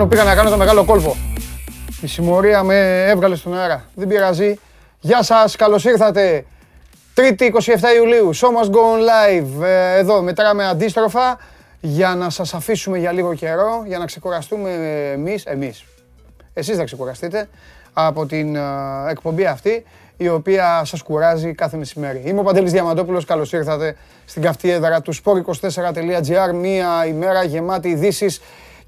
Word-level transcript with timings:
Πάνω 0.00 0.12
πήγα 0.12 0.24
να 0.24 0.34
κάνω 0.34 0.50
το 0.50 0.56
μεγάλο 0.56 0.84
κόλπο. 0.84 1.16
Η 2.00 2.06
συμμορία 2.06 2.62
με 2.62 3.04
έβγαλε 3.08 3.36
στον 3.36 3.58
αέρα. 3.58 3.84
Δεν 3.94 4.08
πειράζει. 4.08 4.58
Γεια 5.00 5.22
σας, 5.22 5.56
καλώς 5.56 5.84
ήρθατε. 5.84 6.44
Τρίτη 7.14 7.52
27 7.64 7.94
Ιουλίου, 7.96 8.30
Show 8.34 8.46
Must 8.46 8.70
Go 8.70 8.78
On 8.78 9.00
Live. 9.00 9.62
Ε, 9.62 9.98
Εδώ 9.98 10.22
μετράμε 10.22 10.66
αντίστροφα 10.66 11.38
για 11.80 12.14
να 12.14 12.30
σας 12.30 12.54
αφήσουμε 12.54 12.98
για 12.98 13.12
λίγο 13.12 13.34
καιρό, 13.34 13.82
για 13.86 13.98
να 13.98 14.04
ξεκουραστούμε 14.06 14.70
εμείς, 15.12 15.44
εμείς. 15.44 15.84
Εσείς 16.52 16.76
θα 16.76 16.84
ξεκουραστείτε 16.84 17.48
από 17.92 18.26
την 18.26 18.56
ε, 18.56 18.60
εκπομπή 19.08 19.46
αυτή, 19.46 19.84
η 20.16 20.28
οποία 20.28 20.82
σας 20.84 21.02
κουράζει 21.02 21.54
κάθε 21.54 21.76
μεσημέρι. 21.76 22.22
Είμαι 22.26 22.40
ο 22.40 22.42
Παντελής 22.42 22.72
Διαμαντόπουλος, 22.72 23.24
καλώς 23.24 23.52
ήρθατε 23.52 23.96
στην 24.24 24.42
καυτή 24.42 24.70
έδρα 24.70 25.00
του 25.00 25.14
sport24.gr, 25.14 26.54
μία 26.54 27.06
ημέρα 27.06 27.44
γεμάτη 27.44 27.88
ειδήσεις 27.88 28.40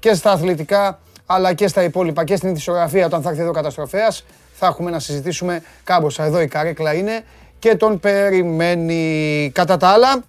και 0.03 0.13
στα 0.13 0.31
αθλητικά, 0.31 0.99
αλλά 1.25 1.53
και 1.53 1.67
στα 1.67 1.83
υπόλοιπα 1.83 2.23
και 2.23 2.35
στην 2.35 2.49
ειδησιογραφία 2.49 3.05
όταν 3.05 3.21
θα 3.21 3.29
έρθει 3.29 3.41
εδώ 3.41 3.51
καταστροφέας. 3.51 4.25
Θα 4.53 4.67
έχουμε 4.67 4.91
να 4.91 4.99
συζητήσουμε 4.99 5.63
κάμποσα. 5.83 6.23
Εδώ 6.23 6.41
η 6.41 6.47
καρέκλα 6.47 6.93
είναι 6.93 7.23
και 7.59 7.75
τον 7.75 7.99
περιμένει. 7.99 9.51
Κατά 9.53 9.77
τα 9.77 9.87
άλλα, 9.87 10.23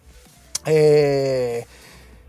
ε, 0.65 1.61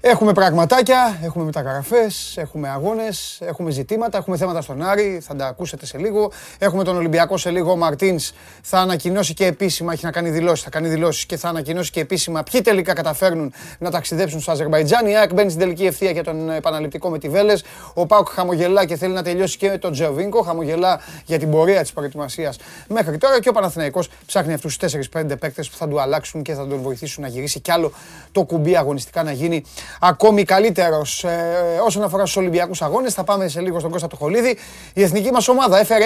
Έχουμε 0.08 0.34
πραγματάκια, 0.34 1.20
έχουμε 1.24 1.46
μεταγραφές, 1.46 2.38
έχουμε 2.38 2.70
αγώνες, 2.70 3.38
έχουμε 3.42 3.72
ζητήματα, 3.72 4.18
έχουμε 4.18 4.38
θέματα 4.38 4.62
στον 4.62 4.82
Άρη, 4.82 5.20
θα 5.22 5.36
τα 5.36 5.48
ακούσετε 5.48 5.86
σε 5.86 5.98
λίγο. 5.98 6.32
Έχουμε 6.60 6.84
τον 6.84 6.96
Ολυμπιακό 6.96 7.38
σε 7.38 7.50
λίγο, 7.50 7.72
ο 7.72 7.76
Μαρτίνς 7.76 8.32
θα 8.62 8.80
ανακοινώσει 8.80 9.34
και 9.34 9.46
επίσημα, 9.46 9.94
έχει 9.94 10.06
να 10.06 10.12
κάνει 10.12 10.30
δηλώσεις, 10.30 10.64
θα 10.64 10.70
κάνει 10.70 10.88
δηλώσεις 10.88 11.26
και 11.26 11.38
θα 11.38 11.50
ανακοινώσει 11.50 11.92
και 11.92 12.00
επίσημα 12.00 12.44
ποιοι 12.44 12.62
τελικά 12.62 12.94
καταφέρνουν 12.94 13.54
να 13.80 13.92
ταξιδέψουν 13.92 14.40
στο 14.40 14.52
Αζερβαϊτζάν. 14.52 15.08
Η 15.08 15.18
ΑΕΚ 15.18 15.34
μπαίνει 15.34 15.50
στην 15.50 15.62
τελική 15.62 15.86
ευθεία 15.86 16.12
για 16.12 16.24
τον 16.24 16.50
επαναληπτικό 16.50 17.10
με 17.10 17.20
τη 17.20 17.30
Βέλες. 17.30 17.64
Ο 17.94 18.06
Πάουκ 18.06 18.30
χαμογελά 18.30 18.86
και 18.86 18.96
θέλει 18.96 19.14
να 19.14 19.24
τελειώσει 19.24 19.58
και 19.58 19.70
τον 19.70 19.92
Τζεοβίνκο, 19.92 20.42
χαμογελά 20.42 21.00
για 21.26 21.40
την 21.40 21.52
πορεία 21.52 21.82
της 21.82 21.94
προετοιμασίας 21.94 22.58
μέχρι 22.88 23.18
τώρα 23.18 23.40
και 23.40 23.50
ο 23.50 23.52
Παναθηναϊκός 23.52 24.10
ψάχνει 24.26 24.54
αυτούς 24.54 24.78
τους 24.78 24.96
4-5 25.14 25.38
παίκτες 25.40 25.70
που 25.70 25.78
θα 25.78 25.88
του 25.88 26.02
αλλάξουν 26.02 26.42
και 26.42 26.54
θα 26.54 26.68
τον 26.68 26.82
βοηθήσουν 26.82 27.24
να 27.24 27.30
γυρίσει 27.30 27.60
κι 27.60 27.72
άλλο 27.72 27.92
το 28.32 28.44
κουμπί 28.44 28.78
αγωνιστικά 28.78 29.24
να 29.24 29.32
γίνει 29.32 29.64
ακόμη 30.00 30.44
καλύτερος 30.44 31.24
ε, 31.24 31.80
όσον 31.86 32.04
αφορά 32.04 32.26
στους 32.26 32.38
Ολυμπιακούς 32.38 32.82
Αγώνες. 32.82 33.14
Θα 33.14 33.24
πάμε 33.24 33.48
σε 33.48 33.62
λίγο 33.62 33.80
στον 33.80 33.92
Κώστα 33.92 34.08
Τοχολίδη. 34.08 34.58
Η 34.94 35.04
εθνική 35.04 35.32
μας 35.32 35.48
ομάδα 35.48 35.80
έφερε 35.80 36.06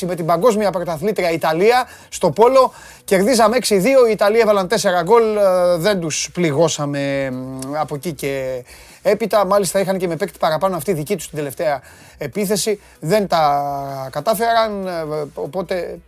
6-6 0.00 0.06
με 0.06 0.14
την 0.14 0.26
παγκόσμια 0.26 0.70
πρωταθλήτρια 0.70 1.30
Ιταλία 1.30 1.88
στο 2.08 2.30
Πόλο. 2.30 2.72
Κερδίζαμε 3.04 3.56
6-2. 3.68 3.74
Οι 4.08 4.10
Ιταλοί 4.10 4.38
έβαλαν 4.38 4.68
4 4.68 5.02
γκολ. 5.02 5.36
Ε, 5.36 5.76
δεν 5.76 6.00
τους 6.00 6.30
πληγώσαμε 6.32 7.32
από 7.72 7.94
εκεί 7.94 8.12
και 8.12 8.62
έπειτα. 9.02 9.46
Μάλιστα 9.46 9.80
είχαν 9.80 9.98
και 9.98 10.08
με 10.08 10.16
παίκτη 10.16 10.38
παραπάνω 10.38 10.76
αυτή 10.76 10.92
δική 10.92 11.16
τους 11.16 11.28
την 11.28 11.38
τελευταία 11.38 11.80
επίθεση. 12.18 12.80
Δεν 13.00 13.26
τα 13.26 14.08
κατάφεραν. 14.12 14.86
Ε, 14.86 14.90
οπότε 15.34 15.98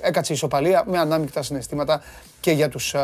έκατσε 0.00 0.32
η 0.32 0.34
ισοπαλία 0.36 0.84
με 0.86 0.98
ανάμεικτα 0.98 1.42
συναισθήματα 1.42 2.02
και 2.40 2.50
για 2.50 2.68
τους 2.68 2.94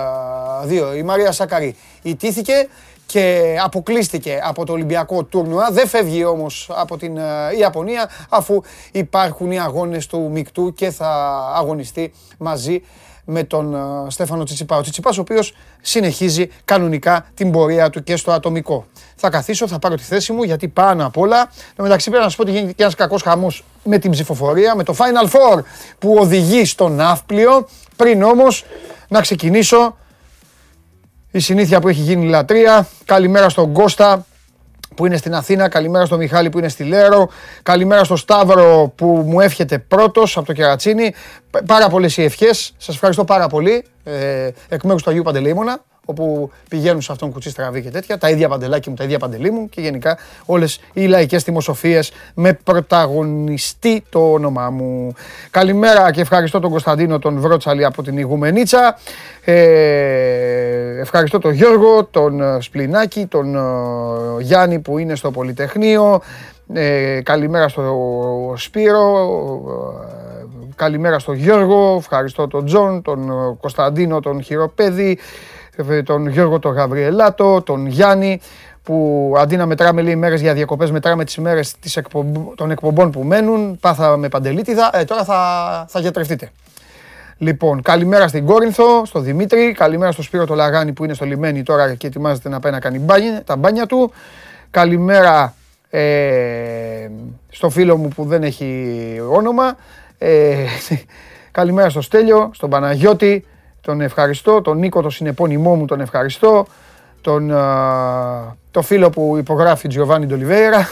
δύο. 0.64 0.94
Η 0.94 1.02
Μαρία 1.02 1.32
Σάκαρη 1.32 1.76
ιτήθηκε 2.02 2.68
και 3.10 3.56
αποκλείστηκε 3.62 4.40
από 4.44 4.64
το 4.64 4.72
Ολυμπιακό 4.72 5.24
τουρνουά. 5.24 5.70
Δεν 5.70 5.88
φεύγει 5.88 6.24
όμως 6.24 6.70
από 6.74 6.96
την 6.96 7.16
ε, 7.16 7.22
Ιαπωνία 7.58 8.10
αφού 8.28 8.62
υπάρχουν 8.92 9.50
οι 9.50 9.60
αγώνες 9.60 10.06
του 10.06 10.30
Μικτού 10.32 10.72
και 10.72 10.90
θα 10.90 11.40
αγωνιστεί 11.54 12.12
μαζί 12.38 12.82
με 13.24 13.44
τον 13.44 13.74
ε, 13.74 14.10
Στέφανο 14.10 14.44
Τσιτσιπά. 14.44 14.76
Ο 14.76 14.80
Τσιτσιπάς 14.80 15.18
ο 15.18 15.20
οποίος 15.20 15.54
συνεχίζει 15.80 16.48
κανονικά 16.64 17.26
την 17.34 17.50
πορεία 17.50 17.90
του 17.90 18.02
και 18.02 18.16
στο 18.16 18.32
ατομικό. 18.32 18.86
Θα 19.16 19.30
καθίσω, 19.30 19.68
θα 19.68 19.78
πάρω 19.78 19.94
τη 19.94 20.02
θέση 20.02 20.32
μου 20.32 20.42
γιατί 20.42 20.68
πάνω 20.68 21.06
απ' 21.06 21.18
όλα, 21.18 21.50
το 21.76 21.82
μεταξύ 21.82 22.10
πρέπει 22.10 22.22
να 22.22 22.28
σας 22.28 22.36
πω 22.36 22.42
ότι 22.42 22.52
γίνεται 22.52 22.72
και 22.72 22.82
ένας 22.82 22.94
κακός 22.94 23.22
χαμός 23.22 23.64
με 23.84 23.98
την 23.98 24.10
ψηφοφορία, 24.10 24.74
με 24.74 24.82
το 24.82 24.94
Final 24.98 25.30
Four 25.30 25.62
που 25.98 26.16
οδηγεί 26.18 26.64
στον 26.64 26.92
ναύπλιο. 26.92 27.68
Πριν 27.96 28.22
όμως 28.22 28.64
να 29.08 29.20
ξεκινήσω 29.20 29.96
η 31.30 31.38
συνήθεια 31.38 31.80
που 31.80 31.88
έχει 31.88 32.00
γίνει 32.00 32.28
λατρεία. 32.28 32.88
Καλημέρα 33.04 33.48
στον 33.48 33.72
Κώστα 33.72 34.26
που 34.94 35.06
είναι 35.06 35.16
στην 35.16 35.34
Αθήνα. 35.34 35.68
Καλημέρα 35.68 36.04
στον 36.04 36.18
Μιχάλη 36.18 36.50
που 36.50 36.58
είναι 36.58 36.68
στη 36.68 36.84
Λέρο. 36.84 37.28
Καλημέρα 37.62 38.04
στον 38.04 38.16
Σταύρο 38.16 38.92
που 38.96 39.06
μου 39.06 39.40
εύχεται 39.40 39.78
πρώτος 39.78 40.36
από 40.36 40.46
το 40.46 40.52
Κερατσίνι. 40.52 41.14
Πάρα 41.66 41.88
πολλές 41.88 42.16
οι 42.16 42.22
ευχές. 42.22 42.72
Σας 42.76 42.94
ευχαριστώ 42.94 43.24
πάρα 43.24 43.46
πολύ. 43.46 43.84
Ε, 44.04 44.50
εκ 44.68 44.82
μέρους 44.82 45.02
του 45.02 45.10
Αγίου 45.10 45.22
Παντελήμωνα 45.22 45.84
όπου 46.10 46.50
πηγαίνουν 46.68 47.02
σε 47.02 47.12
αυτόν 47.12 47.32
κουτσί 47.32 47.50
στραβή 47.50 47.82
και 47.82 47.90
τέτοια. 47.90 48.18
Τα 48.18 48.30
ίδια 48.30 48.48
παντελάκι 48.48 48.88
μου, 48.88 48.94
τα 48.94 49.04
ίδια 49.04 49.18
παντελή 49.18 49.50
μου 49.50 49.68
και 49.68 49.80
γενικά 49.80 50.18
όλες 50.46 50.80
οι 50.92 51.06
λαϊκές 51.06 51.42
δημοσοφίε 51.42 52.00
με 52.34 52.52
πρωταγωνιστή 52.52 54.04
το 54.08 54.32
όνομά 54.32 54.70
μου. 54.70 55.12
Καλημέρα 55.50 56.10
και 56.12 56.20
ευχαριστώ 56.20 56.60
τον 56.60 56.70
Κωνσταντίνο 56.70 57.18
τον 57.18 57.40
Βρότσαλη 57.40 57.84
από 57.84 58.02
την 58.02 58.18
Ιγουμενίτσα. 58.18 58.98
Ε, 59.44 61.00
ευχαριστώ 61.00 61.38
τον 61.38 61.52
Γιώργο, 61.52 62.04
τον 62.04 62.40
ε, 62.40 62.60
Σπλινάκη, 62.60 63.26
τον 63.26 63.54
ε, 63.56 63.60
Γιάννη 64.40 64.78
που 64.78 64.98
είναι 64.98 65.14
στο 65.14 65.30
Πολυτεχνείο. 65.30 66.20
Ε, 66.72 67.20
καλημέρα 67.22 67.68
στο 67.68 68.54
Σπύρο, 68.56 69.28
ε, 70.40 70.44
καλημέρα 70.74 71.18
στον 71.18 71.34
Γιώργο, 71.34 71.96
ευχαριστώ 71.98 72.48
τον 72.48 72.64
Τζον, 72.64 73.02
τον 73.02 73.30
Κωνσταντίνο, 73.60 74.20
τον 74.20 74.42
Χειροπέδη, 74.42 75.18
τον 76.04 76.28
Γιώργο 76.28 76.58
τον 76.58 76.72
Γαβριελάτο, 76.72 77.62
τον 77.62 77.86
Γιάννη, 77.86 78.40
που 78.82 79.34
αντί 79.38 79.56
να 79.56 79.66
μετράμε 79.66 80.02
λίγες 80.02 80.16
μέρες 80.16 80.40
για 80.40 80.54
διακοπές, 80.54 80.90
μετράμε 80.90 81.24
τις 81.24 81.34
ημέρες 81.34 81.74
των 82.54 82.70
εκπομπών 82.70 83.10
που 83.10 83.22
μένουν, 83.22 83.78
πάθαμε 83.80 84.28
παντελίτιδα, 84.28 84.90
ε, 84.92 85.04
τώρα 85.04 85.24
θα, 85.24 85.84
θα 85.88 86.00
γιατρευτείτε. 86.00 86.50
Λοιπόν, 87.42 87.82
καλημέρα 87.82 88.28
στην 88.28 88.46
Κόρινθο, 88.46 89.04
στο 89.04 89.20
Δημήτρη, 89.20 89.72
καλημέρα 89.72 90.12
στο 90.12 90.22
Σπύρο 90.22 90.46
το 90.46 90.54
Λαγάνι 90.54 90.92
που 90.92 91.04
είναι 91.04 91.14
στο 91.14 91.24
λιμένι 91.24 91.62
τώρα 91.62 91.94
και 91.94 92.06
ετοιμάζεται 92.06 92.48
να 92.48 92.60
πάει 92.60 92.72
να 92.72 92.80
κάνει 92.80 92.98
μπάνι, 92.98 93.40
τα 93.44 93.56
μπάνια 93.56 93.86
του. 93.86 94.12
Καλημέρα 94.70 95.54
ε, 95.90 97.08
στο 97.48 97.70
φίλο 97.70 97.96
μου 97.96 98.08
που 98.08 98.24
δεν 98.24 98.42
έχει 98.42 99.20
όνομα. 99.30 99.76
Ε, 100.18 100.56
καλημέρα 101.58 101.90
στο 101.90 102.00
Στέλιο, 102.00 102.50
στον 102.54 102.70
Παναγιώτη, 102.70 103.44
τον 103.80 104.00
ευχαριστώ. 104.00 104.60
Τον 104.60 104.78
Νίκο, 104.78 105.02
τον 105.02 105.10
συνεπώνυμό 105.10 105.74
μου, 105.74 105.84
τον 105.84 106.00
ευχαριστώ. 106.00 106.66
Τον, 107.20 107.48
το 108.70 108.82
φίλο 108.82 109.10
που 109.10 109.36
υπογράφει 109.38 109.88
Τζιοβάνι 109.88 110.26
Ντολιβέρα. 110.26 110.88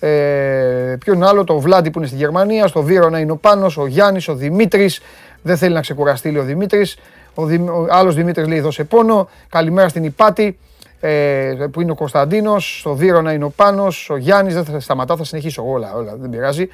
Ε, 0.00 0.96
ποιον 0.98 1.22
άλλο, 1.22 1.44
το 1.44 1.58
Βλάντι 1.58 1.90
που 1.90 1.98
είναι 1.98 2.08
στη 2.08 2.16
Γερμανία, 2.16 2.66
στο 2.66 2.82
Βίρονα 2.82 3.18
είναι 3.18 3.32
ο 3.32 3.36
Πάνος, 3.36 3.76
ο 3.76 3.86
Γιάννης, 3.86 4.28
ο 4.28 4.34
Δημήτρης. 4.34 5.00
Δεν 5.42 5.56
θέλει 5.56 5.74
να 5.74 5.80
ξεκουραστεί, 5.80 6.30
λέει 6.30 6.42
ο 6.42 6.44
Δημήτρης. 6.44 6.98
Ο, 7.34 7.44
Δη, 7.44 7.56
ο 7.56 7.86
άλλος 7.90 8.14
Δημήτρης 8.14 8.48
λέει 8.48 8.60
δώσε 8.60 8.84
πόνο. 8.84 9.28
Καλημέρα 9.48 9.88
στην 9.88 10.04
Υπάτη 10.04 10.58
ε, 11.00 11.54
που 11.72 11.80
είναι 11.80 11.90
ο 11.90 11.94
Κωνσταντίνος. 11.94 12.78
Στο 12.78 12.94
Βίρονα 12.94 13.32
είναι 13.32 13.44
ο 13.44 13.50
Πάνος, 13.50 14.10
ο 14.10 14.16
Γιάννης. 14.16 14.54
Δεν 14.54 14.64
θα 14.64 14.80
σταματάω, 14.80 15.16
θα 15.16 15.24
συνεχίσω 15.24 15.64
όλα, 15.66 15.94
όλα 15.94 16.16
δεν 16.16 16.30
πειράζει. 16.30 16.68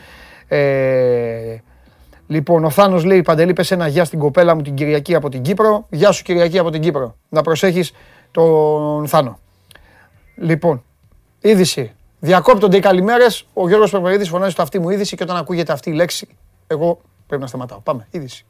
Ε, 0.48 0.58
Λοιπόν, 2.26 2.64
ο 2.64 2.70
Θάνος 2.70 3.04
λέει, 3.04 3.22
Παντελή, 3.22 3.52
πες 3.52 3.70
ένα 3.70 3.86
γεια 3.86 4.04
στην 4.04 4.18
κοπέλα 4.18 4.54
μου 4.54 4.62
την 4.62 4.74
Κυριακή 4.74 5.14
από 5.14 5.28
την 5.28 5.42
Κύπρο. 5.42 5.86
Γεια 5.90 6.12
σου 6.12 6.22
Κυριακή 6.22 6.58
από 6.58 6.70
την 6.70 6.80
Κύπρο. 6.80 7.16
Να 7.28 7.42
προσέχεις 7.42 7.92
τον 8.30 9.06
Θάνο. 9.08 9.38
Λοιπόν, 10.36 10.84
είδηση. 11.40 11.94
Διακόπτονται 12.20 12.76
οι 12.76 12.80
καλημέρες. 12.80 13.46
Ο 13.52 13.68
Γιώργος 13.68 13.90
Περπερίδης 13.90 14.28
φωνάζει 14.28 14.50
στο 14.50 14.62
αυτή 14.62 14.78
μου 14.78 14.90
είδηση 14.90 15.16
και 15.16 15.22
όταν 15.22 15.36
ακούγεται 15.36 15.72
αυτή 15.72 15.90
η 15.90 15.92
λέξη, 15.92 16.28
εγώ 16.66 17.00
πρέπει 17.26 17.42
να 17.42 17.48
σταματάω. 17.48 17.78
Πάμε, 17.78 18.06
είδηση. 18.10 18.46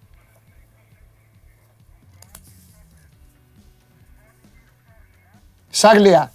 Σάγλια. 5.69 6.33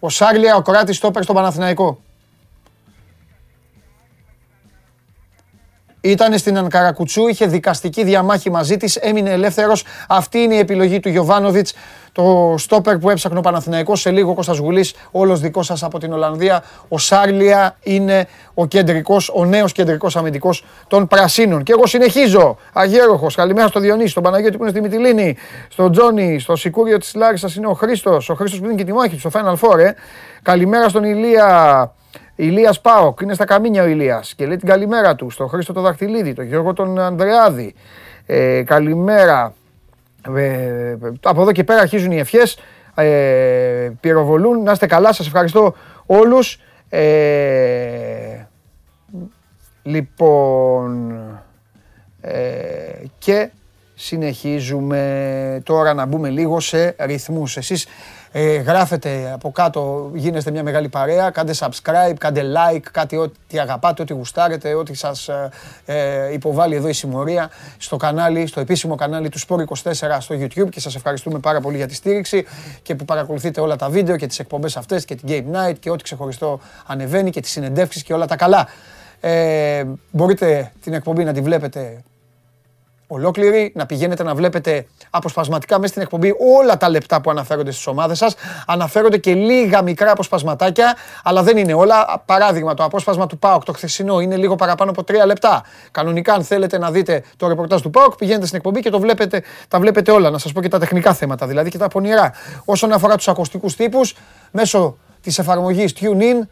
Ο 0.00 0.08
Σάγλια, 0.08 0.56
ο 0.56 0.62
κοράτης 0.62 0.96
στόπερ 0.96 1.22
στο 1.22 1.32
Παναθηναϊκό. 1.32 2.02
Ήταν 6.04 6.38
στην 6.38 6.58
Ανκαρακουτσού, 6.58 7.28
είχε 7.28 7.46
δικαστική 7.46 8.04
διαμάχη 8.04 8.50
μαζί 8.50 8.76
της, 8.76 8.96
έμεινε 8.96 9.30
ελεύθερος. 9.30 9.84
Αυτή 10.08 10.38
είναι 10.38 10.54
η 10.54 10.58
επιλογή 10.58 11.00
του 11.00 11.08
Γιωβάνοβιτς, 11.08 11.74
το 12.12 12.54
στόπερ 12.58 12.98
που 12.98 13.10
έψαχνε 13.10 13.38
ο 13.38 13.40
Παναθηναϊκός. 13.40 14.00
Σε 14.00 14.10
λίγο 14.10 14.34
Κώστας 14.34 14.58
Γουλής, 14.58 14.94
όλος 15.10 15.40
δικός 15.40 15.66
σας 15.66 15.82
από 15.82 15.98
την 15.98 16.12
Ολλανδία. 16.12 16.62
Ο 16.88 16.98
Σάρλια 16.98 17.76
είναι 17.82 18.26
ο 18.54 18.66
κεντρικός, 18.66 19.30
ο 19.34 19.44
νέος 19.44 19.72
κεντρικός 19.72 20.16
αμυντικός 20.16 20.64
των 20.88 21.06
Πρασίνων. 21.06 21.62
Και 21.62 21.72
εγώ 21.72 21.86
συνεχίζω. 21.86 22.56
Αγέροχος, 22.72 23.34
καλημέρα 23.34 23.68
στο 23.68 23.80
Διονύση, 23.80 24.08
στον 24.08 24.22
Παναγιώτη 24.22 24.56
που 24.56 24.62
είναι 24.62 24.72
στη 24.72 24.80
Μυτιλίνη, 24.80 25.36
στον 25.68 25.92
Τζόνι, 25.92 26.38
στο 26.38 26.56
Σικούριο 26.56 26.98
της 26.98 27.14
Λάρισας 27.14 27.54
είναι 27.54 27.66
ο 27.66 27.74
Χρήστος, 27.74 28.28
ο 28.28 28.34
Χρήστος 28.34 28.60
που 28.60 28.64
είναι 28.64 28.74
και 28.74 28.84
τη 28.84 28.92
μάχη 28.92 29.18
στο 29.18 29.30
Final 29.32 29.54
Four, 29.54 29.78
ε. 29.78 29.90
Καλημέρα 30.42 30.88
στον 30.88 31.04
Ηλία, 31.04 31.92
Ηλίας 32.36 32.80
Πάοκ, 32.80 33.20
είναι 33.20 33.34
στα 33.34 33.44
καμίνια 33.44 33.82
ο 33.82 33.86
Ηλίας 33.86 34.34
και 34.34 34.46
λέει 34.46 34.56
την 34.56 34.68
καλημέρα 34.68 35.14
του 35.14 35.30
στον 35.30 35.48
Χρήστο 35.48 35.72
το 35.72 35.80
Δαχτυλίδη, 35.80 36.32
τον 36.32 36.44
Γιώργο 36.44 36.72
τον 36.72 36.98
Ανδρεάδη. 36.98 37.74
Ε, 38.26 38.62
καλημέρα. 38.62 39.54
Ε, 40.36 40.96
από 41.22 41.42
εδώ 41.42 41.52
και 41.52 41.64
πέρα 41.64 41.80
αρχίζουν 41.80 42.10
οι 42.10 42.18
ευχές. 42.18 42.58
Ε, 42.94 43.90
πυροβολούν. 44.00 44.62
Να 44.62 44.72
είστε 44.72 44.86
καλά, 44.86 45.12
σας 45.12 45.26
ευχαριστώ 45.26 45.74
όλους. 46.06 46.60
Ε, 46.88 48.46
λοιπόν, 49.82 51.12
ε, 52.20 52.38
και 53.18 53.50
συνεχίζουμε 53.94 55.60
τώρα 55.64 55.94
να 55.94 56.06
μπούμε 56.06 56.28
λίγο 56.28 56.60
σε 56.60 56.94
ρυθμούς. 56.98 57.56
Εσείς 57.56 57.86
ε, 58.36 58.56
γράφετε 58.56 59.30
από 59.34 59.50
κάτω, 59.50 60.10
γίνεστε 60.14 60.50
μια 60.50 60.62
μεγάλη 60.62 60.88
παρέα, 60.88 61.30
κάντε 61.30 61.54
subscribe, 61.58 62.14
κάντε 62.18 62.42
like, 62.42 62.82
κάτι 62.92 63.16
ό,τι 63.16 63.58
αγαπάτε, 63.58 64.02
ό,τι 64.02 64.12
γουστάρετε, 64.12 64.74
ό,τι 64.74 64.94
σας 64.94 65.28
ε, 65.28 65.50
ε, 65.84 66.32
υποβάλλει 66.32 66.74
εδώ 66.74 66.88
η 66.88 66.92
συμμορία 66.92 67.50
στο 67.78 67.96
κανάλι, 67.96 68.46
στο 68.46 68.60
επίσημο 68.60 68.94
κανάλι 68.94 69.28
του 69.28 69.38
Sport24 69.38 70.16
στο 70.18 70.34
YouTube 70.34 70.68
και 70.70 70.80
σας 70.80 70.94
ευχαριστούμε 70.94 71.38
πάρα 71.38 71.60
πολύ 71.60 71.76
για 71.76 71.86
τη 71.86 71.94
στήριξη 71.94 72.46
και 72.82 72.94
που 72.94 73.04
παρακολουθείτε 73.04 73.60
όλα 73.60 73.76
τα 73.76 73.88
βίντεο 73.88 74.16
και 74.16 74.26
τις 74.26 74.38
εκπομπές 74.38 74.76
αυτές 74.76 75.04
και 75.04 75.14
την 75.14 75.28
Game 75.28 75.56
Night 75.56 75.74
και 75.80 75.90
ό,τι 75.90 76.02
ξεχωριστό 76.02 76.60
ανεβαίνει 76.86 77.30
και 77.30 77.40
τις 77.40 77.50
συνεντεύξεις 77.50 78.02
και 78.02 78.14
όλα 78.14 78.26
τα 78.26 78.36
καλά. 78.36 78.68
Ε, 79.20 79.84
μπορείτε 80.10 80.72
την 80.80 80.92
εκπομπή 80.92 81.24
να 81.24 81.32
τη 81.32 81.40
βλέπετε 81.40 82.02
ολόκληρη, 83.06 83.72
να 83.74 83.86
πηγαίνετε 83.86 84.22
να 84.22 84.34
βλέπετε 84.34 84.86
αποσπασματικά 85.10 85.78
μέσα 85.78 85.88
στην 85.88 86.02
εκπομπή 86.02 86.34
όλα 86.60 86.76
τα 86.76 86.88
λεπτά 86.88 87.20
που 87.20 87.30
αναφέρονται 87.30 87.70
στις 87.70 87.86
ομάδες 87.86 88.18
σας. 88.18 88.34
Αναφέρονται 88.66 89.18
και 89.18 89.34
λίγα 89.34 89.82
μικρά 89.82 90.10
αποσπασματάκια, 90.10 90.96
αλλά 91.22 91.42
δεν 91.42 91.56
είναι 91.56 91.74
όλα. 91.74 92.22
Παράδειγμα, 92.26 92.74
το 92.74 92.84
απόσπασμα 92.84 93.26
του 93.26 93.38
ΠΑΟΚ, 93.38 93.64
το 93.64 93.72
χθεσινό, 93.72 94.20
είναι 94.20 94.36
λίγο 94.36 94.54
παραπάνω 94.54 94.90
από 94.90 95.04
τρία 95.04 95.26
λεπτά. 95.26 95.62
Κανονικά, 95.90 96.32
αν 96.32 96.44
θέλετε 96.44 96.78
να 96.78 96.90
δείτε 96.90 97.22
το 97.36 97.48
ρεπορτάζ 97.48 97.80
του 97.80 97.90
ΠΑΟΚ, 97.90 98.16
πηγαίνετε 98.16 98.46
στην 98.46 98.58
εκπομπή 98.58 98.80
και 98.80 98.90
το 98.90 99.00
βλέπετε, 99.00 99.42
τα 99.68 99.78
βλέπετε 99.78 100.10
όλα. 100.10 100.30
Να 100.30 100.38
σας 100.38 100.52
πω 100.52 100.62
και 100.62 100.68
τα 100.68 100.78
τεχνικά 100.78 101.14
θέματα, 101.14 101.46
δηλαδή 101.46 101.70
και 101.70 101.78
τα 101.78 101.88
πονηρά. 101.88 102.32
Όσον 102.64 102.92
αφορά 102.92 103.16
τους 103.16 103.28
ακουστικούς 103.28 103.76
τύπους, 103.76 104.16
μέσω 104.50 104.96
της 105.20 105.38
εφαρμογής 105.38 105.94
TuneIn, 106.00 106.46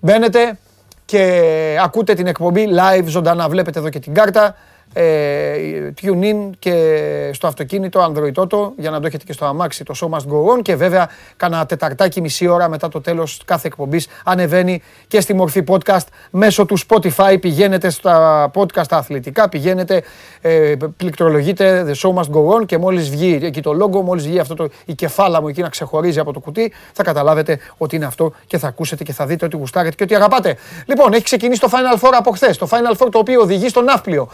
μπαίνετε 0.00 0.58
και 1.04 1.76
ακούτε 1.82 2.14
την 2.14 2.26
εκπομπή 2.26 2.68
live 2.70 3.04
ζωντανά. 3.04 3.48
Βλέπετε 3.48 3.78
εδώ 3.78 3.88
και 3.88 3.98
την 3.98 4.14
κάρτα 4.14 4.54
ε, 4.92 5.92
tune 6.02 6.22
in 6.22 6.50
και 6.58 7.30
στο 7.32 7.46
αυτοκίνητο 7.46 8.12
Android 8.12 8.42
Auto 8.42 8.70
για 8.76 8.90
να 8.90 9.00
το 9.00 9.06
έχετε 9.06 9.24
και 9.24 9.32
στο 9.32 9.44
αμάξι 9.44 9.84
το 9.84 9.94
Show 10.00 10.16
Must 10.16 10.32
Go 10.32 10.58
On 10.58 10.62
και 10.62 10.76
βέβαια 10.76 11.08
κάνα 11.36 11.66
τεταρτάκι 11.66 12.20
μισή 12.20 12.46
ώρα 12.46 12.68
μετά 12.68 12.88
το 12.88 13.00
τέλος 13.00 13.42
κάθε 13.44 13.66
εκπομπής 13.66 14.08
ανεβαίνει 14.24 14.82
και 15.06 15.20
στη 15.20 15.34
μορφή 15.34 15.64
podcast 15.68 16.06
μέσω 16.30 16.64
του 16.64 16.76
Spotify 16.88 17.36
πηγαίνετε 17.40 17.90
στα 17.90 18.50
podcast 18.54 18.90
αθλητικά 18.90 19.48
πηγαίνετε, 19.48 20.02
ε, 20.40 20.74
πληκτρολογείτε 20.96 21.84
The 21.88 22.08
Show 22.08 22.14
Must 22.14 22.30
Go 22.30 22.60
On 22.60 22.66
και 22.66 22.78
μόλις 22.78 23.10
βγει 23.10 23.38
εκεί 23.42 23.60
το 23.60 23.70
logo, 23.82 24.02
μόλις 24.02 24.26
βγει 24.26 24.38
αυτό 24.38 24.54
το, 24.54 24.68
η 24.84 24.94
κεφάλα 24.94 25.40
μου 25.40 25.48
εκεί 25.48 25.60
να 25.62 25.68
ξεχωρίζει 25.68 26.18
από 26.18 26.32
το 26.32 26.40
κουτί 26.40 26.72
θα 26.92 27.02
καταλάβετε 27.02 27.58
ότι 27.76 27.96
είναι 27.96 28.04
αυτό 28.04 28.32
και 28.46 28.58
θα 28.58 28.68
ακούσετε 28.68 29.04
και 29.04 29.12
θα 29.12 29.26
δείτε 29.26 29.44
ότι 29.44 29.56
γουστάρετε 29.56 29.94
και 29.94 30.02
ότι 30.02 30.14
αγαπάτε. 30.14 30.56
Λοιπόν, 30.86 31.12
έχει 31.12 31.22
ξεκινήσει 31.22 31.60
το 31.60 31.68
Final 31.72 32.00
Four 32.00 32.12
από 32.18 32.30
χθες. 32.30 32.58
Το 32.58 32.68
Final 32.70 32.96
Four 32.96 33.08
το 33.10 33.18
οποίο 33.18 33.40
οδηγεί 33.40 33.68
στο 33.68 33.80
Ναύπλιο 33.80 34.28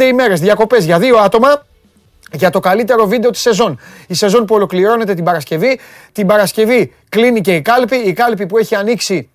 πέντε 0.00 0.12
ημέρες 0.12 0.40
διακοπές 0.40 0.84
για 0.84 0.98
δύο 0.98 1.18
άτομα 1.18 1.62
για 2.32 2.50
το 2.50 2.60
καλύτερο 2.60 3.06
βίντεο 3.06 3.30
της 3.30 3.40
σεζόν. 3.40 3.80
Η 4.06 4.14
σεζόν 4.14 4.44
που 4.44 4.54
ολοκληρώνεται 4.54 5.14
την 5.14 5.24
Παρασκευή. 5.24 5.80
Την 6.12 6.26
Παρασκευή 6.26 6.94
κλείνει 7.08 7.40
και 7.40 7.54
η 7.54 7.62
κάλπη. 7.62 7.96
Η 7.96 8.12
κάλπη 8.12 8.46
που 8.46 8.58
έχει 8.58 8.74
ανοίξει 8.74 9.30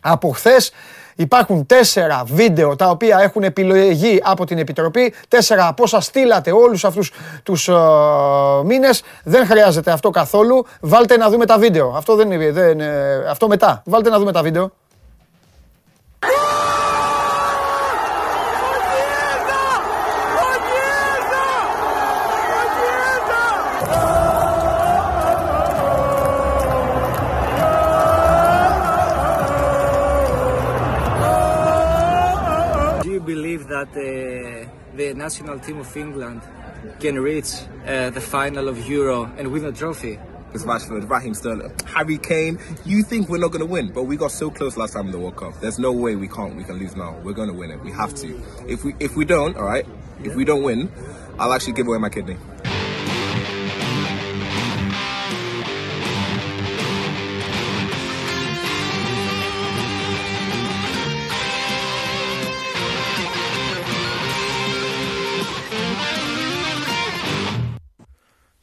από 0.00 0.28
χθες. 0.28 0.72
Υπάρχουν 1.16 1.66
τέσσερα 1.66 2.22
βίντεο 2.26 2.76
τα 2.76 2.90
οποία 2.90 3.18
έχουν 3.20 3.42
επιλογή 3.42 4.20
από 4.24 4.44
την 4.44 4.58
Επιτροπή. 4.58 5.14
Τέσσερα 5.28 5.66
από 5.66 5.82
όσα 5.82 6.00
στείλατε 6.00 6.52
όλους 6.52 6.84
αυτούς 6.84 7.12
τους 7.42 7.68
uh, 7.72 8.64
μήνες. 8.64 9.02
Δεν 9.24 9.46
χρειάζεται 9.46 9.90
αυτό 9.90 10.10
καθόλου. 10.10 10.66
Βάλτε 10.80 11.16
να 11.16 11.30
δούμε 11.30 11.46
τα 11.46 11.58
βίντεο. 11.58 11.92
Αυτό, 11.96 12.14
δεν 12.14 12.30
είναι, 12.30 12.50
δεν, 12.50 12.80
αυτό 13.30 13.48
μετά. 13.48 13.82
Βάλτε 13.84 14.10
να 14.10 14.18
δούμε 14.18 14.32
τα 14.32 14.42
βίντεο. 14.42 14.72
That 33.84 34.68
the 34.96 35.14
national 35.14 35.58
team 35.60 35.78
of 35.78 35.96
England 35.96 36.42
can 36.98 37.18
reach 37.18 37.52
uh, 37.86 38.10
the 38.10 38.20
final 38.20 38.68
of 38.68 38.86
Euro 38.88 39.30
and 39.38 39.52
win 39.52 39.64
a 39.64 39.72
trophy? 39.72 40.18
It's 40.54 40.64
Rashford, 40.64 41.08
Raheem 41.08 41.34
Sterling, 41.34 41.72
Harry 41.86 42.18
Kane. 42.18 42.58
You 42.84 43.02
think 43.02 43.28
we're 43.28 43.38
not 43.38 43.48
going 43.48 43.60
to 43.60 43.66
win, 43.66 43.92
but 43.92 44.04
we 44.04 44.16
got 44.16 44.32
so 44.32 44.50
close 44.50 44.76
last 44.76 44.94
time 44.94 45.06
in 45.06 45.12
the 45.12 45.18
World 45.18 45.36
Cup. 45.36 45.60
There's 45.60 45.78
no 45.78 45.92
way 45.92 46.16
we 46.16 46.26
can't. 46.26 46.56
We 46.56 46.64
can 46.64 46.78
lose 46.78 46.96
now. 46.96 47.18
We're 47.22 47.34
going 47.34 47.50
to 47.50 47.54
win 47.54 47.70
it. 47.70 47.80
We 47.84 47.92
have 47.92 48.14
to. 48.16 48.42
If 48.66 48.82
we 48.82 48.94
if 48.98 49.14
we 49.14 49.24
don't, 49.24 49.56
all 49.56 49.64
right. 49.64 49.86
If 50.24 50.34
we 50.34 50.44
don't 50.44 50.62
win, 50.62 50.90
I'll 51.38 51.52
actually 51.52 51.74
give 51.74 51.86
away 51.86 51.98
my 51.98 52.08
kidney. 52.08 52.36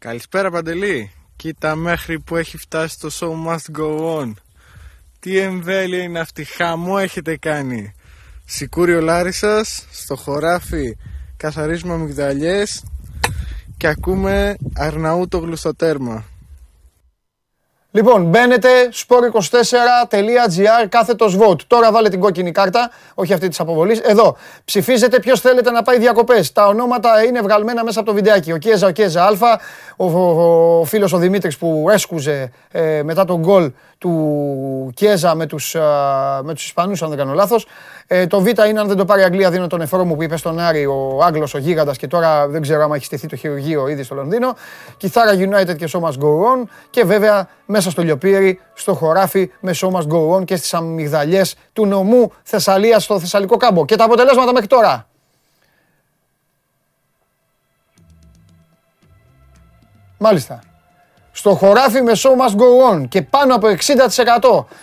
Καλησπέρα 0.06 0.52
Παντελή. 0.52 1.12
Κοίτα 1.36 1.76
μέχρι 1.76 2.20
που 2.20 2.36
έχει 2.36 2.58
φτάσει 2.58 3.00
το 3.00 3.10
show 3.20 3.48
must 3.48 3.78
go 3.82 4.20
on. 4.20 4.34
Τι 5.20 5.38
εμβέλεια 5.38 6.04
είναι 6.04 6.20
αυτή, 6.20 6.44
χαμό 6.44 6.96
έχετε 7.00 7.38
κάνει. 7.38 7.94
Σικούριο 8.46 9.02
Λάρισας, 9.02 9.88
στο 9.92 10.16
χωράφι 10.16 10.98
καθαρίζουμε 11.38 11.94
αμυγδαλιές 11.94 12.84
και 13.78 13.88
ακούμε 13.88 14.56
Αρναούτογλου 14.74 15.56
στο 15.56 15.76
τέρμα. 15.76 16.26
Λοιπόν, 17.96 18.24
μπαίνετε 18.24 18.70
sport24.gr 18.94 20.88
κάθετος 20.90 21.38
vote. 21.40 21.60
Τώρα 21.68 21.92
βάλε 21.92 22.10
την 22.10 22.20
κόκκινη 22.20 22.52
κάρτα, 22.52 22.92
όχι 23.14 23.34
αυτή 23.34 23.48
της 23.48 23.60
αποβολής. 23.60 24.00
Εδώ, 24.00 24.38
ψηφίζετε 24.66 25.20
ποιος 25.20 25.40
θέλετε 25.40 25.72
να 25.72 25.82
πάει 25.82 25.98
διακοπές. 26.00 26.52
Τα 26.52 26.68
ονόματα 26.68 27.24
είναι 27.24 27.42
βγαλμένα 27.42 27.84
μέσα 27.84 28.00
από 28.00 28.10
το 28.10 28.16
βιντεάκι. 28.16 28.52
Ο 28.52 28.58
Κιέζα, 28.58 28.88
ο 28.88 28.92
Κιέζα 28.92 29.24
Α, 29.24 29.60
ο, 29.96 30.06
ο, 30.06 30.80
ο 30.80 30.84
φίλος 30.86 31.14
ο 31.14 31.18
Δημήτρης 31.18 31.58
που 31.58 31.88
έσκουζε 31.92 32.52
ε, 32.72 33.04
μετά 33.04 33.26
τον 33.26 33.40
γκολ 33.40 33.72
του 34.06 34.92
Κιέζα 34.94 35.36
με 35.36 35.46
τους, 35.46 35.76
με 36.44 36.54
τους 36.54 36.66
Ισπανούς, 36.66 37.02
αν 37.02 37.10
δεν 37.10 37.18
κάνω 37.18 37.34
λάθος. 37.34 37.68
Ε, 38.08 38.28
το 38.28 38.42
Β 38.42 38.48
είναι 38.48 38.80
αν 38.80 38.88
δεν 38.88 38.98
το 38.98 39.06
πάρει 39.06 39.22
η 39.22 39.24
Αγγλία, 39.24 39.52
δίνω 39.52 39.68
τον 39.68 39.82
εφρό 39.82 40.06
μου 40.06 40.16
που 40.16 40.24
είπε 40.24 40.38
στον 40.38 40.60
Άρη 40.60 40.86
ο 40.86 41.20
Άγγλος, 41.24 41.54
ο 41.54 41.58
Γίγαντας 41.58 41.98
και 41.98 42.08
τώρα 42.08 42.48
δεν 42.48 42.62
ξέρω 42.62 42.84
αν 42.84 42.92
έχει 42.92 43.06
στηθεί 43.06 43.28
το 43.28 43.36
χειρουργείο 43.36 43.88
ήδη 43.88 44.04
στο 44.04 44.16
Λονδίνο. 44.16 44.56
Κιθάρα 44.98 45.32
United 45.34 45.76
και 45.76 45.90
So 45.94 46.00
Must 46.00 46.10
Go 46.10 46.28
On 46.54 46.68
και 46.90 47.04
βέβαια 47.04 47.48
μέσα 47.66 47.92
στο 47.92 48.02
Λιοπύρι, 48.02 48.60
στο 48.74 48.94
χωράφι 48.94 49.52
με 49.60 49.76
So 49.82 49.92
Must 49.92 50.08
Go 50.08 50.36
On 50.36 50.46
και 50.46 50.56
στις 50.56 50.74
αμυγδαλιές 50.74 51.56
του 51.74 51.86
νομού 51.86 52.32
Θεσσαλίας 52.44 53.04
στο 53.04 53.20
Θεσσαλικό 53.20 53.58
κάμπο. 53.58 53.86
Και 53.86 53.96
τα 53.96 54.04
αποτελέσματα 54.04 54.54
μέχρι 54.54 54.68
τώρα. 54.68 55.08
Μάλιστα 60.18 60.75
στο 61.46 61.56
χωράφι 61.56 62.02
με 62.02 62.12
show 62.16 62.30
must 62.30 62.56
go 62.56 62.94
on 62.94 63.08
και 63.08 63.22
πάνω 63.22 63.56
από 63.56 63.68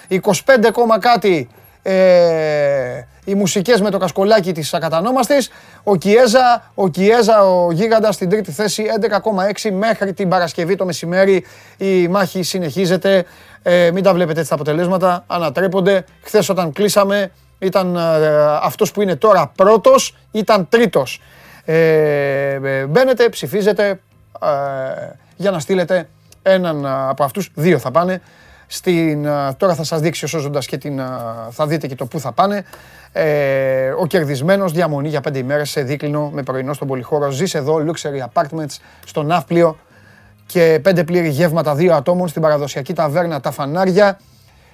60%, 0.09 0.21
25 0.21 0.99
κάτι 1.01 1.49
ε, 1.83 1.95
οι 3.25 3.35
μουσικές 3.35 3.81
με 3.81 3.91
το 3.91 3.99
κασκολάκι 3.99 4.53
της 4.53 4.75
ακατανόμαστης. 4.75 5.51
Ο 5.83 5.97
Κιέζα, 5.97 6.71
ο 6.75 6.89
Κιέζα, 6.89 7.43
ο 7.43 7.73
γίγαντας 7.73 8.15
στην 8.15 8.29
τρίτη 8.29 8.53
θέση, 8.53 8.85
11,6 9.63 9.71
μέχρι 9.73 10.13
την 10.13 10.29
Παρασκευή 10.29 10.77
το 10.77 10.85
μεσημέρι. 10.85 11.45
Η 11.77 12.09
μάχη 12.09 12.43
συνεχίζεται. 12.43 13.25
Ε, 13.63 13.91
μην 13.91 14.03
τα 14.03 14.13
βλέπετε 14.13 14.39
έτσι 14.39 14.49
τα 14.49 14.55
αποτελέσματα, 14.55 15.25
ανατρέπονται. 15.27 16.05
Χθες 16.23 16.49
όταν 16.49 16.73
κλείσαμε 16.73 17.31
ήταν 17.59 17.97
ε, 17.97 18.01
αυτός 18.63 18.93
που 18.93 19.03
είναι 19.03 19.17
τώρα 19.17 19.53
πρώτος, 19.57 20.17
ήταν 20.31 20.69
τρίτος. 20.69 21.21
Ε, 21.65 21.75
ε 22.63 22.87
μπαίνετε, 22.87 23.29
ψηφίζετε 23.29 23.89
ε, 23.89 24.49
για 25.37 25.51
να 25.51 25.59
στείλετε 25.59 26.09
έναν 26.43 26.87
από 26.87 27.25
αυτούς, 27.25 27.51
δύο 27.55 27.79
θα 27.79 27.91
πάνε. 27.91 28.21
Στην, 28.67 29.29
τώρα 29.57 29.75
θα 29.75 29.85
σας 29.85 30.01
δείξει 30.01 30.25
ο 30.25 30.29
Σώζοντας 30.29 30.67
και 30.67 30.79
την, 30.79 31.01
θα 31.51 31.67
δείτε 31.67 31.87
και 31.87 31.95
το 31.95 32.07
πού 32.07 32.21
θα 32.21 32.33
πάνε. 32.33 32.65
Ε, 33.13 33.91
ο 33.91 34.07
κερδισμένος 34.07 34.73
διαμονή 34.73 35.09
για 35.09 35.21
πέντε 35.21 35.39
ημέρες 35.39 35.71
σε 35.71 35.83
δίκλινο 35.83 36.31
με 36.33 36.43
πρωινό 36.43 36.73
στον 36.73 36.89
Πολυχώρο. 36.89 37.31
Ζεις 37.31 37.55
εδώ, 37.55 37.85
Luxury 37.87 38.27
Apartments, 38.33 38.77
στο 39.07 39.23
Ναύπλιο 39.23 39.77
και 40.47 40.81
πέντε 40.83 41.05
πλήρη 41.05 41.29
γεύματα 41.29 41.75
δύο 41.75 41.95
ατόμων 41.95 42.29
στην 42.29 42.43
παραδοσιακή 42.43 42.93
ταβέρνα 42.93 43.41
Τα 43.41 43.51
Φανάρια 43.51 44.19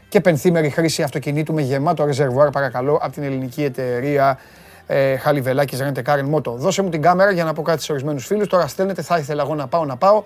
και 0.09 0.21
πενθήμερη 0.21 0.71
χρήση 0.71 1.03
αυτοκινήτου 1.03 1.55
με 1.55 1.63
γεμάτο 1.63 2.05
ρεζερβουάρ 2.05 2.51
παρακαλώ 2.51 2.99
από 3.03 3.13
την 3.13 3.23
ελληνική 3.23 3.65
εταιρεία 3.65 4.39
ε, 4.87 5.17
Χαλιβελάκης 5.17 5.81
Ρέντε 5.81 6.03
Κάρεν 6.03 6.25
Μότο. 6.25 6.53
Δώσε 6.53 6.83
μου 6.83 6.89
την 6.89 7.03
κάμερα 7.03 7.31
για 7.31 7.45
να 7.45 7.53
πω 7.53 7.63
κάτι 7.63 7.83
σε 7.83 7.93
ορισμένους 7.93 8.27
φίλους. 8.27 8.49
Τώρα 8.49 8.67
στέλνετε, 8.67 9.03
θα 9.03 9.19
ήθελα 9.19 9.43
εγώ 9.43 9.55
να 9.55 9.67
πάω 9.67 9.85
να 9.85 9.97
πάω 9.97 10.23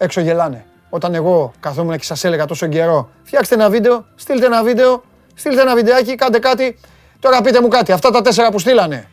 έξω 0.00 0.20
γελάνε. 0.20 0.64
Όταν 0.90 1.14
εγώ 1.14 1.52
καθόμουν 1.60 1.96
και 1.96 2.04
σας 2.04 2.24
έλεγα 2.24 2.44
τόσο 2.44 2.66
καιρό, 2.66 3.10
φτιάξτε 3.22 3.54
ένα 3.54 3.70
βίντεο, 3.70 4.04
στείλτε 4.16 4.46
ένα 4.46 4.62
βίντεο, 4.62 5.02
Στείλτε 5.40 5.60
ένα 5.60 5.74
βιντεάκι, 5.74 6.14
κάντε 6.14 6.38
κάτι. 6.38 6.78
Τώρα 7.20 7.40
πείτε 7.40 7.60
μου 7.60 7.68
κάτι. 7.68 7.92
Αυτά 7.92 8.10
τα 8.10 8.20
τέσσερα 8.20 8.50
που 8.50 8.58
στείλανε 8.58 9.08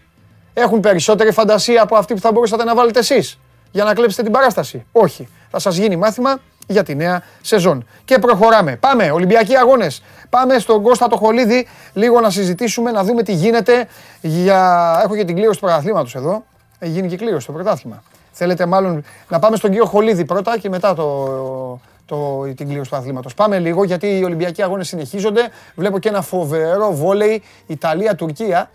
έχουν 0.53 0.79
περισσότερη 0.79 1.31
φαντασία 1.31 1.81
από 1.81 1.95
αυτή 1.95 2.13
που 2.13 2.19
θα 2.19 2.31
μπορούσατε 2.31 2.63
να 2.63 2.75
βάλετε 2.75 2.99
εσείς 2.99 3.39
για 3.71 3.83
να 3.83 3.93
κλέψετε 3.93 4.23
την 4.23 4.31
παράσταση; 4.31 4.85
Όχι. 4.91 5.27
Θα 5.49 5.59
σας 5.59 5.75
γίνει 5.75 5.95
μάθημα 5.95 6.37
για 6.67 6.83
τη 6.83 6.95
νέα 6.95 7.23
σεζόν. 7.41 7.87
Και 8.05 8.19
προχωράμε. 8.19 8.75
Πάμε, 8.75 9.11
Ολυμπιακοί 9.11 9.55
αγώνες. 9.55 10.03
Πάμε 10.29 10.59
στον 10.59 10.81
Κώστα 10.81 11.07
το 11.07 11.17
Χολίδη 11.17 11.67
λίγο 11.93 12.19
να 12.19 12.29
συζητήσουμε, 12.29 12.91
να 12.91 13.03
δούμε 13.03 13.23
τι 13.23 13.33
γίνεται. 13.33 13.87
Για... 14.21 15.01
Έχω 15.03 15.15
και 15.15 15.25
την 15.25 15.35
κλήρωση 15.35 15.59
του 15.59 15.65
πρωταθλήματος 15.65 16.15
εδώ. 16.15 16.45
Έχει 16.79 16.91
γίνει 16.91 17.07
και 17.07 17.17
κλήρωση 17.17 17.43
στο 17.43 17.51
πρωτάθλημα. 17.51 18.03
Θέλετε 18.37 18.65
μάλλον 18.65 19.03
να 19.29 19.39
πάμε 19.39 19.55
στον 19.55 19.69
κύριο 19.69 19.85
Χολίδη 19.85 20.25
πρώτα 20.25 20.57
και 20.57 20.69
μετά 20.69 20.93
το, 20.93 21.79
το, 22.05 22.43
την 22.55 22.67
κλήρωση 22.67 22.89
του 22.89 22.95
αθλήματος. 22.95 23.33
Πάμε 23.33 23.59
λίγο 23.59 23.83
γιατί 23.83 24.17
οι 24.17 24.23
Ολυμπιακοί 24.23 24.63
αγώνες 24.63 24.87
συνεχίζονται. 24.87 25.49
Βλέπω 25.75 25.99
και 25.99 26.09
ένα 26.09 26.21
φοβερό 26.21 26.93
βόλεϊ 26.93 27.43
Ιταλία-Τουρκία. 27.67 28.69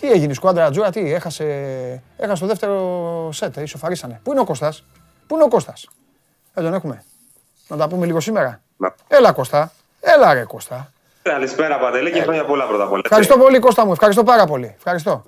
Τι 0.00 0.10
έγινε 0.10 0.32
η 0.32 0.34
σκουάντρα 0.34 0.70
Τζούρα, 0.70 0.90
τι 0.90 1.12
έχασε, 1.12 1.44
έχασε 2.16 2.40
το 2.40 2.46
δεύτερο 2.46 3.28
σετ, 3.32 3.56
ε, 3.56 3.62
ισοφαρίσανε. 3.62 4.20
Πού 4.22 4.30
είναι 4.30 4.40
ο 4.40 4.44
Κώστας, 4.44 4.84
πού 5.26 5.34
είναι 5.34 5.44
ο 5.44 5.48
Κώστας; 5.48 5.88
Δεν 6.54 6.64
τον 6.64 6.74
έχουμε. 6.74 7.04
Να 7.68 7.76
τα 7.76 7.88
πούμε 7.88 8.06
λίγο 8.06 8.20
σήμερα. 8.20 8.60
Να. 8.76 8.94
Έλα 9.08 9.32
Κώστα, 9.32 9.72
έλα 10.00 10.32
ρε 10.32 10.44
Κώστα. 10.44 10.92
Καλησπέρα 11.22 11.78
Παντελή 11.78 12.10
και 12.10 12.22
χρόνια 12.22 12.44
πολλά 12.44 12.66
πρώτα 12.66 12.84
απ' 12.84 12.92
όλα. 12.92 13.02
Ευχαριστώ 13.04 13.38
πολύ 13.38 13.58
Κώστα 13.58 13.84
μου, 13.84 13.92
ευχαριστώ 13.92 14.24
πάρα 14.24 14.46
πολύ. 14.46 14.74
Ευχαριστώ. 14.76 15.24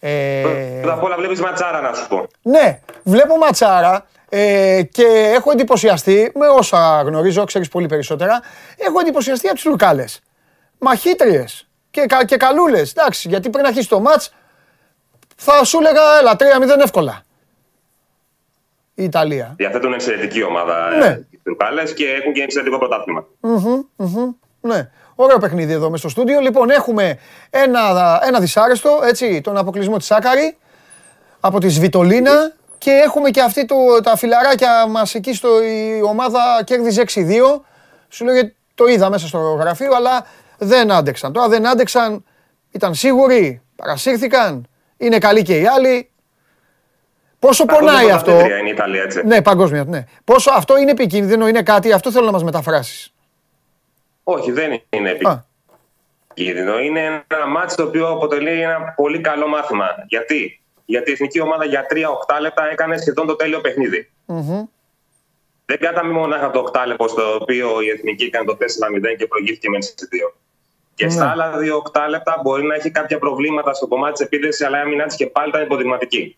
Ε, 0.00 0.42
Πρώτα 0.80 0.94
απ' 0.96 1.02
όλα 1.02 1.16
βλέπεις 1.16 1.40
ματσάρα 1.40 1.80
να 1.80 1.92
σου 1.94 2.08
πω. 2.08 2.26
Ναι, 2.42 2.80
βλέπω 3.02 3.36
ματσάρα 3.36 4.06
ε, 4.28 4.82
και 4.90 5.32
έχω 5.36 5.50
εντυπωσιαστεί 5.50 6.32
με 6.34 6.46
όσα 6.46 7.02
γνωρίζω, 7.02 7.44
ξέρεις 7.44 7.68
πολύ 7.68 7.86
περισσότερα. 7.86 8.40
Έχω 8.76 9.00
εντυπωσιαστεί 9.00 9.46
από 9.46 9.56
τις 9.56 9.64
Λουκάλες. 9.64 10.20
Μαχήτριες 10.78 11.68
και, 11.90 12.00
κα, 12.06 12.24
και 12.24 12.36
καλούλες. 12.36 12.92
Εντάξει, 12.96 13.28
γιατί 13.28 13.50
πριν 13.50 13.64
αρχίσει 13.66 13.88
το 13.88 14.00
ματ 14.00 14.22
θα 15.36 15.64
σου 15.64 15.78
έλεγα 15.78 16.00
έλα 16.20 16.36
3-0 16.78 16.80
εύκολα. 16.82 17.22
Η 18.94 19.04
Ιταλία. 19.04 19.54
Διαθέτουν 19.56 19.92
εξαιρετική 19.92 20.42
ομάδα 20.42 20.88
Ναι. 20.96 21.06
ε, 21.06 21.26
οι 21.30 21.40
Τουρκάλες 21.44 21.94
και 21.94 22.04
έχουν 22.06 22.32
και 22.32 22.42
εξαιρετικό 22.42 22.78
πρωτάθλημα. 22.78 23.26
Ναι. 24.60 24.90
Ωραίο 25.22 25.38
παιχνίδι 25.38 25.72
εδώ 25.72 25.90
μες 25.90 25.98
στο 25.98 26.08
στούντιο. 26.08 26.40
Λοιπόν, 26.40 26.70
έχουμε 26.70 27.18
ένα, 27.50 27.80
ένα 28.26 28.40
δυσάρεστο, 28.40 29.00
έτσι, 29.04 29.40
τον 29.40 29.56
αποκλεισμό 29.56 29.96
της 29.96 30.06
Σάκαρη 30.06 30.56
από 31.40 31.60
τη 31.60 31.68
Σβιτολίνα 31.68 32.52
και 32.78 32.90
έχουμε 32.90 33.30
και 33.30 33.40
αυτή 33.40 33.64
το, 33.64 33.74
τα 34.02 34.16
φιλαράκια 34.16 34.86
μας 34.86 35.14
εκεί 35.14 35.34
στο 35.34 35.62
η 35.62 36.02
ομάδα 36.02 36.40
κέρδιζε 36.64 37.04
6-2. 37.14 37.20
Σου 38.08 38.24
λέω 38.24 38.34
γιατί 38.34 38.56
το 38.74 38.86
είδα 38.86 39.10
μέσα 39.10 39.26
στο 39.26 39.38
γραφείο, 39.38 39.94
αλλά 39.94 40.26
δεν 40.58 40.92
άντεξαν. 40.92 41.32
Τώρα 41.32 41.48
δεν 41.48 41.66
άντεξαν, 41.66 42.24
ήταν 42.70 42.94
σίγουροι, 42.94 43.62
παρασύρθηκαν, 43.76 44.68
είναι 44.96 45.18
καλοί 45.18 45.42
και 45.42 45.58
οι 45.58 45.66
άλλοι. 45.66 46.10
Πόσο 47.38 47.64
πονάει 47.64 47.84
Παγκόσμια 47.84 48.14
αυτό; 48.14 48.30
πρωταθλήτρια 48.30 48.58
Είναι 48.58 48.68
η 48.68 48.72
Ιταλία, 48.72 49.02
έτσι. 49.02 49.22
Ναι, 49.26 49.42
παγκόσμια, 49.42 49.84
ναι. 49.84 50.04
Πόσο 50.24 50.50
αυτό 50.54 50.78
είναι 50.78 50.90
επικίνδυνο, 50.90 51.48
είναι 51.48 51.62
κάτι, 51.62 51.92
αυτό 51.92 52.10
θέλω 52.10 52.26
να 52.26 52.32
μας 52.32 52.44
μεταφράσεις. 52.44 53.12
Όχι, 54.30 54.52
δεν 54.52 54.80
είναι 54.90 55.10
Α, 55.22 55.44
επικίνδυνο. 56.34 56.78
Είναι 56.78 57.24
ένα 57.26 57.46
μάτσο 57.46 57.76
το 57.76 57.82
οποίο 57.82 58.08
αποτελεί 58.08 58.62
ένα 58.62 58.92
πολύ 58.96 59.20
καλό 59.20 59.48
μάθημα. 59.48 59.86
Γιατί, 60.08 60.60
Γιατί 60.84 61.10
η 61.10 61.12
εθνική 61.12 61.40
ομάδα 61.40 61.64
για 61.64 61.86
3-8 61.90 62.40
λεπτά 62.40 62.70
έκανε 62.70 62.96
σχεδόν 62.96 63.26
το 63.26 63.36
τέλειο 63.36 63.60
παιχνίδι. 63.60 64.10
Δεν 65.64 65.78
κάταμε 65.78 66.12
μονάχα 66.12 66.46
από 66.46 66.62
το 66.62 66.70
8 66.74 66.86
λεπτό 66.86 67.08
στο 67.08 67.34
οποίο 67.40 67.80
η 67.80 67.88
εθνική 67.88 68.24
έκανε 68.24 68.44
το 68.44 68.56
4-0 68.60 69.16
και 69.18 69.26
προηγήθηκε 69.26 69.68
με 69.68 69.76
6-2. 69.76 70.34
Και 70.94 71.04
Ναι. 71.04 71.10
στα 71.10 71.30
άλλα 71.30 71.50
2-8 71.58 72.06
λεπτά 72.08 72.40
μπορεί 72.42 72.64
να 72.64 72.74
έχει 72.74 72.90
κάποια 72.90 73.18
προβλήματα 73.18 73.74
στο 73.74 73.86
κομμάτι 73.86 74.12
της 74.12 74.22
επίθεσης, 74.22 74.66
αλλά 74.66 74.78
η 74.78 74.80
άμυνά 74.80 75.06
τη 75.06 75.16
και 75.16 75.26
πάλι 75.26 75.48
ήταν 75.48 75.62
υποδειγματική. 75.62 76.36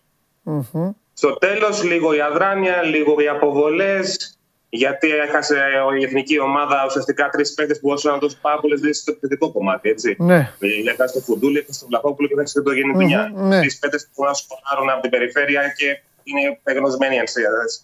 Στο 1.13 1.33
τέλος, 1.37 1.83
λίγο 1.83 2.13
η 2.13 2.21
αδράνεια, 2.21 2.81
λίγο 2.81 3.19
οι 3.19 3.27
αποβολές. 3.27 4.37
Γιατί 4.75 5.09
έχασε 5.11 5.55
η 5.99 6.03
εθνική 6.03 6.39
ομάδα 6.39 6.83
ουσιαστικά 6.85 7.29
τρεις 7.29 7.53
παίκτες 7.53 7.79
που 7.79 7.87
μπορούσαν 7.87 8.11
να 8.11 8.17
δώσουν 8.17 8.39
πάρα 8.41 8.59
πολλές 8.59 8.81
λύσεις 8.81 9.01
στο 9.01 9.11
επιθετικό 9.11 9.51
κομμάτι. 9.51 9.89
Έτσι. 9.89 10.15
Ναι. 10.19 10.53
Έχασε 10.87 11.13
το 11.13 11.19
Φουντούλη, 11.19 11.57
έχασε 11.57 11.79
τον 11.79 11.87
Βλαχόπουλο 11.87 12.27
και 12.27 12.33
έχασε 12.37 12.59
και 12.59 12.65
τον 12.65 12.75
Γεννητουνιά. 12.75 13.31
Μμμ, 13.33 13.47
ναι. 13.47 13.59
Τρεις 13.59 13.79
παίκτες 13.79 14.03
που 14.03 14.09
μπορούν 14.15 14.31
να 14.31 14.37
σκοράρουν 14.37 14.89
από 14.89 15.01
την 15.01 15.09
περιφέρεια 15.09 15.73
και 15.77 16.01
είναι 16.23 16.59
εγνωσμένοι 16.63 17.15
εν 17.15 17.23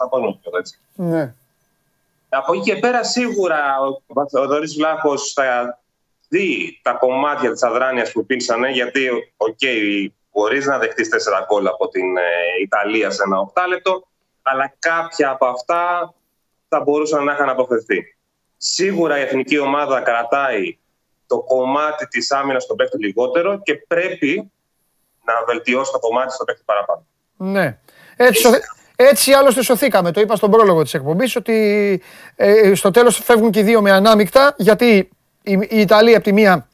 πάνω 0.09 0.39
έτσι. 0.59 0.79
Ναι. 0.95 1.33
Από 2.29 2.53
εκεί 2.53 2.71
και 2.71 2.75
πέρα 2.75 3.03
σίγουρα 3.03 3.59
ο 4.07 4.27
Θοδωρής 4.27 4.75
Βλάχος 4.75 5.33
θα 5.33 5.79
δει 6.29 6.79
τα 6.81 6.91
κομμάτια 6.91 7.51
της 7.51 7.63
αδράνειας 7.63 8.11
που 8.11 8.19
υπήρξαν 8.19 8.65
γιατί 8.65 9.09
οκ, 9.37 9.59
μπορείς 10.31 10.65
να 10.65 10.77
δεχτείς 10.77 11.09
τέσσερα 11.09 11.45
γκολ 11.47 11.67
από 11.67 11.87
την 11.89 12.17
ε, 12.17 12.21
Ιταλία 12.61 13.09
σε 13.09 13.23
ένα 13.25 13.39
οκτάλεπτο 13.39 14.07
αλλά 14.41 14.73
κάποια 14.79 15.29
από 15.29 15.45
αυτά 15.45 16.13
θα 16.69 16.79
μπορούσαν 16.79 17.23
να 17.23 17.33
είχαν 17.33 17.49
αποφευθεί. 17.49 18.15
Σίγουρα 18.57 19.19
η 19.19 19.21
εθνική 19.21 19.59
ομάδα 19.59 20.01
κρατάει 20.01 20.77
το 21.27 21.39
κομμάτι 21.39 22.07
της 22.07 22.31
άμυνας 22.31 22.63
στο 22.63 22.75
παίχτη 22.75 22.97
λιγότερο 22.97 23.61
και 23.63 23.75
πρέπει 23.87 24.51
να 25.25 25.33
βελτιώσει 25.47 25.91
το 25.91 25.99
κομμάτι 25.99 26.33
στο 26.33 26.43
παίχτη 26.43 26.61
παραπάνω. 26.65 27.05
Ναι. 27.37 27.77
Έτσι, 28.15 28.41
σωθ- 28.41 28.63
έτσι 28.95 29.31
άλλωστε 29.31 29.63
σωθήκαμε. 29.63 30.11
Το 30.11 30.21
είπα 30.21 30.35
στον 30.35 30.51
πρόλογο 30.51 30.83
της 30.83 30.93
εκπομπής 30.93 31.35
ότι 31.35 32.01
ε, 32.35 32.75
στο 32.75 32.91
τέλος 32.91 33.17
φεύγουν 33.23 33.51
και 33.51 33.59
οι 33.59 33.63
δύο 33.63 33.81
με 33.81 33.91
ανάμεικτα 33.91 34.55
γιατί 34.57 35.09
η, 35.43 35.51
η 35.51 35.79
Ιταλία 35.79 36.15
από 36.15 36.25
τη 36.25 36.33
μία 36.33 36.68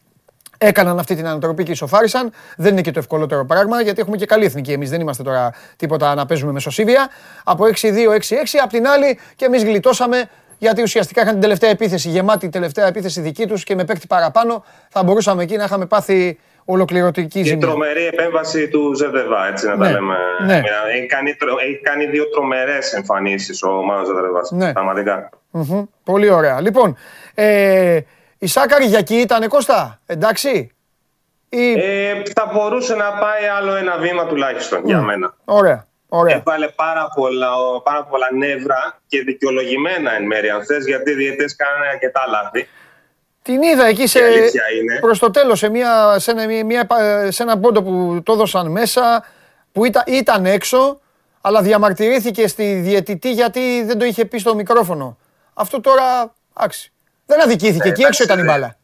έκαναν 0.57 0.99
αυτή 0.99 1.15
την 1.15 1.27
ανατροπή 1.27 1.63
και 1.63 1.71
ισοφάρισαν. 1.71 2.31
Δεν 2.57 2.71
είναι 2.71 2.81
και 2.81 2.91
το 2.91 2.99
ευκολότερο 2.99 3.45
πράγμα 3.45 3.81
γιατί 3.81 4.01
έχουμε 4.01 4.17
και 4.17 4.25
καλή 4.25 4.45
εθνική. 4.45 4.71
Εμείς 4.71 4.89
δεν 4.89 5.01
είμαστε 5.01 5.23
τώρα 5.23 5.53
τίποτα 5.75 6.15
να 6.15 6.25
παίζουμε 6.25 6.51
μεσοσύβια. 6.51 7.07
Από 7.43 7.65
6-2, 7.65 8.11
6-6. 8.13 8.59
Απ' 8.63 8.69
την 8.69 8.87
άλλη 8.87 9.19
και 9.35 9.45
εμείς 9.45 9.63
γλιτώσαμε 9.63 10.29
γιατί 10.57 10.81
ουσιαστικά 10.81 11.21
είχαν 11.21 11.31
την 11.31 11.41
τελευταία 11.41 11.69
επίθεση, 11.69 12.09
γεμάτη 12.09 12.49
τελευταία 12.49 12.87
επίθεση 12.87 13.21
δική 13.21 13.47
τους 13.47 13.63
και 13.63 13.75
με 13.75 13.83
παίκτη 13.85 14.07
παραπάνω 14.07 14.63
θα 14.89 15.03
μπορούσαμε 15.03 15.43
εκεί 15.43 15.55
να 15.55 15.63
είχαμε 15.63 15.85
πάθει 15.85 16.39
ολοκληρωτική 16.65 17.41
Και 17.41 17.47
ζημιά. 17.47 17.67
τρομερή 17.67 18.05
επέμβαση 18.05 18.67
του 18.67 18.93
Ζεδεβά, 18.95 19.47
έτσι 19.47 19.65
να 19.67 19.75
Ναι, 19.75 19.85
τα 19.85 19.91
λέμε. 19.91 20.15
ναι. 20.45 20.61
Έχει, 20.95 21.05
κάνει, 21.07 21.35
τρο- 21.35 21.59
έχει 21.63 21.79
κάνει 21.81 22.05
δύο 22.05 22.29
τρομερές 22.29 22.93
εμφανίσεις 22.93 23.63
ο 23.63 23.69
Μάνος 23.71 24.07
Ζεδεβά. 24.07 24.41
Ναι. 24.49 24.71
Πραγματικά. 24.73 25.29
Μμμ, 25.51 25.83
Πολύ 26.03 26.29
ωραία. 26.29 26.61
Λοιπόν, 26.61 26.97
ε, 27.33 27.99
η 28.45 28.47
Σάκαρη 28.47 28.85
για 28.85 28.97
εκεί 28.97 29.15
ήταν 29.15 29.47
Κώστα, 29.47 29.99
εντάξει. 30.05 30.71
Ή... 31.49 31.71
Ε, 31.71 32.21
θα 32.35 32.51
μπορούσε 32.53 32.95
να 32.95 33.11
πάει 33.11 33.45
άλλο 33.57 33.75
ένα 33.75 33.97
βήμα 33.97 34.25
τουλάχιστον 34.25 34.85
για 34.85 35.01
μένα. 35.01 35.35
Ωραία, 35.45 35.87
ωραία. 36.09 36.35
Έβαλε 36.35 36.67
πάρα 36.67 37.11
πολλά, 37.15 37.49
πάρα 37.83 38.03
πολλά 38.03 38.27
νεύρα 38.33 38.99
και 39.07 39.21
δικαιολογημένα 39.21 40.15
εν 40.15 40.25
μέρει, 40.25 40.49
αν 40.49 40.65
θες, 40.65 40.85
γιατί 40.85 41.11
οι 41.11 41.13
διαιτές 41.13 41.55
κάνανε 41.55 41.87
αρκετά 41.87 42.21
λάθη. 42.27 42.67
Την 43.41 43.61
είδα 43.61 43.85
εκεί 43.85 44.07
σε, 44.07 44.19
Η 44.19 44.23
αλήθεια 44.23 44.63
είναι. 44.81 44.99
προς 44.99 45.19
το 45.19 45.31
τέλος, 45.31 45.59
σε, 45.59 45.69
μια, 45.69 46.19
σε, 46.19 46.31
ένα, 46.31 46.63
μια, 46.65 46.87
σε 47.29 47.43
ένα 47.43 47.59
πόντο 47.59 47.83
που 47.83 48.21
το 48.23 48.33
έδωσαν 48.33 48.71
μέσα, 48.71 49.25
που 49.71 49.85
ήταν, 49.85 50.03
ήταν 50.07 50.45
έξω, 50.45 50.99
αλλά 51.41 51.61
διαμαρτυρήθηκε 51.61 52.47
στη 52.47 52.73
διαιτητή 52.73 53.31
γιατί 53.31 53.83
δεν 53.83 53.97
το 53.97 54.05
είχε 54.05 54.25
πει 54.25 54.37
στο 54.37 54.55
μικρόφωνο. 54.55 55.17
Αυτό 55.53 55.81
τώρα, 55.81 56.33
άξι. 56.53 56.89
Δεν 57.25 57.41
αδικήθηκε, 57.41 57.87
Ε, 57.87 57.91
εκεί 57.91 58.01
έξω 58.03 58.23
εντάξει, 58.23 58.23
ήταν 58.23 58.37
η 58.37 58.41
δεν- 58.41 58.51
μπάλα. 58.51 58.77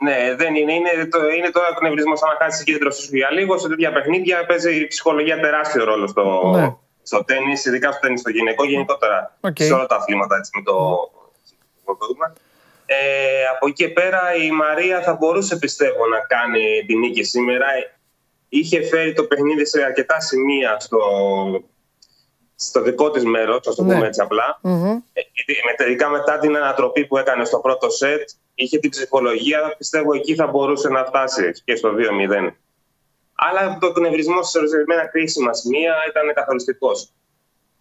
Ναι, 0.00 0.34
δεν 0.34 0.54
είναι. 0.54 0.72
Είναι, 0.72 1.06
το, 1.10 1.28
είναι 1.28 1.50
τώρα 1.50 1.66
εκνευρισμό 1.72 2.12
να 2.12 2.44
χάσει 2.44 2.64
κέντρο 2.64 2.90
σου 2.90 3.16
για 3.16 3.28
λίγο. 3.30 3.58
Σε 3.58 3.68
τέτοια 3.68 3.92
παιχνίδια 3.92 4.46
παίζει 4.46 4.80
η 4.80 4.86
ψυχολογία 4.86 5.40
τεράστιο 5.40 5.84
ρόλο 5.84 6.06
στο, 6.06 6.52
Ναι. 6.56 6.74
στο 7.02 7.24
τένις, 7.24 7.52
ειδικά 7.64 7.90
στο 7.90 8.00
τένις 8.00 8.18
στο 8.18 8.30
γυναικό, 8.30 8.64
γενικότερα 8.64 9.36
Οκ. 9.40 9.56
σε 9.60 9.72
όλα 9.72 9.86
τα 9.86 9.96
αθλήματα. 9.96 10.36
Έτσι, 10.36 10.50
με 10.54 10.62
το, 10.62 10.74
με 11.86 11.94
το 11.98 12.06
δούμε. 12.06 12.32
Ε, 12.86 12.96
από 13.54 13.66
εκεί 13.66 13.74
και 13.84 13.88
πέρα 13.88 14.20
η 14.46 14.50
Μαρία 14.50 15.02
θα 15.02 15.12
μπορούσε 15.14 15.56
πιστεύω 15.58 16.06
να 16.06 16.18
κάνει 16.18 16.84
την 16.86 16.98
νίκη 16.98 17.22
σήμερα. 17.24 17.66
Είχε 18.48 18.82
φέρει 18.82 19.12
το 19.12 19.24
παιχνίδι 19.24 19.66
σε 19.66 19.82
αρκετά 19.82 20.20
σημεία 20.20 20.76
στο, 20.80 20.98
στο 22.60 22.80
δικό 22.82 23.10
της 23.10 23.24
μέρος, 23.24 23.66
ας 23.66 23.74
το 23.74 23.82
Ναι. 23.84 23.94
πούμε 23.94 24.06
έτσι 24.06 24.20
απλά. 24.20 24.58
Μμμ. 24.62 24.84
Ε, 25.12 25.20
γιατί 25.32 25.60
με- 25.66 25.74
τελικά 25.76 26.08
μετά 26.08 26.38
την 26.38 26.56
ανατροπή 26.56 27.06
που 27.06 27.16
έκανε 27.18 27.44
στο 27.44 27.58
πρώτο 27.58 27.90
σετ, 27.90 28.28
είχε 28.54 28.78
την 28.78 28.90
ψυχολογία, 28.90 29.74
πιστεύω 29.78 30.14
εκεί 30.14 30.34
θα 30.34 30.46
μπορούσε 30.46 30.88
να 30.88 31.04
φτάσει 31.04 31.52
και 31.64 31.76
στο 31.76 31.94
2-0. 31.94 32.56
Αλλά 33.34 33.78
το 33.80 33.86
εκνευρισμό 33.86 34.42
σε 34.42 34.58
ορισμένα 34.58 35.06
κρίσιμα 35.06 35.52
σημεία 35.54 35.94
ήταν 36.08 36.34
καθοριστικός. 36.34 37.12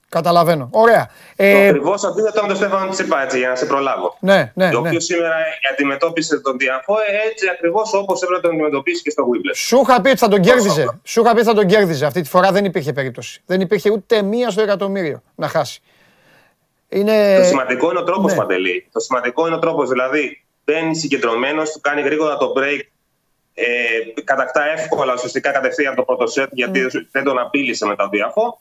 Καταλαβαίνω. 0.09 0.69
Ωραία. 0.71 1.05
το 1.05 1.43
Ε, 1.43 1.67
ακριβώς 1.67 2.03
αντίθετο 2.03 2.41
με 2.41 2.47
τον 2.47 2.55
Στέφανο 2.57 2.91
Τσίπα, 2.91 3.21
έτσι, 3.23 3.37
για 3.37 3.49
να 3.49 3.55
σε 3.55 3.65
προλάβω. 3.65 4.17
ναι, 4.19 4.51
ναι, 4.55 4.69
το 4.71 4.81
ναι. 4.81 4.87
οποίο 4.87 4.99
σήμερα 4.99 5.33
αντιμετώπισε 5.71 6.39
τον 6.39 6.57
Διαφό 6.57 6.95
έτσι 7.29 7.49
ακριβώς 7.49 7.93
όπως 7.93 8.21
έπρεπε 8.21 8.41
να 8.41 8.47
τον 8.47 8.51
αντιμετωπίσει 8.51 9.01
και 9.01 9.09
στο 9.09 9.23
Wimbledon. 9.23 9.55
Σου 9.55 9.81
είχα 9.87 10.01
πει 10.01 10.09
ότι 10.09 10.17
θα 10.17 10.27
τον 10.27 10.41
Τόσο 10.41 10.53
κέρδιζε. 10.53 10.81
απλά. 10.81 10.99
Σου 11.03 11.21
είχα 11.21 11.31
πει 11.31 11.37
ότι 11.37 11.47
θα 11.47 11.53
τον 11.53 11.65
κέρδιζε. 11.67 12.05
Αυτή 12.05 12.21
τη 12.21 12.29
φορά 12.29 12.51
δεν 12.51 12.65
υπήρχε 12.65 12.93
περίπτωση. 12.93 13.41
Δεν 13.45 13.61
υπήρχε 13.61 13.91
ούτε 13.91 14.21
μία 14.21 14.49
στο 14.49 14.61
εκατομμύριο 14.61 15.21
να 15.35 15.47
χάσει. 15.47 15.81
Είναι... 16.89 17.37
Το 17.37 17.43
σημαντικό 17.43 17.89
είναι 17.89 17.99
ο 17.99 18.03
τρόπος, 18.03 18.31
ναι. 18.31 18.37
Παντελή. 18.37 18.87
Το 18.91 18.99
σημαντικό 18.99 19.47
είναι 19.47 19.55
ο 19.55 19.59
τρόπος. 19.59 19.89
Δηλαδή, 19.89 20.43
μπαίνει 20.65 20.95
συγκεντρωμένος, 20.95 21.71
του 21.71 21.79
κάνει 21.81 22.01
γρήγορα 22.01 22.37
το 22.37 22.53
break. 22.57 22.79
Ε, 23.53 24.21
κατακτά 24.23 24.61
εύκολα 24.71 25.13
ουσιαστικά 25.13 25.51
κατευθείαν 25.51 25.95
το 25.95 26.03
πρώτο 26.03 26.27
σετ 26.27 26.49
γιατί 26.51 26.85
δεν 27.11 27.23
τον 27.23 27.39
απείλησε 27.39 27.85
με 27.85 27.95
τα 27.95 28.09
διάφο. 28.09 28.59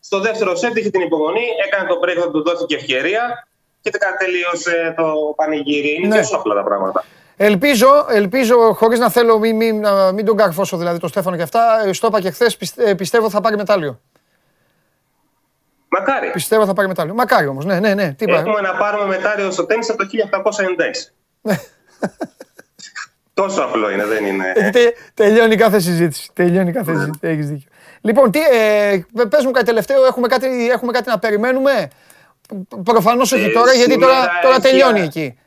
Στο 0.00 0.20
δεύτερο 0.20 0.56
σετ 0.56 0.76
είχε 0.76 0.90
την 0.90 1.00
υπομονή, 1.00 1.42
έκανε 1.66 1.88
το 1.88 1.94
break, 2.04 2.16
δεν 2.22 2.30
του 2.30 2.42
δόθηκε 2.42 2.74
ευκαιρία 2.74 3.48
και 3.80 3.90
τελείωσε 4.18 4.94
το 4.96 5.12
πανηγύρι. 5.36 5.94
Είναι 5.94 6.06
Ναι. 6.08 6.16
τόσο 6.16 6.36
απλά 6.36 6.54
τα 6.54 6.62
πράγματα. 6.64 7.04
Ελπίζω, 7.36 8.06
ελπίζω 8.10 8.72
χωρίς 8.74 8.98
να 8.98 9.10
θέλω, 9.10 9.38
μην, 9.38 9.56
μην, 9.56 9.80
να 9.80 10.12
μην 10.12 10.24
τον 10.24 10.36
καρφώσω 10.36 10.76
δηλαδή 10.76 10.98
το 10.98 11.08
Στέφανο 11.08 11.36
και 11.36 11.42
αυτά. 11.42 11.82
ε, 11.86 11.92
Στο 11.92 12.06
είπα 12.06 12.20
και 12.20 12.30
χθες, 12.30 12.56
πιστεύω 12.96 13.30
θα 13.30 13.40
πάρει 13.40 13.56
μετάλλιο. 13.56 14.00
Μακάρι. 15.88 16.30
Πιστεύω 16.30 16.66
θα 16.66 16.72
πάρει 16.72 16.88
μετάλλιο. 16.88 17.14
Μακάρι 17.14 17.46
όμως, 17.46 17.64
ναι, 17.64 17.80
ναι, 17.80 17.94
ναι. 17.94 18.12
Τι 18.14 18.24
είπα. 18.24 18.38
Έχουμε 18.38 18.60
να 18.60 18.76
πάρουμε 18.76 19.06
μετάλλιο 19.06 19.50
στο 19.50 19.66
τέννις 19.66 19.90
από 19.90 19.98
το 19.98 20.06
1896. 20.08 21.12
Τόσο 23.34 23.62
απλό 23.62 23.90
είναι, 23.90 24.04
δεν 24.04 24.26
είναι. 24.26 24.52
Έχει 24.56 24.70
τε- 24.70 24.94
τελειώνει 25.14 25.56
κάθε 25.56 25.78
συζήτηση. 25.78 26.30
Τελειώνει 26.32 26.72
κάθε 26.72 26.92
συζήτηση. 26.94 27.18
Έχεις 27.20 27.48
δίκιο. 27.48 27.69
Λοιπόν, 28.02 28.30
τι, 28.30 28.40
ε, 28.40 29.00
πες 29.28 29.44
μου 29.44 29.50
κάτι 29.50 29.66
τελευταίο, 29.66 30.04
έχουμε 30.04 30.28
κάτι, 30.28 30.70
έχουμε 30.70 30.92
κάτι 30.92 31.08
να 31.08 31.18
περιμένουμε; 31.18 31.90
Προφανώς 32.84 33.32
όχι 33.32 33.44
Ε, 33.44 33.52
τώρα, 33.52 33.72
γιατί 33.72 33.90
σήμερα 33.90 34.12
τώρα, 34.12 34.28
τώρα 34.42 34.54
έχει 34.54 34.62
τελειώνει 34.62 35.00
α- 35.00 35.04
εκεί. 35.04 35.38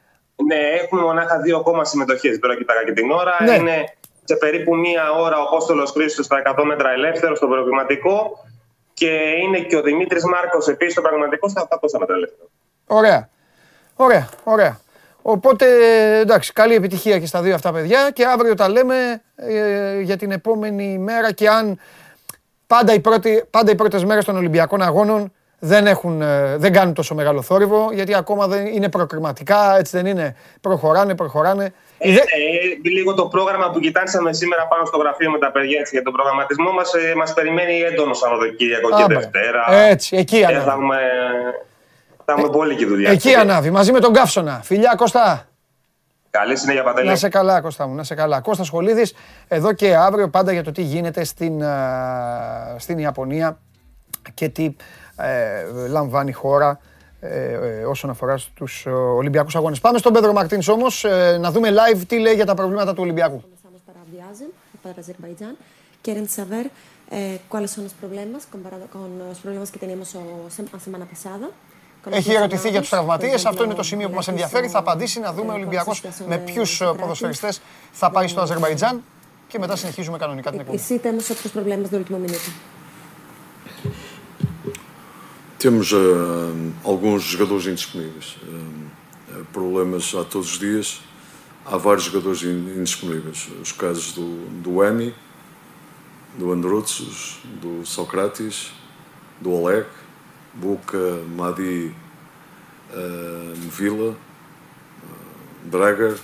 Ναι, 0.47 0.55
έχουμε 0.55 1.01
μονάχα 1.01 1.39
δύο 1.39 1.57
ακόμα 1.57 1.85
συμμετοχές. 1.85 2.39
Τώρα 2.39 2.57
κοιτάγα 2.57 2.83
και 2.83 2.91
την 2.91 3.11
ώρα. 3.11 3.37
Ναι. 3.43 3.55
Είναι 3.55 3.83
σε 4.23 4.35
περίπου 4.35 4.75
μία 4.75 5.11
ώρα 5.11 5.37
ο 5.39 5.41
Απόστολος 5.41 5.91
Χρήστος 5.91 6.25
στα 6.25 6.41
100 6.57 6.63
μέτρα 6.65 6.91
ελεύθερο 6.91 7.35
στο 7.35 7.47
προβληματικό. 7.47 8.45
Και 8.93 9.09
είναι 9.43 9.59
και 9.59 9.75
ο 9.75 9.81
Δημήτρης 9.81 10.23
Μάρκος 10.25 10.67
επίσης 10.67 10.93
στο 10.93 11.01
πραγματικό 11.01 11.49
στα 11.49 11.61
800 11.61 11.99
μέτρα 11.99 12.15
ελεύθερο. 12.15 12.49
Ωραία. 12.87 13.29
Ωραία, 13.95 14.29
ωραία. 14.43 14.79
Οπότε, 15.21 15.65
εντάξει, 16.19 16.53
καλή 16.53 16.73
επιτυχία 16.75 17.19
και 17.19 17.25
στα 17.25 17.41
δύο 17.41 17.55
αυτά 17.55 17.71
παιδιά 17.71 18.09
και 18.13 18.25
αύριο 18.25 18.55
τα 18.55 18.69
λέμε 18.69 19.21
ε, 19.35 19.99
για 19.99 20.17
την 20.17 20.31
επόμενη 20.31 20.97
μέρα 20.97 21.31
και 21.31 21.49
αν 21.49 21.79
πάντα 22.67 22.93
οι, 22.93 22.99
πρώτοι, 22.99 23.43
πάντα 23.49 23.71
οι 23.71 23.75
πρώτες 23.75 24.03
μέρες 24.05 24.25
των 24.25 24.35
Ολυμπιακών 24.37 24.81
Αγώνων 24.81 25.31
δεν, 25.59 25.87
έχουν, 25.87 26.21
ε, 26.21 26.57
δεν 26.57 26.73
κάνουν 26.73 26.93
τόσο 26.93 27.15
μεγάλο 27.15 27.41
θόρυβο 27.41 27.89
γιατί 27.93 28.15
ακόμα 28.15 28.47
δεν 28.47 28.65
είναι 28.65 28.89
προκριματικά, 28.89 29.77
έτσι 29.77 29.97
δεν 29.97 30.05
είναι. 30.05 30.35
Προχωράνε, 30.61 31.15
προχωράνε. 31.15 31.73
Ε, 31.97 32.09
Η 32.09 32.13
δε- 32.13 32.19
ε, 32.19 32.89
λίγο 32.89 33.13
το 33.13 33.25
πρόγραμμα 33.25 33.69
που 33.69 33.79
κοιτάξαμε 33.79 34.33
σήμερα 34.33 34.67
πάνω 34.67 34.85
στο 34.85 34.97
γραφείο 34.97 35.31
με 35.31 35.37
τα 35.37 35.51
παιδιά 35.51 35.79
έτσι, 35.79 35.95
για 35.95 36.03
τον 36.03 36.13
προγραμματισμό 36.13 36.71
μας 36.71 36.93
ε, 36.93 37.13
μας 37.15 37.33
περιμένει 37.33 37.79
έντονο 37.79 38.13
Σαββατοκύριακο 38.13 38.89
και 38.89 38.95
Άμπα. 39.03 39.15
Δευτέρα. 39.15 39.73
Έτσι, 39.73 40.15
εκεί 40.17 40.37
Ε, 40.37 40.45
ανάβει. 40.45 40.65
θα 40.65 40.71
έχουμε, 40.71 40.97
θα 42.25 42.31
έχουμε 42.33 42.49
πολύ 42.49 42.75
και 42.75 42.85
δουλειά. 42.85 43.11
Εκεί 43.11 43.33
ανάβει, 43.35 43.69
μαζί 43.71 43.91
με 43.91 43.99
τον 43.99 44.13
Καύσωνα. 44.13 44.59
Φιλιά 44.63 44.93
Κώστα. 44.97 45.47
Καλή 46.37 46.57
συνέχεια, 46.57 46.83
Παντελή. 46.83 47.07
Να 47.07 47.15
σε 47.15 47.29
καλά, 47.29 47.61
Κώστα 47.61 47.87
μου, 47.87 47.95
να 47.95 48.03
σε 48.03 48.15
καλά. 48.15 48.41
Κώστας 48.41 48.65
Σχολίδης, 48.67 49.13
εδώ 49.47 49.73
και 49.73 49.95
αύριο 49.95 50.29
πάντα 50.29 50.51
για 50.51 50.63
το 50.63 50.71
τι 50.71 50.81
γίνεται 50.81 51.23
στην, 51.23 51.63
α, 51.63 52.75
στην 52.77 52.97
Ιαπωνία 52.97 53.59
και 54.33 54.49
τι 54.49 54.75
ε, 55.15 55.87
λαμβάνει 55.87 56.29
η 56.29 56.33
χώρα 56.33 56.79
ε, 57.19 57.53
ε, 57.53 57.83
όσον 57.85 58.09
αφορά 58.09 58.37
στους 58.37 58.85
ε, 58.85 58.89
Ολυμπιακούς 58.89 59.55
Αγώνες. 59.55 59.79
Πάμε 59.79 59.97
στον 59.97 60.13
Πέδρο 60.13 60.33
Μαρτίνς 60.33 60.67
όμως, 60.67 61.03
ε, 61.03 61.37
να 61.41 61.51
δούμε 61.51 61.69
live 61.71 62.01
τι 62.07 62.19
λέει 62.19 62.33
για 62.33 62.45
τα 62.45 62.53
προβλήματα 62.53 62.93
του 62.93 63.01
Ολυμπιακού. 63.03 63.43
Comenzamos 63.43 63.81
para 63.87 64.01
Viajen, 64.13 64.49
para 64.83 64.99
Azerbaiyán. 65.01 65.55
Quieren 66.05 66.27
saber 66.39 66.65
eh, 67.17 67.37
cuáles 67.51 67.69
son 67.75 67.83
los 67.87 67.95
problemas 68.01 68.41
comparado 68.53 68.85
con 68.95 69.07
los 69.29 69.37
problemas 69.43 69.69
que 69.73 69.79
teníamos 69.83 70.07
o- 70.19 70.49
se- 70.55 70.69
la 70.75 70.79
semana 70.87 71.05
pasada. 71.13 71.47
Έχει 72.09 72.31
ερωτηθεί 72.31 72.69
για 72.69 72.79
τους 72.79 72.89
τραυματίες, 72.89 73.45
αυτό 73.45 73.63
είναι 73.63 73.73
το 73.73 73.83
σημείο 73.83 74.09
που 74.09 74.15
μας 74.15 74.27
ενδιαφέρει. 74.27 74.67
Θα 74.67 74.79
απαντήσει 74.79 75.19
να 75.19 75.33
δούμε 75.33 75.51
ο 75.51 75.55
Ολυμπιακός 75.55 76.01
με 76.27 76.37
ποιους 76.37 76.81
ε, 76.81 76.85
ποδοσφαιριστές 76.85 77.61
θα 77.91 78.11
πάει 78.11 78.27
στο 78.27 78.41
Αζερβαϊτζάν 78.41 79.03
και 79.47 79.59
μετά 79.59 79.75
συνεχίζουμε 79.75 80.17
κανονικά 80.17 80.51
την 80.51 80.59
εποχή. 80.59 80.77
Εσύ 80.77 80.93
είστε 80.93 81.09
όμω 81.09 81.19
από 81.29 81.41
τους 81.41 81.51
προβλέμματε, 81.51 81.87
δεν 81.89 81.99
ρωτήμα, 81.99 82.17
Μίλιατ. 82.17 82.41
Έχουμε 85.63 85.85
alguns 86.83 87.21
jogadores 87.33 87.65
indisponíveis. 87.67 88.27
Eh, 88.35 88.47
eh, 89.31 89.43
problemas 89.53 90.13
há 90.13 90.23
todos 90.25 90.47
os 90.51 90.59
dias. 90.59 90.87
Há 91.65 91.77
vários 91.77 92.03
jogadores 92.03 92.41
indisponíveis. 92.43 93.49
Στου 93.63 93.75
casos 93.85 94.11
του 94.63 94.83
Αμε, 94.83 95.13
του 96.39 96.51
Ανδρούτσου, 96.51 97.05
του 97.61 97.81
Σοκράτη, 97.83 98.49
του 99.43 99.57
Αλεκ. 99.57 99.87
Buca, 100.53 101.23
Madi, 101.35 101.93
eh, 102.93 103.53
Vila, 103.71 104.11
eh, 104.11 105.69
Drager. 105.69 106.17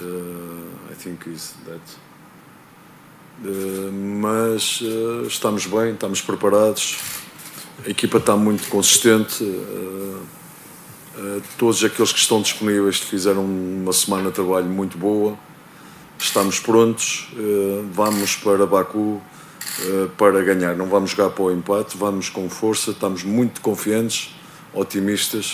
eh, 0.00 0.92
I 0.92 0.94
think 0.94 1.26
is 1.26 1.54
that. 1.66 1.80
Eh, 3.44 3.90
mas 3.90 4.80
eh, 4.82 5.26
estamos 5.26 5.66
bem, 5.66 5.92
estamos 5.92 6.20
preparados. 6.20 6.98
A 7.84 7.90
equipa 7.90 8.18
está 8.18 8.36
muito 8.36 8.68
consistente. 8.68 9.44
todos 11.58 11.84
aqueles 11.84 12.12
que 12.12 12.18
estão 12.18 12.40
disponíveis 12.40 12.98
fizeram 12.98 13.44
uma 13.44 13.92
semana 13.92 14.28
de 14.28 14.34
trabalho 14.34 14.66
muito 14.66 14.96
boa. 14.96 15.38
Estamos 16.18 16.58
prontos. 16.60 17.28
vamos 17.92 18.36
para 18.36 18.66
Baku 18.66 19.20
para 20.16 20.42
ganhar. 20.42 20.76
Não 20.76 20.86
vamos 20.86 21.10
jogar 21.10 21.30
para 21.30 21.44
o 21.44 21.52
empate. 21.52 21.96
Vamos 21.96 22.28
com 22.28 22.48
força. 22.48 22.90
Estamos 22.90 23.22
muito 23.24 23.60
confiantes, 23.60 24.34
otimistas 24.74 25.46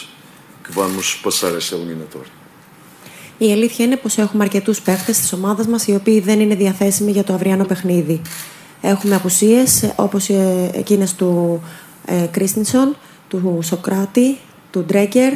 que 0.65 0.73
vamos 0.73 1.15
passar 1.15 1.53
esta 1.57 1.75
eliminatória. 1.77 2.33
Η 3.41 3.53
αλήθεια 3.53 3.85
είναι 3.85 3.97
πως 3.97 4.19
έχουμε 4.19 4.45
αρκετούς 4.45 4.81
παίχτες 4.81 5.19
της 5.19 5.33
ομάδας 5.33 5.67
μας 5.67 5.87
οι 5.87 5.95
οποίοι 5.95 6.21
δεν 6.21 6.41
είναι 6.41 6.55
διαθέσιμοι 6.55 7.11
για 7.11 7.25
το 7.25 7.33
αυριανό 7.33 7.65
παιχνίδι. 7.65 8.21
Έχουμε 8.81 9.15
απουσίες 9.15 9.83
ε, 9.83 9.93
όπως 9.97 10.29
ε, 10.29 10.71
εκείνες 10.75 11.15
του 11.15 11.63
ε, 12.07 12.27
Κρίστινσον, 12.31 12.97
του 13.29 13.59
Σοκράτη, 13.63 14.39
του 14.71 14.85
Ντρέγκερ, 14.85 15.33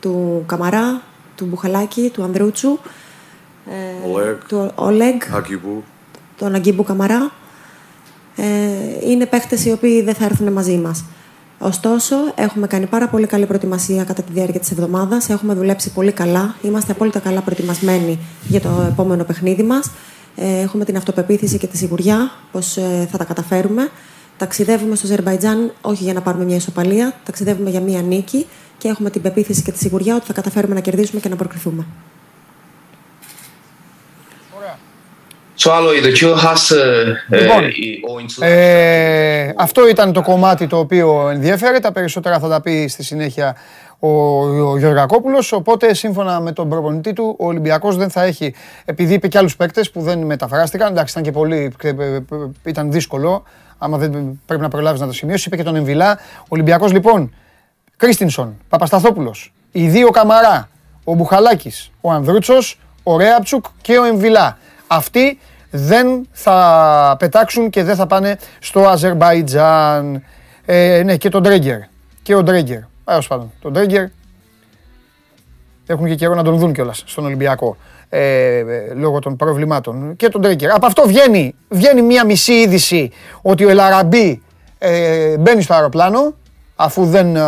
του 0.00 0.44
Καμαρά, 0.46 1.02
του 1.36 1.44
Μπουχαλάκη, 1.44 2.10
του 2.12 2.22
Ανδρούτσου, 2.22 2.78
ε, 3.66 4.08
Ολέγ. 4.10 4.36
του 4.48 4.72
Όλεγκ, 4.74 5.20
Akibu, 5.32 5.82
τον 6.38 6.54
Αγκίμπου 6.54 6.82
Καμαρά. 6.84 7.32
Ε, 8.40 9.10
είναι 9.10 9.26
παίχτες 9.26 9.64
οι 9.64 9.72
οποίοι 9.72 10.02
δεν 10.02 10.14
θα 10.14 10.24
έρθουν 10.24 10.52
μαζί 10.52 10.76
μας. 10.76 11.04
Ωστόσο, 11.58 12.16
έχουμε 12.34 12.66
κάνει 12.66 12.86
πάρα 12.86 13.08
πολύ 13.08 13.26
καλή 13.26 13.46
προετοιμασία 13.46 14.04
κατά 14.04 14.22
τη 14.22 14.32
διάρκεια 14.32 14.60
της 14.60 14.70
εβδομάδας. 14.70 15.28
Έχουμε 15.28 15.54
δουλέψει 15.54 15.92
πολύ 15.92 16.12
καλά. 16.12 16.54
Είμαστε 16.62 16.92
απόλυτα 16.92 17.18
καλά 17.18 17.40
προετοιμασμένοι 17.40 18.18
για 18.48 18.60
το 18.60 18.68
επόμενο 18.88 19.24
παιχνίδι 19.24 19.62
μας. 19.62 19.90
Ε, 20.36 20.60
έχουμε 20.60 20.84
την 20.84 20.96
αυτοπεποίθηση 20.96 21.58
και 21.58 21.66
τη 21.66 21.76
σιγουριά 21.76 22.30
πως 22.52 22.76
ε, 22.76 23.08
θα 23.10 23.18
τα 23.18 23.24
καταφέρουμε. 23.24 23.88
Ταξιδεύουμε 24.36 24.96
στο 24.96 25.06
Αζερβαϊτζάν 25.06 25.72
όχι 25.80 26.02
για 26.04 26.12
να 26.12 26.20
πάρουμε 26.20 26.44
μια 26.44 26.56
ισοπαλία, 26.56 27.14
ταξιδεύουμε 27.24 27.70
για 27.70 27.80
μια 27.80 28.02
νίκη 28.02 28.46
και 28.78 28.88
έχουμε 28.88 29.10
την 29.10 29.22
πεποίθηση 29.22 29.62
και 29.62 29.72
τη 29.72 29.78
σιγουριά 29.78 30.14
ότι 30.16 30.26
θα 30.26 30.32
καταφέρουμε 30.32 30.74
να 30.74 30.80
κερδίσουμε 30.80 31.20
και 31.20 31.28
να 31.28 31.36
προκριθούμε. 31.36 31.86
Λοιπόν, 37.28 37.64
owing 38.14 38.40
to 38.40 38.46
Ε, 38.46 39.52
αυτό 39.56 39.88
ήταν 39.88 40.12
το 40.12 40.22
κομμάτι 40.22 40.66
το 40.66 40.78
οποίο 40.78 41.28
ενδιέφερε. 41.28 41.78
Τα 41.78 41.92
περισσότερα 41.92 42.38
θα 42.38 42.48
τα 42.48 42.60
πει 42.60 42.86
στη 42.88 43.02
συνέχεια 43.02 43.56
ο, 43.98 44.10
ο 44.70 44.78
Γεωργακόπουλος. 44.78 45.52
Οπότε, 45.52 45.94
σύμφωνα 45.94 46.40
με 46.40 46.52
τον 46.52 46.68
προπονητή 46.68 47.12
του, 47.12 47.36
ο 47.38 47.46
Ολυμπιακός 47.46 47.96
δεν 47.96 48.10
θα 48.10 48.22
έχει, 48.22 48.54
επειδή 48.84 49.14
είπε 49.14 49.28
και 49.28 49.38
άλλους 49.38 49.56
παίκτες 49.56 49.90
που 49.90 50.00
δεν 50.00 50.18
μεταφράστηκαν, 50.18 50.90
εντάξει, 50.90 51.12
ήταν 51.12 51.22
και 51.22 51.38
πολύ, 51.38 51.72
ε, 51.82 51.88
ε, 51.88 51.92
ε, 51.92 52.22
ήταν 52.64 52.92
δύσκολο, 52.92 53.42
άμα 53.78 53.98
δεν 53.98 54.40
πρέπει 54.46 54.62
να 54.62 54.68
προλάβεις 54.68 55.00
να 55.00 55.06
το 55.06 55.12
σημειώσεις, 55.12 55.46
είπε 55.46 55.56
και 55.56 55.62
τον 55.62 55.76
Εμβιλά. 55.76 56.18
Ο 56.38 56.46
Ολυμπιακός, 56.48 56.92
λοιπόν, 56.92 57.34
Κρίστινσον, 57.96 58.56
Παπασταθόπουλος, 58.68 59.52
οι 59.72 59.88
δύο 59.88 60.10
Καμαρά, 60.10 60.68
ο 61.04 61.14
Μπουχαλάκης, 61.14 61.90
ο 62.00 62.10
Ανδρούτσος, 62.10 62.78
ο 63.02 63.18
Ρέαψουκ 63.18 63.64
και 63.80 63.98
ο 63.98 64.04
Εμβιλά. 64.04 64.58
Αυτοί 64.86 65.38
δεν 65.70 66.28
θα 66.32 67.16
πετάξουν 67.18 67.70
και 67.70 67.82
δεν 67.82 67.96
θα 67.96 68.06
πάνε 68.06 68.38
στο 68.58 68.80
Αζερμπαϊτζάν. 68.80 70.22
Ε, 70.64 71.02
ναι, 71.04 71.16
και 71.16 71.28
τον 71.28 71.42
Ντρέγκερ. 71.42 71.78
Και 72.22 72.34
ο 72.34 72.42
Ντρέγκερ. 72.42 72.80
Τέλος 73.04 73.26
πάντων, 73.26 73.52
τον 73.60 73.72
Ντρέγκερ 73.72 74.04
έχουν 75.86 76.06
και 76.06 76.14
καιρό 76.14 76.34
να 76.34 76.42
τον 76.42 76.58
δουν 76.58 76.72
κιόλας 76.72 77.02
στον 77.06 77.24
Ολυμπιακό. 77.24 77.76
Ε, 78.08 78.56
ε, 78.58 78.94
λόγω 78.94 79.18
των 79.18 79.36
προβλημάτων. 79.36 80.16
Και 80.16 80.28
τον 80.28 80.40
Ντρέγκερ. 80.40 80.70
Από 80.70 80.86
αυτό 80.86 81.02
βγαίνει, 81.06 81.54
βγαίνει 81.68 82.02
μία 82.02 82.24
μισή 82.24 82.52
είδηση 82.52 83.10
ότι 83.42 83.64
ο 83.64 83.68
Ελαραμπή 83.68 84.42
ε, 84.78 85.36
μπαίνει 85.38 85.62
στο 85.62 85.74
αεροπλάνο 85.74 86.34
αφού 86.82 87.04
δεν. 87.04 87.36
ε, 87.36 87.40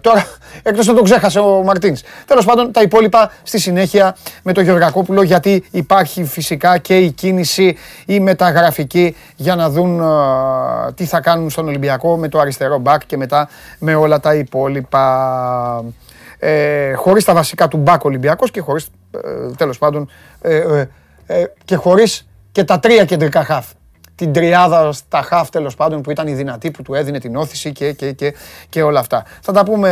τώρα, 0.00 0.26
εκτό 0.62 0.84
να 0.84 0.94
τον 0.94 1.04
ξέχασε 1.04 1.38
ο 1.38 1.62
Μαρτίνς. 1.62 2.02
Τέλος 2.26 2.44
πάντων, 2.44 2.72
τα 2.72 2.82
υπόλοιπα 2.82 3.32
στη 3.42 3.58
συνέχεια 3.58 4.16
με 4.42 4.52
τον 4.52 4.64
Γεωργακόπουλο, 4.64 5.22
γιατί 5.22 5.64
υπάρχει 5.70 6.24
φυσικά 6.24 6.78
και 6.78 6.98
η 6.98 7.10
κίνηση 7.10 7.76
η 8.06 8.20
μεταγραφική 8.20 9.16
για 9.36 9.54
να 9.54 9.70
δουν 9.70 10.00
ε, 10.00 10.04
τι 10.94 11.04
θα 11.04 11.20
κάνουν 11.20 11.50
στον 11.50 11.66
Ολυμπιακό 11.68 12.16
με 12.16 12.28
το 12.28 12.38
αριστερό 12.38 12.78
μπακ 12.78 13.06
και 13.06 13.16
μετά 13.16 13.48
με 13.78 13.94
όλα 13.94 14.20
τα 14.20 14.34
υπόλοιπα. 14.34 15.84
ε, 16.38 16.92
χωρίς 16.92 17.24
τα 17.24 17.34
βασικά 17.34 17.68
του 17.68 17.76
Μπακ 17.76 18.04
Ολυμπιακός 18.04 18.50
και 18.50 18.60
χωρίς, 18.60 18.86
ε, 19.10 19.50
τέλος 19.56 19.78
πάντων, 19.78 20.10
ε, 20.40 20.56
ε, 20.56 20.88
ε, 21.26 21.44
και 21.64 21.76
χωρίς 21.76 22.26
και 22.52 22.64
τα 22.64 22.80
τρία 22.80 23.04
κεντρικά 23.04 23.44
χαφ. 23.44 23.66
Την 24.16 24.32
τριάδα 24.32 24.92
στα 24.92 25.22
χαφ 25.22 25.48
τέλος 25.50 25.74
πάντων 25.74 26.00
που 26.00 26.10
ήταν 26.10 26.26
η 26.26 26.32
δυνατή 26.32 26.70
που 26.70 26.82
του 26.82 26.94
έδινε 26.94 27.18
την 27.18 27.36
όθηση 27.36 27.72
και, 27.72 27.92
και, 27.92 28.12
και, 28.12 28.34
και 28.68 28.82
όλα 28.82 29.00
αυτά. 29.00 29.24
Θα 29.40 29.52
τα 29.52 29.64
πούμε 29.64 29.90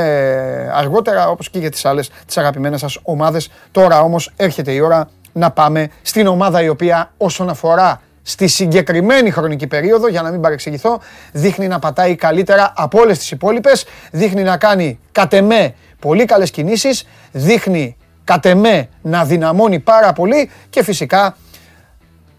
αργότερα 0.74 1.28
όπως 1.28 1.50
και 1.50 1.58
για 1.58 1.70
τις 1.70 1.84
άλλες 1.84 2.10
τις 2.26 2.38
αγαπημένες 2.38 2.80
σας 2.80 2.98
ομάδες. 3.02 3.50
Τώρα 3.70 4.00
όμως 4.00 4.32
έρχεται 4.36 4.72
η 4.72 4.80
ώρα 4.80 5.08
να 5.32 5.50
πάμε 5.50 5.88
στην 6.02 6.26
ομάδα 6.26 6.62
η 6.62 6.68
οποία 6.68 7.12
όσον 7.16 7.48
αφορά 7.48 8.00
στη 8.22 8.46
συγκεκριμένη 8.46 9.30
χρονική 9.30 9.66
περίοδο, 9.66 10.08
για 10.08 10.22
να 10.22 10.30
μην 10.30 10.40
παρεξηγηθώ, 10.40 11.00
δείχνει 11.32 11.68
να 11.68 11.78
πατάει 11.78 12.14
καλύτερα 12.14 12.72
από 12.76 13.00
όλες 13.00 13.18
τις 13.18 13.30
υπόλοιπες, 13.30 13.84
δείχνει 14.10 14.42
να 14.42 14.56
κάνει 14.56 14.98
κατ' 15.12 15.32
εμέ 15.32 15.74
πολύ 15.98 16.24
καλές 16.24 16.50
κινήσεις, 16.50 17.06
δείχνει 17.32 17.96
κατ' 18.24 18.46
εμέ 18.46 18.88
να 19.02 19.24
δυναμώνει 19.24 19.78
πάρα 19.78 20.12
πολύ 20.12 20.50
και 20.70 20.82
φυσικά 20.82 21.36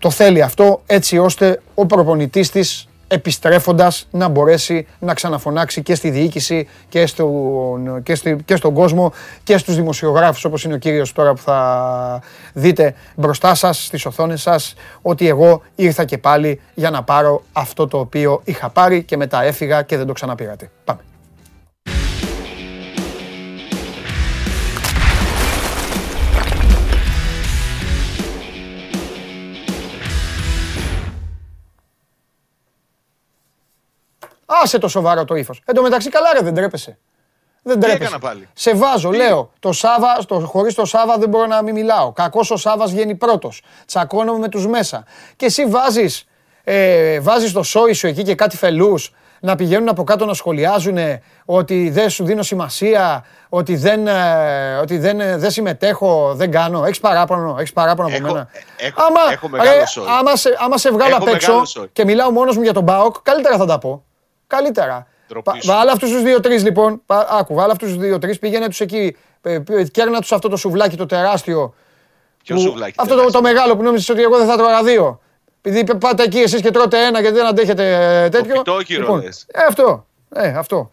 το 0.04 0.10
θέλει 0.10 0.42
αυτό 0.42 0.82
έτσι 0.86 1.18
ώστε 1.18 1.62
ο 1.74 1.86
προπονητής 1.86 2.52
της 2.52 2.88
επιστρέφοντας 3.08 4.08
να 4.12 4.28
μπορέσει 4.28 4.88
να 5.00 5.14
ξαναφωνάξει 5.14 5.84
και 5.84 5.96
στη 5.96 6.10
διοίκηση 6.10 6.68
και, 6.90 7.06
στον, 7.06 8.04
και, 8.04 8.16
στη, 8.16 8.36
και 8.46 8.56
στον 8.56 8.74
κόσμο 8.74 9.14
και 9.44 9.58
στους 9.58 9.76
δημοσιογράφους 9.76 10.46
όπως 10.46 10.64
είναι 10.64 10.74
ο 10.74 10.78
κύριος 10.78 11.12
τώρα 11.12 11.34
που 11.34 11.42
θα 11.42 12.22
δείτε 12.54 12.96
μπροστά 13.16 13.56
σας 13.56 13.86
στις 13.86 14.06
οθόνες 14.06 14.42
σας 14.42 14.74
ότι 15.02 15.28
εγώ 15.28 15.62
ήρθα 15.76 16.06
και 16.06 16.18
πάλι 16.18 16.62
για 16.74 16.90
να 16.90 17.04
πάρω 17.04 17.44
αυτό 17.54 17.88
το 17.88 18.00
οποίο 18.00 18.42
είχα 18.44 18.70
πάρει 18.70 19.04
και 19.04 19.18
μετά 19.18 19.44
έφυγα 19.44 19.82
και 19.82 19.98
δεν 19.98 20.08
το 20.08 20.14
ξαναπήρατε. 20.14 20.70
Πάμε. 20.84 21.00
Άσε 34.62 34.78
το 34.78 34.88
σοβαρό 34.88 35.26
το 35.26 35.36
ύφος. 35.36 35.62
Εν 35.66 35.76
τω 35.76 35.82
μεταξύ, 35.82 36.10
καλά 36.10 36.28
ρε, 36.34 36.40
δεν 36.40 36.54
τρέπεσαι. 36.54 36.98
Δεν 37.64 37.80
τρέπεσαι. 37.80 38.04
έκανα 38.04 38.20
πάλι; 38.20 38.48
Σε 38.54 38.76
βάζω, 38.76 39.12
λέω. 39.12 39.52
Το 39.60 39.72
Σάβα, 39.72 40.18
στο, 40.22 40.40
χωρίς 40.40 40.74
το 40.74 40.86
Σάβα 40.86 41.18
δεν 41.18 41.30
μπορώ 41.30 41.46
να 41.46 41.62
μην 41.64 41.74
μιλάω. 41.74 42.12
Κακός 42.12 42.52
ο 42.52 42.56
Σάβας 42.58 42.92
βγαίνει 42.92 43.16
πρώτος. 43.16 43.62
Τσακώνομαι 43.86 44.40
με 44.40 44.48
τους 44.50 44.68
μέσα. 44.68 45.04
Και 45.36 45.46
εσύ 45.46 45.66
βάζεις 45.66 46.26
ε, 46.64 47.20
βάζεις 47.20 47.52
το 47.52 47.64
σόι 47.64 47.94
σου 47.94 48.08
εκεί 48.08 48.24
και 48.24 48.36
κάτι 48.36 48.58
φελούς 48.58 49.14
να 49.40 49.56
πηγαίνουν 49.56 49.90
από 49.90 50.04
κάτω 50.04 50.26
να 50.26 50.34
σχολιάζουν 50.34 50.98
ότι 51.46 51.90
δεν 51.90 52.10
σου 52.10 52.24
δίνω 52.26 52.42
σημασία, 52.44 53.26
ότι 53.50 53.76
δεν, 53.76 54.08
ε, 54.08 54.78
ότι 54.82 54.98
δεν, 54.98 55.20
ε, 55.20 55.38
δεν 55.38 55.52
συμμετέχω, 55.52 56.34
δεν 56.36 56.52
κάνω. 56.52 56.84
Έχεις 56.86 57.00
παράπονο, 57.00 57.56
έχεις 57.58 57.74
παράπονο 57.74 58.08
από 58.08 58.18
Έχω- 58.18 58.26
μένα. 58.34 58.48
έχω- 58.78 59.02
άμα, 59.02 59.20
έχω 59.32 59.48
μεγάλο 59.50 59.70
ρε, 59.80 59.86
σόι. 59.86 60.06
άμα, 60.20 60.36
σε, 60.36 60.58
άμα 60.60 60.78
σε 60.78 60.92
βγάλω 60.92 61.16
Έχω 61.16 61.24
απ' 61.24 61.34
έξω 61.34 61.48
μεγάλο 61.48 61.66
σόι. 61.66 61.90
και 61.94 62.06
μιλάω 62.06 62.32
μόνος 62.32 62.56
μου 62.58 62.64
για 62.64 62.74
τον 62.74 62.84
Μπάοκ, 62.84 63.16
καλύτερα 63.22 63.58
θα 63.58 63.66
τα 63.66 63.78
πω. 63.78 64.04
Καλύτερα. 64.58 65.08
Ντροπή 65.28 65.52
Πα- 65.52 65.62
σου. 65.62 65.68
Βάλε 65.68 65.92
αυτούς 65.92 66.10
τους 66.12 66.22
δύο-τρει 66.22 66.60
λοιπόν. 66.60 67.02
Πα- 67.06 67.28
Άκου, 67.32 67.54
βάλε 67.54 67.72
αυτούς 67.72 67.88
τους 67.90 67.98
δύο-τρει. 67.98 68.38
Πήγαινε 68.38 68.68
τους 68.68 68.80
εκεί. 68.82 69.18
ε, 69.42 69.60
ε, 69.70 69.84
Κέρνα 69.84 70.20
τους 70.20 70.32
αυτό 70.32 70.50
το 70.50 70.56
σουβλάκι 70.58 70.98
το 70.98 71.06
τεράστιο. 71.06 71.74
Ποιο 72.44 72.56
που- 72.56 72.62
σουβλάκι. 72.62 72.94
Αυτό 72.98 73.14
το, 73.14 73.20
τεράστιο; 73.20 73.42
το 73.42 73.48
μεγάλο 73.48 73.76
που 73.76 73.84
νόμιζες 73.84 74.10
ότι 74.10 74.22
εγώ 74.22 74.38
δεν 74.38 74.48
θα 74.48 74.58
τρώγα 74.58 74.84
δύο. 74.84 75.20
Επειδή 75.62 75.84
π- 75.84 75.96
πάτε 75.96 76.24
εκεί 76.24 76.40
εσείς 76.40 76.62
και 76.62 76.72
τρώτε 76.72 77.06
ένα 77.06 77.20
γιατί 77.22 77.36
δεν 77.36 77.46
αντέχετε 77.46 77.94
ε, 78.24 78.30
τέτοιο. 78.30 78.54
πιτόγυρο 78.56 79.16
λες. 79.16 79.46
ε, 79.52 79.64
αυτό. 79.68 80.06
Ε, 80.36 80.48
αυτό. 80.58 80.92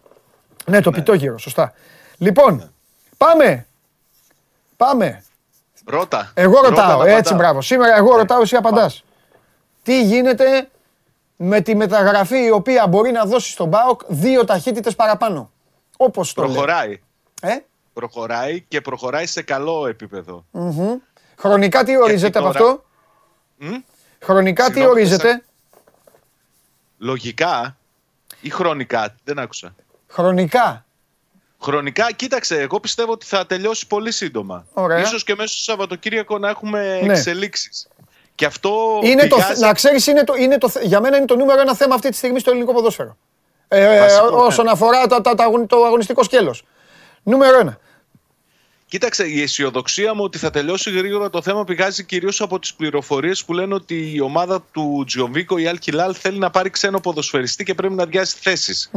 Ναι, 0.65 0.81
το 0.81 0.91
πιτόγυρο, 0.91 1.37
σωστά. 1.37 1.73
Λοιπόν, 2.17 2.71
πάμε. 3.17 3.65
Πάμε. 4.77 5.23
Ρώτα. 5.85 6.31
Εγώ 6.33 6.55
Ρώτα 6.55 6.69
ρωτάω, 6.69 6.97
να 6.97 7.03
έτσι 7.09 7.17
απαντάω. 7.19 7.37
μπράβο. 7.37 7.61
Σήμερα 7.61 7.95
εγώ 7.97 8.15
ρωτάω, 8.17 8.41
εσύ 8.41 8.55
απαντάς. 8.55 9.03
Τι 9.83 10.03
γίνεται 10.03 10.69
με 11.43 11.61
τη 11.61 11.75
μεταγραφή 11.75 12.43
η 12.43 12.51
οποία 12.51 12.87
μπορεί 12.87 13.11
να 13.11 13.25
δώσει 13.25 13.51
στον 13.51 13.69
ΠΑΟΚ 13.69 14.01
δύο 14.07 14.45
ταχύτητες 14.45 14.95
παραπάνω. 14.95 15.51
Όπως 15.97 16.33
το 16.33 16.41
λέω. 16.41 16.51
Προχωράει. 16.51 16.99
Ε; 17.41 17.55
Προχωράει 17.93 18.61
και 18.67 18.81
προχωράει 18.81 19.25
σε 19.25 19.41
καλό 19.41 19.87
επίπεδο. 19.87 20.45
Χρονικά 21.37 21.83
τι 21.83 21.97
ορίζεται 21.97 22.39
από 22.39 22.51
τώρα- 22.53 22.69
αυτό; 22.69 22.83
Μμ; 23.57 23.73
Χρονικά 24.19 24.65
τι 24.65 24.71
Συγγνώμη, 24.73 24.99
ορίζεται; 24.99 25.43
Λογικά 26.97 27.77
ή 28.41 28.49
χρονικά. 28.49 29.15
Δεν 29.23 29.39
άκουσα. 29.39 29.75
Χρονικά. 30.07 30.85
Χρονικά, 31.61 32.11
κοίταξε, 32.11 32.59
εγώ 32.61 32.79
πιστεύω 32.79 33.11
ότι 33.11 33.25
θα 33.25 33.45
τελειώσει 33.45 33.87
πολύ 33.87 34.11
σύντομα. 34.11 34.65
Ωραία. 34.73 34.99
Ίσως 34.99 35.23
και 35.23 35.35
μέσα 35.35 35.53
στο 35.53 35.61
Σαββατοκύριακο 35.61 36.37
να 36.37 36.49
έχουμε 36.49 36.99
Ναι. 37.03 37.13
εξελίξεις. 37.13 37.87
Και 38.41 38.47
αυτό 38.47 38.99
Είναι 39.03 39.27
το, 39.27 39.35
πηγάζει- 39.35 39.61
να 39.61 39.73
ξέρεις, 39.73 40.07
είναι 40.07 40.23
το, 40.23 40.33
είναι 40.39 40.57
το, 40.57 40.69
θε- 40.69 40.83
για 40.83 40.99
μένα 41.01 41.17
είναι 41.17 41.25
το 41.25 41.35
νούμερο 41.35 41.61
ένα 41.61 41.75
θέμα 41.75 41.95
αυτή 41.95 42.09
τη 42.09 42.15
στιγμή 42.15 42.39
στο 42.39 42.49
ελληνικό 42.51 42.73
ποδόσφαιρο. 42.73 43.17
Ε, 43.67 43.99
Βασικό, 43.99 44.29
ναι. 44.29 44.35
όσον 44.35 44.67
αφορά 44.67 45.07
τα, 45.07 45.21
τα, 45.21 45.35
τα, 45.35 45.43
αγων- 45.43 45.67
το 45.67 45.83
αγωνιστικό 45.85 46.23
σκέλος. 46.23 46.63
Νούμερο 47.23 47.59
ένα. 47.59 47.79
Κοίταξε, 48.85 49.27
η 49.27 49.41
αισιοδοξία 49.41 50.13
μου 50.13 50.23
ότι 50.23 50.37
θα 50.37 50.49
τελειώσει 50.49 50.91
γρήγορα 50.91 51.29
το 51.29 51.41
θέμα 51.41 51.63
πηγάζει 51.63 52.03
κυρίως 52.03 52.41
από 52.41 52.59
τις 52.59 52.73
πληροφορίες 52.73 53.45
που 53.45 53.53
λένε 53.53 53.73
ότι 53.73 54.11
η 54.15 54.19
ομάδα 54.21 54.63
του 54.71 55.03
Τζιοβίκο, 55.07 55.57
η 55.57 55.67
Αλκιλάλ, 55.67 56.15
θέλει 56.19 56.37
να 56.37 56.49
πάρει 56.49 56.69
ξένο 56.69 56.99
ποδοσφαιριστή 56.99 57.63
και 57.63 57.73
πρέπει 57.73 57.93
να 57.93 58.03
αδειάσει 58.03 58.35
θέσεις. 58.41 58.91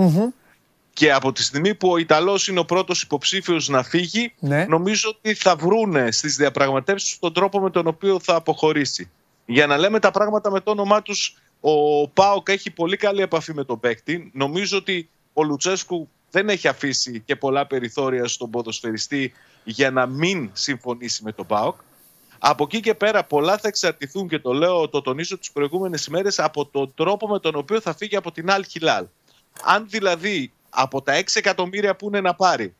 Και 0.93 1.13
από 1.13 1.33
τη 1.33 1.43
στιγμή 1.43 1.75
που 1.75 1.89
ο 1.91 1.97
Ιταλός 1.97 2.49
είναι 2.49 2.59
ο 2.59 2.65
πρώτος 2.65 3.03
υποψήφιος 3.03 3.69
να 3.69 3.83
φύγει, 3.83 4.35
Ναι. 4.39 4.65
νομίζω 4.69 5.09
ότι 5.19 5.35
θα 5.35 5.57
βρούνε 5.57 6.13
στις 6.13 6.37
διαπραγματεύσεις 6.37 7.19
τον 7.19 7.33
τρόπο 7.33 7.61
με 7.61 7.71
τον 7.71 7.87
οποίο 7.87 8.21
θα 8.23 8.35
αποχωρήσει. 8.35 9.11
Για 9.47 9.67
να 9.67 9.77
λέμε 9.77 9.99
τα 9.99 10.11
πράγματα 10.11 10.51
με 10.51 10.61
το 10.61 10.71
όνομά 10.71 11.03
τους, 11.03 11.39
ο 11.61 12.09
Πάοκ 12.09 12.49
έχει 12.49 12.71
πολύ 12.71 12.97
καλή 12.97 13.23
επαφή 13.23 13.55
με 13.55 13.65
τον 13.65 13.81
παίκτη. 13.81 14.31
Νομίζω 14.35 14.79
ότι 14.79 15.09
ο 15.33 15.43
Λουτσέσκου 15.43 16.09
δεν 16.31 16.49
έχει 16.49 16.69
αφήσει 16.69 17.21
και 17.21 17.37
πολλά 17.37 17.67
περιθώρια 17.67 18.27
στον 18.27 18.51
ποδοσφαιριστή 18.51 19.33
για 19.65 19.91
να 19.91 20.07
μην 20.07 20.51
συμφωνήσει 20.53 21.23
με 21.25 21.33
τον 21.33 21.47
Πάοκ. 21.47 21.81
Από 22.39 22.65
εκεί 22.65 22.81
και 22.81 22.95
πέρα 22.95 23.25
πολλά 23.25 23.59
θα 23.59 23.69
εξαρτηθούν 23.69 24.29
και 24.29 24.39
το 24.39 24.53
λέω, 24.53 24.89
το 24.89 25.03
τονίζω 25.03 25.39
τις 25.39 25.51
προηγούμενες 25.51 26.07
ημέρες 26.07 26.39
από 26.39 26.67
τον 26.67 26.93
τρόπο 26.95 27.29
με 27.29 27.39
τον 27.39 27.55
οποίο 27.55 27.81
θα 27.81 27.95
φύγει 27.95 28.17
από 28.17 28.33
την 28.33 28.51
Αλ 28.51 28.65
Χιλάλ. 28.65 29.07
Αν 29.63 29.87
δηλαδή 29.89 30.53
από 30.71 31.03
τα 31.03 31.21
6 31.21 31.23
εκατομμύρια 31.35 31.97
που 31.97 32.07
είναι 32.07 32.21
να 32.21 32.35
πάρει 32.35 32.75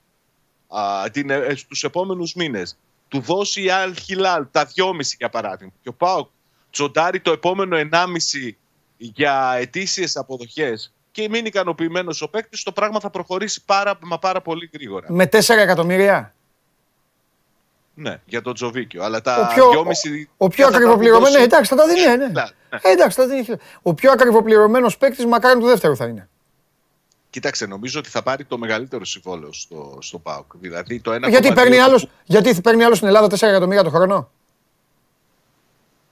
α, 0.69 1.11
την, 1.11 1.31
ε, 1.31 1.55
στους 1.55 1.85
επόμενους 1.85 2.35
μήνες 2.35 2.77
του 3.09 3.21
δώσει 3.21 3.63
η 3.63 3.71
Αλ 3.71 3.97
Χιλάλ 3.97 4.47
τα 4.51 4.71
2,5 4.77 4.91
για 5.19 5.29
παράδειγμα 5.29 5.73
και 5.83 5.89
ο 5.89 5.93
Πάοκ 5.93 6.29
τσοντάρει 6.75 7.21
το 7.21 7.33
επόμενο 7.33 7.77
1,5 7.77 8.51
για 8.97 9.55
ετήσιες 9.59 10.17
αποδοχές 10.17 10.93
και 11.11 11.29
μείνει 11.29 11.47
ικανοποιημένος 11.49 12.23
ο 12.23 12.29
παίκτης, 12.29 12.63
το 12.63 12.73
πράγμα 12.73 13.01
θα 13.01 13.11
προχωρήσει 13.11 13.63
πάρα, 13.65 13.99
μα 14.03 14.19
πάρα 14.19 14.41
πολύ 14.43 14.71
γρήγορα. 14.73 15.07
Με 15.13 15.27
4 15.33 15.49
εκατομμύρια; 15.59 16.35
Ναι, 17.95 18.21
για 18.25 18.43
τον 18.43 18.55
Τζοβίκιο. 18.55 19.03
Αλλά 19.05 19.17
Ο 19.19 19.21
τα 19.21 19.51
πιο, 19.55 19.71
2,5 19.71 20.29
ο 20.37 20.49
πιο 20.49 20.65
θα 20.65 20.71
τα 20.71 20.77
ακριβοπληρωμένο. 20.77 21.25
δώσει- 21.25 21.39
Ναι, 21.39 21.45
εντάξει, 21.45 21.71
θα 21.71 21.77
τα 21.77 21.87
δίνει. 21.87 22.01
Ναι, 22.01 22.17
ναι. 22.17 22.27
Ναι, 22.27 22.33
ναι. 22.33 22.79
Ε, 22.83 22.91
εντάξει, 22.91 23.21
θα 23.21 23.27
τα 23.27 23.35
δίνει. 23.35 23.59
Ο 23.83 23.95
πιο 23.95 24.13
ακριβοπληρωμένος 24.13 24.97
παίκτης 24.99 25.27
μακάρι 25.27 25.61
του 25.61 25.67
δεύτερου 25.67 25.97
θα 25.97 26.07
είναι. 26.07 26.29
Κοίταξε, 27.31 27.67
νομίζω 27.67 27.99
ότι 27.99 28.09
θα 28.09 28.23
πάρει 28.23 28.45
το 28.45 28.59
μεγαλύτερο 28.59 29.05
συμβόλαιο 29.05 29.53
στο, 29.53 29.99
στο 30.01 30.19
ΠΑΟΚ. 30.19 30.53
Δηλαδή 30.57 31.01
το 31.01 31.13
1,2 31.13 31.29
Γιατί 31.29 31.53
παίρνει 31.53 31.77
που- 31.77 31.83
άλλο 31.83 32.09
γιατί 32.25 32.61
παίρνει 32.61 32.85
άλλος 32.85 32.97
στην 32.97 33.09
Ελλάδα 33.09 33.27
4 33.29 33.49
εκατομμύρια 33.49 33.83
το 33.83 33.91
χρόνο; 33.91 34.31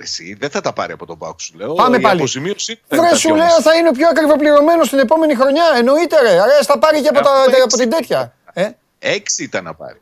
Εσύ 0.03 0.37
δεν 0.41 0.51
θα 0.51 0.61
τα 0.61 0.73
πάρει 0.73 0.93
από 0.93 1.07
τον 1.07 1.19
ΠΑΟΚ, 1.19 1.41
σου 1.41 1.53
λέω. 1.57 1.75
Πάμε 1.75 1.97
Η 1.97 2.01
πάλι. 2.01 2.17
αποζημίωση 2.17 2.81
θα 2.89 2.97
είναι 2.97 3.01
Βρε 3.03 3.11
τα 3.11 3.17
σου 3.17 3.29
2,5. 3.29 3.37
λέω 3.37 3.61
θα 3.63 3.75
είναι 3.75 3.89
ο 3.89 3.93
πιο 3.93 4.09
ακριβοπληρωμένος 4.09 4.89
την 4.89 4.99
επόμενη 4.99 5.35
χρονιά. 5.35 5.65
Εννοείται 5.77 6.21
ρε. 6.23 6.31
Ρε, 6.35 6.63
θα 6.63 6.79
πάρει 6.79 7.01
και 7.01 7.09
από, 7.09 7.21
τα, 7.21 7.31
Αφού 7.31 7.43
από 7.51 7.57
έξι. 7.65 7.77
την 7.79 7.91
τέτοια. 7.91 8.33
Ε; 8.53 8.69
Έξι 8.99 9.43
ήταν 9.43 9.65
να 9.65 9.75
πάρει. 9.75 10.01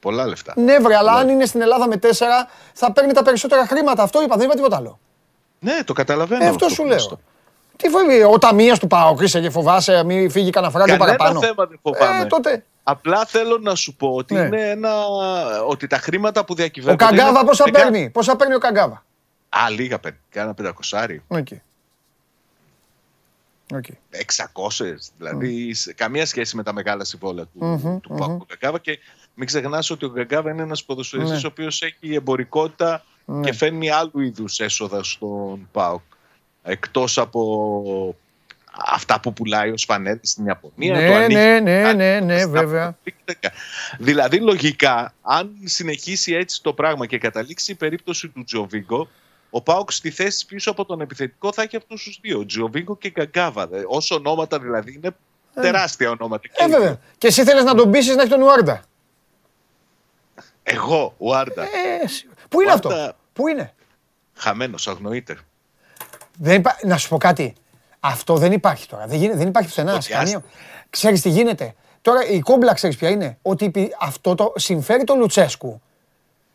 Πολλά 0.00 0.26
λεφτά. 0.26 0.52
Ναι, 0.56 0.78
βρε, 0.78 0.96
αλλά 0.96 1.12
αν 1.12 1.28
είναι 1.28 1.44
στην 1.46 1.60
Ελλάδα 1.60 1.88
με 1.88 1.98
4 2.02 2.06
θα 2.72 2.92
παίρνει 2.92 3.12
τα 3.12 3.22
περισσότερα 3.22 3.66
χρήματα. 3.66 4.02
Αυτό 4.02 4.22
είπα, 4.22 4.36
δεν 4.36 4.46
είπα 4.46 4.54
τίποτα 4.54 4.76
άλλο. 4.76 4.98
Ναι, 5.58 5.78
το 5.84 5.92
καταλαβαίνω. 5.92 6.44
Ε, 6.44 6.48
αυτό 6.48 6.68
σου 6.68 6.76
που 6.76 6.82
λέω. 6.84 6.92
λες 6.94 7.06
το. 7.06 7.18
Τι 7.76 7.88
φοβεί, 7.88 8.22
ο 8.22 8.38
ταμείας 8.38 8.78
του 8.78 8.86
Πάοκ 8.86 9.20
είσαι 9.20 9.40
και 9.40 9.50
φοβάσαι, 9.50 10.04
μην 10.04 10.30
φύγει 10.30 10.50
κανένα 10.50 10.72
φράγκο 10.72 10.86
Κανένα 10.96 11.16
παραπάνω. 11.16 11.40
θέμα 11.40 11.66
δεν 11.66 11.78
φοβάμαι. 11.82 12.22
Ε, 12.22 12.26
τότε. 12.26 12.64
Απλά 12.82 13.24
θέλω 13.26 13.58
να 13.58 13.74
σου 13.74 13.94
πω 13.94 14.08
ότι, 14.14 14.34
Ναι. 14.34 14.40
είναι 14.40 14.68
ένα... 14.70 14.92
ότι 15.66 15.86
τα 15.86 15.96
χρήματα 15.96 16.40
που 16.40 16.48
Ο 16.52 16.54
διακυβεύονται. 16.54 17.04
Καγκάβα 17.04 17.28
είναι 17.38 17.48
πόσα 17.48 17.64
δεκα- 17.64 17.82
παίρνει, 17.82 18.10
πόσα 18.10 18.36
παίρνει 18.36 18.54
ο 18.54 18.58
Καγκάβα; 18.58 19.04
Α, 19.50 19.70
λίγα 19.70 19.98
παίρνει. 19.98 20.18
Κάνα 20.30 20.54
πεντακοσάρι. 20.54 21.22
Οκ. 21.28 21.46
Οκ. 23.74 23.84
600, 24.10 24.94
δηλαδή 25.18 25.74
σε 25.74 25.92
καμία 25.92 26.26
σχέση 26.26 26.56
με 26.56 26.62
τα 26.62 26.72
μεγάλα 26.72 27.04
συμβόλαια 27.04 27.44
του, 27.44 27.64
Μμμ, 27.64 27.98
του 28.00 28.14
ΠΑΟΚ 28.18 28.46
ο 28.48 28.52
Καγκάβα 28.52 28.78
και 28.78 28.98
μην 29.34 29.46
ξεχνάς 29.46 29.90
ότι 29.90 30.04
ο 30.04 30.10
Καγκάβα 30.10 30.50
είναι 30.50 30.62
ένας 30.62 30.84
ποδοσφαιριστής 30.84 31.42
Ναι. 31.42 31.46
ο 31.46 31.50
οποίος 31.50 31.82
έχει 31.82 32.14
εμπορικότητα 32.14 33.04
Ναι. 33.24 33.40
και 33.40 33.52
φέρνει 33.52 33.90
άλλου 33.90 34.20
είδους 34.20 34.60
έσοδα 34.60 35.02
στον 35.02 35.68
ΠΑΟΚ 35.72 36.02
εκτός 36.62 37.18
από 37.18 38.16
αυτά 38.86 39.20
που 39.20 39.32
πουλάει 39.32 39.70
ο 39.70 39.76
Σφανέτη 39.76 40.26
στην 40.26 40.46
Ιαπωνία. 40.46 40.96
Ναι, 40.96 41.06
το 41.08 41.14
ανοίγει 41.14 41.34
ναι, 41.34 41.60
ναι, 41.60 41.82
κάτι, 41.82 41.96
ναι, 41.96 42.18
το 42.18 42.24
ναι, 42.24 42.38
στα- 42.38 42.48
βέβαια. 42.48 42.98
Δηλαδή, 43.98 44.40
λογικά, 44.40 45.14
αν 45.22 45.54
συνεχίσει 45.64 46.32
έτσι 46.32 46.62
το 46.62 46.72
πράγμα 46.72 47.06
και 47.06 47.18
καταλήξει 47.18 47.72
η 47.72 47.74
περίπτωση 47.74 48.28
του 48.28 48.44
Τζοβίγκο, 48.44 49.08
ο 49.50 49.62
Πάουκ 49.62 49.92
στη 49.92 50.10
θέση 50.10 50.46
πίσω 50.46 50.70
από 50.70 50.84
τον 50.84 51.00
επιθετικό 51.00 51.52
θα 51.52 51.62
έχει 51.62 51.76
αυτούς 51.76 52.02
τους 52.02 52.18
δύο, 52.22 52.46
Τζοβίγκο 52.46 52.96
και 52.96 53.10
Γκαγκάβα. 53.10 53.66
Δε. 53.66 53.82
Όσο 53.86 54.14
ονόματα 54.14 54.58
δηλαδή 54.58 54.92
είναι 54.94 55.10
τεράστια 55.54 56.10
ονόματα. 56.10 56.48
Ε, 56.56 56.66
βέβαια. 56.68 57.00
Και 57.18 57.26
εσύ 57.26 57.44
θέλεις 57.44 57.64
να 57.64 57.74
τον 57.74 57.90
πείσεις 57.90 58.14
να 58.16 58.22
έχει 58.22 58.30
τον 58.30 58.42
Ουάρντα. 58.42 58.82
Εγώ, 60.62 61.14
ο 61.18 61.34
Άρντα, 61.34 61.62
Ε, 61.62 61.68
εσύ. 62.02 62.28
Πού 62.48 62.60
είναι 62.60 62.70
Ουάρντα. 62.70 62.88
αυτό, 63.04 63.16
Πού 63.32 63.48
είναι; 63.48 63.74
χαμένος, 64.34 64.88
αγνοείται. 64.88 65.38
Δεν 66.38 66.54
υπά... 66.58 66.76
Να 66.82 66.96
σου 66.96 67.08
πω 67.08 67.18
κάτι. 67.18 67.54
Αυτό 68.00 68.36
δεν 68.36 68.52
υπάρχει 68.52 68.88
τώρα. 68.88 69.06
Δεν, 69.06 69.18
γίνει- 69.18 69.34
δεν 69.34 69.48
υπάρχει 69.48 69.68
πουθενά. 69.68 69.94
Ότι 69.94 70.02
σε 70.04 70.12
καμία- 70.12 70.42
Ξέρεις 70.90 71.20
τι 71.20 71.28
γίνεται; 71.28 71.74
Τώρα 72.02 72.24
η 72.26 72.40
κόμπλα 72.40 72.74
ξέρεις 72.74 72.96
ποια 72.96 73.08
είναι; 73.08 73.38
Ότι 73.42 73.64
επί- 73.64 73.92
αυτό 74.00 74.34
το 74.34 74.52
συμφέρει 74.56 75.04
τον 75.04 75.18
Λουτσέσκου. 75.18 75.80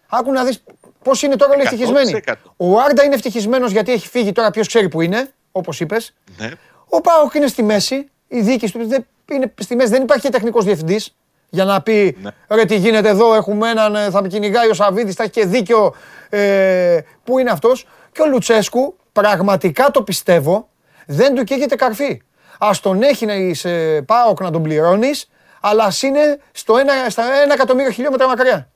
Άκου 0.07 0.31
να 0.31 0.43
δεις 0.43 0.63
πώς 1.05 1.21
είναι 1.21 1.35
τώρα 1.35 1.51
όλοι 1.53 1.61
100%. 1.61 1.65
ευτυχισμένοι; 1.65 2.21
Ο 2.57 2.79
Άρντα 2.79 3.03
είναι 3.03 3.15
ευτυχισμένος 3.15 3.71
γιατί 3.71 3.91
έχει 3.91 4.07
φύγει 4.07 4.31
τώρα 4.31 4.51
ποιος 4.51 4.67
ξέρει 4.67 4.89
που 4.89 5.01
είναι, 5.01 5.31
όπως 5.51 5.79
είπες. 5.79 6.13
Ναι. 6.37 6.51
Ο 6.89 7.01
Πάοκ 7.01 7.33
είναι 7.33 7.47
στη 7.47 7.63
μέση. 7.63 8.09
Η 8.27 8.39
διοίκηση 8.41 8.73
του 8.73 8.87
δεν 8.87 9.05
είναι 9.31 9.53
στη 9.61 9.75
μέση. 9.75 9.89
Δεν 9.89 10.01
υπάρχει 10.01 10.23
και 10.23 10.29
τεχνικός 10.29 10.65
διευθυντής 10.65 11.15
για 11.49 11.65
να 11.65 11.81
πει 11.81 12.17
Ναι. 12.21 12.29
ρε 12.49 12.65
τι 12.65 12.75
γίνεται 12.75 13.09
εδώ, 13.09 13.33
έχουμε 13.33 13.69
έναν, 13.69 13.95
ε, 13.95 14.09
θα 14.09 14.21
με 14.21 14.27
κυνηγάει 14.27 14.69
ο 14.69 14.73
Σαββίδης, 14.73 15.15
θα 15.15 15.23
έχει 15.23 15.31
και 15.31 15.45
δίκιο. 15.45 15.95
Ε, 16.29 16.99
πού 17.23 17.39
είναι 17.39 17.49
αυτός. 17.51 17.87
Και 18.11 18.21
ο 18.21 18.25
Λουτσέσκου, 18.27 18.95
πραγματικά 19.11 19.91
το 19.91 20.03
πιστεύω, 20.03 20.69
δεν 21.05 21.35
του 21.35 21.43
καίγεται 21.43 21.75
καρφί. 21.75 22.21
Ας 22.59 22.79
τον 22.79 23.01
έχεις 23.03 23.27
να 23.27 23.33
είσαι 23.33 24.01
ΠΑΟΚ 24.05 24.41
να 24.41 24.51
τον 24.51 24.63
πληρώνεις, 24.63 25.29
αλλά 25.61 25.83
ας 25.83 26.01
είναι 26.01 26.39
στο 26.51 26.77
ένα, 26.77 26.93
στα 27.09 27.23
ένα 27.43 27.53
εκατομμύριο 27.53 27.91
χιλιόμετρα 27.91 28.27
μακριά. 28.27 28.69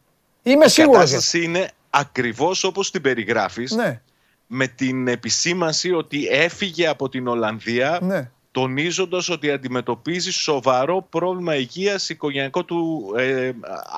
Είμαι 0.43 0.65
Η 0.65 0.69
σίγουρος. 0.69 1.09
γι' 1.09 1.15
αυτό. 1.15 1.15
κατάσταση 1.15 1.43
είναι 1.43 1.69
ακριβώς 1.89 2.63
όπως 2.63 2.91
την 2.91 3.01
περιγράφεις, 3.01 3.71
Ναι, 3.71 4.01
με 4.47 4.67
την 4.67 5.07
επισήμανση 5.07 5.91
ότι 5.93 6.27
έφυγε 6.31 6.87
από 6.87 7.09
την 7.09 7.27
Ολλανδία 7.27 7.99
ναι. 8.01 8.29
τονίζοντας 8.51 9.29
ότι 9.29 9.51
αντιμετωπίζει 9.51 10.31
σοβαρό 10.31 11.07
πρόβλημα 11.09 11.55
υγείας 11.55 12.09
οικογενειακό 12.09 12.63
του 12.63 13.13
ε, 13.17 13.51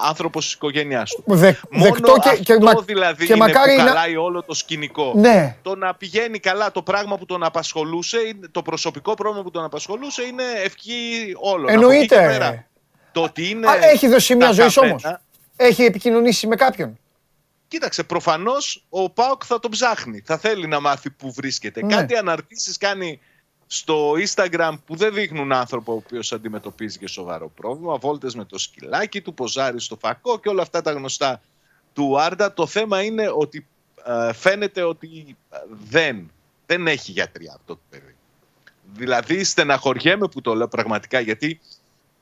άνθρωπος 0.09 0.45
της 0.45 0.53
οικογένειάς 0.53 1.11
του. 1.11 1.23
Δε, 1.25 1.53
Μόνο 1.69 1.83
δεκτό 1.93 2.13
και, 2.21 2.29
αυτό 2.29 2.43
και, 2.43 2.57
μα- 2.59 2.81
δηλαδή 2.85 3.25
και 3.25 3.33
είναι 3.33 3.45
μακάρι 3.45 3.75
που 3.75 3.81
να... 3.81 3.87
χαλάει 3.87 4.15
όλο 4.15 4.43
το 4.43 4.53
σκηνικό. 4.53 5.13
Ναι. 5.15 5.55
Το 5.61 5.75
να 5.75 5.95
πηγαίνει 5.95 6.39
καλά 6.39 6.71
το 6.71 6.81
πράγμα 6.81 7.17
που 7.17 7.25
τον 7.25 7.43
απασχολούσε, 7.43 8.17
είναι- 8.17 8.47
το 8.51 8.61
προσωπικό 8.61 9.13
πρόβλημα 9.13 9.43
που 9.43 9.51
τον 9.51 9.63
απασχολούσε 9.63 10.21
είναι 10.23 10.43
ευχή 10.63 10.89
όλων. 11.39 11.69
Από 11.75 11.89
εκεί 11.89 12.05
και 12.05 12.15
Εννοείται. 12.15 12.37
πέρα, 12.37 12.65
Το 13.11 13.21
ότι 13.21 13.49
είναι 13.49 13.67
Α, 13.69 13.73
έχει 13.91 14.07
δώσει 14.07 14.25
σημεία 14.25 14.45
τα 14.47 14.53
ζωή 14.53 14.69
χαμένα, 14.69 14.93
όμως. 15.05 15.19
Έχει 15.55 15.83
επικοινωνήσει 15.83 16.47
με 16.47 16.55
κάποιον. 16.55 16.99
Κοίταξε, 17.71 18.03
προφανώς 18.03 18.85
ο 18.89 19.09
Πάοκ 19.09 19.41
θα 19.45 19.59
τον 19.59 19.71
ψάχνει. 19.71 20.21
Θα 20.25 20.37
θέλει 20.37 20.67
να 20.67 20.79
μάθει 20.79 21.09
πού 21.09 21.31
βρίσκεται. 21.31 21.85
Ναι. 21.85 21.95
Κάτι 21.95 22.15
αναρτήσεις 22.15 22.77
κάνει 22.77 23.19
στο 23.67 24.11
Instagram 24.11 24.73
που 24.85 24.95
δεν 24.95 25.13
δείχνουν 25.13 25.51
άνθρωπο 25.51 25.91
ο 25.91 25.95
οποίος 25.95 26.31
αντιμετωπίζει 26.31 26.97
και 26.97 27.07
σοβαρό 27.07 27.49
πρόβλημα. 27.49 27.97
Βόλτες 27.97 28.35
με 28.35 28.45
το 28.45 28.57
σκυλάκι 28.57 29.21
του, 29.21 29.33
ποζάρι 29.33 29.79
στο 29.81 29.95
φακό 29.95 30.39
και 30.39 30.49
όλα 30.49 30.61
αυτά 30.61 30.81
τα 30.81 30.91
γνωστά 30.91 31.41
του 31.93 32.19
Άρντα. 32.19 32.53
Το 32.53 32.67
θέμα 32.67 33.01
είναι 33.01 33.31
ότι 33.35 33.67
ε, 34.05 34.33
φαίνεται 34.33 34.83
ότι 34.83 35.37
ε, 35.49 35.57
δεν, 35.89 36.31
δεν 36.65 36.87
έχει 36.87 37.11
γιατριά 37.11 37.53
αυτό 37.55 37.73
το 37.73 37.81
παιδί. 37.89 38.15
Δηλαδή 38.93 39.43
στεναχωριέμαι 39.43 40.27
που 40.27 40.41
το 40.41 40.55
λέω 40.55 40.67
πραγματικά 40.67 41.19
γιατί 41.19 41.59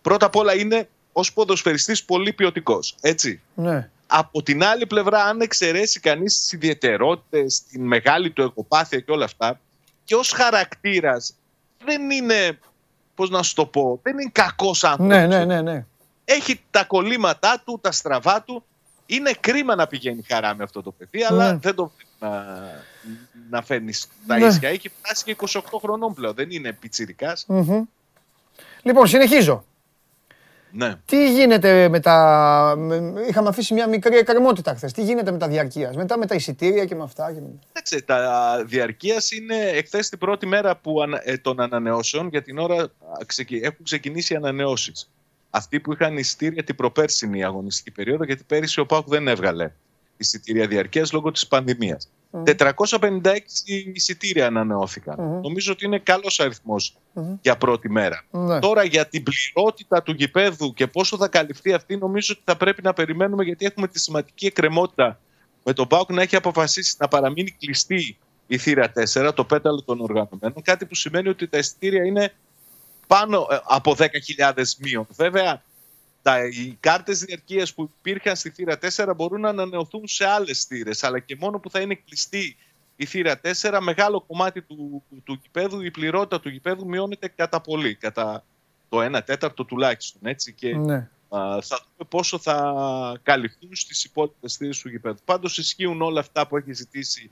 πρώτα 0.01 0.25
απ' 0.25 0.35
όλα 0.35 0.55
είναι 0.55 0.89
ως 1.11 1.33
ποδοσφαιριστής 1.33 2.03
πολύ 2.03 2.33
ποιοτικός. 2.33 2.95
Έτσι. 3.01 3.41
Ναι. 3.55 3.89
Από 4.11 4.43
την 4.43 4.63
άλλη 4.63 4.85
πλευρά, 4.85 5.23
αν 5.23 5.41
εξαιρέσει 5.41 5.99
κανείς 5.99 6.39
τις 6.39 6.51
ιδιαιτερότητες, 6.51 7.63
την 7.63 7.85
μεγάλη 7.85 8.31
του 8.31 8.41
εγωπάθεια 8.41 8.99
και 8.99 9.11
όλα 9.11 9.25
αυτά, 9.25 9.59
και 10.03 10.15
ως 10.15 10.31
χαρακτήρας 10.31 11.33
δεν 11.85 12.09
είναι, 12.11 12.59
πώς 13.15 13.29
να 13.29 13.43
σου 13.43 13.53
το 13.53 13.65
πω, 13.65 13.99
δεν 14.03 14.19
είναι 14.19 14.29
κακός 14.33 14.83
άνθρωπος. 14.83 15.15
Ναι, 15.15 15.27
ναι, 15.27 15.45
ναι, 15.45 15.61
ναι. 15.61 15.85
Έχει 16.25 16.61
τα 16.71 16.83
κολλήματά 16.83 17.61
του, 17.65 17.79
τα 17.81 17.91
στραβά 17.91 18.41
του. 18.41 18.63
Είναι 19.05 19.31
κρίμα 19.39 19.75
να 19.75 19.87
πηγαίνει 19.87 20.23
χαρά 20.27 20.55
με 20.55 20.63
αυτό 20.63 20.81
το 20.81 20.91
παιδί, 20.91 21.23
αλλά 21.23 21.51
Ναι. 21.51 21.57
δεν 21.57 21.75
το 21.75 21.91
να, 22.19 22.45
να 23.49 23.61
φέρνεις 23.61 24.07
τα 24.27 24.37
Ναι. 24.37 24.45
ίσια. 24.45 24.69
Έχει 24.69 24.89
φτάσει 24.89 25.23
και 25.23 25.31
28 25.31 25.61
χρονών 25.81 26.13
πλέον, 26.13 26.33
δεν 26.33 26.51
είναι 26.51 26.71
πιτσιρικάς. 26.73 27.45
Μμμ. 27.47 27.83
Λοιπόν, 28.81 29.07
συνεχίζω. 29.07 29.63
Ναι. 30.71 30.93
Τι 31.05 31.31
γίνεται 31.33 31.89
με 31.89 31.99
τα. 31.99 32.73
με- 32.77 33.13
Είχαμε 33.29 33.49
αφήσει 33.49 33.73
μια 33.73 33.87
μικρή 33.87 34.17
εκκρεμότητα 34.17 34.73
χθες. 34.75 34.93
Τι 34.93 35.03
γίνεται 35.03 35.31
με 35.31 35.37
τα 35.37 35.47
διαρκείας; 35.47 35.95
Μετά 35.95 36.17
με 36.17 36.25
τα 36.25 36.35
εισιτήρια 36.35 36.85
και 36.85 36.95
με 36.95 37.03
αυτά. 37.03 37.33
Και... 37.33 37.39
με- 37.41 37.49
Κοίταξε, 37.67 38.01
τα 38.01 38.63
διαρκείας 38.65 39.31
είναι 39.31 39.55
εχθές 39.55 40.09
την 40.09 40.17
πρώτη 40.19 40.45
μέρα 40.45 40.75
που, 40.77 41.01
ανα- 41.01 41.21
ε, 41.23 41.37
των 41.37 41.59
ανανεώσεων. 41.61 42.27
Για 42.27 42.41
την 42.41 42.57
ώρα 42.57 42.75
α, 42.83 42.89
ξεκι- 43.25 43.63
έχουν 43.63 43.83
ξεκινήσει 43.83 44.33
οι 44.33 44.35
ανανεώσεις. 44.35 45.09
Αυτοί 45.49 45.79
που 45.79 45.93
είχαν 45.93 46.17
εισιτήρια 46.17 46.63
την 46.63 46.75
προπέρσινη 46.75 47.43
αγωνιστική 47.43 47.91
περίοδο, 47.91 48.23
γιατί 48.23 48.43
πέρυσι 48.47 48.79
ο 48.79 48.85
Πάουκ 48.85 49.07
δεν 49.07 49.27
έβγαλε 49.27 49.71
εισιτήρια 50.19 50.67
διαρκεία 50.67 51.07
λόγω 51.11 51.31
της 51.31 51.47
πανδημίας. 51.47 52.09
456 52.31 53.31
εισιτήρια 53.93 54.45
ανανεώθηκαν. 54.45 55.15
Μμμ. 55.19 55.39
Νομίζω 55.41 55.71
ότι 55.71 55.85
είναι 55.85 55.99
καλός 55.99 56.39
αριθμός 56.39 56.97
Μμμ. 57.13 57.35
για 57.41 57.57
πρώτη 57.57 57.89
μέρα. 57.89 58.23
Ναι. 58.31 58.59
Τώρα 58.59 58.83
για 58.83 59.07
την 59.07 59.23
πληρότητα 59.23 60.03
του 60.03 60.11
γηπέδου 60.11 60.73
και 60.73 60.87
πόσο 60.87 61.17
θα 61.17 61.27
καλυφθεί 61.27 61.73
αυτή, 61.73 61.97
νομίζω 61.97 62.33
ότι 62.35 62.43
θα 62.45 62.57
πρέπει 62.57 62.81
να 62.81 62.93
περιμένουμε 62.93 63.43
γιατί 63.43 63.65
έχουμε 63.65 63.87
τη 63.87 63.99
σημαντική 63.99 64.45
εκκρεμότητα 64.45 65.19
με 65.63 65.73
τον 65.73 65.87
Πάουκ 65.87 66.11
να 66.11 66.21
έχει 66.21 66.35
αποφασίσει 66.35 66.95
να 66.99 67.07
παραμείνει 67.07 67.51
κλειστή 67.51 68.17
η 68.47 68.57
θύρα 68.57 68.91
4, 69.13 69.31
το 69.35 69.43
πέταλο 69.43 69.83
των 69.83 70.01
οργανωμένων. 70.01 70.61
Κάτι 70.61 70.85
που 70.85 70.95
σημαίνει 70.95 71.29
ότι 71.29 71.47
τα 71.47 71.57
εισιτήρια 71.57 72.05
είναι 72.05 72.33
πάνω 73.07 73.47
ε, 73.51 73.57
από 73.63 73.95
10.000 73.97 74.05
μείον. 74.77 75.07
Βέβαια, 75.15 75.63
τα, 76.21 76.45
οι 76.45 76.77
κάρτες 76.79 77.19
διαρκείας 77.19 77.73
που 77.73 77.91
υπήρχαν 77.99 78.35
στη 78.35 78.49
θύρα 78.49 78.77
4 78.95 79.13
μπορούν 79.15 79.41
να 79.41 79.49
ανανεωθούν 79.49 80.07
σε 80.07 80.25
άλλες 80.25 80.63
θύρες, 80.63 81.03
αλλά 81.03 81.19
και 81.19 81.35
μόνο 81.39 81.59
που 81.59 81.69
θα 81.69 81.79
είναι 81.79 81.95
κλειστή 82.05 82.57
η 82.95 83.05
θύρα 83.05 83.39
4, 83.61 83.79
μεγάλο 83.81 84.21
κομμάτι 84.21 84.61
του, 84.61 85.03
του, 85.09 85.21
του 85.23 85.39
γηπέδου, 85.41 85.81
η 85.81 85.91
πληρότητα 85.91 86.39
του 86.39 86.49
γηπέδου 86.49 86.87
μειώνεται 86.87 87.27
κατά 87.27 87.61
πολύ, 87.61 87.95
κατά 87.95 88.43
το 88.89 89.17
1 89.17 89.19
τέταρτο 89.25 89.63
τουλάχιστον. 89.65 90.21
Έτσι, 90.23 90.53
και 90.53 90.75
Ναι. 90.75 90.95
α, 91.29 91.61
θα 91.61 91.79
δούμε 91.79 92.09
πόσο 92.09 92.37
θα 92.39 93.19
καλυφθούν 93.23 93.75
στις 93.75 94.03
υπόλοιπες 94.03 94.55
θύρες 94.55 94.79
του 94.81 94.89
γηπέδου. 94.89 95.17
Πάντως 95.25 95.57
ισχύουν 95.57 96.01
όλα 96.01 96.19
αυτά 96.19 96.47
που 96.47 96.57
έχει 96.57 96.73
ζητήσει 96.73 97.31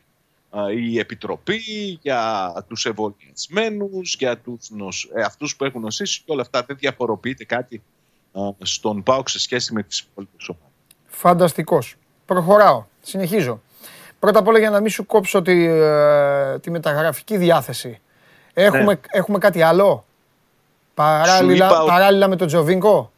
α, 0.50 0.71
η 0.71 1.00
Επιτροπή 1.00 1.62
για 2.02 2.54
τους 2.67 2.86
εμβολιασμένους, 2.86 4.15
για 4.15 4.38
τους 4.38 4.69
νοσ... 4.69 5.10
ε, 5.13 5.21
αυτούς 5.21 5.56
που 5.56 5.63
έχουν 5.65 5.82
νοσήσει 5.82 6.19
και 6.26 6.32
όλα 6.32 6.41
αυτά. 6.41 6.63
Δεν 6.63 6.78
διαφοροποιείται 6.80 7.45
κάτι 7.45 7.76
α, 7.76 7.82
στον 8.63 9.04
ΠΑΟΚ 9.04 9.30
σε 9.30 9.39
σχέση 9.39 9.73
με 9.73 9.84
τις 9.84 10.00
υπόλοιπες 10.00 10.47
ομάδες. 10.50 10.71
Φανταστικός. 11.08 11.95
Προχωράω. 12.26 12.84
Συνεχίζω. 13.02 13.62
Πρώτα 14.19 14.39
απ' 14.39 14.47
όλα 14.47 14.60
για 14.60 14.69
να 14.69 14.80
μην 14.80 14.89
σου 14.89 15.06
κόψω 15.06 15.41
τη, 15.41 15.65
ε, 15.65 16.60
τη 16.60 16.71
μεταγραφική 16.71 17.38
διάθεση. 17.38 18.02
Έχουμε, 18.54 18.84
Ναι. 18.84 19.00
έχουμε 19.10 19.38
κάτι 19.38 19.62
άλλο; 19.62 20.06
Παράλληλα, 20.93 21.65
είπα 21.65 21.80
ότι- 21.82 21.89
παράλληλα 21.89 22.28
με 22.28 22.36
τον 22.36 22.47
Τζοβίνκο; 22.47 23.12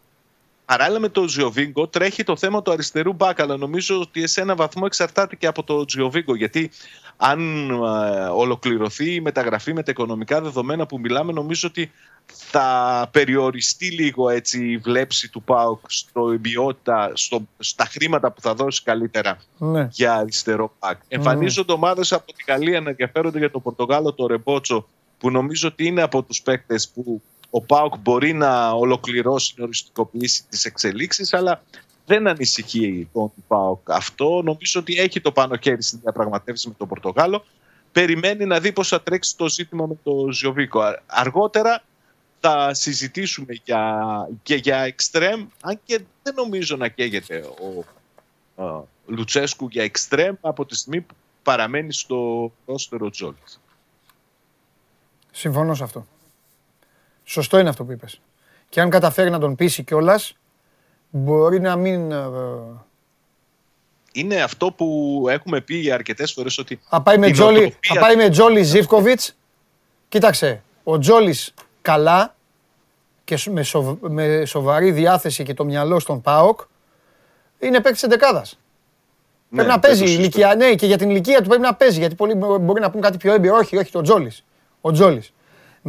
Παράλληλα 0.69 0.99
με 0.99 1.09
τον 1.09 1.25
Τζιοβίνκο 1.25 1.87
τρέχει 1.87 2.23
το 2.23 2.37
θέμα 2.37 2.61
του 2.61 2.71
αριστερού 2.71 3.13
μπακ, 3.13 3.39
αλλά 3.39 3.57
νομίζω 3.57 3.99
ότι 3.99 4.27
σε 4.27 4.41
ένα 4.41 4.55
βαθμό 4.55 4.83
εξαρτάται 4.85 5.35
και 5.35 5.47
από 5.47 5.63
τον 5.63 5.85
Τζιοβίνκο. 5.85 6.35
Γιατί 6.35 6.71
αν 7.17 7.69
ε, 7.69 7.75
ολοκληρωθεί 8.27 9.13
η 9.13 9.21
μεταγραφή 9.21 9.73
με 9.73 9.83
τα 9.83 9.91
οικονομικά 9.91 10.41
δεδομένα 10.41 10.85
που 10.85 10.99
μιλάμε, 10.99 11.31
νομίζω 11.31 11.67
ότι 11.67 11.91
θα 12.25 13.07
περιοριστεί 13.11 13.91
λίγο 13.91 14.29
έτσι 14.29 14.69
η 14.71 14.77
βλέψη 14.77 15.29
του 15.29 15.41
ΠΑΟΚ 15.41 15.79
στο 15.87 16.37
ποιότητα, 16.41 17.11
στο, 17.13 17.47
στα 17.59 17.85
χρήματα 17.85 18.31
που 18.31 18.41
θα 18.41 18.53
δώσει 18.53 18.83
καλύτερα 18.83 19.37
Ναι. 19.57 19.87
για 19.91 20.13
αριστερό 20.13 20.75
πακ. 20.79 21.01
Εμφανίζονται 21.07 21.73
ομάδες 21.73 22.13
από 22.13 22.33
τη 22.33 22.43
Γαλλία 22.47 22.81
να 22.81 22.89
ενδιαφέρονται 22.89 23.39
για 23.39 23.51
τον 23.51 23.61
Πορτογάλο, 23.61 24.13
το 24.13 24.27
Ρεμπότσο, 24.27 24.87
που 25.17 25.31
νομίζω 25.31 25.67
ότι 25.67 25.85
είναι 25.85 26.01
από 26.01 26.23
τους 26.23 26.41
παίκτες 26.41 26.89
που 26.89 27.21
ο 27.49 27.61
Πάουκ 27.61 27.97
μπορεί 27.97 28.33
να 28.33 28.71
ολοκληρώσει, 28.71 29.53
να 29.57 29.63
οριστικοποιήσει 29.63 30.43
τις 30.49 30.65
εξελίξεις, 30.65 31.33
αλλά 31.33 31.63
δεν 32.05 32.27
ανησυχεί 32.27 33.09
τον 33.13 33.31
Πάουκ 33.47 33.91
αυτό. 33.91 34.41
Νομίζω 34.43 34.79
ότι 34.79 34.93
έχει 34.99 35.21
το 35.21 35.31
πάνω 35.31 35.57
χέρι 35.61 35.83
στην 35.83 35.99
διαπραγματεύση 36.01 36.67
με 36.67 36.73
τον 36.77 36.87
Πορτογάλο. 36.87 37.45
Περιμένει 37.91 38.45
να 38.45 38.59
δει 38.59 38.71
πώς 38.71 38.87
θα 38.87 39.01
τρέξει 39.01 39.37
το 39.37 39.49
ζήτημα 39.49 39.85
με 39.85 39.95
τον 40.03 40.31
Ζιοβίκο. 40.31 40.79
Α- 40.81 41.01
Αργότερα 41.05 41.83
θα 42.39 42.73
συζητήσουμε 42.73 43.53
για, 43.63 44.03
και 44.43 44.55
για 44.55 44.77
εξτρέμ, 44.77 45.47
αν 45.61 45.79
και 45.85 46.01
δεν 46.23 46.33
νομίζω 46.33 46.75
να 46.75 46.87
καίγεται 46.87 47.37
ο, 47.37 47.83
α, 48.63 48.81
Λουτσέσκου 49.05 49.67
για 49.71 49.83
εξτρέμ 49.83 50.35
από 50.41 50.65
τη 50.65 50.75
στιγμή 50.75 51.01
που 51.01 51.15
παραμένει 51.43 51.93
στο 51.93 52.51
πρόσφαιρο 52.65 53.09
Τζόλης. 53.09 53.59
Συμφωνώ 55.31 55.73
σε 55.75 55.83
αυτό. 55.83 56.05
Σωστό 57.31 57.59
είναι 57.59 57.69
αυτό 57.69 57.83
που 57.83 57.91
είπες. 57.91 58.21
Και 58.69 58.81
αν 58.81 58.89
καταφέρει 58.89 59.29
να 59.29 59.39
τον 59.39 59.55
πείσει 59.55 59.83
κιόλας, 59.83 60.33
μπορεί 61.09 61.59
να 61.59 61.75
μην. 61.75 62.11
ε, 62.11 62.25
Είναι 64.13 64.41
αυτό 64.41 64.71
που 64.71 65.25
έχουμε 65.29 65.61
πει 65.61 65.91
αρκετές 65.91 66.31
φορές 66.33 66.57
ότι. 66.57 66.79
Θα 66.89 67.01
πάει 67.01 67.17
με 67.17 67.27
η 67.27 67.31
Τζόλι, 67.31 67.59
νοοτροπία 67.59 67.93
θα 67.93 67.99
πάει 67.99 68.15
με 68.15 68.29
Τζόλι 68.29 68.63
Ζίβκοβιτς. 68.63 69.35
Κοίταξε, 70.09 70.63
ο 70.83 70.97
Τζόλις 70.97 71.53
καλά 71.81 72.35
και 73.23 73.37
σο- 73.37 73.51
με, 73.51 73.63
σοβ- 73.63 74.07
με 74.07 74.45
σοβαρή 74.45 74.91
διάθεση 74.91 75.43
και 75.43 75.53
το 75.53 75.65
μυαλό 75.65 75.99
στον 75.99 76.21
ΠΑΟΚ 76.21 76.59
είναι 77.59 77.79
παίκτης 77.81 78.03
εντεκάδας. 78.03 78.59
Ναι, 79.49 79.55
πρέπει 79.63 79.67
να 79.67 79.73
δεν 79.73 79.79
παίζει 79.89 79.99
το 79.99 80.05
η 80.05 80.07
συζητώ. 80.07 80.21
ηλικία. 80.39 80.55
Ναι, 80.55 80.75
και 80.75 80.85
για 80.85 80.97
την 80.97 81.09
ηλικία 81.09 81.41
του 81.41 81.47
πρέπει 81.47 81.61
να 81.61 81.75
παίζει. 81.75 81.99
Γιατί 81.99 82.15
πολλοί 82.15 82.33
μπο- 82.33 82.57
μπορεί 82.57 82.81
να 82.81 82.89
πούν 82.89 83.01
κάτι 83.01 83.17
πιο 83.17 83.33
έμπειρο. 83.33 83.55
Όχι, 83.57 83.77
όχι, 83.77 83.91
το 83.91 84.01
Τζόλις. 84.01 84.43
Ο 84.81 84.91
Τζόλις. 84.91 85.33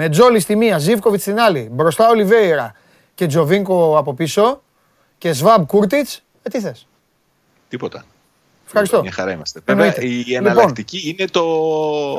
Με 0.03 0.09
Τζόλι 0.09 0.41
στη 0.41 0.57
μία, 0.57 0.79
Ζίβκοβιτ 0.79 1.21
στην 1.21 1.41
άλλη. 1.41 1.69
Μπροστά 1.73 2.09
Ολιβέηρα 2.09 2.75
και 3.15 3.27
Τζοβίνκο 3.27 3.99
από 3.99 4.15
πίσω. 4.15 4.63
Και 5.19 5.33
Σβάμπ 5.33 5.67
Κούρτιτς. 5.67 6.23
Ε, 6.43 6.49
τι 6.49 6.61
θες; 6.61 6.87
Τίποτα. 7.69 8.05
Ευχαριστώ. 8.67 9.01
Μια 9.03 9.13
χαρά 9.13 9.33
είμαστε. 9.33 9.61
Εννοείται. 9.65 10.01
Βέβαια, 10.01 10.11
η 10.11 10.15
Λοιπόν. 10.15 10.47
εναλλακτική 10.47 11.09
είναι 11.09 11.29
το, 11.29 11.41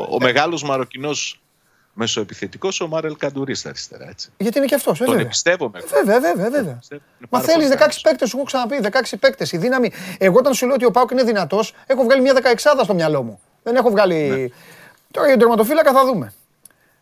ο 0.09 0.17
μεγάλος 0.19 0.63
Μαροκινός 0.63 1.41
μεσοεπιθετικός, 1.93 2.81
ο 2.81 2.87
Μάρελ 2.87 3.17
Καντουρί 3.17 3.55
στα 3.55 3.69
αριστερά. 3.69 4.09
Έτσι. 4.09 4.29
Γιατί 4.37 4.57
είναι 4.57 4.67
και 4.67 4.75
αυτός. 4.75 4.97
Τον 4.97 5.07
βέβαια. 5.07 5.21
εμπιστεύομαι. 5.21 5.77
εγώ. 5.77 5.87
Βέβαια, 5.87 6.19
βέβαια, 6.19 6.49
βέβαια. 6.49 6.73
Πιστεύω 6.73 7.01
είναι 7.17 7.27
Μα 7.29 7.39
πάρα 7.39 7.43
θέλεις 7.43 7.67
πολύ 7.67 7.75
16 7.75 7.79
καλός. 7.79 8.01
παίκτες, 8.01 8.29
σου 8.29 8.37
έχω 8.37 8.45
ξαναπεί. 8.45 8.79
16 8.81 9.17
παίκτες. 9.19 9.51
Η 9.51 9.57
δύναμη. 9.57 9.91
Εγώ 10.17 10.37
όταν 10.37 10.53
σου 10.53 10.65
λέω 10.65 10.75
ότι 10.75 10.85
ο 10.85 10.91
Πάουκ 10.91 11.11
είναι 11.11 11.23
δυνατός, 11.23 11.73
έχω 11.87 12.03
βγάλει 12.03 12.21
μια 12.21 12.33
16 12.33 12.81
στο 12.83 12.93
μυαλό 12.93 13.23
μου. 13.23 13.39
Δεν 13.63 13.75
έχω 13.75 13.89
βγάλει. 13.89 14.15
Ναι. 14.15 14.47
Τώρα 15.11 15.27
για 15.27 15.37
τον 15.37 15.39
τερματοφύλακα 15.39 15.91
θα 15.91 16.05
δούμε. 16.05 16.33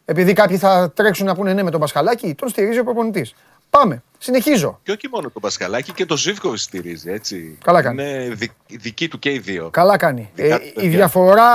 Επειδή 0.09 0.33
κάποιοι 0.33 0.57
θα 0.57 0.91
τρέξουν 0.95 1.25
να 1.25 1.35
πούνε 1.35 1.53
ναι 1.53 1.63
με 1.63 1.71
τον 1.71 1.79
Πασχαλάκη, 1.79 2.33
τον 2.33 2.49
στηρίζει 2.49 2.79
ο 2.79 2.83
προπονητής. 2.83 3.33
Πάμε. 3.69 4.03
Συνεχίζω. 4.17 4.79
Και 4.83 4.91
όχι 4.91 5.07
μόνο 5.11 5.29
τον 5.29 5.41
Πασκαλάκη 5.41 5.93
και 5.93 6.05
τον 6.05 6.17
Ζήφκοβιτς 6.17 6.61
στηρίζει. 6.63 7.11
Έτσι. 7.11 7.57
Καλά 7.63 7.81
κάνει. 7.81 8.01
Είναι 8.03 8.29
δι, 8.35 8.51
δική 8.67 9.07
του 9.07 9.19
και 9.19 9.31
οι 9.31 9.39
δύο. 9.39 9.69
Καλά 9.69 9.97
κάνει. 9.97 10.29
Δικά 10.33 10.55
Ε, 10.55 10.57
του 10.57 10.65
η, 10.65 10.71
παιδιά. 10.73 10.89
διαφορά, 10.89 11.51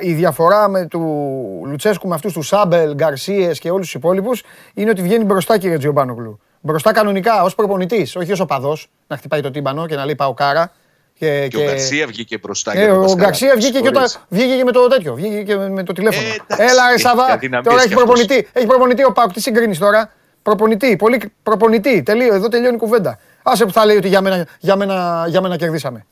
η 0.00 0.12
διαφορά 0.12 0.68
με 0.68 0.86
του 0.86 1.00
Λουτσέσκου 1.66 2.08
με 2.08 2.14
αυτούς 2.14 2.32
του 2.32 2.42
Σάμπελ, 2.42 2.94
Γκαρσίες 2.94 3.58
και 3.58 3.70
όλους 3.70 3.84
τους 3.86 3.94
υπόλοιπους 3.94 4.42
είναι 4.74 4.90
ότι 4.90 5.02
βγαίνει 5.02 5.24
μπροστά 5.24 5.58
κύριε 5.58 5.78
Τζιομπάνογλου. 5.78 6.40
Μπροστά 6.60 6.92
κανονικά 6.92 7.42
ως 7.42 7.54
προπονητής, 7.54 8.16
όχι 8.16 8.32
ως 8.32 8.40
οπαδός, 8.40 8.88
να 9.06 9.16
χτυπάει 9.16 9.40
το 9.40 9.50
τύμπανο 9.50 9.86
και 9.86 9.94
να 9.94 10.04
λέει 10.04 10.14
πάω 10.14 10.34
κάρα. 10.34 10.72
Και, 11.18 11.48
Και 11.48 11.56
ο 11.56 11.62
Γκαρσία 11.64 12.06
βγήκε 12.06 12.38
μπροστά. 12.38 12.72
Ε, 12.72 12.78
για 12.78 12.86
τον 12.88 12.96
ο 12.96 13.00
Πασκαλάκη. 13.00 13.24
Γκαρσία 13.26 13.54
βγήκε 13.56 13.78
και, 13.80 13.86
Συγχωρείς. 13.86 14.14
όταν, 14.14 14.26
βγήκε 14.28 14.56
και 14.56 14.64
με 14.64 14.72
το 14.72 14.88
τέτοιο. 14.88 15.14
Βγήκε 15.14 15.42
και 15.42 15.56
με, 15.56 15.68
με 15.70 15.82
το 15.82 15.92
τηλέφωνο. 15.92 16.26
Ε, 16.26 16.30
εντάξει, 16.30 16.72
Έλα, 16.72 16.86
ρε 16.86 16.92
έχει 16.92 17.00
Σαββά. 17.00 17.24
αδυναμίες 17.24 17.66
Τώρα 17.68 17.78
έχει 17.82 17.88
κι 17.88 17.94
αυτός. 17.94 18.06
προπονητή. 18.06 18.48
Έχει 18.52 18.66
προπονητή 18.66 19.04
ο 19.04 19.12
Πάουκ. 19.12 19.32
Τι 19.32 19.40
συγκρίνει 19.40 19.76
τώρα. 19.76 20.12
Προπονητή. 20.42 20.96
Πολύ 20.96 21.32
προπονητή. 21.42 22.02
Τελείω. 22.02 22.34
Εδώ 22.34 22.48
τελειώνει 22.48 22.74
η 22.74 22.78
κουβέντα. 22.78 23.18
Άσε 23.42 23.64
που 23.64 23.72
θα 23.72 23.84
λέει 23.86 23.96
ότι 23.96 24.08
για 24.08 24.20
μένα, 24.20 24.46
για 24.58 24.76
μένα, 24.76 25.24
για 25.28 25.40
μένα 25.40 25.56
κερδίσαμε. 25.56 26.06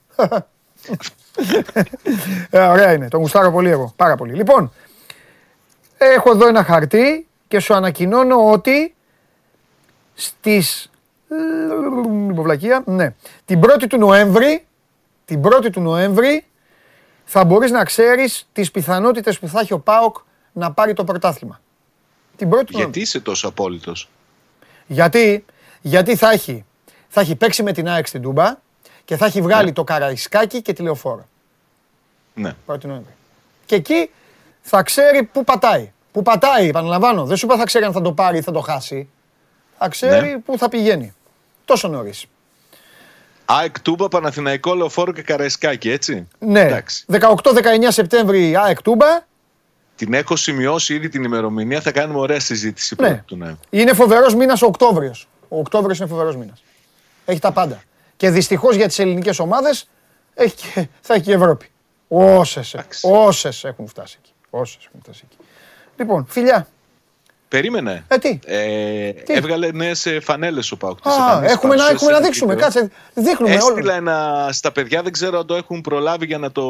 ε, 2.51 2.59
ωραία 2.61 2.93
είναι. 2.93 3.09
Το 3.09 3.17
γουστάρω 3.19 3.51
πολύ 3.53 3.71
εγώ. 3.71 3.93
Πάρα 3.97 4.17
πολύ. 4.17 4.33
Λοιπόν, 4.33 4.73
έχω 5.99 6.31
εδώ 6.31 6.47
ένα 6.47 6.65
χαρτί 6.65 7.27
και 7.49 7.59
σου 7.61 7.75
ανακοινώνω 7.75 8.51
ότι 8.51 8.95
στις... 10.15 10.91
Βλακεία, 12.33 12.83
ναι. 12.87 13.15
Την 13.45 13.61
1η 13.65 13.85
του 13.89 13.99
Νοέμβρη, 13.99 14.67
την 15.27 15.43
1η 15.45 15.71
του 15.73 15.81
Νοέμβρη 15.81 16.45
θα 17.25 17.45
μπορείς 17.45 17.71
να 17.71 17.85
ξέρεις 17.85 18.49
τις 18.53 18.71
πιθανότητες 18.71 19.39
που 19.39 19.49
θα 19.49 19.61
έχει 19.61 19.73
ο 19.73 19.79
ΠΑΟΚ 19.79 20.17
να 20.53 20.73
πάρει 20.73 20.93
το 20.93 21.05
πρωτάθλημα. 21.05 21.61
Την 22.37 22.49
1η 22.49 22.51
του 22.51 22.57
Νοέμβρη. 22.57 22.77
Γιατί 22.77 23.01
είσαι 23.01 23.21
τόσο 23.21 23.49
απόλυτος; 23.49 24.09
Γιατί, 24.87 25.45
γιατί 25.81 26.17
θα, 26.17 26.31
έχει, 26.31 26.65
θα 27.09 27.21
έχει 27.21 27.35
παίξει 27.37 27.63
με 27.63 27.73
την 27.73 27.89
ΑΕΚ 27.89 28.07
στην 28.07 28.23
Τούμπα 28.23 28.57
και 29.05 29.17
θα 29.17 29.27
έχει 29.27 29.43
βγάλει 29.43 29.73
το 29.73 29.85
Καραϊσκάκι 29.85 30.63
και 30.63 30.73
τη 30.73 30.83
Λεωφόρο. 30.83 31.29
Ναι. 32.35 32.55
1η 32.67 32.85
Νοέμβρη. 32.85 33.13
Και 33.67 33.75
εκεί 33.75 34.11
θα 34.61 34.83
ξέρει 34.83 35.23
πού 35.23 35.45
πατάει. 35.45 35.93
Πού 36.13 36.23
πατάει, 36.23 36.69
επαναλαμβάνω. 36.69 37.25
Δεν 37.25 37.37
σου 37.37 37.47
είπα 37.47 37.57
θα 37.57 37.65
ξέρει 37.65 37.85
αν 37.85 37.93
θα 37.93 38.01
το 38.01 38.13
πάρει 38.13 38.39
ή 38.39 38.43
θα 38.43 38.53
το 38.53 38.61
χάσει. 38.61 39.09
Θα 39.79 39.89
ξέρει 39.89 40.29
Ναι. 40.31 40.39
πού 40.39 40.59
θα 40.59 40.69
πηγαίνει. 40.69 41.15
Τόσο 41.65 41.89
νωρίς. 41.89 42.27
ΑΕΚ 43.49 43.81
Τούμπα, 43.81 44.09
Παναθηναϊκό, 44.09 44.75
Λεωφόρο 44.75 45.13
και 45.13 45.23
Καραϊσκάκη, 45.23 45.91
έτσι. 45.91 46.29
Ναι. 46.39 46.61
Εντάξει. 46.61 47.05
18-19 47.11 47.21
Σεπτέμβρη 47.89 48.57
ΑΕΚ 48.57 48.83
Τούμπα. 48.83 49.07
Την 49.97 50.15
έχω 50.15 50.37
σημειώσει 50.37 50.95
ήδη 50.95 51.09
την 51.09 51.25
ημερομηνία. 51.25 51.81
Θα 51.81 51.93
κάνουμε 51.93 52.19
ωραία 52.19 52.41
συζήτηση 52.41 52.95
Ναι. 52.99 53.07
πρώτη 53.07 53.23
του 53.23 53.37
Νοέμβρη. 53.37 53.61
Είναι 53.71 53.93
φοβερός 53.93 54.35
μήνας 54.35 54.63
ο 54.63 54.67
Οκτώβριος. 54.67 55.29
Ο 55.49 55.59
Οκτώβριος 55.59 55.99
είναι 55.99 56.09
φοβερός 56.09 56.37
μήνας. 56.37 56.63
Έχει 57.25 57.41
τα 57.41 57.53
πάντα. 57.53 57.83
Και 58.17 58.31
δυστυχώς 58.31 58.77
για 58.77 58.87
τις 58.87 58.99
ελληνικές 58.99 59.39
ομάδες 59.39 59.89
θα 61.01 61.15
έχει 61.15 61.23
και 61.23 61.31
η 61.31 61.35
Ευρώπη. 61.35 61.67
Όσες 62.09 62.75
Εντάξει. 62.75 63.09
όσες 63.11 63.65
έχουν 63.65 63.87
φτάσει 63.87 64.17
εκεί. 64.23 64.33
Όσες 64.51 64.85
έχουν 64.87 65.01
φτάσει 65.03 65.23
εκεί. 65.31 65.37
Λοιπόν, 65.97 66.27
φιλιά. 66.29 66.69
Περίμενε. 67.49 68.05
Ε, 68.09 68.19
τι; 68.19 68.39
Ε, 68.47 69.09
Έβγαλε 69.27 69.71
νέες 69.73 70.07
φανέλες 70.23 70.73
ο 70.73 70.77
Πάουκ. 70.77 71.01
τις 71.01 71.13
Α, 71.13 71.15
εμφανίσεις, 71.17 71.55
έχουμε 71.57 71.75
να, 71.75 71.83
παρουσίασε 71.85 71.93
έχουμε 71.95 72.11
να 72.13 72.17
ένα 72.17 72.27
δείξουμε. 72.27 72.55
βίντεο. 72.55 72.69
Κάτσε. 72.69 72.91
Δείχνουμε 73.15 73.55
Έστειλα 73.55 73.93
όλο. 73.93 73.93
ένα 73.93 74.49
στα 74.53 74.73
παιδιά, 74.73 75.03
δεν 75.03 75.13
ξέρω 75.13 75.39
αν 75.39 75.47
το 75.47 75.55
έχουν 75.55 75.81
προλάβει 75.81 76.27
για 76.27 76.39
να 76.39 76.53
το. 76.53 76.63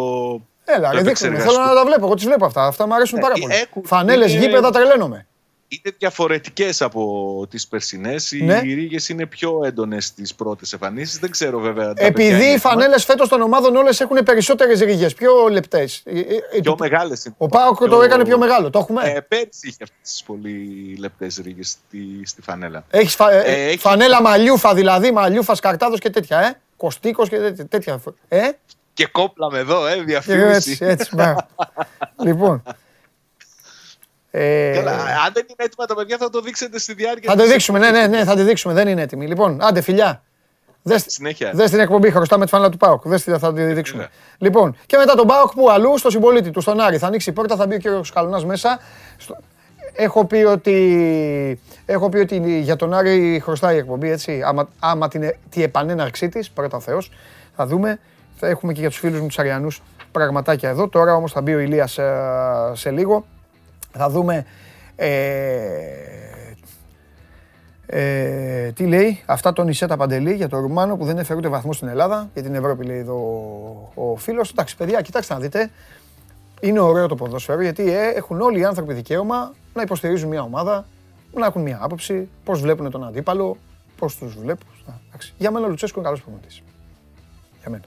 Έλα, 0.64 0.76
το 0.76 0.82
ρε, 0.82 0.88
δείχνουμε. 0.88 1.00
επεξεργαστούν. 1.00 1.52
Θέλω 1.54 1.64
να 1.66 1.74
τα 1.74 1.84
βλέπω. 1.84 2.04
Εγώ 2.06 2.14
τις 2.14 2.24
βλέπω 2.24 2.46
αυτά. 2.46 2.66
Αυτά 2.66 2.86
μου 2.86 2.94
αρέσουν 2.94 3.18
Ναι, 3.18 3.24
πάρα 3.24 3.34
ε, 3.36 3.40
πολύ. 3.40 3.54
έχουν- 3.54 3.84
Φανέλες, 3.86 4.32
είναι- 4.32 4.44
γήπεδα, 4.46 4.70
τρελαίνομαι. 4.70 5.26
Είναι 5.68 5.94
διαφορετικές 5.98 6.83
από 6.83 7.46
τις 7.50 7.66
περσινές. 7.68 8.33
Οι 8.33 8.42
Ναι. 8.42 8.61
ρίγες 8.61 9.09
είναι 9.09 9.26
πιο 9.26 9.61
έντονες 9.64 10.05
στις 10.05 10.35
πρώτες 10.35 10.72
εμφανίσεις. 10.72 11.18
Δεν 11.18 11.31
ξέρω 11.31 11.59
βέβαια. 11.59 11.87
τα 11.87 11.92
παιδιά 11.94 12.07
Επειδή 12.07 12.29
είναι 12.29 12.37
οι 12.37 12.40
έτοιμα. 12.52 12.59
φανέλες 12.59 13.05
φέτος 13.05 13.29
των 13.29 13.40
ομάδων 13.40 13.76
όλες 13.76 14.00
έχουν 14.00 14.16
περισσότερες 14.24 14.81
ρίγες, 14.81 15.14
πιο 15.14 15.48
λεπτές. 15.50 16.02
Πιο 16.62 16.76
μεγάλες 16.79 17.24
είναι. 17.24 17.35
Ο 17.38 17.46
Πάοκ 17.46 17.88
το 17.88 18.02
έκανε 18.02 18.24
πιο 18.24 18.38
μεγάλο. 18.38 18.70
Το 18.70 18.79
έχουμε; 18.79 19.02
Ε, 19.05 19.20
πέρσι 19.20 19.48
είχε 19.68 19.76
αυτές 19.83 19.96
τις 20.02 20.22
πολύ 20.26 20.96
λεπτές 20.98 21.40
ρίγες 21.44 21.68
στη, 21.68 21.98
στη 22.24 22.42
φανέλα. 22.42 22.85
Έχεις 22.90 23.14
φα... 23.14 23.31
ε, 23.33 23.42
Ε, 23.44 23.66
έχει- 23.68 23.79
φανέλα 23.79 24.22
μαλλιούφα 24.22 24.74
δηλαδή, 24.74 25.12
μαλλιούφας 25.12 25.61
καρτάδος 25.61 25.98
και 26.00 26.11
τέτοια, 26.11 26.38
ε; 26.40 26.61
Κωστίκο 26.76 27.26
και 27.26 27.37
τέτοια. 27.38 27.66
τέτοια. 27.66 28.00
Ε, 28.29 28.48
Και 28.94 29.07
κόπλαμε 29.07 29.59
εδώ, 29.59 29.87
ε, 29.87 29.94
και 29.94 30.02
διαφήμιση. 30.02 30.70
έτσι, 30.70 30.79
έτσι. 30.85 31.14
μπράβο. 31.14 31.46
λοιπόν. 32.26 32.62
Ε, 34.38 34.72
Καλά, 34.75 34.90
αν 34.92 35.33
δεν 35.33 35.44
είναι 35.49 35.57
έτοιμα 35.64 35.87
τα 35.87 35.94
παιδιά 35.94 36.16
θα 36.16 36.31
το 36.31 36.40
δείξετε 36.40 36.79
στη 36.79 36.94
διάρκεια 36.94 37.31
θα 37.31 37.37
το 37.37 37.42
της 37.42 37.51
δείξουμε, 37.53 37.79
ναι, 37.79 37.90
ναι, 37.90 38.07
ναι, 38.07 38.25
θα 38.25 38.35
τη 38.35 38.42
δείξουμε. 38.42 38.75
Δεν 38.75 38.88
είναι 38.88 39.03
έτοιμη. 39.03 39.27
Λοιπόν, 39.27 39.59
άντε 39.62 39.81
φιλιά. 39.81 40.22
Δες, 40.83 41.05
Συνέχεια. 41.07 41.51
δες 41.55 41.70
την 41.70 41.81
εκπομπή, 41.81 42.11
χρωστάμε 42.11 42.44
τη 42.44 42.51
φανέλα 42.51 42.70
του 42.70 42.77
Πάοκ. 42.77 43.03
Δες 43.09 43.22
τι 43.25 43.31
θα 43.38 43.53
τη 43.53 43.62
δείξουμε. 43.62 44.03
βέβαια. 44.03 44.16
Λοιπόν, 44.38 44.77
και 44.87 44.96
μετά 44.96 45.14
τον 45.14 45.27
Πάοκ 45.27 45.53
που 45.53 45.70
αλλού, 45.70 45.99
στο 45.99 46.11
συμπολίτη 46.11 46.51
του, 46.51 46.61
στον 46.61 46.81
Άρη. 46.81 46.99
Θα 46.99 47.07
ανοίξει 47.07 47.31
η 47.31 47.33
πόρτα, 47.33 47.57
θα 47.57 47.66
μπει 47.66 47.75
ο 47.75 47.79
κύριος 47.79 48.12
Καλουνάς 48.12 48.44
μέσα. 48.44 48.79
Στο- 49.16 49.37
Έχω 49.99 50.25
πει 50.25 50.37
ότι, 50.37 51.61
έχω 51.87 52.09
πει 52.09 52.18
ότι 52.18 52.59
για 52.61 52.77
τον 52.77 52.94
Άρη 52.94 53.40
χρωστάει 53.44 53.75
η 53.75 53.79
εκπομπή, 53.79 54.11
έτσι. 54.11 54.43
Άμα, 54.45 54.68
άμα 54.78 55.09
την, 55.09 55.22
ε- 55.22 55.37
τη 55.51 55.62
επανέναρξή 55.62 56.28
της, 56.28 56.51
πρώτα 56.51 56.80
Θεός, 56.80 57.11
θα 57.57 57.66
δούμε. 57.66 57.99
Θα 58.37 58.47
έχουμε 58.49 58.72
και 58.72 58.80
για 58.80 58.89
τους 58.89 58.99
φίλους 58.99 59.20
μου 59.20 59.26
τους 59.26 59.39
Αριανούς 59.39 59.82
πραγματάκια 60.12 60.68
εδώ. 60.68 60.89
Τώρα 60.89 61.14
όμως 61.14 61.32
θα 61.32 61.41
μπει 61.41 61.55
ο 61.55 61.59
Ηλίας 61.59 61.99
ε, 61.99 62.12
σε 62.72 62.91
λίγο. 62.91 63.26
Θα 63.97 64.11
δούμε 64.11 64.44
ε, 64.97 65.09
ε, 67.86 68.72
τι 68.72 68.86
λέει, 68.86 69.22
αυτά 69.26 69.53
τον 69.53 69.68
Ισέτα 69.68 69.97
Παντελή 69.97 70.34
για 70.34 70.49
τον 70.49 70.61
Ρουμάνο 70.61 70.97
που 70.97 71.05
δεν 71.05 71.18
έφερε 71.18 71.38
ούτε 71.38 71.49
βαθμό 71.49 71.72
στην 71.72 71.88
Ελλάδα. 71.88 72.30
Για 72.34 72.42
την 72.42 72.55
Ευρώπη 72.55 72.84
λέει 72.84 72.99
εδώ 72.99 73.14
ο, 73.94 74.11
ο 74.11 74.16
φίλος. 74.16 74.51
Εντάξει, 74.51 74.76
παιδιά, 74.76 75.01
κοιτάξτε 75.01 75.34
να 75.34 75.40
δείτε. 75.40 75.70
Είναι 76.61 76.80
ωραίο 76.80 77.07
το 77.07 77.14
ποδόσφαιρο 77.14 77.62
γιατί 77.62 77.92
ε, 77.92 78.09
έχουν 78.09 78.40
όλοι 78.40 78.59
οι 78.59 78.64
άνθρωποι 78.64 78.92
δικαίωμα 78.92 79.55
να 79.74 79.82
υποστηρίζουν 79.82 80.28
μια 80.28 80.42
ομάδα, 80.42 80.86
να 81.34 81.47
έχουν 81.47 81.62
μια 81.62 81.78
άποψη, 81.82 82.28
πώς 82.44 82.61
βλέπουν 82.61 82.90
τον 82.90 83.05
αντίπαλο, 83.05 83.57
πώς 83.99 84.16
τους 84.16 84.38
βλέπουν. 84.38 84.68
Α, 84.86 84.92
εντάξει. 85.09 85.34
Για 85.38 85.51
μένα 85.51 85.66
ο 85.66 85.68
Λουτσέσκο 85.68 85.99
είναι 86.01 86.09
καλός 86.09 86.22
προπονητής. 86.22 86.62
Για 87.61 87.70
μένα. 87.70 87.84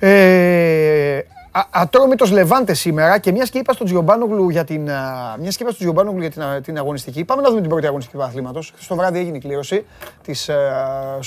Ε, 0.00 1.22
α- 1.58 1.66
Ατρόμητος 1.70 2.30
Λεβάντε 2.30 2.74
σήμερα 2.74 3.18
και 3.18 3.32
μιας 3.32 3.50
και 3.50 3.58
είπα 3.58 3.72
στον 3.72 3.86
Τζιομπάνογλου 3.86 4.48
για 4.48 4.64
την, 4.64 4.90
α, 4.90 5.36
μιας 5.40 5.56
και 5.56 5.62
είπα 5.62 5.72
στον 5.72 5.86
Τζιομπάνογλου 5.86 6.20
για 6.20 6.30
την, 6.30 6.42
α, 6.42 6.60
την 6.60 6.78
αγωνιστική. 6.78 7.24
Πάμε 7.24 7.42
να 7.42 7.48
δούμε 7.48 7.60
την 7.60 7.70
πρώτη 7.70 7.86
αγωνιστική 7.86 8.16
του 8.16 8.22
αθλήματος. 8.22 8.72
Στο 8.78 8.94
βράδυ 8.94 9.18
έγινε 9.18 9.36
η 9.36 9.40
κλήρωση 9.40 9.84
της 10.22 10.48
α, 10.48 10.54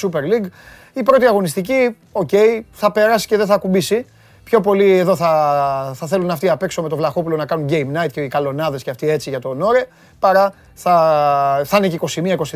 Super 0.01 0.19
League. 0.19 0.49
Η 0.93 1.03
πρώτη 1.03 1.25
αγωνιστική, 1.25 1.95
οκ, 2.11 2.29
θα 2.71 2.91
περάσει 2.91 3.27
και 3.27 3.38
δεν 3.38 3.45
θα 3.45 3.53
ακουμπήσει. 3.53 4.05
Πιο 4.43 4.61
πολύ 4.61 4.97
εδώ 4.97 5.15
θα, 5.15 5.91
θα 5.95 6.07
θέλουν 6.07 6.29
αυτοί 6.29 6.49
απ' 6.49 6.63
έξω 6.63 6.82
με 6.82 6.89
το 6.89 6.95
Βλαχόπουλο 6.95 7.36
να 7.36 7.45
κάνουν 7.45 7.67
game 7.69 7.88
night 7.97 8.09
και 8.11 8.21
οι 8.21 8.27
καλονάδες 8.27 8.84
και 8.84 8.89
αυτοί 8.89 9.09
έτσι 9.09 9.29
για 9.29 9.39
τον 9.39 9.61
Ωρε, 9.61 9.86
παρά 10.19 10.53
θα, 10.73 11.61
θα 11.65 11.77
είναι 11.77 11.88
και 11.88 11.99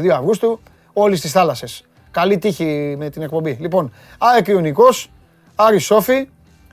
21-22 0.02 0.08
Αυγούστου 0.08 0.60
όλοι 0.94 1.16
στις 1.16 1.32
θάλασσες. 1.32 1.84
Καλή 2.12 2.38
τύχη 2.38 2.96
με 2.98 3.10
την 3.10 3.22
εκπομπή. 3.22 3.58
Λοιπόν, 3.60 3.92
ΑΕΚ 4.18 4.48
Ιωνικός, 4.48 5.12
Άρης 5.56 5.86
Σόφι, 5.86 6.28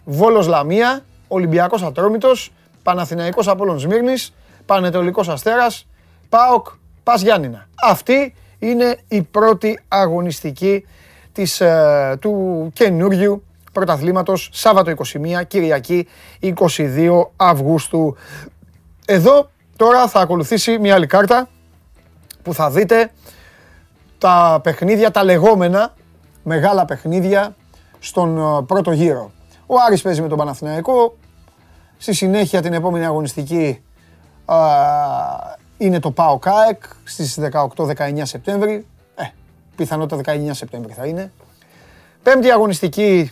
Βόλος 0.04 0.46
Λαμία, 0.46 1.04
Ολυμπιακός 1.28 1.82
Ατρόμητος, 1.82 2.52
Παναθηναϊκός 2.82 3.48
Απόλλων 3.48 3.78
Σμύρνης, 3.78 4.34
Πανετολικός 4.66 5.28
Αστέρας, 5.28 5.86
ΠΑΟΚ, 6.28 6.66
Πας 7.02 7.22
Γιάννηνα. 7.22 7.66
Αυτή 7.82 8.34
είναι 8.58 8.98
η 9.08 9.22
πρώτη 9.22 9.80
αγωνιστική 9.88 10.86
της, 11.32 11.60
ε, 11.60 12.16
του 12.20 12.70
καινούριου 12.72 13.44
πρωταθλήματος 13.72 14.48
Σάββατο 14.52 14.90
21, 14.90 15.42
Κυριακή 15.42 16.08
22 16.40 17.32
Αυγούστου. 17.36 18.16
Εδώ 19.06 19.50
τώρα 19.76 20.08
θα 20.08 20.20
ακολουθήσει 20.20 20.78
μια 20.78 20.94
άλλη 20.94 21.06
κάρτα 21.06 21.48
που 22.42 22.54
θα 22.54 22.70
δείτε 22.70 23.10
τα 24.18 24.60
παιχνίδια, 24.62 25.10
τα 25.10 25.24
λεγόμενα 25.24 25.94
μεγάλα 26.42 26.84
παιχνίδια 26.84 27.54
στον 27.98 28.38
ε, 28.38 28.62
πρώτο 28.66 28.92
γύρο. 28.92 29.30
Ο 29.74 29.76
Άρης 29.86 30.02
παίζει 30.02 30.20
με 30.22 30.28
τον 30.28 30.38
Παναθηναϊκό. 30.38 31.16
Στη 31.98 32.12
συνέχεια 32.12 32.62
την 32.62 32.72
επόμενη 32.72 33.04
αγωνιστική 33.04 33.82
α, 34.44 34.56
είναι 35.78 35.98
το 35.98 36.10
ΠΑΟ 36.10 36.38
ΚΑΕΚ 36.38 36.82
στις 37.04 37.38
18-19 37.76 38.20
Σεπτέμβρη. 38.22 38.86
Ε, 39.14 39.24
πιθανότητα 39.76 40.34
19 40.34 40.48
Σεπτέμβρη 40.50 40.92
θα 40.92 41.06
είναι. 41.06 41.32
Πέμπτη 42.22 42.50
αγωνιστική 42.50 43.30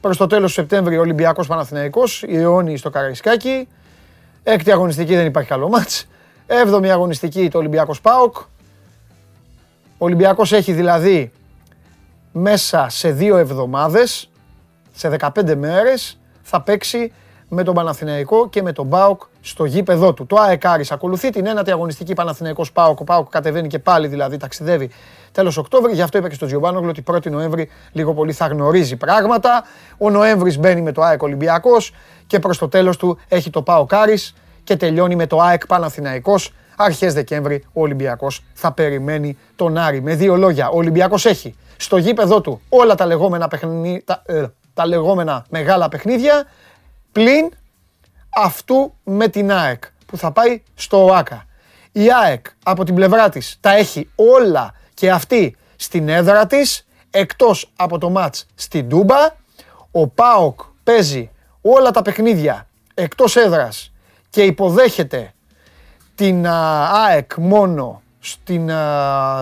προς 0.00 0.16
το 0.16 0.26
τέλος 0.26 0.48
του 0.48 0.60
Σεπτέμβρη 0.60 0.98
Ολυμπιακός 0.98 1.46
Παναθηναϊκός, 1.46 2.22
η 2.22 2.26
Ιόνι 2.28 2.76
στο 2.76 2.90
Καραϊσκάκι. 2.90 3.68
Έκτη 4.42 4.72
αγωνιστική 4.72 5.14
δεν 5.14 5.26
υπάρχει 5.26 5.48
καλό 5.48 5.68
μάτς. 5.68 6.06
Έβδομη 6.46 6.90
αγωνιστική 6.90 7.50
το 7.50 7.58
Ολυμπιακός 7.58 8.00
ΠΑΟΚ. 8.00 8.36
Ο 9.98 10.04
Ολυμπιακός 10.04 10.52
έχει 10.52 10.72
δηλαδή 10.72 11.32
μέσα 12.32 12.86
σε 12.88 13.10
δύο 13.10 13.36
εβδομάδες, 13.36 14.28
σε 14.94 15.08
15 15.08 15.54
μέρες, 15.54 16.18
θα 16.42 16.62
παίξει 16.62 17.12
με 17.48 17.62
τον 17.62 17.74
Παναθηναϊκό 17.74 18.48
και 18.48 18.62
με 18.62 18.72
τον 18.72 18.88
ΠΑΟΚ 18.88 19.22
στο 19.40 19.64
γήπεδό 19.64 20.14
του. 20.14 20.26
Το 20.26 20.36
ΑΕΚ 20.40 20.66
Άρης 20.66 20.92
ακολουθεί 20.92 21.30
την 21.30 21.46
ένατη 21.46 21.70
αγωνιστική 21.70 22.14
Παναθηναϊκός 22.14 22.72
ΠΑΟΚ. 22.72 23.00
Ο 23.00 23.04
ΠΑΟΚ 23.04 23.28
κατεβαίνει 23.28 23.68
και 23.68 23.78
πάλι 23.78 24.06
δηλαδή, 24.06 24.36
ταξιδεύει 24.36 24.90
τέλος 25.32 25.56
Οκτώβρη. 25.56 25.92
Γι' 25.92 26.02
αυτό 26.02 26.18
είπα 26.18 26.28
και 26.28 26.34
στο 26.34 26.46
Τζιομπάνογλου 26.46 26.88
ότι 26.88 27.02
1η 27.12 27.30
Νοέμβρη 27.30 27.68
λίγο 27.92 28.14
πολύ 28.14 28.32
θα 28.32 28.46
γνωρίζει 28.46 28.96
πράγματα. 28.96 29.64
Ο 29.98 30.10
Νοέμβρης 30.10 30.58
μπαίνει 30.58 30.82
με 30.82 30.92
το 30.92 31.02
ΑΕΚ 31.02 31.22
Ολυμπιακός 31.22 31.94
και 32.26 32.38
προς 32.38 32.58
το 32.58 32.68
τέλος 32.68 32.96
του 32.96 33.18
έχει 33.28 33.50
το 33.50 33.62
ΠΑΟΚ 33.62 33.94
Άρης 33.94 34.34
και 34.64 34.76
τελειώνει 34.76 35.16
με 35.16 35.26
το 35.26 35.40
ΑΕΚ 35.40 35.66
Παναθηναϊκός. 35.66 36.52
Αρχές 36.76 37.14
Δεκέμβρη 37.14 37.64
ο 37.72 37.80
Ολυμπιακός 37.80 38.44
θα 38.54 38.72
περιμένει 38.72 39.38
τον 39.56 39.78
Άρη. 39.78 40.00
Με 40.00 40.14
δύο 40.14 40.36
λόγια, 40.36 40.68
ο 40.68 40.76
Ολυμπιακός 40.76 41.26
έχει 41.26 41.54
στο 41.76 41.96
γήπεδό 41.96 42.40
του 42.40 42.60
όλα 42.68 42.94
τα 42.94 43.06
λεγόμενα, 43.06 43.48
παιχνί... 43.48 44.04
τα, 44.74 44.82
ε, 44.82 44.86
τα 44.86 44.86
λεγόμενα 44.86 45.44
μεγάλα 45.48 45.88
παιχνίδια 45.88 46.44
πλην 47.12 47.50
αυτού 48.36 48.94
με 49.04 49.28
την 49.28 49.52
ΑΕΚ 49.52 49.84
που 50.06 50.16
θα 50.16 50.32
πάει 50.32 50.62
στο 50.74 51.04
ΟΑΚΑ. 51.04 51.44
Η 51.92 52.12
ΑΕΚ 52.22 52.46
από 52.62 52.84
την 52.84 52.94
πλευρά 52.94 53.28
της 53.28 53.58
τα 53.60 53.70
έχει 53.70 54.10
όλα 54.14 54.74
και 54.94 55.10
αυτή 55.10 55.56
στην 55.76 56.08
έδρα 56.08 56.46
της 56.46 56.86
εκτός 57.10 57.72
από 57.76 57.98
το 57.98 58.10
μάτς 58.10 58.46
στην 58.54 58.88
Τούμπα. 58.88 59.42
Ο 59.90 60.08
ΠΑΟΚ 60.08 60.60
παίζει 60.84 61.30
όλα 61.60 61.90
τα 61.90 62.02
παιχνίδια 62.02 62.66
εκτός 62.94 63.36
έδρας 63.36 63.92
και 64.30 64.42
υποδέχεται 64.42 65.32
την 66.14 66.46
ΑΕΚ 66.46 67.34
μόνο 67.36 68.02
στην 68.20 68.66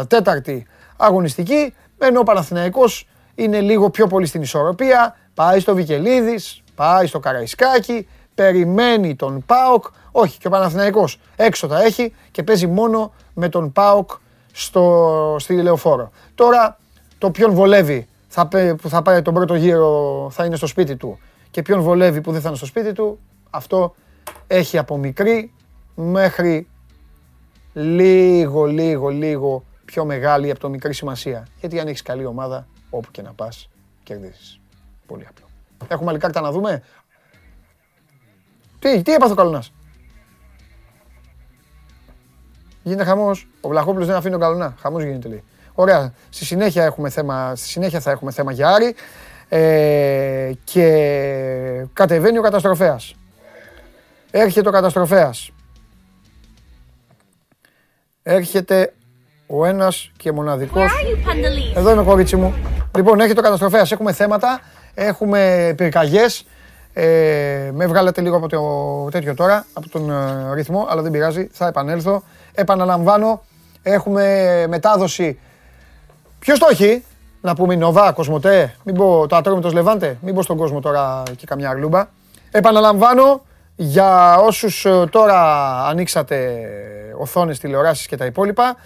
τέταρτη 0.09 0.67
αγωνιστική 0.97 1.75
ενώ 1.99 2.21
ο 2.21 2.23
Παναθηναϊκός 2.23 3.09
είναι 3.35 3.61
λίγο 3.61 3.91
πιο 3.91 4.07
πολύ 4.07 4.27
στην 4.27 4.43
ισορροπία, 4.43 5.17
πάει 5.35 5.61
στο 5.61 5.75
Βικελίδης, 5.75 6.63
πάει 6.75 7.07
στο 7.07 7.21
Καραϊσκάκι, 7.21 8.09
περιμένει 8.35 9.17
τον 9.17 9.45
ΠΑΟΚ, 9.47 9.85
όχι 10.11 10.39
και 10.39 10.47
ο 10.47 10.51
Παναθηναϊκός 10.51 11.19
έξω 11.37 11.67
τα 11.67 11.83
έχει 11.83 12.15
και 12.31 12.43
παίζει 12.43 12.67
μόνο 12.67 13.13
με 13.35 13.49
τον 13.49 13.73
ΠΑΟΚ 13.73 14.11
στο, 14.53 15.37
στη 15.39 15.63
Λεωφόρο. 15.63 16.11
Τώρα 16.35 16.79
το 17.19 17.31
ποιον 17.31 17.53
βολεύει 17.53 18.07
θα, 18.29 18.49
που 18.83 18.89
θα 18.89 19.03
πάει 19.03 19.23
τον 19.23 19.35
πρώτο 19.35 19.55
γύρο 19.55 20.29
θα 20.33 20.45
είναι 20.45 20.57
στο 20.57 20.67
σπίτι 20.67 20.97
του 20.97 21.19
και 21.51 21.63
ποιον 21.63 21.81
βολεύει 21.81 22.21
που 22.21 22.33
δεν 22.33 22.41
θα 22.41 22.49
είναι 22.49 22.57
στο 22.57 22.67
σπίτι 22.67 22.93
του, 22.93 23.19
αυτό 23.51 23.95
έχει 24.47 24.79
από 24.79 24.97
μικρή 24.97 25.53
μέχρι 25.95 26.67
λίγο, 27.73 28.65
λίγο, 28.65 29.09
λίγο 29.09 29.65
πιο 29.85 30.05
μεγάλη 30.05 30.51
από 30.51 30.61
το 30.61 30.69
μικρή 30.69 30.95
σημασία. 30.95 31.47
Γιατί 31.61 31.81
αν 31.81 31.87
έχεις 31.87 32.03
καλή 32.03 32.25
ομάδα, 32.25 32.67
όπου 32.91 33.11
και 33.11 33.23
να 33.23 33.33
πας, 33.33 33.69
κερδίζεις. 34.03 34.62
Πολύ 35.13 35.27
απλό. 35.29 35.47
Έχουμε 35.89 36.11
άλλη 36.11 36.19
κάρτα 36.19 36.41
να 36.41 36.51
δούμε. 36.51 36.83
Τι, 38.79 39.03
τι 39.03 39.13
έπαθε 39.13 39.33
ο 39.33 39.35
Καλουνάς; 39.35 39.73
Γίνεται 42.83 43.05
χαμός. 43.05 43.49
Ο 43.61 43.69
Βλαχόπουλος 43.69 44.07
δεν 44.07 44.17
αφήνει 44.17 44.33
τον 44.33 44.41
Καλουνά. 44.41 44.75
Χαμός 44.81 45.03
γίνεται 45.03 45.29
λέει. 45.29 45.45
Ωραία. 45.75 46.13
Στη 46.31 46.45
συνέχεια, 46.45 46.85
έχουμε 46.85 47.11
θέμα, 47.11 47.57
στη 47.57 47.69
συνέχεια 47.69 48.01
θα 48.01 48.11
έχουμε 48.11 48.31
θέμα 48.31 48.53
για 48.53 48.69
Άρη. 48.69 48.95
Ε, 49.49 50.53
και 50.65 51.87
κατεβαίνει 51.93 52.39
ο 52.39 52.43
καταστροφέας. 52.43 53.15
Έρχεται 54.31 54.69
ο 54.69 54.73
καταστροφέας. 54.73 55.51
Έρχεται 58.23 58.95
ο 59.47 59.65
ένας 59.65 60.11
και 60.17 60.33
μοναδικός. 60.33 60.91
Εδώ 61.75 61.91
είμαι, 61.91 62.03
κορίτσι 62.03 62.37
μου. 62.37 62.55
Λοιπόν, 62.97 63.21
έχει 63.21 63.35
το 63.35 63.43
καταστροφέας. 63.43 63.93
Έχουμε 63.93 64.13
θέματα. 64.13 64.61
Έχουμε 64.95 65.73
πυρκαγιές. 65.77 66.47
Ε, 66.93 67.71
με 67.73 67.87
βγάλατε 67.87 68.21
λίγο 68.21 68.37
από 68.37 68.49
το 68.49 68.61
τέτοιο 69.11 69.35
τώρα, 69.35 69.67
από 69.73 69.89
τον 69.89 70.11
ε, 70.11 70.55
ρυθμό, 70.55 70.87
αλλά 70.89 71.03
δεν 71.03 71.11
πειράζει. 71.11 71.49
Θα 71.53 71.67
επανέλθω. 71.67 72.23
Επαναλαμβάνω, 72.55 73.43
έχουμε 73.83 74.67
μετάδοση. 74.69 75.39
Ποιος 76.39 76.59
το 76.59 76.67
έχει, 76.71 77.05
να 77.41 77.55
πούμε 77.55 77.75
Νοβά, 77.75 78.13
Κοσμοτέ, 78.13 78.75
μην 78.85 78.95
πω 78.95 79.27
το 79.29 79.37
ατρόμητος 79.37 79.73
Λεβάντε, 79.73 80.17
μην 80.21 80.35
πω 80.35 80.43
στον 80.43 80.57
κόσμο 80.57 80.81
τώρα 80.81 81.23
και 81.37 81.47
καμιά 81.47 81.73
γλούμπα. 81.73 82.09
Επαναλαμβάνω, 82.51 83.43
για 83.77 84.37
όσους 84.37 84.85
ε, 84.85 85.07
τώρα 85.11 85.39
ανοίξατε 85.87 86.67
οθόνες, 87.19 87.59
τηλεοράσεις 87.59 88.07
και 88.07 88.17
τα 88.17 88.25
υπόλοιπα, 88.25 88.77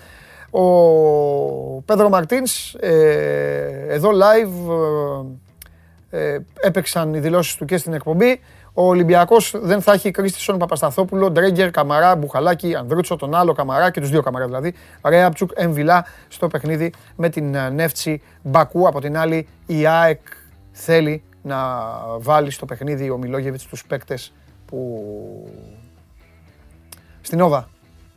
ο 0.51 1.81
Πέδρο 1.85 2.09
Μαρτίνς, 2.09 2.75
ε, 2.75 3.87
εδώ 3.89 4.11
live, 4.11 4.71
ε, 4.71 4.75
ε, 4.75 5.37
έπαιξαν 6.61 7.15
οι 7.15 7.19
δηλώσεις 7.19 7.57
του 7.57 7.65
και 7.65 7.77
στην 7.77 7.93
εκπομπή. 7.93 8.41
Ο 8.79 8.87
Ολυμπιακός 8.87 9.55
δεν 9.57 9.81
θα 9.81 9.93
έχει 9.93 10.11
Κρίστισον 10.11 10.59
Παπασταθόπουλο, 10.59 11.31
Ντρέγκερ, 11.31 11.71
Καμαρά, 11.71 12.17
Μπουχαλάκη, 12.17 12.75
Ανδρούτσο, 12.75 13.17
τον 13.17 13.35
άλλο 13.35 13.53
Καμαρά 13.53 13.91
και 13.91 14.01
τους 14.01 14.11
δύο 14.11 14.23
Καμαρά 14.23 14.45
δηλαδή. 14.45 14.75
Ρέαπτσουκ, 15.05 15.51
Εμβιλά 15.55 16.07
στο 16.29 16.49
παιχνίδι 16.49 16.93
με 17.17 17.29
την 17.29 17.57
Νεύτσι 17.73 18.23
Μπακού. 18.43 18.89
Από 18.89 19.01
την 19.01 19.17
άλλη 19.17 19.49
η 19.67 19.87
ΑΕΚ 19.87 20.21
θέλει 20.73 21.23
να 21.43 21.59
βάλει 22.19 22.51
στο 22.51 22.67
παιχνίδι 22.67 23.11
ο 23.11 23.17
Μιλόγεβιτς 23.17 23.65
τους 23.67 23.85
παίκτες 23.87 24.33
που... 24.67 25.51
Στην 27.21 27.41
Όβα. 27.41 27.69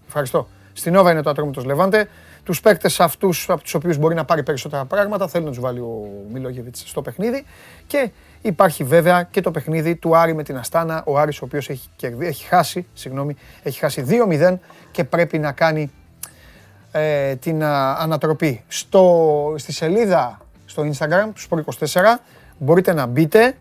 Ευχαριστώ. 0.08 0.48
Στην 0.74 0.96
Όβα 0.96 1.12
είναι 1.12 1.22
το 1.22 1.30
ατρόμητος 1.30 1.66
Λεβάντε. 1.66 2.08
Τους 2.50 2.62
παίκτες 2.62 3.00
αυτούς 3.00 3.50
από 3.50 3.62
τους 3.62 3.74
οποίους 3.74 3.98
μπορεί 3.98 4.16
να 4.16 4.26
πάρει 4.26 4.44
περισσότερα 4.44 4.86
πράγματα 4.86 5.28
θέλει 5.28 5.44
να 5.44 5.50
τους 5.50 5.60
βάλει 5.60 5.80
ο 5.80 6.10
Μιλόγεβιτς 6.32 6.84
στο 6.86 7.02
παιχνίδι. 7.02 7.46
Και 7.88 8.10
υπάρχει 8.42 8.84
βέβαια 8.84 9.24
και 9.24 9.42
το 9.42 9.52
παιχνίδι 9.52 9.96
του 9.96 10.18
Άρη 10.18 10.34
με 10.34 10.44
την 10.44 10.58
Αστάνα. 10.58 11.04
Ο 11.06 11.20
Άρης 11.20 11.42
ο 11.42 11.46
οποίος 11.46 11.70
έχει, 11.70 11.90
έχει 12.20 12.46
χάσει, 12.46 12.88
συγγνώμη, 12.94 13.36
έχει 13.64 13.80
χάσει 13.80 14.06
2-0 14.50 14.58
και 14.92 15.04
πρέπει 15.04 15.40
να 15.40 15.52
κάνει 15.52 15.92
ε, 16.92 17.36
την 17.36 17.64
ανατροπή. 17.64 18.64
Στο, 18.68 19.54
στη 19.58 19.72
σελίδα 19.72 20.40
στο 20.66 20.84
Instagram 20.84 21.30
του 21.34 21.64
Sport24 21.80 22.02
μπορείτε 22.58 22.94
να 22.94 23.06
μπείτε 23.06 23.56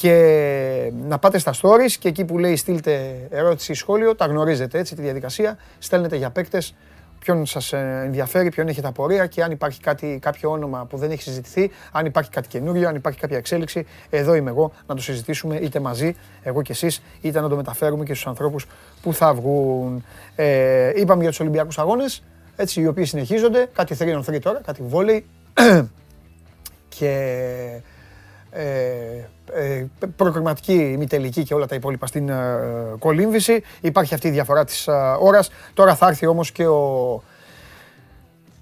και 0.00 0.92
να 1.08 1.18
πάτε 1.18 1.38
στα 1.38 1.54
stories 1.62 1.92
και 1.98 2.08
εκεί 2.08 2.24
που 2.24 2.38
λέει 2.38 2.56
στείλτε 2.56 3.26
ερώτηση 3.30 3.72
ή 3.72 3.74
σχόλιο, 3.74 4.14
τα 4.14 4.26
γνωρίζετε 4.26 4.78
έτσι 4.78 4.94
τη 4.94 5.02
διαδικασία, 5.02 5.58
στέλνετε 5.78 6.16
για 6.16 6.30
παίκτες 6.30 6.74
ποιον 7.26 7.46
σας 7.46 7.72
ε, 7.72 8.02
ενδιαφέρει, 8.04 8.48
ποιον 8.50 8.68
έχετε 8.68 8.88
απορία 8.88 9.26
και 9.26 9.42
αν 9.42 9.50
υπάρχει 9.50 9.80
κάτι, 9.80 10.18
κάποιο 10.22 10.50
όνομα 10.50 10.86
που 10.86 10.96
δεν 10.96 11.10
έχει 11.10 11.22
συζητηθεί, 11.22 11.70
αν 11.92 12.06
υπάρχει 12.06 12.30
κάτι 12.30 12.48
καινούριο, 12.48 12.88
αν 12.88 12.94
υπάρχει 12.94 13.18
κάποια 13.18 13.36
εξέλιξη. 13.36 13.86
Εδώ 14.10 14.34
είμαι 14.34 14.50
εγώ 14.50 14.72
να 14.86 14.94
το 14.94 15.02
συζητήσουμε 15.02 15.56
είτε 15.56 15.80
μαζί, 15.80 16.14
εγώ 16.42 16.62
και 16.62 16.72
εσείς, 16.72 17.02
είτε 17.20 17.40
να 17.40 17.48
το 17.48 17.56
μεταφέρουμε 17.56 18.04
και 18.04 18.14
στους 18.14 18.26
ανθρώπους 18.26 18.66
που 19.02 19.14
θα 19.14 19.34
βγουν. 19.34 20.04
Ε, 20.36 20.92
είπαμε 20.94 21.20
για 21.20 21.30
τους 21.30 21.40
Ολυμπιακούς 21.40 21.78
Αγώνες, 21.78 22.22
έτσι 22.56 22.80
οι 22.80 22.86
οποίοι 22.86 23.04
συνεχίζονται. 23.04 23.68
Κάτι 23.72 23.96
3 23.98 24.18
on 24.18 24.34
3 24.34 24.40
τώρα, 24.40 24.60
κάτι 24.64 24.82
βόλεϊ. 24.82 25.26
και 26.98 27.10
ε, 28.50 28.62
ε, 28.62 29.28
προκριματική, 30.16 30.72
ημιτελική 30.72 31.42
και 31.42 31.54
όλα 31.54 31.66
τα 31.66 31.74
υπόλοιπα 31.74 32.06
στην 32.06 32.28
ε, 32.28 32.34
κολύμβηση. 32.98 33.62
Υπάρχει 33.80 34.14
αυτή 34.14 34.28
η 34.28 34.30
διαφορά 34.30 34.64
της 34.64 34.88
ώρας. 35.20 35.50
Τώρα 35.74 35.94
θα 35.94 36.06
έρθει 36.08 36.26
όμως 36.26 36.50
και 36.52 36.66
ο, 36.66 37.22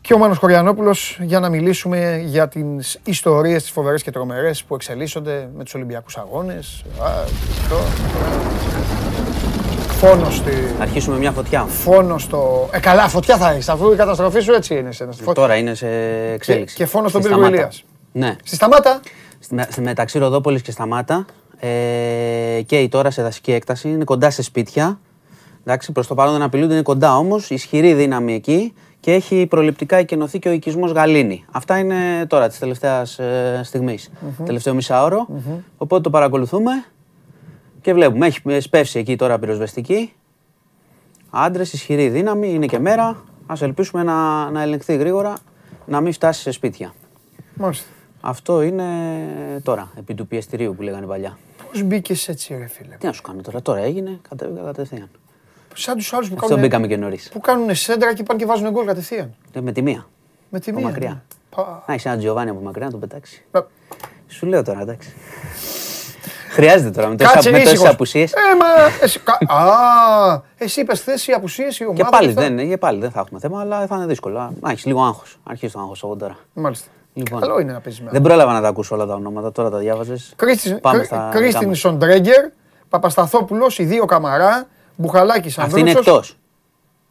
και 0.01 0.15
ο 0.15 0.19
Μάνος 0.19 0.39
Κοριανόπουλος 0.39 1.19
για 1.21 1.41
να 1.41 1.49
μιλήσουμε 1.49 2.23
για 2.25 2.49
τις 2.49 3.01
ιστορίες, 3.05 3.63
τις 3.63 3.71
φοβερές 3.71 4.03
και 4.03 4.11
τρομερές 4.11 4.65
που 4.65 4.75
εξελίσσονται 4.75 5.49
με 5.57 5.65
τους 5.65 5.75
Ολυμπιακούς 5.75 6.17
Αγώνες. 6.17 6.85
Φόνο 9.89 10.31
στη. 10.31 10.75
Να 10.79 10.83
αρχίσουμε 10.83 11.19
μια 11.19 11.31
φωτιά. 11.31 11.63
Φόνο 11.63 12.19
στο. 12.19 12.69
Ε, 12.73 12.79
καλά, 12.81 13.09
φωτιά 13.09 13.37
θα 13.37 13.51
έχεις. 13.51 13.69
Αφού 13.69 13.93
η 13.93 13.97
καταστροφή 13.97 14.41
σου 14.41 14.53
έτσι 14.53 14.75
είναι. 14.79 14.93
Σε 14.93 15.03
ένας... 15.05 15.17
Τώρα 15.35 15.57
είναι 15.57 15.75
σε 15.75 15.87
Και, 15.87 16.33
εξέλιξη. 16.33 16.77
και 16.77 16.87
φόνο 16.87 17.09
στον 17.09 17.21
Στη 17.21 17.31
πύργο 17.31 17.45
Σταμάτα. 17.45 17.63
Ηλίας. 17.63 17.85
Ναι. 18.13 18.37
Στη 18.45 18.57
σταμάτα. 18.57 19.01
Στη- 19.45 19.55
με- 19.55 19.69
μεταξύ 19.81 20.19
Ροδόπολης 20.19 20.63
και 20.63 20.71
Σταμάτα. 20.71 21.25
Ε, 21.59 22.63
και 22.67 22.89
τώρα 22.91 23.11
σε 23.11 23.23
δασική 23.23 23.53
έκταση. 23.53 23.89
Είναι 23.89 24.05
κοντά 24.05 24.31
σε 24.31 24.43
σπίτια. 24.43 25.01
Εντάξει, 25.61 25.93
προς 25.93 26.07
το 26.07 26.15
παρόν 26.15 26.33
δεν 26.33 26.43
απειλούνται, 26.43 26.73
είναι 26.73 26.83
κοντά 26.83 27.17
όμως. 27.17 27.51
Ισχυρή 27.51 27.95
δύναμη 27.95 28.35
εκεί 28.35 28.73
και 29.01 29.13
έχει 29.13 29.47
προληπτικά 29.47 29.97
εκενωθεί 29.97 30.39
και 30.39 30.49
ο 30.49 30.53
οικισμός 30.53 30.91
Γαλήνη. 30.93 31.45
Αυτά 31.51 31.79
είναι 31.79 32.27
τώρα 32.27 32.49
της 32.49 32.59
τελευταίας 32.59 33.19
ε, 33.19 33.61
στιγμής. 33.65 34.11
Τελευταίο 34.45 34.75
μισάωρο. 34.75 35.27
Οπότε 35.77 36.03
το 36.03 36.11
παρακολουθούμε 36.11 36.71
και 37.81 37.93
βλέπουμε. 37.95 38.27
Έχει 38.27 38.61
σπεύσει 38.61 38.99
εκεί 38.99 39.17
τώρα 39.17 39.39
πυροσβεστική. 39.39 40.13
Άντρες, 41.31 41.73
ισχυρή 41.73 42.09
δύναμη, 42.09 42.55
είναι 42.55 42.67
και 42.67 42.79
μέρα. 42.79 43.23
Ας 43.47 43.63
ελπίσουμε 43.63 44.03
να, 44.03 44.51
να 44.51 44.63
ελεγχθεί 44.63 44.97
γρήγορα, 44.97 45.35
να 45.87 46.01
μην 46.01 46.13
φτάσει 46.13 46.41
σε 46.41 46.51
σπίτια. 46.51 46.95
Μάλιστα. 47.55 47.87
Αυτό 48.27 48.63
είναι 48.63 48.85
τώρα, 49.63 49.89
επί 49.99 50.15
του 50.15 50.27
πιεστηρίου 50.27 50.75
που 50.75 50.83
λέγανε 50.83 51.07
παλιά. 51.07 51.39
Πώς 51.73 51.83
μπήκες 51.83 52.29
έτσι, 52.29 52.57
ρε 52.59 52.67
φίλε; 52.67 52.95
Τι 52.99 53.07
να 53.07 53.13
σου 53.13 53.23
κάνω 53.23 53.41
τώρα, 53.41 53.63
τώρα 53.63 53.81
έγινε, 53.81 54.19
κατέβηκα 54.29 54.61
κατευθείαν. 54.65 55.09
Σαν 55.75 55.97
τους 55.97 56.13
άλλους 56.13 56.29
που 56.29 56.35
Αυτό 56.35 56.47
κάνουν. 56.47 56.63
μπήκαμε 56.65 56.87
και 56.87 56.97
νωρίς. 56.97 57.29
Που 57.33 57.41
κάνουν 57.41 57.75
σέντρα 57.75 58.15
και 58.15 58.23
πάνε 58.23 58.39
και 58.41 58.47
βάζουν 58.47 58.71
γκολ 58.71 58.87
κατευθείαν. 58.87 59.35
Με 59.61 59.73
τη 59.73 59.83
μία. 59.83 60.07
Με 60.49 60.61
τη 60.61 60.71
Από 60.71 60.81
μία. 60.81 60.89
μακριά. 60.89 61.09
ναι. 61.11 61.21
Πα. 61.57 61.85
Να 61.87 61.95
έχει 61.95 62.09
ένα 62.09 62.17
Τζιοβάνι 62.19 62.51
από 62.51 62.61
μακριά 62.61 62.85
να 62.85 62.91
τον 62.91 63.01
πετάξει. 63.01 63.45
Μα- 63.53 63.67
Σου 64.29 64.47
λέω 64.47 64.63
τώρα, 64.63 64.81
εντάξει. 64.81 65.13
Χρειάζεται 66.51 66.91
τώρα 66.91 67.09
με 67.09 67.15
Κάτσε 67.15 67.35
τόσε 67.37 67.51
με 67.51 67.59
τόσες 67.59 67.73
ήσυχος. 67.73 67.91
απουσίες. 67.93 68.33
Ε, 68.33 68.37
μα. 68.61 68.67
Εσύ, 69.03 69.21
κα- 69.21 69.39
Α, 69.57 70.43
εσύ 70.57 70.81
είπες 70.81 71.01
χθε 71.01 71.13
οι 71.27 71.33
απουσίες, 71.33 71.79
η 71.79 71.85
ομάδα. 71.85 72.03
Και 72.03 72.09
πάλι, 72.11 72.29
αυτά. 72.29 72.41
δεν, 72.43 72.69
και 72.69 72.77
πάλι 72.79 73.01
δεν 73.01 73.11
θα 73.11 73.21
έχουμε 73.21 73.41
θέμα, 73.41 73.61
αλλά 73.61 73.87
θα 73.87 73.97
είναι 73.97 74.07
δύσκολο. 74.07 74.53
Να 74.61 74.71
έχεις 74.71 74.85
λίγο 74.85 75.03
άγχος. 75.05 75.39
Αρχίζει 75.45 75.73
το 75.73 75.79
άγχος 75.81 76.03
εγώ 76.03 76.17
τώρα. 76.17 76.37
Μάλιστα. 76.55 76.89
Λοιπόν, 77.15 77.41
Καλό 77.41 77.59
είναι 77.61 77.73
να 77.73 77.81
παίζεις 77.81 78.01
με 78.01 78.11
δεν 78.11 78.23
πρόλαβα 78.23 78.53
να 78.53 78.61
τα 78.61 78.69
ακούσω 78.69 78.95
όλα 78.95 79.07
τα 79.07 79.15
ονόματα, 79.15 79.53
τώρα 79.53 79.71
τα 79.71 79.79
διάβαζες. 79.79 80.33
Κρίστιν- 80.37 80.81
Πάμε 80.81 80.97
Κρι- 80.97 81.07
στα 81.09 81.29
Κρίστιν 81.33 81.53
δικά 81.59 81.67
μας. 81.69 81.79
Σοντρέγκερ, 81.79 82.51
Παπασταθόπουλος, 82.89 83.79
οι 83.79 83.85
δύο 83.85 84.05
καμαρά, 84.05 84.67
Μπουχαλάκης 84.97 85.59
Αυτή 85.59 85.81
είναι 85.81 85.89
Ανδρούτσο. 85.89 86.11
εκτός. 86.11 86.37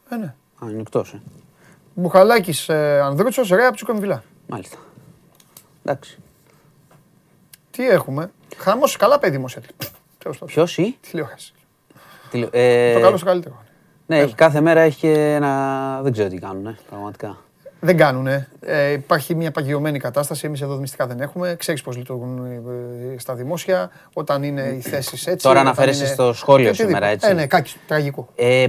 Ε, 0.09 0.15
ναι. 0.15 0.25
Α, 0.65 0.69
είναι 0.69 0.79
εκτός. 0.81 1.13
Ε. 1.13 1.21
Μπουχαλάκης 1.93 2.69
Ανδρούτσος, 3.03 3.49
Ρέα 3.49 3.71
Ψουκαμβιλά. 3.71 4.23
Μάλιστα. 4.47 4.77
Εντάξει. 5.85 6.17
Τι 7.71 7.89
έχουμε; 7.89 8.31
Χαμός, 8.57 8.97
καλά 8.97 9.19
παιδί 9.19 9.35
δημοσιεύτη. 9.35 9.73
Τέλος 10.17 10.37
πάντων. 10.37 10.53
Ποιος 10.55 10.77
ή; 10.77 10.97
Τηλεόραση. 11.09 11.53
τηλε- 12.29 12.49
ε, 12.51 12.93
Το 12.93 12.99
καλό 12.99 13.17
στο 13.17 13.25
καλύτερο. 13.25 13.61
Ναι, 14.05 14.19
έχει, 14.19 14.35
κάθε 14.35 14.61
μέρα 14.61 14.81
έχει 14.81 14.99
και 14.99 15.33
ένα. 15.33 15.99
Δεν 16.03 16.11
ξέρω 16.11 16.29
τι 16.29 16.37
κάνουν, 16.39 16.65
ε, 16.65 16.77
πραγματικά. 16.89 17.37
Δεν 17.85 17.97
κάνουνε. 17.97 18.47
Ε, 18.61 18.91
υπάρχει 18.91 19.35
μια 19.35 19.51
παγιωμένη 19.51 19.99
κατάσταση. 19.99 20.45
Εμείς 20.45 20.61
εδώ 20.61 20.75
μυστικά 20.75 21.07
δεν 21.07 21.19
έχουμε. 21.19 21.55
Ξέρεις 21.59 21.81
πώς 21.81 21.97
λειτουργούν 21.97 22.37
ε, 23.15 23.19
στα 23.19 23.33
δημόσια. 23.33 23.89
Όταν 24.13 24.43
είναι 24.43 24.61
οι 24.61 24.81
θέσεις 24.81 25.27
έτσι. 25.27 25.43
Τώρα 25.45 25.55
όταν 25.59 25.67
αναφέρεσαι 25.67 26.03
είναι- 26.03 26.13
στο 26.13 26.33
σχόλιο 26.33 26.67
Οτιδήποτε. 26.69 26.93
σήμερα, 26.95 27.11
έτσι. 27.13 27.29
Ε, 27.29 27.33
ναι, 27.33 27.45
κάκι, 27.45 27.73
τραγικό. 27.87 28.27
Ε, 28.35 28.65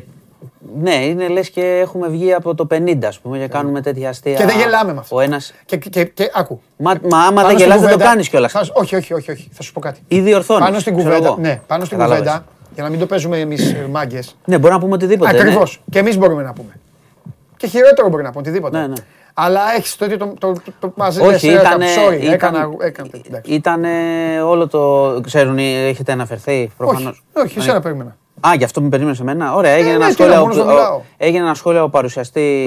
ναι, 0.82 0.94
είναι 0.94 1.28
λες 1.28 1.50
και 1.50 1.60
έχουμε 1.82 2.08
βγει 2.08 2.32
από 2.32 2.54
το 2.54 2.66
50, 2.70 3.06
ας 3.06 3.18
πούμε, 3.18 3.38
και 3.38 3.46
κάνουμε 3.48 3.80
τέτοια 3.80 4.08
αστεία. 4.08 4.34
Και 4.34 4.44
δεν 4.44 4.56
γελάμε 4.58 4.92
με 4.92 4.98
αυτό. 4.98 5.16
Ο 5.16 5.20
ένα. 5.20 5.40
Και, 5.64 5.76
και, 5.76 6.04
και, 6.04 6.30
άκου. 6.34 6.60
Μα, 6.76 6.92
μα 7.10 7.18
άμα 7.18 7.26
Πάνω 7.34 7.34
δεν 7.34 7.44
στην 7.46 7.58
γελάς 7.58 7.68
δεν 7.80 7.88
το 7.88 7.92
κουβέντα- 7.92 8.04
κάνεις 8.10 8.28
κιόλας. 8.28 8.52
Θα- 8.52 8.66
Όχι, 8.72 8.96
όχι, 8.96 9.14
όχι, 9.14 9.30
όχι. 9.30 9.48
Θα 9.52 9.62
σου 9.62 9.72
πω 9.72 9.80
κάτι. 9.80 10.00
Ή 10.08 10.20
διορθώνει. 10.20 10.60
Πάνω 10.60 10.78
στην 10.78 10.92
κουβέντα, 10.94 11.36
ναι, 11.40 11.60
πάνω 11.66 11.84
στην 11.84 11.98
κουβέντα, 11.98 12.44
για 12.74 12.82
να 12.82 12.88
μην 12.88 12.98
το 12.98 13.06
παίζουμε 13.06 13.38
εμείς 13.38 13.74
μάγκες. 13.90 14.36
Ναι, 14.44 14.58
μπορεί 14.58 14.72
να 14.72 14.78
πούμε 14.80 14.94
οτιδήποτε. 14.94 15.32
ναι. 15.32 15.38
Ακριβώ. 15.40 15.66
Και 15.90 15.98
εμείς 15.98 16.16
μπορούμε 16.18 16.42
να 16.42 16.52
πούμε. 16.52 16.78
Και 17.57 17.66
χειρότερο 17.66 18.09
μπορεί 18.09 18.22
να 18.22 18.28
πούμε 18.28 18.40
οτιδήποτε. 18.40 18.78
Ναι, 18.78 18.86
ναι. 18.86 18.94
Αλλά 19.34 19.61
έχεις 19.76 19.96
το 19.96 20.05
ίδιο 20.05 20.16
το, 20.16 20.34
το, 20.38 20.52
το, 20.52 20.72
το 20.80 20.92
μαζί 20.96 21.20
Όχι, 21.20 21.30
λες, 21.30 21.42
ε, 21.42 21.61
ήταν. 21.61 21.80
Sorry, 21.80 22.32
έκανα. 22.32 22.68
έκανα 22.80 23.09
εντάξει. 23.26 23.52
Ήταν 23.52 23.84
όλο 24.44 24.68
το. 24.68 25.20
Ξέρουν, 25.22 25.59
έχετε 25.59 26.12
αναφερθεί 26.12 26.70
προφανώς; 26.76 27.22
όχι, 27.32 27.46
όχι, 27.46 27.59
εσένα 27.59 27.80
περίμενα. 27.80 28.16
Α, 28.40 28.50
γι' 28.57 28.64
αυτό 28.64 28.80
με 28.80 28.88
περίμενες 28.88 29.20
εμένα; 29.20 29.55
Ωραία, 29.55 29.72
έγινε, 29.72 29.88
ναι, 29.90 29.94
ένα, 29.94 30.07
τι 30.07 30.12
σχόλιο, 30.12 30.34
να, 30.34 30.40
μόνος 30.40 30.57
να 30.57 30.62
ο- 30.62 30.66
μιλάω. 30.66 31.00
έγινε 31.16 31.44
ένα 31.44 31.55
σχόλιο 31.55 31.80
από 31.80 31.90
παρουσιαστή 31.90 32.66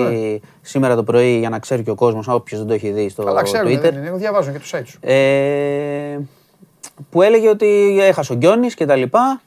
σήμερα 0.61 0.95
το 0.95 1.03
πρωί 1.03 1.38
για 1.38 1.49
να 1.49 1.59
ξέρει 1.59 1.83
και 1.83 1.89
ο 1.89 1.95
κόσμος, 1.95 2.27
όποιος 2.27 2.59
δεν 2.59 2.67
το 2.67 2.73
έχει 2.73 2.89
δει 2.91 3.09
στο 3.09 3.23
Καλά, 3.23 3.41
ξέρουμε. 3.43 3.73
Twitter. 3.75 3.81
Δεν 3.81 3.93
είναι, 3.95 4.11
διαβάζουν 4.15 4.53
και 4.53 4.59
το 4.59 4.65
site 4.77 4.81
σου. 4.85 4.97
Ε, 5.01 6.17
που 7.09 7.21
έλεγε 7.21 7.49
ότι 7.49 7.97
έχασε 8.01 8.33
ο 8.33 8.35
Γκιόνης 8.35 8.73
και 8.75 8.85
τα 8.85 8.95
λοιπά 8.95 9.41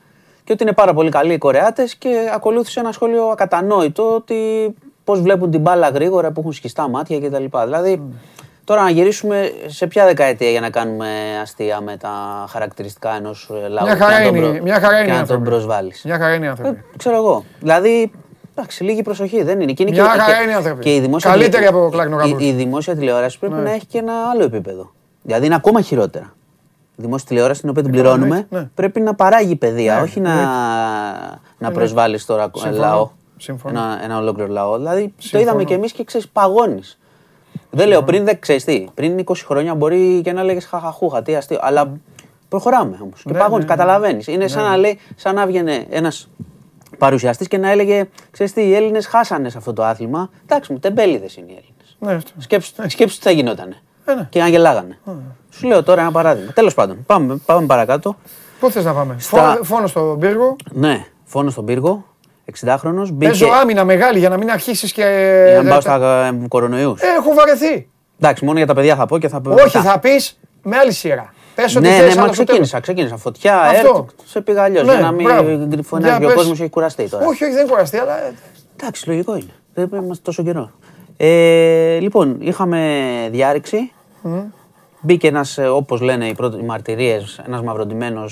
και 0.44 0.52
ότι 0.52 0.62
είναι 0.62 0.72
πάρα 0.72 0.94
πολύ 0.94 1.10
καλοί 1.10 1.32
οι 1.32 1.38
Κορεάτες 1.38 1.94
και 1.96 2.30
ακολούθησε 2.34 2.80
ένα 2.80 2.92
σχόλιο 2.92 3.24
ακατανόητο 3.24 4.14
ότι 4.14 4.34
πώς 5.04 5.20
βλέπουν 5.20 5.50
την 5.50 5.60
μπάλα 5.60 5.88
γρήγορα 5.88 6.30
που 6.30 6.40
έχουν 6.40 6.52
σκιστά 6.52 6.88
μάτια 6.88 7.18
και 7.18 7.30
τα 7.30 7.38
λοιπά. 7.38 7.64
Δηλαδή 7.64 8.02
τώρα 8.64 8.82
να 8.82 8.90
γυρίσουμε 8.90 9.52
σε 9.66 9.86
ποια 9.86 10.04
δεκαετία 10.04 10.50
για 10.50 10.60
να 10.60 10.70
κάνουμε 10.70 11.08
αστεία 11.42 11.80
με 11.80 11.96
τα 11.96 12.10
χαρακτηριστικά 12.48 13.14
ενός 13.16 13.50
ε, 13.64 13.68
λαού 13.68 13.84
Μια 13.84 13.94
και 13.94 14.00
χαρά 14.02 14.18
να 14.18 14.24
τον 14.24 14.34
είναι, 14.34 14.48
προ- 14.50 14.62
μια 14.62 14.80
χαρά 14.80 14.96
είναι 14.96 15.04
και 15.04 15.10
οι 15.10 15.10
να 15.10 15.12
τον 15.12 15.20
άνθρωποι. 15.20 15.48
προσβάλλεις. 15.48 16.02
Μια 16.04 16.18
χαρά 16.18 16.34
είναι 16.34 16.44
οι 16.44 16.48
Ε, 16.48 16.50
άνθρωποι. 16.50 16.84
ξέρω 16.96 17.16
εγώ. 17.16 17.44
Δηλαδή, 17.60 18.10
εντάξει, 18.54 18.84
λίγη 18.84 19.02
προσοχή 19.02 19.42
δεν 19.42 19.60
είναι. 19.60 19.72
Και 19.72 19.82
είναι 19.82 19.92
Μια 19.92 20.02
και, 20.02 20.08
χαρά 20.08 20.24
και- 20.24 20.42
είναι 20.42 20.52
οι 20.52 20.54
άνθρωποι. 20.54 20.82
και 20.82 20.94
η 20.94 21.00
δημόσια, 21.00 21.30
Καλύτεροι 21.30 21.64
τηλε- 21.66 21.68
από 21.80 21.88
Κλάκνο 21.90 22.16
η, 22.16 22.20
Γαμπρούς. 22.28 22.42
η 22.48 22.52
δημόσια 22.52 22.96
τηλεόραση 22.96 23.38
πρέπει 23.38 23.54
Ναι. 23.54 23.60
να 23.62 23.70
έχει 23.72 23.86
και 23.86 23.98
ένα 23.98 24.12
άλλο 24.32 24.44
επίπεδο. 24.44 24.90
Δηλαδή 25.22 25.46
είναι 25.46 25.54
ακόμα 25.54 25.80
χειρότερα. 25.80 26.32
Η 26.96 27.02
δημόσια 27.02 27.28
τηλεόραση, 27.28 27.60
την 27.60 27.70
οποία 27.70 27.82
την 27.82 27.90
πληρώνουμε, 27.92 28.46
ναι, 28.50 28.58
ναι. 28.58 28.68
πρέπει 28.74 29.00
να 29.00 29.14
παράγει 29.14 29.56
παιδεία, 29.56 29.94
Ναι, 29.94 30.00
όχι 30.00 30.20
να, 30.20 30.34
να 31.58 31.68
ναι. 31.68 31.70
προσβάλλεις 31.70 32.24
τώρα 32.26 32.50
Συμφωνώ. 32.54 32.80
λαό. 32.80 33.10
Συμφωνώ. 33.40 33.78
Ένα, 33.78 34.00
ένα 34.04 34.18
ολόκληρο 34.18 34.48
λαό. 34.52 34.76
Δηλαδή 34.76 35.04
το 35.06 35.12
Συμφωνώ. 35.18 35.42
είδαμε 35.42 35.64
κι 35.64 35.72
εμείς 35.72 35.92
και 35.92 36.04
ξέρεις, 36.04 36.28
παγώνεις. 36.28 36.98
Δεν 37.70 37.88
λέω 37.88 38.02
πριν, 38.02 38.24
δεν 38.24 38.40
ξέρεις 38.40 38.64
τι. 38.64 38.86
Πριν 38.94 39.18
20 39.24 39.34
χρόνια 39.44 39.74
μπορεί 39.74 40.20
και 40.24 40.32
να 40.32 40.42
λέγε 40.42 40.60
χαχαχούχα, 40.60 41.22
τι 41.22 41.34
αστείο. 41.36 41.58
Αλλά 41.60 41.92
προχωράμε 42.48 42.98
όμως. 43.02 43.22
Και 43.22 43.32
Ναι, 43.32 43.38
παγώνεις, 43.38 43.64
ναι, 43.66 43.70
ναι. 43.74 43.76
καταλαβαίνεις. 43.76 44.26
Είναι 44.26 44.48
σαν 44.48 44.62
να 44.64 44.76
λέει, 44.76 44.98
σαν 45.16 45.34
να 45.34 45.42
έβγαινε 45.42 45.86
ένας 45.90 46.28
παρουσιαστής 46.98 47.48
και 47.48 47.58
να 47.58 47.70
έλεγε: 47.70 48.08
Ξέρεις 48.30 48.52
τι, 48.52 48.62
οι 48.62 48.74
Έλληνες 48.74 49.06
χάσανε 49.06 49.48
σε 49.48 49.58
αυτό 49.58 49.72
το 49.72 49.84
άθλημα. 49.84 50.30
Εντάξει, 50.46 50.72
μου 50.72 50.78
τεμπέληδες 50.78 51.36
είναι 51.36 51.46
οι 51.52 51.54
Έλληνες. 51.58 51.96
Ναι, 51.98 52.12
αυτό. 52.12 52.30
Σκέψου, 52.38 52.72
σκέψου 52.86 53.16
τι 53.16 53.22
θα 53.22 53.30
γινότανε. 53.30 53.76
Ε, 54.04 54.14
ναι. 54.14 54.26
Και 54.30 54.40
να 54.40 54.48
γελάγανε. 54.48 54.98
Σου 55.50 55.66
λέω 55.66 55.82
τώρα 55.82 56.00
ένα 56.00 56.10
παράδειγμα. 56.10 56.52
Τέλος 56.52 56.74
πάντων, 56.74 57.04
πάμε, 57.06 57.36
πάμε 57.46 57.66
παρακάτω. 57.66 58.16
Πού 58.60 58.70
θες 58.70 58.84
να 58.84 58.92
πάμε; 58.92 59.16
Στα- 59.18 59.54
Φω- 59.54 59.64
Φόνο 59.64 59.86
στον 59.86 60.18
πύργο. 60.18 60.56
Ναι, 60.72 61.04
φόνο 61.24 61.50
στον 61.50 61.64
πύργο, 61.64 62.04
60χρονο. 62.64 63.08
Μπήκε. 63.12 63.30
Παίζω 63.30 63.48
άμυνα 63.62 63.84
μεγάλη 63.84 64.18
για 64.18 64.28
να 64.28 64.36
μην 64.36 64.50
αρχίσεις 64.50 64.92
και. 64.92 65.02
Για 65.46 65.54
να 65.56 65.60
μην 65.60 65.68
πάω 65.70 65.80
τα- 65.80 65.96
στα 65.96 66.26
ε, 66.26 66.48
κορονοϊούς. 66.48 67.00
Ε, 67.00 67.06
Έχω 67.18 67.34
βαρεθεί. 67.34 67.88
Εντάξει, 68.20 68.44
μόνο 68.44 68.58
για 68.58 68.66
τα 68.66 68.74
παιδιά 68.74 68.96
θα 68.96 69.06
πω 69.06 69.18
και 69.18 69.28
θα 69.28 69.40
πω. 69.40 69.50
Όχι, 69.50 69.62
μετά. 69.76 69.82
θα 69.82 69.98
πεις 69.98 70.38
με 70.62 70.76
άλλη 70.76 70.92
σειρά. 70.92 71.32
Πες 71.54 71.76
ότι 71.76 71.86
Ναι, 71.88 71.92
θες, 71.94 71.98
ναι, 71.98 72.04
αλλά 72.12 72.20
μα 72.26 72.32
στο 72.32 72.44
ξεκίνησα, 72.44 72.80
ξεκίνησα. 72.80 73.16
Φωτιά, 73.16 73.60
Αυτό. 73.60 74.08
έρθ, 74.16 74.28
σε 74.30 74.40
πήγα 74.40 74.62
αλλιώς. 74.62 74.86
Ναι, 74.86 74.92
για 74.92 75.00
να 75.00 75.12
μην 75.12 75.24
μπράβο. 75.24 75.58
φωνάζει 75.82 76.08
Για 76.08 76.18
και 76.18 76.24
ο 76.24 76.26
πες. 76.26 76.36
κόσμος 76.36 76.60
έχει 76.60 76.70
κουραστεί 76.70 77.08
τώρα. 77.08 77.18
τέλος. 77.22 77.34
Όχι, 77.34 77.44
όχι, 77.44 77.54
δεν 77.54 77.66
κουραστεί, 77.66 77.96
αλλά. 77.96 78.24
ε, 78.26 78.32
Εντάξει, 78.80 79.08
λογικό 79.08 79.32
είναι. 79.32 79.50
Δεν 79.74 79.88
πρέπει 79.88 79.94
να 79.94 80.02
είμαστε 80.04 80.22
τόσο 80.24 80.42
καιρό. 80.42 80.70
Ε, 81.16 81.98
λοιπόν, 82.00 82.36
είχαμε 82.40 82.98
διάρρηξη. 83.30 83.92
Μπήκε 85.02 85.28
ένας, 85.28 85.58
όπως 85.58 86.00
λένε 86.00 86.26
οι, 86.28 86.34
πρώτοι- 86.34 86.60
οι 86.60 86.64
μαρτυρίες, 86.64 87.40
ένας 87.46 87.62
μαυροντημένο 87.62 88.24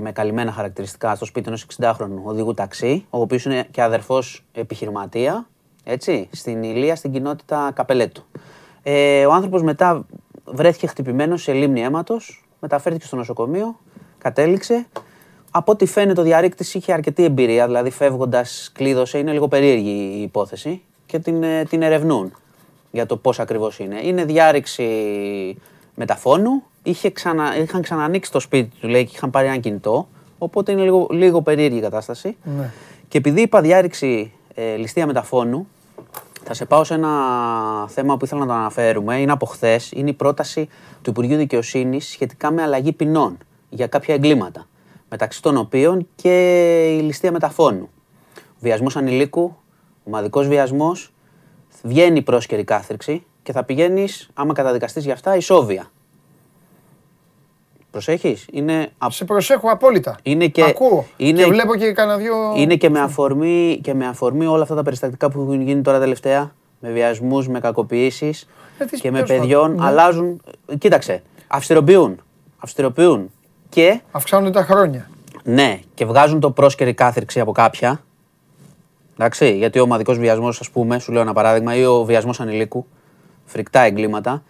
με 0.00 0.12
καλυμμένα 0.12 0.52
χαρακτηριστικά 0.52 1.14
στο 1.14 1.24
σπίτι 1.24 1.48
ενός 1.48 1.62
60χρονου 1.62 2.22
οδηγού 2.24 2.54
ταξί, 2.54 3.06
ο 3.10 3.20
οποίος 3.20 3.44
είναι 3.44 3.66
και 3.70 3.82
αδερφός 3.82 4.44
επιχειρηματία, 4.52 5.46
έτσι, 5.84 6.28
στην 6.32 6.62
Ηλία, 6.62 6.96
στην 6.96 7.12
κοινότητα 7.12 7.70
Καπελέτου. 7.74 8.24
Ε, 8.82 9.26
ο 9.26 9.32
άνθρωπος 9.32 9.62
μετά 9.62 10.06
βρέθηκε 10.44 10.86
χτυπημένος 10.86 11.42
σε 11.42 11.52
λίμνη 11.52 11.82
αίματος, 11.82 12.44
μεταφέρθηκε 12.60 13.06
στο 13.06 13.16
νοσοκομείο, 13.16 13.78
κατέληξε. 14.18 14.86
Από 15.50 15.72
ό,τι 15.72 15.86
φαίνεται, 15.86 16.20
ο 16.20 16.24
διαρρήκτης 16.24 16.74
είχε 16.74 16.92
αρκετή 16.92 17.24
εμπειρία, 17.24 17.66
δηλαδή 17.66 17.90
φεύγοντας, 17.90 18.70
κλείδωσε. 18.74 19.18
Είναι 19.18 19.32
λίγο 19.32 19.48
περίεργη 19.48 20.14
η 20.18 20.22
υπόθεση 20.22 20.82
και 21.06 21.18
την, 21.18 21.42
ε, 21.42 21.64
την 21.64 21.82
ερευνούν 21.82 22.32
για 22.90 23.06
το 23.06 23.16
πώς 23.16 23.40
ακριβώς 23.40 23.78
είναι. 23.78 24.00
Είναι 24.02 24.24
διάρρηξη 24.24 24.84
μεταφώνου. 25.94 26.62
Είχε 26.82 27.10
ξανα, 27.10 27.56
είχαν 27.56 27.82
ξανανοίξει 27.82 28.32
το 28.32 28.40
σπίτι 28.40 28.70
τους, 28.80 28.90
λέει, 28.90 29.04
και 29.04 29.12
είχαν 29.14 29.30
πάρει 29.30 29.46
ένα 29.46 29.56
κινητό. 29.56 30.08
Οπότε 30.38 30.72
είναι 30.72 30.82
λίγο, 30.82 31.06
λίγο 31.10 31.42
περίεργη 31.42 31.78
η 31.78 31.80
κατάσταση. 31.80 32.36
Ναι. 32.42 32.70
Και 33.08 33.18
επειδή 33.18 33.40
είπα 33.40 33.60
διάρρηξη 33.60 34.32
ε, 34.54 34.74
ληστεία 34.74 35.06
μεταφώνου, 35.06 35.68
θα 36.44 36.54
σε 36.54 36.64
πάω 36.64 36.84
σε 36.84 36.94
ένα 36.94 37.10
θέμα 37.88 38.16
που 38.16 38.24
ήθελα 38.24 38.40
να 38.40 38.46
το 38.46 38.52
αναφέρουμε. 38.52 39.20
Είναι 39.20 39.32
από 39.32 39.46
χθες. 39.46 39.92
Είναι 39.92 40.10
η 40.10 40.12
πρόταση 40.12 40.68
του 41.02 41.10
Υπουργείου 41.10 41.36
Δικαιοσύνης 41.36 42.08
σχετικά 42.08 42.50
με 42.50 42.62
αλλαγή 42.62 42.92
ποινών 42.92 43.38
για 43.68 43.86
κάποια 43.86 44.14
εγκλήματα. 44.14 44.66
Μεταξύ 45.08 45.42
των 45.42 45.56
οποίων 45.56 46.08
και 46.14 46.96
η 46.98 47.00
ληστεία 47.00 47.32
μεταφώνου. 47.32 47.88
Βιασμός 48.60 48.96
ανηλίκου, 48.96 49.56
ομαδικός 50.04 50.48
βιασμός, 50.48 51.12
βγαίνει 51.82 52.22
πρόσκαιρη 52.22 52.64
κάθριξη 52.64 53.24
και 53.42 53.52
θα 53.52 53.64
πηγαίνεις, 53.64 54.28
άμα 54.34 54.52
καταδικαστείς 54.54 55.04
για 55.04 55.12
αυτά, 55.12 55.36
ισόβια. 55.36 55.90
Προσέχεις; 57.90 58.46
Είναι, 58.52 58.90
α- 58.98 59.10
Σε 59.10 59.24
προσέχω 59.24 59.68
απόλυτα. 59.70 60.16
είναι 60.22 60.46
και, 60.46 60.62
Ακούω. 60.64 61.04
είναι, 61.16 61.42
Και 61.42 61.48
βλέπω 61.50 61.76
και 61.76 61.92
κανένα 61.92 62.18
δυο. 62.18 62.34
είναι 62.56 62.76
και, 62.76 62.90
με 62.90 63.00
αφορμή, 63.00 63.80
και 63.82 63.94
με 63.94 64.06
αφορμή 64.06 64.46
όλα 64.46 64.62
αυτά 64.62 64.74
τα 64.74 64.82
περιστατικά 64.82 65.30
που 65.30 65.40
έχουν 65.40 65.60
γίνει 65.60 65.82
τώρα 65.82 65.98
τελευταία. 65.98 66.52
Με 66.80 66.90
βιασμούς, 66.90 67.48
με 67.48 67.60
κακοποιήσεις 67.60 68.48
Ε, 68.78 68.84
τι- 68.84 69.00
και 69.00 69.10
με 69.10 69.14
τέλος 69.22 69.28
πάντων, 69.30 69.40
παιδιών. 69.42 69.74
ναι. 69.74 69.84
Αλλάζουν. 69.86 70.40
Κοίταξε. 70.78 71.22
Αυστηροποιούν. 71.46 72.20
Αυστηροποιούν. 72.58 73.30
Και 73.68 74.00
Αυξάνονται 74.10 74.50
τα 74.50 74.62
χρόνια. 74.64 75.10
ναι, 75.44 75.80
και 75.94 76.04
βγάζουν 76.04 76.40
το 76.40 76.50
πρόσκαιρη 76.50 76.94
κάθριξη 76.94 77.40
από 77.40 77.52
κάποια. 77.52 78.00
Εντάξει, 79.14 79.56
γιατί 79.56 79.78
ο 79.78 79.82
ομαδικός 79.82 80.18
βιασμός, 80.18 80.60
ας 80.60 80.70
πούμε, 80.70 80.98
σου 80.98 81.12
λέω 81.12 81.22
ένα 81.22 81.32
παράδειγμα, 81.32 81.74
ή 81.76 81.84
ο 81.84 82.04
βιασμός 82.04 82.40
ανηλίκου, 82.40 82.86
φρικτά 83.52 83.80
εγκλήματα, 83.80 84.42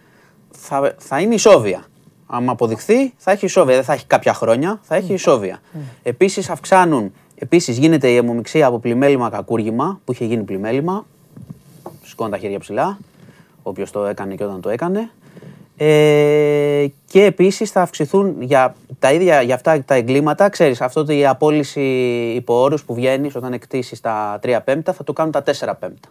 θα, 0.51 0.95
θα 0.97 1.19
είναι 1.19 1.33
ισόβια. 1.33 1.85
Αν 2.27 2.49
αποδειχθεί, 2.49 3.13
θα 3.17 3.31
έχει 3.31 3.45
ισόβια. 3.45 3.75
Δεν 3.75 3.83
θα 3.83 3.93
έχει 3.93 4.05
κάποια 4.05 4.33
χρόνια, 4.33 4.79
θα 4.81 4.95
έχει 4.95 5.13
ισόβια. 5.13 5.59
Επίσης, 6.03 6.49
αυξάνουν. 6.49 7.13
Επίσης, 7.35 7.77
γίνεται 7.77 8.09
η 8.09 8.15
αιμομηξία 8.15 8.67
από 8.67 8.79
πλημέλημα 8.79 9.29
κακούργημα, 9.29 9.99
που 10.05 10.11
είχε 10.11 10.25
γίνει 10.25 10.43
πλημέλημα. 10.43 11.05
Σηκώνουν 12.03 12.31
τα 12.31 12.37
χέρια 12.37 12.59
ψηλά. 12.59 12.97
Όποιος 13.63 13.91
το 13.91 14.05
έκανε 14.05 14.35
και 14.35 14.43
όταν 14.43 14.61
το 14.61 14.69
έκανε. 14.69 15.09
Ε, 15.77 16.85
και 17.05 17.23
επίσης 17.23 17.71
θα 17.71 17.81
αυξηθούν 17.81 18.41
για 18.41 18.75
τα 18.99 19.13
ίδια 19.13 19.41
για 19.41 19.55
αυτά 19.55 19.83
τα 19.83 19.95
εγκλήματα. 19.95 20.49
Ξέρεις, 20.49 20.81
αυτό 20.81 21.05
η 21.07 21.25
απόλυση 21.25 21.81
υπό 22.35 22.61
όρους 22.61 22.83
που 22.83 22.93
βγαίνεις 22.93 23.35
όταν 23.35 23.53
εκτίσεις 23.53 23.99
τα 24.01 24.39
3 24.43 24.59
πέμπτα 24.63 24.93
θα 24.93 25.03
το 25.03 25.13
κάνουν 25.13 25.31
τα 25.31 25.43
4 25.43 25.51
πέμπτα. 25.79 26.09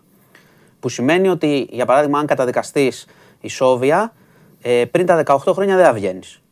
Που 0.83 0.89
σημαίνει 0.89 1.29
ότι, 1.29 1.69
για 1.71 1.87
παράδειγμα, 1.87 2.19
αν 2.19 2.27
καταδικαστείς 2.27 3.07
ισόβια, 3.41 4.13
ε, 4.63 4.85
πριν 4.85 5.07
τα 5.07 5.23
18 5.27 5.53
χρόνια 5.53 5.77
δεν 5.77 5.85
θα 5.85 5.93
βγαίνεις. 5.93 6.43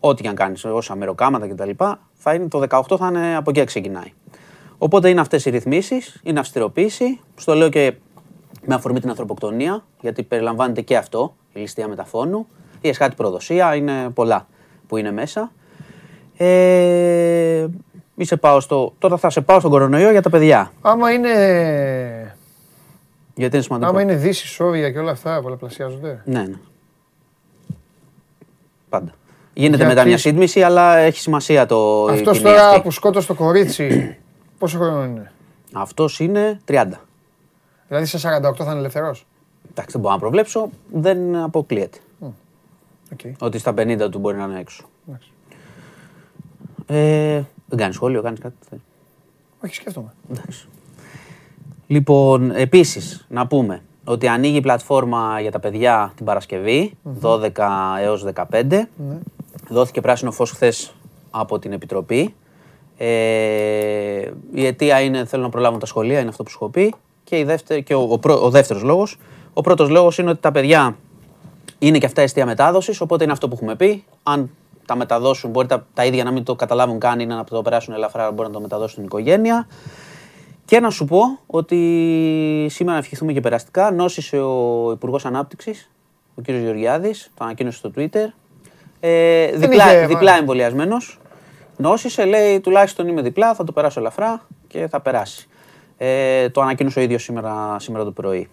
Ό,τι 0.00 0.22
και 0.22 0.28
αν 0.28 0.34
κάνεις, 0.34 0.64
όσα 0.64 0.96
μεροκάματα 0.96 1.48
κτλ. 1.48 1.70
Θα 2.12 2.34
είναι, 2.34 2.48
το 2.48 2.58
18 2.68 2.96
θα 2.96 3.06
είναι 3.06 3.36
από 3.36 3.50
εκεί 3.50 3.64
ξεκινάει. 3.64 4.12
Οπότε 4.78 5.08
είναι 5.08 5.20
αυτές 5.20 5.44
οι 5.44 5.50
ρυθμίσεις, 5.50 6.20
είναι 6.22 6.40
αυστηροποίηση. 6.40 7.20
Στο 7.36 7.54
λέω 7.54 7.68
και 7.68 7.94
με 8.64 8.74
αφορμή 8.74 9.00
την 9.00 9.08
ανθρωποκτονία, 9.08 9.84
γιατί 10.00 10.22
περιλαμβάνεται 10.22 10.80
και 10.80 10.96
αυτό, 10.96 11.34
η 11.52 11.60
ληστεία 11.60 11.88
μεταφώνου, 11.88 12.46
η 12.80 12.88
εσχάτη 12.88 13.14
προδοσία, 13.14 13.74
είναι 13.74 14.10
πολλά 14.14 14.46
που 14.86 14.96
είναι 14.96 15.12
μέσα. 15.12 15.52
Ε, 16.36 17.66
μη 18.14 18.24
σε 18.24 18.36
πάω 18.36 18.60
στο, 18.60 18.94
τώρα 18.98 19.16
θα 19.16 19.30
σε 19.30 19.40
πάω 19.40 19.58
στον 19.58 19.70
κορονοϊό 19.70 20.10
για 20.10 20.22
τα 20.22 20.30
παιδιά, 20.30 20.72
Άμα 20.80 21.12
είναι, 21.12 21.30
γιατί 23.34 23.54
είναι 23.56 23.64
σημαντικό. 23.64 23.90
άμα 23.90 24.00
είναι 24.02 24.14
δύση, 24.16 24.46
σόβια 24.46 24.90
και 24.90 24.98
όλα 24.98 25.10
αυτά 25.10 25.40
πολλαπλασιάζονται. 25.42 26.22
Ναι, 26.24 26.40
ναι. 26.42 26.56
Πάντα. 28.88 29.12
Γίνεται 29.54 29.76
Γιατί- 29.76 29.94
μετά 29.94 30.06
μια 30.06 30.18
σύντμηση, 30.18 30.62
αλλά 30.62 30.96
έχει 30.96 31.18
σημασία 31.20 31.66
το 31.66 32.06
η 32.10 32.12
Αυτός 32.14 32.38
τιμή 32.38 32.50
τώρα 32.50 32.68
αυτή. 32.68 32.80
που 32.80 32.90
σκότωσε 32.90 33.26
το 33.26 33.34
κορίτσι, 33.34 34.16
πόσο 34.58 34.78
χρόνο 34.78 35.04
είναι; 35.04 35.32
Αυτός 35.72 36.20
είναι 36.20 36.60
30. 36.68 36.84
Δηλαδή 37.88 38.06
σε 38.06 38.18
48 38.18 38.54
θα 38.64 38.64
είναι 38.70 38.78
ελευθερός; 38.78 39.26
Εντάξει, 39.70 39.92
δεν 39.92 40.00
μπορώ 40.00 40.14
να 40.14 40.20
προβλέψω, 40.20 40.70
δεν 40.92 41.36
αποκλείεται. 41.36 41.98
Okay. 43.16 43.32
Ότι 43.38 43.58
στα 43.58 43.74
50 43.78 44.08
του 44.10 44.18
μπορεί 44.18 44.36
να 44.36 44.44
είναι 44.44 44.60
έξω. 44.60 44.84
Εντάξει. 45.08 45.30
Ε, 46.86 47.42
δεν 47.66 47.78
κάνεις 47.78 47.94
σχόλιο, 47.94 48.22
κάνεις 48.22 48.40
κάτι. 48.40 48.56
Όχι, 49.64 49.74
σκέφτομαι. 49.74 50.12
Εντάξει. 50.30 50.68
Λοιπόν, 51.86 52.50
επίσης, 52.50 53.26
να 53.28 53.46
πούμε 53.46 53.82
ότι 54.04 54.26
ανοίγει 54.26 54.56
η 54.56 54.60
πλατφόρμα 54.60 55.40
για 55.40 55.50
τα 55.50 55.60
παιδιά 55.60 56.12
την 56.16 56.24
παρασκευη 56.24 56.96
12 57.22 57.50
έως 58.00 58.24
15. 58.50 58.88
Δόθηκε 59.68 60.00
πράσινο 60.00 60.30
φως 60.32 60.50
χθες 60.50 60.94
από 61.30 61.58
την 61.58 61.72
Επιτροπή. 61.72 62.34
Ε, 62.96 64.30
η 64.54 64.66
αιτία 64.66 65.00
είναι 65.00 65.24
θέλω 65.24 65.42
να 65.42 65.48
προλάβουν 65.48 65.78
τα 65.78 65.86
σχολεία, 65.86 66.18
είναι 66.20 66.28
αυτό 66.28 66.42
που 66.42 66.50
σου 66.50 66.58
έχω 66.60 66.70
πει. 66.70 66.94
Και, 67.24 67.38
η 67.38 67.44
δεύτερη, 67.44 67.82
και 67.82 67.94
ο, 67.94 68.06
ο, 68.10 68.18
πρω- 68.18 68.42
ο 68.44 68.50
δεύτερος 68.50 68.82
λόγος. 68.82 69.18
Ο 69.52 69.60
πρώτος 69.60 69.88
λόγος 69.88 70.18
είναι 70.18 70.30
ότι 70.30 70.40
τα 70.40 70.52
παιδιά 70.52 70.96
είναι 71.78 71.98
και 71.98 72.06
αυτά 72.06 72.22
αιστεία 72.22 72.46
μετάδοσης, 72.46 73.00
οπότε 73.00 73.24
είναι 73.24 73.32
αυτό 73.32 73.48
που 73.48 73.54
έχουμε 73.54 73.76
πει. 73.76 74.04
Αν 74.22 74.50
τα 74.86 74.96
μεταδώσουν, 74.96 75.50
μπορεί 75.50 75.66
τα, 75.66 75.86
τα 75.94 76.04
ίδια 76.04 76.24
να 76.24 76.30
μην 76.30 76.44
το 76.44 76.54
καταλάβουν 76.54 76.98
καν 76.98 77.20
ή 77.20 77.26
να 77.26 77.44
το 77.44 77.62
περάσουν 77.62 77.94
ελαφρά, 77.94 78.30
μπορεί 78.32 78.48
να 78.48 78.54
το 78.54 78.60
μεταδώσουν 78.60 78.90
στην 78.90 79.04
οικογένεια. 79.04 79.66
Και 80.64 80.80
να 80.80 80.90
σου 80.90 81.04
πω 81.04 81.18
ότι 81.46 81.76
σήμερα 82.70 82.92
να 82.92 82.98
ευχηθούμε 82.98 83.32
και 83.32 83.40
περαστικά. 83.40 83.90
Νόσησε 83.90 84.38
ο 84.40 84.90
Υπουργός 84.92 85.24
Ανάπτυξης, 85.26 85.90
ο 86.34 86.42
κ. 86.42 86.50
Γεωργιάδης, 86.50 87.30
το 87.34 87.44
ανακοίνωσε 87.44 87.78
στο 87.78 87.90
Twitter. 87.96 88.26
Ε, 89.00 89.50
διπλά 89.56 89.96
είχε, 89.96 90.06
διπλά 90.06 90.30
μα. 90.30 90.36
εμβολιασμένος. 90.36 91.20
Νόσησε, 91.76 92.24
λέει 92.24 92.60
τουλάχιστον 92.60 93.08
είμαι 93.08 93.22
διπλά, 93.22 93.54
θα 93.54 93.64
το 93.64 93.72
περάσω 93.72 94.00
ελαφρά 94.00 94.46
και 94.66 94.88
θα 94.88 95.00
περάσει. 95.00 95.48
Ε, 95.96 96.48
το 96.50 96.60
ανακοίνωσε 96.60 96.98
ο 96.98 97.02
ίδιος 97.02 97.22
σήμερα, 97.22 97.76
σήμερα 97.78 98.04
το 98.04 98.10
πρωί. 98.10 98.48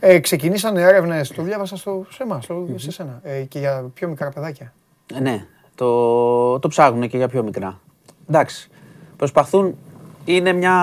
Ε, 0.00 0.18
ξεκινήσανε 0.18 0.82
έρευνες, 0.82 1.28
το 1.28 1.42
διάβασα 1.42 1.76
στο, 1.76 2.06
σε 2.10 2.22
εμάς, 2.22 2.46
σε 2.74 2.90
σένα. 2.92 3.20
Ε, 3.22 3.42
και 3.42 3.58
για 3.58 3.90
πιο 3.94 4.08
μικρά 4.08 4.28
παιδάκια. 4.28 4.72
Ε, 5.14 5.20
Ναι, 5.20 5.46
το, 5.74 6.58
το 6.58 6.68
ψάχνουν 6.68 7.08
και 7.08 7.16
για 7.16 7.28
πιο 7.28 7.42
μικρά. 7.42 7.80
Εντάξει, 8.28 8.70
προσπαθούν, 9.16 9.76
είναι 10.24 10.52
μια, 10.52 10.76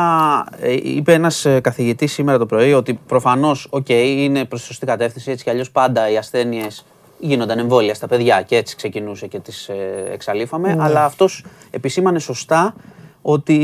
ε, 0.59 0.73
είπε 0.81 1.13
ένας 1.13 1.45
ε, 1.45 1.59
καθηγητής 1.59 2.11
σήμερα 2.13 2.37
το 2.37 2.45
πρωί 2.45 2.73
ότι 2.73 2.99
προφανώς, 3.07 3.67
οκ, 3.69 3.89
είναι 3.89 4.45
προς 4.45 4.59
τη 4.61 4.67
σωστή 4.67 4.85
κατεύθυνση, 4.85 5.31
έτσι 5.31 5.43
κι 5.43 5.49
αλλιώς 5.49 5.71
πάντα 5.71 6.09
οι 6.09 6.17
ασθένειες 6.17 6.85
γίνονταν 7.19 7.59
εμβόλια 7.59 7.93
στα 7.93 8.07
παιδιά 8.07 8.41
και 8.41 8.55
έτσι 8.55 8.75
ξεκινούσε 8.75 9.27
και 9.27 9.39
τις 9.39 9.67
ε, 9.69 10.09
εξαλείφαμε, 10.11 10.75
αλλά 10.79 11.05
αυτός 11.05 11.45
επισήμανε 11.71 12.19
σωστά 12.19 12.75
ότι 13.21 13.55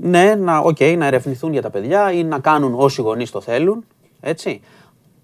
ναι, 0.00 0.34
να, 0.34 0.58
οκ, 0.58 0.80
να 0.96 1.06
ερευνηθούν 1.06 1.52
για 1.52 1.62
τα 1.62 1.70
παιδιά 1.70 2.12
ή 2.12 2.24
να 2.24 2.38
κάνουν 2.38 2.74
όσοι 2.76 3.02
γονείς 3.02 3.30
το 3.30 3.40
θέλουν, 3.40 3.84
έτσι, 4.20 4.60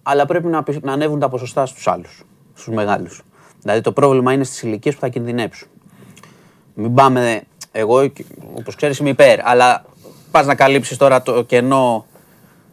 αλλά 0.02 0.26
πρέπει 0.26 0.46
να, 0.46 0.62
πι- 0.62 0.84
να 0.84 0.92
ανέβουν 0.92 1.18
τα 1.18 1.28
ποσοστά 1.28 1.66
στους 1.66 1.88
άλλους, 1.88 2.24
στους 2.54 2.74
μεγάλους. 2.74 3.22
Δηλαδή 3.62 3.80
το 3.80 3.92
πρόβλημα 3.92 4.32
είναι 4.32 4.44
στις 4.44 4.62
ηλικίες 4.62 4.94
που 4.94 5.00
θα 5.00 5.09
κινδυνεύσουν. 5.09 5.68
Μην 6.74 6.94
πάμε, 6.94 7.42
εγώ 7.79 8.11
όπως 8.55 8.74
ξέρεις 8.74 8.99
είμαι 8.99 9.09
υπέρ, 9.09 9.49
αλλά 9.49 9.85
πας 10.31 10.47
να 10.47 10.55
καλύψεις 10.55 10.97
τώρα 10.97 11.22
το 11.22 11.43
κενό 11.43 12.07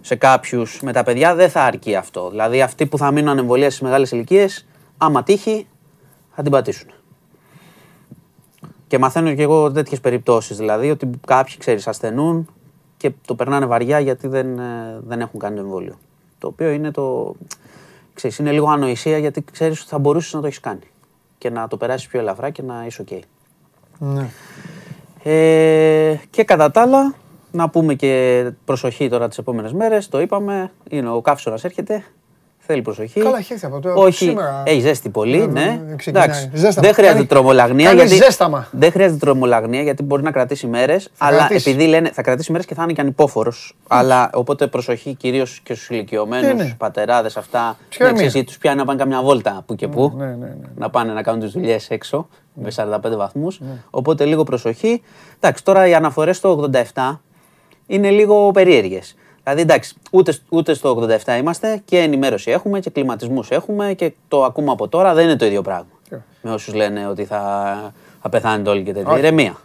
σε 0.01 0.15
κάποιους 0.15 0.81
με 0.81 0.91
τα 0.91 1.03
παιδιά 1.03 1.35
δεν 1.35 1.49
θα 1.49 1.63
αρκεί 1.63 1.95
αυτό. 1.95 2.29
Δηλαδή 2.29 2.61
αυτοί 2.61 2.85
που 2.85 2.97
θα 2.97 3.11
μείνουν 3.11 3.29
ανεμβολίαστοι 3.29 3.69
στις 3.69 3.81
μεγάλες 3.81 4.11
ηλικίες, 4.11 4.65
άμα 4.97 5.23
τύχει, 5.23 5.67
θα 6.35 6.41
την 6.41 6.51
πατήσουν. 6.51 6.89
Και 8.87 8.97
μαθαίνω 8.97 9.33
και 9.33 9.41
εγώ 9.41 9.71
τέτοιες 9.71 9.99
περιπτώσεις, 9.99 10.57
δηλαδή 10.57 10.89
ότι 10.89 11.09
κάποιοι, 11.27 11.57
ξέρεις, 11.57 11.87
ασθενούν 11.87 12.49
και 12.97 13.11
το 13.25 13.35
περνάνε 13.35 13.65
βαριά 13.65 13.99
γιατί 13.99 14.27
δεν, 14.27 14.59
ε, 14.59 14.99
δεν 15.07 15.21
έχουν 15.21 15.39
κάνει 15.39 15.55
το 15.55 15.61
εμβόλιο. 15.61 15.97
Το 16.39 16.47
οποίο 16.47 16.69
είναι 16.69 16.91
το... 16.91 17.35
Ξέρεις, 18.13 18.37
είναι 18.37 18.51
λίγο 18.51 18.69
ανοησία 18.69 19.17
γιατί 19.17 19.43
ξέρεις 19.51 19.79
ότι 19.79 19.89
θα 19.89 19.99
μπορούσες 19.99 20.33
να 20.33 20.39
το 20.39 20.47
έχεις 20.47 20.59
κάνει 20.59 20.87
και 21.37 21.49
να 21.49 21.67
το 21.67 21.77
περάσεις 21.77 22.07
πιο 22.07 22.19
ελαφρά 22.19 22.49
και 22.49 22.61
να 22.61 22.85
είσαι 22.85 23.01
οκ. 23.01 23.09
Ναι. 23.97 24.29
Ε, 25.27 26.15
και 26.29 26.43
κατά 26.43 26.71
τα 26.71 26.81
άλλα, 26.81 27.13
να 27.51 27.69
πούμε 27.69 27.93
και 27.93 28.45
προσοχή 28.65 29.09
τώρα 29.09 29.27
τις 29.27 29.37
επόμενες 29.37 29.73
μέρες, 29.73 30.09
το 30.09 30.21
είπαμε, 30.21 30.71
είναι 30.89 31.09
ο 31.09 31.21
καύσωνας 31.21 31.63
έρχεται, 31.63 32.03
θέλει 32.65 32.81
προσοχή. 32.81 33.19
Καλά, 33.21 33.37
έχει 33.37 33.53
έρθει 33.53 33.65
από 33.65 33.79
το- 33.79 33.93
Όχι, 33.95 34.25
σήμερα. 34.25 34.63
έχει 34.65 34.79
ζέστη 34.79 35.09
πολύ, 35.09 35.37
Ναι, 35.37 35.45
ναι. 35.45 35.65
ναι, 35.65 35.81
ναι, 35.87 35.95
ξεκινάει. 35.95 36.23
Εντάξει, 36.25 36.49
Ζέσταμα. 36.53 36.81
δεν 36.87 36.93
χρειάζεται 36.93 37.13
Κάνει- 37.17 37.25
τρομολαγνία. 37.25 37.85
κάνει 37.85 37.99
γιατί, 38.05 38.23
ζέσταμα. 38.23 38.67
Δεν 38.71 38.91
χρειάζεται 38.91 39.17
τρομολαγνία 39.19 39.81
γιατί 39.81 40.03
μπορεί 40.03 40.23
να 40.23 40.31
κρατήσει 40.31 40.67
μέρες, 40.67 41.09
αλλά 41.17 41.37
κρατήσει. 41.37 41.69
επειδή 41.69 41.87
λένε 41.87 42.09
θα 42.13 42.21
κρατήσει 42.21 42.51
μέρες 42.51 42.65
και 42.67 42.73
θα 42.73 42.83
είναι 42.83 42.93
και 42.93 43.01
ανυπόφορος. 43.01 43.75
Αλλά 43.87 44.29
οπότε 44.33 44.67
προσοχή 44.67 45.13
κυρίως 45.13 45.59
και 45.63 45.73
στους 45.73 45.89
ηλικιωμένους, 45.89 46.47
Ναι, 46.47 46.63
ναι. 46.63 46.75
πατεράδες 46.77 47.37
αυτά. 47.37 47.77
Ψυχραιμία. 47.89 48.21
Να 48.21 48.27
ξέρεις, 48.27 48.47
τους 48.47 48.57
πιάνει 48.57 48.77
να 48.77 48.85
πάνε 48.85 48.99
καμιά 48.99 49.21
βόλτα 49.21 49.63
που 49.65 49.75
και 49.75 49.87
που. 49.87 50.13
ναι, 50.17 50.25
ναι, 50.25 50.31
ναι. 50.35 50.51
Να 50.75 50.89
πάνε 50.89 51.13
να 51.13 51.21
κάνουν 51.21 51.39
τις 51.41 51.51
δουλειές 51.51 51.89
έξω 51.89 52.27
με 52.53 52.71
45 52.71 53.15
βαθμούς. 53.17 53.59
Οπότε 53.89 54.25
λίγο 54.25 54.43
προσοχή. 54.43 55.01
Εντάξει, 55.39 55.63
τώρα 55.63 55.87
οι 55.87 55.93
αναφορές 55.93 56.37
στο 56.37 56.49
87 56.49 57.21
είναι 57.87 58.09
λίγο 58.09 58.51
περίεργες. 58.51 59.15
Δηλαδή, 59.47 59.61
εντάξει, 59.61 59.95
ούτε, 60.11 60.37
ούτε 60.49 60.73
στο 60.73 61.07
87 61.25 61.37
είμαστε 61.39 61.81
και 61.85 61.99
ενημέρωση 61.99 62.51
έχουμε 62.51 62.79
και 62.79 62.89
κλιματισμούς 62.89 63.51
έχουμε 63.51 63.93
και 63.93 64.13
το 64.27 64.43
ακούμε 64.43 64.71
από 64.71 64.87
τώρα 64.87 65.13
δεν 65.13 65.23
είναι 65.23 65.35
το 65.35 65.45
ίδιο 65.45 65.61
πράγμα. 65.61 65.87
Ποιο; 66.09 66.21
Με 66.41 66.51
όσους 66.51 66.73
λένε 66.73 67.07
ότι 67.07 67.25
θα, 67.25 67.93
θα 68.21 68.29
πεθάνετε 68.29 68.69
όλοι 68.69 68.83
και 68.83 68.93
τέτοια. 68.93 69.11
Όχι. 69.11 69.19
Ηρεμία. 69.19 69.55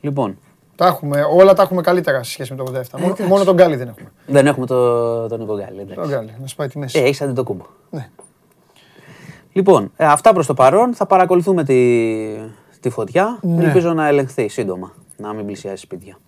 Λοιπόν, 0.00 0.38
Τα 0.76 0.86
έχουμε, 0.86 1.22
όλα 1.22 1.54
τα 1.54 1.62
έχουμε 1.62 1.80
καλύτερα 1.82 2.22
σε 2.22 2.30
σχέση 2.30 2.54
με 2.54 2.64
το 2.64 2.72
87. 2.96 3.00
Μόνο, 3.00 3.14
μόνο 3.28 3.44
τον 3.44 3.54
Γκάλι 3.54 3.76
δεν 3.76 3.88
έχουμε. 3.88 4.12
δεν 4.26 4.46
έχουμε 4.46 4.66
το, 4.66 5.28
τον 5.28 5.38
Νίκο 5.40 5.56
Γκάλη. 5.56 5.80
εντάξει. 5.80 5.94
Τον 5.94 6.08
Γκάλι, 6.08 6.34
να 6.40 6.46
σπάει 6.46 6.68
τη 6.68 6.78
μέση. 6.78 6.98
Ε, 6.98 7.02
έχεις 7.02 7.20
αντιτοκούμπο. 7.22 7.64
Ναι. 7.90 8.08
Λοιπόν, 9.52 9.92
ε, 9.96 10.04
αυτά 10.06 10.32
προς 10.32 10.46
το 10.46 10.54
παρόν. 10.54 10.94
Θα 10.94 11.06
παρακολουθούμε 11.06 11.64
τη, 11.64 11.78
τη 12.80 12.90
φωτιά. 12.90 13.38
Ναι. 13.42 13.64
Ελπίζω 13.64 13.92
να 13.92 14.06
ελεγχθεί 14.06 14.48
σύντομα, 14.48 14.92
να 15.16 15.32
μην 15.32 15.46
πλησιάσει 15.46 15.82
σπίτια. 15.82 16.18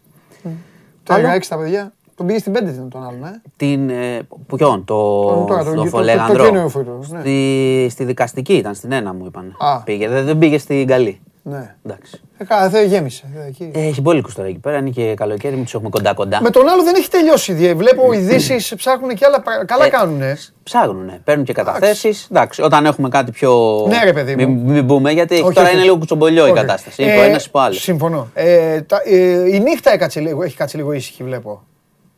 Το 1.02 1.14
άλλο; 1.14 1.28
16 1.28 1.38
τα 1.48 1.56
παιδιά, 1.56 1.92
Τον 2.22 2.30
πήγε 2.30 2.40
στην 2.40 2.52
5 2.52 2.56
την 2.72 2.88
τον 2.88 3.02
άλλον, 3.06 3.24
ε. 3.24 3.42
Την, 3.56 3.90
ε, 3.90 4.18
ποιον, 4.56 4.84
το, 4.84 5.24
Τον- 5.26 5.46
τώρα, 5.46 5.64
τον- 5.64 5.74
το 5.76 5.82
το- 5.82 5.88
Φολέγανδρο. 5.88 6.36
το 6.36 6.44
καινούριο 6.44 6.68
φούρνο, 6.68 6.98
ναι. 7.08 7.20
Στη, 7.20 7.88
στη 7.90 8.04
δικαστική 8.04 8.52
ήταν, 8.54 8.74
στην 8.74 8.92
ένα 8.92 9.12
μου 9.14 9.26
είπαν. 9.26 9.56
Α. 9.58 9.80
Πήγε, 9.82 10.08
δεν, 10.08 10.24
δεν 10.24 10.38
πήγε 10.38 10.58
στην 10.58 10.86
καλή. 10.86 11.20
Ναι. 11.44 11.74
Εντάξει. 11.86 12.20
Ε, 12.38 12.44
κα- 12.44 12.68
δεν 12.68 12.86
γέμισε. 12.86 13.24
ε, 13.44 13.46
εκεί. 13.46 13.70
Ε, 13.74 13.86
έχει 13.86 14.00
μπόλικους 14.00 14.34
τώρα 14.34 14.48
εκεί 14.48 14.58
πέρα, 14.58 14.76
είναι 14.76 14.90
και 14.90 15.14
καλοκαίρι, 15.14 15.54
μην 15.54 15.64
τους 15.64 15.74
έχουμε 15.74 15.88
κοντά-κοντά. 15.88 16.42
Με 16.42 16.50
τον 16.50 16.68
άλλο 16.68 16.82
δεν 16.82 16.94
έχει 16.94 17.08
τελειώσει. 17.10 17.52
διε- 17.52 17.74
Βλέπω 17.74 18.12
ειδήσεις 18.12 18.74
ψάχνουν 18.76 19.14
και 19.14 19.24
άλλα. 19.26 19.40
πρα- 19.42 19.64
Καλά 19.64 19.84
Ε, 19.84 19.88
κάνουνε. 19.88 20.36
Ψάχνουν, 20.62 21.10
παίρνουν 21.24 21.44
και 21.44 21.52
καταθέσεις. 21.52 22.28
Εντάξει, 22.30 22.62
όταν 22.62 22.86
έχουμε 22.86 23.08
κάτι 23.08 23.30
πιο. 23.32 23.52
Ναι, 23.88 23.98
ρε, 24.04 24.12
παιδί 24.12 24.36
μου. 24.36 24.52
Μην, 24.52 24.70
μην 24.72 24.86
πούμε, 24.86 25.10
γιατί 25.12 25.34
Όχι, 25.34 25.52
τώρα 25.54 25.66
όχι. 25.66 25.74
είναι 25.76 25.84
λίγο 25.84 25.96
κουτσομπολιό 25.98 26.46
η 26.46 26.50
Όχι. 26.50 26.60
κατάσταση. 26.60 27.02
Ε, 27.02 27.12
Υπό 27.12 27.22
ένα 27.22 27.40
υπό 27.46 27.58
άλλο. 27.58 27.74
Συμφωνώ. 27.74 28.28
Ε, 28.34 28.80
τα- 28.80 29.02
ε, 29.04 29.54
η 29.54 29.60
νύχτα 29.60 29.92
έκατσε 29.92 30.20
λίγο, 30.20 30.42
έχει 30.42 30.56
κάτσει 30.56 30.76
λίγο 30.76 30.92
ήσυχη, 30.92 31.24
βλέπω. 31.24 31.62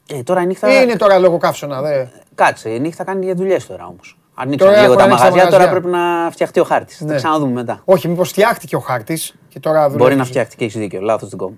Ε, 0.09 0.23
τώρα 0.23 0.43
η 0.43 0.47
νύχτα. 0.47 0.69
Ή 0.69 0.81
είναι 0.83 0.97
τώρα 0.97 1.19
λόγω 1.19 1.39
καύσωνα, 1.39 1.83
δε. 1.83 2.05
Κάτσε, 2.35 2.69
η 2.71 2.81
νύχτα 2.81 3.05
κάνει 3.05 3.25
για 3.25 3.35
δουλειές 3.35 3.67
τώρα 3.67 3.87
όμως. 3.87 4.19
Ανοίξαν 4.35 4.69
Τώρα 4.69 4.81
λίγο 4.81 4.93
έχουν 4.93 4.97
τα 4.97 5.05
ανοίξει 5.05 5.25
τα 5.25 5.31
μαγαζιά, 5.31 5.51
τώρα 5.51 5.65
μαγαζιά. 5.65 5.81
πρέπει 5.91 5.97
να 6.25 6.31
φτιαχτεί 6.31 6.61
ο 6.61 6.65
χάρτης. 6.65 6.97
Θα 6.99 7.05
Ναι. 7.05 7.11
τα 7.11 7.17
ξαναδούμε 7.17 7.53
μετά. 7.53 7.81
Όχι, 7.85 8.09
μήπως 8.09 8.29
φτιάχτηκε 8.29 8.77
ο 8.77 8.81
χάρτης 8.81 9.35
και 9.49 9.61
τώρα 9.61 9.81
δουλεύει. 9.83 9.99
Μπορεί 9.99 10.15
να 10.15 10.25
φτιάχτηκε, 10.25 10.65
έχεις 10.65 10.77
δίκιο. 10.77 11.01
Λάθος 11.01 11.29
την 11.29 11.39
κόμμα. 11.39 11.55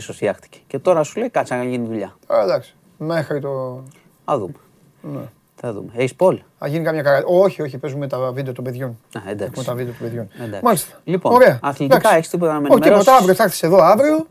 σω 0.00 0.12
φτιάχτηκε. 0.12 0.58
Και 0.66 0.78
τώρα 0.78 1.02
σου 1.02 1.18
λέει 1.18 1.28
κάτσε 1.30 1.54
να 1.54 1.64
γίνει 1.64 1.86
δουλειά. 1.86 2.16
Α, 2.26 2.40
εντάξει. 2.42 2.74
Μέχρι 2.96 3.40
το. 3.40 3.82
Θα 4.24 4.38
δούμε. 4.38 4.54
Ναι. 5.00 5.20
Θα 5.54 5.72
δούμε. 5.72 5.90
Έχεις 5.96 6.14
πόλ; 6.14 6.40
Θα 6.58 6.66
γίνει 6.68 6.84
καμιά 6.84 7.02
καρα... 7.02 7.22
Όχι, 7.26 7.62
όχι, 7.62 7.78
παίζουμε 7.78 8.06
τα 8.06 8.32
βίντεο 8.32 8.52
των 8.52 8.64
παιδιών. 8.64 8.88
Α, 9.18 9.20
εντάξει. 9.30 9.44
Έχουμε 9.50 9.64
τα 9.64 9.74
βίντεο 9.74 9.92
των 9.92 10.02
παιδιών. 10.06 10.28
Εντάξει. 10.40 10.64
Μάλιστα. 10.64 11.00
Λοιπόν, 11.04 11.32
Ωραία. 11.34 11.58
αθλητικά 11.62 11.96
Εντάξει. 11.96 12.16
έχεις 12.16 12.28
τίποτα 12.28 12.52
να 12.52 12.60
με 12.60 12.66
Όχι, 12.70 12.80
τίποτα. 12.80 12.86
ενημερώσεις; 12.86 13.20
Αύριο 13.20 13.34
θα 13.34 13.42
έρθεις 13.42 13.62
εδώ 13.62 13.82
αύριο. 13.82 14.26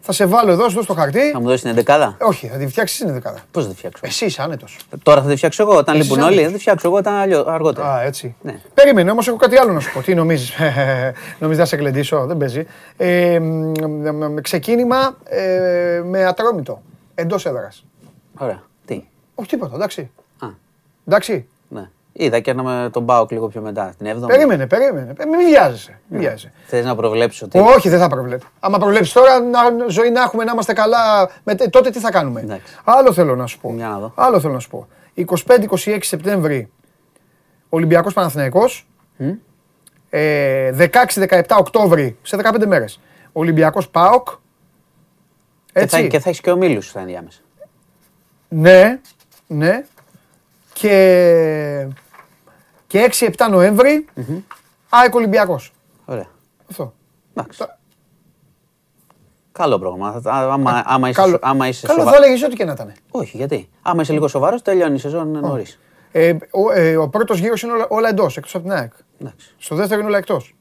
Θα 0.00 0.12
σε 0.12 0.26
βάλω 0.26 0.50
εδώ, 0.50 0.68
σου 0.68 0.74
δώσω 0.74 0.86
το 0.86 0.94
χαρτί. 0.94 1.30
Θα 1.30 1.40
μου 1.40 1.46
δώσεις 1.46 1.60
την 1.60 1.70
εντεκάδα. 1.70 2.16
Όχι, 2.20 2.46
θα 2.46 2.56
τη 2.56 2.66
φτιάξεις 2.66 2.96
στην 2.98 3.12
δεκάδα. 3.12 3.38
Πώς 3.50 3.64
θα 3.64 3.70
τη 3.70 3.76
φτιάξω; 3.76 4.00
Εσύ 4.06 4.24
είσαι 4.24 4.42
άνετος. 4.42 4.76
Τώρα 5.02 5.22
θα 5.22 5.28
τη 5.28 5.36
φτιάξω 5.36 5.62
εγώ. 5.62 5.76
Όταν 5.76 5.94
Εσύ 5.94 6.02
λείπουν 6.04 6.18
είσαι 6.18 6.26
όλοι, 6.26 6.36
άνετος. 6.38 6.50
θα 6.52 6.56
τη 6.56 6.62
φτιάξω 6.62 6.88
εγώ 6.88 6.96
όταν 6.96 7.14
αλλιώ- 7.14 7.46
αργότερα. 7.48 7.92
Α, 7.94 8.02
έτσι. 8.02 8.34
Ναι. 8.42 8.60
Περίμενε, 8.74 9.10
όμως 9.10 9.28
έχω 9.28 9.36
κάτι 9.36 9.56
άλλο 9.58 9.72
να 9.72 9.80
σου 9.80 9.92
πω. 9.92 10.00
Τι 10.00 10.14
νομίζεις; 10.14 10.52
νομίζεις 11.40 11.60
να 11.60 11.64
σε 11.68 11.76
κλεντήσω, 11.76 12.26
δεν 12.26 12.36
παίζει. 12.36 12.66
Ε, 12.96 13.38
μ, 13.38 13.72
μ, 13.86 14.24
μ, 14.32 14.34
ξεκίνημα 14.40 15.16
ε, 15.24 16.02
με 16.04 16.24
ατρόμητο. 16.24 16.82
Εντός 17.14 17.46
έδρας. 17.46 17.84
Ωραία. 18.38 18.62
Τι; 18.84 19.04
Όχι 19.34 19.48
τίποτα, 19.48 19.74
εντάξει. 19.74 20.10
Α, 20.38 20.46
Εντάξει. 21.06 21.46
Ναι. 22.12 22.24
Είδα 22.24 22.40
και 22.40 22.50
ένα 22.50 22.62
με 22.62 22.90
τον 22.92 23.02
Μπάουκ 23.02 23.30
λίγο 23.30 23.48
πιο 23.48 23.60
μετά. 23.60 23.94
Την 23.98 24.06
7η. 24.06 24.26
Περίμενε, 24.26 24.66
περίμενε. 24.66 25.12
Ε, 25.18 25.24
Μην 25.24 25.46
βιάζεσαι. 25.48 26.00
Μην 26.08 26.20
βιάζεσαι. 26.20 26.52
Θες 26.66 26.84
να 26.84 26.94
προβλέψεις 26.94 27.42
ότι. 27.42 27.58
Όχι, 27.58 27.88
δεν 27.88 27.98
θα 27.98 28.08
προβλέπει. 28.08 28.44
Άμα 28.60 28.78
προβλέψεις 28.78 29.12
τώρα, 29.12 29.40
να, 29.40 29.60
ζωή 29.88 30.10
να 30.10 30.22
έχουμε, 30.22 30.44
να 30.44 30.52
είμαστε 30.52 30.72
καλά, 30.72 31.30
με, 31.42 31.54
τότε 31.54 31.90
τι 31.90 31.98
θα 31.98 32.10
κάνουμε; 32.10 32.40
Εντάξει. 32.40 32.76
Άλλο 32.84 33.12
θέλω 33.12 33.36
να 33.36 33.46
σου 33.46 33.58
πω. 33.60 33.72
Για 33.74 33.88
να 33.88 33.98
δω. 33.98 34.12
Άλλο 34.14 34.40
θέλω 34.40 34.52
να 34.52 34.58
σου 34.58 34.68
πω. 34.68 34.88
25-26 35.14 35.98
Σεπτέμβρη 36.00 36.70
Ολυμπιακός 37.68 38.14
Παναθηναϊκός. 38.14 38.86
Ε, 40.10 40.88
16-17 41.18 41.42
Οκτώβρη, 41.58 42.16
σε 42.22 42.36
15 42.36 42.66
μέρες. 42.66 43.00
Ολυμπιακός 43.32 43.88
ΠΑΟΚ. 43.88 44.28
Και 45.72 45.80
Έτσι. 45.80 46.00
θα, 46.00 46.06
και 46.06 46.18
θα 46.18 46.28
έχεις 46.28 46.40
και 46.40 46.50
ομίλου 46.50 46.80
στα 46.80 47.00
ενδιάμεσα. 47.00 47.40
Ναι, 48.48 49.00
ναι. 49.46 49.84
Και, 50.72 51.86
και 52.92 53.10
6-7 53.36 53.48
νοεμβρη 53.50 54.04
ΑΕΚ 54.88 55.14
Ολυμπιακός. 55.14 55.72
Ωραία. 56.04 56.26
Αυτό. 56.70 56.92
Εντάξει. 57.34 57.58
Τα- 57.58 57.78
Καλό 59.52 59.78
πρόγραμμα. 59.78 60.20
Θα- 60.20 60.32
α- 60.32 60.52
Άμα, 60.52 60.82
άμα 60.86 61.08
είσαι, 61.08 61.20
Καλό, 61.20 61.38
άμα 61.42 61.68
είσαι 61.68 61.86
καλό 61.86 61.98
σοβα- 61.98 62.10
θα 62.10 62.16
έλεγες 62.16 62.42
ό,τι 62.42 62.56
και 62.56 62.64
να 62.64 62.72
ήταν. 62.72 62.92
Όχι, 63.10 63.36
γιατί; 63.36 63.68
Άμα 63.82 64.02
είσαι 64.02 64.12
λίγο 64.12 64.28
σοβαρός, 64.28 64.62
τελειώνει 64.62 64.94
η 64.94 64.98
σεζόν 64.98 65.30
νωρίς. 65.40 65.78
Ε, 66.12 66.36
ο, 66.50 66.70
ε, 66.72 66.96
ο 66.96 67.08
πρώτος 67.08 67.38
γύρος 67.38 67.62
είναι 67.62 67.72
όλα, 67.72 67.86
όλα 67.88 68.08
εντός, 68.08 68.36
εκτός 68.36 68.54
από 68.54 68.64
την 68.64 68.72
ΑΕΚ. 68.72 68.92
Εντάξει. 69.20 69.54
Στο 69.58 69.74
δεύτερο 69.74 70.00
είναι 70.00 70.08
όλα 70.08 70.18
εκτός. 70.18 70.54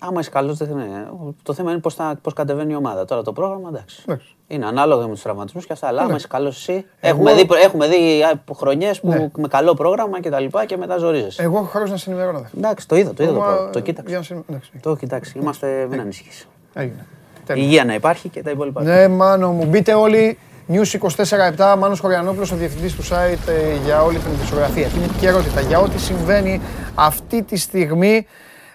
Άμα 0.00 0.20
είσαι 0.20 0.30
καλός, 0.30 0.56
δεν 0.56 0.68
ναι. 0.76 1.06
Το 1.42 1.52
θέμα 1.52 1.70
είναι 1.70 1.80
πώς 1.80 1.96
πώς 2.22 2.32
κατεβαίνει 2.32 2.72
η 2.72 2.76
ομάδα. 2.76 3.04
Τώρα 3.04 3.22
το 3.22 3.32
πρόγραμμα 3.32 3.68
εντάξει. 3.68 4.02
Εντάξει. 4.06 4.34
Είναι 4.46 4.66
ανάλογα 4.66 5.06
με 5.06 5.12
τους 5.12 5.22
τραυματισμούς 5.22 5.66
και 5.66 5.72
αυτά. 5.72 5.86
Αλλά 5.86 6.02
άμα 6.02 6.14
είσαι 6.14 6.26
καλός 6.26 6.56
εσύ. 6.56 6.72
Εγώ- 7.00 7.18
Έχουμε 7.28 7.34
δει, 7.34 7.48
έχουμε 7.64 7.88
δει 7.88 8.22
χρονιές 8.56 9.00
που 9.00 9.08
Ναι. 9.08 9.30
με 9.36 9.48
καλό 9.48 9.74
πρόγραμμα 9.74 10.20
και 10.20 10.30
τα 10.30 10.40
λοιπά 10.40 10.64
και 10.64 10.76
μετά 10.76 10.96
ζορίζεσαι. 10.98 11.42
Εγώ 11.42 11.56
έχω 11.56 11.64
χαρός 11.66 11.90
να 11.90 11.96
σε 11.96 12.10
ενημερώνω. 12.10 12.38
δε. 12.40 12.46
Εντάξει, 12.58 12.88
το 12.88 12.96
είδα, 12.96 13.14
το 13.14 13.22
είδα 13.22 13.32
το 13.32 13.38
Μα, 13.38 13.44
πρόγραμμα. 13.44 13.70
Το 13.70 13.78
για 13.78 13.92
κοίταξα. 13.92 14.16
να 14.16 14.22
σε- 14.22 14.42
εντάξει. 14.48 14.70
Το 14.82 14.96
κοιτάξει. 14.96 15.38
Είμαστε, 15.38 15.86
μην 15.90 16.00
ανησυχείς. 16.00 16.46
Έγινε. 16.74 17.06
Τέλεια. 17.46 17.62
Υγεία 17.64 17.84
να 17.84 17.94
υπάρχει 17.94 18.28
και 18.28 18.42
τα 18.42 18.50
υπόλοιπα. 18.50 18.82
Ναι, 18.82 19.08
μάνο 19.08 19.50
μου, 19.50 19.64
μπείτε 19.64 19.94
όλοι. 19.94 20.38
News 20.72 20.92
24-7, 20.94 21.76
Μάνος 21.78 22.00
Χωριανόπουλος, 22.00 22.52
ο 22.52 22.56
διευθυντής 22.56 22.94
του 22.94 23.02
site 23.04 23.48
ε, 23.48 23.84
για 23.84 24.02
όλη 24.02 24.18
την 24.18 24.30
επικαιρότητα. 24.32 24.88
Την 24.88 25.02
επικαιρότητα, 25.02 25.60
για 25.60 25.78
ό,τι 25.80 25.98
συμβαίνει 26.00 26.60
αυτή 26.94 27.42
τη 27.42 27.56
στιγμή 27.56 28.26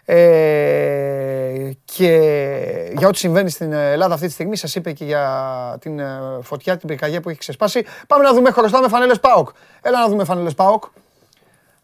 ε, 0.05 1.71
και 1.85 2.11
για 2.97 3.07
ό,τι 3.07 3.17
συμβαίνει 3.17 3.49
στην 3.49 3.73
Ελλάδα 3.73 4.13
αυτή 4.13 4.25
τη 4.27 4.33
στιγμή. 4.33 4.55
Σας 4.55 4.75
είπε 4.75 4.91
και 4.91 5.05
για 5.05 5.77
την 5.79 5.99
ε, 5.99 6.19
φωτιά, 6.41 6.77
την 6.77 6.87
πυρκαγιά 6.87 7.21
που 7.21 7.29
έχει 7.29 7.39
ξεσπάσει. 7.39 7.85
Πάμε 8.07 8.23
να 8.23 8.33
δούμε, 8.33 8.51
χρωστάμε 8.51 8.87
φανέλες 8.87 9.19
ΠΑΟΚ. 9.19 9.49
Έλα 9.81 9.99
να 9.99 10.07
δούμε 10.07 10.23
φανέλες 10.23 10.53
ΠΑΟΚ. 10.53 10.83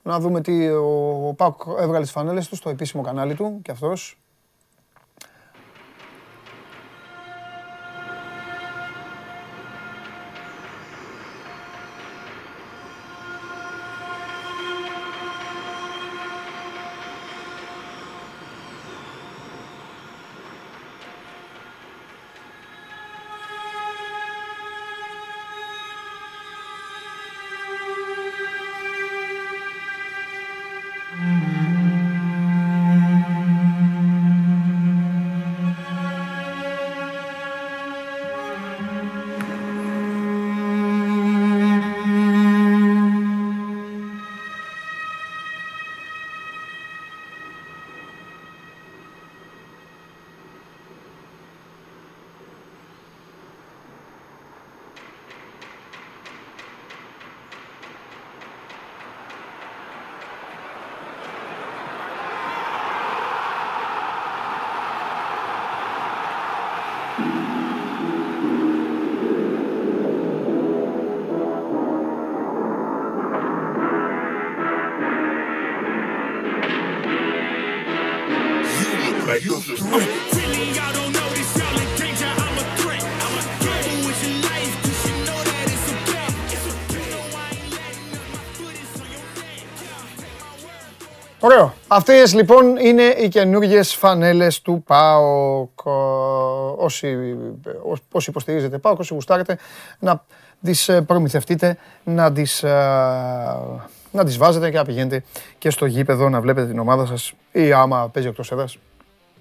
Να 0.03 0.19
δούμε 0.19 0.41
τι 0.41 0.67
ο, 0.67 1.27
ο 1.27 1.33
ΠΑΟΚ 1.33 1.61
έβγαλε 1.79 2.01
τις 2.01 2.11
φανέλες 2.11 2.47
του 2.47 2.55
στο 2.55 2.69
επίσημο 2.69 3.03
κανάλι 3.03 3.35
του 3.35 3.59
και 3.61 3.71
αυτός. 3.71 4.20
Ωραίο. 91.91 91.97
Αυτές 91.99 92.33
λοιπόν 92.33 92.77
είναι 92.77 93.03
οι 93.03 93.27
καινούργιες 93.27 93.93
φανέλες 93.95 94.61
του 94.61 94.83
ΠΑΟΚ. 94.87 95.79
Ε, 95.85 95.89
Όσοι, 96.77 97.37
ό- 97.91 98.03
όσοι 98.11 98.29
υποστηρίζετε 98.29 98.77
ΠΑΟΚ, 98.77 98.99
όσοι 98.99 99.13
γουστάρετε, 99.13 99.57
να 99.99 100.23
τις 100.63 100.89
προμηθευτείτε, 101.05 101.77
να 102.03 102.31
τις 102.31 102.63
να 104.13 104.23
τις 104.25 104.37
βάζετε 104.37 104.69
και 104.69 104.77
να 104.77 104.85
πηγαίνετε 104.85 105.23
και 105.57 105.69
στο 105.69 105.85
γήπεδο 105.85 106.29
να 106.29 106.41
βλέπετε 106.41 106.67
την 106.67 106.79
ομάδα 106.79 107.05
σας 107.05 107.33
ή 107.51 107.71
άμα 107.73 108.09
παίζει 108.13 108.29
εκτός 108.29 108.51
έδρας. 108.51 108.77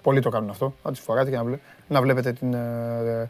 Πολλοί 0.01 0.19
το 0.21 0.29
κάνουν 0.29 0.49
αυτό, 0.49 0.73
να 0.83 0.91
τις 0.91 0.99
φοράτε 0.99 1.29
και 1.29 1.35
να, 1.35 1.43
βλέ- 1.43 1.59
να 1.87 2.01
βλέπετε 2.01 2.31
την, 2.31 2.53
ε, 2.53 3.27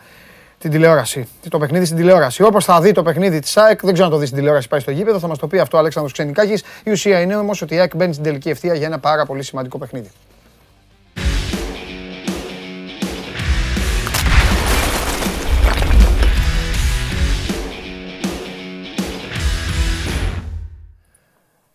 την 0.61 0.71
τηλεόραση. 0.71 1.27
Το 1.49 1.59
παιχνίδι 1.59 1.85
στην 1.85 1.97
τηλεόραση. 1.97 2.43
Όπως 2.43 2.65
θα 2.65 2.81
δει 2.81 2.91
το 2.91 3.03
παιχνίδι 3.03 3.39
της 3.39 3.57
ΑΕΚ, 3.57 3.81
δεν 3.81 3.93
ξέρω 3.93 4.07
να 4.07 4.13
το 4.13 4.19
δεις 4.19 4.27
στην 4.27 4.39
τηλεόραση, 4.39 4.67
πάει 4.67 4.79
στο 4.79 4.91
γήπεδο, 4.91 5.19
θα 5.19 5.27
μας 5.27 5.37
το 5.37 5.47
πει 5.47 5.59
αυτό 5.59 5.77
ο 5.77 5.79
Αλέξανδρος 5.79 6.13
Ξενικάκης. 6.13 6.63
Η 6.83 6.91
ουσία 6.91 7.19
είναι 7.21 7.35
όμως 7.35 7.61
ότι 7.61 7.75
η 7.75 7.79
ΑΕΚ 7.79 7.95
μπαίνει 7.95 8.13
στην 8.13 8.25
τελική 8.25 8.49
ευθεία 8.49 8.73
για 8.73 8.85
ένα 8.85 8.99
πάρα 8.99 9.25
πολύ 9.25 9.43
σημαντικό 9.43 9.77
παιχνίδι. 9.77 10.09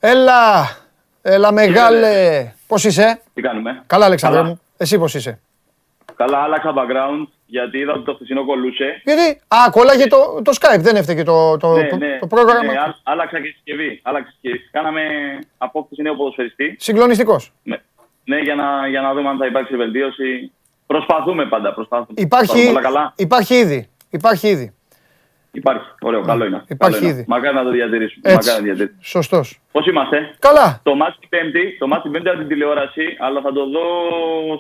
Έλα! 0.01 0.69
Έλα 1.23 1.53
μεγάλε! 1.53 2.37
Ε, 2.37 2.55
πώς 2.67 2.85
είσαι; 2.85 3.21
Τι 3.35 3.43
κάνουμε; 3.43 3.83
Καλά 3.87 4.05
Αλεξάνδρε 4.05 4.43
μου. 4.43 4.61
Εσύ 4.77 4.99
πώς 4.99 5.15
είσαι; 5.15 5.39
Καλά, 6.17 6.39
άλλαξα 6.39 6.73
background 6.77 7.36
γιατί 7.47 7.79
είδα 7.79 7.93
ότι 7.93 8.05
το 8.05 8.15
χθεσινό 8.15 8.45
κολούσε. 8.45 9.01
Γιατί, 9.05 9.41
α, 9.49 9.71
κόλλαγε 9.71 10.07
το, 10.07 10.41
το 10.45 10.53
Skype, 10.61 10.79
δεν 10.81 10.97
έφταιγε 10.97 11.23
το, 11.23 11.57
το, 11.57 11.73
ναι, 11.77 11.87
το, 11.89 11.97
ναι, 11.97 12.19
το 12.19 12.27
πρόγραμμα. 12.27 12.73
ναι, 12.73 12.79
α- 12.79 12.97
άλλαξα 13.03 13.41
και 13.41 13.49
συσκευή. 13.49 14.01
Άλλαξα 14.03 14.31
συσκευή. 14.31 14.59
Κάναμε 14.71 15.03
απόκτηση 15.59 16.03
νέου 16.03 16.17
ποδοσφαιριστή. 16.17 16.77
Συγκλονιστικός. 16.79 17.53
Ναι, 17.63 17.77
ναι 18.25 18.39
για, 18.39 18.55
να, 18.55 18.89
για 18.89 19.01
να 19.01 19.15
δούμε 19.15 19.29
αν 19.29 19.37
θα 19.39 19.47
υπάρξει 19.47 19.77
βελτίωση. 19.77 20.53
Προσπαθούμε 20.87 21.47
πάντα. 21.47 21.75
Προσπαθούμε. 21.75 22.21
Υπάρχει, 22.21 22.57
Πάμε 22.57 22.71
Όλα 22.71 22.81
καλά. 22.81 23.13
υπάρχει 23.17 23.55
ήδη. 23.55 23.89
Υπάρχει 24.11 24.49
ήδη. 24.49 24.75
Υπάρχει. 25.53 25.87
Ωραίο, 26.01 26.21
καλό 26.23 26.45
είναι. 26.45 26.63
Υπάρχει 26.69 26.95
Καλό 26.99 27.07
είναι. 27.11 27.15
ήδη. 27.21 27.25
Μακάρι 27.29 27.55
να 27.55 27.63
το 27.63 27.71
διατηρήσουμε. 27.71 28.33
Έτσι. 28.33 28.49
Μακάρι 28.49 28.59
να 28.61 28.65
διατηρήσουμε. 28.67 29.03
Σωστός. 29.03 29.61
Πώς 29.73 29.87
είμαστε; 29.87 30.35
Καλά. 30.39 30.81
Το 30.83 30.95
μάτι 30.95 31.17
την 31.21 31.29
Πέμπτη, 31.29 31.77
το 31.79 31.87
μάτι 31.87 32.03
την 32.03 32.11
Πέμπτη 32.13 32.29
από 32.29 32.39
την 32.39 32.49
τηλεόραση, 32.49 33.17
αλλά 33.19 33.41
θα 33.41 33.53
το 33.53 33.67
δω 33.71 33.85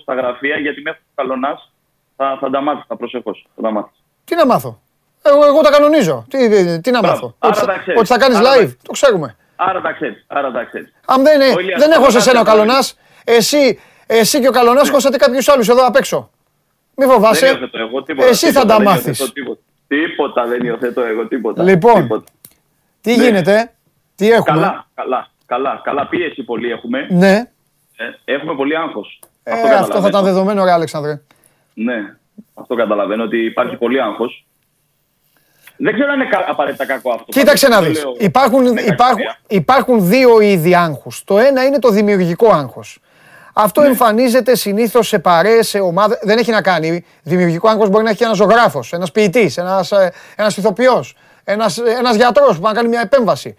στα 0.02 0.14
γραφεία 0.14 0.56
γιατί 0.58 0.80
μέχρι 0.82 1.00
το 1.00 1.22
καλονάς 1.22 1.72
θα, 2.16 2.38
θα 2.40 2.50
τα 2.50 2.60
μάθεις. 2.60 2.84
Θα 2.88 2.96
προσεχώς. 2.96 3.46
Θα 3.56 3.62
τα 3.62 3.70
μάθεις. 3.70 3.92
Τι 4.24 4.34
να 4.34 4.46
μάθω; 4.46 4.80
Εγώ, 5.22 5.44
εγώ 5.46 5.60
τα 5.60 5.70
κανονίζω. 5.70 6.24
Τι, 6.28 6.38
τι 6.80 6.90
να 6.90 6.98
Μπράβο. 6.98 7.14
μάθω; 7.14 7.34
Άρα 7.38 7.52
Ότι, 7.52 7.58
θα- 7.60 7.66
τα 7.66 7.78
ξέρεις. 7.78 7.98
ότι 8.00 8.08
θα 8.08 8.18
κάνεις 8.18 8.38
Άρα 8.38 8.48
live. 8.54 8.66
τα- 8.68 8.76
Το 8.82 8.92
ξέρουμε. 8.92 9.36
Άρα 9.56 9.80
τα 9.80 9.92
ξέρεις. 9.92 10.24
Άρα 10.26 10.50
τα 10.52 10.64
ξέρεις. 10.64 10.92
Αν 11.06 11.22
δεν, 11.22 11.40
είναι- 11.40 11.54
Ο 11.56 11.60
Ηλίας 11.60 11.80
δεν 11.80 11.90
έχω 11.90 12.00
σε 12.10 12.18
Καλονάς 12.18 12.24
σένα 12.24 12.40
ο 12.40 12.44
θα 12.44 12.50
κάνει. 12.50 12.58
Καλονάς, 12.58 12.96
εσύ, 13.24 13.80
εσύ 14.06 14.40
και 14.40 14.48
ο 14.48 14.50
Καλονάς 14.50 14.90
χώσατε 14.90 15.16
κάποιους 15.16 15.48
άλλους 15.48 15.68
εδώ 15.68 15.86
απ' 15.86 15.96
έξω. 15.96 16.30
Μη 16.98 17.04
Δεν 17.04 17.14
φοβάσαι. 17.14 17.46
υιοθετώ 17.46 17.78
εγώ 17.78 18.02
τίποτα. 18.02 18.28
Εσύ 18.28 18.46
θα 18.46 18.52
τίποτα, 18.60 18.68
τα 18.68 18.76
δεν 18.76 18.86
μάθεις. 18.86 19.06
υιοθετώ 19.18 19.32
Τίποτα. 19.32 19.60
τίποτα 19.88 20.46
δεν 20.46 20.64
υιοθετώ 20.64 21.02
εγώ, 21.02 21.26
τίποτα. 21.28 21.62
Λοιπόν, 21.62 21.94
Τίποτα. 22.02 22.24
Τι 23.00 23.14
γίνεται, 23.14 23.72
τι 24.14 24.30
έχουμε; 24.30 24.60
Καλά, 24.60 24.86
καλά, 24.94 25.28
καλά, 25.46 25.80
καλά. 25.84 26.06
Πίεση 26.06 26.42
πολύ 26.42 26.70
έχουμε. 26.70 27.06
Ναι, 27.10 27.42
Ε, 27.96 28.32
έχουμε 28.34 28.54
πολύ 28.54 28.76
άγχος. 28.76 29.20
ε, 29.42 29.52
αυτό 29.74 30.00
θα 30.00 30.08
ήταν 30.08 30.24
δεδομένο 30.24 30.64
ρε 30.64 30.72
Αλέξανδρε. 30.72 31.20
Ναι, 31.78 32.16
αυτό 32.54 32.74
καταλαβαίνω 32.74 33.22
ότι 33.24 33.44
υπάρχει 33.44 33.76
πολύ 33.76 34.02
άγχος. 34.02 34.46
Δεν 35.76 35.94
ξέρω 35.94 36.12
αν 36.12 36.20
είναι 36.20 36.28
κα- 36.28 36.44
απαραίτητα 36.48 36.86
κακό 36.86 37.10
αυτό. 37.10 37.24
Κοίταξε 37.28 37.68
να 37.68 37.74
Πάντως, 37.76 37.88
δεις. 37.92 38.00
το 38.02 38.08
λέω 38.08 38.16
Υπάρχουν, 38.20 38.62
με 38.72 38.80
υπάρχουν, 38.82 39.16
κακία. 39.16 39.38
υπάρχουν 39.48 40.08
δύο 40.08 40.40
είδη 40.40 40.74
άγχους. 40.74 41.24
Το 41.24 41.38
ένα 41.38 41.64
είναι 41.64 41.78
το 41.78 41.88
δημιουργικό 41.90 42.48
άγχος. 42.52 42.98
Αυτό 43.54 43.80
Ναι. 43.80 43.86
εμφανίζεται 43.86 44.54
συνήθως 44.56 45.08
σε 45.08 45.18
παρέες, 45.18 45.68
σε 45.68 45.78
ομάδες. 45.78 46.18
Δεν 46.22 46.38
έχει 46.38 46.50
να 46.50 46.62
κάνει. 46.62 47.04
Δημιουργικό 47.22 47.68
άγχος 47.68 47.88
μπορεί 47.88 48.04
να 48.04 48.10
έχει 48.10 48.22
ένας 48.24 48.36
ζωγράφος, 48.36 48.92
ένας 48.92 49.12
ποιητής, 49.12 49.56
ένας 49.56 49.92
ένας 50.36 50.56
ηθοποιός, 50.56 51.16
ένας 51.44 51.78
ένας 51.78 52.16
γιατρός 52.16 52.54
που 52.56 52.60
πάει 52.60 52.72
να 52.72 52.78
κάνει 52.78 52.88
μια 52.90 53.00
επέμβαση. 53.00 53.56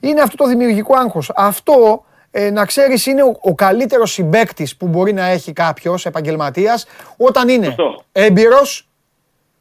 Είναι 0.00 0.20
αυτό 0.20 0.36
το 0.36 0.46
δημιουργικό 0.46 0.96
άγχος. 0.96 1.30
Αυτό 1.34 2.04
ε, 2.34 2.50
να 2.50 2.64
ξέρεις 2.64 3.06
είναι 3.06 3.22
ο, 3.22 3.36
ο 3.40 3.54
καλύτερος 3.54 4.12
συμπέκτη 4.12 4.68
που 4.78 4.86
μπορεί 4.86 5.12
να 5.12 5.24
έχει 5.26 5.52
κάποιος 5.52 6.06
επαγγελματίας 6.06 6.86
όταν 7.16 7.48
είναι 7.48 7.64
Σωστό. 7.64 8.02
έμπειρος, 8.12 8.88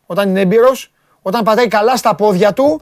όταν 0.06 0.30
είναι 0.30 0.40
έμπειρος, 0.42 0.92
όταν 1.22 1.44
πατάει 1.44 1.68
καλά 1.68 1.96
στα 1.98 2.16
πόδια 2.16 2.54
του. 2.54 2.82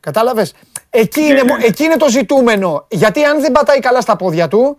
Κατάλαβες; 0.00 0.54
Εκεί, 0.90 1.20
είναι, 1.20 1.32
ναι. 1.32 1.42
μο- 1.42 1.56
εκεί 1.66 1.84
είναι 1.84 1.96
το 1.96 2.08
ζητούμενο. 2.08 2.86
Γιατί 2.88 3.24
αν 3.24 3.40
δεν 3.40 3.52
πατάει 3.52 3.78
καλά 3.78 4.00
στα 4.00 4.16
πόδια 4.16 4.48
του, 4.48 4.78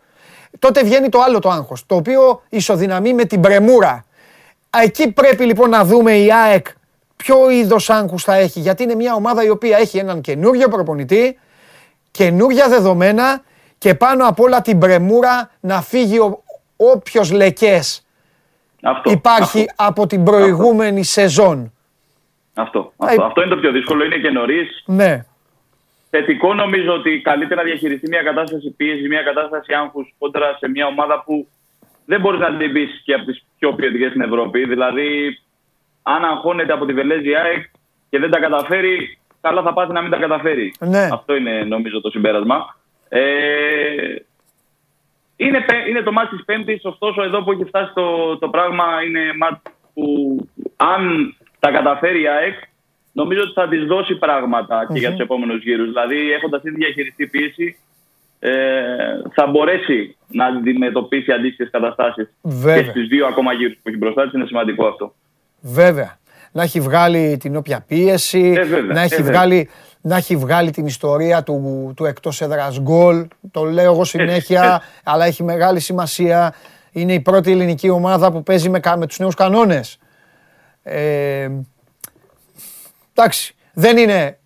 τότε 0.60 0.84
βγαίνει 0.84 1.10
το 1.10 1.20
άλλο 1.22 1.40
το 1.40 1.50
άγχος, 1.50 1.86
το 1.86 1.96
οποίο 1.96 2.42
ισοδυναμεί 2.50 3.14
με 3.14 3.26
την 3.26 3.42
πρεμούρα. 3.42 4.06
Α, 4.70 4.80
Εκεί 4.84 5.12
πρέπει 5.12 5.46
λοιπόν 5.46 5.70
να 5.70 5.84
δούμε 5.86 6.12
η 6.18 6.32
ΑΕΚ 6.34 6.68
ποιο 7.16 7.50
είδος 7.50 7.90
άγχους 7.90 8.24
θα 8.24 8.36
έχει, 8.36 8.60
γιατί 8.60 8.84
είναι 8.84 8.96
μια 8.96 9.14
ομάδα 9.14 9.44
η 9.44 9.50
οποία 9.50 9.78
έχει 9.78 9.98
έναν 9.98 10.22
καινούριο 10.22 10.68
προπονητή, 10.68 11.40
καινούρια 12.12 12.68
δεδομένα 12.68 13.42
και 13.84 13.96
πάνω 13.96 14.28
απ' 14.28 14.40
όλα 14.40 14.62
την 14.62 14.80
πρεμούρα 14.80 15.50
να 15.60 15.82
φύγει 15.82 16.20
ο, 16.20 16.44
όποιος 16.78 17.32
λεκές 17.32 18.08
Αυτό, 18.82 19.12
υπάρχει 19.12 19.66
από 19.76 20.08
την 20.08 20.24
προηγούμενη 20.24 21.04
σεζόν. 21.04 21.74
Αυτό, 22.54 22.94
Αϊ. 22.98 23.10
αυτό, 23.10 23.24
αυτό 23.24 23.42
είναι 23.42 23.50
το 23.50 23.62
πιο 23.62 23.72
δύσκολο. 23.72 24.04
Είναι 24.04 24.18
και 24.18 24.30
νωρίς. 24.30 24.84
Ναι, 24.86 25.26
Θετικό 26.10 26.54
νομίζω 26.54 26.94
ότι 26.94 27.22
καλύτερα 27.24 27.62
να 27.62 27.68
διαχειριστεί 27.68 28.08
μια 28.08 28.22
κατάσταση 28.22 28.72
πίεση, 28.72 29.08
μια 29.08 29.22
κατάσταση 29.22 29.74
άγχους 29.74 30.14
κόντρα 30.18 30.58
σε 30.60 30.70
μια 30.70 30.86
ομάδα 30.86 31.24
που 31.26 31.48
δεν 32.06 32.20
μπορείς 32.20 32.40
να 32.40 32.58
την 32.58 32.74
πεις 32.74 33.02
και 33.06 33.14
από 33.14 33.26
τις 33.26 33.46
πιο 33.60 33.74
ποιοτικές 33.74 34.10
στην 34.10 34.22
Ευρώπη. 34.22 34.66
Δηλαδή, 34.66 35.40
αν 36.02 36.24
αγχώνεται 36.24 36.74
από 36.74 36.86
τη 36.86 36.94
Βελέζη 36.94 37.36
ΑΕΚ 37.36 37.64
και 38.10 38.20
δεν 38.20 38.32
τα 38.32 38.40
καταφέρει, 38.40 39.20
καλά 39.42 39.62
θα 39.62 39.74
πάθει 39.74 39.92
να 39.92 40.02
μην 40.02 40.12
τα 40.12 40.18
καταφέρει. 40.18 40.74
Ναι. 40.80 41.10
Αυτό 41.12 41.36
είναι 41.36 41.64
νομίζω 41.64 42.02
το 42.02 42.10
συμπέρασμα. 42.10 42.76
Ε, 43.16 44.16
είναι, 45.36 45.60
πέ- 45.62 45.88
είναι 45.88 46.02
το 46.02 46.12
μάτι 46.12 46.36
της 46.36 46.46
Πέμπτης, 46.46 46.86
ωστόσο 46.86 47.24
εδώ 47.24 47.44
που 47.44 47.52
έχει 47.52 47.64
φτάσει 47.64 47.92
το, 47.94 48.38
το 48.38 48.50
πράγμα 48.50 48.84
είναι 49.08 49.20
μάτι 49.38 49.62
που 49.94 50.04
αν 50.76 51.36
τα 51.60 51.72
καταφέρει 51.72 52.22
η 52.22 52.28
ΑΕΚ, 52.28 52.54
νομίζω 53.12 53.42
ότι 53.42 53.54
θα 53.54 53.68
της 53.68 53.84
δώσει 53.86 54.16
πράγματα 54.16 54.88
και 54.94 55.00
για 55.00 55.10
τους 55.12 55.20
επόμενους 55.20 55.64
γύρους. 55.64 55.88
Δηλαδή, 55.88 56.32
έχοντας 56.32 56.64
ήδη 56.64 56.76
διαχειριστεί 56.76 57.28
πίεση, 57.28 57.78
ε, 58.40 58.52
θα 59.34 59.48
μπορέσει 59.48 60.16
να 60.28 60.46
αντιμετωπίσει 60.46 61.32
αντίστοιχες 61.32 61.70
καταστάσεις 61.72 62.30
Βέβαια. 62.42 62.82
και 62.82 62.90
στι 62.90 63.02
δύο 63.02 63.26
ακόμα 63.28 63.54
γύρους 63.54 63.74
που 63.74 63.82
έχει 63.90 63.98
μπροστά 63.98 64.24
της. 64.24 64.34
Είναι 64.34 64.46
σημαντικό 64.46 64.88
αυτό. 64.88 65.14
βέβαια. 65.62 66.18
Να 66.52 66.64
έχει 66.64 66.80
βγάλει 66.80 67.38
την 67.40 67.56
όποια 67.56 67.86
πίεση, 67.88 68.54
Ε, 68.58 68.64
βέβαια, 68.64 68.94
να, 68.94 69.02
έχει 69.02 69.14
ε, 69.14 69.24
βέβαια. 69.24 69.66
Βγάλει, 70.04 70.12
να 70.12 70.16
έχει 70.16 70.36
βγάλει 70.36 70.72
την 70.72 70.86
ιστορία 70.86 71.44
του, 71.44 71.94
του 71.96 72.06
εκτός 72.06 72.42
έδρας 72.42 72.80
γκολ. 72.80 73.28
Το 73.52 73.64
λέω 73.64 73.92
εγώ 73.92 74.04
συνέχεια, 74.04 74.64
έτσι. 74.74 74.88
αλλά 75.12 75.26
έχει 75.26 75.44
μεγάλη 75.44 75.80
σημασία. 75.80 76.54
Είναι 76.92 77.14
η 77.14 77.20
πρώτη 77.20 77.52
ελληνική 77.52 77.90
ομάδα 77.90 78.32
που 78.32 78.44
παίζει 78.44 78.70
με, 78.70 78.80
κα- 78.80 78.98
με 78.98 79.08
τους 79.08 79.20
νέους 79.20 79.36
κανόνες. 79.36 79.98
Ε, 80.84 81.50
εντάξει, 83.14 83.56
δεν 83.74 83.98
είναι 83.98 84.38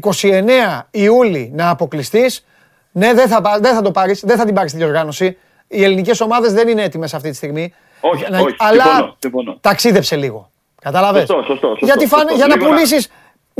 29 0.00 0.80
Ιούλη 0.90 1.50
να 1.54 1.68
αποκλειστείς. 1.70 2.44
Ναι, 2.92 3.14
δεν 3.14 3.28
θα, 3.28 3.40
πα- 3.40 3.58
δεν 3.60 3.74
θα 3.74 3.82
το 3.82 3.90
πάρεις, 3.90 4.20
δεν 4.24 4.36
θα 4.36 4.44
την 4.44 4.54
πάρεις 4.54 4.72
τη 4.72 4.76
διοργάνωση. 4.78 5.36
Οι 5.68 5.84
ελληνικές 5.84 6.20
ομάδες 6.20 6.52
δεν 6.52 6.68
είναι 6.68 6.82
έτοιμες 6.82 7.14
αυτή 7.14 7.30
τη 7.30 7.36
στιγμή. 7.36 7.74
Όχι, 8.00 8.30
Να- 8.30 8.38
όχι, 8.40 8.54
αλλά 8.58 8.82
συμφωνώ, 8.84 9.16
συμφωνώ. 9.18 9.56
ταξίδεψε 9.60 10.16
λίγο. 10.16 10.50
Κατάλαβες. 10.82 11.20
Σωστό, 11.26 11.42
σωστό, 11.42 11.66
σωστό, 11.68 11.84
Γιατί 11.84 12.06
φανε- 12.06 12.22
σωστό. 12.30 12.36
για 12.36 12.46
να 12.46 12.54
Λίγο 12.54 12.68
να- 12.68 12.74
πουλήσεις, 12.74 13.08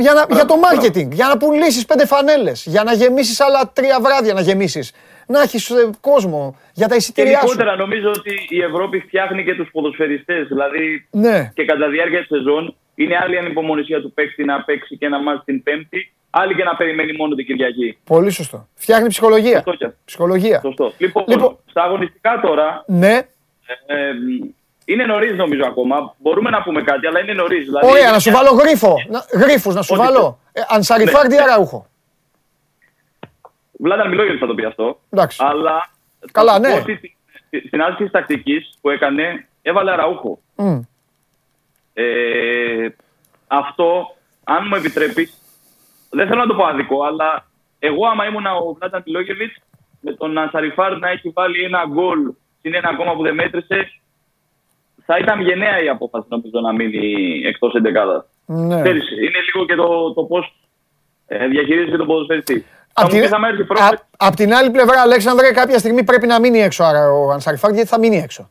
για, 0.01 0.13
να, 0.13 0.25
για 0.35 0.45
το 0.45 0.55
Μπράβο, 0.57 0.87
marketing, 0.87 1.09
για 1.11 1.27
να 1.27 1.37
πουλήσεις 1.37 1.85
πέντε 1.85 2.05
φανέλες, 2.05 2.65
για 2.67 2.83
να 2.83 2.93
γεμίσεις 2.93 3.39
άλλα 3.39 3.71
τρία 3.73 3.99
βράδια 4.01 4.33
να 4.33 4.41
γεμίσεις. 4.41 4.93
Να 5.27 5.41
έχεις 5.41 5.69
ε, 5.69 5.89
κόσμο 6.01 6.57
για 6.73 6.87
τα 6.87 6.93
Και 6.93 6.99
εισιτήριά 6.99 7.39
σου. 7.39 7.45
γενικότερα 7.45 7.75
νομίζω 7.75 8.09
ότι 8.09 8.33
η 8.49 8.61
Ευρώπη 8.61 8.99
φτιάχνει 8.99 9.43
και 9.43 9.55
τους 9.55 9.69
ποδοσφαιριστές. 9.71 10.47
Δηλαδή 10.47 11.07
Ναι. 11.11 11.51
και 11.55 11.65
κατά 11.65 11.85
τη 11.85 11.91
διάρκεια 11.91 12.19
της 12.19 12.27
σεζόν 12.27 12.75
είναι 12.95 13.17
άλλη 13.23 13.37
ανυπομονησία 13.37 14.01
του 14.01 14.11
παίκτη 14.13 14.43
να 14.43 14.63
παίξει 14.63 14.97
και 14.97 15.07
να 15.07 15.21
μάθει 15.21 15.41
την 15.45 15.63
Πέμπτη, 15.63 16.11
άλλη 16.29 16.55
και 16.55 16.63
να 16.63 16.75
περιμένει 16.75 17.13
μόνο 17.17 17.35
την 17.35 17.45
Κυριακή. 17.45 17.97
Πολύ 18.03 18.29
σωστό. 18.31 18.67
Φτιάχνει 18.75 19.07
ψυχολογία. 19.07 19.53
Σωστό 19.55 19.71
και 19.75 19.85
αυτό. 19.85 19.97
Ψυχολογία. 20.05 20.59
Σωστό. 20.63 20.93
Λοιπόν, 20.97 21.23
Λοιπόν. 21.27 21.57
στα 21.69 21.83
αγωνιστικά 21.83 22.39
τώρα 22.43 22.83
Ναι. 22.87 23.15
ε, 23.85 23.95
ε, 23.95 24.11
είναι 24.91 25.05
νωρίς 25.05 25.37
νομίζω 25.37 25.65
ακόμα. 25.65 26.15
Μπορούμε 26.17 26.49
να 26.49 26.61
πούμε 26.63 26.81
κάτι, 26.81 27.07
αλλά 27.07 27.19
είναι 27.19 27.33
νωρίς. 27.33 27.65
Δηλαδή, 27.65 27.87
Ωραία, 27.87 28.11
να 28.11 28.19
σου 28.19 28.31
βάλω 28.31 28.49
γρίφο. 28.51 28.95
Να, 29.09 29.25
γρίφους 29.39 29.75
να 29.75 29.81
σου 29.81 29.95
Ό,τι 29.97 30.05
βάλω. 30.05 30.39
Ε, 30.51 30.61
Ανσαριφάρντι 30.67 31.35
Ναι. 31.35 31.41
Αραούχο. 31.41 31.85
Βλάταν 33.71 34.09
Μιλόγεβιτ 34.09 34.37
θα 34.39 34.47
το 34.47 34.53
πει 34.55 34.65
αυτό. 34.65 34.99
Εντάξει. 35.09 35.37
Αλλά 35.43 35.89
Καλά, 36.31 36.53
θα 36.53 36.59
πω 36.61 36.67
ναι. 36.67 36.73
ότι 36.73 36.95
στη- 36.95 37.17
στη- 37.47 37.67
στην 37.67 37.81
άσκηση 37.81 38.09
τακτικής 38.09 38.77
που 38.81 38.89
έκανε, 38.89 39.47
έβαλε 39.61 39.91
Αραούχο. 39.91 40.39
Μμ. 40.55 40.79
Ε, 41.93 42.87
αυτό, 43.47 44.15
αν 44.43 44.65
μου 44.69 44.75
επιτρέπεις, 44.75 45.37
δεν 46.09 46.27
θέλω 46.27 46.39
να 46.39 46.47
το 46.47 46.55
πω 46.55 46.63
άδικο, 46.65 47.03
αλλά 47.03 47.45
εγώ 47.79 48.07
άμα 48.07 48.25
ήμουν 48.25 48.45
ο 48.45 48.73
Βλάταν 48.79 49.03
Μιλόγεβιτς, 49.05 49.55
με 49.99 50.13
τον 50.13 50.37
Ανσαριφάρ 50.37 50.97
να 50.97 51.09
έχει 51.09 51.29
βάλει 51.29 51.63
ένα 51.63 51.85
γκολ 51.87 52.19
στην 52.59 52.75
ένα 52.75 52.89
ακόμα 52.89 53.13
που 53.15 53.23
δεν 53.23 53.33
μέτρησε, 53.33 53.91
θα 55.11 55.17
ήταν 55.19 55.41
γενναία 55.41 55.83
η 55.83 55.87
απόφαση 55.89 56.25
νομίζω 56.29 56.59
να 56.59 56.73
μείνει 56.73 57.41
εκτός 57.45 57.73
εντεκάδας. 57.73 58.25
Ναι. 58.45 58.81
Ξέρεις, 58.81 59.09
είναι 59.11 59.39
λίγο 59.53 59.65
και 59.65 59.75
το, 59.75 60.13
το 60.13 60.23
πώς 60.23 60.53
διαχειρίζεται 61.49 61.97
τον 61.97 62.07
ποδοσφαιριστή. 62.07 62.59
Θα 62.59 62.65
Απ' 62.93 63.03
μου 63.05 63.09
την, 63.11 63.19
πεις, 63.21 63.29
θα 63.29 63.39
με 63.39 63.47
έρθει 63.47 63.63
πρόβλημα. 63.63 63.89
α- 63.89 64.07
απ' 64.17 64.35
την 64.35 64.53
άλλη 64.53 64.69
πλευρά, 64.71 65.01
Αλέξανδρε, 65.01 65.51
κάποια 65.51 65.77
στιγμή 65.77 66.03
πρέπει 66.03 66.27
να 66.27 66.39
μείνει 66.39 66.59
έξω 66.61 66.83
άρα 66.83 67.11
ο 67.11 67.31
Ανσαριφάρντι, 67.31 67.75
γιατί 67.75 67.91
θα 67.91 67.99
μείνει 67.99 68.17
έξω. 68.17 68.49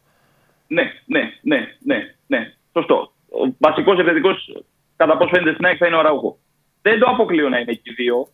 Ναι, 0.66 0.82
ναι, 1.06 1.20
ναι, 1.42 1.58
ναι, 1.84 2.14
ναι. 2.26 2.52
Σωστό. 2.72 3.12
Ο 3.30 3.54
βασικός 3.58 3.98
επιθετικός, 3.98 4.62
κατά 4.96 5.16
πώ 5.16 5.26
φαίνεται 5.26 5.52
στην 5.52 5.64
ΑΕΚ, 5.64 5.76
θα 5.78 5.86
είναι 5.86 5.96
ο 5.96 6.00
Ραούχο. 6.00 6.38
Δεν 6.82 6.98
το 6.98 7.06
αποκλείω 7.10 7.48
να 7.48 7.58
είναι 7.58 7.70
εκεί 7.70 7.92
δύο 7.92 8.28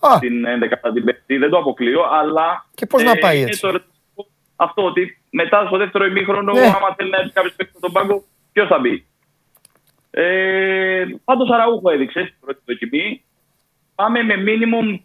Α, 0.00 0.18
την 0.18 0.46
11η 0.46 0.90
την 0.94 1.04
Πέμπτη, 1.04 1.36
δεν 1.36 1.50
το 1.50 1.58
αποκλείω, 1.58 2.00
αλλά. 2.20 2.66
Και 2.74 2.86
πώς 2.86 3.02
να 3.02 3.16
πάει 3.16 3.36
είναι 3.36 3.46
έτσι; 3.46 3.60
το 3.60 3.68
ερωτηματικό 3.68 3.99
αυτό 4.66 4.84
ότι 4.84 5.18
μετά 5.30 5.66
στο 5.66 5.76
δεύτερο 5.76 6.04
ημίχρονο, 6.04 6.52
Ναι. 6.52 6.60
άμα 6.60 6.94
θέλει 6.96 7.10
να 7.10 7.18
έρθει 7.18 7.32
κάποιος 7.32 7.54
παίκτης 7.54 7.76
στον 7.78 7.92
πάγκο, 7.92 8.24
ποιος 8.52 8.68
θα 8.68 8.78
μπει; 8.78 9.04
Ε, 10.10 11.04
Πάντως 11.24 11.50
Αραούχο 11.50 11.90
έδειξε 11.90 12.20
στην 12.20 12.34
πρώτη 12.40 12.60
δοκιμή. 12.66 13.22
Πάμε 13.94 14.22
με 14.22 14.34
minimum 14.46 14.98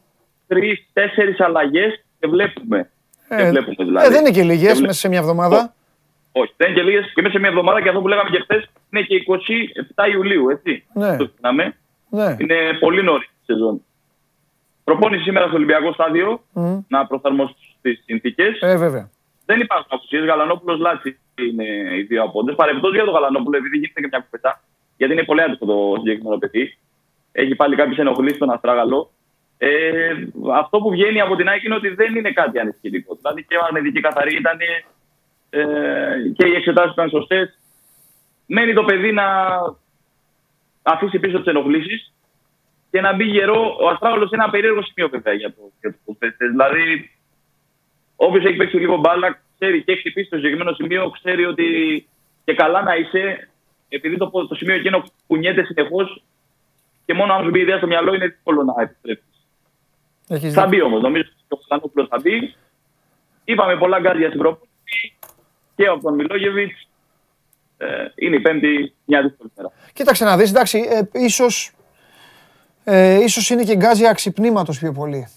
τρει-τέσσερι 0.47 1.36
αλλαγές 1.38 2.06
και 2.20 2.28
βλέπουμε. 2.28 2.89
Ε, 3.28 3.36
και 3.38 3.49
βλέπουμε 3.49 3.76
δηλαδή. 3.86 4.08
ε, 4.08 4.10
δεν 4.10 4.20
είναι 4.20 4.32
και 4.32 4.43
λίγες 4.43 4.68
Και 4.68 4.74
βλέ- 4.74 4.88
μέσα 4.88 4.99
σε 4.99 5.08
μια 5.10 5.20
εβδομάδα. 5.20 5.74
Όχι, 6.32 6.53
δεν 6.58 6.70
είναι 6.70 6.78
και 6.80 6.84
λίγες 6.86 7.12
και 7.14 7.22
μέσα 7.22 7.34
σε 7.34 7.39
μια 7.39 7.49
εβδομάδα 7.49 7.82
και 7.82 7.88
αυτό 7.89 8.01
που 8.01 8.08
λέγαμε 8.08 8.30
και 8.30 8.39
χθες 8.39 8.70
είναι 8.89 9.01
και 9.01 9.16
27 9.16 10.08
Ιουλίου, 10.14 10.49
έτσι. 10.49 10.84
Ναι. 10.93 11.18
Το 11.18 11.28
θυμάμαι. 11.36 11.76
Ναι. 12.10 12.36
Είναι 12.39 12.56
πολύ 12.80 13.03
νωρίς 13.03 13.28
η 13.28 13.43
σεζόν. 13.45 13.82
Προπόνηση 14.84 15.24
σήμερα 15.24 15.45
στο 15.47 15.56
Ολυμπιακό 15.56 15.93
στάδιο 15.93 16.41
Μμ. 16.53 16.78
να 16.88 17.08
προσαρμοστεί 17.08 17.62
στις 17.80 18.01
συνθήκες. 18.06 18.60
Ε, 18.62 18.78
βέβαια. 18.78 19.10
Δεν 19.46 19.60
υπάρχουν 19.60 19.88
απουσίες. 19.89 20.26
Γαλανόπουλος 20.26 20.80
Λάτσι 20.80 21.20
είναι 21.36 21.66
οι 21.98 22.02
δύο 22.02 22.24
απόντες. 22.24 22.56
Παρεμπιπτόντως 22.56 22.96
για 22.96 23.06
τον 23.06 23.14
Γαλανόπουλο, 23.14 23.58
επειδή 23.58 23.78
γίνεται 23.78 24.02
και 24.02 24.08
μια 24.08 24.20
κουβέντα, 24.20 24.62
γιατί 24.98 25.14
είναι 25.14 25.24
πολύ 25.24 25.41
άτυπο 25.41 25.66
το 25.66 25.96
συγκεκριμένο 25.98 26.38
παιδί. 26.38 26.78
Έχει 27.32 27.56
πάλι 27.56 27.76
κάποιες 27.76 27.98
ενοχλήσεις 27.98 28.36
στον 28.36 28.52
Αστράγαλο. 28.52 29.12
Ε, 29.58 30.14
αυτό 30.54 30.80
που 30.80 30.89
βγαίνει 30.89 31.22
από 31.22 31.36
την 31.36 31.48
ΑΕΚ 31.48 31.64
είναι 31.64 31.76
ότι 31.76 31.89
δεν 31.89 32.16
είναι 32.16 32.32
κάτι 32.32 32.60
ανησυχητικό. 32.60 33.16
Δηλαδή 33.16 33.43
και 33.43 33.56
η 33.56 33.58
μαγνητική 33.62 34.00
καθαρή 34.00 34.36
ήταν 34.36 34.58
ε, 35.50 35.64
και 36.36 36.48
οι 36.48 36.56
εξετάσεις 36.56 36.91
ήταν 36.91 37.10
σωστές. 37.10 37.60
Μένει 38.46 38.74
το 38.74 38.84
παιδί 38.84 39.12
να 39.12 39.26
αφήσει 40.84 41.20
πίσω 41.20 41.38
τις 41.38 41.48
ενοχλήσεις 41.48 42.14
και 42.91 43.02
να 43.02 43.14
μπει 43.14 43.24
γερό. 43.24 43.78
Ο 43.82 43.89
Αστράγαλος 43.89 44.32
είναι 44.32 44.43
ένα 44.43 44.52
περίεργο 44.52 44.82
σημείο 44.82 45.10
βέβαια 45.10 45.34
για 45.34 45.54
το, 45.54 45.72
για 45.82 45.96
το 46.06 46.14
παίχτε. 46.20 46.48
Δηλαδή 46.48 47.12
όποιος 48.16 48.45
έχει 48.45 48.55
παίξει 48.55 48.78
λίγο 48.78 48.97
μπάλα, 48.97 49.41
ξέρει 49.59 49.84
και 49.84 49.91
έχει 49.91 49.99
χτυπήσει 49.99 50.30
το 50.30 50.36
συγκεκριμένο 50.36 50.74
σημείο, 50.74 51.09
ξέρει 51.09 51.45
ότι 51.45 51.66
και 52.45 52.53
καλά 52.53 52.82
να 52.82 52.95
είσαι, 52.95 53.49
επειδή 53.89 54.18
το, 54.18 54.30
το 54.47 54.55
σημείο 54.55 54.76
εκείνο 54.76 55.03
κουνιέται 55.28 55.63
συνεχώς 55.63 56.24
και 57.05 57.13
μόνο 57.13 57.34
αν 57.34 57.43
σου 57.43 57.49
μπει 57.49 57.59
η 57.59 57.61
ιδέα 57.61 57.78
στο 57.78 57.88
μυαλό 57.88 58.13
είναι 58.13 58.28
δύσκολο 58.28 58.63
να 58.63 58.74
επιστρέψεις. 58.82 59.45
Έχεις 60.28 60.53
Θα 60.53 60.63
δίκιο. 60.68 60.78
μπει 60.78 60.86
όμως, 60.86 61.01
νομίζω 61.01 61.24
ότι 61.24 61.43
ο 61.47 61.55
Κωνσταντινόπουλο 61.55 62.07
θα 62.07 62.20
μπει. 62.22 62.55
Είπαμε 63.43 63.78
πολλά 63.78 63.99
γκάρια 63.99 64.28
στην 64.28 64.39
προπόνηση 64.39 65.13
και 65.76 65.86
από 65.86 66.01
τον 66.01 66.13
Μιλόγεβιτ. 66.13 66.72
Ε, 67.78 67.88
είναι 68.16 68.36
η 68.36 68.39
Πέμπτη 68.39 68.93
μια 69.05 69.22
δύσκολη 69.22 69.51
μέρα. 69.55 69.72
Κοίταξε 69.93 70.24
να 70.26 70.38
δεις, 70.38 70.49
εντάξει, 70.49 70.86
ε, 70.89 71.20
ίσως, 71.20 71.72
ε, 72.84 73.24
ίσως 73.24 73.49
είναι 73.49 73.63
και 73.63 73.76
γκάζια 73.76 74.13
ξυπνήματος 74.13 74.80
πιο 74.80 74.91
πολύ. 74.91 75.28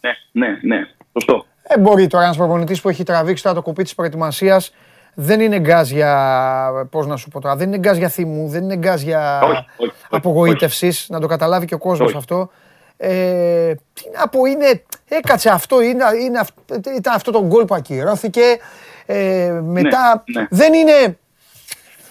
Ναι, 0.00 0.12
ναι, 0.32 0.58
ναι. 0.62 0.88
Σωστό. 1.12 1.46
Ε, 1.70 1.78
μπορεί 1.78 2.06
τώρα 2.06 2.24
ένας 2.24 2.36
προπονητής 2.36 2.80
που 2.80 2.88
έχει 2.88 3.02
τραβήξει 3.02 3.42
τώρα 3.42 3.54
το 3.54 3.62
κουπί 3.62 3.82
της 3.82 3.94
προετοιμασίας 3.94 4.72
δεν 5.14 5.40
είναι 5.40 5.58
γκάζια, 5.58 6.88
πώς 6.90 7.06
να 7.06 7.16
σου 7.16 7.28
πω 7.28 7.40
τώρα, 7.40 7.56
δεν 7.56 7.66
είναι 7.68 7.78
γκάζια 7.78 8.08
θυμού, 8.08 8.48
δεν 8.48 8.62
είναι 8.62 8.76
γκάζια 8.76 9.40
Όχι, 9.42 9.52
όχι, 9.52 9.64
όχι, 9.76 9.92
απογοήτευσης, 10.10 11.06
να 11.08 11.20
το 11.20 11.26
καταλάβει 11.26 11.66
και 11.66 11.74
ο 11.74 11.78
κόσμος 11.78 12.08
Όχι. 12.08 12.16
αυτό. 12.16 12.50
Ε, 12.96 13.74
τι 13.92 14.02
να 14.18 14.28
πω, 14.28 14.44
είναι, 14.44 14.82
έκατσε 15.08 15.50
αυτό, 15.50 15.80
είναι, 15.82 16.04
είναι, 16.24 16.38
αυ- 16.38 16.86
ήταν 16.96 17.14
αυτό 17.14 17.30
το 17.30 17.44
γκολ 17.44 17.64
που 17.64 17.74
ακυρώθηκε. 17.74 18.42
Ε, 19.06 19.60
μετά 19.64 20.24
ναι. 20.34 20.46
δεν 20.50 20.72
είναι, 20.74 21.18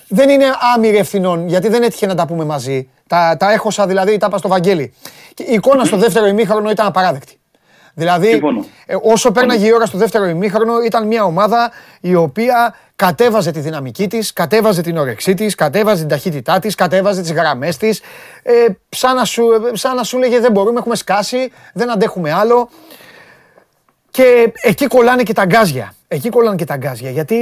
δεν 0.07 0.29
είναι 0.29 0.45
άμυρη 0.75 0.97
ευθυνών, 0.97 1.47
γιατί 1.47 1.67
δεν 1.69 1.83
έτυχε 1.83 2.05
να 2.05 2.15
τα 2.15 2.25
πούμε 2.25 2.45
μαζί. 2.45 2.89
Τα, 3.07 3.37
τα 3.39 3.51
έχωσα 3.51 3.87
δηλαδή, 3.87 4.17
τα 4.17 4.25
είπα 4.29 4.37
στο 4.37 4.47
Βαγγέλη. 4.47 4.93
Και 5.33 5.43
η 5.43 5.53
εικόνα 5.53 5.83
στο 5.85 5.97
δεύτερο 5.97 6.25
ημίχρονο 6.25 6.69
ήταν 6.69 6.85
απαράδεκτη. 6.85 7.39
Δηλαδή, 7.99 8.27
Συμφωνώ. 8.27 8.65
ε, 8.85 8.95
όσο 9.01 9.31
πέρναγε 9.31 9.67
η 9.67 9.73
ώρα 9.73 9.85
στο 9.85 9.97
δεύτερο 9.97 10.25
ημίχρονο, 10.25 10.81
ήταν 10.81 11.07
μια 11.07 11.23
ομάδα 11.23 11.71
η 12.01 12.15
οποία 12.15 12.75
κατέβαζε 12.95 13.51
τη 13.51 13.59
δυναμική 13.59 14.07
της, 14.07 14.33
κατέβαζε 14.33 14.81
την 14.81 14.97
όρεξή 14.97 15.33
της, 15.33 15.55
κατέβαζε 15.55 15.99
την 15.99 16.07
ταχύτητά 16.09 16.59
της, 16.59 16.75
κατέβαζε 16.75 17.21
τις 17.21 17.31
γραμμές 17.31 17.77
της. 17.77 18.01
Ε, 18.43 18.65
σαν, 18.89 19.15
να 19.15 19.25
σου, 19.25 19.51
ε, 19.51 19.75
σαν 19.75 19.95
να 19.95 20.03
σου 20.03 20.17
λέγε 20.17 20.39
δεν 20.39 20.51
μπορούμε, 20.51 20.79
έχουμε 20.79 20.95
σκάσει, 20.95 21.51
δεν 21.73 21.91
αντέχουμε 21.91 22.31
άλλο. 22.33 22.69
Και 24.11 24.53
εκεί 24.61 24.87
κολλάνε 24.87 25.23
και 25.23 25.33
τα 25.33 25.45
γκάζια. 25.45 25.93
Εκεί 26.07 26.29
κολλάνε 26.29 26.55
και 26.55 26.65
τα 26.65 26.75
γκάζια. 26.75 27.09
Γιατί. 27.09 27.37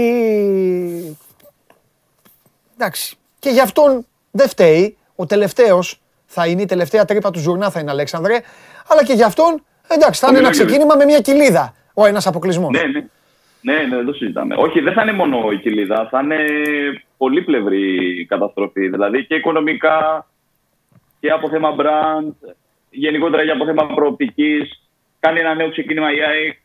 Εντάξει. 2.78 3.16
Και 3.40 3.50
γι' 3.50 3.62
αυτόν 3.62 4.06
δεν 4.32 4.50
φταίει. 4.50 4.98
Ο 5.16 5.26
τελευταίος 5.26 6.02
θα 6.26 6.48
είναι 6.48 6.62
η 6.62 6.66
τελευταία 6.66 7.06
τρύπα 7.06 7.32
του 7.32 7.40
ζουρνά, 7.40 7.70
θα 7.70 7.80
είναι 7.80 7.92
Αλέξανδρε. 7.92 8.40
Αλλά 8.88 9.04
και 9.04 9.14
γι' 9.14 9.24
αυτόν 9.24 9.64
εντάξει, 9.88 10.20
θα 10.20 10.28
είναι 10.28 10.38
ένα 10.38 10.48
Μιλόγεβιτ. 10.48 10.68
ξεκίνημα 10.68 10.96
με 10.96 11.06
μια 11.06 11.20
κοιλίδα. 11.20 11.74
Ο 11.94 12.06
ένας 12.06 12.28
αποκλεισμός. 12.28 12.72
Ναι, 12.72 12.84
ναι. 12.84 13.06
Ναι, 13.62 13.74
ναι, 13.74 13.96
δεν 13.96 14.06
το 14.06 14.14
συζητάμε. 14.14 14.56
Όχι, 14.58 14.80
δεν 14.80 14.94
θα 14.94 15.02
είναι 15.02 15.12
μόνο 15.12 15.52
η 15.52 15.58
κοιλίδα, 15.58 16.08
θα 16.12 16.20
είναι 16.24 16.38
πολύπλευρη 17.18 18.26
καταστροφή. 18.26 18.88
Δηλαδή 18.88 19.26
και 19.26 19.36
οικονομικά 19.36 20.28
και 21.20 21.30
από 21.30 21.50
θέμα 21.50 21.76
brand, 21.80 22.50
γενικότερα 22.90 23.46
και 23.46 23.52
από 23.52 23.66
θέμα 23.66 23.86
προοπτικής. 23.96 24.90
Κάνει 25.20 25.40
ένα 25.40 25.54
νέο 25.54 25.70
ξεκίνημα 25.70 26.14
η 26.14 26.22
ΑΕΚ 26.22 26.58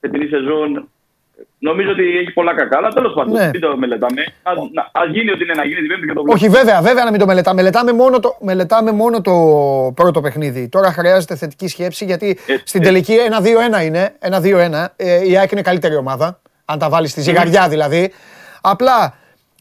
φετινή 0.00 0.26
σεζόν. 0.26 0.90
Νομίζω 1.58 1.90
ότι 1.90 2.02
έχει 2.18 2.30
πολλά 2.32 2.54
κακά, 2.54 2.76
αλλά 2.78 2.88
τέλος 2.88 3.12
πάντων 3.14 3.32
Ναι. 3.32 3.50
μην 3.52 3.60
το 3.60 3.76
μελετάμε. 3.76 4.20
Α 4.92 5.00
γίνει 5.12 5.30
ό,τι 5.30 5.42
είναι 5.44 5.54
να 5.54 5.64
γίνει 5.64 5.80
την 5.80 5.88
Πέμπτη 5.88 6.06
και 6.06 6.12
το 6.12 6.22
βλέπουμε. 6.22 6.32
Όχι, 6.32 6.48
βέβαια, 6.48 6.80
βέβαια 6.82 7.04
να 7.04 7.10
μην 7.10 7.20
το 7.20 7.26
μελετάμε. 7.26 7.56
Μελετάμε 7.62 7.92
μόνο 7.92 8.20
το, 8.20 8.36
μελετάμε 8.40 8.92
μόνο 8.92 9.20
το 9.20 9.32
πρώτο 9.94 10.20
παιχνίδι. 10.20 10.68
Τώρα 10.68 10.92
χρειάζεται 10.92 11.36
θετική 11.36 11.68
σκέψη 11.68 12.04
γιατί 12.04 12.38
Ε, 12.46 12.54
στην 12.64 12.80
ε. 12.82 12.84
τελική 12.84 13.16
1-2-1 13.80 13.84
είναι. 13.84 14.14
1-2-1. 14.20 14.92
Ε, 14.96 15.28
η 15.28 15.36
ΑΕΚ 15.38 15.50
είναι 15.50 15.62
καλύτερη 15.62 15.96
ομάδα. 15.96 16.40
Αν 16.64 16.78
τα 16.78 16.88
βάλεις 16.88 17.10
στη 17.10 17.20
ζυγαριά 17.20 17.68
δηλαδή. 17.68 18.12
Απλά 18.60 19.14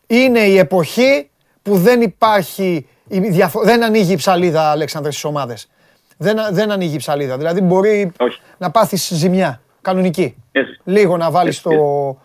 είναι 0.07 0.39
η 0.39 0.57
εποχή 0.57 1.29
που 1.61 1.75
δεν 1.77 2.01
υπάρχει. 2.01 2.87
η 3.07 3.19
διαφο- 3.19 3.63
Δεν 3.63 3.83
ανοίγει 3.83 4.11
η 4.13 4.15
ψαλίδα, 4.15 4.71
Αλέξανδρε, 4.71 5.11
στις 5.11 5.23
ομάδες. 5.23 5.69
Δεν, 6.17 6.37
δεν 6.51 6.71
ανοίγει 6.71 6.93
η 6.95 6.97
ψαλίδα. 6.97 7.37
Δηλαδή 7.37 7.61
μπορεί 7.61 8.11
Όχι. 8.19 8.39
να 8.57 8.71
πάθεις 8.71 9.09
ζημιά. 9.13 9.61
Κανονική. 9.81 10.35
Yes. 10.53 10.59
Λίγο 10.83 11.17
να 11.17 11.31
βάλεις 11.31 11.57
Yes, 11.59 11.61
το. 11.63 12.17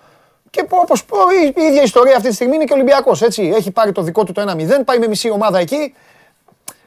Και 0.51 0.65
όπως 0.69 1.01
η 1.57 1.61
ίδια 1.63 1.83
ιστορία 1.83 2.17
αυτή 2.17 2.29
τη 2.29 2.35
στιγμή 2.35 2.55
είναι 2.55 2.65
και 2.65 2.73
ο 2.73 2.77
Ολυμπιακό. 2.77 3.13
Έχει 3.57 3.71
πάρει 3.71 3.93
το 3.93 4.03
δικό 4.03 4.25
του 4.25 4.33
το 4.33 4.41
1-0, 4.41 4.85
πάει 4.85 4.99
με 4.99 5.07
μισή 5.09 5.31
ομάδα 5.31 5.59
εκεί. 5.59 5.95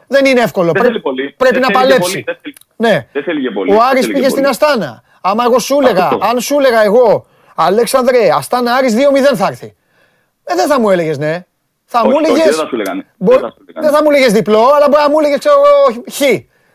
Δεν 0.08 0.26
είναι 0.26 0.42
εύκολο. 0.42 0.66
Δεν 0.66 0.74
Πρέ- 0.74 0.86
θέλει 0.88 1.00
πολύ. 1.02 1.34
Πρέπει 1.38 1.60
Δεν 1.60 1.62
να 1.62 1.68
θέλει 1.80 1.92
και 1.92 1.94
παλέψει. 1.98 2.12
πολύ. 2.12 2.24
Δεν 2.26 2.38
θέλει- 2.42 2.58
Ναι. 2.76 3.08
Δεν 3.14 3.24
θέλει 3.24 3.42
και 3.42 3.52
πολύ. 3.52 3.72
Ο 3.72 3.74
Δεν 3.74 3.84
Άρης 3.84 4.00
θέλει 4.02 4.14
πήγε 4.14 4.24
και 4.24 4.30
στην 4.30 4.44
πολύ. 4.44 4.54
Αστάνα. 4.54 5.04
Άμα 5.22 5.44
εγώ 5.44 5.60
σου 5.60 5.78
έλεγα, 5.82 6.04
Αυτό. 6.04 6.20
αν 6.26 6.40
σου 6.40 6.60
έλεγα 6.60 6.84
εγώ, 6.84 7.26
Αλέξανδρε, 7.56 8.30
Αστάνα 8.34 8.74
Άρης 8.74 8.94
2-0 8.96 9.36
θα 9.36 9.48
έρθει. 9.48 9.76
Ε, 10.44 10.56
δεν 10.56 10.68
θα 10.68 10.80
μου 10.80 10.90
έλεγες 10.90 11.18
ναι. 11.18 11.46
Θα 11.86 12.00
Όχι, 12.00 12.08
μου 12.10 12.16
όχι, 12.22 12.32
έλεγε. 12.32 12.44
δεν 12.44 12.54
θα 12.54 12.66
σου 12.66 12.76
λέγανε. 12.76 13.06
Δεν 13.18 13.40
θα 13.40 13.50
σου 13.52 13.64
λέγανε. 13.68 13.88
Δεν 13.88 13.96
θα 13.98 14.04
μου 14.04 14.10
έλεγες 14.12 14.32
διπλό, 14.32 14.60
αλλά 14.76 14.88
μπορεί 14.90 15.02
να 15.04 15.10
μου 15.10 15.20
έλεγες, 15.20 15.40
ξέρω 15.40 15.56
εγώ, 15.56 16.04
χ. 16.12 16.22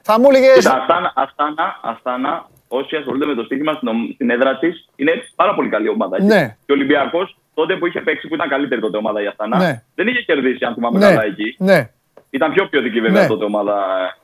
Θα 0.02 0.20
μου 0.20 0.26
έλεγε. 0.30 0.52
Κοίτα, 0.52 0.74
Αστάνα, 0.80 1.12
Αστάνα, 1.16 1.78
Αστάνα, 1.82 2.48
όσοι 2.78 2.96
ασχολούνται 2.96 3.26
με 3.26 3.34
το 3.34 3.42
στοίχημα 3.48 3.72
στην, 3.72 3.88
ομ- 3.88 4.10
στην 4.14 4.30
έδρα 4.30 4.58
της, 4.58 4.88
είναι 4.96 5.12
πάρα 5.34 5.54
πολύ 5.54 5.68
καλή 5.68 5.88
ομάδα. 5.88 6.16
έτσι. 6.16 6.28
Ναι. 6.28 6.56
Και 6.66 6.72
ο 6.72 6.74
Ολυμπιακός, 6.74 7.36
τότε 7.54 7.76
που 7.76 7.86
είχε 7.86 8.00
παίξει, 8.00 8.28
που 8.28 8.34
ήταν 8.34 8.48
καλύτερη 8.48 8.80
τότε 8.80 8.96
ομάδα 8.96 9.22
η 9.22 9.26
Αστάνα, 9.26 9.58
Ναι. 9.58 9.82
δεν 9.94 10.06
είχε 10.06 10.22
κερδίσει, 10.22 10.64
αν 10.64 10.74
θυμάμαι 10.74 10.98
Ναι, 10.98 11.06
καλά 11.06 11.24
εκεί. 11.24 11.56
ναι. 11.58 11.90
Ήταν 12.30 12.52
πιο 12.52 12.66
ποιοτική 12.68 13.00
βέβαια 13.00 13.22
Ναι. 13.22 13.28
τότε 13.28 13.44
ομάδα 13.44 13.76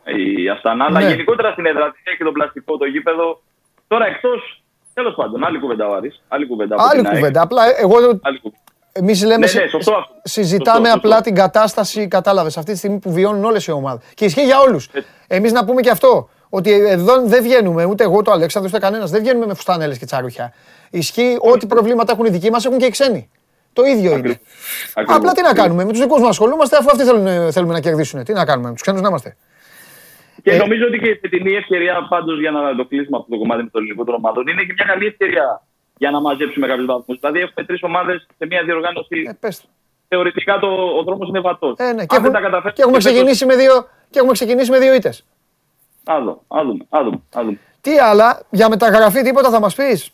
ε, 0.05 0.13
η 0.43 0.49
Αστάνα. 0.49 0.85
Αλλά 0.85 1.01
Ναι. 1.01 1.09
γενικότερα 1.09 1.51
στην 1.53 1.67
έδρα 1.67 1.91
της 1.93 2.01
έχει 2.05 2.25
το 2.25 2.33
πλαστικό, 2.33 2.77
το 2.77 2.85
γήπεδο. 2.85 3.41
Τώρα 3.89 4.07
εκτός. 4.07 4.63
Τέλος 4.95 5.15
πάντων, 5.15 5.45
άλλη 5.45 5.59
κουβέντα 5.59 5.89
ο 5.89 5.95
Άρης, 5.95 6.23
Άλλη 6.29 6.47
κουβέντα. 6.47 6.75
από 6.75 6.85
Άλλη 6.85 6.97
την 7.01 7.07
ΑΕΚ. 7.07 7.17
κουβέντα. 7.19 7.43
Απλά 7.43 7.63
εγώ. 7.79 7.97
Άλλη 8.23 8.39
κουβέντα. 8.41 8.63
Εμείς 8.93 9.23
λέμε. 9.25 9.37
Ναι, 9.39 9.47
συ- 9.47 9.59
ναι, 9.61 9.67
σωστό 9.69 9.95
αυτό. 9.95 10.15
Συζητάμε 10.23 10.79
Σωστό, 10.79 10.97
απλά 10.99 11.11
σωστό. 11.11 11.23
την 11.23 11.35
κατάσταση, 11.35 12.09
κατάλαβες, 12.09 12.57
αυτή 12.57 12.73
τη 12.73 12.79
στιγμή 12.79 12.99
που 12.99 13.13
βιώνουν 13.13 13.45
όλες 13.45 13.67
οι 13.67 13.71
ομάδες. 13.71 14.13
Και 14.15 14.25
ισχύει 14.25 14.45
για 14.45 14.61
όλους. 14.61 14.87
Ε. 14.87 15.01
Εμείς 15.37 15.53
να 15.53 15.65
πούμε 15.65 15.81
και 15.81 15.91
αυτό. 15.91 16.29
Ότι 16.49 16.71
εδώ 16.73 17.23
δεν 17.23 17.43
βγαίνουμε, 17.43 17.85
ούτε 17.85 18.05
εγώ, 18.05 18.17
ούτε 18.17 18.31
ο 18.31 18.33
Αλέξανδρος, 18.33 18.73
ούτε 18.75 18.83
κανένας, 18.87 19.11
δεν 19.11 19.21
βγαίνουμε 19.21 19.47
με 19.47 19.55
φουστάνελε 19.55 19.97
και 19.97 20.05
τσάρουχια. 20.05 20.53
Ισχύει 20.91 21.37
ό,τι 21.41 21.67
προβλήματα 21.67 22.13
έχουν 22.13 22.25
οι 22.25 22.31
δικοί 22.31 22.51
μας 22.51 22.65
έχουν 22.65 22.79
και 22.79 22.87
οι 22.87 22.91
ξένοι. 22.91 23.31
Το 23.73 23.85
ίδιο 23.85 24.11
είναι. 24.17 24.41
Ακριβώς. 24.95 25.17
Απλά 25.17 25.33
τι 25.33 25.43
να 25.43 25.53
κάνουμε, 25.53 25.85
με 25.85 25.91
τους 25.91 26.01
δικούς 26.01 26.21
μας 26.21 26.29
ασχολούμαστε 26.29 26.77
αφού 26.77 26.89
αυτοί 26.91 27.05
θέλουν, 27.05 27.53
θέλουμε 27.53 27.73
να 27.73 27.81
κερδίσουν. 27.81 28.25
Τι 28.25 28.33
να 28.33 28.45
κάνουμε, 28.45 28.69
με 28.69 28.73
τους 28.73 28.83
ξένους 28.83 29.01
να 29.01 29.09
είμαστε. 29.09 29.37
Και 30.43 30.51
Ε. 30.51 30.57
νομίζω 30.57 30.85
ότι 30.87 30.99
και 30.99 31.09
η 31.09 31.15
φετινή 31.15 31.53
ευκαιρία, 31.55 32.07
πάντως 32.09 32.41
για 32.41 32.51
να 32.51 32.77
το 32.77 32.85
κλείσουμε 32.85 33.17
αυτό 33.17 33.31
το 33.31 33.39
κομμάτι 33.39 33.63
με 33.63 33.69
το 33.73 33.79
ελληνικό 33.79 34.05
των 34.05 34.15
ομάδων, 34.15 34.47
είναι 34.47 34.63
και 34.63 34.73
μια 34.77 34.85
καλή 34.85 35.07
ευκαιρία 35.07 35.63
για 35.97 36.11
να 36.11 36.21
μαζέψουμε 36.21 36.67
κάποιους 36.67 36.87
βαθμούς. 36.87 37.19
Δηλαδή, 37.21 37.39
έχουμε 37.41 37.67
τρεις 37.67 37.83
ομάδες 37.83 38.27
σε 38.39 38.47
μια 38.47 38.63
διοργάνωση. 38.63 39.25
Ε, 39.29 39.33
πες 39.41 39.61
το. 39.61 39.67
Θεωρητικά 40.09 40.59
το, 40.59 40.67
ο 40.99 41.03
δρόμος 41.03 41.29
είναι 41.29 41.41
βατός. 41.41 41.75
Ε, 41.79 41.93
ναι. 41.93 42.07
και, 42.07 42.17
έχουμε, 42.17 42.31
και, 42.75 42.83
έχουμε 42.83 42.99
ξεκινήσει 42.99 43.47
με 43.47 43.57
δύο, 43.57 43.89
και 44.11 44.19
έχουμε 44.19 44.33
ξεκινήσει 44.33 44.71
με 44.71 44.79
δύο 44.79 44.95
ήττες. 44.95 45.25
Α 46.13 46.21
δω, 46.25 46.43
α 46.49 46.65
δούμε, 46.65 46.85
α 46.89 47.03
δούμε, 47.05 47.21
α 47.37 47.43
δούμε. 47.45 47.59
Τι 47.81 47.99
άλλα, 47.99 48.43
για 48.51 48.69
μεταγραφή 48.69 49.23
τίποτα 49.23 49.51
θα 49.51 49.61
μας 49.61 49.75
πεις; 49.75 50.11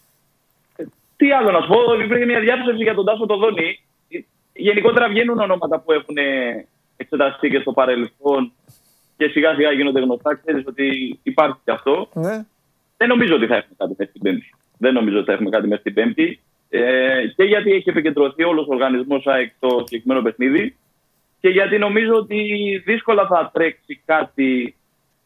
Τι 1.17 1.33
άλλο 1.33 1.51
να 1.51 1.61
σου 1.61 1.69
πω, 1.69 1.95
υπήρχε 2.05 2.25
μια 2.25 2.41
διάθεση 2.41 2.83
για 2.83 2.95
τον 2.95 3.05
Τάσο 3.05 3.27
Τοδόνη. 3.27 3.81
Γενικότερα 4.53 5.09
βγαίνουν 5.09 5.39
ονόματα 5.39 5.81
που 5.81 5.93
έχουν 5.93 6.17
εξεταστεί 6.97 7.51
και 7.51 7.59
στο 7.59 7.73
παρελθόν 7.73 8.53
και 9.17 9.29
σιγά 9.29 9.55
σιγά 9.55 9.73
γίνονται 9.73 10.01
γνωστά. 10.01 10.35
Ξέρεις 10.35 10.65
ότι 10.67 11.19
υπάρχει 11.23 11.59
και 11.65 11.71
αυτό. 11.71 12.09
Ναι. 12.13 12.45
Δεν 12.97 13.09
νομίζω 13.09 13.35
ότι 13.35 13.47
θα 13.47 13.57
έχουμε 13.57 13.75
κάτι 13.79 13.95
μέσα 13.99 14.11
στην 14.11 14.23
Πέμπτη. 14.23 14.55
Δεν 14.79 14.95
νομίζω 14.95 15.17
ότι 15.17 15.27
θα 15.27 15.33
έχουμε 15.33 15.51
κάτι 15.51 15.67
μέσα 15.67 15.81
στην 15.81 15.95
Πέμπτη. 15.95 16.41
Ε, 16.69 17.27
και 17.37 17.45
γιατί 17.45 17.73
έχει 17.73 17.89
επικεντρωθεί 17.89 18.45
όλος 18.45 18.67
ο 18.67 18.73
οργανισμός 18.73 19.27
ΑΕΚ 19.27 19.53
στο 19.57 19.83
συγκεκριμένο 19.85 20.23
παιχνίδι. 20.23 20.77
Και 21.41 21.49
γιατί 21.49 21.79
νομίζω 21.79 22.15
ότι 22.15 22.39
δύσκολα 22.85 23.27
θα 23.27 23.51
τρέξει 23.53 24.03
κάτι 24.05 24.75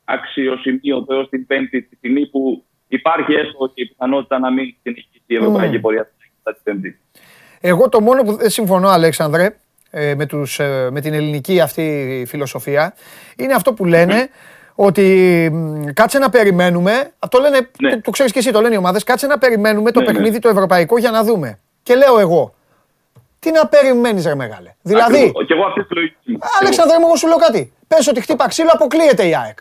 αξιοσημείωτο 0.09 1.15
έως 1.15 1.29
την 1.29 1.47
Πέμπτη, 1.47 1.83
τη 1.83 1.97
στιγμή 1.97 2.27
που 2.27 2.65
υπάρχει 2.89 3.33
έστω 3.33 3.67
και 3.75 3.83
η 3.83 3.87
πιθανότητα 3.87 4.39
να 4.39 4.51
μην 4.53 4.75
συνεχίσει 4.83 5.23
η 5.27 5.35
ευρωπαϊκή 5.37 5.79
πορεία 5.79 6.11
μετά 6.45 6.53
την 6.55 6.63
Πέμπτη. 6.63 6.99
Εγώ 7.61 7.89
το 7.89 8.01
μόνο 8.01 8.23
που 8.23 8.33
δεν 8.37 8.51
συμφωνώ, 8.51 8.89
Αλέξανδρε, 8.89 9.57
ε, 9.91 10.15
με, 10.15 10.27
τους, 10.27 10.59
ε, 10.59 10.89
με 10.93 11.01
την 11.01 11.15
ελληνική 11.15 11.61
αυτή 11.61 12.25
φιλοσοφία, 12.29 12.95
είναι 13.37 13.53
αυτό 13.55 13.73
που 13.73 13.85
λένε 13.85 14.29
ότι 14.75 15.05
μ, 15.53 15.85
κάτσε 15.93 16.19
να 16.19 16.31
περιμένουμε. 16.31 17.11
Αυτό 17.19 17.39
λένε, 17.39 17.71
Ναι. 17.81 17.91
το, 17.91 18.01
το 18.01 18.11
ξέρεις 18.11 18.33
και 18.33 18.39
εσύ, 18.39 18.53
το 18.53 18.61
λένε 18.61 18.75
οι 18.75 18.79
ομάδες. 18.79 19.05
Κάτσε 19.05 19.27
να 19.27 19.39
περιμένουμε 19.39 19.91
το 19.91 20.01
Ναι, 20.01 20.07
ναι. 20.07 20.13
παιχνίδι 20.13 20.39
το 20.39 20.49
ευρωπαϊκό 20.49 20.99
για 20.99 21.11
να 21.11 21.25
δούμε. 21.25 21.59
Και 21.83 21.95
λέω 21.95 22.19
εγώ, 22.19 22.55
τι 23.39 23.51
να 23.51 23.67
περιμένεις, 23.67 24.27
ρε 24.27 24.35
μεγάλε. 24.35 24.75
Δηλαδή, 24.83 25.17
Ακριβώς. 25.17 25.47
Και 25.47 25.53
εγώ 25.55 25.65
αυτή 25.65 25.85
τη 25.85 25.95
λογική. 25.95 26.17
μου. 26.33 26.39
Αλέξανδρε 26.61 26.99
μου, 26.99 27.05
εγώ 27.07 27.17
σου 27.17 27.27
λέω 27.27 27.37
κάτι. 27.37 27.73
Πες 27.89 28.09
ότι 28.09 28.21
χτύπα 28.21 28.49
ξύλο, 28.49 28.71
αποκλείεται 28.73 29.27
η 29.29 29.35
ΑΕΚ. 29.37 29.59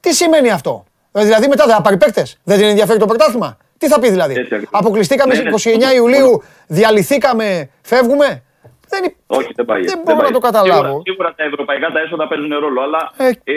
Τι 0.00 0.12
σημαίνει 0.14 0.50
αυτό; 0.50 0.84
Δηλαδή 1.12 1.48
μετά 1.48 1.64
δεν 1.66 1.74
θα 1.74 1.82
πάρει 1.82 1.96
παίκτες; 1.96 2.38
Δεν 2.44 2.58
την 2.58 2.66
ενδιαφέρει 2.68 2.98
το 2.98 3.06
πρωτάθλημα; 3.06 3.56
Τι 3.78 3.86
θα 3.88 4.00
πει 4.00 4.08
δηλαδή; 4.10 4.34
Έτσι 4.34 4.54
ακριβώς. 4.54 4.80
Αποκλειστήκαμε 4.80 5.34
Ναι, 5.34 5.42
ναι. 5.42 5.58
στις 5.58 5.74
29 5.76 5.94
Ιουλίου, 5.94 6.42
διαλυθήκαμε, 6.66 7.70
φεύγουμε; 7.82 8.42
Δεν, 8.88 9.04
υπ- 9.04 9.16
Όχι, 9.26 9.52
δεν 9.54 9.64
πάει. 9.64 9.80
δεν 9.82 9.88
έτσι, 9.98 10.02
μπορώ 10.04 10.16
να 10.16 10.22
πάει. 10.22 10.32
το 10.32 10.38
καταλάβω. 10.38 10.80
Σίγουρα, 10.82 11.02
σίγουρα 11.04 11.34
τα 11.36 11.44
ευρωπαϊκά 11.44 11.90
τα 11.92 12.00
έσοδα 12.00 12.28
παίζουν 12.28 12.52
ρόλο, 12.64 12.80
αλλά 12.82 13.12
Ε. 13.16 13.28
ε, 13.28 13.54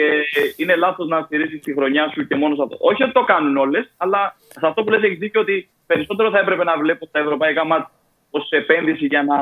είναι 0.56 0.74
λάθος 0.76 1.08
να 1.08 1.20
στηρίζεις 1.26 1.60
τη 1.62 1.72
χρονιά 1.74 2.10
σου 2.14 2.26
και 2.26 2.36
μόνος 2.36 2.56
σε 2.56 2.62
αυτό. 2.62 2.76
Όχι 2.80 3.02
ότι 3.02 3.12
το 3.12 3.24
κάνουν 3.24 3.56
όλες, 3.56 3.84
αλλά 3.96 4.36
σε 4.60 4.66
αυτό 4.66 4.82
που 4.84 4.90
λες 4.90 5.02
έχεις 5.02 5.18
δίκιο 5.18 5.40
ότι 5.40 5.68
περισσότερο 5.86 6.30
θα 6.30 6.38
έπρεπε 6.38 6.64
να 6.64 6.76
βλέπω 6.78 7.06
τα 7.06 7.18
ευρωπαϊκά 7.18 7.64
μάτια 7.66 7.90
ως 8.30 8.48
επένδυση 8.50 9.06
για 9.06 9.22
να 9.22 9.36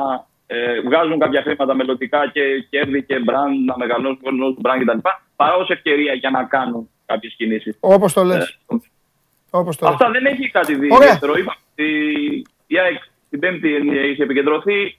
ε, 0.47 0.81
βγάζουν 0.87 1.19
κάποια 1.19 1.41
χρήματα 1.41 1.73
μελλοντικά 1.75 2.19
και 2.33 2.41
κέρδη 2.69 3.03
και 3.03 3.15
brand, 3.27 3.55
να 3.65 3.77
μεγαλώσουν 3.77 4.19
το 4.55 4.61
brand 4.63 4.79
κτλ. 4.85 4.97
Παρά 5.41 5.55
ω 5.55 5.65
ευκαιρία 5.67 6.13
για 6.13 6.29
να 6.29 6.43
κάνουν 6.43 6.89
κάποιες 7.05 7.33
κινήσεις. 7.37 7.77
Όπως 7.79 8.13
το 8.13 8.23
λες. 8.23 8.59
Όπως 9.49 9.75
το 9.77 9.85
λες. 9.85 9.93
Αυτά 9.93 10.09
δεν 10.11 10.25
έχει 10.25 10.49
κάτι 10.49 10.75
δει 10.75 10.87
Ωραία. 10.91 11.07
ιδιαίτερο. 11.07 11.37
Είπα 11.37 11.57
ότι 11.71 11.87
η 12.67 12.79
ΑΕΚ 12.79 13.01
την 13.29 13.39
Πέμπτη 13.39 13.69
είχε 14.11 14.23
επικεντρωθεί 14.23 14.97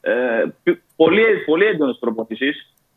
ε, 0.00 0.44
π- 0.62 0.78
πολύ, 0.96 1.24
πολύ 1.46 1.64
έντονες 1.64 1.96
προπονήσει. 2.00 2.52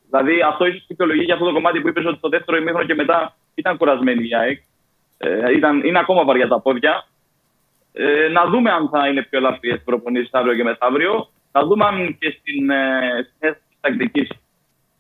Δηλαδή 0.10 0.42
αυτό 0.42 0.66
ίσω 0.66 0.84
δικαιολογεί 0.88 1.24
για 1.24 1.34
αυτό 1.34 1.46
το 1.46 1.54
κομμάτι 1.54 1.82
που 1.82 1.88
είπες 1.88 2.06
ότι 2.06 2.20
το 2.20 2.30
δεύτερο 2.30 2.58
ημίχρονο 2.58 2.86
και 2.86 2.96
μετά 2.96 3.36
ήταν 3.56 3.78
κουρασμένη 3.78 4.28
η 4.28 4.36
ΑΕΚ. 4.36 4.62
Ε, 5.18 5.52
ήταν, 5.52 5.84
είναι 5.84 6.00
ακόμα 6.00 6.24
βαριά 6.24 6.48
τα 6.48 6.60
πόδια. 6.60 7.08
Ε, 7.94 8.28
να 8.28 8.46
δούμε 8.46 8.72
αν 8.72 8.90
θα 8.90 9.08
είναι 9.08 9.24
πιο 9.24 9.38
ελαφριέ 9.38 9.76
προπονήσεις 9.78 10.34
αύριο 10.34 10.56
και 10.56 10.64
μεθαύριο. 10.64 11.30
Να 11.52 11.64
δούμε 11.66 11.86
αν 11.86 12.18
και 12.20 12.38
στην 12.40 12.70
ε, 12.70 13.00
στη 13.24 13.34
θέση 13.40 13.54
τη 13.70 13.76
τακτική 13.82 14.28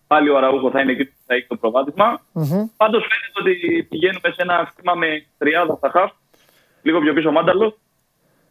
πάλι 0.07 0.29
ο 0.29 0.37
Αραούχο 0.37 0.71
θα 0.71 0.81
είναι 0.81 0.91
εκεί 0.91 1.05
που 1.05 1.13
θα 1.32 1.38
έχει 1.38 1.47
το 1.47 1.55
προβάδισμα. 1.55 2.21
Μμμ. 2.32 2.63
Πάντως 2.77 3.01
φαίνεται 3.09 3.39
ότι 3.41 3.84
πηγαίνουμε 3.89 4.29
σε 4.36 4.41
ένα 4.45 4.55
χτήμα 4.69 4.93
με 4.93 5.07
τριάδα 5.38 5.75
στα 5.75 5.89
χαφ, 5.89 6.11
λίγο 6.82 6.99
πιο 6.99 7.13
πίσω 7.13 7.29
ο 7.29 7.32
Μάνταλο 7.32 7.77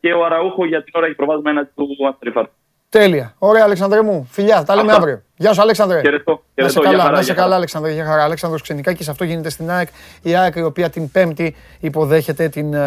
και 0.00 0.12
ο 0.12 0.24
Αραούχο 0.24 0.66
για 0.66 0.82
την 0.84 0.92
ώρα 0.96 1.06
έχει 1.06 1.14
προβάδισμα 1.14 1.50
ένα 1.50 1.64
του 1.74 1.86
Αστριφάρ. 2.08 2.46
Τέλεια. 2.88 3.34
Ωραία, 3.38 3.64
Αλεξανδρέ 3.64 4.02
μου. 4.02 4.28
Φιλιά, 4.30 4.64
τα 4.64 4.74
λέμε 4.74 4.90
Αυτά. 4.90 5.00
αύριο. 5.00 5.22
Γεια 5.36 5.52
σου, 5.52 5.60
Αλέξανδρε. 5.60 6.00
Χαιρετώ. 6.00 6.42
Να 6.54 6.68
σε 6.68 6.72
χαιρετώ, 6.72 6.80
για 6.80 6.90
καλά, 6.90 7.02
χαρά, 7.02 7.16
να 7.16 7.22
σε 7.22 7.24
για 7.24 7.34
χαρά. 7.34 7.44
καλά, 7.44 7.56
Αλέξανδρε. 7.56 7.92
Για 7.92 8.04
χαρά. 8.04 8.24
Αλέξανδρος 8.24 8.62
Ξενικάκης, 8.62 9.08
αυτό 9.08 9.24
γίνεται 9.24 9.50
στην 9.50 9.70
ΑΕΚ. 9.70 9.88
Η 10.22 10.34
ΑΕΚ 10.36 10.54
η 10.56 10.62
οποία 10.62 10.90
την 10.90 11.10
Πέμπτη 11.10 11.56
υποδέχεται 11.80 12.48
την 12.48 12.74
ε, 12.74 12.80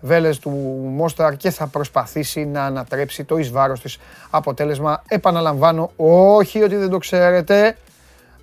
Βέλες 0.00 0.38
του 0.38 0.50
Μόσταρ 0.96 1.36
και 1.36 1.50
θα 1.50 1.66
προσπαθήσει 1.66 2.44
να 2.44 2.64
ανατρέψει 2.64 3.24
το 3.24 3.36
εις 3.36 3.50
βάρος 3.50 3.80
της 3.80 3.98
αποτέλεσμα. 4.30 5.02
Επαναλαμβάνω, 5.08 5.90
όχι 5.96 6.62
ότι 6.62 6.76
δεν 6.76 6.90
το 6.90 6.98
ξέρετε, 6.98 7.76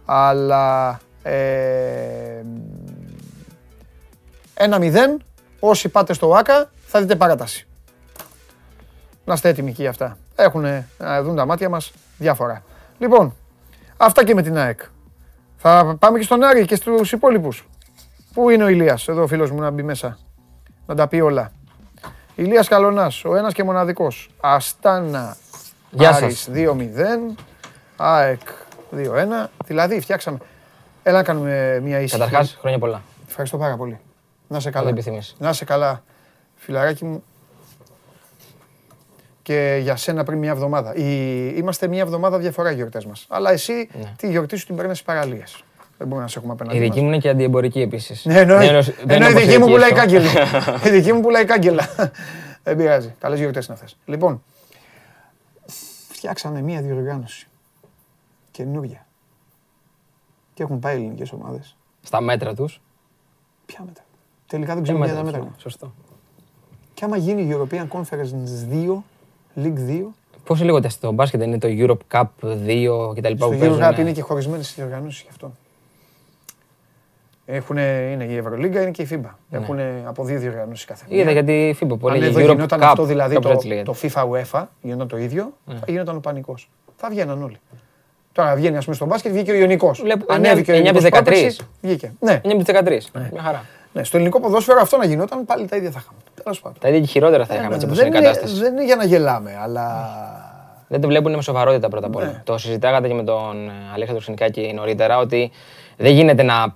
αλλά 0.06 1.00
ε, 1.24 2.44
1-0, 4.54 4.96
όσοι 5.60 5.90
πάτε 5.90 6.14
στο 6.14 6.34
ΆΚΑ 6.34 6.70
θα 6.86 7.00
δείτε 7.02 7.16
παράταση. 7.16 7.68
Να 9.26 9.34
είστε 9.34 9.50
έτοιμοι 9.50 9.74
και 9.74 9.82
για 9.82 9.90
αυτά. 9.90 10.18
Έχουν 10.36 10.66
να 10.98 11.24
δουν 11.24 11.36
τα 11.36 11.46
μάτια 11.46 11.70
μας 11.70 11.92
διάφορα. 12.18 12.64
Λοιπόν, 12.98 13.36
αυτά 13.98 14.24
και 14.24 14.34
με 14.34 14.42
την 14.42 14.58
ΑΕΚ. 14.58 14.80
Θα 15.58 15.96
πάμε 16.00 16.18
και 16.18 16.24
στον 16.24 16.44
Άρη 16.44 16.66
και 16.66 16.76
στους 16.76 17.12
υπόλοιπους. 17.12 17.68
Πού 18.34 18.50
είναι 18.50 18.64
ο 18.64 18.68
Ηλίας, 18.68 19.08
εδώ 19.08 19.22
ο 19.22 19.28
φίλος 19.28 19.52
μου 19.52 19.60
να 19.60 19.70
μπει 19.70 19.84
μέσα. 19.84 20.18
Να 20.86 20.96
τα 20.96 21.08
πει 21.08 21.20
όλα. 21.20 21.52
Ηλίας 22.36 22.68
Καλονάς, 22.68 23.26
ο 23.26 23.36
ένας 23.36 23.54
και 23.54 23.64
μοναδικός. 23.64 24.30
Αστάνα 24.40 25.38
Γεια 25.92 26.10
Άρης 26.10 26.50
2-0. 26.52 27.36
ΑΕΚ 27.98 28.42
2-1. 28.98 29.48
Δηλαδή 29.66 30.00
φτιάξαμε. 30.00 30.38
Έλα 31.04 31.18
να 31.18 31.24
κάνουμε 31.24 31.80
μια 31.84 32.00
ήσυχη. 32.00 32.20
Καταρχάς, 32.20 32.58
χρόνια 32.60 32.80
πολλά. 32.80 33.02
Ευχαριστώ 33.28 33.58
πάρα 33.58 33.76
πολύ. 33.76 34.00
Να 34.48 34.60
σε 34.60 34.70
καλά. 34.70 34.86
Ό,τι 34.86 34.94
επιθυμείς. 34.94 35.36
Να 35.40 35.54
σε 35.54 35.66
καλά, 35.66 36.04
φιλαράκι 36.56 37.06
μου. 37.06 37.24
Και 39.42 39.80
για 39.82 39.96
σένα 39.96 40.24
πριν 40.24 40.38
μια 40.38 40.52
εβδομάδα. 40.52 40.96
Η... 40.96 41.48
Είμαστε 41.56 41.88
μια 41.88 42.02
εβδομάδα 42.02 42.38
διαφορά 42.38 42.72
οι 42.72 42.76
γιορτές 42.76 43.06
μας. 43.06 43.26
Αλλά 43.30 43.52
εσύ 43.52 43.90
τη 44.16 44.30
γιορτή 44.30 44.56
σου 44.56 44.66
την 44.66 44.76
παίρνεις 44.76 44.98
στις 44.98 45.08
παραλίες. 45.08 45.64
Δεν 45.98 46.08
μπορούμε 46.08 46.22
να 46.22 46.28
σε 46.28 46.38
έχουμε 46.38 46.54
απέναντι. 46.54 46.78
Η 46.78 46.80
δική 46.80 46.92
μας. 46.92 47.02
μου 47.02 47.08
είναι 47.08 47.18
και 47.18 47.30
αντιεμπορική 47.30 47.82
επίσης. 47.82 48.26
Ναι, 48.26 48.40
εννοεί. 48.40 48.68
Ενώ 49.08 49.30
η 49.30 49.34
δική 49.34 49.58
μου 49.58 49.68
πουλάει 49.68 49.92
κάγκελα. 49.92 50.30
Η 50.86 50.90
δική 50.90 51.14
μου 51.14 51.22
πουλάει 51.22 51.46
κάγκελα. 51.46 51.88
Δεν 52.64 52.78
πειράζει. 52.78 53.14
Καλές 53.20 53.40
γιορτές 53.40 53.66
είναι 53.66 53.78
αυτέ. 53.82 53.96
Λοιπόν, 54.06 54.44
φτιάξανε 56.12 56.62
μία 56.62 56.82
διοργάνωση. 56.82 57.48
Καινούρια. 58.54 59.06
Και 60.54 60.64
έχουν 60.64 60.80
πάει 60.80 60.96
ελληνικές 60.96 61.32
ομάδες. 61.32 61.76
Στα 62.02 62.22
μέτρα 62.22 62.54
τους. 62.56 62.82
Ποια 63.66 63.84
μέτρα. 63.86 64.04
Τελικά 64.48 64.74
δεν 64.74 64.84
ξέρουμε 64.84 65.06
για 65.06 65.16
τα 65.16 65.24
μέτρα. 65.24 65.52
Σωστό. 65.58 65.94
Και 66.94 67.06
άμα 67.06 67.18
γίνει 67.18 67.42
η 67.42 67.56
European 67.58 67.88
Conference 67.88 68.32
2, 68.72 69.04
League 69.56 69.88
2, 69.90 70.02
Πώς 70.44 70.62
λέγονται 70.62 70.90
στο 70.90 71.12
μπάσκετ, 71.12 71.42
είναι 71.42 71.58
το 71.58 71.68
Europe 71.72 71.98
Cup 72.18 72.26
2 72.42 73.14
κτλ. 73.16 73.36
στο 73.36 73.48
που 73.48 73.54
Eurocup 73.54 73.60
παίζουν. 73.60 74.00
είναι 74.00 74.12
και 74.12 74.22
χωρισμένες 74.22 74.72
οι 74.72 74.74
διοργανώσει 74.76 75.22
γι' 75.24 75.30
αυτό. 75.30 75.52
Έχουν, 77.46 77.78
είναι 77.78 78.24
η 78.24 78.36
Ευρωλίγκα, 78.36 78.82
είναι 78.82 78.92
και 78.92 79.02
η 79.02 79.08
FIBA. 79.12 79.30
Έχουν 79.50 79.78
από 80.06 80.24
δύο 80.24 80.40
διοργανώσει 80.40 80.86
κάθε 80.86 81.06
μία. 81.10 81.16
Ναι. 81.16 81.22
Είδα 81.22 81.32
γιατί 81.32 81.68
η 81.70 81.78
FIBA 81.82 82.00
πολύ 82.00 82.14
Αν 82.16 82.20
λέγει 82.22 82.36
εδώ 82.40 82.46
Europe 82.52 82.56
γινόταν 82.56 82.80
Cup. 82.80 82.84
αυτό 82.84 83.04
δηλαδή 83.06 83.34
κάπως 83.34 83.50
το, 83.50 83.56
έτσι 83.56 83.68
λέγεται. 83.68 83.92
το 83.92 83.98
FIFA 84.02 84.30
UEFA, 84.32 84.66
γινόταν 84.82 85.08
το 85.08 85.18
ίδιο, 85.18 85.54
Ναι. 85.66 85.76
θα 85.76 85.86
γινόταν 85.88 86.16
ο 86.16 86.20
πανικός. 86.20 86.70
Θα 86.96 87.10
βγαίναν 87.10 87.44
όλοι. 87.44 87.58
Τώρα 88.34 88.56
βγαίνει, 88.56 88.78
ας 88.78 88.84
πούμε, 88.84 88.96
στο 88.96 89.06
μπάσκετ, 89.06 89.32
βγήκε 89.32 89.52
ο 89.52 89.56
Ιωνικός. 89.56 90.02
Βλέπω 90.02 90.26
Ανέβηκε 90.34 90.72
ο 90.72 90.76
9 90.76 90.78
Ιωνικός 90.78 91.04
επί 91.04 91.18
13. 91.18 91.24
πρόπερση, 91.24 91.58
Βγήκε. 91.82 92.14
Ναι. 92.20 92.42
9 92.44 92.56
με 92.56 92.64
13. 92.64 92.98
Μια 93.32 93.42
χαρά. 93.42 93.66
ναι, 93.94 94.04
στο 94.04 94.18
ελληνικό 94.18 94.40
ποδόσφαιρο 94.40 94.82
αυτό 94.82 94.98
να 94.98 95.06
γινόταν, 95.06 95.46
πάλι 95.46 95.68
τα 95.68 95.76
ίδια 95.76 95.92
θα 95.92 96.00
είχαμε. 96.02 96.18
Τέλος 96.44 96.60
πάντων. 96.62 96.78
Τα 96.82 96.88
ίδια 96.88 97.00
και 97.00 97.06
χειρότερα 97.08 97.46
θα 97.46 97.56
είχαμε 97.56 97.74
έτσι 97.74 97.86
όπως 97.86 97.98
δεν, 97.98 98.08
είναι 98.08 98.16
η 98.18 98.20
είναι, 98.24 98.30
κατάσταση. 98.34 98.62
δεν 98.62 98.74
είναι 98.74 98.84
για 98.86 98.96
να 98.96 99.06
γελάμε, 99.06 99.58
αλλά 99.64 99.88
Δεν 100.88 101.02
το 101.02 101.08
βλέπουν 101.08 101.36
με 101.36 101.42
σοβαρότητα 101.42 101.90
πρώτα 101.90 102.08
απ' 102.08 102.16
όλα. 102.16 102.26
Ναι. 102.26 102.42
Το 102.44 102.58
συζητάγατε 102.58 103.08
και 103.08 103.14
με 103.14 103.24
τον 103.24 103.68
ε, 103.68 103.72
Αλέξανδρο 103.94 104.22
Ξενικάκη 104.22 104.72
νωρίτερα 104.76 105.18
ότι 105.18 105.52
δεν 105.98 106.12
γίνεται 106.14 106.44
να 106.44 106.74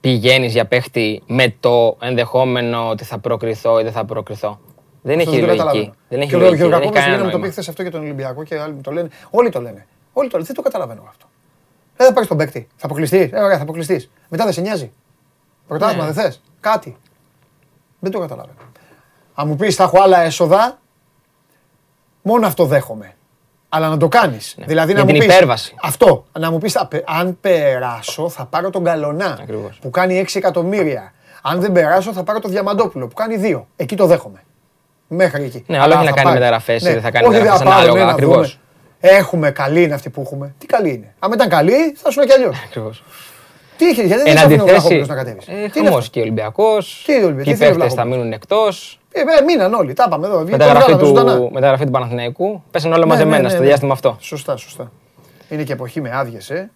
πηγαίνεις 0.00 0.52
για 0.52 0.66
παίχτη 0.66 1.22
με 1.26 1.54
το 1.60 1.96
ενδεχόμενο 2.00 2.88
ότι 2.88 3.04
θα 3.04 3.18
προκριθώ 3.18 3.80
ή 3.80 3.82
δεν 3.82 3.92
θα 3.92 4.04
προκριθώ. 4.04 4.60
Δεν 5.02 5.18
Αυτό 5.18 5.30
έχει 5.30 5.40
το 5.40 5.46
λογική. 5.46 5.58
καταλαβαίνω. 5.64 5.94
Δεν 6.08 6.20
έχει 6.20 6.28
και 6.30 6.36
ο 6.36 6.38
λογική. 6.38 6.56
Δεν 6.62 6.66
έχει 6.72 6.78
Γεωργακόπουλος 6.80 7.04
κανένα 7.04 7.04
πήγαινε 7.04 7.16
να 7.16 7.24
μου 7.24 7.30
το 7.30 7.36
νόημα. 7.36 7.44
πει 7.46 7.50
χθες 7.50 7.68
αυτό 7.68 7.82
για 7.82 7.90
τον 7.90 8.00
Ολυμπιακό 8.00 8.44
και 8.44 8.58
άλλοι 8.60 8.72
μου 8.72 8.80
το 8.80 8.90
λένε. 8.92 9.08
Όλοι 9.30 9.48
το 9.50 9.60
λένε. 9.60 9.86
Όλοι 10.16 10.28
το 10.28 10.34
λένε. 10.36 10.46
Δεν 10.46 10.56
το 10.56 10.62
καταλαβαίνω 10.62 11.00
εγώ 11.00 11.08
αυτό. 11.10 11.26
Δεν 11.96 12.06
θα 12.06 12.12
πάρεις 12.12 12.28
τον 12.28 12.36
παίκτη. 12.38 12.68
Θα 12.76 12.86
αποκλειστείς. 12.86 13.32
Ε, 13.32 13.38
ωραία, 13.40 13.56
θα 13.56 13.62
αποκλειστείς. 13.62 14.10
Μετά 14.28 14.44
δεν 14.44 14.52
σε 14.52 14.60
νοιάζει. 14.60 14.92
Πρωτάθλημα 15.66 16.04
Ναι. 16.06 16.12
δεν 16.12 16.24
θες. 16.24 16.42
Κάτι. 16.60 16.96
Δεν 17.98 18.10
το 18.12 18.18
καταλαβαίνω. 18.18 18.58
Αν 19.34 19.48
μου 19.48 19.56
πεις 19.56 19.74
θα 19.74 19.82
έχω 19.84 20.02
άλλα 20.02 20.20
έσοδα, 20.20 20.78
μόνο 22.22 22.46
αυτό 22.46 22.64
δέχομαι. 22.64 23.14
Αλλά 23.68 23.88
να 23.88 23.96
το 23.96 24.08
κάνεις. 24.08 24.54
Δηλαδή 24.66 24.92
Ναι. 24.92 25.00
Για 25.00 25.04
να 25.04 25.06
την 25.06 25.14
μου 25.20 25.24
πεις, 25.26 25.34
υπέρβαση. 25.34 25.74
Αυτό. 25.82 26.24
Να 26.38 26.50
μου 26.50 26.58
πεις, 26.58 26.76
αν 27.06 27.38
περάσω, 27.40 28.28
θα 28.28 28.44
πάρω 28.46 28.70
τον 28.70 28.84
Καλονά 28.84 29.38
Ακριβώς. 29.42 29.78
που 29.80 29.90
κάνει 29.90 30.18
6 30.18 30.38
εκατομμύρια. 30.38 31.12
Αν 31.42 31.60
δεν 31.60 31.72
περάσω, 31.72 32.12
θα 32.12 32.22
πάρω 32.22 32.38
το 32.38 32.48
Διαμαντόπουλο 32.48 33.06
που 33.08 33.14
κάνει 33.14 33.36
2. 33.36 33.66
Εκεί 33.76 33.96
το 33.96 34.06
δέχομαι. 34.06 34.42
Μέχρι 35.08 35.44
εκεί. 35.44 35.64
Ναι, 35.66 35.76
αλλά 35.78 35.84
Αλλά 35.84 35.94
όχι 35.94 36.04
να 36.04 36.10
θα 36.10 36.14
κάνει 36.16 36.26
πάρει. 36.28 36.38
μεταγραφές 36.38 36.82
ή 36.82 36.92
δεν 36.92 37.00
θα 37.02 37.10
κάνει 37.10 37.26
όχι, 37.26 37.34
μεταγραφές 37.38 37.62
θα 37.68 37.74
πάρουμε, 37.74 37.82
ανάλογα, 37.90 38.04
να 38.04 38.12
ακριβώς. 38.12 38.50
δούμε. 38.50 38.62
Έχουμε 39.06 39.50
καλή 39.50 39.82
είναι 39.82 39.94
αυτή 39.94 40.10
που 40.10 40.20
έχουμε. 40.20 40.54
Τι 40.58 40.66
καλή 40.66 40.92
είναι. 40.92 41.14
Αν 41.18 41.32
ήταν 41.32 41.48
καλή, 41.48 41.92
θα 41.96 42.10
σου 42.10 42.20
είναι 42.20 42.28
κι 42.28 42.34
αλλιώς. 42.36 42.58
Ακριβώς. 42.66 43.02
Τι 43.76 43.84
είχε, 43.84 44.02
γιατί 44.02 44.22
δεν 44.22 44.30
Εν 44.32 44.38
σε 44.38 44.44
αφήνει 44.44 44.60
ο 44.60 44.62
αντιθέσει, 44.62 44.70
Βραχόπουλος 44.80 45.08
να 45.08 45.14
κατέβεις. 45.14 45.46
ε, 45.48 45.52
Τι 45.52 45.58
είναι 45.60 45.88
χαμός 45.88 45.96
αυτό; 45.98 46.10
και 46.10 46.18
ο 46.18 46.22
Ολυμπιακός. 46.22 47.02
Τι 47.06 47.12
είναι 47.12 47.22
ο 47.22 47.26
Ολυμπιακός, 47.26 47.44
Και 47.44 47.50
οι 47.50 47.52
τι 47.52 47.58
θέλει 47.64 47.70
ο 47.74 47.78
παίχτες 47.78 47.94
θα 47.94 48.02
Βλαχόπουλος. 48.02 48.18
μείνουν 48.18 48.32
εκτός. 48.32 49.00
Ε, 49.12 49.20
ε, 49.20 49.42
μείναν 49.46 49.74
όλοι. 49.74 49.92
Τα 49.94 50.04
είπαμε 50.06 50.26
εδώ. 50.26 50.38
Το 50.38 50.44
Μεταγραφή 50.50 50.92
βγάλαμε 50.92 51.06
ζωντανά. 51.06 51.36
του, 51.36 51.50
μεταγραφή 51.52 51.84
του 51.84 51.90
Παναθηναϊκού. 51.90 52.62
Πέσανε 52.70 52.94
όλα 52.94 53.04
Ναι, 53.06 53.10
ναι, 53.10 53.18
μαζεμένα 53.18 53.42
ναι, 53.42 53.48
στο 53.48 53.58
ναι. 53.60 53.66
διάστημα 53.66 53.92
αυτό. 53.92 54.16
Σωστά, 54.20 54.56
σωστά. 54.56 54.92
Είναι 55.48 55.62
και 55.62 55.72
εποχή 55.72 56.00
με 56.00 56.10
άδειες, 56.14 56.50
ε. 56.50 56.70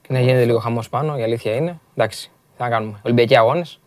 Και 0.00 0.08
να 0.12 0.20
γίνεται 0.20 0.44
λίγο 0.44 0.58
χαμός 0.58 0.88
πάνω, 0.88 1.18
η 1.18 1.22
αλήθεια 1.22 1.54
είναι. 1.54 1.78
Εντάξει, 1.96 2.30
θα 2.56 2.68
κάνουμε. 2.68 2.98
Ολυμπιακοί 3.02 3.36
αγώνες. 3.36 3.80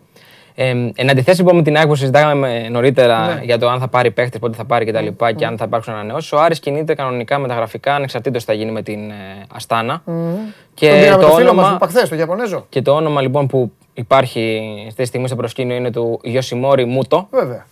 Ε, 0.59 0.69
εν 0.95 1.09
αντιθέσει 1.09 1.39
λοιπόν 1.39 1.55
με 1.55 1.61
την 1.61 1.77
ΑΕΚ 1.77 1.87
που 1.87 1.95
συζητάγαμε 1.95 2.67
νωρίτερα 2.69 3.33
Ναι. 3.35 3.41
για 3.43 3.57
το 3.59 3.69
αν 3.69 3.79
θα 3.79 3.87
πάρει 3.87 4.11
παίχτες, 4.11 4.39
πότε 4.39 4.55
θα 4.55 4.65
πάρει 4.65 4.85
κτλ. 4.85 5.07
Και, 5.35 5.45
αν 5.45 5.57
θα 5.57 5.65
υπάρξουν 5.65 5.93
ανανεώσεις, 5.93 6.31
ο 6.31 6.39
Άρης 6.39 6.59
κινείται 6.59 6.95
κανονικά 6.95 7.37
μεταγραφικά 7.39 7.95
ανεξαρτήτως 7.95 8.43
θα 8.43 8.53
γίνει 8.53 8.71
με 8.71 8.81
την 8.81 9.09
ε, 9.09 9.13
Αστάνα. 9.53 10.01
Τον 10.05 10.37
Και 10.73 10.99
πήραμε 10.99 11.21
το, 11.23 11.27
το 11.29 11.35
φίλο 11.35 11.53
μας 11.53 11.55
που 11.55 11.59
όνομα, 11.61 11.75
είπα 11.75 11.87
χθες, 11.87 12.09
το 12.09 12.15
Ιαπωνέζο. 12.15 12.65
και 12.69 12.81
το 12.81 12.91
όνομα 12.95 13.21
λοιπόν 13.21 13.47
που 13.47 13.71
υπάρχει 13.93 14.61
αυτή 14.87 15.01
τη 15.01 15.07
στιγμή 15.07 15.27
στο 15.27 15.35
προσκήνιο 15.35 15.75
είναι 15.75 15.91
του 15.91 16.19
Γιωσιμόρι 16.23 16.85
Μούτο, 16.85 17.27
Βέβαια. 17.31 17.65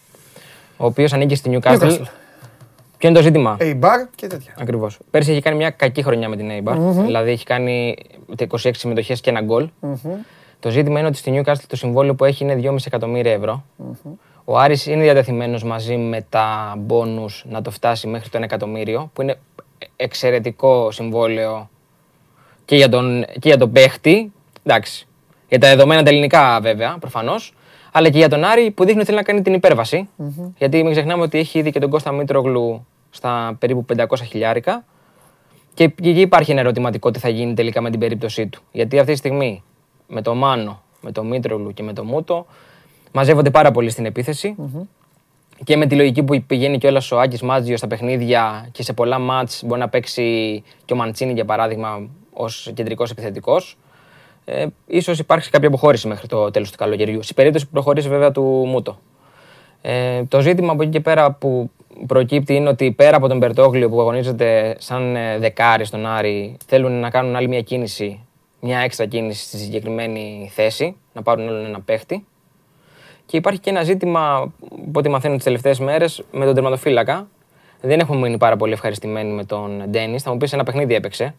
ο 0.78 0.86
οποίος 0.86 1.14
ανήκει 1.14 1.36
στη 1.36 1.50
Newcastle. 1.60 1.80
Newcastle. 1.80 2.02
Ποιο 2.98 3.10
είναι 3.10 3.18
το 3.18 3.24
ζήτημα; 3.24 3.58
Eibar 3.60 4.08
και 4.16 4.28
τέτοια. 4.28 4.54
Ακριβώς. 4.60 5.00
Πέρσι 5.12 5.32
έχει 5.32 5.42
κάνει 5.42 5.58
μια 5.58 5.70
κακή 5.70 6.04
χρονιά 6.04 6.30
με 6.30 6.36
την 6.36 6.50
Eibar. 6.52 6.76
Δηλαδή 7.06 7.32
έχει 7.32 7.46
κάνει 7.46 7.96
26 8.50 8.70
συμμετοχές 8.72 9.22
και 9.22 9.30
ένα 9.30 9.42
γκολ. 9.42 9.70
Το 10.66 10.72
ζήτημα 10.72 11.00
είναι 11.00 11.08
ότι 11.08 11.18
στη 11.18 11.32
Newcastle 11.36 11.64
το 11.68 11.76
συμβόλαιο 11.76 12.16
που 12.16 12.26
έχει 12.26 12.44
είναι 12.44 12.60
2,5 12.64 12.76
εκατομμύρια 12.86 13.32
ευρώ. 13.32 13.64
Ο 14.46 14.58
Άρης 14.58 14.86
είναι 14.86 15.02
διατεθειμένος 15.02 15.64
μαζί 15.64 15.98
με 15.98 16.26
τα 16.30 16.76
μπόνους 16.78 17.46
να 17.50 17.62
το 17.62 17.72
φτάσει 17.72 18.08
μέχρι 18.08 18.30
το 18.30 18.38
1 18.38 18.42
εκατομμύριο, 18.42 19.10
που 19.14 19.22
είναι 19.22 19.40
εξαιρετικό 19.96 20.92
συμβόλαιο 20.92 21.70
και 22.66 22.76
για 22.76 22.90
τον, 22.90 23.26
και 23.40 23.48
για 23.48 23.58
τον 23.58 23.72
παίχτη. 23.72 24.32
Εντάξει. 24.64 25.08
Για 25.48 25.60
τα 25.60 25.68
δεδομένα 25.68 26.04
τα 26.04 26.10
ελληνικά 26.10 26.60
βέβαια, 26.62 26.98
προφανώς. 27.00 27.54
Αλλά 27.92 28.10
και 28.10 28.18
για 28.18 28.30
τον 28.30 28.44
Άρη 28.44 28.72
που 28.72 28.84
δείχνει 28.84 29.00
ότι 29.00 29.06
θέλει 29.06 29.18
να 29.18 29.24
κάνει 29.24 29.42
την 29.42 29.54
υπέρβαση. 29.54 30.10
Γιατί 30.58 30.84
μην 30.84 30.92
ξεχνάμε 30.92 31.24
ότι 31.24 31.38
έχει 31.38 31.60
ήδη 31.60 31.72
και 31.72 31.80
τον 31.80 31.90
Κώστα 31.90 32.12
Μήτρογλου 32.12 32.86
στα 33.10 33.56
περίπου 33.60 33.86
500 33.98 34.06
χιλιάρικα. 34.30 34.86
Και 35.74 35.88
και 35.88 36.10
εκεί 36.10 36.22
υπάρχει 36.22 36.52
ένα 36.52 36.60
ερωτηματικό 36.60 37.12
τι 37.12 37.20
θα 37.20 37.30
γίνει 37.30 37.54
τελικά 37.54 37.82
με 37.82 37.90
την 37.90 38.00
περίπτωσή 38.00 38.48
του. 38.48 38.62
Γιατί 38.72 39.00
αυτή 39.00 39.12
τη 39.12 39.18
στιγμή 39.18 39.64
με 40.08 40.22
το 40.22 40.36
Μάνο, 40.36 40.82
με 41.02 41.12
το 41.12 41.24
Μήτρογλου 41.24 41.74
και 41.74 41.84
με 41.84 41.94
το 41.94 42.04
Μούτο 42.04 42.46
μαζεύονται 43.12 43.50
πάρα 43.50 43.72
πολύ 43.72 43.90
στην 43.90 44.06
επιθεση 44.06 44.56
Και 45.64 45.78
με 45.78 45.86
τη 45.86 45.96
λογική 45.96 46.24
που 46.24 46.44
πηγαίνει 46.48 46.78
κιόλα 46.78 47.02
ο 47.12 47.20
Άκης 47.20 47.42
Μάτζιος 47.42 47.80
στα 47.80 47.88
παιχνίδια 47.88 48.70
και 48.72 48.84
σε 48.84 48.94
πολλά 48.94 49.20
μάτς 49.20 49.64
μπορεί 49.66 49.80
να 49.80 49.90
παίξει 49.90 50.64
και 50.86 50.94
ο 50.94 50.96
Μαντσίνη 50.96 51.34
για 51.34 51.46
παράδειγμα 51.46 52.08
ως 52.34 52.72
κεντρικός 52.74 53.12
επιθετικός. 53.12 53.78
Ε, 54.46 54.66
ίσως 54.88 55.20
υπάρξει 55.20 55.50
κάποια 55.50 55.68
αποχώρηση 55.68 56.08
μέχρι 56.08 56.28
το 56.28 56.52
τέλος 56.52 56.72
του 56.72 56.78
καλοκαιριού. 56.78 57.24
Στην 57.24 57.36
περίπτωση 57.36 57.66
που 57.66 57.72
προχωρήσει 57.72 58.10
βέβαια 58.10 58.32
του 58.32 58.42
Μούτο. 58.42 59.00
Ε, 59.82 60.24
το 60.24 60.42
ζήτημα 60.42 60.72
από 60.72 60.82
εκεί 60.82 60.92
και 60.92 61.00
πέρα 61.00 61.32
που 61.32 61.70
προκύπτει 62.08 62.56
είναι 62.56 62.70
ότι 62.70 62.92
πέρα 62.92 63.18
από 63.18 63.28
τον 63.28 63.38
Μπερτόγλιο 63.38 63.90
που 63.90 64.02
αγωνίζεται 64.02 64.76
σαν 64.80 65.16
ε, 65.16 65.38
δεκάρι 65.38 65.86
στον 65.86 66.06
Άρη, 66.06 66.58
θέλουν 66.66 67.00
να 67.00 67.10
κάνουν 67.10 67.36
άλλη 67.36 67.48
μια 67.48 67.62
κίνηση, 67.62 68.25
μια 68.66 68.80
έξτρα 68.80 69.06
κίνηση 69.06 69.44
στη 69.46 69.58
συγκεκριμένη 69.58 70.52
θέση, 70.54 70.96
να 71.14 71.22
πάρουν 71.22 71.48
άλλον 71.48 71.66
ένα 71.66 71.82
παίχτη. 71.82 72.26
Και 73.26 73.38
υπάρχει 73.38 73.60
και 73.60 73.70
ένα 73.70 73.84
ζήτημα, 73.84 74.36
από 74.88 75.00
ό,τι 75.00 75.10
μαθαίνω 75.10 75.36
τις 75.36 75.44
τελευταίες 75.44 75.80
μέρες, 75.80 76.24
με 76.32 76.46
τον 76.46 76.54
τερματοφύλακα. 76.54 77.28
Δεν 77.82 78.00
έχουμε 78.00 78.20
μείνει 78.20 78.38
πάρα 78.38 78.58
πολύ 78.58 78.74
ευχαριστημένοι 78.74 79.32
με 79.32 79.44
τον 79.44 79.84
Ντένις. 79.90 80.24
Θα 80.24 80.32
μου 80.32 80.38
πεις 80.38 80.54
ένα 80.54 80.64
παιχνίδι 80.64 80.94
έπαιξε. 80.94 81.36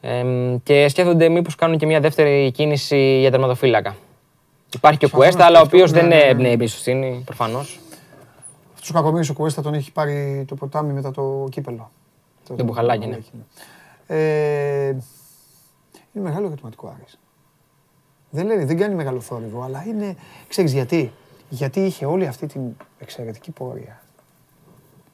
Ε, 0.00 0.24
και 0.62 0.88
σκέφτονται 0.88 1.28
μήπως 1.28 1.54
κάνουν 1.54 1.78
και 1.78 1.86
μια 1.86 2.00
δεύτερη 2.00 2.50
κίνηση 2.50 3.18
για 3.20 3.30
τερματοφύλακα. 3.30 3.96
Υπάρχει 4.74 4.98
και 4.98 5.04
ο 5.04 5.08
Προσπαθώ 5.08 5.32
Κουέστα, 5.32 5.38
να 5.38 5.46
αλλά 5.46 5.60
ο 5.60 5.62
οποίος 5.66 5.90
σκεφτώ, 5.90 6.08
δεν 6.08 6.16
ναι, 6.18 6.22
ναι, 6.24 6.24
ναι. 6.24 6.30
εμπνέει 6.30 6.52
εμπιστοσύνη 6.52 7.22
προφανώς. 7.24 7.80
Αυτός 8.74 8.90
ο 8.90 8.92
κακομοίρης 8.92 9.28
ο 9.28 9.32
Κουέστα 9.34 9.62
τον 9.62 9.74
έχει 9.74 9.92
πάρει 9.92 10.44
το 10.48 10.54
ποτάμι 10.54 10.92
μετά 10.92 11.10
το 11.10 11.46
κύπελο. 11.50 11.90
Το- 12.48 12.54
Το 12.54 12.64
μπουχαλάκι, 12.64 13.06
ναι. 13.06 13.18
Ε, 16.12 16.18
είναι 16.18 16.28
μεγάλο 16.28 16.46
ερωτηματικό 16.46 16.88
Άρης. 16.88 17.18
Δεν 18.30 18.46
λένε, 18.46 18.64
δεν 18.64 18.78
κάνει 18.78 18.94
μεγάλο 18.94 19.20
θόρυβο, 19.20 19.62
αλλά 19.62 19.84
είναι. 19.86 20.16
Ξέρεις 20.48 20.72
γιατί; 20.72 21.12
Γιατί 21.48 21.80
είχε 21.80 22.06
όλη 22.06 22.26
αυτή 22.26 22.46
την 22.46 22.60
εξαιρετική 22.98 23.50
πορεία 23.50 24.02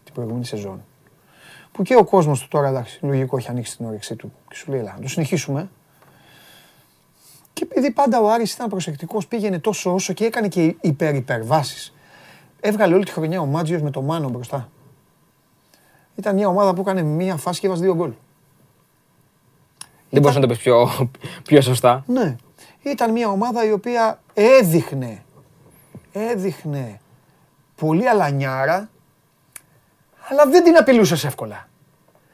την 0.04 0.14
προηγούμενη 0.14 0.44
σεζόν. 0.44 0.84
Που 1.72 1.82
και 1.82 1.96
ο 1.96 2.04
κόσμος 2.04 2.40
του 2.40 2.48
τώρα, 2.48 2.68
εντάξει, 2.68 3.04
λογικό 3.04 3.36
έχει 3.36 3.48
ανοίξει 3.48 3.76
την 3.76 3.86
όρεξή 3.86 4.16
του 4.16 4.32
και 4.48 4.54
σου 4.54 4.70
λέει, 4.70 4.80
Ελά, 4.80 4.92
να 4.94 5.00
το 5.00 5.08
συνεχίσουμε. 5.08 5.70
Και 7.52 7.64
επειδή 7.70 7.90
πάντα 7.90 8.20
ο 8.20 8.30
Άρης 8.30 8.52
ήταν 8.52 8.68
προσεκτικός, 8.68 9.26
πήγαινε 9.26 9.58
τόσο 9.58 9.94
όσο 9.94 10.12
και 10.12 10.24
έκανε 10.24 10.48
και 10.48 10.76
υπερ-υπερβάσεις. 10.80 11.94
Έβγαλε 12.60 12.94
όλη 12.94 13.04
τη 13.04 13.10
χρονιά 13.10 13.40
ο 13.40 13.46
Μάτζιος 13.46 13.82
με 13.82 13.90
το 13.90 14.02
Μάνο 14.02 14.28
μπροστά. 14.28 14.68
Ήταν 16.14 16.34
μια 16.34 16.48
ομάδα 16.48 16.74
που 16.74 16.80
έκανε 16.80 17.02
μια 17.02 17.36
φάση 17.36 17.60
και 17.60 17.66
έβαζε 17.66 17.82
δύο 17.82 17.94
γκολ. 17.94 18.12
Δεν 20.10 20.20
μπορούσα 20.22 20.40
να 20.40 20.46
το 20.46 20.52
πεις 20.54 20.62
πιο, 20.62 20.90
πιο 21.44 21.60
σωστά. 21.60 22.02
Ναι. 22.06 22.36
Ήταν 22.82 23.10
μια 23.12 23.28
ομάδα 23.28 23.64
η 23.66 23.72
οποία 23.72 24.20
έδειχνε, 24.34 25.22
έδειχνε 26.12 27.00
πολύ 27.76 28.08
αλανιάρα, 28.08 28.88
αλλά 30.30 30.46
δεν 30.46 30.64
την 30.64 30.76
απειλούσες 30.76 31.24
εύκολα. 31.24 31.68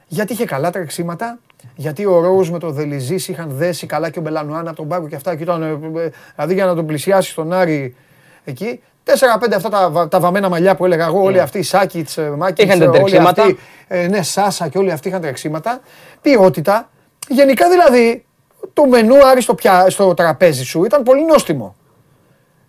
Γιατί 0.06 0.32
είχε 0.32 0.44
καλά 0.44 0.70
τρεξίματα, 0.70 1.38
γιατί 1.74 2.06
ο 2.06 2.20
Ρόουζ 2.20 2.50
με 2.50 2.58
το 2.58 2.70
Δελιζής 2.70 3.28
είχαν 3.28 3.50
δέσει 3.50 3.86
καλά 3.86 4.10
και 4.10 4.18
ο 4.18 4.22
Μπελανουάν 4.22 4.66
από 4.68 4.76
τον 4.76 4.88
πάγκο 4.88 5.08
και 5.08 5.16
αυτά 5.16 5.36
και 5.36 5.42
ήταν, 5.42 5.62
ε, 5.62 5.66
ε, 6.00 6.10
δηλαδή 6.34 6.54
για 6.54 6.64
να 6.66 6.74
τον 6.74 6.86
πλησιάσει 6.86 7.30
στον 7.30 7.52
Άρη 7.52 7.96
εκεί. 8.44 8.80
4-5 9.04 9.52
αυτά 9.56 9.68
τα, 9.68 9.90
βα- 9.90 10.08
τα 10.08 10.20
βαμμένα 10.20 10.48
μαλλιά 10.48 10.76
που 10.76 10.84
έλεγα 10.84 11.04
εγώ, 11.06 11.22
όλοι 11.22 11.40
αυτοί, 11.40 11.62
Σάκητς, 11.62 12.16
ε, 12.18 12.30
Μάκητς, 12.30 12.62
Είχαν 12.62 12.78
τα 12.78 12.84
ε, 12.84 12.88
όλοι 12.88 12.96
τρεξίματα. 12.98 13.42
αυτοί, 13.42 13.58
ε, 13.88 14.06
ναι, 14.06 14.22
Σάσα 14.22 14.68
και 14.68 14.78
όλοι 14.78 14.92
αυτοί 14.92 15.08
είχαν 15.08 15.20
τρεξίματα. 15.20 15.80
Ποιότητα. 16.20 16.88
Γενικά 17.28 17.68
δηλαδή 17.70 18.24
το 18.72 18.86
μενού 18.86 19.26
Άρη 19.26 19.40
στο, 19.40 19.54
πια, 19.54 19.90
στο 19.90 20.14
τραπέζι 20.14 20.64
σου 20.64 20.84
ήταν 20.84 21.02
πολύ 21.02 21.24
νόστιμο. 21.24 21.74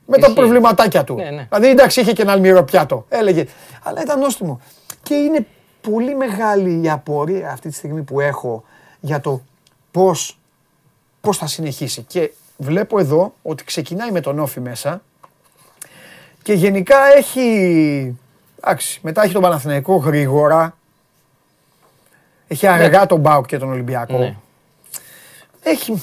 Με 0.07 0.17
τα 0.17 0.21
Ισχύει. 0.21 0.33
προβληματάκια 0.39 1.03
του. 1.03 1.15
Ναι, 1.15 1.29
ναι. 1.29 1.47
Δηλαδή 1.49 1.67
εντάξει 1.67 2.01
είχε 2.01 2.13
και 2.13 2.21
ένα 2.21 2.31
αλμύρο 2.31 2.63
πιάτο, 2.63 3.05
έλεγε. 3.09 3.45
Αλλά 3.83 4.01
ήταν 4.01 4.19
νόστιμο. 4.19 4.61
Και 5.03 5.13
είναι 5.13 5.47
πολύ 5.81 6.15
μεγάλη 6.15 6.81
η 6.83 6.89
απορία 6.89 7.51
αυτή 7.51 7.69
τη 7.69 7.75
στιγμή 7.75 8.01
που 8.01 8.19
έχω 8.19 8.63
για 8.99 9.19
το 9.19 9.41
πώς, 9.91 10.39
πώς 11.21 11.37
θα 11.37 11.47
συνεχίσει. 11.47 12.01
Και 12.01 12.31
βλέπω 12.57 12.99
εδώ 12.99 13.33
ότι 13.41 13.63
ξεκινάει 13.63 14.11
με 14.11 14.21
τον 14.21 14.39
Όφη 14.39 14.59
μέσα 14.59 15.01
και 16.43 16.53
γενικά 16.53 16.97
έχει... 17.15 18.19
Εντάξει, 18.63 18.99
μετά 19.03 19.23
έχει 19.23 19.33
τον 19.33 19.41
Παναθηναϊκό 19.41 19.95
γρήγορα. 19.95 20.77
Έχει 22.47 22.67
αργά 22.67 23.05
τον 23.05 23.19
Μπάουκ 23.19 23.45
και 23.45 23.57
τον 23.57 23.69
Ολυμπιακό. 23.69 24.35
Ναι. 25.65 25.71
Έχει... 25.71 26.01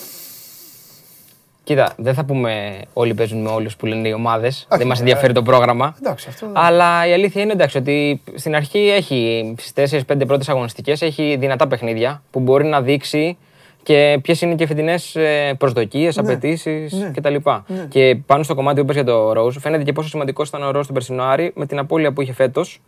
Κοίτα, 1.64 1.92
δεν 1.96 2.14
θα 2.14 2.24
πούμε 2.24 2.80
όλοι 2.92 3.14
παίζουν 3.14 3.42
με 3.42 3.48
όλους 3.48 3.76
που 3.76 3.86
λένε 3.86 4.08
οι 4.08 4.12
ομάδες. 4.12 4.66
Δεν 4.70 4.86
μας 4.86 4.98
ενδιαφέρει 4.98 5.32
το 5.32 5.42
πρόγραμμα. 5.42 5.94
Εντάξει, 6.00 6.26
αυτό 6.28 6.46
δεν- 6.46 6.56
Αλλά 6.56 7.06
η 7.06 7.12
αλήθεια 7.12 7.42
είναι 7.42 7.52
εντάξει 7.52 7.78
ότι 7.78 8.22
στην 8.34 8.54
αρχή 8.54 8.78
έχει 8.78 9.54
στι 9.58 10.02
4-5 10.06 10.26
πρώτες 10.26 10.48
αγωνιστικές 10.48 11.02
έχει 11.02 11.36
δυνατά 11.40 11.66
παιχνίδια 11.68 12.22
που 12.30 12.40
μπορεί 12.40 12.64
να 12.64 12.80
δείξει 12.82 13.36
και 13.82 14.18
ποιες 14.22 14.40
είναι 14.40 14.54
και 14.54 14.66
φετινές 14.66 15.16
προσδοκίες, 15.58 16.18
απαιτήσεις 16.18 16.92
ναι, 16.92 17.10
κτλ. 17.14 17.34
ναι. 17.66 17.86
Και 17.88 18.18
πάνω 18.26 18.42
στο 18.42 18.54
κομμάτι 18.54 18.76
που 18.76 18.82
είπες 18.82 18.94
για 18.94 19.04
το 19.04 19.32
Ροζ, 19.32 19.56
φαίνεται 19.60 19.82
και 19.82 19.92
πόσο 19.92 20.08
σημαντικό 20.08 20.42
ήταν 20.46 20.62
ο 20.62 20.70
Ροζ 20.70 20.82
στον 20.82 20.94
περσινό 20.94 21.22
Άρη 21.22 21.52
με 21.54 21.66
την 21.66 21.78
απώλεια 21.78 22.12
που 22.12 22.20
είχε 22.22 22.32
φέτος 22.32 22.80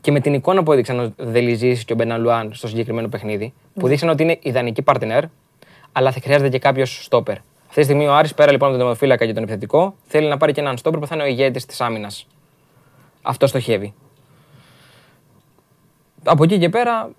και 0.00 0.10
με 0.12 0.20
την 0.20 0.34
εικόνα 0.34 0.62
που 0.62 0.72
έδειξαν 0.72 0.98
ο 1.00 1.12
Δελιζής 1.16 1.84
και 1.84 1.92
ο 1.92 1.96
Μπεναλουάν 1.96 2.50
στο 2.54 2.68
συγκεκριμένο 2.68 3.08
παιχνίδι, 3.08 3.52
που 3.74 3.88
δείξαν 3.88 4.08
ότι 4.08 4.22
είναι 4.22 4.38
ιδανική 4.42 4.82
partner, 4.86 5.20
αλλά 5.92 6.12
θα 6.12 6.20
χρειάζεται 6.20 6.48
και 6.48 6.58
κάποιος 6.58 7.04
στόπερ. 7.04 7.36
Αυτή 7.68 7.74
τη 7.74 7.82
στιγμή 7.82 8.06
ο 8.06 8.14
Άρης 8.14 8.34
πέρα 8.34 8.52
λοιπόν 8.52 8.68
από 8.68 8.76
τον 8.76 8.86
τερματοφύλακα 8.86 9.26
και 9.26 9.32
τον 9.32 9.42
επιθετικό 9.42 9.94
θέλει 10.06 10.28
να 10.28 10.36
πάρει 10.36 10.52
και 10.52 10.60
έναν 10.60 10.76
στόπερ 10.76 11.00
που 11.00 11.06
θα 11.06 11.14
είναι 11.14 11.24
ο 11.24 11.26
ηγέτης 11.26 11.66
της 11.66 11.80
άμυνας. 11.80 12.26
Αυτό 13.22 13.46
στοχεύει. 13.46 13.94
Από 16.24 16.44
εκεί 16.44 16.58
και 16.58 16.68
πέρα, 16.68 17.10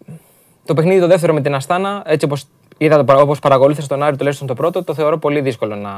το 0.66 0.74
παιχνίδι 0.74 1.00
το 1.00 1.08
δεύτερο 1.08 1.34
με 1.34 1.42
την 1.42 1.56
Αστάνα, 1.56 2.04
έτσι 2.06 2.26
όπως 2.26 2.46
είδα, 2.78 2.98
το 2.98 3.04
παρα- 3.04 3.22
όπως 3.22 3.40
παρακολούθησα 3.40 3.88
τον 3.88 4.04
Άρη 4.04 4.16
τουλάχιστον 4.16 4.48
το 4.48 4.54
πρώτο, 4.54 4.84
το 4.84 4.94
θεωρώ 4.94 5.18
πολύ 5.18 5.42
δύσκολο 5.42 5.76
να 5.76 5.92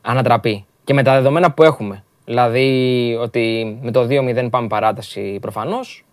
ανατραπεί. 0.00 0.66
Και 0.84 0.94
με 0.94 1.02
τα 1.02 1.12
δεδομένα 1.14 1.52
που 1.52 1.62
έχουμε, 1.62 2.04
δηλαδή 2.24 3.16
ότι 3.20 3.78
με 3.82 3.90
το 3.90 4.06
2-0 4.06 4.48
πάμε 4.50 4.66
παράταση 4.66 5.38
προφανώς, 5.40 6.04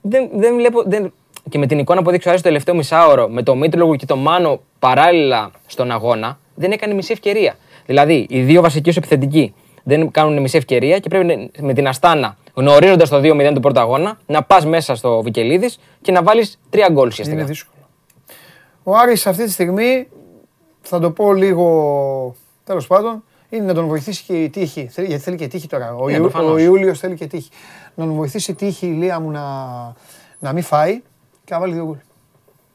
δεν, 0.00 0.28
δεν 0.34 0.54
βλέπω, 0.54 0.82
δεν, 0.82 1.12
και 1.48 1.58
με 1.58 1.66
την 1.66 1.78
εικόνα 1.78 2.02
που 2.02 2.08
έδειξε 2.08 2.28
ο 2.28 2.30
Άρης 2.30 2.42
το 2.42 2.48
τελευταίο 2.48 2.74
μισάωρο, 2.74 3.28
με 3.28 3.42
το 3.42 3.54
Μήτρολογο 3.54 3.96
και 3.96 4.06
το 4.06 4.16
Μάνο 4.16 4.60
παράλληλα 4.78 5.50
στον 5.66 5.90
αγώνα, 5.90 6.38
δεν 6.54 6.72
έκανε 6.72 6.94
μισή 6.94 7.12
ευκαιρία. 7.12 7.54
Δηλαδή, 7.86 8.26
οι 8.30 8.40
δύο 8.42 8.62
βασικοί 8.62 8.88
ως 8.88 8.96
επιθετικοί 8.96 9.54
δεν 9.82 10.10
κάνουν 10.10 10.40
μισή 10.40 10.56
ευκαιρία 10.56 10.98
και 10.98 11.08
πρέπει 11.08 11.50
με 11.60 11.72
την 11.72 11.88
Αστάνα, 11.88 12.36
γνωρίζοντας 12.54 13.08
το 13.08 13.16
2-0 13.20 13.52
του 13.54 13.60
πρώτου 13.60 13.80
αγώνα, 13.80 14.18
να 14.26 14.42
πας 14.42 14.66
μέσα 14.66 14.94
στο 14.94 15.22
Βικελίδης 15.22 15.78
και 16.02 16.12
να 16.12 16.22
βάλεις 16.22 16.58
τρία 16.70 16.88
γκολ 16.92 17.06
ουσιαστικά. 17.08 17.38
Είναι 17.40 17.48
δύσκολο. 17.48 17.76
Ο 18.82 18.96
Άρης 18.96 19.26
αυτή 19.26 19.44
τη 19.44 19.50
στιγμή, 19.50 20.08
θα 20.80 20.98
το 21.00 21.10
πω 21.10 21.32
λίγο 21.32 22.34
τέλος 22.64 22.86
πάντων, 22.86 23.22
είναι 23.50 23.64
να 23.64 23.74
τον 23.74 23.86
βοηθήσει 23.86 24.24
και 24.26 24.42
η 24.42 24.48
τύχη. 24.48 24.88
Θέλει- 24.90 25.08
Γιατί 25.08 25.22
θέλει 25.22 25.36
και 25.36 25.46
τύχη 25.48 25.66
τώρα. 25.68 25.94
Ο, 25.94 26.06
Ναι, 26.06 26.12
Ιου, 26.12 26.20
προφανώς. 26.20 26.50
ο 26.52 26.58
Ιούλιος 26.58 26.98
θέλει 26.98 27.14
και 27.14 27.26
τύχη. 27.26 27.48
Να 27.94 28.04
τον 28.04 28.14
βοηθήσει 28.14 28.50
η 28.50 28.54
τύχη 28.54 28.86
η 28.86 28.90
Λία 28.90 29.20
μου 29.20 29.30
να, 29.30 29.42
να 30.38 30.52
μην 30.52 30.62
φάει 30.62 31.02
και 31.48 31.54
να 31.54 31.60
βάλει 31.60 31.72
δύο 31.74 31.84
γκολ. 31.84 31.96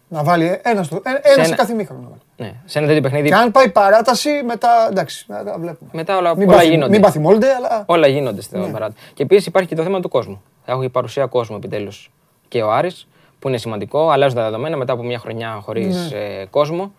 Να 0.07 0.23
βάλει 0.23 0.59
ένα, 0.63 0.83
στο, 0.83 0.95
ε, 0.95 1.09
ένα 1.09 1.43
σε 1.43 1.47
ένα- 1.49 1.55
κάθε 1.55 1.73
μήχρονο. 1.73 2.01
να 2.01 2.07
βάλει. 2.09 2.21
Ναι, 2.37 2.53
σε 2.65 2.77
ένα 2.77 2.87
τέτοιο 2.87 3.01
παιχνίδι 3.01 3.27
Και 3.27 3.35
αν 3.35 3.51
πάει 3.51 3.69
παράταση, 3.69 4.29
μετά 4.45 4.69
εντάξει, 4.89 5.25
μετά 5.27 5.55
βλέπουμε. 5.59 5.89
μετά 5.93 6.17
όλα, 6.17 6.35
Μην 6.35 6.47
όλα 6.47 6.55
πάθει- 6.57 6.69
γίνονται. 6.71 6.91
Μην 6.91 7.01
πάθει 7.01 7.19
μόλντε, 7.19 7.53
αλλά 7.53 7.83
Όλα 7.85 8.07
γίνονται 8.07 8.41
στην 8.41 8.59
Ναι. 8.59 8.67
παράτη. 8.67 8.95
Και 9.13 9.23
επίσης 9.23 9.45
υπάρχει 9.45 9.67
και 9.69 9.75
το 9.75 9.83
θέμα 9.83 9.99
του 9.99 10.09
κόσμου. 10.09 10.41
Έχει 10.65 10.89
παρουσία 10.89 11.25
κόσμου 11.25 11.55
επιτέλους 11.55 12.11
και 12.47 12.61
ο 12.61 12.71
Άρης, 12.71 13.07
που 13.39 13.47
είναι 13.47 13.57
σημαντικό. 13.57 14.09
Αλλάζουν 14.09 14.37
τα 14.37 14.43
δεδομένα 14.43 14.77
μετά 14.77 14.93
από 14.93 15.03
μια 15.03 15.19
χρονιά 15.19 15.59
χωρίς 15.61 16.11
Ναι. 16.11 16.45
κόσμο. 16.49 16.93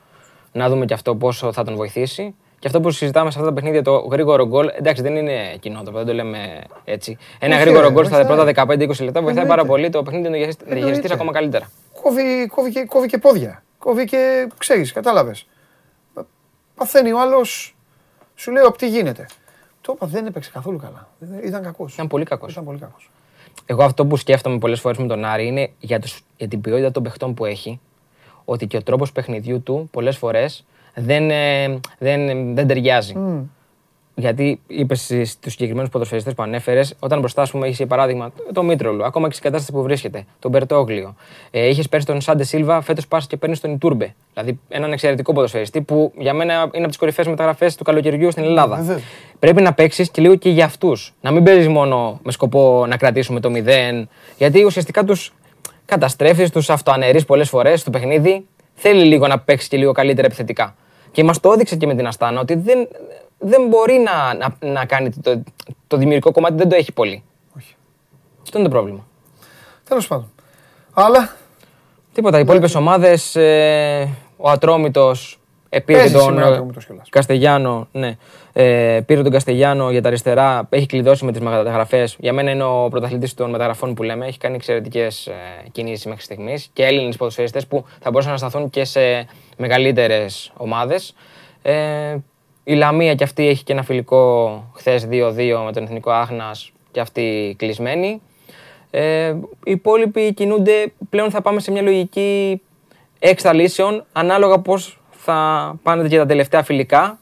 Να 0.53 0.69
δούμε 0.69 0.85
και 0.85 0.95
αυτό 0.95 1.15
πόσο 1.15 1.53
θα 1.53 1.65
τον 1.65 1.75
βοηθήσει. 1.77 2.35
Και 2.65 2.71
αυτό 2.71 2.83
που 2.83 2.91
συζητάμε 2.91 3.31
σε 3.31 3.39
αυτά 3.39 3.49
τα 3.51 3.55
παιχνίδια, 3.55 3.83
το 3.83 3.97
γρήγορο 3.97 4.47
γκολ, 4.47 4.71
εντάξει 4.79 5.03
δεν 5.03 5.17
είναι 5.17 5.57
κοινότοπο, 5.61 5.97
δεν 5.97 6.07
το 6.07 6.13
λέμε 6.13 6.63
έτσι. 6.85 7.17
Ένα 7.39 7.55
Όχι, 7.55 7.65
γρήγορο 7.65 7.87
ρε, 7.87 7.93
γκολ 7.93 8.05
στα 8.07 8.17
βοηθάει. 8.25 8.53
πρώτα 8.55 8.65
15-20 8.67 9.05
λεπτά 9.05 9.23
βοηθάει 9.23 9.47
πάρα 9.47 9.61
Εννοείται. 9.61 9.67
πολύ 9.67 9.91
το 9.91 10.03
παιχνίδι 10.03 10.25
να 10.25 10.31
διαχειριστεί- 10.31 10.65
να 10.69 10.75
διαχειριστεί 10.75 11.01
Εννοείται. 11.03 11.15
ακόμα 11.15 11.33
καλύτερα. 11.33 11.71
Κόβει, 12.03 12.47
κόβει, 12.47 12.71
και, 12.71 12.85
κόβει 12.85 13.07
και 13.09 13.19
πόδια. 13.19 13.63
Κόβει 13.79 14.05
και 14.05 14.49
ξέρεις, 14.59 14.93
κατάλαβες. 14.93 15.47
Παθαίνει 16.75 17.13
ο 17.13 17.21
άλλος, 17.21 17.77
σου 18.35 18.51
λέει 18.53 18.63
τι 18.79 18.89
γίνεται. 18.89 19.27
Το 19.81 19.93
είπα, 19.97 20.07
δεν 20.07 20.27
έπαιξε 20.27 20.51
καθόλου 20.53 20.79
καλά. 20.79 21.09
Ήταν 21.45 21.63
κακός. 21.63 21.95
Ήταν 21.95 22.07
πολύ 22.07 22.25
κακός. 22.25 22.53
Ήταν 22.53 22.65
πολύ 22.65 22.79
κακός. 22.79 23.11
Εγώ 23.67 23.83
αυτό 23.83 24.07
που 24.07 24.17
σκέφτομαι 24.17 24.59
πολλές 24.59 24.81
φορές 24.81 24.99
με 24.99 25.07
τον 25.07 25.25
Άρη 25.25 25.47
είναι 25.47 25.71
για, 25.79 25.99
τους, 26.01 26.21
για 26.37 26.49
την 26.49 26.61
ποιότητα 26.61 26.91
των 26.91 27.03
παιχτών 27.03 27.35
που 27.35 27.45
έχει, 27.45 27.81
ότι 28.45 28.67
και 28.67 28.77
ο 28.77 28.83
τρόπος 28.83 29.13
παιχνιδιού 29.13 29.63
του 29.63 29.89
πολλές 29.93 30.17
φορές 30.17 30.65
δεν, 30.95 31.31
ε, 31.31 31.81
δεν, 31.99 32.55
δεν 32.55 32.67
ταιριάζει. 32.67 33.15
Γιατί 34.17 34.61
είπες 34.67 35.01
στους 35.25 35.53
συγκεκριμένους 35.53 35.91
ποδοσφαιριστές 35.91 36.35
που 36.35 36.43
ανέφερες, 36.43 36.95
όταν 36.99 37.19
μπροστά, 37.19 37.43
α 37.43 37.47
πούμε, 37.51 37.67
είχε 37.67 37.75
για 37.77 37.87
παράδειγμα 37.87 38.33
το 38.53 38.63
Μήτρολο, 38.63 39.05
ακόμα 39.05 39.27
και 39.27 39.33
στην 39.33 39.45
κατάσταση 39.45 39.73
που 39.73 39.83
βρίσκεται, 39.83 40.25
τον 40.39 40.51
Μπερτόγλιο. 40.51 41.15
Ε, 41.51 41.69
είχες 41.69 41.89
πέρσι 41.89 42.07
τον 42.07 42.21
Σάντε 42.21 42.45
Σίλβα, 42.45 42.81
φέτος 42.81 43.07
πας 43.07 43.27
και 43.27 43.37
παίρνεις 43.37 43.61
τον 43.61 43.73
Ιτούρμπε. 43.73 44.15
Δηλαδή 44.33 44.61
έναν 44.69 44.93
εξαιρετικό 44.93 45.33
ποδοσφαιριστή 45.33 45.81
που 45.81 46.13
για 46.19 46.35
μένα 46.35 46.55
είναι 46.55 46.69
από 46.73 46.89
τις 46.89 46.97
κορυφαίες 46.97 47.27
μεταγραφές 47.27 47.75
του 47.75 47.85
καλοκαιριού 47.85 48.31
στην 48.31 48.45
Ελλάδα. 48.45 48.77
Βεβαίως. 48.77 49.03
Πρέπει 49.39 49.63
να 49.63 49.73
παίξεις 49.73 50.11
και 50.11 50.21
λίγο 50.21 50.35
και 50.35 50.51
για 50.51 50.65
αυτούς. 50.65 51.15
Να 51.21 51.31
μην 51.31 51.43
παίζεις 51.43 51.69
μόνο 51.69 52.21
με 52.23 52.33
σκοπό 52.33 52.87
να 52.89 52.97
κρατήσουμε 52.97 53.41
το 53.41 53.51
0, 53.55 54.09
γιατί 54.37 54.65
ουσιαστικά 54.65 55.05
τους 55.05 55.33
καταστρέφεις, 55.85 56.51
τους 56.51 56.71
αυτοαναιρεί 56.71 57.25
πολλές 57.25 57.49
φορές 57.49 57.81
στο 57.81 57.91
παιχνίδι. 57.91 58.47
Θέλει 58.75 59.05
λίγο 59.05 59.27
να 59.27 59.39
παίξεις 59.39 59.69
και 59.69 59.77
λίγο 59.77 59.93
καλύτερα 59.93 60.27
επιθετικά. 60.27 60.75
Και 61.15 61.25
μας 61.25 61.41
το 61.41 61.53
έδειξε 61.53 61.77
και 61.77 61.87
με 61.87 61.95
την 61.95 62.07
Αστάνα 62.07 62.41
ότι 62.41 62.55
δεν, 62.55 62.89
δεν 63.39 63.67
μπορεί 63.69 63.93
να, 63.93 64.35
να, 64.35 64.73
να 64.73 64.85
κάνει 64.85 65.11
το, 65.11 65.43
το 65.87 65.97
δημιουργικό 65.97 66.33
κομμάτι, 66.33 66.55
δεν 66.55 66.69
το 66.69 66.75
έχει 66.75 66.93
πολύ. 66.93 67.23
Όχι. 67.57 67.75
Αυτό 68.43 68.59
είναι 68.59 68.67
το 68.69 68.73
πρόβλημα. 68.75 69.07
Τέλος 69.85 70.07
πάντων. 70.07 70.33
Αλλά 70.95 71.37
Τίποτα. 72.15 72.39
Οι 72.39 72.41
υπόλοιπες 72.41 72.75
ομάδες, 72.75 73.37
ε, 73.37 74.09
ο 74.37 74.51
Ατρόμητος 74.51 75.39
πήρε 75.81 75.99
Παίζει 75.99 76.15
τον 76.15 76.23
σήμερα 76.23 76.47
ο 76.47 76.49
ε, 76.49 76.53
Ατρόμητος 76.53 76.87
κιόλας. 76.87 77.09
Καστεγιάνο. 77.09 77.89
Ναι. 77.93 78.17
Ε, 78.53 79.01
πήρε 79.07 79.23
τον 79.23 79.33
Καστεγιάνο 79.33 79.91
για 79.91 80.03
τα 80.03 80.09
αριστερά. 80.09 80.67
Έχει 80.71 80.87
κλειδώσει 80.87 81.25
με 81.25 81.33
τις 81.33 81.41
μεταγραφές. 81.41 82.17
Για 82.19 82.33
μένα 82.33 82.51
είναι 82.51 82.65
ο 82.65 82.89
πρωταθλητής 82.91 83.35
των 83.35 83.51
μεταγραφών 83.51 83.95
που 83.95 84.03
λέμε. 84.03 84.27
Έχει 84.27 84.39
κάνει 84.39 84.55
εξαιρετικές 84.55 85.27
ε, 85.27 85.33
κινήσεις 85.73 86.07
μέχρι 86.07 86.23
στιγμής 86.23 86.71
και 86.73 86.85
Έλληνες 86.85 87.17
ποδοσφαιριστές 87.17 87.67
που 87.67 87.85
θα 88.01 88.11
μπορούσαν 88.11 88.33
να 88.33 88.39
σταθούν 88.39 88.71
και 88.71 88.85
σε 88.85 89.27
μεγαλύτερες 89.57 90.53
ομάδες. 90.57 91.15
Ε, 91.63 92.17
η 92.65 92.75
Λαμία 92.75 93.15
και 93.15 93.25
αυτή 93.25 93.49
έχει 93.49 93.65
και 93.65 93.73
ένα 93.73 93.83
φιλικό 93.83 94.65
χθες 94.75 95.09
2-2 95.11 95.63
με 95.65 95.73
τον 95.73 95.83
Εθνικό 95.83 96.11
Άχνα 96.11 96.51
και 96.91 97.01
αυτή 97.01 97.55
κλεισμένη. 97.59 98.23
Ε, 98.91 99.35
οι 99.65 99.71
υπόλοιποι 99.71 100.35
κινούνται, 100.35 100.93
πλέον 101.11 101.31
θα 101.31 101.41
πάμε 101.41 101.61
σε 101.61 101.71
μια 101.71 101.83
λογική 101.83 102.63
έξτρα 103.19 103.53
λύσεων 103.53 104.05
ανάλογα 104.13 104.59
πώς 104.59 105.01
θα 105.25 105.75
πάνε 105.83 106.09
και 106.09 106.17
τα 106.17 106.27
τελευταία 106.27 106.63
φιλικά 106.63 107.19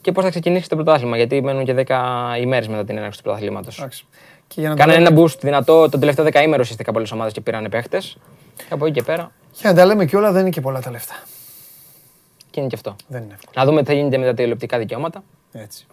και 0.00 0.12
πώς 0.12 0.24
θα 0.24 0.30
ξεκινήσει 0.30 0.68
το 0.68 0.74
πρωτάθλημα. 0.74 1.16
Γιατί 1.16 1.42
μένουν 1.42 1.64
και 1.64 1.84
10 1.86 2.36
ημέρες 2.40 2.68
μετά 2.68 2.84
την 2.84 2.96
έναρξη 2.96 3.18
του 3.18 3.24
πρωταθλήματος. 3.24 3.78
εντάξει. 3.78 4.04
Και 4.46 4.60
για 4.60 4.68
να, 4.68 4.74
Κάνανε 4.74 4.98
τα 4.98 5.04
ένα 5.04 5.10
λέμε, 5.10 5.26
boost 5.26 5.38
δυνατό 5.40 5.88
τον 5.88 6.00
τελευταίο 6.00 6.24
δεκαήμερο 6.24 6.60
ουσιαστικά 6.62 6.92
πολλές 6.92 7.12
ομάδες 7.12 7.32
και 7.32 7.40
πήραν 7.40 7.66
παίχτες. 7.70 8.16
Και 8.56 8.64
από 8.70 8.84
εκεί 8.86 8.94
και 8.94 9.02
πέρα 9.02 9.32
για 9.52 9.70
να 9.70 9.76
τα 9.76 9.84
λέμε 9.84 10.04
κιόλα 10.04 10.32
δεν 10.32 10.40
είναι 10.40 10.50
και 10.50 10.60
πολλά 10.60 10.80
τα 10.80 10.90
λεφτά. 10.90 11.14
και 12.50 12.60
είναι 12.60 12.68
και 12.68 12.74
αυτό. 12.74 12.96
Δεν 13.08 13.22
είναι 13.22 13.32
εύκολο. 13.32 13.52
Να 13.56 13.64
δούμε 13.64 13.80
τι 13.80 13.86
θα 13.86 13.92
γίνεται 13.92 14.18
με 14.18 14.24
τα 14.24 14.34
τηλεοπτικά 14.34 14.78
δικαιώματα. 14.78 15.22
Έτσι. 15.52 15.86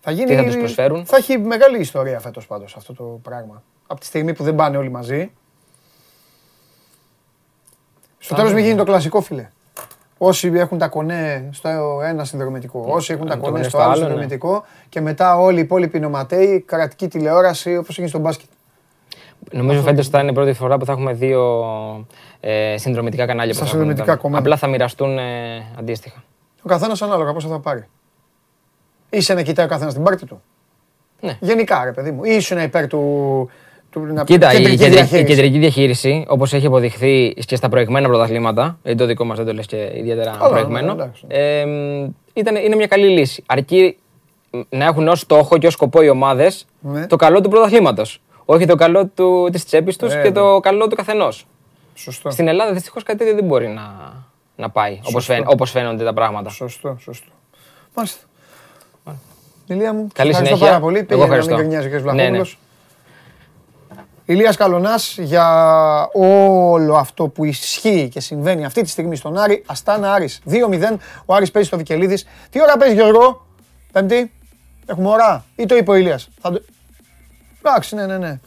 Θα 0.00 0.10
γίνει, 0.10 0.26
Τι 0.26 0.34
θα 0.34 0.44
τους 0.44 0.56
προσφέρουν. 0.56 1.06
Θα 1.06 1.16
έχει 1.16 1.38
μεγάλη 1.38 1.78
ιστορία 1.78 2.20
φέτος 2.20 2.46
πάντως 2.46 2.76
αυτό 2.76 2.92
το 2.94 3.04
πράγμα. 3.22 3.62
Από 3.86 4.00
τη 4.00 4.06
στιγμή 4.06 4.34
που 4.34 4.42
δεν 4.42 4.54
πάνε 4.54 4.76
όλοι 4.76 4.90
μαζί. 4.90 5.32
Στο 8.18 8.34
τέλος 8.34 8.52
μην 8.52 8.64
γίνει 8.64 8.76
το 8.76 8.84
κλασικό 8.84 9.20
φιλε. 9.20 9.50
Όσοι 10.24 10.52
έχουν 10.54 10.78
τα 10.78 10.88
κονέ 10.88 11.48
στο 11.52 12.00
ένα 12.04 12.24
συνδρομητικό, 12.24 12.84
όσοι 12.88 13.12
έχουν 13.12 13.26
τα 13.26 13.34
το 13.34 13.40
κονέ 13.40 13.52
κονέ 13.52 13.62
στο 13.68 13.70
στο 13.78 13.78
άλλο 13.78 13.90
άλλο, 13.90 14.00
ναι. 14.00 14.06
συνδρομητικό 14.06 14.64
και 14.88 15.00
μετά 15.00 15.36
όλοι 15.38 15.58
οι 15.58 15.60
υπόλοιποι 15.60 16.00
νοματέοι, 16.00 16.60
κρατική 16.60 17.08
τηλεόραση 17.08 17.76
όπως 17.76 17.88
έγινε 17.90 18.08
στο 18.08 18.18
μπάσκετ. 18.18 18.48
Νομίζω 19.52 19.82
φέτος 19.82 20.08
θα 20.08 20.20
είναι 20.20 20.30
η 20.30 20.34
πρώτη 20.34 20.52
φορά 20.52 20.78
που 20.78 20.84
θα 20.84 20.92
έχουμε 20.92 21.12
δύο 21.12 21.64
ε, 22.40 22.74
συνδρομητικά 22.78 23.26
κανάλια. 23.26 23.52
που 23.52 23.56
Στα 23.58 23.64
θα 23.64 23.70
έχουν 23.70 23.78
συνδρομητικά 23.78 24.14
τα- 24.16 24.22
κομμάτια. 24.22 24.44
Απλά 24.44 24.56
θα 24.56 24.66
μοιραστούν 24.66 25.18
ε, 25.18 25.22
αντίστοιχα. 25.78 26.22
Ο 26.62 26.68
καθένας 26.68 27.02
ανάλογα 27.02 27.32
πόσα 27.32 27.48
θα 27.48 27.58
πάρει. 27.60 27.88
Είσαι 29.10 29.34
να 29.34 29.42
κοιτάει 29.42 29.66
ο 29.66 29.68
καθένας 29.68 29.94
την 29.94 30.02
πάρτη 30.02 30.26
του. 30.26 30.42
Ναι. 31.20 31.36
Γενικά, 31.40 31.84
ρε 31.84 31.92
παιδί 31.92 32.10
μου. 32.10 32.24
Ή 32.24 32.34
ήσουν 32.34 32.58
υπέρ 32.58 32.86
του. 32.86 33.48
Του 33.92 34.00
να 34.00 34.24
Κοίτα, 34.24 34.52
η 34.52 34.56
κεντρική 34.56 34.76
κεντρική, 34.76 34.84
η 34.84 34.94
διαχείριση. 34.96 35.24
κεντρική 35.34 35.58
διαχείριση, 35.58 36.24
όπως 36.28 36.52
έχει 36.52 36.66
αποδειχθεί 36.66 37.34
και 37.46 37.56
στα 37.56 37.68
προηγμένα 37.68 38.08
πρωταθλήματα, 38.08 38.78
γιατί 38.82 38.98
το 38.98 39.06
δικό 39.06 39.24
μας 39.24 39.36
δεν 39.36 39.46
το 39.46 39.52
λες 39.52 39.66
και 39.66 39.90
ιδιαίτερα 39.94 40.30
Καλά, 40.38 40.48
προηγμένο, 40.50 40.94
ναι, 40.94 41.02
εντάξει. 41.02 41.24
ε, 41.28 41.64
ήταν, 42.32 42.56
είναι 42.56 42.76
μια 42.76 42.86
καλή 42.86 43.08
λύση. 43.08 43.42
Αρκεί 43.46 43.96
να 44.68 44.84
έχουν 44.84 45.08
ως 45.08 45.20
στόχο 45.20 45.58
και 45.58 45.66
ως 45.66 45.72
σκοπό 45.72 46.02
οι 46.02 46.08
ομάδες 46.08 46.66
Ναι. 46.80 47.06
το 47.06 47.16
καλό 47.16 47.40
του 47.40 47.48
πρωταθλήματος. 47.48 48.20
Όχι 48.44 48.66
το 48.66 48.74
καλό 48.74 49.10
της 49.52 49.64
τσέπης 49.64 49.96
τους 49.96 50.12
Ε, 50.14 50.22
και 50.22 50.32
το 50.32 50.60
καλό 50.60 50.86
του 50.88 50.96
καθενός. 50.96 51.46
Σωστό. 51.94 52.30
Στην 52.30 52.48
Ελλάδα 52.48 52.72
δυστυχώς 52.72 53.02
κάτι 53.02 53.18
τέτοιο 53.18 53.34
δεν 53.34 53.44
μπορεί 53.44 53.68
να, 53.68 54.12
να 54.56 54.70
πάει 54.70 54.98
όπως 55.04 55.24
Σωστό. 55.24 55.44
όπως 55.46 55.70
φαίνονται 55.70 56.04
τα 56.04 56.12
πράγματα. 56.12 56.50
Σωστό, 56.50 56.96
σωστό. 57.00 57.30
Μάλιστα. 57.94 58.20
Ηλία 59.66 59.92
μου, 59.92 60.08
Καλή 60.14 60.30
ευχαριστώ 60.30 60.54
συνέχεια. 60.56 60.72
πάρα 60.72 60.80
πολύ. 60.84 60.96
Εγώ 60.98 61.06
Πήγαινε 61.06 61.26
να 61.26 61.32
μην 61.34 61.38
ευχαριστώ. 61.38 61.54
γκρινιάζει 61.56 61.86
ο 61.86 61.90
κ. 61.90 61.92
Ναι, 61.92 61.98
ναι. 62.12 62.12
Βλαχόπουλος. 62.12 62.58
Ηλίας 64.24 64.56
Καλονάς 64.56 65.18
για 65.18 65.48
όλο 66.12 66.94
αυτό 66.94 67.28
που 67.28 67.44
ισχύει 67.44 68.08
και 68.12 68.20
συμβαίνει 68.20 68.64
αυτή 68.64 68.82
τη 68.82 68.88
στιγμή 68.88 69.16
στον 69.16 69.38
Άρη. 69.38 69.62
Αστάνα 69.66 70.12
Άρης 70.12 70.40
2-0. 70.50 70.96
Ο 71.24 71.34
Άρης 71.34 71.50
παίζει 71.50 71.68
στο 71.68 71.76
Βικελίδης. 71.76 72.26
Τι 72.50 72.60
ώρα 72.60 72.76
παίζει 72.76 72.94
Γιώργο, 72.94 73.46
Πέμπτη; 73.92 74.32
Έχουμε 74.86 75.08
ώρα; 75.08 75.44
Ή 75.56 75.66
το 75.66 75.76
είπε 75.76 75.90
ο 75.90 75.94
Ηλίας; 75.94 76.28
Θα 76.40 76.52
το... 76.52 76.62
Εντάξει, 77.58 77.94
ναι, 77.94 78.06
ναι, 78.06 78.18
ναι. 78.18 78.40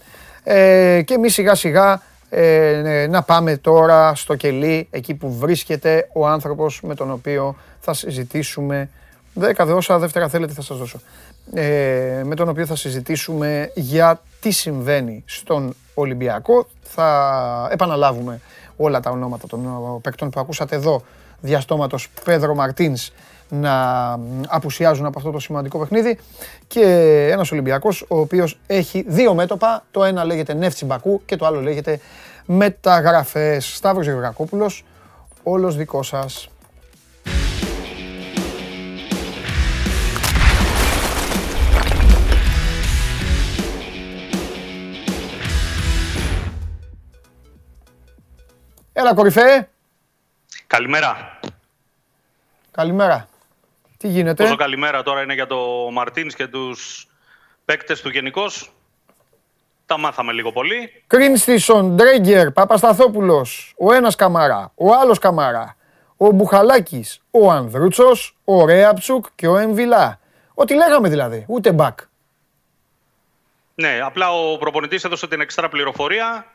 Ε, 0.43 1.02
και 1.02 1.14
εμείς 1.14 1.34
σιγά 1.34 1.56
σιγά 1.56 2.02
ε, 2.30 2.81
ναι, 2.84 3.07
να 3.07 3.22
πάμε 3.22 3.57
τώρα 3.57 4.15
στο 4.15 4.35
κελί, 4.35 4.88
εκεί 4.91 5.14
που 5.14 5.34
βρίσκεται 5.38 6.10
ο 6.14 6.27
άνθρωπος 6.27 6.81
με 6.81 6.95
τον 6.95 7.11
οποίο 7.11 7.56
θα 7.80 7.93
συζητήσουμε. 7.93 8.89
Δέκα 9.34 9.65
δε 9.65 9.73
όσα 9.73 9.99
δεύτερα 9.99 10.30
θέλετε 10.30 10.53
θα 10.53 10.61
σας 10.61 10.77
δώσω. 10.77 10.99
Ε, 11.53 12.22
με 12.26 12.35
τον 12.35 12.49
οποίο 12.49 12.65
θα 12.65 12.76
συζητήσουμε 12.76 13.72
για 13.76 14.22
τι 14.39 14.51
συμβαίνει 14.51 15.23
στον 15.26 15.76
Ολυμπιακό. 15.93 16.67
Θα 16.81 17.69
επαναλάβουμε 17.72 18.39
όλα 18.77 18.99
τα 18.99 19.09
ονόματα 19.09 19.47
των 19.47 19.65
ε, 19.65 19.99
παίκτων 20.01 20.30
που 20.30 20.39
ακούσατε 20.39 20.76
εδώ 20.76 21.01
διαστόματος 21.41 22.09
Πέδρο 22.23 22.55
Μαρτίνς 22.55 23.11
να 23.49 24.17
απουσιάζουν 24.47 25.05
από 25.05 25.19
αυτό 25.19 25.31
το 25.31 25.39
σημαντικό 25.39 25.80
παιχνίδι 25.80 26.19
και 26.67 26.81
ένας 27.31 27.51
Ολυμπιακός 27.51 28.05
ο 28.07 28.19
οποίος 28.19 28.59
έχει 28.67 29.05
δύο 29.07 29.34
μέτωπα, 29.34 29.84
το 29.91 30.03
ένα 30.03 30.23
λέγεται 30.23 30.53
Νεύτσι 30.53 30.85
Μπακού 30.85 31.22
και 31.26 31.35
το 31.35 31.45
άλλο 31.45 31.61
λέγεται 31.61 31.99
Μεταγραφές. 32.45 33.76
Σταύρος 33.76 34.05
Γεωργακόπουλος, 34.05 34.84
όλος 35.43 35.76
δικός 35.76 36.07
σας. 36.07 36.49
Έλα 48.97 49.13
κορυφέ, 49.13 49.69
Καλημέρα. 50.67 51.39
καλημέρα. 52.72 53.27
Τι 53.97 54.07
γίνεται; 54.07 54.43
Πόσο 54.43 54.55
καλημέρα 54.55 55.03
τώρα 55.03 55.22
είναι 55.22 55.34
για 55.34 55.47
το 55.47 55.89
Μαρτίνς 55.91 56.35
και 56.35 56.47
τους 56.47 57.07
παίκτες 57.65 58.01
του 58.01 58.09
γενικώς. 58.09 58.72
Τα 59.85 59.97
μάθαμε 59.97 60.31
λίγο 60.31 60.51
πολύ. 60.51 61.03
Κρίνστισον, 61.07 61.95
Ντρέγκερ, 61.95 62.51
Παπασταθόπουλος, 62.51 63.73
ο 63.77 63.93
ένας 63.93 64.15
Καμαρά, 64.15 64.72
ο 64.76 64.93
άλλος 64.93 65.19
Καμαρά, 65.19 65.76
ο 66.17 66.31
Μπουχαλάκης, 66.31 67.22
ο 67.31 67.51
Ανδρούτσος, 67.51 68.38
ο 68.45 68.65
Ρέαψουκ 68.65 69.26
και 69.35 69.47
ο 69.47 69.57
Εμβιλά. 69.57 70.19
Ό,τι 70.53 70.73
λέγαμε 70.73 71.09
δηλαδή, 71.09 71.45
ούτε 71.47 71.72
μπακ. 71.72 71.99
Ναι, 73.76 73.99
απλά 74.03 74.31
ο 74.31 74.57
προπονητής 74.57 75.03
έδωσε 75.03 75.27
την 75.27 75.41
εξτρά 75.41 75.69
πληροφορία 75.69 76.45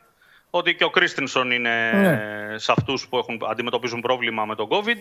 ότι 0.51 0.74
και 0.74 0.85
ο 0.85 0.90
Κρίστινσον 0.90 1.51
είναι 1.51 1.90
Ναι. 1.93 2.59
σε 2.59 2.72
αυτούς 2.72 3.09
που 3.09 3.18
έχουν, 3.18 3.40
αντιμετωπίζουν 3.51 4.01
πρόβλημα 4.01 4.44
με 4.44 4.55
τον 4.55 4.68
COVID 4.70 4.97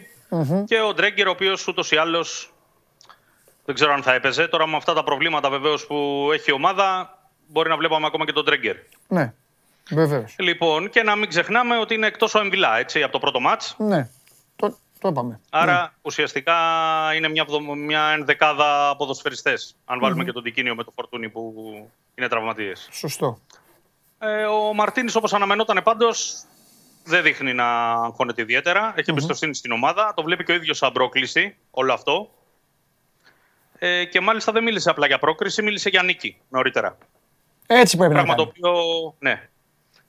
και 0.65 0.79
ο 0.79 0.93
Ντρέγκερ 0.93 1.27
ο 1.27 1.31
οποίος 1.31 1.67
ούτως 1.67 1.91
ή 1.91 1.95
άλλως 1.95 2.53
δεν 3.65 3.75
ξέρω 3.75 3.93
αν 3.93 4.03
θα 4.03 4.13
έπαιζε. 4.13 4.47
Τώρα 4.47 4.67
με 4.67 4.75
αυτά 4.75 4.93
τα 4.93 5.03
προβλήματα 5.03 5.49
βεβαίως 5.49 5.85
που 5.87 6.29
έχει 6.33 6.49
η 6.49 6.53
ομάδα 6.53 7.17
μπορεί 7.47 7.69
να 7.69 7.77
βλέπαμε 7.77 8.05
ακόμα 8.05 8.25
και 8.25 8.31
τον 8.31 8.43
Ντρέγκερ. 8.43 8.75
Ναι, 9.07 9.33
βεβαίως. 9.89 10.35
Λοιπόν, 10.39 10.89
και 10.89 11.03
να 11.03 11.15
μην 11.15 11.29
ξεχνάμε 11.29 11.77
ότι 11.77 11.93
είναι 11.93 12.07
εκτός 12.07 12.35
ο 12.35 12.39
Εμβιλά, 12.39 12.77
έτσι, 12.77 13.03
από 13.03 13.11
το 13.11 13.19
πρώτο 13.19 13.39
μάτς. 13.39 13.75
Ναι. 13.77 14.09
Το... 14.55 14.77
Το 15.01 15.07
είπαμε. 15.07 15.39
Άρα 15.49 15.93
ουσιαστικά 16.01 16.55
είναι 17.15 17.29
μια, 17.29 17.45
βδο- 17.45 17.75
μια 17.75 18.01
ενδεκάδα 18.03 18.95
ποδοσφαιριστές, 18.97 19.75
αν 19.85 19.99
βάλουμε 19.99 20.23
και 20.23 20.31
τον 20.31 20.43
Τικίνιο 20.43 20.75
με 20.75 20.83
το 20.83 20.91
Φορτούνι 20.95 21.29
που 21.29 21.53
είναι 22.15 22.27
τραυματίες. 22.27 22.87
Σωστό. 22.91 23.39
Ε, 24.19 24.43
ο 24.43 24.73
Μαρτίνης 24.73 25.15
όπως 25.15 25.33
αναμενόταν 25.33 25.81
πάντως 25.83 26.43
δεν 27.03 27.23
δείχνει 27.23 27.53
να 27.53 27.91
αγχώνεται 27.91 28.41
ιδιαίτερα. 28.41 28.93
Έχει 28.95 29.09
εμπιστοσύνη 29.09 29.55
στην 29.55 29.71
ομάδα. 29.71 30.13
Το 30.15 30.23
βλέπει 30.23 30.43
και 30.43 30.51
ο 30.51 30.55
ίδιος 30.55 30.77
σαν 30.77 30.91
πρόκληση 30.91 31.55
όλο 31.71 31.93
αυτό. 31.93 32.29
Ε, 33.79 34.05
και 34.05 34.19
μάλιστα 34.19 34.51
δεν 34.51 34.63
μίλησε 34.63 34.89
απλά 34.89 35.07
για 35.07 35.19
πρόκριση, 35.19 35.61
μίλησε 35.61 35.89
για 35.89 36.03
νίκη 36.03 36.37
νωρίτερα. 36.49 36.97
Έτσι 37.67 37.97
πρέπει 37.97 38.13
να 38.13 38.23
Πράγμα 38.23 38.35
το 38.35 38.51
κάνει. 38.51 38.57
οποίο, 38.57 39.15
ναι. 39.19 39.49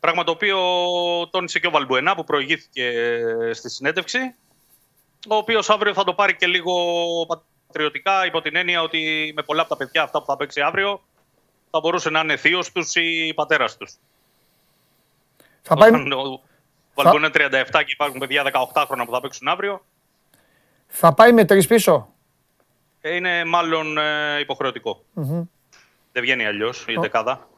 Πράγμα 0.00 0.24
το 0.24 0.30
οποίο 0.30 0.58
τόνισε 1.30 1.58
και 1.58 1.66
ο 1.66 1.70
Βαλμπουενά 1.70 2.14
που 2.14 2.24
προηγήθηκε 2.24 2.92
στη 3.52 3.70
συνέντευξη. 3.70 4.34
Ο 5.28 5.34
οποίος 5.34 5.70
αύριο 5.70 5.94
θα 5.94 6.04
το 6.04 6.14
πάρει 6.14 6.36
και 6.36 6.46
λίγο 6.46 6.72
πατριωτικά 7.66 8.26
υπό 8.26 8.40
την 8.40 8.56
έννοια 8.56 8.82
ότι 8.82 9.32
με 9.36 9.42
πολλά 9.42 9.60
από 9.60 9.70
τα 9.70 9.76
παιδιά 9.76 10.02
αυτά 10.02 10.18
που 10.18 10.26
θα 10.26 10.36
παίξει 10.36 10.60
αύριο 10.60 11.02
θα 11.70 11.80
μπορούσε 11.80 12.10
να 12.10 12.20
είναι 12.20 12.36
θείος 12.36 12.72
τους 12.72 12.94
ή 12.94 13.32
πατέρας 13.34 13.76
τους. 13.76 13.94
Θα 15.62 15.76
πάει, 15.76 15.88
Όταν 15.88 16.12
ο 16.12 16.40
Βαλμπουενά 16.94 17.30
είναι 17.50 17.64
37 17.70 17.82
και 17.84 17.92
υπάρχουν 17.92 18.18
παιδιά 18.18 18.42
18 18.74 18.84
χρόνια 18.86 19.04
που 19.04 19.12
θα 19.12 19.20
παίξουν 19.20 19.48
αύριο, 19.48 19.84
θα 20.86 21.14
πάει 21.14 21.32
με 21.32 21.44
τρεις 21.44 21.66
πίσω; 21.66 22.08
ε, 23.00 23.14
είναι 23.14 23.44
μάλλον 23.44 23.98
ε, 23.98 24.38
υποχρεωτικό. 24.40 25.04
Μμμ. 25.12 25.42
Δεν 26.12 26.22
βγαίνει 26.22 26.46
αλλιώς 26.46 26.84
η 26.88 26.94
δεκάδα. 27.00 27.48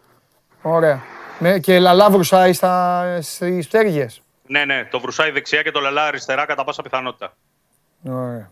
Ωραία. 0.63 1.03
Με, 1.39 1.59
και 1.59 1.79
λαλά 1.79 2.11
βρουσάει 2.11 2.53
στα, 2.53 3.19
στις 3.23 3.69
πτέρυγες. 3.69 4.23
Ναι, 4.47 4.65
ναι, 4.65 4.85
το 4.85 5.01
βρουσάει 5.01 5.31
δεξιά 5.31 5.63
και 5.63 5.71
το 5.71 5.81
λαλά 5.81 6.07
αριστερά 6.07 6.47
κατά 6.47 6.65
πάσα 6.65 6.83
πιθανότητα. 6.83 7.37
Ωραία. 8.09 8.51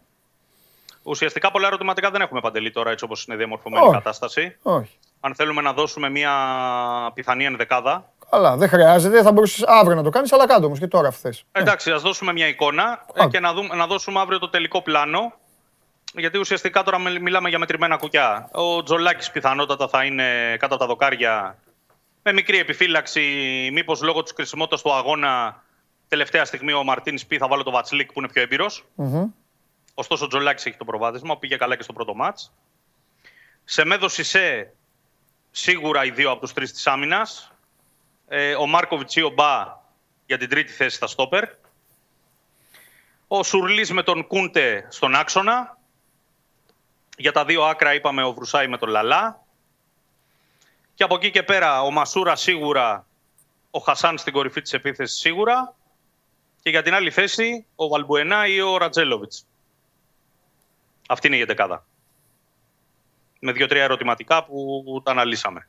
Ουσιαστικά 1.02 1.50
πολλά 1.50 1.66
ερωτηματικά 1.66 2.10
δεν 2.10 2.20
έχουμε 2.20 2.40
παντελή 2.40 2.70
τώρα 2.70 2.90
έτσι 2.90 3.04
όπως 3.04 3.24
είναι 3.24 3.36
διαμορφωμένη 3.36 3.84
η 3.84 3.86
Όχι. 3.88 3.96
κατάσταση. 3.96 4.56
Όχι. 4.62 4.98
Αν 5.20 5.34
θέλουμε 5.34 5.62
να 5.62 5.72
δώσουμε 5.72 6.08
μια 6.10 6.32
πιθανή 7.14 7.44
ενδεκάδα, 7.44 8.12
Καλά, 8.30 8.56
δεν 8.56 8.68
χρειάζεται. 8.68 9.22
Θα 9.22 9.32
μπορούσε 9.32 9.64
αύριο 9.68 9.96
να 9.96 10.02
το 10.02 10.10
κάνεις, 10.10 10.32
αλλά 10.32 10.46
κάτω 10.46 10.66
όμως 10.66 10.78
και 10.78 10.86
τώρα 10.86 11.08
αυτέ. 11.08 11.34
εντάξει, 11.52 11.90
ας 11.90 12.02
δώσουμε 12.02 12.32
μια 12.32 12.46
εικόνα 12.46 13.04
ε, 13.14 13.26
και 13.26 13.40
να, 13.40 13.52
δούμε, 13.52 13.74
να 13.74 13.86
δώσουμε 13.86 14.20
αύριο 14.20 14.38
το 14.38 14.48
τελικό 14.48 14.82
πλάνο. 14.82 15.32
Γιατί 16.14 16.38
ουσιαστικά 16.38 16.82
τώρα 16.82 16.98
μιλ- 16.98 17.20
μιλάμε 17.20 17.48
για 17.48 17.58
μετρημένα 17.58 17.96
κουκιά. 17.96 18.48
Ο 18.52 18.82
Τζολάκης 18.82 19.30
πιθανότατα 19.30 19.88
θα 19.88 20.04
είναι 20.04 20.56
κάτω 20.58 20.74
από 20.74 20.76
τα 20.76 20.86
δοκάρια 20.86 21.56
με 22.22 22.32
μικρή 22.32 22.58
επιφύλαξη. 22.58 23.20
Μήπως 23.72 24.02
λόγω 24.02 24.22
της 24.22 24.32
κρισιμότητας 24.32 24.82
του 24.82 24.92
αγώνα 24.94 25.62
τελευταία 26.08 26.44
στιγμή 26.44 26.72
ο 26.72 26.84
Μαρτίνης 26.84 27.26
πει 27.26 27.38
θα 27.38 27.48
βάλω 27.48 27.62
το 27.62 27.70
Βατσλίκ 27.70 28.12
που 28.12 28.18
είναι 28.20 28.28
πιο 28.28 28.42
έμπειρος. 28.42 28.84
Ωστόσο, 29.94 30.24
ο 30.24 30.28
Τζολάκης 30.28 30.66
έχει 30.66 30.76
το 30.76 30.84
προβάδισμα, 30.84 31.38
πήγε 31.38 31.56
καλά 31.56 31.76
και 31.76 31.82
στο 31.82 31.92
πρώτο 31.92 32.14
μάτς. 32.14 32.52
Σε 33.64 33.84
μέδο 33.84 34.08
Σισε, 34.08 34.72
σίγουρα 35.50 36.04
οι 36.04 36.10
δύο 36.10 36.30
από 36.30 36.40
τους 36.40 36.52
τρεις 36.52 36.72
της 36.72 36.86
άμυνας. 36.86 37.52
Ε, 38.28 38.54
ο 38.54 38.66
Μάρκοβιτς 38.66 39.16
ή 39.16 39.22
ο 39.22 39.30
Μπα 39.30 39.78
για 40.26 40.38
την 40.38 40.48
τρίτη 40.48 40.72
θέση 40.72 40.96
στα 40.96 41.06
στόπερ. 41.06 41.44
Ο 43.28 43.42
Σουρλής 43.42 43.92
με 43.92 44.02
τον 44.02 44.26
Κούντε 44.26 44.86
στον 44.90 45.14
άξονα. 45.14 45.78
Για 47.16 47.32
τα 47.32 47.44
δύο 47.44 47.62
άκρα 47.62 47.94
είπαμε 47.94 48.22
ο 48.22 48.32
Βρουσάη 48.32 48.66
με 48.68 48.78
τον 48.78 48.88
Λαλά. 48.88 49.44
Και 50.94 51.04
από 51.04 51.14
εκεί 51.14 51.30
και 51.30 51.42
πέρα 51.42 51.82
ο 51.82 51.90
Μασούρα 51.90 52.36
σίγουρα, 52.36 53.06
ο 53.70 53.78
Χασάν 53.78 54.18
στην 54.18 54.32
κορυφή 54.32 54.62
της 54.62 54.72
επίθεσης 54.72 55.20
σίγουρα. 55.20 55.74
Και 56.62 56.70
για 56.70 56.82
την 56.82 56.94
άλλη 56.94 57.10
θέση 57.10 57.66
ο 57.74 57.88
Βαλμπουενά 57.88 58.46
ή 58.46 58.60
ο 58.60 58.76
Ρατζέλοβιτς. 58.76 59.46
Αυτή 61.08 61.26
είναι 61.26 61.36
η 61.36 61.40
εντεκάδα. 61.40 61.84
Με 63.40 63.52
δύο-τρία 63.52 63.82
ερωτηματικά 63.82 64.44
που 64.44 64.84
τα 65.04 65.10
αναλύσαμε. 65.10 65.68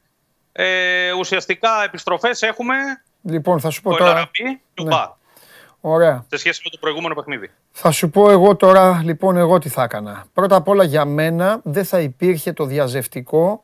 Ε, 0.52 1.12
ουσιαστικά 1.12 1.84
επιστροφές 1.84 2.42
έχουμε 2.42 2.76
Λοιπόν, 3.22 3.60
θα 3.60 3.70
σου 3.70 3.82
πω 3.82 3.90
ο 3.90 3.96
τώρα. 3.96 4.06
Ελαραμπή 4.06 4.62
και 4.74 4.82
ο 4.82 4.84
Ναι. 4.84 4.90
Μπα. 4.90 5.20
Ωραία. 5.82 6.26
Σε 6.30 6.38
σχέση 6.38 6.62
με 6.64 6.70
το 6.70 6.78
προηγούμενο 6.80 7.16
παιχνίδι. 7.16 7.50
Θα 7.72 7.92
σου 7.92 8.10
πω 8.10 8.30
εγώ 8.30 8.56
τώρα, 8.56 9.02
λοιπόν, 9.04 9.38
εγώ 9.38 9.58
τι 9.58 9.70
θα 9.70 9.84
έκανα. 9.84 10.26
Πρώτα 10.34 10.56
απ' 10.56 10.68
όλα 10.68 10.84
για 10.84 11.06
μένα 11.06 11.60
δεν 11.64 11.86
θα 11.86 12.00
υπήρχε 12.00 12.54
το 12.54 12.66
διαζευτικό 12.66 13.64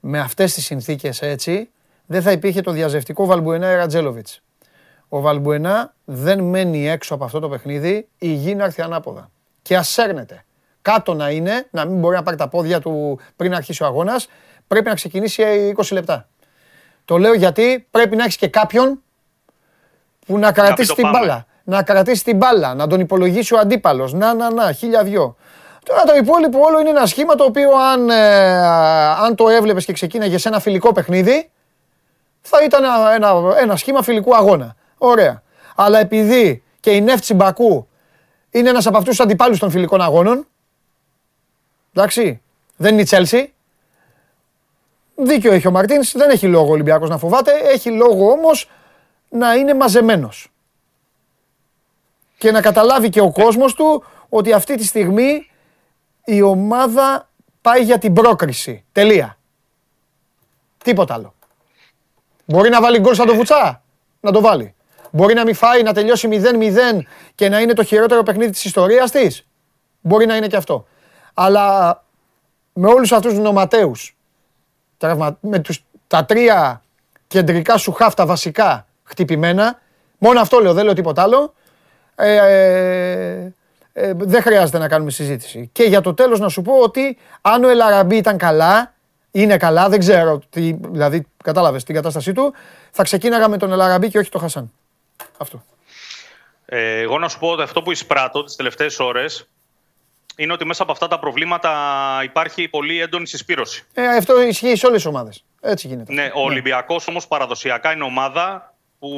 με 0.00 0.18
αυτές 0.18 0.54
τις 0.54 0.64
συνθήκες 0.64 1.22
έτσι, 1.22 1.70
δεν 2.06 2.22
θα 2.22 2.32
υπήρχε 2.32 2.60
το 2.60 2.70
διαζευτικό 2.70 3.26
Βαλμπουενά 3.26 3.76
Ρατζέλοβιτς. 3.76 4.42
Ο 5.08 5.20
Βαλμπουενά 5.20 5.94
δεν 6.04 6.40
μένει 6.40 6.88
έξω 6.88 7.14
από 7.14 7.24
αυτό 7.24 7.38
το 7.40 7.48
παιχνίδι, 7.48 8.08
η 8.18 8.28
γη 8.28 8.54
να 8.54 8.64
έρθει 8.64 8.82
ανάποδα. 8.82 9.30
Και 9.62 9.76
ας 9.76 9.88
σέρνεται. 9.88 10.44
Κάτω 10.92 11.14
να 11.14 11.30
είναι, 11.30 11.66
να 11.70 11.84
μην 11.84 11.98
μπορεί 11.98 12.16
να 12.16 12.22
πάρει 12.22 12.36
τα 12.36 12.48
πόδια 12.48 12.80
του 12.80 13.20
πριν 13.36 13.54
αρχίσει 13.54 13.82
ο 13.82 13.86
αγώνας, 13.86 14.28
πρέπει 14.66 14.88
να 14.88 14.94
ξεκινήσει 14.94 15.74
20 15.76 15.92
λεπτά. 15.92 16.28
Το 17.04 17.18
λέω 17.18 17.34
γιατί 17.34 17.86
πρέπει 17.90 18.16
να 18.16 18.24
έχεις 18.24 18.36
και 18.36 18.48
κάποιον 18.48 19.02
που 20.26 20.38
να 20.38 20.52
κρατήσει 20.52 20.88
το 20.88 20.94
την 20.94 21.02
πάμε. 21.02 21.18
μπάλα. 21.18 21.46
Να 21.64 21.82
κρατήσει 21.82 22.24
την 22.24 22.36
μπάλα, 22.36 22.74
να 22.74 22.86
τον 22.86 23.00
υπολογίσει 23.00 23.54
ο 23.54 23.58
αντίπαλος. 23.58 24.12
Να, 24.12 24.34
να, 24.34 24.50
να, 24.50 24.72
χίλια 24.72 25.02
δυο. 25.02 25.36
Τώρα 25.84 26.02
το 26.02 26.14
υπόλοιπο 26.14 26.58
όλο 26.60 26.80
είναι 26.80 26.88
ένα 26.88 27.06
σχήμα 27.06 27.34
το 27.34 27.44
οποίο 27.44 27.70
αν, 27.70 28.10
ε, 28.10 28.66
αν 29.24 29.34
το 29.34 29.48
έβλεπες 29.48 29.84
και 29.84 29.92
ξεκίναγες 29.92 30.40
σε 30.40 30.48
ένα 30.48 30.60
φιλικό 30.60 30.92
παιχνίδι, 30.92 31.50
θα 32.40 32.64
ήταν 32.64 32.84
ένα, 32.84 33.14
ένα, 33.14 33.56
ένα 33.60 33.76
σχήμα 33.76 34.02
φιλικού 34.02 34.36
αγώνα. 34.36 34.76
Ωραία. 34.98 35.42
Αλλά 35.74 35.98
επειδή 35.98 36.62
και 36.80 36.90
η 36.90 37.00
Νεύτσι 37.00 37.34
Μπακού 37.34 37.88
είναι 38.50 38.68
ένας 38.68 38.86
από 38.86 38.96
αυτούς 38.96 39.16
τους 39.16 39.24
αντιπάλους 39.24 39.58
των 39.58 39.70
φιλικών 39.70 40.00
αγώνων, 40.00 40.46
εντάξει, 41.98 42.42
δεν 42.76 42.92
είναι 42.92 43.00
η 43.00 43.04
Τσέλσι. 43.04 43.52
Δίκιο 45.14 45.52
έχει 45.52 45.66
ο 45.66 45.70
Μαρτίνς, 45.70 46.12
δεν 46.12 46.30
έχει 46.30 46.46
λόγο 46.46 46.68
ο 46.68 46.72
Ολυμπιακός 46.72 47.08
να 47.08 47.18
φοβάται. 47.18 47.52
Έχει 47.52 47.90
λόγο 47.90 48.30
όμως 48.30 48.70
να 49.28 49.54
είναι 49.54 49.74
μαζεμένος. 49.74 50.48
Και 52.38 52.50
να 52.50 52.60
καταλάβει 52.60 53.08
και 53.08 53.20
ο 53.20 53.32
κόσμος 53.32 53.74
του 53.74 54.04
ότι 54.28 54.52
αυτή 54.52 54.74
τη 54.74 54.84
στιγμή 54.84 55.50
η 56.24 56.42
ομάδα 56.42 57.28
πάει 57.60 57.82
για 57.82 57.98
την 57.98 58.12
πρόκριση. 58.12 58.84
Τελεία. 58.92 59.38
Τίποτα 60.84 61.14
άλλο. 61.14 61.34
Μπορεί 62.44 62.70
να 62.70 62.80
βάλει 62.80 62.98
γκολ 62.98 63.14
σαν 63.14 63.26
το 63.26 63.34
Βουτσά; 63.34 63.82
Να 64.20 64.32
το 64.32 64.40
βάλει. 64.40 64.74
Μπορεί 65.10 65.34
να 65.34 65.44
μην 65.44 65.54
φάει, 65.54 65.82
να 65.82 65.92
τελειώσει 65.92 66.28
0-0 66.30 67.02
και 67.34 67.48
να 67.48 67.60
είναι 67.60 67.72
το 67.72 67.84
χειρότερο 67.84 68.22
παιχνίδι 68.22 68.50
της 68.50 68.64
ιστορίας 68.64 69.10
της; 69.10 69.46
Μπορεί 70.00 70.26
να 70.26 70.36
είναι 70.36 70.46
και 70.46 70.56
αυτό. 70.56 70.86
Αλλά 71.40 72.04
με 72.72 72.88
όλους 72.88 73.12
αυτούς 73.12 73.32
τους 73.32 73.42
νοματέους, 73.42 74.16
τραυμα... 74.96 75.38
με 75.40 75.58
τους, 75.58 75.84
τα 76.06 76.24
τρία 76.24 76.82
κεντρικά 77.26 77.76
σου 77.76 77.92
χάφτα 77.92 78.26
βασικά 78.26 78.86
χτυπημένα, 79.04 79.78
μόνο 80.18 80.40
αυτό 80.40 80.58
λέω, 80.58 80.72
δεν 80.72 80.84
λέω 80.84 80.92
τίποτα 80.92 81.22
άλλο, 81.22 81.54
ε, 82.14 82.36
ε, 82.36 83.52
ε, 83.92 84.12
δεν 84.16 84.42
χρειάζεται 84.42 84.78
να 84.78 84.88
κάνουμε 84.88 85.10
συζήτηση. 85.10 85.70
Και 85.72 85.82
για 85.82 86.00
το 86.00 86.14
τέλος 86.14 86.40
να 86.40 86.48
σου 86.48 86.62
πω 86.62 86.72
ότι 86.72 87.18
αν 87.40 87.64
ο 87.64 87.68
Ελαραμπή 87.68 88.16
ήταν 88.16 88.36
καλά, 88.36 88.94
είναι 89.30 89.56
καλά, 89.56 89.88
δεν 89.88 89.98
ξέρω, 89.98 90.40
τι, 90.50 90.76
δηλαδή 90.80 91.26
κατάλαβες 91.44 91.84
την 91.84 91.94
κατάστασή 91.94 92.32
του, 92.32 92.54
θα 92.90 93.02
ξεκίναγα 93.02 93.48
με 93.48 93.56
τον 93.56 93.72
Ελαραμπή 93.72 94.08
και 94.08 94.18
όχι 94.18 94.30
τον 94.30 94.40
Χασάν. 94.40 94.72
Αυτό. 95.36 95.64
Ε, 96.64 97.00
εγώ 97.00 97.18
να 97.18 97.28
σου 97.28 97.38
πω 97.38 97.48
ότι 97.48 97.62
αυτό 97.62 97.82
που 97.82 97.90
εισπράττω 97.90 98.44
τις 98.44 98.56
τελευταίες 98.56 98.98
ώρες 98.98 99.48
είναι 100.40 100.52
ότι 100.52 100.64
μέσα 100.64 100.82
από 100.82 100.92
αυτά 100.92 101.08
τα 101.08 101.18
προβλήματα 101.18 101.70
υπάρχει 102.24 102.68
πολύ 102.68 103.00
έντονη 103.00 103.26
συσπήρωση. 103.26 103.84
Ε, 103.94 104.16
αυτό 104.16 104.42
ισχύει 104.42 104.76
σε 104.76 104.86
όλες 104.86 105.02
τις 105.02 105.06
ομάδες. 105.10 105.44
Έτσι 105.60 105.86
γίνεται. 105.86 106.12
Ναι, 106.12 106.30
ο 106.34 106.40
Ολυμπιακός 106.40 107.08
όμως 107.08 107.26
παραδοσιακά 107.28 107.92
είναι 107.92 108.04
ομάδα 108.04 108.74
που 108.98 109.08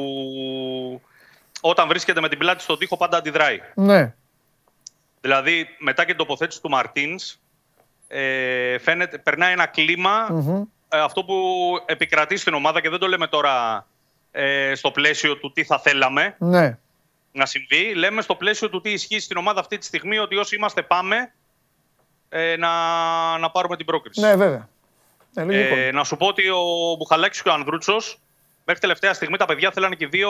όταν 1.61 1.87
βρίσκεται 1.87 2.21
με 2.21 2.29
την 2.29 2.37
πλάτη 2.37 2.61
στον 2.63 2.77
τοίχο 2.77 2.97
πάντα 2.97 3.17
αντιδράει. 3.17 3.59
Ναι. 3.75 4.13
Δηλαδή, 5.21 5.67
μετά 5.79 6.01
και 6.01 6.07
την 6.09 6.17
τοποθέτηση 6.17 6.61
του 6.61 6.69
Μαρτίνς, 6.69 7.37
ε, 8.07 8.77
φαίνεται, 8.77 9.17
περνάει 9.17 9.51
ένα 9.51 9.65
κλίμα, 9.65 10.27
Μμμ. 10.29 10.63
ε, 10.89 10.99
αυτό 10.99 11.23
που 11.23 11.35
επικρατεί 11.85 12.37
στην 12.37 12.53
ομάδα 12.53 12.81
και 12.81 12.89
δεν 12.89 12.99
το 12.99 13.07
λέμε 13.07 13.27
τώρα 13.27 13.85
ε, 14.31 14.75
στο 14.75 14.91
πλαίσιο 14.91 15.37
του 15.37 15.51
τι 15.51 15.63
θα 15.63 15.79
θέλαμε 15.79 16.35
Ναι. 16.37 16.77
Να 17.31 17.45
συμβεί. 17.45 17.93
Λέμε 17.93 18.21
στο 18.21 18.35
πλαίσιο 18.35 18.69
του 18.69 18.81
τι 18.81 18.91
ισχύει 18.91 19.19
στην 19.19 19.37
ομάδα 19.37 19.59
αυτή 19.59 19.77
τη 19.77 19.85
στιγμή, 19.85 20.17
ότι 20.17 20.35
όσοι 20.35 20.55
είμαστε 20.55 20.81
πάμε 20.81 21.33
ε, 22.29 22.55
να, 22.57 22.71
να 23.37 23.51
πάρουμε 23.51 23.77
την 23.77 23.85
πρόκριση. 23.85 24.21
Ναι, 24.21 24.35
βέβαια. 24.35 24.69
Ναι, 25.33 25.43
λογικό. 25.43 25.75
Ε, 25.75 25.91
να 25.91 26.03
σου 26.03 26.17
πω 26.17 26.27
ότι 26.27 26.49
ο 26.49 26.95
Μπουχαλάκης 26.97 27.41
και 27.41 27.49
ο 27.49 27.53
Ανδρούτσος 27.53 28.19
μέχρι 28.65 28.81
τελευταία 28.81 29.13
στιγμή 29.13 29.37
τα 29.37 29.45
παιδιά 29.45 29.71
θέλανε 29.71 29.95
και 29.95 30.05
οι 30.05 30.07
δύο, 30.07 30.29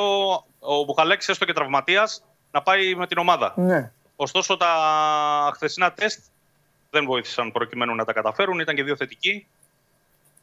ο 0.60 0.84
Μπουχαλάκης 0.86 1.30
έστω 1.30 1.46
και 1.46 1.54
τραυματίας, 1.54 2.24
να 2.52 2.62
πάει 2.62 2.96
με 2.96 3.08
την 3.08 3.18
ομάδα. 3.18 3.54
Ναι. 3.56 3.92
Ωστόσο 4.16 4.58
τα 4.58 5.52
χθεσινά 5.54 5.92
τεστ 5.92 6.20
δεν 6.90 7.06
βοήθησαν 7.06 7.52
προκειμένου 7.52 7.96
να 7.96 8.06
τα 8.06 8.14
καταφέρουν, 8.14 8.60
ήταν 8.60 8.76
και 8.76 8.84
δύο 8.84 8.96
θετικοί. 8.96 9.48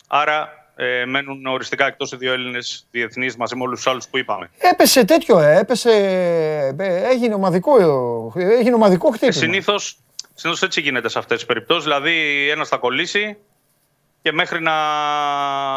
Άρα 0.07 0.68
Ε, 0.81 1.05
μένουν 1.05 1.47
οριστικά 1.47 1.87
εκτός 1.87 2.13
οι 2.13 2.17
δύο 2.17 2.33
Έλληνες 2.33 2.87
διεθνείς 2.91 3.37
μαζί 3.37 3.57
με 3.57 3.63
όλους 3.63 3.77
τους 3.83 3.87
άλλους 3.93 4.09
που 4.09 4.19
είπαμε. 4.19 4.51
Έπεσε 4.59 5.05
τέτοιο, 5.05 5.39
ε, 5.39 5.59
έπεσε. 5.59 5.91
ε, 6.79 7.09
Έγινε 7.09 7.35
ομαδικό, 7.35 7.77
ε, 8.37 8.55
έγινε 8.59 8.75
ομαδικό 8.75 9.09
χτύπημα. 9.09 9.33
Συνήθως 9.33 9.97
συνήθως 10.35 10.63
έτσι 10.63 10.81
γίνεται 10.81 11.09
σε 11.09 11.19
αυτές 11.19 11.37
τις 11.37 11.47
περιπτώσεις. 11.47 11.85
Δηλαδή, 11.85 12.49
ένας 12.51 12.69
θα 12.69 12.77
κολλήσει 12.77 13.37
και 14.23 14.33
μέχρι 14.33 14.61
να 14.63 14.73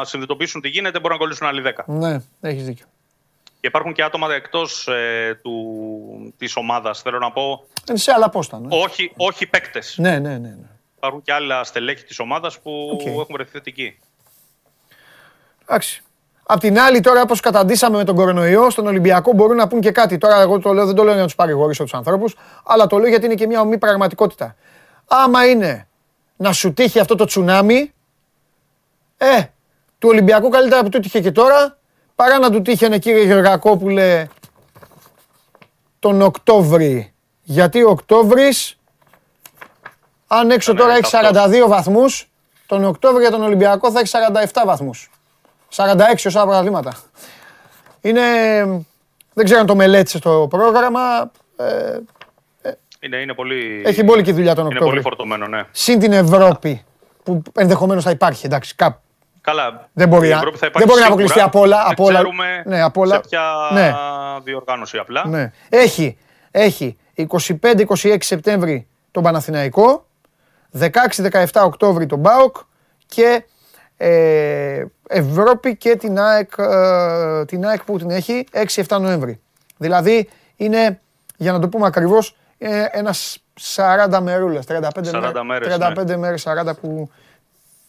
συνειδητοποιήσουν 0.04 0.62
τι 0.62 0.70
γίνεται 0.70 1.00
μπορεί 1.00 1.14
να 1.14 1.20
κολλήσουν 1.20 1.48
άλλοι 1.48 1.62
10. 1.62 1.84
Ναι, 1.88 2.18
έχεις 2.42 2.64
δίκιο. 2.66 2.86
Και 3.60 3.68
υπάρχουν 3.68 3.94
και 3.94 4.04
άτομα 4.04 4.34
εκτός 4.34 4.88
ε, 4.88 5.40
της 6.38 6.56
ομάδας, 6.56 7.02
θέλω 7.02 7.20
να 7.20 7.32
πω. 7.32 7.66
Είναι 7.90 7.98
σε 7.98 8.12
άλλα 8.12 8.30
πόστα. 8.30 8.60
Ναι, 8.60 8.68
Όχι, 8.70 9.12
όχι 9.18 9.46
παίκτες. 9.48 9.96
ναι, 9.98 10.12
ναι. 10.20 10.30
ναι, 10.30 10.38
ναι. 10.38 10.56
Υπάρχουν 10.98 11.22
και 11.22 11.34
άλλα 11.34 11.64
στελέχη 11.64 12.04
της 12.04 12.20
ομάδας 12.20 12.60
που 12.60 12.90
Οκ. 12.94 13.06
έχουν 13.06 13.26
βρεθεί 13.30 13.52
θετικοί. 13.52 13.98
Εντάξει. 15.72 16.02
Απ' 16.44 16.60
την 16.60 16.80
άλλη, 16.80 17.00
τώρα 17.00 17.22
όπως 17.22 17.40
καταντήσαμε 17.40 17.98
με 17.98 18.04
τον 18.04 18.16
κορονοϊό, 18.16 18.70
στον 18.70 18.88
Ολυμπιακό 18.88 19.34
μπορούν 19.34 19.56
να 19.56 19.68
πούν 19.68 19.80
και 19.80 19.92
κάτι. 19.92 20.18
Τώρα, 20.18 20.42
εγώ 20.42 20.60
το 20.60 20.74
λέω, 20.74 20.86
δεν 20.86 20.96
το 20.96 21.04
λέω 21.04 21.12
για 21.12 21.22
να 21.22 21.28
τους 21.28 21.36
παρηγορήσω 21.36 21.84
τους 21.84 21.94
ανθρώπους, 21.94 22.36
αλλά 22.64 22.88
το 22.88 22.98
λέω 22.98 23.10
γιατί 23.10 23.26
είναι 23.26 23.36
και 23.36 23.48
μια 23.48 23.62
ωμή 23.62 23.78
πραγματικότητα. 23.78 24.56
Άμα 25.08 25.50
είναι 25.50 25.88
να 26.36 26.52
σου 26.52 26.74
τύχει 26.74 27.00
αυτό 27.00 27.16
το 27.16 27.26
τσουνάμι, 27.26 27.94
ε, 29.18 29.42
του 30.00 30.10
Ολυμπιακού 30.10 30.50
καλύτερα 30.50 30.84
που 30.84 30.90
του 30.90 31.00
τύχε 31.00 31.22
και 31.22 31.32
τώρα, 31.32 31.78
παρά 32.16 32.40
να 32.40 32.50
του 32.50 32.62
τύχαινε 32.62 32.98
κύριε 32.98 33.24
Γεωργακόπουλε 33.24 34.28
τον 36.00 36.22
Οκτώβρη. 36.22 37.14
Γιατί 37.42 37.84
ο 37.84 37.90
Οκτώβρης, 37.90 38.80
αν 40.28 40.52
έξω 40.52 40.74
Ναι, 40.74 40.80
τώρα 40.80 40.94
έχει 40.94 41.12
ταυτός. 41.12 41.64
42 41.64 41.68
βαθμούς, 41.68 42.30
τον 42.66 42.86
Οκτώβριο 42.86 43.22
για 43.22 43.32
τον 43.32 43.44
Ολυμπιακό 43.44 43.92
θα 43.92 44.00
έχει 44.00 44.12
47 44.54 44.64
βαθμούς. 44.66 45.10
46 45.76 46.26
ως 46.26 46.36
άλλα 46.36 46.46
πρωταθλήματα. 46.46 46.94
Είναι, 48.02 48.22
δεν 49.34 49.46
ξέρω 49.46 49.60
αν 49.60 49.66
το 49.66 49.76
μελέτησε 49.76 50.20
το 50.20 50.48
πρόγραμμα, 50.50 51.32
ε, 51.58 51.98
Είναι, 53.00 53.18
είναι 53.18 53.34
πολύ, 53.34 53.82
έχει 53.86 54.04
μπόλικη 54.04 54.32
δουλειά 54.32 54.56
τον 54.56 54.66
είναι 54.66 54.74
Οκτώβριο. 54.74 55.02
πολύ 55.02 55.16
φορτωμένο, 55.16 55.48
ναι. 55.48 55.64
Συν 55.72 56.00
την 56.00 56.12
Ευρώπη, 56.12 56.84
που 57.24 57.42
ενδεχομένως 57.56 58.04
θα 58.04 58.10
υπάρχει, 58.12 58.46
εντάξει, 58.46 58.76
κάπου. 58.76 59.00
Καλά. 59.42 59.90
Δεν 59.94 60.08
μπορεί 60.08 60.28
η 60.28 60.30
να- 60.30 60.36
Ευρώπη 60.36 60.58
θα 60.58 60.70
δεν 60.70 60.70
υπάρχει 60.70 60.88
μπορεί 60.88 61.00
να 61.00 61.06
σίγουρα. 61.06 61.24
αποκλειστεί 61.24 61.40
από 61.42 61.60
όλα- 61.60 61.78
Δεν 61.84 61.92
από 61.92 62.04
όλα- 62.04 62.14
ξέρουμε 62.20 62.64
ναι, 62.66 62.82
από 62.82 63.02
όλα- 63.02 63.16
σε 63.16 63.22
ποια 63.30 63.42
ναι. 63.74 63.94
διοργάνωση 64.44 64.98
απλά. 64.98 65.28
Ναι. 65.28 65.52
Έχει, 65.70 66.18
έχει 66.52 66.98
25-26 67.16 68.18
Σεπτέμβρη 68.20 68.88
τον 69.12 69.24
Παναθηναϊκό, 69.24 70.06
16-17 70.72 71.64
Οκτώβρη 71.64 72.06
τον 72.06 72.22
ΠΑΟΚ 72.22 72.56
και 73.06 73.44
ε, 74.04 74.86
Ευρώπη 75.08 75.76
και 75.76 75.96
την 75.96 76.20
ΑΕΚ, 76.20 76.52
ε, 76.58 77.46
την 77.46 77.66
ΑΕΚ 77.66 77.84
που 77.84 77.98
την 77.98 78.10
έχει 78.10 78.46
6-7 78.52 79.00
Νοέμβρη. 79.00 79.42
Δηλαδή 79.78 80.30
είναι, 80.56 81.00
για 81.38 81.52
να 81.52 81.60
το 81.60 81.70
πούμε 81.70 81.86
ακριβώς, 81.86 82.36
ε, 82.58 82.86
ένας 82.92 83.44
40 83.76 84.20
μερούλες, 84.22 84.66
35, 84.66 85.10
40 85.12 85.44
μέρες, 85.44 85.78
35 85.78 86.16
μέρες, 86.18 86.42
40 86.42 86.76
που 86.82 87.10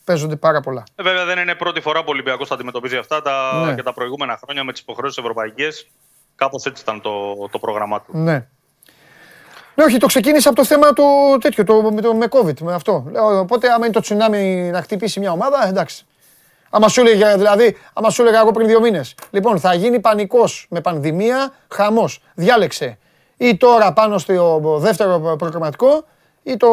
παίζονται 0.05 0.37
πάρα 0.37 0.61
πολλά. 0.61 0.85
Ε, 0.97 1.03
Βέβαια 1.03 1.25
δεν 1.25 1.39
είναι 1.39 1.55
πρώτη 1.55 1.81
φορά 1.81 1.99
που 1.99 2.07
ο 2.09 2.13
Ολυμπιακός 2.13 2.49
τα 2.49 2.55
αντιμετωπίζει 2.55 2.97
αυτά 2.97 3.23
τα, 3.23 3.63
Ναι. 3.67 3.75
και 3.75 3.83
τα 3.83 3.93
προηγούμενα 3.93 4.39
χρόνια 4.45 4.65
με 4.65 4.73
τις 4.73 4.81
υποχρεώσεις 4.81 5.19
ευρωπαϊκές. 5.19 5.89
Κάπως 6.37 6.65
έτσι 6.65 6.83
ήταν 6.83 7.01
το, 7.01 7.35
το 7.51 7.59
πρόγραμμά 7.59 8.01
του. 8.01 8.19
Ναι. 8.19 8.47
Ναι, 9.75 9.85
όχι, 9.85 9.99
το 9.99 10.07
ξεκίνησε 10.07 10.49
από 10.49 10.57
το 10.57 10.65
θέμα 10.65 10.93
του 10.93 11.05
τέτοιο, 11.41 11.65
το, 11.65 11.93
με, 11.93 12.01
το, 12.01 12.15
με 12.15 12.27
COVID, 12.31 12.59
με 12.61 12.75
αυτό. 12.75 13.07
Λέω, 13.11 13.39
Οπότε, 13.39 13.73
άμα 13.73 13.85
είναι 13.85 13.95
το 13.95 14.01
τσουνάμι 14.01 14.71
να 14.73 14.83
χτυπήσει 14.83 15.21
μια 15.21 15.33
ομάδα, 15.33 15.69
εντάξει. 15.69 16.07
Άμα 16.71 16.89
σου 16.89 17.01
έλεγε, 17.01 17.35
δηλαδή, 17.35 17.77
άμα 17.93 18.11
σου 18.11 18.23
έλεγα 18.23 18.41
εγώ 18.41 18.51
πριν 18.51 18.67
δύο 18.67 18.81
μήνες, 18.81 19.15
λοιπόν, 19.31 19.61
θα 19.61 19.75
γίνει 19.75 20.01
πανικός 20.01 20.67
με 20.71 20.81
πανδημία, 20.81 21.53
χαμός. 21.69 22.21
Διάλεξε 22.35 22.99
ή 23.37 23.57
τώρα 23.57 23.93
πάνω 23.93 24.19
στο 24.19 24.79
δεύτερο 24.79 25.37
προγραμματικό 25.39 26.05
ή 26.43 26.57
το 26.57 26.69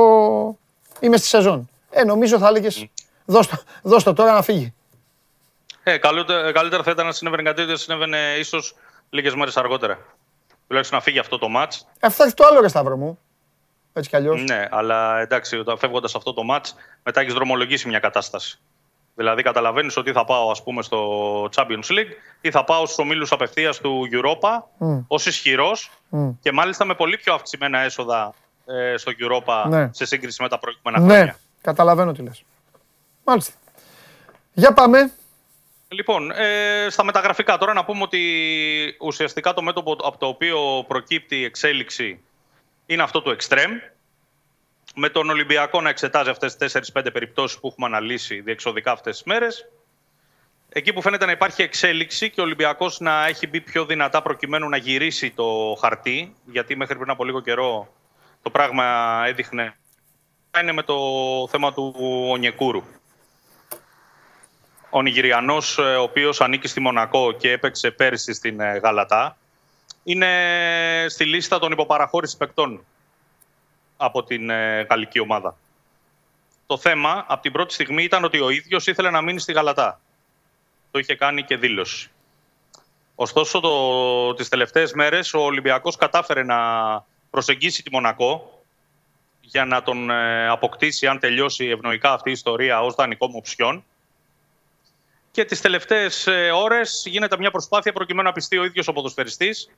είμαι 1.00 1.18
στη 1.18 1.28
σεζόν. 1.28 1.70
Ε, 1.90 2.04
νομίζω 2.04 2.38
θα 2.38 2.48
έλεγες, 2.48 2.86
δώσ' 3.26 3.48
το, 3.48 3.62
δώσ' 3.82 4.04
το 4.04 4.14
τώρα 4.14 4.34
να 4.34 4.42
φύγει. 4.42 4.74
Ε, 5.84 5.98
καλύτερα, 5.98 6.52
καλύτερα 6.52 6.84
θα 6.84 6.92
ήταν 6.92 7.06
να 7.06 7.12
συνέβαινε 7.12 7.44
κάτι 7.44 7.62
τέτοιο, 7.62 7.76
συνέβαινε 7.76 8.18
ίσως 8.40 8.76
λίγες 9.10 9.36
μέρες 9.36 9.58
αργότερα. 9.58 10.00
Τουλάχιστον 10.70 10.98
να 10.98 11.04
φύγει 11.04 11.20
αυτό 11.20 11.38
το 11.38 11.50
μάτς. 11.50 11.88
Ε, 12.00 12.10
θα 12.10 12.24
έρθει 12.24 12.36
το 12.36 12.46
άλλο 12.46 12.60
ρε 12.62 12.68
Σταύρο 12.68 12.98
μου. 12.98 13.20
Έτσι 13.94 14.10
κι 14.10 14.16
αλλιώς. 14.16 14.44
Ναι, 14.44 14.68
αλλά 14.72 15.20
εντάξει, 15.20 15.58
όταν 15.58 15.78
φεύγοντας 15.78 16.16
αυτό 16.16 16.34
το 16.34 16.42
match, 16.52 16.66
μετά 17.04 17.22
έχεις 17.22 17.34
δρομολογήσει 17.34 17.88
μια 17.88 18.00
κατάσταση. 18.00 18.60
Δηλαδή, 19.16 19.42
καταλαβαίνεις 19.44 19.98
ότι 19.98 20.12
θα 20.12 20.26
πάω, 20.26 20.52
ας 20.52 20.64
πούμε, 20.64 20.82
στο 20.82 21.44
Champions 21.56 21.90
League 21.90 22.12
ή 22.42 22.52
θα 22.52 22.64
πάω 22.64 22.86
στους 22.86 22.98
ομίλους 22.98 23.32
απευθείας 23.32 23.78
του 23.78 24.08
Europa 24.12 24.64
Μμ. 24.78 25.00
ως 25.08 25.26
ισχυρός 25.26 25.92
Μμ. 26.10 26.30
και 26.42 26.52
μάλιστα 26.52 26.86
με 26.86 26.96
πολύ 26.96 27.18
πιο 27.18 27.34
αυξημένα 27.34 27.80
έσοδα 27.80 28.34
ε, 28.66 28.98
στο 28.98 29.12
Europa 29.20 29.70
Ναι. 29.70 29.90
σε 29.94 30.06
σύγκριση 30.06 30.42
με 30.42 30.50
τα 30.50 30.60
προηγούμενα 30.60 31.00
Ναι, 31.00 31.14
χρόνια. 31.16 31.38
καταλαβαίνω 31.62 32.12
τι 32.12 32.22
λες. 32.22 32.44
Μάλιστα. 33.24 33.54
Για 34.54 34.74
πάμε. 34.74 35.12
Λοιπόν, 35.92 36.32
ε, 36.32 36.88
στα 36.90 37.04
μεταγραφικά 37.04 37.58
τώρα 37.58 37.74
να 37.74 37.86
πούμε 37.86 38.02
ότι 38.02 38.98
ουσιαστικά 39.00 39.54
το 39.54 39.62
μέτωπο 39.62 39.92
από 39.92 40.18
το 40.18 40.28
οποίο 40.28 40.86
προκύπτει 40.88 41.36
η 41.36 41.44
εξέλιξη 41.44 42.20
είναι 42.86 43.04
αυτό 43.04 43.22
του 43.22 43.36
Extreme. 43.40 43.94
Με 44.96 45.10
τον 45.10 45.30
Ολυμπιακό 45.30 45.82
να 45.82 45.90
εξετάζει 45.90 46.30
αυτές 46.30 46.56
τις 46.56 46.72
4-5 46.94 47.12
περιπτώσεις 47.14 47.60
που 47.60 47.68
έχουμε 47.68 47.88
αναλύσει 47.88 48.42
διεξοδικά 48.42 48.92
αυτές 48.92 49.16
τις 49.16 49.24
μέρες. 49.26 49.70
Εκεί 50.70 50.94
που 50.94 51.02
φαίνεται 51.02 51.26
να 51.26 51.32
υπάρχει 51.32 51.62
εξέλιξη 51.62 52.30
και 52.30 52.42
ο 52.42 52.44
Ολυμπιακός 52.44 53.00
να 53.00 53.26
έχει 53.26 53.48
μπει 53.48 53.62
πιο 53.62 53.86
δυνατά 53.86 54.22
προκειμένου 54.22 54.70
να 54.70 54.78
γυρίσει 54.78 55.32
το 55.32 55.78
χαρτί, 55.82 56.36
γιατί 56.46 56.76
μέχρι 56.76 56.98
πριν 56.98 57.10
από 57.10 57.24
λίγο 57.24 57.42
καιρό 57.42 57.94
το 58.42 58.50
πράγμα 58.50 58.84
έδειχνε 59.26 59.76
είναι 60.62 60.72
με 60.72 60.84
το 60.84 60.98
θέμα 61.50 61.74
του 61.74 61.96
Ονιεκούρου. 62.30 62.84
Ο 64.90 65.02
Νιγηριανός, 65.02 65.78
ε, 65.78 65.82
ο 65.82 66.02
οποίος 66.02 66.42
ανήκει 66.42 66.68
στη 66.68 66.80
Μονακό 66.80 67.32
και 67.32 67.52
έπαιξε 67.52 67.92
πέρυσι 67.92 68.34
στην 68.34 68.60
ε, 68.60 68.78
Γαλατά, 68.78 69.38
είναι 70.04 71.06
στη 71.10 71.26
λίστα 71.26 71.60
των 71.60 71.72
υποπαραχώρησης 71.72 72.38
παικτών 72.38 72.86
από 73.98 74.24
την 74.24 74.50
ε, 74.50 74.82
γαλλική 74.82 75.20
ομάδα. 75.20 75.58
Το 76.66 76.78
θέμα 76.78 77.26
από 77.28 77.42
την 77.42 77.52
πρώτη 77.52 77.74
στιγμή 77.74 78.04
ήταν 78.04 78.24
ότι 78.24 78.40
ο 78.40 78.50
ίδιος 78.50 78.88
ήθελε 78.88 79.10
να 79.10 79.22
μείνει 79.22 79.40
στη 79.40 79.52
Γαλατά. 79.52 80.00
Το 80.92 81.00
είχε 81.00 81.16
κάνει 81.16 81.44
και 81.44 81.58
δήλωση. 81.58 82.10
Ωστόσο, 83.16 83.60
το, 83.60 84.34
τις 84.34 84.50
τελευταίες 84.50 84.94
μέρες 84.94 85.34
ο 85.34 85.40
Ολυμπιακός 85.40 85.96
κατάφερε 85.96 86.44
να 86.44 86.58
προσεγγίσει 87.30 87.84
τη 87.84 87.92
Μονακό 87.92 88.64
για 89.42 89.66
να 89.66 89.82
τον 89.82 90.10
ε, 90.10 90.48
αποκτήσει, 90.48 91.08
αν 91.08 91.20
τελειώσει 91.20 91.66
ευνοϊκά 91.66 92.14
αυτή 92.14 92.30
η 92.30 92.32
ιστορία, 92.32 92.82
ως 92.82 92.96
δανεικό 92.96 93.28
μου 93.28 93.36
οψιόν. 93.38 93.84
Και 95.40 95.46
τις 95.46 95.62
τελευταίες 95.62 96.28
ε, 96.28 96.52
ώρες 96.52 97.04
γίνεται 97.06 97.38
μια 97.38 97.52
προσπάθεια 97.52 97.94
προκειμένου 97.94 98.28
να 98.28 98.34
πιστεί 98.34 98.58
ο 98.58 98.64
ίδιος 98.64 98.88
ο 98.88 98.94
ποδοσφαιριστής 98.94 99.70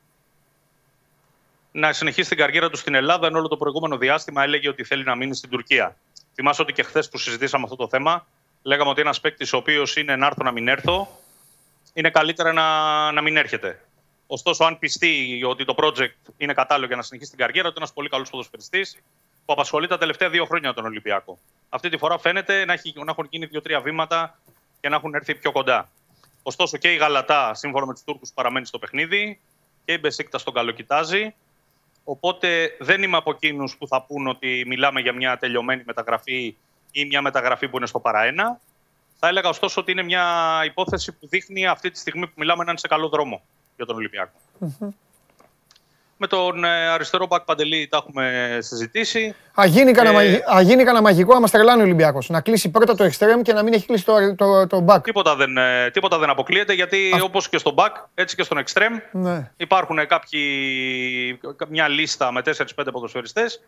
να 1.72 1.94
συνεχίσει 1.94 2.30
την 2.30 2.38
καριέρα 2.38 2.70
του 2.70 2.78
στην 2.78 2.94
Ελλάδα, 2.94 3.28
ενώ 3.28 3.40
όλο 3.40 3.48
το 3.48 3.58
προηγούμενο 3.58 3.98
διάστημα 3.98 4.44
έλεγε 4.44 4.70
ότι 4.70 4.84
θέλει 4.84 5.04
να 5.04 5.16
μείνει 5.16 5.36
στην 5.36 5.50
Τουρκία. 5.50 5.98
Θυμάσαι 6.34 6.62
ότι 6.62 6.74
και 6.74 6.84
χθες 6.84 7.10
που 7.10 7.18
συζητήσαμε 7.18 7.64
αυτό 7.64 7.76
το 7.76 7.88
θέμα, 7.88 8.28
λέγαμε 8.62 8.90
ότι 8.90 9.02
ένας 9.02 9.20
παίκτης 9.20 9.54
ο 9.54 9.58
οποίος 9.58 9.96
είναι 9.96 10.16
να 10.16 10.26
έρθω 10.26 10.44
να 10.44 10.52
μην 10.52 10.68
έρθω, 10.68 11.20
είναι 11.94 12.10
καλύτερα 12.10 12.54
να, 12.54 13.12
να 13.12 13.22
μην 13.22 13.38
έρχεται. 13.38 13.86
Ωστόσο, 14.28 14.64
αν 14.64 14.80
πιστεί 14.80 15.42
ότι 15.46 15.66
το 15.66 15.76
project 15.78 16.32
είναι 16.38 16.54
κατάλληλο 16.54 16.88
για 16.88 16.96
να 16.96 17.02
συνεχίσει 17.02 17.30
την 17.30 17.40
καριέρα 17.40 17.68
του, 17.68 17.74
είναι 17.76 17.84
ένας 17.84 17.94
πολύ 17.94 18.10
καλός 18.10 18.30
ποδοσφαιριστής 18.30 18.98
που 19.46 19.54
απασχολεί 19.54 19.88
τα 19.88 19.98
τελευταία 19.98 20.30
δύο 20.30 20.46
χρόνια 20.46 20.74
τον 20.74 20.86
Ολυμπιακό. 20.86 21.40
Αυτή 21.70 21.90
τη 21.90 21.98
φορά 21.98 22.18
φαίνεται 22.18 22.66
να, 22.66 22.74
έχει, 22.74 22.94
να 22.96 23.12
έχουν 23.12 23.28
γίνει 23.30 23.46
δύο-τρία 23.46 23.82
βήματα 23.82 24.40
και 24.82 24.90
να 24.90 24.96
έχουν 24.96 25.14
έρθει 25.14 25.36
πιο 25.36 25.52
κοντά. 25.52 25.90
Ωστόσο, 26.44 26.78
και 26.78 26.94
η 26.94 26.96
Γαλατά, 26.96 27.54
σύμφωνα 27.54 27.86
με 27.86 27.94
τους 27.94 28.04
Τούρκους, 28.04 28.32
παραμένει 28.34 28.66
στο 28.66 28.80
παιχνίδι 28.80 29.40
και 29.86 29.94
η 29.94 29.98
Μπεσίκτα 30.02 30.44
τον 30.44 30.54
καλοκοιτάζει. 30.54 31.34
Οπότε 32.04 32.76
δεν 32.80 33.04
είμαι 33.04 33.18
από 33.18 33.32
εκείνους 33.32 33.78
που 33.78 33.88
θα 33.88 34.02
πούν 34.02 34.28
ότι 34.28 34.64
μιλάμε 34.68 35.02
για 35.02 35.14
μια 35.14 35.38
τελειωμένη 35.38 35.84
μεταγραφή 35.86 36.56
ή 36.92 37.06
μια 37.06 37.22
μεταγραφή 37.22 37.68
που 37.68 37.78
είναι 37.78 37.86
στο 37.86 38.00
παραένα. 38.00 38.60
Θα 39.20 39.28
έλεγα 39.28 39.50
ωστόσο 39.50 39.82
ότι 39.82 39.92
είναι 39.92 40.04
μια 40.04 40.26
υπόθεση 40.66 41.12
που 41.12 41.28
δείχνει 41.28 41.68
αυτή 41.68 41.92
τη 41.92 42.00
στιγμή 42.00 42.28
που 42.28 42.34
μιλάμε 42.36 42.64
να 42.64 42.70
είναι 42.70 42.80
σε 42.80 42.88
καλό 42.88 43.10
δρόμο 43.10 43.42
για 43.76 43.86
τον 43.86 43.96
Ολυμπιακό. 43.96 44.38
Με 46.24 46.28
τον 46.28 46.64
ε, 46.64 46.88
αριστερό 46.88 47.26
μπακ 47.26 47.42
Παντελή 47.44 47.88
τα 47.88 47.98
έχουμε 47.98 48.58
συζητήσει. 48.62 49.36
Α 49.62 49.66
γίνει 49.66 49.92
κανένα, 49.92 50.22
Ε, 50.22 50.26
μαγι- 50.26 50.44
α, 50.56 50.62
γίνει 50.62 50.84
κανένα 50.84 51.02
μαγικό 51.02 51.36
άμα 51.36 51.48
στρελάνει 51.48 51.82
ο 51.82 51.84
Ολυμπιακός. 51.84 52.30
Να 52.30 52.42
κλείσει 52.42 52.70
πρώτα 52.70 52.96
το 52.96 53.06
extreme 53.06 53.42
και 53.44 53.54
να 53.54 53.64
μην 53.64 53.74
έχει 53.74 53.86
κλείσει 53.86 54.06
το, 54.06 54.36
το, 54.36 54.68
το 54.68 54.86
back. 54.88 55.04
Τίποτα 55.04 55.36
δεν, 55.36 55.58
ε, 55.58 55.90
τίποτα 55.92 56.18
δεν 56.18 56.30
αποκλείεται 56.30 56.74
γιατί 56.74 56.98
όπως 57.24 57.50
και 57.50 57.58
στον 57.58 57.74
back, 57.78 57.90
έτσι 58.14 58.36
και 58.36 58.44
στον 58.44 58.64
extreme 58.66 59.02
Ναι. 59.12 59.52
υπάρχουν 59.58 60.08
κάποιοι, 60.08 60.42
μια 61.70 61.88
λίστα 61.88 62.32
με 62.32 62.42
4-5 62.42 62.92
ποδοσφαιριστές 62.92 63.62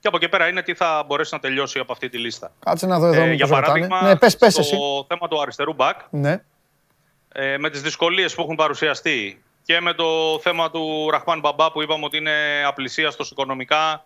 Και 0.00 0.08
από 0.08 0.16
εκεί 0.16 0.28
πέρα 0.28 0.48
είναι 0.48 0.62
τι 0.62 0.74
θα 0.74 1.04
μπορέσει 1.06 1.34
να 1.34 1.40
τελειώσει 1.40 1.78
από 1.78 1.92
αυτή 1.92 2.08
τη 2.08 2.18
λίστα. 2.18 2.52
Κάτσε 2.64 2.86
να 2.86 2.98
δω 2.98 3.06
εδώ. 3.06 3.20
Ε, 3.22 3.24
μήπως 3.26 3.36
για 3.36 3.46
ρωτάνε. 3.46 3.66
παράδειγμα, 3.66 4.02
Ναι, 4.02 4.16
πες, 4.16 4.36
πες 4.36 4.52
στο 4.52 4.60
εσύ. 4.60 4.76
θέμα 5.08 5.28
του 5.28 5.40
αριστερού 5.42 5.72
μπακ, 5.72 5.98
Ναι. 6.10 6.42
ε, 7.32 7.58
με 7.58 7.70
τις 7.70 7.80
δυσκολίες 7.82 8.34
που 8.34 8.42
έχουν 8.42 8.54
παρουσιαστεί 8.56 9.42
και 9.64 9.80
με 9.80 9.92
το 9.92 10.38
θέμα 10.42 10.70
του 10.70 11.10
Ραχμάν 11.10 11.40
Μπαμπά 11.40 11.72
που 11.72 11.82
είπαμε 11.82 12.04
ότι 12.04 12.16
είναι 12.16 12.64
απλησίαστος 12.66 13.30
οικονομικά 13.30 14.04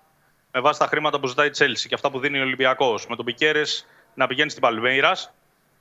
με 0.52 0.60
βάση 0.60 0.78
τα 0.78 0.86
χρήματα 0.86 1.20
που 1.20 1.26
ζητάει 1.26 1.46
η 1.46 1.50
Τσέλσι 1.50 1.88
και 1.88 1.94
αυτά 1.94 2.10
που 2.10 2.18
δίνει 2.18 2.38
ο 2.38 2.42
Ολυμπιακός. 2.42 3.06
Με 3.06 3.16
τον 3.16 3.24
Πικέρες 3.24 3.86
να 4.14 4.26
πηγαίνει 4.26 4.50
στην 4.50 4.62
Παλμέιρας. 4.62 5.32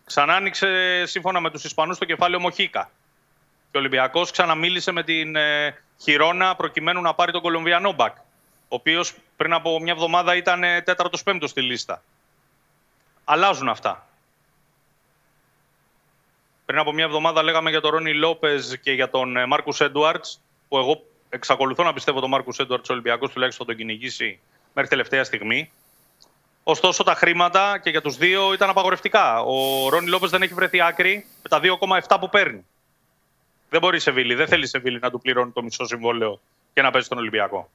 Ξανά 0.06 0.34
άνοιξε 0.34 1.03
σύμφωνα 1.06 1.39
με 1.39 1.49
τους 1.49 1.64
Ισπανούς 1.64 1.97
το 1.97 2.06
κεφάλαιο 2.06 2.39
Μοχίκα. 2.39 2.89
Και 3.72 3.77
ο 3.77 3.80
Ολυμπιακός 3.80 4.31
ξαναμίλησε 4.31 4.91
με 4.91 5.03
την 5.03 5.35
ε, 5.35 5.81
Χιρόνα 6.02 6.56
προκειμένου 6.56 7.02
να 7.02 7.14
πάρει 7.14 7.31
τον 7.31 7.41
Κολομβιανό 7.41 7.91
μπακ. 7.91 8.18
Ο 8.18 8.76
οποίος 8.76 9.14
πριν 9.38 9.53
από 9.53 9.80
μια 9.80 9.93
εβδομάδα 9.93 10.35
ήταν 10.35 10.64
ε, 10.64 10.81
τέταρτος 10.81 11.23
πέμπτος 11.23 11.49
στη 11.49 11.61
λίστα. 11.61 12.03
Αλλάζουν 13.23 13.69
αυτά. 13.69 14.07
Πριν 16.66 16.80
από 16.80 16.92
μια 16.92 17.04
εβδομάδα 17.04 17.44
λέγαμε 17.44 17.70
για 17.70 17.82
τον 17.82 17.92
Ρόνι 17.92 18.14
Λόπες 18.14 18.80
και 18.82 18.92
για 18.92 19.10
τον 19.10 19.48
Μάρκους 19.48 19.82
Έντουαρτς, 19.82 20.42
που 20.68 20.78
εγώ 20.78 21.04
εξακολουθώ 21.30 21.84
να 21.84 21.94
πιστεύω 21.94 22.20
τον 22.20 22.30
Μάρκους 22.30 22.58
Έντουαρτς 22.60 22.90
Ολυμπιακός 22.90 23.32
τουλάχιστον 23.32 23.66
θα 23.66 23.72
τον 23.72 23.82
κυνηγήσει 23.82 24.40
μέχρι 24.74 24.90
τελευταία 24.90 25.24
στιγμή. 25.24 25.72
Ωστόσο, 26.64 27.04
τα 27.04 27.16
χρήματα 27.16 27.80
και 27.80 27.90
για 27.90 28.02
τους 28.02 28.18
δύο 28.18 28.54
ήταν 28.54 28.70
απαγορευτικά. 28.70 29.40
Ο 29.40 29.90
Ρόνι 29.90 30.08
Λόπες 30.08 30.30
δεν 30.30 30.42
έχει 30.42 30.54
βρεθεί 30.54 30.82
άκρη 30.82 31.26
με 31.44 31.50
τα 31.50 31.60
2,7 32.08 32.18
που 32.20 32.30
παίρνει. 32.30 32.66
Δεν 33.70 33.80
μπορεί 33.82 33.98
η 33.98 34.00
Σεβίλη, 34.00 34.36
δεν 34.36 34.48
θέλει 34.48 34.64
η 34.64 34.68
Σεβίλη 34.68 35.00
να 35.00 35.12
του 35.12 35.22
πληρώνει 35.22 35.52
το 35.52 35.64
μισό 35.64 35.86
συμβόλαιο 35.86 36.40
και 36.74 36.82
να 36.82 36.92
παίζει 36.92 37.06
στον 37.06 37.18
Ολυμπιακό. 37.18 37.70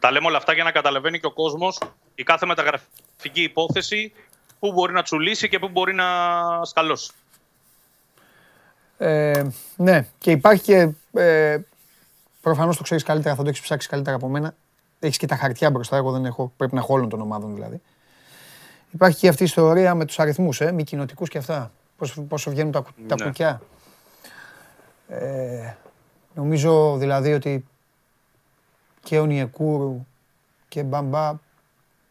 Τα 0.00 0.10
λέμε 0.10 0.26
όλα 0.26 0.36
αυτά 0.36 0.52
για 0.52 0.64
να 0.64 0.70
καταλαβαίνει 0.70 1.20
και 1.20 1.26
ο 1.26 1.32
κόσμος 1.32 1.78
η 2.14 2.22
κάθε 2.22 2.46
μεταγραφική 2.46 3.42
υπόθεση 3.42 4.12
πού 4.58 4.72
μπορεί 4.72 4.92
να 4.92 5.02
τσουλήσει 5.02 5.48
και 5.48 5.58
πού 5.58 5.68
μπορεί 5.68 5.94
να 5.94 6.04
σκαλώσει. 6.64 7.12
Ε, 8.98 9.44
ναι, 9.76 10.06
και 10.18 10.30
υπάρχει 10.30 10.62
και. 10.62 10.90
Ε, 11.12 11.58
Προφανώς 12.40 12.76
το 12.76 12.82
ξέρεις 12.82 13.02
καλύτερα, 13.02 13.34
θα 13.34 13.42
το 13.42 13.48
έχεις 13.48 13.60
ψάξει 13.60 13.88
καλύτερα 13.88 14.16
από 14.16 14.28
μένα. 14.28 14.54
Έχεις 15.00 15.16
και 15.16 15.26
τα 15.26 15.36
χαρτιά 15.36 15.70
μπροστά, 15.70 15.96
εγώ 15.96 16.12
δεν 16.12 16.24
έχω. 16.24 16.52
Πρέπει 16.56 16.74
να 16.74 16.80
έχω 16.80 16.94
όλων 16.94 17.08
των 17.08 17.20
ομάδων 17.20 17.54
δηλαδή. 17.54 17.80
Υπάρχει 18.90 19.18
και 19.18 19.28
αυτή 19.28 19.42
η 19.42 19.46
ιστορία 19.46 19.94
με 19.94 20.04
τους 20.04 20.18
αριθμούς, 20.18 20.60
ε, 20.60 20.72
μη 20.72 20.84
κοινοτικούς 20.84 21.28
και 21.28 21.38
αυτά. 21.38 21.72
Πόσο, 21.96 22.22
πόσο 22.22 22.50
βγαίνουν 22.50 22.72
τα, 22.72 22.80
κου- 22.80 22.94
τα 23.08 23.14
Ναι. 23.18 23.24
κουκιά. 23.24 23.60
Ε, 25.08 25.74
νομίζω 26.34 26.96
δηλαδή 26.96 27.32
ότι 27.32 27.64
και 29.02 29.18
ο 29.18 29.26
Νιεκούρου 29.26 30.06
και 30.68 30.82
Μπαμπά 30.82 31.32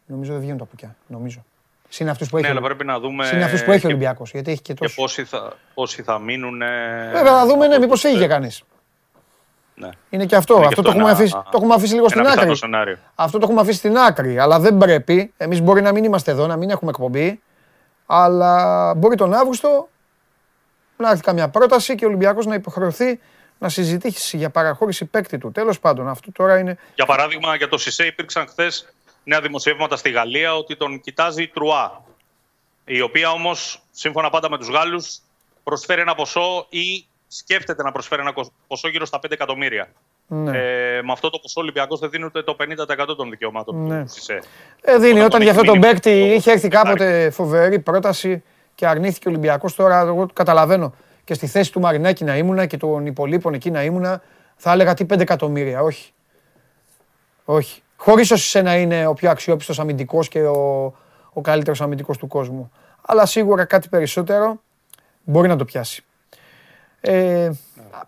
νομίζω 0.06 0.32
δεν 0.32 0.40
βγαίνουν 0.40 0.58
τα 0.58 0.64
κουκιά. 0.64 0.96
Νομίζω. 1.06 1.44
Συν 1.88 2.08
αυτούς 2.08 2.28
που 2.28 2.36
έχει, 2.36 2.46
Ναι, 2.46 2.52
ο- 2.52 2.56
αλλά 2.56 2.66
πρέπει 2.66 2.84
να 2.84 2.98
δούμε. 2.98 3.26
συν 3.26 3.42
αυτούς 3.42 3.64
που 3.64 3.70
έχει 3.70 3.78
ο 3.78 3.80
και- 3.80 3.86
Ολυμπιακός, 3.86 4.30
γιατί 4.30 4.50
έχει 4.50 4.62
και 4.62 4.72
Και 4.72 4.80
τόσο. 4.82 4.94
πόσοι 5.00 5.24
θα, 5.24 5.52
πόσοι 5.74 6.02
θα 6.02 6.18
μείνουν. 6.18 6.62
ε, 6.62 7.10
Βέβαια, 7.12 7.32
να 7.32 7.46
δούμε 7.46 7.66
ναι, 7.66 7.74
από 7.74 7.82
μήπως 7.82 8.00
τους, 8.00 8.10
φύγει 8.10 8.22
ε, 8.22 8.26
και 8.26 8.32
κανείς. 8.32 8.62
Ναι. 9.74 9.88
Είναι 10.10 10.24
και 10.26 10.36
αυτό. 10.36 10.54
Είναι 10.54 10.62
και 10.62 10.68
αυτό, 10.68 10.82
το, 10.82 10.88
αυτό 10.88 10.98
έχουμε 10.98 11.02
ένα- 11.10 11.12
αφήσει, 11.12 11.32
το 11.32 11.50
έχουμε 11.54 11.74
αφήσει 11.74 11.92
λίγο 11.94 12.04
ένα 12.04 12.10
στην 12.14 12.22
πιθανό 12.22 12.42
άκρη. 12.42 12.56
σενάριο. 12.56 12.98
Αυτό 13.14 13.38
το 13.38 13.44
έχουμε 13.46 13.60
αφήσει 13.60 13.78
στην 13.78 13.96
άκρη. 13.98 14.38
Αλλά 14.38 14.58
δεν 14.60 14.78
πρέπει. 14.78 15.32
Εμείς 15.36 15.60
μπορεί 15.60 15.82
να 15.82 15.92
μην 15.92 16.04
είμαστε 16.04 16.30
εδώ, 16.30 16.46
να 16.46 16.56
μην 16.56 16.70
έχουμε 16.70 16.90
εκπομπή. 16.90 17.42
Αλλά 18.06 18.94
μπορεί 18.94 19.16
τον 19.16 19.34
Αύγουστο 19.34 19.88
να 20.96 21.10
έρθει 21.10 21.22
καμιά 21.22 21.48
πρόταση 21.48 21.94
και 21.94 22.04
ο 22.04 22.08
Ολυμπιακός 22.08 22.46
να 22.46 22.54
υποχρεωθεί 22.54 23.20
να 23.58 23.68
συζητήσει 23.68 24.36
για 24.36 24.50
παραχώρηση 24.50 25.04
παίκτη 25.04 25.38
του. 25.38 25.52
Τέλος 25.52 25.80
πάντων, 25.80 26.08
αυτό 26.08 26.32
τώρα 26.32 26.58
είναι. 26.58 26.78
Για 26.94 27.06
παράδειγμα, 27.06 27.56
για 27.56 27.68
το 27.68 27.78
Σισε 27.78 28.06
υπήρξαν 28.06 28.46
χθες 28.48 28.86
νέα 29.24 29.40
δημοσιεύματα 29.40 29.96
στη 29.96 30.10
Γαλλία 30.10 30.54
ότι 30.56 30.76
τον 30.76 31.00
κοιτάζει 31.00 31.42
η 31.42 31.48
Τρουά. 31.48 32.02
Η 32.84 33.00
οποία 33.00 33.30
όμως, 33.30 33.82
σύμφωνα 33.90 34.30
πάντα 34.30 34.50
με 34.50 34.58
τους 34.58 34.68
Γάλλους, 34.68 35.18
προσφέρει 35.64 36.00
ένα 36.00 36.14
ποσό 36.14 36.66
ή 36.68 37.06
σκέφτεται 37.28 37.82
να 37.82 37.92
προσφέρει 37.92 38.20
ένα 38.20 38.32
κο- 38.32 38.52
ποσό 38.66 38.88
γύρω 38.88 39.04
στα 39.04 39.18
5 39.18 39.34
εκατομμύρια. 39.34 39.88
Ναι. 40.26 40.58
Ε, 40.58 41.02
με 41.02 41.12
αυτό 41.12 41.30
το 41.30 41.38
ποσό 41.38 41.54
ο 41.56 41.62
Ολυμπιακός 41.62 42.00
δεν 42.00 42.10
δίνει 42.10 42.24
ούτε 42.24 42.42
το 42.42 42.56
50% 42.58 43.16
των 43.16 43.30
δικαιωμάτων 43.30 43.86
Ναι. 43.86 44.02
του 44.04 44.10
Σισε. 44.10 44.42
Ε, 44.80 44.96
δίνει. 44.98 45.10
Όταν 45.12 45.24
Όταν 45.24 45.30
τον 45.30 45.40
για 45.42 45.50
αυτό 45.50 45.62
έχει 45.62 45.70
τον 45.70 45.78
μείνει 45.78 45.92
παίκτη 45.92 46.10
το- 46.28 46.34
είχε 46.34 46.50
έρθει 46.50 46.68
κάποτε 46.68 47.30
φοβερή 47.30 47.78
πρόταση 47.78 48.42
και 48.74 48.86
αρνήθηκε 48.86 49.28
ο 49.28 49.30
Ολυμπιακός. 49.30 49.74
Τώρα, 49.74 49.98
εγώ 50.00 50.28
καταλαβαίνω 50.32 50.94
και 51.24 51.34
στη 51.34 51.46
θέση 51.46 51.72
του 51.72 51.80
Μαρινάκη 51.80 52.24
να 52.24 52.36
ήμουνα 52.36 52.66
και 52.66 52.76
των 52.76 53.06
υπολείπων 53.06 53.54
εκεί 53.54 53.70
να 53.70 53.82
ήμουνα, 53.82 54.22
θα 54.56 54.72
έλεγα 54.72 54.94
τι 54.94 55.04
5 55.04 55.20
εκατομμύρια. 55.20 55.80
Όχι. 55.82 56.12
Όχι. 57.44 57.82
Χωρίς 57.96 58.30
ο 58.30 58.36
Σισε 58.36 58.62
να 58.62 58.76
είναι 58.76 59.06
ο 59.06 59.14
πιο 59.14 59.30
αξιόπιστος 59.30 59.78
αμυντικός 59.80 60.28
και 60.28 60.42
ο, 60.42 60.84
ο 61.32 61.40
καλύτερος 61.40 61.80
αμυντικός 61.80 62.18
του 62.18 62.26
κόσμου. 62.26 62.72
Αλλά 63.02 63.26
σίγουρα 63.26 63.64
κάτι 63.64 63.88
περισσότερο 63.88 64.60
μπορεί 65.24 65.48
να 65.48 65.56
το 65.56 65.64
πιάσει. 65.64 66.04
Ε, 67.00 67.44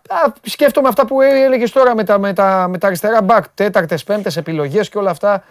α, 0.07 0.33
σκέφτομαι 0.41 0.87
αυτά 0.87 1.05
που 1.05 1.21
έλεγες 1.21 1.71
τώρα 1.71 1.95
με 1.95 2.03
τα, 2.03 2.17
με 2.19 2.33
τα, 2.33 2.67
με 2.67 2.77
τα 2.77 2.87
αριστερά 2.87 3.21
μπακ, 3.21 3.47
τέταρτες, 3.53 4.03
πέμπτες 4.03 4.37
επιλογές 4.37 4.89
και 4.89 4.97
όλα 4.97 5.09
αυτά. 5.09 5.43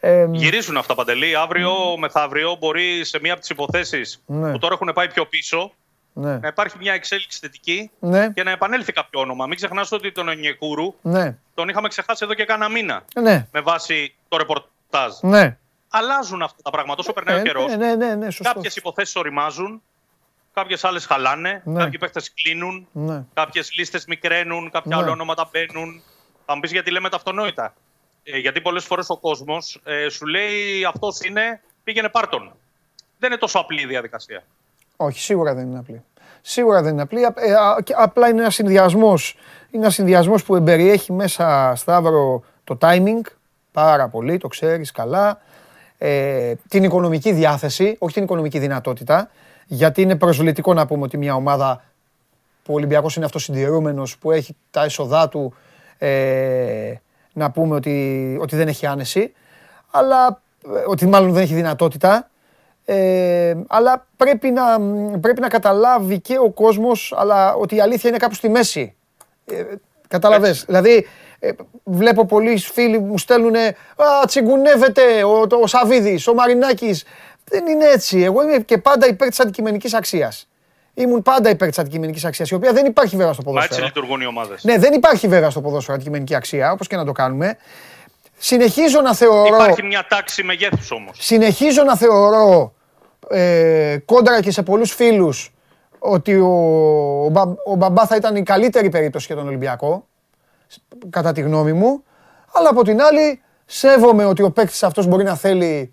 Ε, 0.00 0.26
Γυρίζουν 0.30 0.76
αυτά 0.76 0.94
παντελή. 0.94 1.36
Αύριο, 1.36 1.72
μεθαύριο, 1.98 2.56
μπορεί 2.60 3.04
σε 3.04 3.18
μία 3.22 3.32
από 3.32 3.40
τις 3.40 3.50
υποθέσεις 3.50 4.22
Ναι. 4.26 4.52
που 4.52 4.58
τώρα 4.58 4.74
έχουν 4.74 4.90
πάει 4.94 5.08
πιο 5.08 5.26
πίσω 5.26 5.72
ναι, 6.18 6.38
να 6.38 6.48
υπάρχει 6.48 6.76
μια 6.80 6.92
εξέλιξη 6.92 7.38
θετική 7.38 7.90
ναι, 8.00 8.30
και 8.30 8.42
να 8.42 8.50
επανέλθει 8.50 8.92
κάποιο 8.92 9.20
όνομα. 9.20 9.46
Μην 9.46 9.56
ξεχνάς 9.56 9.92
ότι 9.92 10.12
τον 10.12 10.28
Ονιεκούρου 10.28 10.94
ναι, 11.02 11.36
τον 11.54 11.68
είχαμε 11.68 11.88
ξεχάσει 11.88 12.24
εδώ 12.24 12.34
και 12.34 12.44
κάνα 12.44 12.68
μήνα 12.68 13.04
ναι, 13.20 13.46
με 13.52 13.60
βάση 13.60 14.14
το 14.28 14.36
ρεπορτάζ. 14.36 15.12
ναι. 15.20 15.56
Αλλάζουν 15.90 16.42
αυτά 16.42 16.62
τα 16.62 16.70
πράγματα 16.70 17.00
όσο 17.00 17.12
περνάει 17.12 17.36
Ε, 17.36 17.40
ο 17.40 17.42
καιρός. 17.42 17.66
ναι, 17.66 17.76
ναι, 17.76 17.94
ναι, 17.94 18.14
ναι, 18.14 18.30
σωστό. 18.30 18.52
Κάποιες 18.54 18.76
υποθέσεις 18.76 19.16
οριμάζουν, 19.16 19.82
κάποιες 20.54 20.84
άλλες 20.84 21.06
χαλάνε, 21.06 21.62
Ναι. 21.64 21.78
κάποιοι 21.82 21.98
παίχτες 21.98 22.32
κλείνουν, 22.34 22.88
Ναι. 22.92 23.24
κάποιες 23.34 23.72
λίστες 23.72 24.04
μικραίνουν, 24.06 24.70
κάποια 24.70 24.96
Ναι. 24.96 25.02
άλλα 25.02 25.12
ονόματα 25.12 25.48
μπαίνουν. 25.52 26.02
Θα 26.46 26.54
μου 26.54 26.60
πεις 26.60 26.72
γιατί 26.72 26.90
λέμε 26.90 27.08
τα 27.08 27.16
αυτονόητα. 27.16 27.74
Ε, 28.22 28.38
γιατί 28.38 28.60
πολλές 28.60 28.84
φορές 28.84 29.10
ο 29.10 29.16
κόσμος 29.18 29.80
ε, 29.84 30.08
σου 30.08 30.26
λέει 30.26 30.84
αυτός 30.84 31.20
είναι, 31.20 31.60
πήγαινε 31.84 32.08
πάρτον. 32.08 32.52
Δεν 33.18 33.30
είναι 33.30 33.40
τόσο 33.40 33.58
απλή 33.58 33.80
η 33.80 33.86
διαδικασία. 33.86 34.44
Όχι, 35.00 35.20
σίγουρα 35.20 35.54
δεν 35.54 35.66
είναι 35.66 35.78
απλή. 35.78 36.02
Σίγουρα 36.42 36.82
δεν 36.82 36.92
είναι 36.92 37.02
απλή. 37.02 37.24
Α- 37.24 37.34
ε, 37.36 37.52
α- 37.52 37.78
και 37.84 37.94
απλά 37.96 38.28
είναι 38.28 38.40
ένας 38.40 38.54
συνδυασμός. 38.54 39.36
Είναι 39.70 39.82
ένας 39.82 39.94
συνδυασμός 39.94 40.44
που 40.44 40.56
εμπεριέχει 40.56 41.12
μέσα, 41.12 41.72
Σταύρο, 41.76 42.42
το 42.64 42.78
timing 42.80 43.20
πάρα 43.72 44.08
πολύ, 44.08 44.38
το 44.38 44.48
ξέρεις 44.48 44.90
καλά. 44.90 45.40
Ε, 45.98 46.54
την 46.68 46.84
οικονομική 46.84 47.32
διάθεση, 47.32 47.96
όχι 47.98 48.14
την 48.14 48.22
οικονομική 48.22 48.58
δυνατότητα. 48.58 49.30
Γιατί 49.66 50.02
είναι 50.02 50.16
προσβλητικό 50.16 50.74
να 50.74 50.86
πούμε 50.86 51.02
ότι 51.02 51.16
μια 51.16 51.34
ομάδα 51.34 51.82
που 52.62 52.72
ο 52.72 52.76
Ολυμπιακός 52.76 53.16
είναι 53.16 53.24
αυτοσυντηρούμενος, 53.24 54.18
που 54.18 54.30
έχει 54.32 54.56
τα 54.70 54.84
έσοδά 54.84 55.28
του, 55.28 55.54
ε, 55.98 56.94
να 57.32 57.50
πούμε 57.50 57.74
ότι, 57.74 58.38
ότι 58.40 58.56
δεν 58.56 58.68
έχει 58.68 58.86
άνεση, 58.86 59.32
αλλά 59.90 60.40
ε, 60.66 60.68
ότι 60.86 61.06
μάλλον 61.06 61.32
δεν 61.32 61.42
έχει 61.42 61.54
δυνατότητα. 61.54 62.30
Ε, 62.90 63.54
αλλά 63.66 64.06
πρέπει 64.16 64.50
να, 64.50 64.62
πρέπει 65.20 65.40
να 65.40 65.48
καταλάβει 65.48 66.20
και 66.20 66.38
ο 66.38 66.50
κόσμος 66.50 67.14
αλλά 67.16 67.54
ότι 67.54 67.74
η 67.74 67.80
αλήθεια 67.80 68.10
είναι 68.10 68.18
κάπου 68.18 68.34
στη 68.34 68.48
μέση. 68.48 68.94
Ε, 69.44 69.62
καταλαβες. 70.08 70.64
Δηλαδή, 70.64 71.06
ε, 71.38 71.50
βλέπω 71.84 72.26
πολλοί 72.26 72.58
φίλοι 72.58 72.98
μου 72.98 73.18
στέλνουν 73.18 73.56
«Α, 73.56 73.72
τσιγκουνεύεται 74.26 75.24
ο, 75.24 75.46
το, 75.46 75.56
ο 75.56 75.66
Σαβίδης, 75.66 76.26
ο 76.26 76.34
Μαρινάκης». 76.34 77.04
Δεν 77.44 77.66
είναι 77.66 77.84
έτσι. 77.84 78.22
Εγώ 78.22 78.42
είμαι 78.42 78.58
και 78.58 78.78
πάντα 78.78 79.06
υπέρ 79.06 79.28
της 79.28 79.40
αντικειμενικής 79.40 79.94
αξίας. 79.94 80.48
Ήμουν 80.94 81.22
πάντα 81.22 81.50
υπέρ 81.50 81.68
της 81.68 81.78
αντικειμενικής 81.78 82.24
αξίας, 82.24 82.50
η 82.50 82.54
οποία 82.54 82.72
δεν 82.72 82.86
υπάρχει 82.86 83.16
βέβαια 83.16 83.32
στο 83.32 83.42
Μα 83.42 83.50
έτσι 83.50 83.68
ποδόσφαιρο. 83.68 83.86
λειτουργούν 83.86 84.20
οι 84.20 84.26
ομάδες. 84.26 84.64
Ναι, 84.64 84.78
δεν 84.78 84.92
υπάρχει 84.92 85.28
βέβαια 85.28 85.50
στο 85.50 85.60
ποδόσφαιρο 85.60 85.94
αντικειμενική 85.94 86.34
αξία, 86.34 86.72
όπως 86.72 86.86
και 86.86 86.96
να 86.96 87.04
το 87.04 87.12
κάνουμε. 87.12 87.56
Συνεχίζω 88.38 89.00
να 89.00 89.14
θεωρώ... 89.14 89.54
Υπάρχει 89.54 89.82
μια 89.82 90.06
τάξη 90.08 90.42
μεγέθους 90.42 90.90
όμως. 90.90 91.16
Συνεχίζω 91.20 91.82
να 91.82 91.96
θεωρώ 91.96 92.72
ε, 93.30 93.96
κόντρα 94.04 94.40
και 94.40 94.50
σε 94.50 94.62
πολλούς 94.62 94.92
φίλους 94.92 95.54
ότι 95.98 96.34
ο, 96.40 96.48
ο, 97.24 97.28
Μπα- 97.28 97.54
ο 97.64 97.74
Μπαμπά 97.74 98.06
θα 98.06 98.16
ήταν 98.16 98.36
η 98.36 98.42
καλύτερη 98.42 98.88
περίπτωση 98.88 99.26
για 99.26 99.36
τον 99.36 99.46
Ολυμπιακό, 99.46 100.06
σ- 100.66 100.78
κατά 101.10 101.32
τη 101.32 101.40
γνώμη 101.40 101.72
μου. 101.72 102.02
Αλλά 102.52 102.68
από 102.68 102.82
την 102.82 103.00
άλλη, 103.00 103.40
σέβομαι 103.66 104.24
ότι 104.24 104.42
ο 104.42 104.50
παίκτης 104.50 104.82
αυτός 104.82 105.06
μπορεί 105.06 105.24
να 105.24 105.34
θέλει 105.34 105.92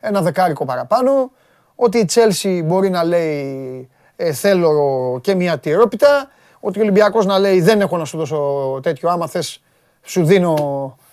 ένα 0.00 0.22
δεκάρικο 0.22 0.64
παραπάνω, 0.64 1.30
ότι 1.74 1.98
η 1.98 2.04
Τσέλσι 2.04 2.62
μπορεί 2.62 2.90
να 2.90 3.04
λέει 3.04 3.88
ε, 4.16 4.32
θέλω 4.32 5.18
και 5.22 5.34
μια 5.34 5.58
τυρόπιτα, 5.58 6.30
ότι 6.60 6.78
ο 6.78 6.82
Ολυμπιακός 6.82 7.26
να 7.26 7.38
λέει 7.38 7.60
δεν 7.60 7.80
έχω 7.80 7.96
να 7.96 8.04
σου 8.04 8.16
δώσω 8.18 8.80
τέτοιο, 8.82 9.08
άμα 9.08 9.28
θες 9.28 9.62
σου 10.02 10.24
δίνω 10.24 10.56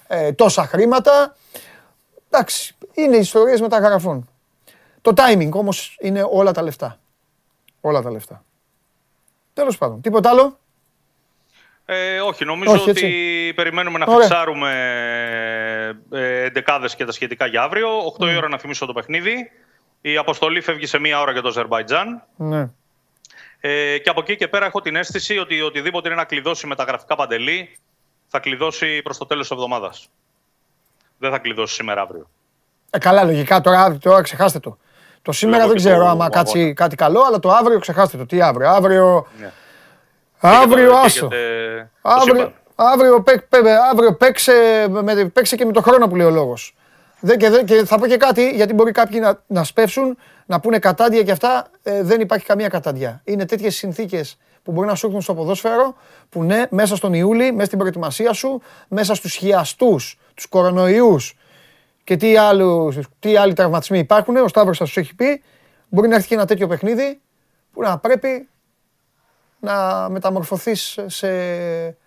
ε, 0.07 0.31
τόσα 0.31 0.63
χρήματα. 0.63 1.35
Εντάξει, 2.29 2.75
είναι 2.93 3.15
ιστορίες 3.15 3.61
μεταγραφών. 3.61 4.28
Το 5.01 5.13
timing 5.15 5.51
όμως 5.51 5.97
είναι 6.01 6.27
όλα 6.31 6.51
τα 6.51 6.61
λεφτά. 6.61 6.99
Όλα 7.81 8.01
τα 8.01 8.11
λεφτά. 8.11 8.43
Τέλος 9.53 9.77
πάντων. 9.77 10.01
Τίποτα 10.01 10.30
άλλο; 10.30 10.59
Ε, 11.85 12.19
όχι, 12.19 12.45
νομίζω 12.45 12.71
Όχι, 12.71 12.89
ότι 12.89 12.89
έτσι. 12.89 13.53
περιμένουμε 13.55 13.97
να 13.99 14.05
Ωραία. 14.07 14.19
φιξάρουμε 14.27 14.71
ε, 16.11 16.43
εντεκάδες 16.43 16.95
και 16.95 17.05
τα 17.05 17.11
σχετικά 17.11 17.45
για 17.45 17.61
αύριο. 17.61 17.88
8 18.19 18.27
η 18.31 18.35
ώρα 18.35 18.47
να 18.47 18.57
θυμίσω 18.57 18.85
το 18.85 18.93
παιχνίδι. 18.93 19.51
Η 20.01 20.17
αποστολή 20.17 20.61
φεύγει 20.61 20.85
σε 20.85 20.99
μία 20.99 21.19
ώρα 21.21 21.31
για 21.31 21.41
το 21.41 21.47
Αζερβαϊτζάν. 21.47 22.23
Ναι. 22.35 22.69
Ε, 23.59 23.97
και 23.97 24.09
από 24.09 24.19
εκεί 24.21 24.35
και 24.35 24.47
πέρα 24.47 24.65
έχω 24.65 24.81
την 24.81 24.95
αίσθηση 24.95 25.38
ότι 25.38 25.61
οτιδήποτε 25.61 26.07
είναι 26.07 26.17
να 26.17 26.23
κλειδώσει 26.26 26.67
με 26.67 26.76
τα 26.76 26.84
γραφικά 26.84 27.15
παντελή 27.15 27.77
θα 28.27 28.39
κλειδώσει 28.39 29.01
προς 29.01 29.17
το 29.17 29.26
τέλος 29.26 29.47
της 29.47 29.57
εβδομάδας. 29.57 30.09
Δεν 31.17 31.31
θα 31.31 31.38
κλειδώσει 31.38 31.73
σήμερα 31.76 32.01
αύριο. 32.01 32.30
Ε, 32.89 32.97
καλά, 32.97 33.23
λογικά 33.23 33.61
τώρα, 33.61 33.97
τώρα 33.97 34.21
ξεχάστε 34.21 34.59
το. 34.59 34.77
Το 35.21 35.31
σήμερα 35.31 35.57
Λόγω 35.63 35.69
δεν 35.73 35.81
και 35.81 35.89
ξέρω 35.89 36.03
του 36.03 36.09
άμα 36.09 36.29
κάτσει 36.29 36.57
αγώνα. 36.59 36.73
κάτι 36.73 36.95
καλό, 36.95 37.21
αλλά 37.27 37.39
το 37.39 37.51
αύριο 37.51 37.79
ξεχάστε 37.79 38.17
το. 38.17 38.25
Τι 38.25 38.41
αύριο. 38.41 38.69
Αύριο. 38.69 39.27
Ναι. 39.39 39.51
Αύριο 40.39 40.75
Καίγεται 40.85 41.05
άσο. 41.05 41.27
το 41.27 41.35
Αύριο, 42.01 42.35
σύμπαν. 42.35 42.53
αύριο, 42.75 43.21
παί- 43.21 43.41
παί- 43.49 43.65
αύριο 43.91 44.13
παίξε, 44.15 44.85
με, 44.89 45.25
παίξε 45.33 45.55
και 45.55 45.65
με 45.65 45.71
το 45.71 45.81
χρόνο 45.81 46.07
που 46.07 46.15
λέει 46.15 46.27
ο 46.27 46.29
λόγος. 46.29 46.75
Και, 47.37 47.49
δεν- 47.49 47.65
και 47.65 47.85
θα 47.85 47.97
πω 47.99 48.07
και 48.07 48.17
κάτι, 48.17 48.49
γιατί 48.49 48.73
μπορεί 48.73 48.91
κάποιοι 48.91 49.19
να, 49.23 49.39
να 49.47 49.63
σπεύσουν, 49.63 50.17
να 50.45 50.59
πούνε 50.59 50.79
κατάντια 50.79 51.23
και 51.23 51.31
αυτά. 51.31 51.67
Ε, 51.83 52.03
δεν 52.03 52.21
υπάρχει 52.21 52.45
καμία 52.45 52.67
κατάντια. 52.67 53.21
Είναι 53.23 53.45
τέτοιες 53.45 53.75
συνθήκες 53.75 54.37
που 54.63 54.71
μπορεί 54.71 54.87
να 54.87 54.95
σου 54.95 55.05
έρθουν 55.05 55.21
στο 55.21 55.33
ποδόσφαιρο, 55.33 55.95
που 56.29 56.43
ναι, 56.43 56.63
μέσα 56.69 56.95
στον 56.95 57.13
Ιούλη, 57.13 57.51
μέσα 57.51 57.65
στην 57.65 57.77
προετοιμασία 57.77 58.33
σου, 58.33 58.61
μέσα 58.87 59.15
στους 59.15 59.33
χιαστούς, 59.33 60.17
τους 60.33 60.47
κορονοϊούς 60.47 61.33
και 62.10 62.18
τι, 62.18 62.38
άλλους, 62.38 62.98
τι 63.19 63.38
άλλοι 63.38 63.53
τραυματισμοί 63.53 63.99
υπάρχουν. 63.99 64.36
Ο 64.36 64.48
Σταύρος 64.48 64.77
θα 64.77 64.86
σου 64.86 64.99
έχει 64.99 65.15
πει, 65.15 65.44
μπορεί 65.90 66.07
να 66.07 66.15
έρθει 66.15 66.27
και 66.27 66.34
ένα 66.34 66.45
τέτοιο 66.45 66.68
παιχνίδι 66.68 67.22
που 67.72 67.81
να 67.81 67.98
πρέπει 67.98 68.49
να 69.60 70.07
μεταμορφωθείς 70.10 70.99
σε 71.06 71.30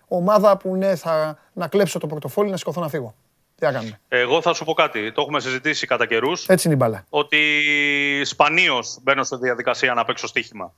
ομάδα 0.07 0.57
που 0.57 0.75
ναι, 0.75 0.95
θα 0.95 1.37
να 1.53 1.67
κλέψω 1.67 1.99
το 1.99 2.07
πορτοφόλι, 2.07 2.49
να 2.49 2.57
σηκωθώ 2.57 2.81
να 2.81 2.89
φύγω. 2.89 3.15
Τι 3.55 3.65
να 3.65 3.71
κάνουμε; 3.71 3.99
Εγώ 4.07 4.41
θα 4.41 4.53
σου 4.53 4.65
πω 4.65 4.73
κάτι. 4.73 5.11
Το 5.11 5.21
έχουμε 5.21 5.39
συζητήσει 5.39 5.87
κατά 5.87 6.05
καιρούς. 6.05 6.47
Έτσι 6.47 6.67
είναι 6.67 6.75
η 6.75 6.79
μπάλα. 6.79 7.05
Ότι 7.09 7.39
σπανίως 8.23 8.97
μπαίνω 9.01 9.23
στη 9.23 9.35
διαδικασία 9.35 9.93
να 9.93 10.05
παίξω 10.05 10.27
στοίχημα. 10.27 10.73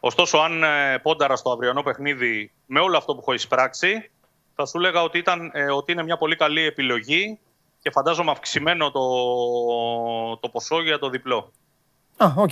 Ωστόσο, 0.00 0.38
αν 0.38 0.62
ε, 0.62 0.98
πόνταρα 1.02 1.36
στο 1.36 1.50
αυριανό 1.50 1.82
παιχνίδι 1.82 2.52
με 2.66 2.80
όλο 2.80 2.96
αυτό 2.96 3.14
που 3.14 3.18
έχω 3.20 3.32
εισπράξει, 3.32 4.10
θα 4.54 4.66
σου 4.66 4.78
έλεγα 4.78 5.02
ότι, 5.02 5.18
ήταν, 5.18 5.50
ε, 5.54 5.70
ότι 5.70 5.92
είναι 5.92 6.02
μια 6.02 6.16
πολύ 6.16 6.36
καλή 6.36 6.66
επιλογή 6.66 7.38
και 7.80 7.90
φαντάζομαι 7.90 8.30
αυξημένο 8.30 8.90
το, 8.90 9.00
το 10.36 10.48
ποσό 10.48 10.82
για 10.82 10.98
το 10.98 11.08
διπλό. 11.08 11.52
Α, 12.16 12.32
οκ. 12.36 12.50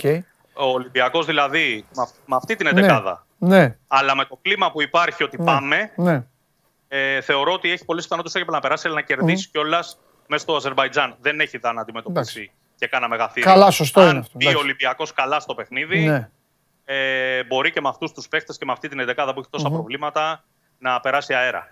Ο 0.59 0.65
Ολυμπιακός 0.65 1.25
δηλαδή, 1.25 1.85
με, 1.95 2.01
αυ- 2.01 2.15
με 2.25 2.35
αυτή 2.35 2.55
την 2.55 2.65
Ναι. 2.73 2.79
εντεκάδα, 2.79 3.25
Ναι, 3.37 3.77
αλλά 3.87 4.15
με 4.15 4.25
το 4.25 4.39
κλίμα 4.41 4.71
που 4.71 4.81
υπάρχει 4.81 5.23
ότι 5.23 5.37
ναι, 5.37 5.45
πάμε, 5.45 5.91
ναι. 5.95 6.23
ε, 6.87 7.21
θεωρώ 7.21 7.53
ότι 7.53 7.71
έχει 7.71 7.85
πολλές 7.85 8.03
πιθανότητες 8.03 8.43
να 8.47 8.59
περάσει, 8.59 8.87
αλλά 8.87 8.95
να 8.95 9.01
κερδίσει 9.01 9.49
κιόλας 9.49 9.99
μέσα 10.27 10.43
στο 10.43 10.55
Αζερβαϊτζάν. 10.55 11.15
Δεν 11.21 11.39
έχει 11.39 11.57
δα 11.57 11.73
να 11.73 11.81
αντιμετωπίσει 11.81 12.51
και 12.75 12.87
κάνα 12.87 13.07
μεγαθήρι. 13.07 13.45
Καλά, 13.45 13.71
σωστό 13.71 14.01
Αν 14.01 14.09
είναι 14.09 14.19
αυτό, 14.19 14.31
μπει 14.37 14.45
ο 14.45 14.49
εντάξει. 14.49 14.65
Ολυμπιακός 14.65 15.13
καλά 15.13 15.39
στο 15.39 15.53
παιχνίδι, 15.55 15.99
ναι. 15.99 16.29
ε, 16.85 17.43
μπορεί 17.43 17.71
και 17.71 17.81
με 17.81 17.89
αυτούς 17.89 18.11
τους 18.11 18.27
παίχτες 18.27 18.57
και 18.57 18.65
με 18.65 18.71
αυτή 18.71 18.87
την 18.87 18.99
εντεκάδα 18.99 19.33
που 19.33 19.39
έχει 19.39 19.49
τόσα 19.49 19.69
προβλήματα 19.69 20.43
να 20.79 20.99
περάσει 20.99 21.33
αέρα. 21.33 21.67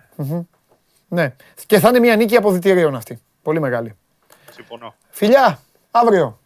ναι. 1.08 1.34
Και 1.66 1.78
θα 1.78 1.88
είναι 1.88 1.98
μια 1.98 2.16
νίκη 2.16 2.36
αποδητηρίων 2.36 2.94
αυτή. 2.94 3.20
Πολύ 3.46 3.60
μεγάλη. 3.60 3.96
Συμφωνώ. 4.50 4.94
Φιλιά, 5.10 5.58
αύριο. 5.90 6.38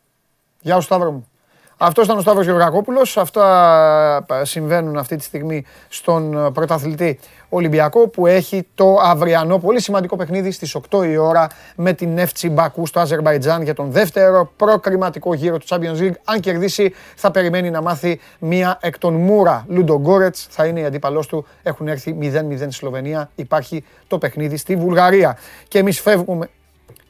Γεια 0.60 0.74
σου 0.74 0.82
Σταύρο 0.82 1.10
μου. 1.10 1.28
Αυτός 1.77 2.05
ήταν 2.05 2.16
ο 2.18 2.20
Σταύρος 2.20 2.44
Γεωργακόπουλος. 2.44 3.16
Αυτά 3.16 4.27
ε, 4.31 4.44
συμβαίνουν 4.44 4.97
αυτή 4.97 5.16
τη 5.16 5.24
στιγμή 5.24 5.64
στον 5.89 6.47
ε, 6.47 6.51
πρωταθλητή 6.51 7.18
Ολυμπιακό 7.48 8.09
που 8.09 8.27
έχει 8.27 8.66
το 8.74 8.94
αυριανό 9.02 9.59
πολύ 9.59 9.81
σημαντικό 9.81 10.16
παιχνίδι 10.16 10.51
στις 10.51 10.77
8 10.90 11.06
η 11.06 11.16
ώρα 11.16 11.47
με 11.77 11.93
την 11.93 12.18
FC 12.18 12.48
Μπακού 12.51 12.86
στο 12.86 13.01
Αζερβαϊτζάν 13.01 13.62
για 13.62 13.74
τον 13.74 13.90
δεύτερο 13.90 14.52
προκριματικό 14.56 15.35
γύρο 15.35 15.59
του 15.59 15.66
Champions 15.68 15.98
League. 16.01 16.14
Αν 16.24 16.40
κερδίσει 16.40 16.94
θα 17.16 17.31
περιμένει 17.31 17.70
να 17.70 17.82
μάθει 17.82 18.20
μία 18.39 18.78
εκ 18.81 18.98
των 18.98 19.14
Μούρα. 19.14 19.64
Λούντο 19.68 19.98
Γκόρετς 19.98 20.47
θα 20.51 20.66
είναι 20.66 20.81
η 20.81 20.85
αντίπαλός 20.85 21.27
του. 21.27 21.47
Έχουν 21.62 21.89
έρθει 21.89 22.16
0-0 22.20 22.27
στη 22.56 22.72
Σλοβενία. 22.72 23.31
Υπάρχει 23.35 23.85
το 24.06 24.18
παιχνίδι 24.18 24.56
στη 24.56 24.77
Βουλγαρία. 24.77 25.39
Και 25.68 25.78
εμείς 25.78 26.01
φεύγουμε. 26.01 26.48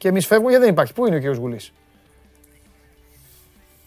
Και 0.00 0.08
εμείς 0.08 0.26
φεύγουμε 0.26 0.50
γιατί 0.50 0.64
δεν 0.64 0.72
υπάρχει. 0.72 0.92
Πού 0.92 1.06
είναι 1.06 1.16
ο 1.16 1.18
κύριος 1.18 1.36
Γουλής; 1.36 1.72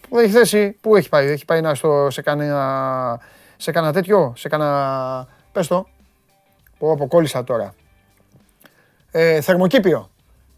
Πού 0.08 0.18
έχει 0.18 0.30
θέση, 0.30 0.70
πού 0.80 0.96
έχει 0.96 1.08
πάει, 1.08 1.26
έχει 1.26 1.44
πάει 1.44 1.60
να 1.60 1.74
στο, 1.74 2.10
σε 2.10 2.22
κανένα, 2.22 3.20
σε 3.56 3.70
κανένα 3.70 3.92
τέτοιο, 3.92 4.32
σε 4.36 4.48
κανένα, 4.48 5.28
πες 5.52 5.66
το, 5.66 5.86
που 6.78 6.90
αποκόλλησα 6.90 7.44
τώρα. 7.44 7.74
Ε, 9.10 9.40
θερμοκήπιο, 9.40 10.10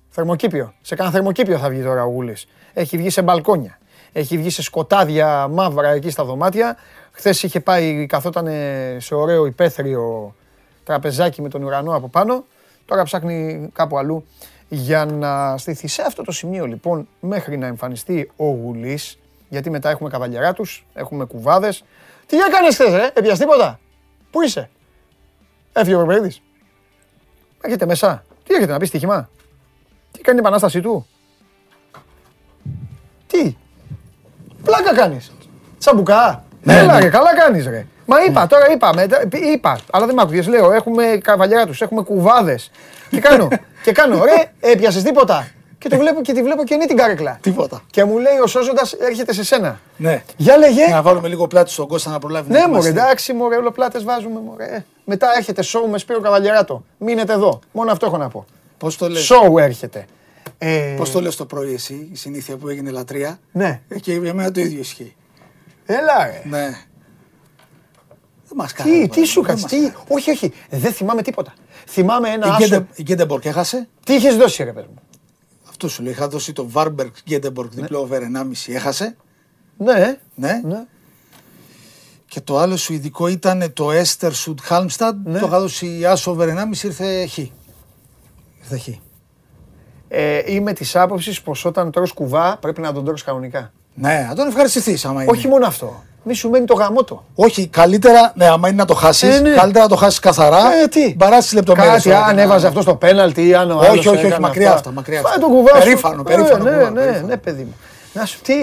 θερμοκήπιο, 0.09 0.75
σε 0.81 0.95
κανένα 0.95 1.15
θερμοκήπιο 1.15 1.59
θα 1.59 1.69
βγει 1.69 1.83
τώρα 1.83 2.05
ο 2.05 2.09
Γούλης. 2.09 2.47
Έχει 2.73 2.97
βγει 2.97 3.11
σε 3.11 3.23
μπαλκόνια, 3.23 3.79
έχει 4.13 4.39
βγει 4.39 4.51
σε 4.51 4.63
σκοτάδια 4.63 5.49
μαύρα 5.49 5.89
εκεί 5.89 6.11
στα 6.11 6.25
δωμάτια. 6.25 6.77
Χθες 7.13 7.43
είχε 7.43 7.61
πάει, 7.61 8.07
καθόταν 8.07 8.49
σε 8.99 9.15
ωραίο 9.15 9.47
υπαίθριο 9.47 10.35
τραπεζάκι 10.85 11.43
με 11.43 11.49
τον 11.49 11.63
ουρανό 11.63 11.97
από 11.97 12.09
πάνω. 12.09 12.45
Τώρα 12.85 13.03
ψάχνει 13.03 13.69
κάπου 13.73 13.99
αλλού 13.99 14.25
για 14.69 15.05
να 15.05 15.57
στηθεί 15.59 15.89
σε 15.89 16.03
αυτό 16.03 16.23
το 16.23 16.33
σημείο 16.33 16.67
λοιπόν 16.67 17.09
μέχρι 17.21 17.59
να 17.59 17.67
εμφανιστεί 17.67 18.31
ο 18.37 18.45
Γουλής 18.45 19.19
γιατί 19.49 19.71
μετά 19.71 19.91
έχουμε 19.91 20.09
καβαλιαράτους, 20.09 20.87
έχουμε 20.95 21.25
κουβάδες. 21.25 21.85
Τι 22.27 22.37
έκανες 22.37 22.75
χθες 22.75 22.93
ρε, 22.95 23.11
έπιας 23.15 23.39
τίποτα; 23.39 23.81
Πού 24.31 24.43
είσαι; 24.43 24.71
Έφυγε 25.73 25.95
ο 25.95 26.01
Ροπαίδης. 26.01 26.43
Έχετε 27.61 27.87
μέσα. 27.87 28.25
Τι 28.45 28.55
έχετε 28.55 28.73
να 28.73 28.79
πεις 28.79 28.89
στοίχημα; 28.89 29.29
Τι 30.13 30.21
κάνει 30.21 30.37
η 30.37 30.41
επανάστασή 30.41 30.81
του; 30.81 31.07
Τι; 33.27 33.57
Πλάκα 34.63 34.95
κάνεις. 34.95 35.33
Τσαμπουκά. 35.79 36.45
Έλα 36.67 37.01
ρε, 37.01 37.09
καλά 37.09 37.35
κάνεις 37.35 37.67
ρε. 37.67 37.87
Μα 38.07 38.25
είπα, 38.25 38.47
τώρα 38.47 38.71
είπα, 38.73 38.95
μετά, 38.95 39.29
είπα, 39.53 39.79
αλλά 39.91 40.07
δεν 40.07 40.15
μ' 40.15 40.21
άκουγες, 40.21 40.47
λέω, 40.47 40.73
έχουμε 40.73 41.19
καβαλιαράτους, 41.23 41.83
έχουμε 41.83 42.03
κουβάδες. 42.03 42.71
Και 43.11 43.21
κάνω, 43.21 43.49
και 43.83 43.93
κάνω, 43.93 44.25
ρε, 44.25 44.53
έπιασες 44.71 45.03
τίποτα. 45.03 45.49
Και, 45.79 45.89
το 45.89 45.97
βλέπω, 45.99 46.21
και 46.23 46.33
τη 46.33 46.43
βλέπω 46.43 46.65
καινή 46.65 46.87
την 46.87 46.97
καρέκλα. 46.97 47.39
Τίποτα. 47.43 47.83
Και 47.91 48.05
μου 48.05 48.19
λέει 48.19 48.39
ο 48.43 48.47
Σώζοντας 48.47 48.93
έρχεται 48.93 49.33
σε 49.33 49.45
σένα. 49.45 49.81
Ναι. 49.97 50.23
Για 50.37 50.57
λέγε. 50.57 50.87
Να 50.89 51.03
βάλουμε 51.03 51.29
λίγο 51.29 51.47
πλάτη 51.47 51.71
στον 51.71 51.87
Κώστα 51.89 52.11
να 52.11 52.19
προλάβει 52.19 52.51
να 52.51 52.59
Ναι, 52.59 52.67
μωρέ, 52.67 52.79
ετοιμαστεί. 52.79 53.01
εντάξει, 53.01 53.33
μωρέ, 53.33 53.57
ολοπλάτες 53.57 54.05
βάζουμε, 54.05 54.41
μωρέ. 54.41 54.65
Ε, 54.65 54.85
Μετά 55.05 55.29
έρχεται 55.37 55.63
σοου 55.63 55.89
με 55.89 55.99
Σπύρο 55.99 56.21
Καβαλιαράτο. 56.21 56.85
Μείνετε 56.99 57.33
εδώ. 57.33 57.61
Μόνο 57.73 57.91
αυτό 57.93 58.07
έχω 58.07 58.17
να 58.17 58.29
πω. 58.29 58.45
Πώς 58.79 58.97
το 58.97 59.09
λες; 59.09 59.23
Σοου 59.23 59.59
έρχεται. 59.59 60.05
Ε, 60.59 60.95
Πώς 60.97 61.11
το 61.11 61.21
λες 61.21 61.37
το 61.37 61.45
πρωί 61.47 61.75
εσύ, 61.75 62.09
η 62.13 62.17
συνήθεια 62.17 62.57
που 62.57 62.69
έγινε 62.69 62.91
λατρεία; 62.91 63.39
Ναι. 63.53 63.81
Ε, 63.89 63.99
Και 63.99 64.13
για 64.15 64.35
μένα 64.35 64.51
το 64.51 64.61
ίδιο 64.61 64.79
ισχύει. 64.79 65.17
Έλα, 65.87 66.25
ρε. 66.25 66.43
Ναι. 66.45 66.65
Δεν 68.49 68.57
μας 68.57 68.73
κάνει. 68.73 68.91
Τι, 69.09 69.09
τι 69.21 69.25
σου 69.27 69.41
κάτσε, 69.41 69.67
τι. 69.67 69.77
Όχι, 70.09 70.31
όχι. 70.31 70.53
Δεν 70.71 70.93
θυμάμαι 70.93 71.23
τίποτα. 71.23 71.53
Θυμάμαι 71.87 72.29
ένα 72.29 72.55
άσο. 72.55 72.87
Η 72.95 73.03
Γκέντεμπορκ 73.03 73.45
έχασε; 73.45 73.89
Τι 74.05 74.15
είχες 74.15 74.37
δώσει, 74.37 74.65
ρε 74.65 74.73
παιδί 74.73 74.89
μου; 74.95 75.03
Αυτό 75.69 75.89
σου 75.89 76.03
λέει. 76.03 76.13
Είχα 76.13 76.29
δώσει 76.29 76.53
το 76.53 76.69
Βάρμπεργκ 76.69 77.11
Γκέντεμπορκ 77.25 77.73
διπλό 77.73 78.01
over 78.01 78.21
1,5. 78.21 78.75
Έχασε; 78.75 79.17
Ναι. 79.77 80.19
Ναι. 80.35 80.61
ναι. 80.65 80.85
Και 82.29 82.41
το 82.41 82.59
άλλο 82.59 82.77
σου 82.77 82.93
ειδικό 82.93 83.29
ήταν 83.29 83.73
το 83.73 83.91
Έστερ 83.91 84.33
Σουτ 84.35 84.59
Χάλμσταντ. 84.63 85.27
Ναι. 85.27 85.39
Το 85.39 85.47
είχα 85.47 85.61
δώσει 85.61 86.05
άσο 86.07 86.31
over 86.31 86.49
1,5 86.49 86.83
ήρθε 86.83 87.27
χ. 87.27 87.39
Ήρθε 87.39 88.79
χ. 88.79 88.89
Ε, 90.09 90.53
είμαι 90.53 90.73
της 90.73 90.97
άποψης 90.97 91.43
πως 91.43 91.65
όταν 91.65 91.91
τρως 91.91 92.13
κουβά 92.13 92.57
πρέπει 92.57 92.81
να 92.81 92.93
τον 92.93 93.05
τρως 93.05 93.23
κανονικά. 93.23 93.73
Ναι, 93.95 94.27
να 94.29 94.35
τον 94.35 94.47
ευχαριστηθείς 94.47 95.05
άμα 95.05 95.23
είναι. 95.23 95.31
Όχι 95.31 95.49
μόνο 95.49 95.67
αυτό. 95.67 96.03
Μη 96.29 96.35
σου 96.35 96.49
μένει 96.51 96.65
το 96.65 96.75
γαμότο. 96.75 97.25
Όχι, 97.35 97.67
καλύτερα, 97.67 98.33
ναι, 98.35 98.47
άμα 98.49 98.69
είναι 98.69 98.77
να 98.77 98.85
το 98.85 98.95
χάσεις, 98.95 99.37
Ε, 99.37 99.41
ναι. 99.41 99.51
καλύτερα 99.51 99.85
να 99.85 99.91
το 99.91 99.97
χάσεις 99.97 100.19
καθαρά. 100.19 100.63
Ε, 100.83 100.87
τι. 100.87 101.15
Παράς 101.19 101.45
τις 101.45 101.53
λεπτομέρειες. 101.53 101.93
Κάτι, 101.93 102.13
αν 102.13 102.39
έβαζε 102.39 102.67
αυτό 102.67 102.81
στο 102.81 102.95
πέναλτι 102.95 103.47
ή 103.47 103.55
αν 103.55 103.71
ο 103.71 103.77
Όχι, 103.79 103.87
άλλος 103.89 103.99
όχι, 104.07 104.09
όχι, 104.17 104.27
έκανε 104.27 104.39
μακριά 104.41 104.67
αυτά. 104.67 104.79
αυτά, 104.79 104.93
μακριά 104.93 105.21
Φάει 105.21 105.33
αυτά. 105.35 105.41
το 105.47 105.53
κουβά 105.53 105.75
σου. 105.75 105.79
Περήφανο, 105.83 106.23
περήφανο 106.23 106.69
Ε, 106.69 106.71
Ναι, 106.71 106.77
κουβά, 106.77 106.91
ναι, 106.91 107.01
περήφανο. 107.01 107.27
ναι, 107.27 107.37
παιδί 107.37 107.63
μου. 107.63 107.75
Να 108.13 108.25
σου, 108.25 108.41
τι, 108.43 108.55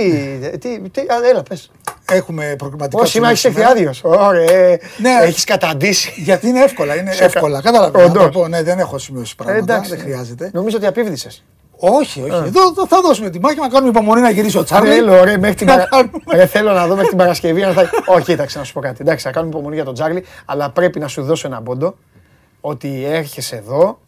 τι, 0.58 0.80
τι, 0.90 1.02
α, 1.02 1.16
έλα 1.32 1.44
πες. 1.44 1.72
Έχουμε 2.12 2.56
προκριματικά. 2.58 3.02
Όχι, 3.02 3.12
σήμερα 3.12 3.32
έχεις 3.32 3.44
έρθει 3.46 3.58
σήμερα. 3.58 3.74
άδειος. 3.76 4.02
Ωραία, 4.04 4.78
Ναι. 4.98 5.18
έχεις 5.22 5.44
καταντήσει. 5.44 6.14
Γιατί 6.16 6.48
είναι 6.48 6.60
εύκολα, 6.64 6.96
είναι 6.96 7.12
Σε 7.12 7.24
εύκολα. 7.24 7.62
κα- 7.62 7.72
Κατάλαβα. 7.72 7.98
Να 8.00 8.04
Όντως. 8.06 8.24
το 8.24 8.30
πω, 8.30 8.48
ναι, 8.48 8.64
δεν 8.64 8.80
έχω 8.80 8.98
σημειώσει 8.98 9.36
Ε, 9.40 9.44
πράγματα. 9.44 9.74
εντάξει. 9.74 9.90
δεν 9.90 10.00
χρειάζεται. 10.00 10.50
Νομίζω 10.54 10.78
ότι 10.78 10.86
απίβδησες. 10.86 11.44
Όχι, 11.86 12.22
όχι. 12.22 12.32
Εδώ 12.32 12.68
εδώ 12.68 12.88
θα 12.88 13.02
δώσουμε 13.02 13.30
τη 13.30 13.40
μάχη 13.40 13.60
να 13.60 13.68
κάνουμε 13.70 13.90
υπομονή 13.90 14.22
να 14.22 14.30
γυρίσει 14.30 14.58
ο 14.58 14.64
Τσάρλι. 14.64 14.90
Θέλω, 14.94 15.24
ρε, 15.24 15.38
μέχρι 15.38 15.56
την 15.56 15.68
Να 15.68 15.74
παρα... 15.74 15.88
κάνουμε. 15.90 16.12
ρε, 16.34 16.46
θέλω 16.46 16.72
να 16.72 16.88
δω 16.88 16.94
μέχρι 16.94 17.08
την 17.10 17.18
Παρασκευή 17.18 17.62
να 17.62 17.72
θα... 17.72 17.90
Όχι, 18.06 18.24
κοίταξε 18.26 18.58
να 18.58 18.64
σου 18.64 18.74
πω 18.74 18.80
κάτι. 18.80 18.98
Εντάξει, 19.02 19.26
θα 19.26 19.32
κάνουμε 19.32 19.52
υπομονή 19.54 19.76
για 19.76 19.84
τον 19.84 19.94
Τζάρλι, 19.94 20.26
αλλά 20.46 20.70
πρέπει 20.70 21.00
να 21.00 21.08
σου 21.08 21.24
δώσω 21.24 21.48
ένα 21.48 21.62
πόντο 21.62 21.96
ότι 22.62 23.06
έρχεσαι 23.06 23.56
εδώ 23.56 24.00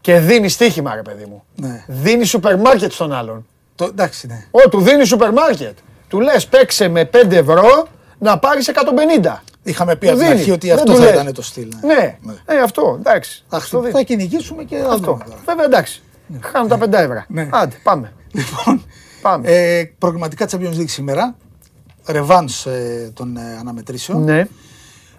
και 0.00 0.18
δίνεις 0.18 0.52
στοίχημα, 0.52 0.94
ρε 0.94 1.02
παιδί 1.02 1.24
μου. 1.24 1.42
Ναι. 1.56 1.84
Δίνεις 1.86 2.28
σούπερ 2.28 2.56
μάρκετ 2.58 2.92
στον 2.92 3.12
άλλον. 3.12 3.46
Το, 3.74 3.84
εντάξει, 3.84 4.26
ναι. 4.26 4.46
Ω, 4.50 4.68
του 4.68 4.80
δίνεις 4.80 5.08
σούπερ 5.08 5.32
μάρκετ. 5.32 5.78
Του 6.08 6.20
λες, 6.20 6.46
παίξε 6.46 6.88
με 6.88 7.10
5 7.12 7.30
ευρώ 7.32 7.86
να 8.18 8.38
πάρεις 8.38 8.70
150. 9.22 9.42
Είχαμε 9.62 9.96
πει 9.96 10.06
Το 10.06 10.12
από 10.12 10.20
την 10.20 10.28
δίνεις. 10.28 10.40
αρχή 10.40 10.52
ότι 10.52 10.66
Δεν 10.68 10.76
αυτό 10.78 10.92
του 10.92 10.98
θα 10.98 11.04
λες. 11.04 11.12
ήταν 11.20 11.32
το 11.34 11.42
στυλ. 11.42 11.68
ναι. 11.86 12.18
Ναι, 12.22 12.34
ε, 12.46 12.60
αυτό, 12.60 12.96
εντάξει. 12.98 13.44
Αχ, 13.48 13.68
Το 13.68 13.78
δίνεις. 13.78 13.94
θα 13.94 14.02
κυνηγήσουμε 14.02 14.62
και 14.64 14.76
θα 14.76 14.88
Αυτό. 14.88 14.96
δούμε 15.12 15.24
τώρα. 15.24 15.40
Βέβαια, 15.46 15.64
εντάξει. 15.64 16.02
Χάνουν 16.40 16.68
τα 16.68 16.78
πεντάευρα. 16.78 17.24
Ναι. 17.28 17.48
Άντε, 17.52 17.76
πάμε. 17.82 18.12
Λοιπόν, 18.32 18.84
Πάμε. 19.22 19.48
ε, 19.48 19.84
προγραμματικά 19.98 20.48
Champions 20.50 20.76
League 20.78 20.88
σήμερα. 20.88 21.36
Ρεβάνς 22.06 22.66
ε, 22.66 23.10
των 23.14 23.36
ε, 23.36 23.56
αναμετρήσεων. 23.60 24.24
Ναι. 24.24 24.48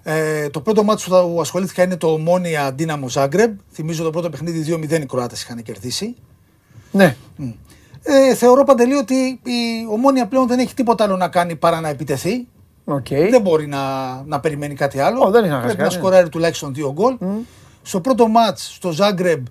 Ε, 0.03 0.49
το 0.49 0.61
πρώτο 0.61 0.83
ματς 0.83 1.03
που 1.07 1.37
ασχολήθηκα 1.41 1.83
είναι 1.83 1.97
το 1.97 2.07
Ομόνια 2.07 2.71
Δύναμο 2.71 3.09
Ζάγκρεμπ. 3.09 3.57
Θυμίζω 3.71 4.03
το 4.03 4.09
πρώτο 4.09 4.29
παιχνίδι 4.29 4.77
2-0 4.91 5.01
οι 5.01 5.05
Κροάτες 5.05 5.41
είχαν 5.41 5.61
κερδίσει. 5.63 6.15
Ναι. 6.91 7.15
Ε, 8.03 8.35
θεωρώ 8.35 8.63
Παντελή 8.63 8.93
ότι 8.93 9.13
η 9.43 9.87
Ομόνια 9.91 10.27
πλέον 10.27 10.47
δεν 10.47 10.59
έχει 10.59 10.73
τίποτα 10.73 11.03
άλλο 11.03 11.17
να 11.17 11.27
κάνει 11.27 11.55
παρά 11.55 11.79
να 11.81 11.89
επιτεθεί. 11.89 12.47
Οκ. 12.85 13.07
Δεν 13.07 13.41
μπορεί 13.41 13.67
να, 13.67 13.79
να 14.25 14.39
περιμένει 14.39 14.73
κάτι 14.75 14.99
άλλο. 14.99 15.23
Ω, 15.25 15.29
δεν 15.31 15.43
έχει 15.43 15.51
να 15.51 15.55
κάνει 15.59 15.65
Πρέπει 15.65 15.77
να 15.81 15.83
κάτι. 15.87 15.95
σκοράρει 15.99 16.29
τουλάχιστον 16.29 16.73
δύο 16.73 16.91
γκολ. 16.93 17.17
Στο 17.81 17.99
πρώτο 18.01 18.27
μάτ 18.27 18.57
στο 18.57 18.91
Ζάγκρεμπ 18.91 19.45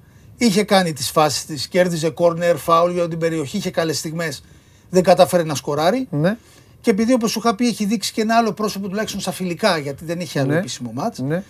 είχε 0.44 0.64
κάνει 0.64 0.92
τις 0.92 1.10
φάσεις 1.10 1.44
της, 1.44 1.68
κέρδιζε 1.68 2.10
κόρνερ, 2.10 2.56
φάουλ 2.56 2.92
για 2.92 3.08
την 3.08 3.18
περιοχή, 3.18 3.56
είχε 3.56 3.70
καλές 3.70 3.98
στιγμές. 3.98 4.42
Δεν 4.90 5.02
κατάφερε 5.02 5.44
να 5.44 5.54
σκοράρει. 5.54 6.06
Ναι. 6.10 6.36
Και 6.80 6.90
επειδή 6.90 7.12
όπως 7.12 7.30
σου 7.30 7.38
είχα 7.38 7.54
πει 7.54 7.66
έχει 7.66 7.84
δείξει 7.84 8.12
και 8.12 8.20
ένα 8.20 8.36
άλλο 8.36 8.52
πρόσωπο 8.52 8.88
τουλάχιστον 8.88 9.20
στα 9.20 9.32
φιλικά, 9.32 9.78
γιατί 9.78 10.04
δεν 10.04 10.20
είχε 10.20 10.40
άλλο 10.40 10.52
Ναι. 10.52 10.58
επίσημο 10.58 10.90
μάτς. 10.94 11.18
Ναι. 11.18 11.42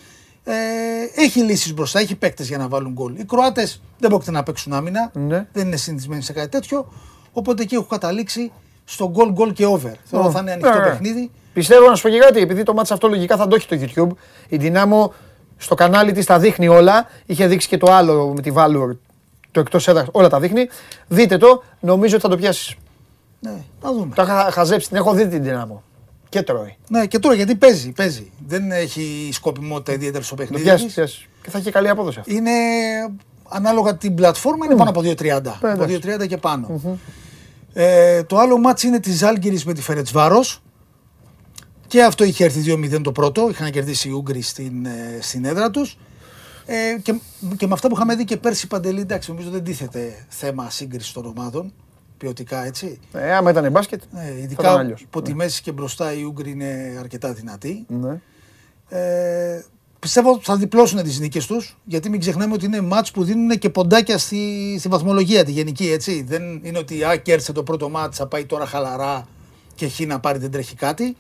Ε, 0.45 0.53
έχει 1.15 1.41
λύσεις 1.41 1.75
μπροστά, 1.75 1.99
έχει 2.01 2.15
παίκτες 2.15 2.49
για 2.49 2.59
να 2.59 2.69
βάλουν 2.69 2.93
γκολ. 2.93 3.15
Οι 3.17 3.25
Κροάτες 3.25 3.83
δεν 3.99 4.11
πρόκειται 4.11 4.31
να 4.31 4.43
παίξουν 4.43 4.73
άμυνα. 4.73 5.11
Ναι. 5.15 5.47
Δεν 5.53 5.67
είναι 5.67 5.77
συνηθισμένοι 5.77 6.23
σε 6.23 6.33
κάτι 6.33 6.49
τέτοιο. 6.49 6.93
Οπότε 7.33 7.63
εκεί 7.63 7.75
έχω 7.75 7.85
καταλήξει 7.85 8.53
στο 8.85 9.11
γκολ 9.11 9.33
γκολ 9.33 9.53
και 9.53 9.67
over. 9.67 9.93
Θεωρώ 10.05 10.27
Ω, 10.27 10.31
θα 10.31 10.41
είναι 10.41 10.53
ανοιχτό 10.53 10.71
ναι, 10.73 10.79
ναι. 10.79 10.91
παιχνίδι. 10.91 11.31
Πιστεύω 11.53 11.89
να 11.89 11.95
σου 11.95 12.03
πω 12.03 12.09
και 12.09 12.19
κάτι, 12.19 12.41
επειδή 12.41 12.63
το 12.63 12.75
μάτσα 12.75 12.95
αυτό 12.95 13.09
λογικά 13.09 13.37
θα 13.37 13.47
το 13.49 13.55
έχει 13.57 13.69
το 13.69 13.79
YouTube. 13.81 14.17
Η 14.49 14.57
Δυνάμω 14.57 15.13
στο 15.63 15.75
κανάλι 15.75 16.13
της 16.13 16.27
τα 16.27 16.39
δείχνει 16.39 16.69
όλα. 16.69 17.07
Είχε 17.27 17.47
δείξει 17.47 17.69
και 17.69 17.77
το 17.77 17.93
άλλο 17.93 18.33
με 18.37 18.41
τη 18.41 18.51
Valor, 18.55 18.97
το 19.51 19.61
εκτός 19.61 19.89
έδρας, 19.89 20.07
όλα 20.13 20.29
τα 20.29 20.41
δείχνει. 20.41 20.69
Δείτε 21.09 21.37
το, 21.37 21.63
νομίζω 21.81 22.15
ότι 22.15 22.23
θα 22.25 22.29
το 22.31 22.37
πιάσεις. 22.37 22.75
Ναι, 23.41 23.55
θα 23.81 23.93
δούμε. 23.93 24.15
Τα 24.15 24.23
είχα 24.23 24.49
χαζέψει, 24.53 24.89
την 24.89 24.97
έχω 24.97 25.13
δει 25.13 25.29
την 25.29 25.43
Δυνάμω. 25.43 25.83
Και 26.29 26.43
τρώει. 26.43 26.77
Ναι, 26.89 27.07
και 27.07 27.19
τώρα 27.19 27.35
γιατί 27.35 27.55
παίζει, 27.55 27.91
παίζει. 27.93 28.31
Δεν 28.47 28.71
έχει 28.71 29.29
σκοπιμότητα 29.33 29.93
ιδιαίτερη 29.93 30.25
στο 30.25 30.35
Το 30.35 30.43
παιχνίδι. 30.43 30.63
πιάσεις, 30.63 30.85
της. 30.87 30.95
πιάσεις. 30.95 31.29
Και 31.43 31.51
θα 31.51 31.59
έχει 31.59 31.71
καλή 31.71 31.89
απόδοση 31.89 32.19
αυτό. 32.19 32.33
Είναι 32.35 32.51
ανάλογα 33.49 33.97
την 33.97 34.15
πλατφόρμα, 34.15 34.65
είναι 34.65 34.75
πάνω 34.77 34.91
από 34.91 35.01
2.30. 35.01 35.59
Ναι, 35.63 35.73
Από 35.73 35.83
εντάξει. 35.85 36.01
2.30 36.23 36.27
και 36.29 36.37
πάνω. 36.37 36.81
Ε, 37.73 38.23
το 38.23 38.39
άλλο 38.39 38.59
μάτς 38.59 38.83
είναι 38.83 39.01
της 39.01 39.19
Ζάλγκυρης 39.19 39.65
με 39.65 39.73
τη 39.73 39.83
Φερετσβάρος. 39.83 40.62
Και 41.93 42.03
αυτό 42.03 42.25
είχε 42.25 42.45
έρθει 42.45 42.63
2-0 42.67 43.03
το 43.03 43.13
πρώτο. 43.13 43.49
Είχαν 43.51 43.71
κερδίσει 43.71 44.09
οι 44.09 44.13
Ούγγροι 44.13 44.41
στην, 44.41 44.87
ε, 44.87 45.19
στην 45.21 45.45
έδρα 45.45 45.71
τους. 45.71 45.99
Ε, 46.67 46.99
και, 47.03 47.15
και 47.57 47.67
με 47.67 47.73
αυτά 47.73 47.89
που 47.89 47.95
είχαμε 47.95 48.15
δει 48.15 48.25
και 48.25 48.37
πέρσι 48.37 48.67
παντελή, 48.67 49.01
εντάξει, 49.01 49.31
νομίζω 49.31 49.51
δεν 49.51 49.65
τίθεται 49.65 50.27
θέμα 50.29 50.71
σύγκριση 50.71 51.15
των 51.15 51.27
ομάδων. 51.27 51.73
Ποιοτικά 52.17 52.65
έτσι. 52.65 52.99
Ε, 53.13 53.35
άμα 53.35 53.51
ήταν 53.51 53.71
μπάσκετ, 53.71 54.03
Ε, 54.03 54.07
θα 54.17 54.23
ήταν 54.27 54.43
ειδικά 54.43 54.73
αλλιώς. 54.73 55.03
από 55.05 55.23
τη 55.23 55.35
μέση 55.35 55.63
και 55.63 55.73
μπροστά 55.73 56.13
οι 56.13 56.23
Ούγγροι 56.23 56.51
είναι 56.51 56.97
αρκετά 56.99 57.33
δυνατοί. 57.33 57.87
Ναι. 57.89 58.21
Ε, 58.89 59.65
πιστεύω 59.99 60.33
ότι 60.33 60.45
θα 60.45 60.57
διπλώσουν 60.57 61.03
τις 61.03 61.21
νίκες 61.21 61.47
τους, 61.47 61.79
γιατί 61.85 62.09
μην 62.09 62.21
ξεχνάμε 62.21 62.55
ότι 62.55 62.65
είναι 62.65 62.81
μάτς 62.81 63.11
που 63.11 63.25
δίνουν 63.25 63.59
και 63.59 63.71
ποντάκια 63.71 64.19
στη, 64.19 64.77
στη 64.79 64.89
βαθμολογία 64.89 65.45
τη 65.45 65.53
γενική. 65.53 65.91
Έτσι. 65.91 66.23
Δεν 66.23 66.61
είναι 66.63 66.79
ότι 66.79 67.05
α, 67.05 67.17
κέρδισε 67.17 67.53
το 67.53 67.63
πρώτο 67.63 67.89
μάτς, 67.89 68.17
θα 68.17 68.27
πάει 68.27 68.45
τώρα 68.45 68.67
χαλαρά 68.67 69.27
και 69.75 69.89
χ 69.89 70.01
να 70.01 70.21
πάρει 70.21 70.39
δεν 70.39 70.51
τρέχει 70.51 70.75
κάτι. 70.75 71.17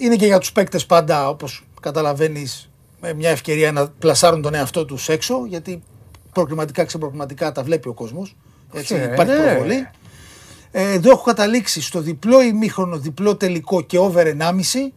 Είναι 0.00 0.16
και 0.16 0.26
για 0.26 0.38
τους 0.38 0.52
παίκτες 0.52 0.86
πάντα, 0.86 1.28
όπως 1.28 1.64
καταλαβαίνεις, 1.80 2.70
μια 3.16 3.30
ευκαιρία 3.30 3.72
να 3.72 3.88
πλασάρουν 3.88 4.42
τον 4.42 4.54
εαυτό 4.54 4.84
τους 4.84 5.08
έξω, 5.08 5.44
γιατί 5.46 5.82
προκριματικά 6.32 6.84
ξεπροκριματικά 6.84 7.52
τα 7.52 7.62
βλέπει 7.62 7.88
ο 7.88 7.92
κόσμος. 7.92 8.36
Έτσι, 8.72 8.94
Ε, 8.94 9.12
υπάρχει 9.12 9.32
ναι. 9.32 9.44
προβολή. 9.44 9.88
Ε, 10.70 10.92
εδώ 10.92 11.10
έχω 11.10 11.22
καταλήξει 11.22 11.82
στο 11.82 12.00
διπλό 12.00 12.42
ημίχρονο, 12.42 12.98
διπλό 12.98 13.36
τελικό 13.36 13.80
και 13.80 13.98
over 13.98 14.26
1,5 14.26 14.92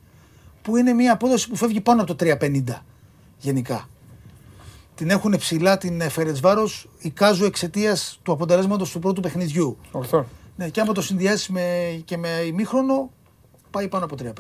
που 0.62 0.78
είναι 0.78 0.94
μια 0.94 1.14
απόδοση 1.14 1.50
που 1.50 1.56
φεύγει 1.56 1.82
πάνω 1.82 2.02
από 2.02 2.16
το 2.16 2.26
3,50 2.26 2.84
γενικά. 3.38 3.90
Την 4.96 5.10
έχουν 5.10 5.38
ψηλά 5.38 5.78
την 5.78 6.10
Φερετσβάρο 6.10 6.70
εικάζω 7.00 7.46
εξαιτίας 7.46 8.20
του 8.24 8.32
αποτελέσματος 8.32 8.92
του 8.92 9.00
πρώτου 9.00 9.22
παιχνιδιού. 9.22 9.78
Ορθό. 9.92 10.26
Ναι, 10.56 10.70
και 10.70 10.82
άμα 10.82 10.94
το 10.94 11.02
συνδυάσεις 11.02 11.48
με, 11.50 12.02
και 12.06 12.18
με 12.18 12.30
ημίχρονο, 12.30 13.10
πάει 13.72 13.88
πάνω 13.88 14.06
από 14.06 14.16
3,50. 14.24 14.32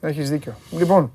Έχεις 0.00 0.30
δίκιο. 0.30 0.52
Λοιπόν, 0.70 1.12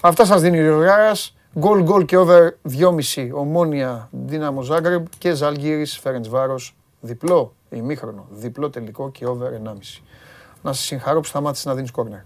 αυτά 0.00 0.24
σας 0.24 0.40
δίνει 0.40 0.58
ο 0.58 0.62
Ριωγάρας. 0.62 1.36
Γκολ, 1.58 1.82
γκολ 1.82 2.04
και 2.04 2.16
over 2.16 2.48
2,5 2.62 3.30
ομόνια 3.32 4.08
Δύναμο 4.26 4.62
Ζάγκρεμπ 4.62 5.06
και 5.18 5.34
Ζαλγίρι 5.34 5.86
Φέρεντς 5.86 6.28
Βάρος. 6.28 6.76
Διπλό 7.00 7.54
ημίχρονο, 7.70 8.26
διπλό 8.30 8.70
τελικό 8.70 9.10
και 9.10 9.26
over 9.26 9.50
1,5. 9.52 10.02
Να 10.62 10.72
σε 10.72 10.82
συγχαρώ 10.82 11.20
που 11.20 11.26
σταμάτησες 11.26 11.66
να 11.66 11.74
δίνεις 11.74 11.90
κόρνερ. 11.90 12.18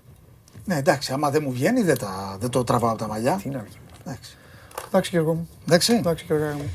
Ναι, 0.64 0.76
εντάξει, 0.76 1.12
άμα 1.12 1.30
δεν 1.30 1.42
μου 1.44 1.52
βγαίνει, 1.52 1.82
δεν, 1.82 1.98
τα, 1.98 2.36
δεν 2.40 2.50
το 2.50 2.64
τραβάω 2.64 2.90
από 2.90 2.98
τα 2.98 3.06
μαλλιά. 3.08 3.40
Τι 3.42 3.48
να 3.48 3.58
βγει. 3.58 3.76
Εντάξει. 4.06 4.36
Εντάξει, 4.88 5.10
Γιώργο 5.12 5.34
μου. 5.34 5.48
Εντάξει. 5.66 5.92
Εντάξει, 5.94 6.24
Γιώργο 6.26 6.44
μου. 6.46 6.70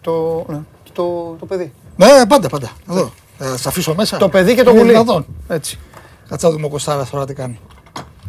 Το, 0.00 0.44
ναι, 0.48 0.60
το, 0.92 1.36
το 1.38 1.46
παιδί. 1.46 1.72
Ναι, 1.96 2.06
πάντα, 2.28 2.48
πάντα. 2.48 2.70
Εδώ. 2.90 3.12
Θα 3.38 3.56
σε 3.56 3.68
αφήσω 3.68 3.94
μέσα. 3.94 4.16
Το 4.16 4.28
παιδί 4.28 4.54
και 4.54 4.62
το 4.62 4.70
Είναι 4.70 4.78
γουλί. 4.78 4.92
δυνατόν. 4.92 5.26
Έτσι. 5.48 5.78
Κάτσα 6.28 6.46
να 6.46 6.52
δούμε 6.52 6.66
ο 6.66 6.68
Κωστάρας 6.68 7.10
τώρα 7.10 7.26
τι 7.26 7.34
κάνει. 7.34 7.60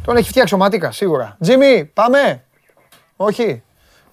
Τον 0.05 0.17
έχει 0.17 0.29
φτιάξει 0.29 0.53
ο 0.53 0.57
Ματίκα, 0.57 0.91
σίγουρα. 0.91 1.37
Τζίμι, 1.41 1.85
πάμε. 1.85 2.43
Όχι. 3.15 3.63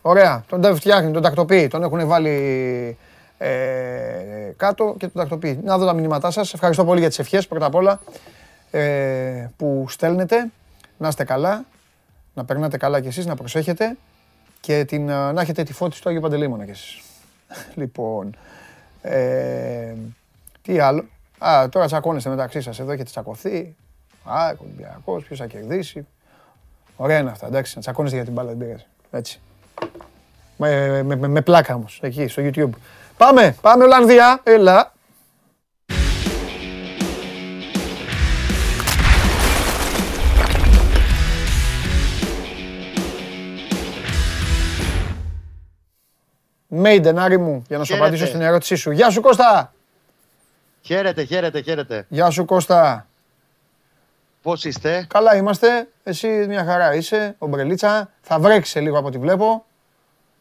Ωραία. 0.03 0.45
Τον 0.49 0.61
τα 0.61 0.75
φτιάχνει, 0.75 1.13
τον 1.13 1.23
τακτοποιεί. 1.23 1.69
Τον 1.69 1.83
έχουν 1.83 2.07
βάλει 2.07 2.97
ε, 3.39 3.49
κάτω 4.57 4.95
και 4.99 5.07
τον 5.07 5.23
τακτοποιεί. 5.23 5.61
Να 5.65 5.79
δω 5.79 5.87
τα 5.87 5.93
μηνύματά 5.93 6.31
σας. 6.31 6.55
Ευχαριστώ 6.55 6.85
πολύ 6.85 7.01
για 7.01 7.09
τις 7.09 7.19
ευχές 7.19 7.47
πρώτα 7.47 7.67
απ' 7.67 7.75
όλα 7.75 8.01
ε, 8.71 9.51
που 9.57 9.87
στέλνετε. 9.89 10.51
Να 10.99 11.09
είστε 11.09 11.25
καλά. 11.25 11.65
Να 12.35 12.45
περνάτε 12.45 12.77
καλά 12.77 13.01
κι 13.01 13.09
εσείς, 13.09 13.27
να 13.27 13.35
προσέχετε 13.35 13.97
και 14.61 14.85
την, 14.85 15.09
ε, 15.09 15.33
να 15.33 15.41
έχετε 15.41 15.63
τη 15.63 15.73
φώτιση 15.73 16.03
του 16.03 16.09
Άγιου 16.09 16.21
Παντελήμωνα 16.21 16.65
κι 16.65 16.71
εσείς. 16.71 17.03
λοιπόν, 17.81 18.37
ε, 19.03 19.95
τι 20.63 20.79
άλλο; 20.79 21.05
Α, 21.47 21.69
τώρα 21.69 21.87
τσακώνεστε 21.87 22.29
μεταξύ 22.29 22.61
σας. 22.61 22.79
Εδώ 22.79 22.93
έχετε 22.93 23.11
τσακωθεί. 23.11 23.77
Α, 24.25 24.55
Ολυμπιακός, 24.59 25.25
ποιος 25.25 25.39
θα 25.39 25.47
κερδίσει. 25.47 26.07
Ωραία 26.97 27.19
είναι 27.19 27.31
αυτά, 27.31 27.47
εντάξει, 27.47 27.73
να 27.75 27.81
τσακώνεστε 27.81 28.17
για 28.17 28.25
την 28.25 28.35
μπάλα, 28.35 28.49
δεν 28.49 28.59
πειράζει. 28.59 28.85
Έτσι. 29.11 29.41
Με, 30.57 31.03
με, 31.03 31.17
με, 31.17 31.29
με 31.29 31.41
πλάκα 31.41 31.75
όμως, 31.75 31.99
εκεί, 32.03 32.27
στο 32.29 32.43
YouTube. 32.45 32.71
Πάμε, 33.17 33.57
πάμε 33.61 33.85
Ολλανδία, 33.85 34.41
έλα. 34.43 34.93
Μέιντεν, 46.67 47.19
Άρη 47.19 47.39
μου, 47.39 47.63
για 47.67 47.79
να 47.79 47.85
σου 47.85 47.93
Χαίρετε. 47.93 48.07
απαντήσω 48.09 48.27
στην 48.27 48.41
ερώτησή 48.41 48.75
σου. 48.75 48.91
Γεια 48.91 49.11
σου 49.11 49.21
Κώστα! 49.21 49.74
Χαίρετε, 50.87 51.25
χαίρετε, 51.25 51.61
χαίρετε. 51.61 52.07
Γεια 52.09 52.31
σου 52.31 52.45
Κώστα! 52.45 53.07
Πώς 54.43 54.65
είστε; 54.65 55.07
Καλά 55.09 55.37
είμαστε, 55.37 55.89
εσύ 56.03 56.29
μια 56.29 56.65
χαρά 56.65 56.95
είσαι, 56.95 57.35
ομπρελίτσα. 57.39 58.11
Θα 58.21 58.39
βρέξει 58.39 58.71
σε 58.71 58.81
λίγο 58.81 58.99
από 58.99 59.07
ό,τι 59.07 59.19
βλέπω. 59.19 59.65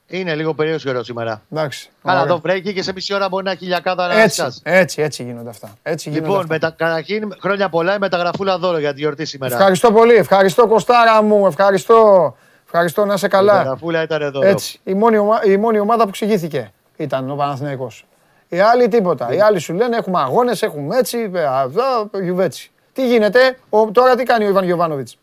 Είναι 0.07 0.36
λίγο 0.36 0.53
περίεργος 0.53 0.84
καιρός 0.84 1.06
σήμερα. 1.06 1.41
Εντάξει. 1.52 1.90
Καλά, 2.03 2.20
ωραία. 2.20 2.32
εδώ 2.32 2.40
βρέκει 2.41 2.74
και 2.74 2.82
σε 2.84 2.94
μισή 2.94 3.14
ώρα 3.14 3.28
μπορεί 3.30 3.44
να 3.44 3.52
έχει 3.52 3.65
λιακάδα 3.65 4.07
να 4.07 4.22
Έτσι, 4.22 4.36
σκάσει. 4.41 4.60
έτσι, 4.64 5.02
έτσι 5.02 5.24
γίνονται 5.24 5.49
αυτά. 5.49 5.74
Έτσι 5.84 6.10
γίνονται 6.10 6.26
Λοιπόν, 6.28 6.41
αυτά. 6.41 6.53
μετα... 6.53 6.70
καταρχήν 6.78 7.34
χρόνια 7.41 7.70
πολλά 7.70 7.95
η 7.95 7.98
μεταγραφούλα 7.99 8.57
δώρο 8.57 8.78
για 8.78 8.94
τη 8.94 8.99
γιορτή 8.99 9.26
σήμερα. 9.26 9.56
Ευχαριστώ 9.56 9.91
πολύ, 9.91 10.14
ευχαριστώ 10.14 10.68
Κωστάρα 10.68 11.22
μου, 11.22 11.45
ευχαριστώ. 11.48 12.36
Ευχαριστώ 12.65 13.06
να 13.06 13.14
είσαι 13.14 13.26
Η 13.26 13.30
καλά. 13.30 13.53
μεταγραφούλα 13.53 14.02
ήταν 14.02 14.22
εδώ. 14.22 14.41
Έτσι, 14.44 14.80
η 14.84 14.94
μόνη, 14.94 15.18
ομα- 15.18 15.44
η 15.45 15.57
μόνη 15.57 15.80
ομάδα 15.80 16.03
που 16.03 16.10
εξηγήθηκε 16.10 16.72
ήταν 16.98 17.30
ο 17.32 17.36
Παναθηναϊκός. 17.36 18.06
Οι 18.53 18.59
άλλοι 18.59 18.88
τίποτα. 18.88 19.34
Οι 19.34 19.39
άλλοι 19.39 19.59
σου 19.59 19.73
λένε 19.73 19.97
έχουμε 19.97 20.19
αγώνες, 20.19 20.61
έχουμε 20.61 20.97
έτσι, 20.97 21.31
ε, 21.34 21.43
αυτά, 21.43 22.09
γιουβέτσι. 22.21 22.71
Τι 22.93 23.07
γίνεται, 23.07 23.57
ο, 23.69 23.91
τώρα 23.91 24.15
τι 24.15 24.23
κάνει 24.23 24.45
ο 24.45 24.47
Ιβάν 24.49 24.63
Γιωβάνοβιτς; 24.63 25.17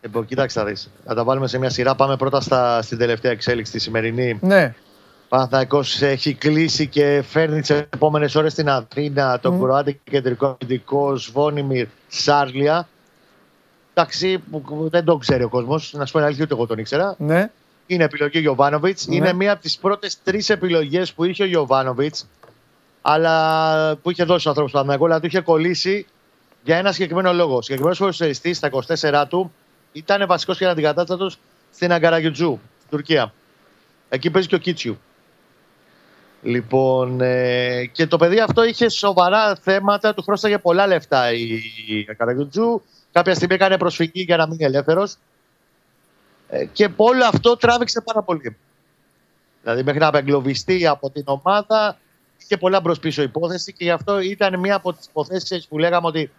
Λοιπόν, 0.00 0.24
κοίταξε 0.24 0.58
να 0.58 0.64
δεις. 0.64 0.90
Θα 1.04 1.14
τα 1.14 1.24
βάλουμε 1.24 1.46
σε 1.48 1.58
μια 1.58 1.70
σειρά. 1.70 1.94
Πάμε 1.94 2.16
πρώτα 2.16 2.40
στα... 2.40 2.82
στην 2.82 2.98
τελευταία 2.98 3.32
εξέλιξη 3.32 3.72
τη 3.72 3.78
σημερινή. 3.78 4.38
Ναι, 4.42 4.74
Παναθηναϊκός 5.28 6.02
έχει 6.02 6.34
κλείσει 6.34 6.86
και 6.86 7.24
φέρνει 7.28 7.60
τις 7.60 7.70
επόμενες 7.70 8.34
ώρες 8.34 8.52
στην 8.52 8.68
Αθήνα 8.68 9.38
τον 9.40 9.60
Κροάτι 9.60 10.00
κεντρικό 10.10 10.46
αμυντικό 10.60 11.16
Σβόνιμιρ 11.16 11.86
Σάρλια. 12.08 12.88
Εντάξει, 13.94 14.38
που 14.50 14.60
που 14.62 14.88
δεν 14.90 15.04
τον 15.04 15.18
ξέρει 15.18 15.42
ο 15.42 15.48
κόσμος. 15.48 15.92
Να 15.96 16.06
σου 16.06 16.12
πω 16.12 16.18
την 16.18 16.26
αλήθεια, 16.26 16.44
ούτε 16.44 16.54
εγώ 16.54 16.66
τον 16.66 16.78
ήξερα. 16.78 17.14
ναι. 17.18 17.50
Είναι 17.90 18.04
επιλογή 18.04 18.38
Γιωβάνοβιτς. 18.38 19.06
Ναι. 19.06 19.16
Είναι 19.16 19.32
μία 19.32 19.52
από 19.52 19.62
τις 19.62 19.78
πρώτες 19.78 20.22
τρεις 20.22 20.50
επιλογές 20.50 21.12
που 21.12 21.24
είχε 21.24 21.42
ο 21.42 21.46
Γιωβάνοβιτς, 21.46 22.26
αλλά 23.10 23.96
που 23.96 24.10
είχε 24.10 24.24
δώσει 24.24 24.46
ο 24.46 24.50
άνθρωπος 24.50 24.72
του 24.72 24.78
Παναγιώτη, 24.78 25.12
αλλά 25.12 25.20
του 25.20 25.26
είχε 25.26 25.40
κολλήσει 25.40 26.06
για 26.64 26.76
ένα 26.76 26.92
συγκεκριμένο 26.92 27.32
λόγο. 27.32 27.56
Ο 27.56 27.62
συγκεκριμένος 27.62 27.98
ποδοσφαιριστή 27.98 28.54
στα 28.54 28.70
24 28.70 29.24
του 29.28 29.52
ήταν 29.92 30.26
βασικός 30.26 30.58
και 30.58 30.66
αντικατάστατο 30.66 31.30
στην 31.70 31.92
Αγκαραγιουτζού, 31.92 32.60
στην 32.76 32.90
Τουρκία. 32.90 33.32
Εκεί 34.08 34.30
παίζει 34.30 34.48
και 34.48 34.54
ο 34.54 34.58
Κίτσιου. 34.58 34.98
Λοιπόν, 36.42 37.20
ε, 37.20 37.84
και 37.86 38.06
το 38.06 38.16
παιδί 38.16 38.40
αυτό 38.40 38.64
είχε 38.64 38.88
σοβαρά 38.88 39.54
θέματα, 39.54 40.14
του 40.14 40.22
χρώσταγε 40.22 40.58
πολλά 40.58 40.86
λεφτά 40.86 41.32
η, 41.32 41.52
η 41.86 42.06
Αγκαραγιουτζού. 42.10 42.82
Κάποια 43.12 43.34
στιγμή 43.34 43.54
έκανε 43.54 43.78
προσφυγή 43.78 44.22
για 44.22 44.36
να 44.36 44.46
μείνει 44.46 44.64
ελεύθερος. 44.64 45.16
Ε, 46.48 46.64
και 46.64 46.88
όλο 46.96 47.24
αυτό 47.24 47.56
τράβηξε 47.56 48.00
πάρα 48.00 48.22
πολύ. 48.22 48.56
Δηλαδή, 49.62 49.82
μέχρι 49.82 50.00
να 50.00 50.06
απεγκλωβιστεί 50.06 50.86
από 50.86 51.10
την 51.10 51.22
ομάδα, 51.26 51.96
είχε 52.48 52.56
πολλά 52.56 52.80
μπρος 52.80 52.98
πίσω 52.98 53.22
υπόθεση 53.22 53.72
και 53.72 53.84
γι' 53.84 53.90
αυτό 53.90 54.20
ήταν 54.20 54.60
μία 54.60 54.74
από 54.74 54.92
τις 54.92 55.06
υποθέσεις 55.06 55.66
που 55.66 55.78
λέγαμε 55.78 56.06
ότι 56.06 56.30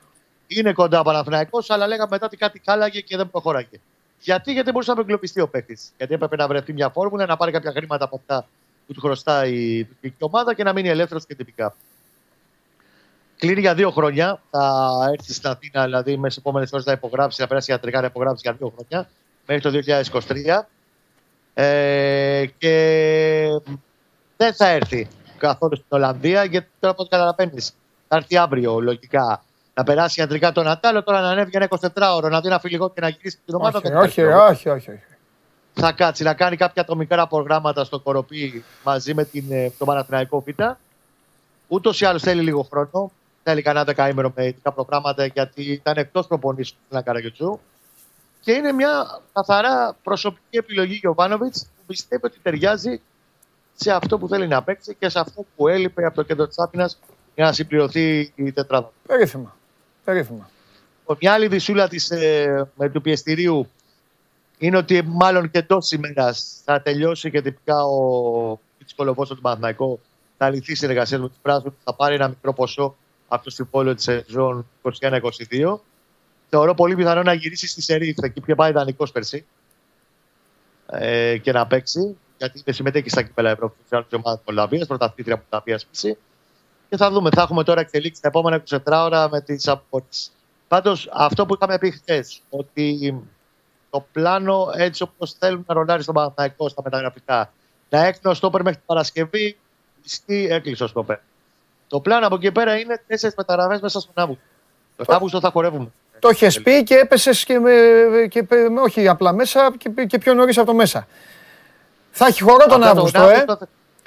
είναι 0.47 0.73
κοντά 0.73 0.99
ο 0.99 1.03
Παναθηναϊκός, 1.03 1.69
αλλά 1.69 1.87
λέγαμε 1.87 2.09
μετά 2.11 2.25
ότι 2.25 2.37
κάτι 2.37 2.59
κάλαγε 2.59 2.99
και 2.99 3.17
δεν 3.17 3.29
προχώραγε. 3.29 3.79
Γιατί, 4.19 4.51
γιατί 4.51 4.71
μπορούσε 4.71 4.91
να 4.91 4.95
απεγκλωβιστεί 4.95 5.41
ο 5.41 5.47
παίκτης. 5.47 5.91
Γιατί 5.97 6.13
έπρεπε 6.13 6.35
να 6.35 6.47
βρεθεί 6.47 6.73
μια 6.73 6.89
φόρμουλα, 6.89 7.25
να 7.25 7.37
πάρει 7.37 7.51
κάποια 7.51 7.71
χρήματα 7.71 8.05
από 8.05 8.15
αυτά 8.15 8.47
που 8.87 8.93
του 8.93 9.01
χρωστάει 9.01 9.53
η 9.53 9.83
τουρκική 9.83 10.15
ομάδα 10.19 10.53
και 10.53 10.63
να 10.63 10.73
μείνει 10.73 10.89
ελεύθερος 10.89 11.25
και 11.25 11.35
τυπικά. 11.35 11.75
Κλείνει 13.37 13.59
για 13.59 13.73
δύο 13.73 13.91
χρόνια. 13.91 14.41
Θα 14.49 14.91
έρθει 15.11 15.33
στην 15.33 15.49
Αθήνα, 15.49 15.83
δηλαδή 15.83 16.17
μέσα 16.17 16.29
στις 16.29 16.37
επόμενες 16.37 16.71
ώρες 16.71 16.85
θα 16.85 16.91
υπογράψει, 16.91 17.41
θα 17.41 17.47
περάσει 17.47 17.71
ιατρικά 17.71 17.99
να 17.99 18.05
υπογράψει 18.05 18.41
για 18.43 18.53
δύο 18.53 18.73
χρόνια, 18.75 19.09
μέχρι 19.47 19.61
το 19.61 19.69
2023. 19.69 20.67
Ε, 21.53 22.45
και 22.57 23.47
δεν 24.37 24.53
θα 24.53 24.67
έρθει 24.67 25.07
καθόλου 25.39 25.75
στην 25.75 25.87
Ολλανδία, 25.89 26.43
γιατί 26.43 26.67
τώρα 26.79 26.93
από 26.93 27.01
ό,τι 27.01 27.11
καταλαβαίνεις, 27.11 27.73
θα 28.07 28.15
έρθει 28.15 28.37
αύριο 28.37 28.79
λογικά 28.79 29.43
να 29.73 29.83
περάσει 29.83 30.19
ιατρικά 30.19 30.51
τον 30.51 30.63
Νατάλο, 30.63 31.03
τώρα 31.03 31.21
να 31.21 31.29
ανέβει 31.29 31.51
ένα 31.53 31.67
24 31.69 31.87
ώρο, 32.15 32.29
να 32.29 32.41
δει 32.41 32.47
ένα 32.47 32.59
φιλικό 32.59 32.89
και 32.89 33.01
να 33.01 33.09
γυρίσει 33.09 33.37
την 33.45 33.55
ομάδα. 33.55 33.81
Όχι, 33.83 33.93
όχι, 33.93 34.21
όχι, 34.21 34.69
όχι, 34.69 34.89
όχι. 34.91 35.03
Θα 35.73 35.91
κάτσει 35.91 36.23
να 36.23 36.33
κάνει 36.33 36.55
κάποια 36.55 36.81
ατομικά 36.81 37.27
προγράμματα 37.27 37.83
στο 37.83 37.99
Κοροπή 37.99 38.63
μαζί 38.83 39.13
με 39.13 39.23
την, 39.23 39.45
ε, 39.49 39.71
τον 39.77 39.87
Παναθηναϊκό 39.87 40.43
Β. 40.47 40.61
Ούτως 41.67 42.01
ή 42.01 42.05
άλλως 42.05 42.21
θέλει 42.21 42.41
λίγο 42.41 42.61
χρόνο. 42.63 43.11
Θέλει 43.43 43.61
κανένα 43.61 43.85
δεκαήμερο 43.85 44.31
με 44.35 44.45
ειδικά 44.45 44.71
προγράμματα 44.71 45.25
γιατί 45.25 45.71
ήταν 45.71 45.97
εκτός 45.97 46.27
προπονήσεων 46.27 46.79
στην 46.89 47.03
Καραγιουτσού. 47.03 47.59
Και 48.41 48.51
είναι 48.51 48.71
μια 48.71 49.19
καθαρά 49.33 49.95
προσωπική 50.03 50.57
επιλογή 50.57 50.93
για 50.93 51.09
ο 51.09 51.13
Βάνοβιτ 51.13 51.53
που 51.53 51.83
πιστεύει 51.87 52.25
ότι 52.25 52.39
ταιριάζει 52.41 53.01
σε 53.81 53.91
αυτό 53.91 54.17
που 54.17 54.27
θέλει 54.27 54.47
να 54.47 54.63
παίξει 54.63 54.95
και 54.99 55.09
σε 55.09 55.19
αυτό 55.19 55.45
που 55.55 55.67
έλειπε 55.67 56.05
από 56.05 56.15
το 56.15 56.23
κέντρο 56.23 56.47
της 56.47 56.57
Άθυνα 56.59 56.89
για 57.35 57.45
να 57.45 57.53
συμπληρωθεί 57.53 58.31
η 58.35 58.51
τετράδα. 58.51 58.91
Περίφημα. 59.07 59.55
Περίφημα. 60.03 60.49
Μια 61.19 61.33
άλλη 61.33 61.47
δυσούλα 61.47 61.87
της, 61.87 62.11
ε, 62.11 62.69
με 62.75 62.89
του 62.89 63.01
πιεστηρίου 63.01 63.69
είναι 64.57 64.77
ότι 64.77 65.01
μάλλον 65.05 65.51
και 65.51 65.57
εντός 65.57 65.91
ημέρας 65.91 66.61
θα 66.63 66.81
τελειώσει 66.81 67.31
και 67.31 67.41
τυπικά 67.41 67.83
ο 67.83 68.59
Κολοβός 68.95 69.29
του 69.29 69.41
Παναθηναϊκό 69.41 69.99
θα 70.37 70.49
λυθεί 70.49 70.75
συνεργασία 70.75 71.19
με 71.19 71.27
τους 71.27 71.37
πράσινους. 71.41 71.73
Θα 71.83 71.93
πάρει 71.93 72.15
ένα 72.15 72.27
μικρό 72.27 72.53
ποσό 72.53 72.95
από 73.27 73.43
το 73.43 73.49
συμβόλαιο 73.49 73.95
της 73.95 74.03
σεζόν 74.03 74.67
21-22. 74.81 75.79
Θεωρώ 76.49 76.73
πολύ 76.73 76.95
πιθανό 76.95 77.23
να 77.23 77.33
γυρίσει 77.33 77.67
στη 77.67 77.81
Σερίφ, 77.81 78.17
εκεί 78.21 78.41
που 78.41 78.55
πάει 78.55 78.69
ιδανικό 78.69 79.11
πέρσι 79.11 79.45
ε, 80.85 81.37
και 81.37 81.51
να 81.51 81.67
παίξει. 81.67 82.17
Γιατί 82.39 82.61
δεν 82.65 82.73
συμμετέχει 82.73 83.09
στα 83.09 83.21
κύπελα 83.21 83.49
Ευρώπη 83.49 83.75
τη 83.89 84.15
ομάδα 84.15 84.35
της 84.35 84.45
Μολδαβίας, 84.45 84.87
πρωταθλήτρια 84.87 85.35
Μολδαβία 85.35 85.79
πέρσι. 85.91 86.17
Και 86.89 86.97
θα 86.97 87.11
δούμε, 87.11 87.29
θα 87.35 87.41
έχουμε 87.41 87.63
τώρα 87.63 87.81
εξελίξει 87.81 88.21
τα 88.21 88.27
επόμενα 88.27 88.63
24 88.69 88.77
ώρα 88.85 89.29
με 89.29 89.41
τις 89.41 89.67
απορίες. 89.67 90.31
Πάντως, 90.67 91.09
αυτό 91.11 91.45
που 91.45 91.53
είχαμε 91.53 91.77
πει 91.77 91.91
χθες, 91.91 92.41
ότι 92.49 93.15
το 93.89 94.05
πλάνο 94.11 94.71
έτσι 94.75 95.03
όπως 95.03 95.33
θέλουν 95.33 95.63
να 95.67 95.73
ρολάρει 95.73 96.01
στον 96.01 96.13
Παναθηναϊκό 96.13 96.69
στα 96.69 96.81
μεταγραφικά, 96.83 97.53
να 97.89 98.05
έκνο 98.05 98.31
ο 98.31 98.33
στόπερ 98.33 98.61
μέχρι 98.61 98.77
την 98.77 98.85
Παρασκευή, 98.85 99.57
ισχύει, 100.03 100.47
έκλεισε 100.49 100.83
ο 100.83 100.87
στόπερ. 100.87 101.17
Το 101.87 101.99
πλάνο 101.99 102.25
από 102.25 102.35
εκεί 102.35 102.51
πέρα 102.51 102.79
είναι 102.79 103.03
τέσσερις 103.07 103.35
μεταγραφές 103.35 103.81
μέσα 103.81 103.99
στον 103.99 104.13
Αύγουστο. 104.15 104.43
Τον 104.95 105.15
Αύγουστο 105.15 105.39
θα 105.39 105.51
χορεύουμε. 105.51 105.91
Το 106.19 106.29
είχες 106.29 106.61
πει 106.61 106.83
και 106.83 106.95
έπεσες 106.95 107.43
και, 107.43 107.59
με, 107.59 107.71
και 108.29 108.45
με, 108.49 108.81
όχι 108.81 109.07
απλά 109.07 109.33
μέσα 109.33 109.71
και, 109.77 110.05
και 110.05 110.17
πιο 110.17 110.33
νωρίς 110.33 110.57
από 110.57 110.67
το 110.67 110.73
μέσα. 110.73 111.07
Θα 112.19 112.25
έχει 112.27 112.43
χορό 112.43 112.65
τον 112.65 112.83
Αύγουστο, 112.83 113.21
ε. 113.21 113.45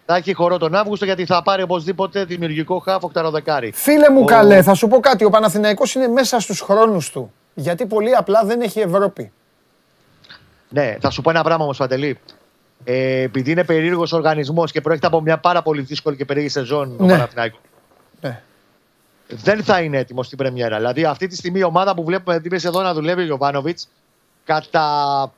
Θα 0.07 0.17
έχει 0.17 0.33
χορό 0.33 0.59
τον 0.59 0.75
Αύγουστο 0.75 1.05
γιατί 1.05 1.27
θα 1.27 1.43
πάρει 1.43 1.63
οπωσδήποτε 1.63 2.25
δημιουργικό 2.25 2.79
χάφο 2.79 3.09
κταροδεκάρι. 3.09 3.73
Φίλε 3.75 4.11
μου, 4.11 4.21
ο... 4.23 4.25
καλέ, 4.25 4.63
θα 4.63 4.75
σου 4.75 4.89
πω 4.89 5.01
κάτι. 5.01 5.25
Ο 5.25 5.31
Παναθηναϊκός 5.31 5.95
είναι 5.95 6.09
μέσα 6.09 6.41
στους 6.41 6.61
χρόνους 6.61 7.11
του. 7.11 7.33
Γιατί 7.55 7.87
πολύ 7.87 8.15
απλά 8.17 8.45
δεν 8.45 8.61
έχει 8.61 8.81
Ευρώπη. 8.81 9.33
Ναι, 10.69 10.97
θα 11.01 11.11
σου 11.11 11.23
πω 11.23 11.31
ένα 11.31 11.43
πράγμα 11.43 11.65
όμως, 11.65 11.77
Παντελή. 11.77 12.19
Ε, 12.85 13.21
επειδή 13.21 13.51
είναι 13.51 13.65
περίεργος 13.65 14.13
οργανισμός 14.13 14.73
και 14.73 14.81
προέρχεται 14.81 15.09
από 15.09 15.21
μια 15.21 15.39
πάρα 15.39 15.63
πολύ 15.63 15.81
δύσκολη 15.81 16.17
και 16.17 16.25
περίεργη 16.25 16.51
σεζόν 16.51 16.89
ναι. 16.99 17.05
ο 17.05 17.07
Παναθηναϊκός. 17.07 17.61
Ναι. 18.21 18.43
Δεν 19.29 19.65
θα 19.65 19.81
είναι 19.81 19.99
έτοιμος 19.99 20.27
στην 20.27 20.39
Πρεμιέρα. 20.39 20.77
Δηλαδή, 20.77 21.05
αυτή 21.05 21.27
τη 21.27 21.37
στιγμή 21.37 21.59
η 21.59 21.65
ομάδα 21.65 21.95
που 21.95 22.05
βλέπουμε 22.05 22.41
την 22.41 22.53
εδώ 22.65 22.83
να 22.83 22.95
δουλεύει 22.95 23.21
ο 23.21 23.25
Γιωβάνοβιτς 23.25 23.89
κατά 24.45 25.33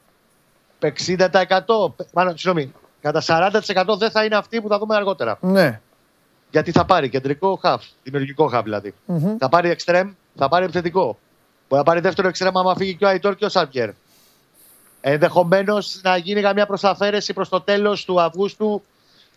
60%. 1.06 1.28
Μάλλον, 2.12 2.38
συγγνώμη, 2.38 2.72
κατά 3.00 3.22
40% 3.26 3.98
δεν 3.98 4.10
θα 4.10 4.24
είναι 4.24 4.36
αυτή 4.36 4.60
που 4.60 4.68
θα 4.68 4.78
δούμε 4.78 4.94
αργότερα. 4.96 5.38
Ναι. 5.40 5.80
Γιατί 6.50 6.70
θα 6.72 6.84
πάρει 6.84 7.08
κεντρικό 7.08 7.58
χαφ, 7.62 7.84
δημιουργικό 8.02 8.46
χαφ 8.46 8.62
δηλαδή. 8.62 8.94
Mm-hmm. 9.08 9.36
Θα 9.38 9.48
πάρει 9.48 9.70
εξτρέμ, 9.70 10.12
θα 10.36 10.48
πάρει 10.48 10.64
επιθετικό. 10.64 11.18
Μπορεί 11.68 11.82
να 11.82 11.82
πάρει 11.82 12.00
δεύτερο 12.00 12.28
εξτρέμ 12.28 12.58
άμα 12.58 12.74
φύγει 12.74 12.94
και 12.94 13.04
ο 13.04 13.08
Αϊτόρ 13.08 13.34
και 13.34 13.44
ο 13.44 13.48
Σάντιερ. 13.48 13.90
Ενδεχομένως 15.00 16.00
να 16.02 16.16
γίνει 16.16 16.40
καμιά 16.40 16.66
προσαφαίρεση 16.66 17.32
προς 17.32 17.48
το 17.48 17.60
τέλος 17.60 18.04
του 18.04 18.20
Αυγούστου 18.20 18.82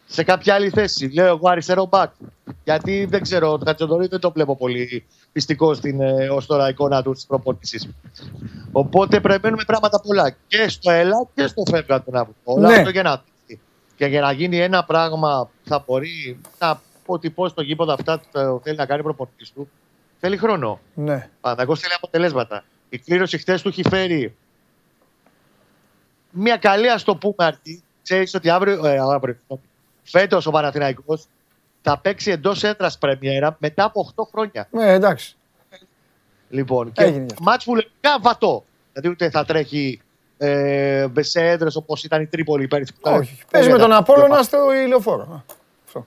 σε 0.07 0.23
κάποια 0.23 0.53
άλλη 0.53 0.69
θέση. 0.69 1.11
Λέω 1.13 1.25
εγώ 1.25 1.49
αριστερό 1.49 1.85
μπακ. 1.85 2.11
Γιατί 2.63 3.05
δεν 3.05 3.21
ξέρω, 3.21 3.51
ο 3.51 3.59
Χατζοδωρή 3.65 4.07
δεν 4.07 4.19
το 4.19 4.31
βλέπω 4.31 4.55
πολύ 4.55 5.05
πιστικό 5.31 5.73
στην 5.73 6.01
ε, 6.01 6.29
ως 6.29 6.45
τώρα 6.45 6.69
εικόνα 6.69 7.03
του 7.03 7.11
της 7.11 7.25
προπόνησης. 7.25 7.89
Οπότε 8.71 9.19
περιμένουμε 9.19 9.63
πράγματα 9.67 10.01
πολλά 10.01 10.35
και 10.47 10.69
στο 10.69 10.91
ΕΛΑ 10.91 11.27
και 11.33 11.47
στο 11.47 11.63
φεύγα 11.69 12.03
τον 12.03 12.15
Αύγουστο. 12.15 12.41
Όλα 12.43 12.67
ναι. 12.67 12.75
αυτό 12.75 12.89
για 12.89 13.03
να 13.03 13.23
και 13.95 14.05
για 14.05 14.21
να 14.21 14.31
γίνει 14.31 14.57
ένα 14.57 14.83
πράγμα 14.83 15.45
που 15.45 15.69
θα 15.69 15.83
μπορεί 15.87 16.39
να 16.59 16.69
αποτυπώσει 16.69 17.53
το 17.53 17.61
γήπεδο 17.61 17.93
αυτά 17.93 18.19
που 18.19 18.61
θέλει 18.63 18.77
να 18.77 18.85
κάνει 18.85 19.03
προπονητής 19.03 19.51
του, 19.51 19.69
θέλει 20.19 20.37
χρόνο. 20.37 20.79
Ναι. 20.93 21.29
Παναγό 21.41 21.75
θέλει 21.75 21.93
αποτελέσματα. 21.93 22.63
Η 22.89 22.97
κλήρωση 22.97 23.37
χθες 23.37 23.61
του 23.61 23.67
έχει 23.67 23.83
φέρει 23.89 24.35
μια 26.31 26.57
καλή, 26.57 26.89
ας 26.89 27.03
το 27.03 27.15
πούμε, 27.15 27.35
αρχή. 27.37 27.83
Ξέρεις 28.03 28.33
ότι 28.33 28.49
αύριο, 28.49 28.85
ε, 28.85 28.97
αύριο 28.99 29.37
φέτος 30.09 30.45
ο 30.45 30.51
Παναθηναϊκός 30.51 31.25
θα 31.81 31.99
παίξει 31.99 32.31
εντός 32.31 32.63
έδρας 32.63 32.97
πρεμιέρα 32.97 33.57
μετά 33.59 33.83
από 33.83 34.13
8 34.15 34.23
χρόνια. 34.31 34.67
Ναι, 34.71 34.91
εντάξει. 34.91 35.35
Λοιπόν, 36.49 36.91
και 36.91 37.25
μάτς 37.41 37.63
που 37.63 37.75
λογικά 37.75 38.19
βατό. 38.21 38.63
Δηλαδή 38.93 39.09
ούτε 39.09 39.29
θα 39.29 39.45
τρέχει 39.45 40.01
ε, 40.37 41.07
σε 41.19 41.47
έδρες 41.47 41.75
όπως 41.75 42.03
ήταν 42.03 42.21
η 42.21 42.27
Τρίπολη 42.27 42.67
πέρυσι. 42.67 42.93
Όχι. 43.01 43.39
Παίζει 43.51 43.71
με 43.71 43.77
τον 43.77 43.91
Απόλωνα 43.91 44.43
στο 44.43 44.73
ηλιοφόρο. 44.73 45.43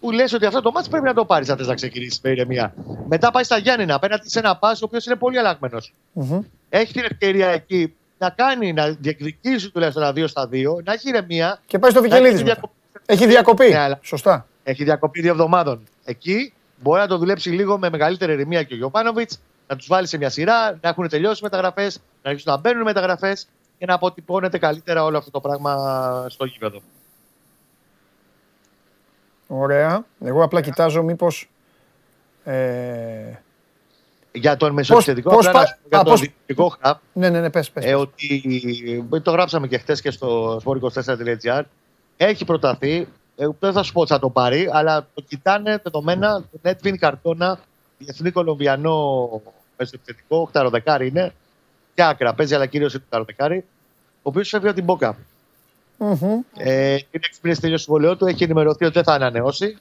Που 0.00 0.10
λες 0.10 0.32
ότι 0.32 0.46
αυτό 0.46 0.60
το 0.62 0.70
μάτς 0.70 0.88
πρέπει 0.88 1.04
να 1.04 1.14
το 1.14 1.24
πάρεις 1.24 1.48
αν 1.48 1.56
θες 1.56 1.66
να 1.66 1.74
ξεκινήσεις 1.74 2.20
με 2.22 2.30
ηρεμία. 2.30 2.74
Μετά 3.08 3.30
πάει 3.30 3.44
στα 3.44 3.56
Γιάννενα 3.56 3.94
απέναντι 3.94 4.30
σε 4.30 4.38
ένα 4.38 4.56
πας 4.56 4.82
ο 4.82 4.84
οποίος 4.84 5.06
είναι 5.06 5.16
πολύ 5.16 5.38
αλλαγμένος. 5.38 5.94
Mm-hmm. 6.14 6.40
Έχει 6.68 6.92
την 6.92 7.04
ευκαιρία 7.04 7.48
εκεί 7.48 7.94
να 8.18 8.30
κάνει, 8.30 8.72
να 8.72 8.90
διεκδικήσει 8.90 9.70
τουλάχιστον 9.70 10.02
ένα 10.02 10.12
2 10.12 10.28
στα 10.28 10.48
2, 10.52 10.82
να 10.84 10.92
έχει 10.92 11.08
ηρεμία. 11.08 11.60
Και 11.66 11.78
πάει 11.78 11.90
στο 11.90 12.02
Βικελίδης. 12.02 12.42
Διακοπή. 12.42 12.74
Έχει 13.10 13.26
διακοπή. 13.26 13.68
Ναι, 13.68 13.88
Σωστά. 14.00 14.46
Έχει 14.62 14.84
διακοπή 14.84 15.20
δύο 15.20 15.30
εβδομάδων. 15.30 15.86
Εκεί 16.04 16.52
μπορεί 16.76 17.00
να 17.00 17.06
το 17.06 17.18
δουλέψει 17.18 17.50
λίγο 17.50 17.78
με 17.78 17.90
μεγαλύτερη 17.90 18.32
ηρεμία 18.32 18.62
και 18.62 18.74
ο 18.74 18.76
Γιωβάνοβιτς, 18.76 19.40
να 19.66 19.76
τους 19.76 19.86
βάλει 19.86 20.06
σε 20.06 20.16
μια 20.16 20.30
σειρά, 20.30 20.78
να 20.80 20.88
έχουν 20.88 21.08
τελειώσει 21.08 21.42
μεταγραφές, 21.42 22.00
να 22.22 22.30
αρχίσουν 22.30 22.52
να 22.52 22.58
μπαίνουν 22.58 22.82
μεταγραφές 22.82 23.48
και 23.78 23.86
να 23.86 23.94
αποτυπώνεται 23.94 24.58
καλύτερα 24.58 25.04
όλο 25.04 25.18
αυτό 25.18 25.30
το 25.30 25.40
πράγμα 25.40 26.26
στο 26.28 26.44
γήπεδο. 26.44 26.80
Ωραία. 29.46 30.04
Εγώ 30.20 30.42
απλά 30.42 30.60
κοιτάζω 30.60 31.02
μήπως... 31.02 31.50
Ε... 32.44 33.32
Για 34.32 34.56
τον 34.56 34.72
μεσοεπιθετικό, 34.72 35.30
πώς, 35.30 35.50
πώς, 35.50 35.78
για 35.88 36.02
τον 36.02 36.16
διοικητικό 36.16 36.74
hub, 36.82 36.94
ναι, 37.12 37.28
ναι, 37.28 37.40
ναι, 37.40 37.50
πες, 37.50 37.70
πες, 37.70 37.84
ε, 37.84 37.94
ότι 37.94 38.42
το 39.22 39.30
γράψαμε 39.30 39.66
και 39.66 39.78
χθες 39.78 40.00
και 40.00 40.10
στο 40.10 40.60
sport24.gr, 40.64 41.62
έχει 42.26 42.44
προταθεί, 42.44 43.08
ε, 43.36 43.46
δεν 43.58 43.72
θα 43.72 43.82
σου 43.82 43.92
πω 43.92 44.00
ότι 44.00 44.10
θα 44.10 44.18
το 44.18 44.30
πάρει, 44.30 44.68
αλλά 44.72 45.06
το 45.14 45.22
κοιτάνε 45.28 45.80
δεδομένα, 45.82 46.44
το 46.52 46.70
Netflix 46.70 46.96
καρτόνα, 46.96 47.58
διεθνή 47.98 48.30
Κολομβιανό 48.30 49.28
μεσοεπιθετικό, 49.76 50.50
8 50.52 51.00
είναι, 51.00 51.34
και 51.94 52.02
άκρα. 52.02 52.34
Παίζει, 52.34 52.54
αλλά 52.54 52.66
κυρίως 52.66 52.94
είναι 52.94 53.02
το 53.08 53.24
ο 54.22 54.28
οποίος 54.28 54.48
φεύγει 54.48 54.66
από 54.66 54.76
την 54.76 54.84
Μπόκα. 54.84 55.16
Mm-hmm. 55.98 56.44
Ε, 56.56 56.92
είναι 56.92 57.04
εξυπηρετή 57.10 57.60
τελειώσει 57.60 57.84
συμβολέο 57.84 58.16
του, 58.16 58.26
έχει 58.26 58.44
ενημερωθεί 58.44 58.84
ότι 58.84 58.94
δεν 58.94 59.04
θα 59.04 59.12
ανανεώσει 59.12 59.78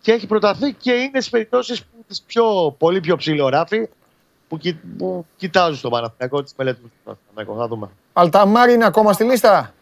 και 0.00 0.12
έχει 0.12 0.26
προταθεί 0.26 0.72
και 0.72 0.92
είναι 0.92 1.20
στις 1.20 1.30
περιπτώσεις 1.30 1.82
που 1.82 2.04
τις 2.08 2.22
πιο, 2.22 2.74
πολύ 2.78 3.00
πιο 3.00 3.16
ψηλό 3.16 3.48
ράφι 3.48 3.88
που, 4.48 4.58
κοι- 4.58 4.96
που 4.98 5.26
κοιτάζουν 5.36 5.76
στο 5.76 5.88
Παναθηναϊκό, 5.88 6.42
τις 6.42 6.54
μελετούν 6.56 6.90
στο 7.02 7.16
Παναθηναϊκό. 7.32 7.62
Θα 7.62 7.68
δούμε. 7.68 7.88
Αλταμάρ 8.12 8.68
είναι 8.68 8.84
ακόμα 8.84 9.12
στη 9.12 9.24
λίστα; 9.24 9.74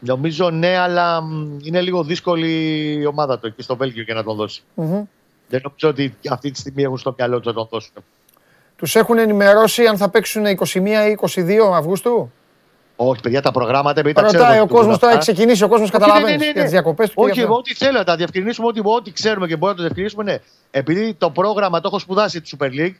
Νομίζω 0.00 0.50
ναι, 0.50 0.76
αλλά 0.76 1.20
μ, 1.22 1.56
είναι 1.62 1.80
λίγο 1.80 2.02
δύσκολη 2.04 2.50
η 3.00 3.06
ομάδα 3.06 3.38
του 3.38 3.46
εκεί 3.46 3.62
στο 3.62 3.76
Βέλγιο 3.76 4.02
για 4.02 4.14
να 4.14 4.22
τον 4.22 4.36
δώσει. 4.36 4.62
Μμμ. 4.74 5.02
Δεν 5.48 5.60
νομίζω 5.64 5.88
ότι 5.88 6.14
αυτή 6.30 6.50
τη 6.50 6.58
στιγμή 6.58 6.82
έχουν 6.82 6.98
στο 6.98 7.14
μυαλό 7.18 7.36
τους 7.36 7.46
να 7.46 7.52
τον 7.52 7.68
δώσουν. 7.70 7.92
Τους 8.76 8.94
έχουν 8.96 9.18
ενημερώσει 9.18 9.86
αν 9.86 9.96
θα 9.96 10.08
παίξουν 10.08 10.44
21 10.46 10.74
ή 11.10 11.18
22 11.34 11.72
Αυγούστου; 11.74 12.32
Όχι, 12.96 13.20
παιδιά, 13.20 13.42
τα 13.42 13.50
προγράμματα 13.50 14.00
επειδή 14.00 14.14
τα 14.14 14.22
ξέρουμε. 14.22 14.42
Ρωτάει 14.44 14.58
ο 14.60 14.62
ότι 14.62 14.70
το 14.72 14.76
κόσμος 14.76 14.92
δουν 14.92 15.00
τώρα, 15.00 15.12
έχει 15.12 15.20
αυτά. 15.20 15.32
ξεκινήσει 15.32 15.64
ο 15.64 15.68
κόσμος, 15.68 15.88
Όχι, 15.88 15.98
ναι, 15.98 16.04
καταλαβαίνεις. 16.06 16.38
ναι, 16.40 16.44
ναι, 16.46 16.52
Για 16.52 16.54
ναι. 16.54 16.62
τις 16.62 16.70
διακοπές 16.72 17.08
του. 17.08 17.14
και 17.14 17.20
Όχι, 17.22 17.32
για 17.32 17.42
εγώ 17.42 17.52
αυτά. 17.52 17.62
ό,τι 17.70 17.74
θέλω, 17.84 17.98
να 17.98 18.04
τα 18.04 18.16
διευκρινίσουμε 18.16 18.66
ό,τι, 18.68 18.80
ό,τι 18.84 19.12
ξέρουμε 19.12 19.46
και 19.46 19.56
μπορούμε 19.56 19.70
να 19.70 19.76
το 19.76 19.82
διευκρινίσουμε. 19.82 20.22
Ναι. 20.24 20.38
Επειδή 20.70 21.14
το 21.14 21.30
πρόγραμμα 21.30 21.80
το 21.80 21.88
έχω 21.88 21.98
σπουδάσει 21.98 22.40
τη 22.40 22.56
Super 22.58 22.66
League, 22.66 22.94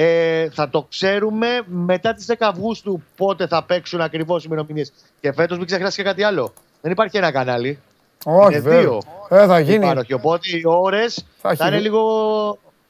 ε, 0.00 0.48
θα 0.50 0.68
το 0.68 0.86
ξέρουμε 0.88 1.48
μετά 1.66 2.14
τις 2.14 2.26
10 2.28 2.34
Αυγούστου 2.38 3.02
πότε 3.16 3.46
θα 3.46 3.62
παίξουν 3.62 4.00
ακριβώς 4.00 4.42
οι 4.42 4.46
ημερομηνίες. 4.50 4.92
Και 5.20 5.32
φέτος 5.32 5.56
μην 5.58 5.66
ξεχνάς 5.66 5.94
και 5.94 6.02
κάτι 6.02 6.22
άλλο. 6.22 6.52
Δεν 6.80 6.92
υπάρχει 6.92 7.16
ένα 7.16 7.32
κανάλι. 7.32 7.78
Όχι, 8.24 8.52
είναι 8.52 8.60
βέβαια. 8.60 8.80
δύο. 8.80 9.00
Ε, 9.28 9.46
θα 9.46 9.60
γίνει. 9.60 9.88
Υπάρχει. 9.88 10.12
Οπότε 10.12 10.48
οι 10.56 10.62
ώρες 10.64 11.24
θα, 11.40 11.50
έχει 11.50 11.62
είναι 11.66 11.76
δει- 11.76 11.82
λίγο 11.82 12.02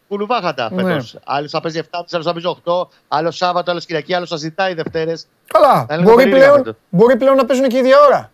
κουλουβάχατα 0.09 0.70
Ναι. 0.72 0.82
φέτος. 0.82 1.18
Άλλος 1.24 1.51
θα 1.51 1.60
παίζει 1.60 1.78
7, 1.78 2.05
άλλος 2.12 2.24
θα 2.26 2.32
παίζει 2.32 2.47
8, 2.64 2.89
άλλος 3.09 3.36
Σάββατο, 3.36 3.70
άλλος 3.70 3.85
Κυριακή, 3.86 4.14
άλλος 4.14 4.28
θα 4.28 4.36
ζητάει 4.36 4.74
Δευτέρες. 4.74 5.26
Καλά. 5.47 5.72
Θα 5.74 5.94
είναι 5.94 5.97
λίγο 5.97 6.10
Μπορεί 6.10 6.22
περίεργα 6.24 6.44
πλέον, 6.47 6.64
φέτος. 6.64 6.76
μπορεί 6.89 7.16
πλέον 7.16 7.36
να 7.36 7.44
παίζουν 7.44 7.68
και 7.68 7.76
η 7.76 7.78
ίδια 7.78 7.97
ώρα. 8.06 8.30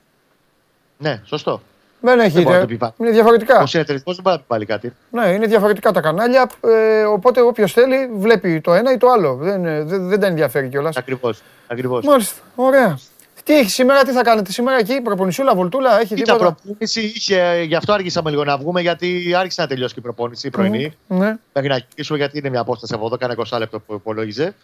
Ναι, 0.98 1.20
σωστό. 1.24 1.60
Δεν 2.04 2.20
έχει. 2.20 2.34
Δεν 2.34 2.42
μπορεί 2.42 2.54
να 2.54 2.58
ε, 2.58 2.60
το 2.60 2.66
πει 2.66 2.76
πάλι. 2.76 2.92
Είναι 2.96 3.10
διαφορετικά. 3.10 3.62
Ο 3.62 3.66
συνεταιρισμό 3.66 4.12
δεν 4.12 4.22
μπορεί 4.22 4.36
να 4.36 4.40
πει 4.42 4.48
πάλι 4.48 4.66
κάτι. 4.66 4.92
Ναι, 5.10 5.26
είναι 5.26 5.46
διαφορετικά 5.46 5.92
τα 5.92 6.00
κανάλια. 6.00 6.50
Ε, 6.60 7.02
οπότε 7.02 7.40
όποιος 7.40 7.72
θέλει 7.72 8.10
βλέπει 8.16 8.60
το 8.60 8.74
ένα 8.74 8.92
ή 8.92 8.96
το 8.96 9.08
άλλο. 9.08 9.34
Δεν, 9.34 9.64
ε, 9.64 9.82
δεν, 9.82 10.08
δεν 10.08 10.20
τα 10.20 10.26
ενδιαφέρει 10.26 10.68
κιόλας. 10.68 10.96
Ακριβώς. 10.96 11.42
Ακριβώς. 11.66 12.04
Μάλιστα. 12.04 12.42
Ωραία. 12.54 12.98
Τι 13.44 13.58
έχει 13.58 13.70
σήμερα, 13.70 14.02
τι 14.02 14.10
θα 14.10 14.22
κάνετε 14.22 14.52
σήμερα 14.52 14.78
εκεί, 14.78 15.00
προπονησούλα, 15.00 15.54
βολτούλα, 15.54 16.00
έχει 16.00 16.14
Κοίτα, 16.14 16.32
τίποτα; 16.32 16.52
προπόνηση 16.52 17.00
είχε, 17.00 17.62
γι' 17.66 17.74
αυτό 17.74 17.92
άργησαμε 17.92 18.30
λίγο 18.30 18.44
να 18.44 18.56
βγούμε, 18.56 18.80
γιατί 18.80 19.34
άρχισε 19.36 19.60
να 19.60 19.66
τελειώσει 19.66 19.94
και 19.94 20.00
η 20.00 20.02
προπόνηση 20.02 20.46
η 20.46 20.50
πρωινή. 20.50 20.92
Ναι. 21.06 21.36
Μέχρι 21.52 21.68
να 21.68 21.78
κοιτήσουμε, 21.78 22.18
γιατί 22.18 22.38
είναι 22.38 22.48
μια 22.48 22.60
απόσταση 22.60 22.94
από 22.94 23.06
εδώ, 23.06 23.16
κάνα 23.16 23.34
20 23.52 23.58
λεπτό 23.58 23.80
που 23.80 23.94
υπολόγιζε. 23.94 24.54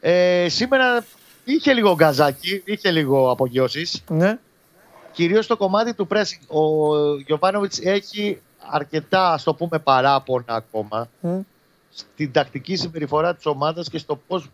Ε, 0.00 0.46
σήμερα 0.48 1.04
είχε 1.44 1.72
λίγο 1.72 1.94
γκαζάκι, 1.94 2.62
είχε 2.64 2.90
λίγο 2.90 3.30
απογειώσεις. 3.30 4.02
Ναι. 4.08 4.38
Κυρίως 5.18 5.44
στο 5.44 5.56
κομμάτι 5.56 5.94
του 5.94 6.08
pressing. 6.10 6.46
Ο 6.46 6.60
Γιωβάνοβιτς 7.26 7.78
έχει 7.78 8.40
αρκετά, 8.70 9.32
ας 9.32 9.42
το 9.42 9.54
πούμε, 9.54 9.78
παράπονα 9.78 10.54
ακόμα 10.54 11.08
Μμ. 11.20 11.40
στην 11.90 12.32
τακτική 12.32 12.76
συμπεριφορά 12.76 13.34
της 13.34 13.46
ομάδας 13.46 13.88
και 13.88 13.98
στο 13.98 14.16
πώς 14.26 14.50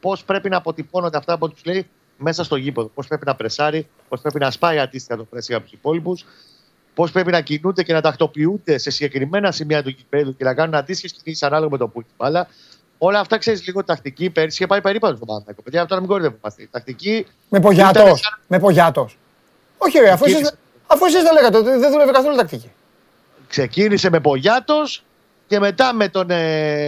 πώς 0.00 0.24
πρέπει 0.24 0.48
να 0.48 0.56
αποτυπώνονται 0.56 1.16
αυτά 1.16 1.38
που 1.38 1.50
τους 1.50 1.64
λέει 1.64 1.86
μέσα 2.16 2.44
στο 2.44 2.56
γήπεδο. 2.56 2.90
Πώς 2.94 3.06
πρέπει 3.06 3.26
να 3.26 3.34
πρεσάρει, 3.34 3.88
πώς 4.08 4.20
πρέπει 4.20 4.38
να 4.38 4.50
σπάει 4.50 4.78
αντίστοιχα 4.78 5.16
το 5.16 5.26
pressing 5.34 5.54
από 5.54 5.62
τους 5.62 5.72
υπόλοιπους, 5.72 6.24
πώς 6.94 7.10
πρέπει 7.10 7.30
να 7.30 7.40
κινούνται 7.40 7.82
και 7.82 7.92
να 7.92 8.00
τακτοποιούνται 8.00 8.78
σε 8.78 8.90
συγκεκριμένα 8.90 9.52
σημεία 9.52 9.82
του 9.82 9.88
γηπέδου 9.88 10.36
και 10.36 10.44
να 10.44 10.54
κάνουν 10.54 10.74
αντίστοιχες 10.74 11.12
κινήσεις 11.22 11.42
ανάλογα 11.42 11.70
με 11.70 11.76
το 11.78 11.88
που 11.88 12.00
έχει 12.00 12.08
η 12.10 12.14
μπάλα. 12.16 12.48
Όλα 12.98 13.20
αυτά 13.20 13.38
ξέρεις 13.38 13.66
λίγο 13.66 13.84
τακτική. 13.84 14.30
Πέρσι 14.30 14.56
είχε 14.56 14.66
πάει 14.66 14.80
περίπατος 14.80 15.16
στο 15.16 15.26
Παναθηναϊκός. 15.26 15.64
Παιδιά, 15.64 15.82
αυτό 15.82 15.94
να 15.94 16.00
μην 16.00 16.10
κορυδευόμαστε. 16.10 16.62
Η 16.62 16.68
τακτική. 16.70 17.26
Με 17.48 17.60
πογιάτος. 17.60 18.20
ήταν 18.20 18.38
Με 18.46 18.58
πογιάτος. 18.58 19.18
Όχι, 19.78 19.98
ρε, 19.98 20.10
αφού 20.10 20.24
εσείς, 20.24 20.36
Κύριε- 20.36 20.52
αφού 20.86 21.04
εσείς 21.04 21.22
τα 21.22 21.32
λέγατε 21.32 21.56
ότι 21.58 21.70
δεν 21.70 21.90
δούλευε 21.90 22.10
καθόλου 22.12 22.36
τακτική. 22.36 22.70
Ξεκίνησε 23.48 24.10
με 24.10 24.20
Πογιάτο 24.20 24.82
και 25.46 25.58
μετά 25.58 25.92
με 25.94 26.08
τον. 26.08 26.30
Ε, 26.30 26.86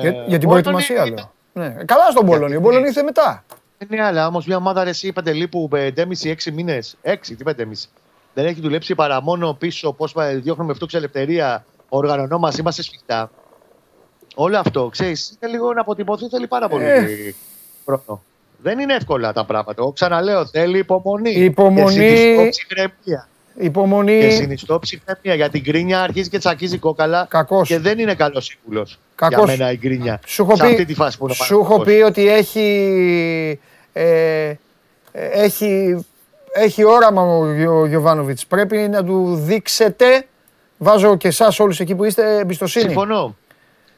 Για, 0.00 0.10
για 0.26 0.38
την 0.38 0.48
Μπόλτονη. 0.48 0.62
προετοιμασία, 0.62 1.06
λέω. 1.06 1.32
Ναι. 1.52 1.84
Καλά 1.84 2.10
στον 2.10 2.26
Πόλωνη. 2.26 2.56
Ο 2.56 2.60
Πόλωνη 2.60 2.86
ήρθε 2.86 3.02
μετά. 3.02 3.44
Ναι, 3.88 4.04
αλλά 4.04 4.26
όμως 4.26 4.46
μια 4.46 4.56
ομάδα 4.56 4.84
ρε, 4.84 4.90
εσύ 4.90 5.12
πέντε 5.12 5.32
λίπου 5.32 5.68
5,5-6 5.72 6.50
μήνες. 6.52 6.96
6, 7.02 7.36
τι 7.36 7.44
5,5. 7.44 7.88
Δεν 8.34 8.46
έχει 8.46 8.60
δουλέψει 8.60 8.94
παρά 8.94 9.22
μόνο 9.22 9.54
πίσω 9.54 9.92
πώς 9.92 10.14
διώχνουμε 10.34 10.72
αυτό 10.72 10.86
ελευθερία, 10.92 11.64
οργανωνόμαστε, 11.88 12.60
είμαστε 12.60 12.82
σφιχτά. 12.82 13.30
Όλο 14.34 14.58
αυτό, 14.58 14.88
ξέρεις, 14.88 15.36
είναι 15.42 15.50
λίγο 15.52 15.72
να 15.72 15.80
αποτυπωθεί, 15.80 16.28
θέλει 16.28 16.46
πάρα 16.46 16.68
πολύ 16.68 16.84
Ε. 16.84 17.34
χρόνο. 17.84 18.22
Δεν 18.62 18.78
είναι 18.78 18.94
εύκολα 18.94 19.32
τα 19.32 19.44
πράγματα. 19.44 19.74
Εγώ 19.78 19.92
ξαναλέω, 19.92 20.46
θέλει 20.46 20.78
υπομονή. 20.78 21.30
Υπομονή. 21.30 21.94
Και 21.96 22.16
συνιστώ 22.16 22.48
ψυχραιμία. 22.48 23.28
Και 23.54 23.64
Υπομονή. 23.66 24.30
συνιστώ 24.30 24.78
ψυχραιμία. 24.78 25.34
Γιατί 25.34 25.58
η 25.58 25.60
γκρίνια 25.64 26.02
αρχίζει 26.02 26.28
και 26.28 26.38
τσακίζει 26.38 26.78
κόκαλα. 26.78 27.26
Κακός. 27.30 27.68
Και 27.68 27.78
δεν 27.78 27.98
είναι 27.98 28.14
καλός 28.14 28.44
σύμβουλος. 28.44 28.90
Για 29.18 29.28
Κακός. 29.28 29.46
μένα 29.46 29.72
η 29.72 29.76
γκρίνια. 29.76 30.20
Σου 30.26 30.42
έχω 30.42 30.56
σε 30.56 30.62
αυτή 30.64 30.74
πει, 30.76 30.84
τη 30.84 30.94
φάση 30.94 31.18
που 31.18 31.24
είναι 31.24 31.36
ο 31.40 31.44
σου 31.44 31.58
έχω 31.58 31.62
Παναθηναϊκός. 31.78 32.12
πει 32.14 32.20
ότι 32.20 32.28
έχει, 32.28 33.60
ε, 33.92 34.52
έχει, 35.12 36.04
έχει 36.52 36.84
όραμα 36.84 37.22
ο 37.22 37.52
Γιο- 37.52 37.86
Γιωβάνοβιτς. 37.86 38.46
Πρέπει 38.46 38.76
να 38.76 39.04
του 39.04 39.34
δείξετε, 39.36 40.26
βάζω 40.78 41.16
και 41.16 41.28
εσάς 41.28 41.60
όλους 41.60 41.80
εκεί 41.80 41.94
που 41.94 42.04
είστε, 42.04 42.38
εμπιστοσύνη. 42.38 42.84
Συμφωνώ. 42.84 43.36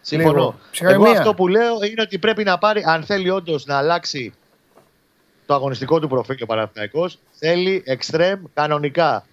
Συμφωνώ. 0.00 0.32
Λίγο. 0.38 0.54
Ψυχραιμία. 0.70 1.08
Εγώ 1.08 1.18
αυτό 1.18 1.34
που 1.34 1.48
λέω 1.48 1.74
είναι 1.90 2.02
ότι 2.02 2.18
πρέπει 2.18 2.44
να 2.44 2.58
πάρει, 2.58 2.82
αν 2.86 3.02
θέλει 3.04 3.30
όντως 3.30 3.66
να 3.66 3.76
αλλάξει 3.76 4.32
το 5.52 5.58
αγωνιστικό 5.58 6.00
του 6.00 6.08
προφίλ 6.08 6.42
ο 6.42 6.46
Παναθηναϊκός, 6.46 7.18
θέλει 7.32 7.82
εξτρέμ 7.86 8.42
κανονικά. 8.54 9.26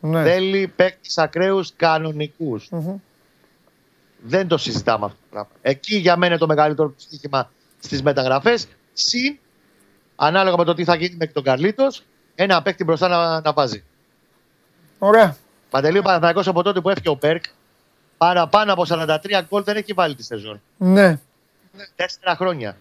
Ναι. 0.00 0.22
Θέλει 0.22 0.72
παίκτες 0.76 1.18
ακραίους 1.18 1.72
κανονικούς. 1.76 2.68
Μμμ. 2.70 2.96
Δεν 4.22 4.48
το 4.48 4.56
συζητάμε 4.56 5.04
αυτό 5.04 5.16
το 5.16 5.26
πράγμα. 5.30 5.50
Εκεί 5.62 5.96
για 5.96 6.16
μένα 6.16 6.26
είναι 6.26 6.40
το 6.40 6.46
μεγαλύτερο 6.46 6.94
στοίχημα 6.96 7.50
στις 7.80 8.02
μεταγραφές. 8.02 8.68
Συν, 8.92 9.38
ανάλογα 10.16 10.56
με 10.56 10.64
το 10.64 10.74
τι 10.74 10.84
θα 10.84 10.94
γίνει 10.94 11.16
με 11.16 11.26
τον 11.26 11.42
Καρλίτος, 11.42 12.02
ένα 12.34 12.62
παίκτη 12.62 12.84
μπροστά 12.84 13.08
να, 13.08 13.40
να 13.40 13.52
βάζει. 13.52 13.84
Ωραία. 14.98 15.36
Παντελή 15.70 15.98
ο 15.98 16.02
Παναθηναϊκός 16.02 16.48
από 16.48 16.62
τότε 16.62 16.80
που 16.80 16.90
έφυγε 16.90 17.08
ο 17.08 17.16
Πέρκ, 17.16 17.44
παραπάνω 18.16 18.72
από 18.72 18.84
43 18.88 19.18
γκολ 19.48 19.62
δεν 19.62 19.76
έχει 19.76 19.92
βάλει 19.92 20.14
τη 20.14 20.22
σεζόν. 20.22 20.60
Ναι. 20.76 21.18
Τέσσερα 21.96 22.36
χρόνια. 22.36 22.76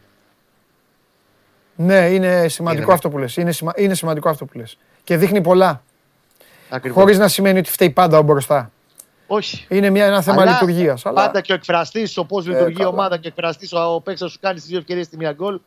Ναι, 1.76 1.98
είναι 2.10 2.48
σημαντικό 2.48 2.84
Είναι. 2.84 2.94
αυτό 2.94 3.10
που 3.10 3.18
λες. 3.18 3.38
Είναι, 3.38 3.52
σημα- 3.52 3.74
είναι 3.76 3.94
σημαντικό 3.94 4.30
αυτό 4.30 4.46
που 4.46 4.58
λες. 4.58 4.78
Και 5.04 5.18
δείχνει 5.18 5.42
πολλά. 5.42 5.84
Ακριβώς. 6.70 6.98
Χωρίς 7.02 7.18
να 7.18 7.28
σημαίνει 7.28 7.60
ότι 7.60 7.70
φταίει 7.70 7.90
πάντα 7.90 8.18
ο 8.18 8.22
μπροστά. 8.22 8.72
Όχι. 9.28 9.66
Είναι 9.70 9.90
μια, 9.90 10.06
ένα 10.06 10.22
θέμα 10.22 10.42
Αλλά 10.42 10.52
λειτουργίας. 10.52 11.06
Αλλά... 11.06 11.26
Πάντα 11.26 11.42
και 11.42 11.52
ο 11.52 11.56
εκφραστής, 11.56 12.18
ο 12.18 12.26
πώς 12.26 12.48
λειτουργεί 12.48 12.72
η 12.72 12.76
καλά. 12.76 12.88
ομάδα 12.90 13.18
και 13.18 13.28
ο 13.28 13.32
εκφραστής, 13.36 13.74
ο 13.74 14.02
παίκτης 14.04 14.32
σου 14.32 14.38
κάνει 14.42 14.56
τις 14.56 14.66
δύο 14.66 14.78
ευκαιρίες 14.78 15.06
στη 15.06 15.18
μία 15.18 15.32
γκολ. 15.32 15.60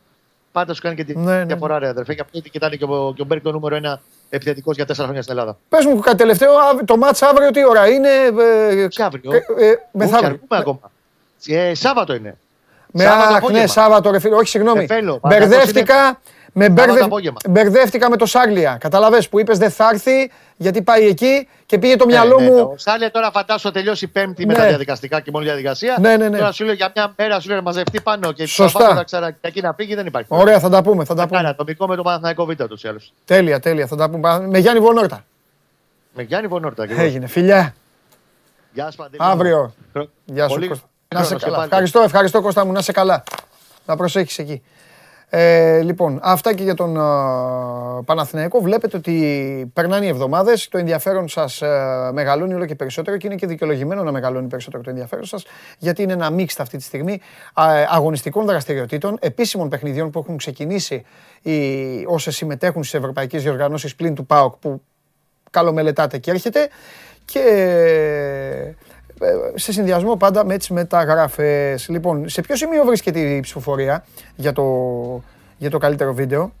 Πάντα 0.51 0.73
σου 0.73 0.81
κάνει 0.81 0.95
και 0.95 1.03
τη 1.03 1.17
Ναι, 1.17 1.37
ναι. 1.37 1.45
διαφορά, 1.45 1.79
ρε 1.79 1.87
αδερφέ. 1.87 2.13
Και 2.13 2.21
αυτό 2.21 2.39
και 2.39 2.49
ήταν 2.53 2.71
και 2.77 2.83
ο, 2.83 3.13
και 3.15 3.21
ο 3.21 3.25
Μπέρκ 3.25 3.43
το 3.43 3.51
νούμερο 3.51 3.75
ένα 3.75 4.01
επιθετικός 4.29 4.75
για 4.75 4.85
τέσσερα 4.85 5.05
χρόνια 5.07 5.23
στην 5.23 5.37
Ελλάδα. 5.37 5.57
Πες 5.69 5.85
μου 5.85 5.99
κάτι 5.99 6.17
τελευταίο, 6.17 6.51
αβ- 6.57 6.85
το 6.85 6.97
μάτς 6.97 7.21
αύριο 7.21 7.51
τι 7.51 7.65
ώρα 7.65 7.87
είναι. 7.87 8.09
Ε, 8.83 8.87
Και 8.87 9.03
αύριο. 9.03 9.31
ε, 9.33 9.35
ε, 9.37 9.41
Όχι, 9.69 9.77
μεθαύριο. 9.91 10.27
αργούμε 10.27 10.57
ακόμα. 10.57 10.79
Ε, 11.47 11.73
Σάββατο 11.73 12.13
είναι. 12.15 12.37
Με 12.97 13.03
Σάββατο 13.03 13.23
αχ, 13.23 13.29
ναι, 13.31 13.37
απόγευμα. 13.37 13.67
Σάββατο, 13.67 14.11
ρε 14.11 14.19
φίλε. 14.19 14.35
Όχι, 14.35 14.47
συγγνώμη. 14.47 14.83
Ε, 14.83 14.85
θέλω. 14.85 15.19
Μπερδεύτηκα. 15.23 16.19
Με 16.57 16.63
Σάββατο 16.65 16.85
μπέρδε... 16.87 17.03
απόγευμα. 17.03 17.37
Μπερδεύτηκα 17.49 18.09
με 18.09 18.17
το 18.17 18.25
Σάγλια. 18.25 18.77
Καταλαβες 18.79 19.29
που 19.29 19.39
είπες 19.39 19.57
δεν 19.57 19.69
θα 19.71 19.89
έρθει 19.93 20.31
γιατί 20.57 20.81
πάει 20.81 21.07
εκεί 21.07 21.47
και 21.65 21.77
πήγε 21.77 21.95
το 21.95 22.05
μυαλό 22.05 22.39
Ναι, 22.39 22.45
ναι, 22.45 22.51
μου. 22.51 22.57
Ο 22.59 22.77
Σάλια 22.77 23.11
τώρα 23.11 23.31
φαντάσου 23.31 23.71
τελειώσει 23.71 24.05
η 24.05 24.07
Πέμπτη 24.07 24.45
με 24.45 24.53
Ναι. 24.53 24.59
τα 24.59 24.67
διαδικαστικά 24.67 25.19
και 25.19 25.31
μόνο 25.31 25.45
διαδικασία. 25.45 25.97
Ναι, 25.99 26.17
ναι, 26.17 26.29
ναι. 26.29 26.37
Τώρα 26.37 26.51
σου 26.51 26.65
λέει 26.65 26.75
για 26.75 26.91
μια 26.95 27.13
μέρα 27.17 27.39
σου 27.39 27.47
λέει 27.47 27.57
να 27.57 27.63
μαζευτεί 27.63 28.01
πάνω 28.01 28.31
και 28.31 28.45
Σωστά. 28.45 28.79
Σαββάτο 28.79 28.93
να 28.95 29.03
ξανακεί 29.03 29.61
να 29.61 29.73
φύγει 29.73 29.95
δεν 29.95 30.05
υπάρχει. 30.05 30.27
Ωραία, 30.31 30.59
θα 30.59 30.69
τα 30.69 30.81
πούμε. 30.83 31.05
Θα 31.05 31.13
τα 31.15 31.21
Κάνει 31.25 31.37
πούμε. 31.37 31.49
ατομικό 31.49 31.87
με 31.87 31.95
το 31.95 32.01
Παναθηναϊκό 32.01 32.45
Β' 32.45 32.63
τους 32.63 32.83
ή 32.83 32.87
άλλους. 32.87 33.13
Τέλεια, 33.25 33.59
τέλεια. 33.59 33.87
Θα 33.87 33.95
τα 33.95 34.09
πούμε. 34.09 34.39
Με 34.47 34.57
Γιάννη 34.59 34.79
Βονόρτα. 34.79 35.25
Με 36.13 36.23
Γιάννη 36.23 36.47
Βονόρτα. 36.47 36.83
ακριβώς. 36.83 37.03
Έγινε. 37.05 37.27
Φιλιά. 37.27 37.75
Γεια 38.73 38.91
σου 38.91 38.97
Παντελή. 38.97 39.23
Αύριο. 39.23 39.73
Χρο- 39.93 40.09
Γεια 40.25 40.47
σου, 40.47 40.53
Πολύ 40.55 40.67
Κώστα. 40.67 40.85
Να 41.19 41.23
σε 41.23 41.27
χρόνος 41.27 41.43
και 41.43 41.45
καλά. 41.45 41.55
πάλι. 41.55 41.67
Ευχαριστώ, 41.69 42.01
ευχαριστώ 42.01 42.41
Κώστα 42.41 42.65
μου. 42.65 42.71
Να 42.71 42.81
σε 42.81 42.91
καλά. 42.91 43.23
Να 43.85 43.95
προσέχεις 43.95 44.37
εκεί. 44.37 44.61
Ε, 45.29 45.81
λοιπόν, 45.81 46.19
αυτά 46.23 46.53
και 46.53 46.63
για 46.63 46.73
τον 46.73 46.97
α, 46.97 48.03
Παναθηναϊκό. 48.05 48.59
Βλέπετε 48.59 48.97
ότι 48.97 49.71
περνάνε 49.73 50.05
οι 50.05 50.07
εβδομάδες, 50.07 50.67
το 50.67 50.77
ενδιαφέρον 50.77 51.27
σας 51.27 51.61
α, 51.61 52.11
μεγαλώνει 52.13 52.53
όλο 52.53 52.65
και 52.65 52.75
περισσότερο 52.75 53.17
και 53.17 53.27
είναι 53.27 53.35
και 53.35 53.47
δικαιολογημένο 53.47 54.03
να 54.03 54.11
μεγαλώνει 54.11 54.47
περισσότερο 54.47 54.83
το 54.83 54.89
ενδιαφέρον 54.89 55.25
σας, 55.25 55.45
γιατί 55.77 56.01
είναι 56.01 56.13
ένα 56.13 56.29
μίξ 56.29 56.59
αυτή 56.59 56.77
τη 56.77 56.83
στιγμή 56.83 57.21
α, 57.53 57.65
αγωνιστικών 57.89 58.45
δραστηριοτήτων, 58.45 59.17
επίσημων 59.21 59.69
παιχνιδιών 59.69 60.09
που 60.09 60.19
έχουν 60.19 60.37
ξεκινήσει 60.37 61.03
οι, 61.41 61.59
όσες 62.07 62.35
συμμετέχουν 62.35 62.83
στις 62.83 62.99
ευρωπαϊκές 62.99 63.43
διοργανώσεις 63.43 63.95
πλην 63.95 64.15
του 64.15 64.25
ΠΑΟΚ 64.25 64.55
που 64.55 64.81
καλομελετάτε 65.51 66.17
και 66.17 66.31
έρχεται 66.31 66.69
και 67.25 67.39
ε, 67.39 68.75
σε 69.55 69.71
συνδυασμό 69.71 70.15
πάντα 70.15 70.45
με 70.45 70.57
τις 70.57 70.69
μεταγραφές. 70.69 71.89
Λοιπόν, 71.89 72.29
σε 72.29 72.41
ποιο 72.41 72.55
σημείο 72.55 72.83
βρίσκεται 72.83 73.19
η 73.19 73.39
ψηφοφορία 73.39 74.05
για 74.35 74.53
το, 74.53 74.63
για 75.57 75.69
το 75.69 75.77
καλύτερο 75.77 76.13
βίντεο 76.13 76.53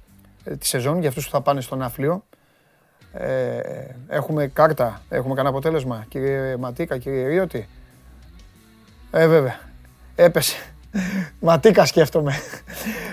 ε, 0.43 0.55
τη 0.55 0.67
σεζόν, 0.67 0.99
για 0.99 1.09
αυτούς 1.09 1.25
που 1.25 1.31
θα 1.31 1.41
πάνε 1.41 1.61
στον 1.61 1.81
Άφλιο; 1.81 2.23
Ε, 3.13 3.59
έχουμε 4.07 4.47
κάρτα, 4.47 5.01
έχουμε 5.09 5.33
κανένα 5.33 5.49
αποτέλεσμα, 5.49 6.05
κύριε 6.07 6.57
Ματίκα, 6.57 6.97
κύριε 6.97 7.27
Ριώτη; 7.27 7.67
Ε, 9.11 9.27
βέβαια. 9.27 9.59
Έπεσε. 10.15 10.57
Ματίκα 11.39 11.85
σκέφτομαι. 11.85 12.33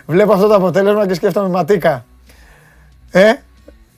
Βλέπω 0.06 0.32
αυτό 0.32 0.46
το 0.48 0.54
αποτέλεσμα 0.54 1.06
και 1.06 1.14
σκέφτομαι 1.14 1.48
Ματίκα. 1.48 2.04
Ε, 3.10 3.32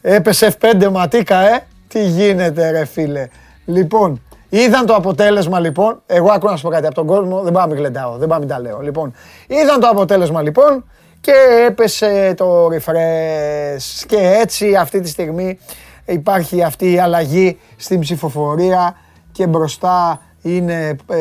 έπεσε 0.02 0.56
F5 0.60 0.88
Ματίκα, 0.90 1.54
ε. 1.54 1.66
Τι 1.88 2.06
γίνεται 2.06 2.70
ρε 2.70 2.84
φίλε. 2.84 3.28
Λοιπόν, 3.64 4.22
είδαν 4.59 4.86
το 4.86 4.94
αποτέλεσμα 4.94 5.60
λοιπόν. 5.60 6.02
Εγώ 6.06 6.31
ακούω 6.32 6.51
να 6.51 6.56
σου 6.56 6.62
πω 6.62 6.68
κάτι 6.68 6.86
από 6.86 6.94
τον 6.94 7.06
κόσμο. 7.06 7.43
Δεν 7.43 7.52
πάω 7.52 7.62
να 7.62 7.68
μην 7.68 7.76
γλεντάω, 7.76 8.16
δεν 8.16 8.28
πάω 8.28 8.39
να 8.39 8.44
μην 8.44 8.55
τα 8.55 8.60
λέω. 8.60 8.81
Λοιπόν, 8.81 9.14
είδαν 9.47 9.81
το 9.81 9.89
αποτέλεσμα 9.89 10.43
λοιπόν 10.43 10.85
και 11.20 11.32
έπεσε 11.66 12.35
το 12.36 12.66
refresh. 12.66 14.05
Και 14.06 14.39
έτσι 14.43 14.74
αυτή 14.74 15.01
τη 15.01 15.09
στιγμή 15.09 15.59
υπάρχει 16.05 16.62
αυτή 16.62 16.93
η 16.93 16.98
αλλαγή 16.98 17.59
στην 17.76 18.01
ψηφοφορία 18.01 18.97
και 19.32 19.47
μπροστά 19.47 20.20
είναι, 20.43 20.97
ε, 21.06 21.18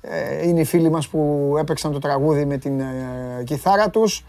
ε, 0.00 0.48
είναι 0.48 0.60
οι 0.60 0.64
φίλοι 0.64 0.90
μας 0.90 1.08
που 1.08 1.54
έπαιξαν 1.58 1.92
το 1.92 1.98
τραγούδι 1.98 2.44
με 2.44 2.56
την 2.56 2.80
ε, 2.80 2.84
κιθάρα 3.44 3.90
τους 3.90 4.24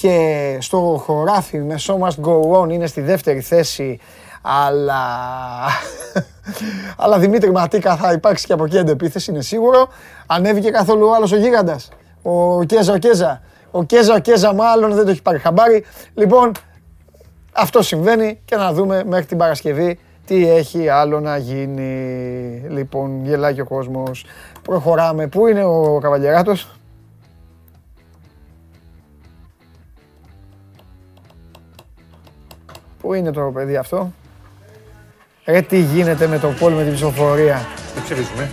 και 0.00 0.56
στο 0.60 1.02
χωράφι 1.04 1.58
με 1.58 1.74
So 1.78 1.94
Must 1.94 2.24
Go 2.24 2.60
On 2.60 2.72
είναι 2.72 2.86
στη 2.86 3.00
δεύτερη 3.00 3.40
θέση 3.40 3.98
αλλά, 4.66 5.00
αλλά 7.02 7.18
Δημήτρη 7.18 7.50
Ματίκα 7.50 7.96
θα 7.96 8.12
υπάρξει 8.12 8.46
και 8.46 8.52
από 8.52 8.64
εκεί 8.64 8.78
αντεπίθεση 8.78 9.30
είναι 9.30 9.42
σίγουρο 9.42 9.88
ανέβηκε 10.26 10.70
καθόλου 10.70 11.14
άλλος 11.14 11.32
ο 11.32 11.36
γίγαντας 11.36 11.88
ο 12.22 12.64
Κέζα 12.64 12.92
ο 12.92 12.98
Κέζα 12.98 13.42
ο 13.70 13.84
Κέζα 13.84 14.14
ο 14.14 14.18
Κέζα 14.18 14.54
μάλλον 14.54 14.94
δεν 14.94 15.04
το 15.04 15.10
έχει 15.10 15.22
πάρει 15.22 15.38
χαμπάρι 15.38 15.84
λοιπόν 16.14 16.52
αυτό 17.52 17.82
συμβαίνει 17.82 18.40
και 18.44 18.56
να 18.56 18.72
δούμε 18.72 19.04
μέχρι 19.04 19.26
την 19.26 19.38
Παρασκευή 19.38 19.98
τι 20.28 20.48
έχει 20.50 20.88
άλλο 20.88 21.20
να 21.20 21.36
γίνει. 21.36 22.62
Λοιπόν, 22.68 23.24
γελάει 23.24 23.54
και 23.54 23.60
ο 23.60 23.64
κόσμος. 23.64 24.24
Προχωράμε. 24.62 25.26
Πού 25.26 25.46
είναι 25.46 25.64
ο 25.64 25.98
Καβαλιεράτος; 26.02 26.68
Πού 33.00 33.14
είναι 33.14 33.30
το 33.30 33.50
παιδί 33.54 33.76
αυτό; 33.76 34.12
Ρε 35.48 35.62
τι 35.62 35.80
γίνεται 35.80 36.26
με 36.26 36.38
το 36.38 36.48
πόλ 36.48 36.72
με 36.72 36.84
την 36.84 36.92
ψηφοφορία; 36.94 37.66
Τι 37.94 38.00
ψηφίσουμε. 38.02 38.50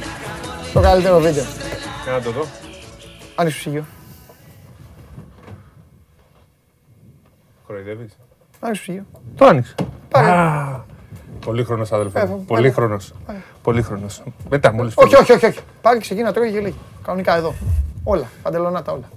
Το 0.74 0.80
καλύτερο 0.82 1.20
βίντεο. 1.20 1.44
Για 2.04 2.12
να 2.12 2.22
το 2.22 2.32
δω. 2.32 2.46
Άνοιξε 3.36 3.58
το 3.58 3.70
ψυγείο. 3.70 3.86
Κοροϊδεύεις. 7.68 8.18
Άνοιξε 8.60 8.82
το 8.86 8.92
ψυγείο. 8.92 9.06
Το 9.36 9.46
άνοιξε. 9.46 9.76
Πάρε. 10.10 10.80
Πολύχρονος 11.46 11.92
αδελφέ 11.92 12.20
Ε, 12.20 12.26
μου. 12.26 12.28
πάρε. 12.30 12.46
Πολύχρονος. 12.46 13.14
Πολύχρονος. 13.62 14.24
Μετά 14.50 14.72
μόλις 14.74 14.94
Όχι, 14.96 15.16
όχι, 15.16 15.32
όχι, 15.32 15.46
όχι. 15.46 15.60
Πάρε 15.82 15.96
και 15.98 16.02
ξεκίνα, 16.02 16.34
τρώει 16.34 16.50
γελί. 16.50 16.76
Κανονικά 17.04 17.36
εδώ. 17.36 17.54
Όλα. 18.04 18.26
Παντελονάτα 18.44 18.92
όλα. 18.92 19.10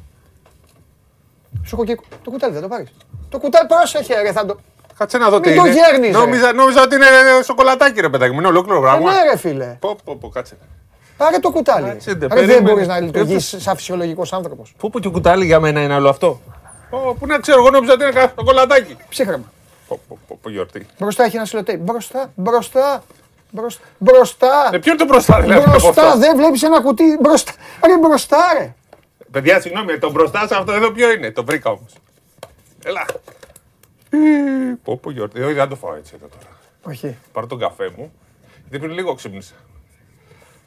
Σου 1.64 1.74
έχω 1.74 1.84
και 1.84 1.98
το 2.24 2.30
κουτάλι, 2.30 2.52
δεν 2.52 2.62
το 2.62 2.68
πάρεις. 2.68 2.88
Το 3.28 3.38
κουτάλι, 3.38 3.68
πρόσεχε 3.68 4.20
ρε, 4.22 4.32
θα 4.32 4.46
το... 4.46 4.58
Κάτσε 4.98 5.18
να 5.18 5.28
δω 5.30 5.40
τι 5.40 5.48
Μην 5.48 5.58
το 5.58 5.64
είναι. 5.66 5.74
γέρνεις, 5.74 6.10
ρε. 6.12 6.18
Νόμιζα, 6.18 6.52
νόμιζα 6.52 6.82
ότι 6.82 6.94
είναι 6.94 7.04
σοκολατάκι 7.44 8.00
ρε 8.00 8.08
παιδάκι 8.08 8.32
μου. 8.32 8.38
Είναι 8.38 8.48
ολόκληρο 8.48 8.78
Ε, 8.78 8.80
πράγμα. 8.80 9.12
ναι 9.12 9.22
ρε 9.30 9.36
φίλε. 9.36 9.76
Πω, 9.80 9.96
πω, 10.04 10.16
πω, 10.16 10.28
κάτσε. 10.28 10.56
Πάρε 11.16 11.38
το 11.38 11.50
κουτάλι. 11.50 11.88
Κάτσε, 11.88 12.14
ντε, 12.14 12.26
Ρε, 12.26 12.34
δεν 12.34 12.46
περίμενε. 12.46 12.60
μπορείς 12.70 12.86
να 12.86 12.96
Ε, 12.96 13.00
λειτουργείς 13.00 13.54
σαν 13.58 13.76
φυσιολογικός 13.76 14.32
άνθρωπος. 14.32 14.74
Πού 14.78 14.90
που 14.90 14.98
και 15.00 15.08
κουτάλι 15.08 15.44
για 15.44 15.60
μένα 15.60 15.82
είναι 15.82 15.94
όλο 15.96 16.08
αυτό; 16.08 16.40
Πω, 16.90 17.16
Πού 17.18 17.26
να 17.26 17.38
ξέρω, 17.38 17.58
εγώ 17.60 17.70
νόμιζα 17.70 17.92
ότι 17.92 18.02
είναι 18.02 18.12
κα- 18.12 18.32
σοκολατάκι. 18.38 18.96
Ψύχρεμα. 19.08 19.44
Πω, 19.88 20.00
πω, 20.08 20.18
πω, 20.28 20.38
πω, 20.42 20.50
γιορτή. 20.50 20.86
Μπροστά 20.98 21.24
έχει 21.24 21.36
ένα 21.36 21.44
σιλοτέι. 21.44 21.76
Μπροστά, 21.80 22.30
μπροστά, 22.34 23.02
μπροστά. 23.50 23.82
Μπροστά. 23.98 24.70
Ε, 24.72 24.78
ποιο 24.78 24.92
είναι 24.92 25.00
το 25.00 25.06
μπροστά 25.06 25.40
δηλαδή 25.40 25.60
από 25.62 25.70
Μπροστά, 25.70 25.88
αυτό. 26.06 26.18
δεν 26.18 26.36
βλέπεις 26.36 26.62
ένα 26.62 26.80
κουτί. 26.80 27.18
Μπροστά. 27.20 27.52
Ρε, 27.86 27.98
μπροστά, 27.98 28.38
ρε. 28.58 28.74
Παιδιά, 29.30 29.60
συγγνώμη, 29.60 29.98
το 29.98 30.10
μπροστά 30.10 30.46
σε 30.46 30.54
αυτό 30.54 30.72
εδώ 30.72 30.90
ποιο 30.90 31.10
είναι; 31.10 31.30
Το 31.30 31.44
βρήκα 31.44 31.70
όμως. 31.70 31.92
Έλα. 32.84 33.04
Ε, 34.10 34.16
Πω, 34.84 34.96
πω, 34.96 35.10
γιορτή. 35.10 35.42
Όχι, 35.42 35.52
δεν 35.52 35.68
το 35.68 35.76
φάω 35.76 35.94
έτσι 35.94 36.12
εδώ 36.16 36.26
τώρα. 36.26 36.56
Όχι. 36.82 37.16
Πάρω 37.32 37.46
τον 37.46 37.58
καφέ 37.58 37.90
μου. 37.96 38.12
Γιατί 38.68 38.84
πριν 38.84 38.96
λίγο 38.98 39.14
ξύπνησα. 39.14 39.54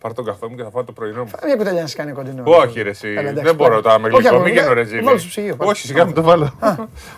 Πάρω 0.02 0.14
τον 0.14 0.26
καφέ 0.26 0.48
μου 0.48 0.56
και 0.56 0.64
θα 0.64 0.70
φάω 0.70 0.84
το 0.84 0.92
πρωινό 0.92 1.24
μου. 1.24 1.30
Μια 1.46 1.56
κουταλιά 1.56 1.82
να 1.82 1.88
σε 1.88 1.96
κάνει 1.96 2.12
κοντινό. 2.12 2.44
Όχι, 2.46 2.82
ρε, 2.82 2.90
εσύ. 2.90 3.14
Καλά, 3.14 3.20
εντάξει, 3.30 3.44
δεν 3.46 3.56
μπορώ 3.56 3.70
πάρε. 3.70 3.82
τώρα 3.82 4.00
με 4.00 4.08
Όχι, 4.08 4.18
γλυκό. 4.18 4.36
αγόρι, 4.36 4.52
Μην 4.52 4.60
γίνω 4.62 4.74
ρε, 4.74 4.82
ε, 4.82 4.84
Ζήλη. 4.84 5.02
βάλε 5.02 5.18
στο 5.18 5.28
ψυγείο, 5.28 5.56
πάρε. 5.56 5.70
Όχι, 5.72 5.88
σιγά 5.88 6.06
μου 6.06 6.14
το 6.14 6.22
βάλω. 6.22 6.54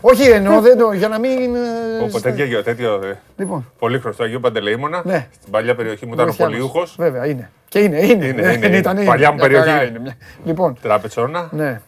Όχι, 0.01 0.23
εννοώ, 0.29 0.61
δεν 0.61 0.77
το, 0.77 0.91
για 0.91 1.07
να 1.07 1.19
μην... 1.19 1.55
ε, 1.55 2.07
Πω, 2.11 2.19
τέτοιο, 2.21 2.45
γιο- 2.45 2.63
τέτοιο. 2.63 2.93
ε, 3.03 3.19
Λοιπόν. 3.37 3.71
Πολύ 3.79 3.99
χρωστό 3.99 4.23
Αγίου 4.23 4.39
Παντελεήμονα. 4.39 5.01
Ναι. 5.05 5.27
Στην 5.39 5.51
παλιά 5.51 5.75
περιοχή 5.75 6.05
μου 6.05 6.13
ήταν 6.13 6.23
ο 6.25 6.27
Βοηθιά 6.27 6.45
μας. 6.45 6.53
Πολιούχο. 6.55 6.83
Βέβαια, 6.97 7.25
είναι. 7.25 7.51
Και 7.67 7.79
είναι, 7.79 8.05
είναι. 8.05 8.25
Είναι, 8.25 8.41
Ναι, 8.41 8.51
είναι, 8.53 8.65
είναι. 8.67 8.77
ήταν, 8.77 8.97
είναι. 8.97 9.05
Παλιά 9.05 9.31
μου 9.31 9.35
Μια 9.37 9.43
χαρά 9.49 9.63
περιοχή. 9.63 9.87
είναι, 9.89 9.99
μια- 9.99 10.17
Λοιπόν, 10.45 10.77
Τραπετσόνα. 10.81 11.49
ναι. 11.51 11.81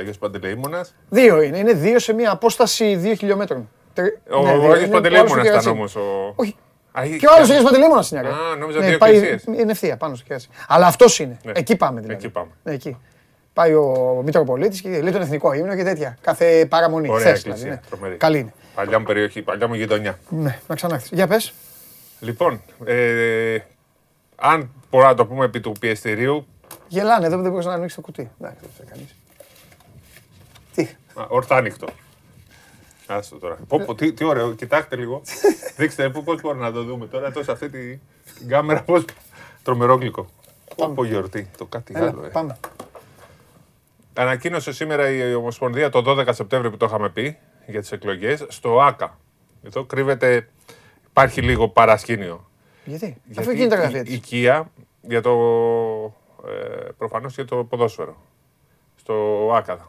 Αγίος 0.00 0.18
Παντελεήμονα. 0.18 0.86
Δύο 1.08 1.42
είναι. 1.42 1.58
Είναι 1.58 1.72
δύο 1.72 1.98
σε 1.98 2.12
μια 2.12 2.30
απόσταση 2.30 2.96
δύο 2.96 3.14
χιλιόμετρων. 3.14 3.68
Τρι- 3.92 4.16
Ο 4.30 4.42
ναι, 4.42 4.52
δύο. 4.52 4.60
Αγίο 4.60 4.76
Είναι- 4.76 4.86
ο 4.86 4.88
Παντελεήμονα 4.90 5.18
άλλος 5.20 5.30
στο 5.30 5.40
ήταν 5.40 5.44
κερασί. 5.50 5.68
όμως. 5.68 5.96
Ο... 5.96 6.32
Όχι. 6.36 6.56
Α, 6.92 7.02
Και 7.18 7.26
ο 7.26 7.30
άλλος 7.36 7.50
Αγίος 7.50 7.64
Παντελεήμονα 7.64 8.04
είναι. 8.10 8.20
ρε. 8.20 8.28
Α, 8.28 8.56
νόμιζα 8.58 8.78
Ναι, 8.78 8.86
δύο 8.88 8.98
πάει- 8.98 9.14
εκκλησίες. 9.16 9.60
Είναι 9.60 9.70
ευθεία 9.72 9.96
πάνω 9.96 10.14
στο 10.14 10.24
κερασί. 10.26 10.48
Αλλά 10.68 10.86
αυτός 10.86 11.18
είναι. 11.18 11.38
Ναι. 11.44 11.52
Εκεί 11.54 11.76
πάμε 11.76 12.00
δηλαδή. 12.00 12.18
Εκεί 12.24 12.32
πάμε. 12.32 12.50
Ναι, 12.62 12.72
εκεί. 12.72 12.96
Πάει 13.52 13.74
ο 13.74 14.20
Μητροπολίτης 14.24 14.80
και 14.80 14.88
λέει 14.88 15.12
τον 15.12 15.20
εθνικό 15.22 15.52
ύμνο 15.52 15.76
και 15.76 15.82
τέτοια. 15.84 16.18
Κάθε 16.20 16.66
παραμονή. 16.70 17.08
Ωραία 17.08 17.20
Χθες, 17.26 17.38
εκκλησία. 17.38 17.62
δηλαδή, 17.62 17.80
ναι. 17.84 17.88
τρομερή. 17.90 18.16
Καλή 18.16 18.38
είναι. 18.38 18.52
Παλιά 18.74 18.98
μου 18.98 19.04
περιοχή, 19.04 19.42
παλιά 19.42 19.68
μου 19.68 19.74
γειτονιά. 19.74 20.18
Ναι, 20.28 20.58
να 20.66 20.74
ξανάρθεις. 20.74 21.10
Για 21.12 21.26
πες. 21.26 21.52
Λοιπόν, 22.20 22.60
ε, 22.84 23.58
αν 24.36 24.70
μπορώ 24.90 25.06
να 25.06 25.14
το 25.14 25.26
πούμε 25.26 25.44
επί 25.44 25.60
του 25.60 25.72
πιεστηρίου, 25.80 26.46
Γελάνε 26.88 27.26
εδώ 27.26 27.36
που 27.36 27.42
δεν 27.42 27.50
μπορείς 27.50 27.66
να 27.66 27.72
ανοίξεις 27.72 27.94
το 27.94 28.00
κουτί. 28.00 28.30
Εντάξει, 28.40 28.58
δεν 28.60 28.70
ξέρει 28.74 28.88
κανεί. 28.88 29.08
Τι. 31.14 31.20
α, 31.20 31.26
ορθάνυχτο. 31.28 31.86
Άστο 33.06 33.36
τώρα. 33.36 33.58
Πω, 33.68 33.78
πω, 33.80 33.94
τι, 33.94 34.12
τι 34.12 34.24
ωραίο, 34.24 34.52
κοιτάξτε 34.52 34.96
λίγο. 34.96 35.22
Δείξτε 35.76 36.08
πού- 36.10 36.24
πώς 36.24 36.40
μπορούμε 36.40 36.62
να 36.64 36.72
το 36.72 36.82
δούμε 36.82 37.06
τώρα, 37.06 37.32
τόσο 37.32 37.52
αυτή 37.52 37.68
τη- 37.70 37.98
την 38.38 38.48
κάμερα, 38.48 38.82
πώς... 38.82 39.04
Τρομερό 39.62 39.94
γλυκό. 39.94 40.26
Πω, 40.76 40.88
πω 40.88 41.04
γιορτή, 41.04 41.50
το 41.58 41.64
κάτι 41.66 41.92
Έλα, 41.96 42.08
άλλο. 42.08 42.24
Ε. 42.24 42.28
πάμε. 42.28 42.56
Ανακοίνωσε 44.14 44.72
σήμερα 44.72 45.10
η 45.10 45.34
Ομοσπονδία 45.34 45.90
το 45.90 46.02
12 46.06 46.28
Σεπτέμβριο 46.30 46.70
που 46.70 46.76
το 46.76 46.86
είχαμε 46.86 47.08
πει 47.10 47.36
για 47.66 47.80
τις 47.80 47.92
εκλογές 47.92 48.44
στο 48.48 48.80
ΆΚΑ. 48.80 49.18
Εδώ 49.62 49.84
κρύβεται, 49.84 50.48
υπάρχει 51.08 51.40
λίγο 51.42 51.68
παρασκήνιο. 51.68 52.50
Γιατί; 52.84 53.04
Αφού 53.38 53.50
Γιατί 53.50 53.56
γίνεται 53.56 53.74
τα 53.76 53.76
η- 53.76 53.80
γραφεία 53.82 54.00
η 54.00 54.04
τη. 54.04 54.12
οικία 54.12 54.70
για 55.00 55.20
το, 55.22 55.30
ε, 56.48 56.88
προφανώς 56.98 57.34
για 57.34 57.44
το 57.44 57.56
ποδόσφαιρο. 57.64 58.16
Στο 58.96 59.14
ΆΚΑ. 59.54 59.88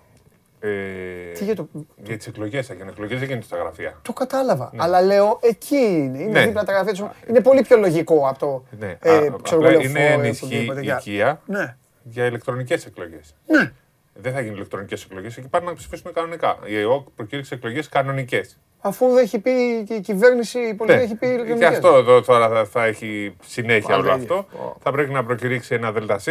Ε, 0.59 1.31
Τι 1.33 1.43
για 1.43 1.55
το. 1.55 1.67
για 2.03 2.17
τις 2.17 2.27
εκλογές, 2.27 2.67
θα 2.67 2.73
γίνουν 2.73 2.89
εκλογές, 2.89 3.19
δεν 3.19 3.27
γίνεται 3.27 3.45
στα 3.45 3.57
γραφεία. 3.57 3.99
Το 4.01 4.13
κατάλαβα. 4.13 4.71
Αλλά 4.77 5.01
λέω 5.01 5.39
εκεί 5.41 5.75
είναι. 5.75 6.19
Είναι 6.21 6.31
Ναι. 6.39 6.45
δίπλα 6.45 6.63
τα 6.63 6.71
γραφεία 6.73 6.91
τους. 6.93 7.03
Είναι 7.29 7.41
πολύ 7.41 7.61
πιο 7.61 7.77
λογικό 7.77 8.27
από 8.27 8.39
το. 8.39 8.63
Ναι, 8.79 8.97
ε, 9.01 9.15
α, 9.17 9.19
ξέρω 9.43 9.59
απλά 9.59 9.69
εγώ, 9.69 9.79
είναι 9.81 9.99
λεωφόρο, 9.99 10.21
ενισχύ 10.23 10.45
οπουδήποτε, 10.45 10.79
η 10.79 10.83
για- 10.83 10.97
οικία 10.99 11.41
Ναι. 11.45 11.75
για 12.03 12.25
ηλεκτρονικές 12.25 12.85
εκλογές. 12.85 13.35
Ναι. 13.47 13.71
Δεν 14.13 14.33
θα 14.33 14.39
γίνουν 14.41 14.55
ηλεκτρονικές 14.55 15.03
εκλογές, 15.03 15.37
εκεί 15.37 15.47
πάνε 15.47 15.65
να 15.65 15.73
ψηφίσουν 15.73 16.13
κανονικά. 16.13 16.57
Η 16.65 16.77
ΕΟΚ 16.79 17.07
προκήρυξε 17.15 17.55
εκλογές 17.55 17.89
κανονικές. 17.89 18.57
Αφού 18.81 19.07
δεν 19.13 19.23
έχει 19.23 19.39
πει 19.39 19.83
και 19.87 19.93
η 19.93 19.99
κυβέρνηση, 20.01 20.59
η 20.59 20.73
πολιτική 20.73 21.03
έχει 21.03 21.15
πει 21.15 21.25
Ναι. 21.25 21.31
Και 21.31 21.37
ηλεκτρονικές. 21.37 21.69
αυτό 21.69 21.95
εδώ 21.97 22.21
τώρα 22.21 22.49
θα, 22.49 22.65
θα 22.65 22.85
έχει 22.85 23.35
συνέχεια 23.45 23.87
Πάλι 23.89 23.99
όλο 24.01 24.09
τα 24.09 24.15
ίδια. 24.21 24.35
αυτό. 24.35 24.77
Θα 24.81 24.91
πρέπει 24.91 25.11
να 25.11 25.23
προκηρύξει 25.23 25.75
ένα 25.75 25.91
ΔΣ 25.91 26.27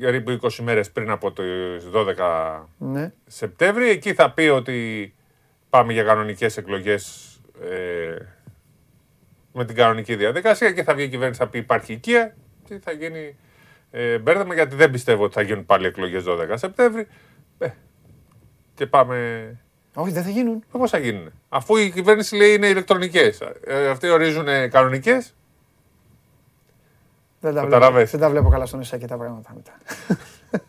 περίπου 0.00 0.38
20 0.42 0.50
μέρες 0.62 0.90
πριν 0.90 1.10
από 1.10 1.32
τις 1.32 1.88
12 1.92 2.66
Ναι. 2.78 3.12
Σεπτέμβρη. 3.26 3.88
Εκεί 3.88 4.14
θα 4.14 4.30
πει 4.32 4.42
ότι 4.42 5.14
πάμε 5.70 5.92
για 5.92 6.02
κανονικές 6.02 6.56
εκλογές 6.56 7.30
ε, 7.62 8.16
με 9.52 9.64
την 9.64 9.76
κανονική 9.76 10.16
διαδικασία 10.16 10.72
και 10.72 10.82
θα 10.82 10.94
βγει 10.94 11.04
η 11.04 11.08
κυβέρνηση 11.08 11.40
θα 11.40 11.48
πει 11.48 11.58
υπάρχει 11.58 11.92
οικία 11.92 12.36
και 12.64 12.78
θα 12.82 12.92
γίνει 12.92 13.36
ε, 13.90 14.18
μπέρδεμα 14.18 14.54
γιατί 14.54 14.74
δεν 14.76 14.90
πιστεύω 14.90 15.24
ότι 15.24 15.34
θα 15.34 15.42
γίνουν 15.42 15.66
πάλι 15.66 15.86
εκλογές 15.86 16.24
12 16.26 16.36
Σεπτέμβρη. 16.54 17.06
Ε, 17.58 17.68
και 18.74 18.86
πάμε 18.86 19.46
Όχι, 19.94 20.12
δεν 20.12 20.22
θα 20.22 20.30
γίνουν. 20.30 20.64
Πώς 20.70 20.90
θα 20.90 20.98
γίνουν. 20.98 21.30
Αφού 21.48 21.76
η 21.76 21.90
κυβέρνηση 21.90 22.36
λέει 22.36 22.54
είναι 22.54 22.66
ηλεκτρονικές. 22.66 23.40
Ε, 23.64 23.88
αυτοί 23.88 24.08
ορίζουν 24.08 24.46
κανονικές. 24.70 25.34
Δεν 27.44 27.54
τα, 27.54 27.60
Καταλάβες. 27.60 27.92
βλέπω, 27.94 28.10
δεν 28.10 28.20
τα 28.20 28.28
βλέπω 28.30 28.48
καλά 28.48 28.66
στον 28.66 28.80
Ισάκη 28.80 29.06
τα 29.06 29.16
πράγματα 29.16 29.52
μετά. 29.54 29.72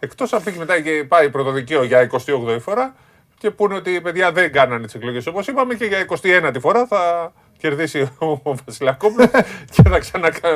Εκτός 0.00 0.32
αν 0.32 0.42
πει 0.42 0.54
μετά 0.58 0.80
και 0.80 1.04
πάει 1.08 1.30
πρωτοδικείο 1.30 1.82
για 1.84 2.10
28η 2.10 2.60
φορά 2.60 2.94
και 3.38 3.50
πούνε 3.50 3.74
ότι 3.74 3.90
οι 3.90 4.00
παιδιά 4.00 4.32
δεν 4.32 4.52
κάνανε 4.52 4.84
τις 4.84 4.94
εκλογές 4.94 5.26
όπως 5.26 5.46
είπαμε 5.46 5.74
και 5.74 5.84
για 5.84 6.06
21η 6.08 6.54
φορά 6.60 6.86
θα 6.86 7.32
κερδίσει 7.58 8.00
ο, 8.18 8.26
ο 8.26 8.54
Βασιλακόπουλος 8.66 9.28
και 9.72 9.82
θα, 9.88 9.98
ξανακα... 9.98 10.48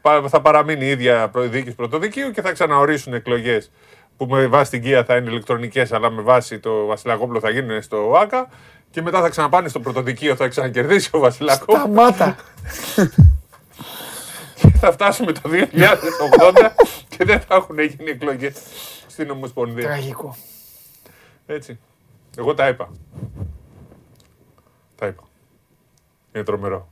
πα- 0.00 0.28
θα 0.28 0.40
παραμείνει 0.40 0.84
η 0.84 0.88
ίδια 0.88 1.28
προ- 1.28 1.48
διοίκηση 1.48 1.74
πρωτοδικείου 1.74 2.30
και 2.30 2.42
θα 2.42 2.52
ξαναορίσουν 2.52 3.14
εκλογές 3.14 3.70
που 4.16 4.26
με 4.26 4.46
βάση 4.46 4.70
την 4.70 4.82
ΚΙΑ 4.82 5.04
θα 5.04 5.16
είναι 5.16 5.30
ηλεκτρονικές, 5.30 5.92
αλλά 5.92 6.10
με 6.10 6.22
βάση 6.22 6.58
το 6.58 6.84
Βασιλακόπουλο 6.86 7.40
θα 7.40 7.50
γίνουν 7.50 7.82
στο 7.82 8.12
ΆΚΑ. 8.22 8.48
Και 8.90 9.02
μετά 9.02 9.20
θα 9.20 9.28
ξαναπάνε 9.28 9.68
στο 9.68 9.80
πρωτοδικείο, 9.80 10.36
θα 10.36 10.48
ξανακερδίσει 10.48 11.08
ο 11.12 11.18
Βασιλακόπουλος. 11.18 11.80
Σταμάτα. 11.80 12.36
θα 14.80 14.92
φτάσουμε 14.92 15.32
το 15.32 15.40
2080 15.44 15.52
και 17.08 17.24
δεν 17.24 17.40
θα 17.40 17.54
έχουν 17.54 17.78
γίνει 17.78 18.10
εκλογές 18.10 18.54
στην 19.06 19.30
Ομοσπονδία. 19.30 19.84
Τραγικό. 19.84 20.36
Έτσι. 21.46 21.78
Εγώ 22.38 22.54
τα 22.54 22.68
είπα. 22.68 22.90
Τα 24.96 25.06
είπα. 25.06 25.22
Είναι 26.32 26.44
τρομερό. 26.44 26.88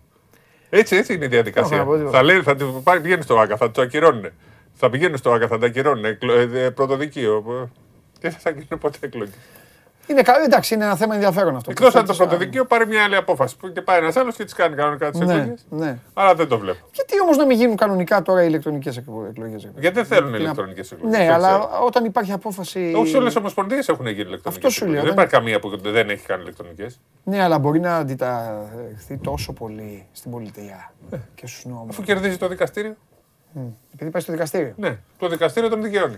Έτσι, 0.70 0.96
έτσι 0.96 1.14
είναι 1.14 1.24
η 1.24 1.28
διαδικασία. 1.28 1.76
Όχι, 1.76 1.78
να 1.78 1.84
πω 1.84 1.96
τίποτα. 1.96 2.16
θα 2.16 2.22
λέει, 2.22 2.42
θα 2.42 2.56
του 2.56 2.80
πάρει, 2.84 3.00
πηγαίνεις 3.00 3.24
στο 3.24 3.38
ΆΚΑ, 3.38 3.56
θα 3.56 3.70
του 3.70 3.80
ακυρώνουν. 3.80 4.30
Θα 4.74 4.90
πηγαίνουν 4.90 5.16
στο 5.16 5.32
ΆΚΑ, 5.32 5.46
θα 5.46 5.58
τα 5.58 5.66
ακυρώνουν. 5.66 6.04
Εκλο, 6.04 6.32
ε, 6.32 6.64
ε, 6.64 6.70
πρωτοδικείο. 6.70 7.70
Και 8.18 8.28
δεν 8.28 8.38
θα 8.38 8.50
γίνουν 8.50 8.78
ποτέ 8.80 8.98
εκλογέ. 9.00 9.32
Είναι 10.10 10.22
καλό, 10.22 10.44
εντάξει, 10.44 10.74
είναι 10.74 10.84
ένα 10.84 10.96
θέμα 10.96 11.14
ενδιαφέρον 11.14 11.56
αυτό. 11.56 11.70
Εκτός 11.70 11.86
αν 11.86 11.92
το 11.92 11.98
Προσθέτεις, 12.02 12.26
πρωτοδικείο 12.28 12.64
πάρει 12.64 12.86
μια 12.86 13.04
άλλη 13.04 13.16
απόφαση. 13.16 13.56
Που 13.56 13.72
και 13.72 13.82
πάει 13.82 13.98
ένας 13.98 14.16
άλλος 14.16 14.36
και 14.36 14.44
τις 14.44 14.52
κάνει 14.54 14.76
κανονικά 14.76 15.10
τις 15.10 15.20
Ναι, 15.20 15.32
εκλογές. 15.34 15.66
ναι. 15.70 15.98
Αλλά 16.14 16.34
δεν 16.34 16.48
το 16.48 16.58
βλέπω. 16.58 16.78
Γιατί 16.92 17.20
όμως 17.20 17.36
να 17.36 17.46
μην 17.46 17.56
γίνουν 17.58 17.76
κανονικά 17.76 18.22
τώρα 18.22 18.42
οι 18.42 18.46
ηλεκτρονικές 18.48 18.96
εκλογές. 18.96 19.68
Γιατί 19.78 19.94
δεν 19.94 20.04
θέλουν 20.04 20.26
Τι 20.26 20.30
να- 20.32 20.38
ηλεκτρονικές 20.38 20.92
εκλογές. 20.92 21.18
Ναι, 21.18 21.32
αλλά 21.32 21.68
όταν 21.86 22.04
υπάρχει 22.04 22.32
απόφαση. 22.32 22.92
Όχι 22.96 23.16
όλες 23.16 23.34
οι 23.34 23.38
ομοσπονδίες 23.38 23.88
έχουν 23.88 24.06
γίνει 24.06 24.28
ηλεκτρονικές. 24.28 24.56
Αυτό 24.56 24.70
σου 24.70 24.84
λέω, 24.84 24.94
Δεν 24.94 25.02
δεν- 25.04 25.12
υπάρχει 25.12 25.30
καμία 25.32 25.60
που 25.60 25.78
δεν 25.82 26.10
έχει 26.10 26.26
κάνει 26.26 26.42
ηλεκτρονικές. 26.42 27.00
Ναι, 27.24 27.42
αλλά 27.42 27.58
μπορεί 27.58 27.80
να 27.80 27.96
αντιταχθεί 27.96 29.16
τόσο 29.22 29.52
πολύ 29.52 30.06
στην 30.12 30.30
πολιτεία 30.30 30.92
και 31.34 31.46
στους 31.46 31.64
νόμους. 31.64 31.88
Αφού 31.88 32.02
κερδίζει 32.02 32.36
το 32.36 32.48
δικαστήριο. 32.48 32.94
Επειδή 33.94 34.10
πάει 34.10 34.22
στο 34.22 34.32
δικαστήριο. 34.32 34.72
Ναι, 34.76 34.98
το 35.18 35.28
δικαστήριο 35.28 35.68
τον 35.68 35.82
δικαιώνει. 35.82 36.16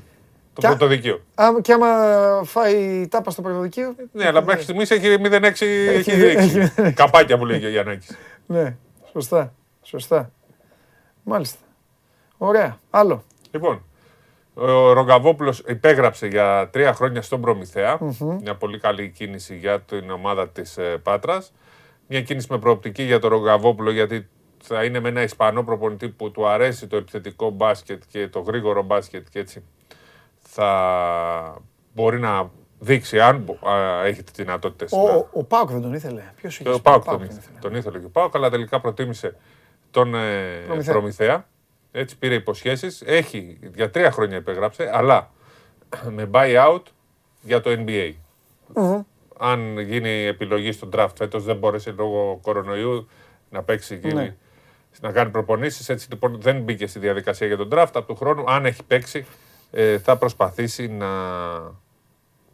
Το 0.53 0.61
Και 0.61 0.67
α- 0.67 0.71
πρωτοδικείο. 0.71 1.21
Άμα- 1.35 1.61
Και 1.61 1.73
άμα 1.73 1.87
φάει 2.45 3.09
τάπα 3.09 3.31
στο 3.31 3.43
πρωτοδικείο. 3.43 3.95
Ναι, 4.13 4.27
αλλά 4.27 4.43
μέχρι 4.45 4.63
στιγμής 4.63 4.91
έχει 4.91 5.17
0,6 5.19 5.67
έχει 5.89 6.11
έχει- 6.11 6.17
δείξει. 6.49 6.93
Καπάκια 6.93 7.39
που 7.39 7.47
λέει 7.47 7.65
ο 7.65 7.69
Γιαννάκη. 7.69 8.07
Ναι, 8.47 8.77
σωστά. 9.13 9.55
Σωστά. 9.83 10.31
Μάλιστα. 11.23 11.59
Ωραία. 12.39 12.79
Άλλο. 12.91 13.25
Λοιπόν, 13.51 13.83
ο 14.55 14.93
Ρογκαβόπουλος 14.93 15.63
υπέγραψε 15.67 16.27
για 16.27 16.69
τρία 16.73 16.93
χρόνια 16.95 17.23
στον 17.23 17.41
προμηθεα 17.41 17.99
Μια 18.41 18.55
πολύ 18.55 18.79
καλή 18.79 19.09
κίνηση 19.09 19.57
για 19.57 19.81
την 19.81 20.11
ομάδα 20.11 20.49
της 20.49 20.79
Πάτρας. 21.03 21.53
Μια 22.07 22.23
κίνηση 22.23 22.47
με 22.51 22.59
προοπτική 22.59 23.03
για 23.03 23.19
τον 23.19 23.31
Ρογκαβόπουλο 23.31 23.91
γιατί 23.91 24.29
θα 24.63 24.85
είναι 24.85 25.01
με 25.01 25.09
ένα 25.09 25.23
Ισπανό 25.23 25.63
προπονητή 25.63 26.09
που 26.09 26.31
του 26.31 26.47
αρέσει 26.49 26.87
το 26.87 26.97
επιθετικό 26.97 27.51
μπάσκετ 27.51 28.03
και 28.11 28.29
το 28.29 28.41
γρήγορο 28.41 28.83
μπάσκετ 28.83 29.27
και 29.31 29.39
έτσι 29.39 29.63
θα 30.53 31.57
μπορεί 31.95 32.19
να 32.21 32.51
δείξει 32.79 33.21
αν 33.21 33.39
μπο- 33.39 33.69
α, 33.71 34.05
έχει 34.05 34.23
τι 34.23 34.33
δυνατότητε. 34.43 34.97
Ο, 34.97 35.01
ο, 35.17 35.29
ο 35.33 35.45
Πάουκ 35.45 35.71
δεν 35.71 35.81
τον 35.83 35.95
ήθελε. 35.95 36.23
Ποιος 36.37 36.61
είχε. 36.61 36.71
Ο 36.71 36.81
Πάουκ 36.81 37.05
τον 37.05 37.23
ήθελε. 37.23 37.41
Τον 37.61 37.75
ήθελε 37.75 37.99
και 37.99 38.05
ο 38.05 38.09
Πάουκ, 38.11 38.35
αλλά 38.37 38.51
τελικά 38.51 38.81
προτίμησε 38.81 39.37
τον 39.91 40.15
ε, 40.15 40.63
Προμηθέα. 40.67 40.93
Προμηθέα. 40.95 41.47
Έτσι 41.93 42.19
πήρε 42.19 42.35
υποσχέσεις. 42.35 43.03
Έχει 43.07 43.59
για 43.75 43.91
τρία 43.91 44.11
χρόνια 44.11 44.37
υπεγράψε, 44.37 44.91
αλλά 44.93 45.31
με 46.11 46.31
buyout 46.33 46.83
για 47.41 47.61
το 47.61 47.71
NBA. 47.79 48.13
Αν 49.39 49.79
γίνει 49.79 50.09
επιλογή 50.25 50.73
στο 50.73 50.89
draft 50.93 51.09
φέτος, 51.17 51.45
δεν 51.45 51.57
μπόρεσε 51.57 51.91
λόγω 51.91 52.39
κορονοϊού 52.43 53.09
να 53.51 53.63
παίξει 53.63 53.99
και 53.99 54.13
Ναι. 54.13 54.37
να 55.01 55.13
κάνει 55.13 55.31
προπονήσεις. 55.31 55.89
Έτσι 55.89 56.07
λοιπόν 56.11 56.41
δεν 56.41 56.63
μπήκε 56.63 56.87
στη 56.87 56.99
διαδικασία 56.99 57.47
για 57.47 57.57
τον 57.57 57.69
draft. 57.73 57.87
Από 57.95 58.03
του 58.07 58.15
χρόνου, 58.17 58.45
αν 58.51 58.67
έχει 58.67 58.83
παίξει, 58.85 59.27
ε, 59.71 59.99
θα 59.99 60.17
προσπαθήσει 60.17 60.89
να 60.89 61.09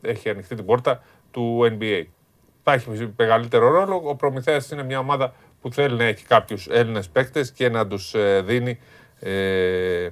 έχει 0.01 0.31
ανοιχτεί 0.31 0.55
την 0.55 0.65
πόρτα 0.65 1.03
του 1.31 1.77
NBA. 1.79 2.05
Θα 2.63 2.73
έχει 2.73 3.13
μεγαλύτερο 3.17 3.71
ρόλο. 3.71 4.03
Ο 4.05 4.15
Προμηθέας 4.15 4.71
είναι 4.71 4.83
μια 4.83 4.99
ομάδα 4.99 5.35
που 5.61 5.73
θέλει 5.73 5.97
να 5.97 6.05
έχει 6.05 6.27
κάποιους 6.27 6.67
Έλληνες 6.69 7.09
παίκτες 7.09 7.53
και 7.53 7.69
να 7.69 7.87
τους 7.87 8.15
ε, 8.15 8.43
δίνει 8.45 8.79
ε, 9.21 10.09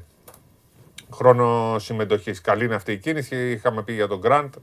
χρόνο 1.12 1.78
συμμετοχής. 1.78 2.40
Καλή 2.40 2.64
είναι 2.64 2.74
αυτή 2.74 2.93
η 2.93 2.98
κίνηση. 2.98 3.51
Είχαμε 3.51 3.82
πει 3.82 3.93
για 3.93 4.09
τον 4.09 4.18
Γκραντ. 4.18 4.55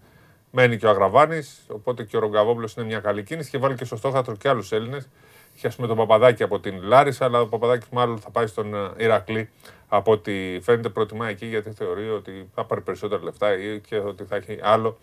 Μένει 0.52 0.78
και 0.78 0.86
ο 0.86 0.90
Αγραβάνης, 0.90 1.66
οπότε 1.68 2.04
και 2.04 2.18
ο 2.18 2.20
Ρογκαβόπουλος 2.20 2.74
είναι 2.74 2.86
μια 2.86 3.00
καλή 3.00 3.24
κίνηση 3.24 3.50
και 3.50 3.58
βάλει 3.58 3.76
και 3.76 3.86
στο 3.86 3.96
στόχαστρο 3.96 4.36
και 4.36 4.50
άλλους 4.50 4.72
Έλληνες. 4.72 5.10
Είχε 5.56 5.68
ας 5.68 5.76
πούμε 5.76 5.88
τον 5.88 5.98
Παπαδάκη 5.98 6.44
από 6.44 6.60
την 6.60 6.82
Λάρισα, 6.82 7.26
αλλά 7.26 7.42
ο 7.42 7.48
Παπαδάκης 7.48 7.88
μάλλον 7.92 8.18
θα 8.20 8.30
πάει 8.30 8.48
στον 8.48 8.74
ε, 8.76 8.92
Ηρακλή 8.98 9.50
από 9.88 10.12
ό,τι 10.12 10.60
φαίνεται 10.62 10.90
προτιμά 10.90 11.28
εκεί 11.30 11.46
γιατί 11.46 11.72
θεωρεί 11.72 12.10
ότι 12.10 12.50
θα 12.56 12.66
πάρει 12.66 12.82
περισσότερα 12.82 13.24
λεφτά 13.24 13.58
ή 13.58 13.80
και 13.80 13.98
ότι 13.98 14.24
θα 14.24 14.36
έχει 14.36 14.60
άλλο 14.62 14.98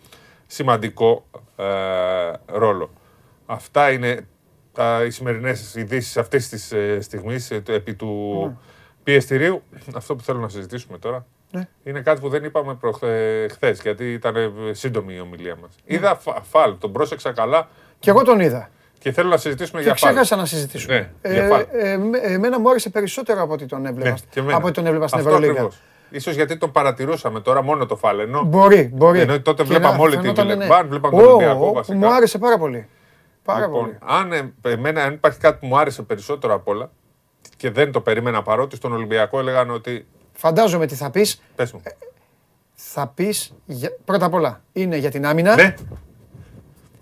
σημαντικό 0.47 1.25
ε, 1.55 1.65
ρόλο. 2.45 2.89
Αυτά 3.45 3.91
είναι 3.91 4.27
τα, 4.73 5.03
οι 5.05 5.09
σημερινές 5.09 5.75
ειδήσεις 5.75 6.17
αυτής 6.17 6.49
της 6.49 6.71
ε, 6.71 7.01
στιγμής 7.01 7.51
επί 7.51 7.93
του 7.93 8.57
πιεστηρίου. 9.03 9.61
Αυτό 9.95 10.15
που 10.15 10.23
θέλω 10.23 10.39
να 10.39 10.49
συζητήσουμε 10.49 10.97
τώρα 10.97 11.25
Ναι. 11.51 11.67
είναι 11.83 12.01
κάτι 12.01 12.19
που 12.21 12.29
δεν 12.29 12.43
είπαμε 12.43 12.77
χθες, 13.51 13.81
γιατί 13.81 14.13
ήταν 14.13 14.35
ε, 14.35 14.51
σύντομη 14.71 15.13
η 15.15 15.19
ομιλία 15.19 15.55
μας. 15.55 15.75
Είδα 15.85 16.15
φα- 16.15 16.41
φαλ, 16.41 16.77
τον 16.77 16.91
πρόσεξα 16.91 17.31
καλά 17.31 17.69
Και 17.99 18.09
εγώ 18.09 18.23
τον 18.23 18.39
είδα. 18.39 18.69
Και 18.99 19.11
θέλω 19.11 19.29
να 19.29 19.37
συζητήσουμε 19.37 19.79
Και 19.81 19.85
για 19.85 19.95
φαλ. 19.95 20.09
ξέχασα 20.11 20.35
να 20.35 20.45
συζητήσουμε. 20.45 21.11
Ναι, 21.21 21.33
για 21.33 21.43
Ε, 21.43 21.47
φαλ. 21.47 21.65
ε, 21.71 21.97
με- 21.97 22.17
εμένα 22.17 22.59
μου 22.59 22.69
άρεσε 22.69 22.89
περισσότερο 22.89 23.41
από 23.41 23.53
ό,τι 23.53 23.65
τον 23.65 23.85
έβλεπα. 23.85 24.09
Ναι, 24.09 24.15
και 24.29 24.39
εμένα. 24.39 24.57
από 24.57 24.65
ό,τι 24.67 24.75
τον 24.75 24.85
έβλεπα 24.85 25.07
στην 25.07 25.19
Αυτό 25.19 25.29
Ευρωλίγα. 25.29 25.51
ακριβώς. 25.53 25.79
Ίσως 26.09 26.35
γιατί 26.35 26.57
τον 26.57 26.71
παρατηρούσαμε 26.71 27.39
τώρα 27.41 27.61
μόνο 27.63 27.85
το 27.85 27.95
φαλ. 27.95 28.19
Ενώ 28.19 28.43
Μπορεί, 28.43 28.89
μπορεί. 28.93 29.19
Ενώ 29.19 29.41
τότε 29.41 29.63
Και 29.63 29.69
βλέπαμε 29.69 29.97
να 29.97 30.03
όλη 30.03 30.15
τη 30.15 30.21
φαινόταν, 30.21 30.47
ναι. 30.47 30.53
Βιλερμπάν, 30.53 30.87
βλέπαμε 30.87 31.15
Ω, 31.15 31.19
τον 31.19 31.29
Ολυμπιακό 31.29 31.67
ω, 31.67 31.73
βασικά. 31.73 31.97
Μου 31.97 32.13
άρεσε 32.13 32.37
πάρα 32.37 32.57
πολύ. 32.57 32.87
Πάρα 33.43 33.59
λοιπόν, 33.65 33.81
πολύ. 33.81 33.97
αν, 34.05 34.31
ε, 34.31 34.53
εμένα, 34.61 35.03
αν 35.03 35.13
υπάρχει 35.13 35.39
κάτι 35.39 35.57
που 35.59 35.65
μου 35.65 35.77
άρεσε 35.79 36.01
περισσότερο 36.01 36.53
απ' 36.53 36.67
όλα 36.67 36.91
και 37.57 37.71
δεν 37.71 37.91
το 37.91 38.01
περίμενα 38.01 38.41
παρότι 38.41 38.75
στον 38.75 38.93
Ολυμπιακό 38.93 39.39
έλεγαν 39.39 39.69
ότι. 39.71 40.05
Φαντάζομαι 40.33 40.85
τι 40.85 40.95
θα 40.95 41.09
πεις. 41.09 41.41
Πες 41.55 41.71
μου. 41.71 41.81
Θα 42.73 43.07
πεις. 43.15 43.53
Πρώτα 44.05 44.25
απ' 44.25 44.33
όλα 44.33 44.61
είναι 44.73 44.97
για 44.97 45.11
την 45.11 45.25
άμυνα. 45.25 45.55
Ναι. 45.55 45.75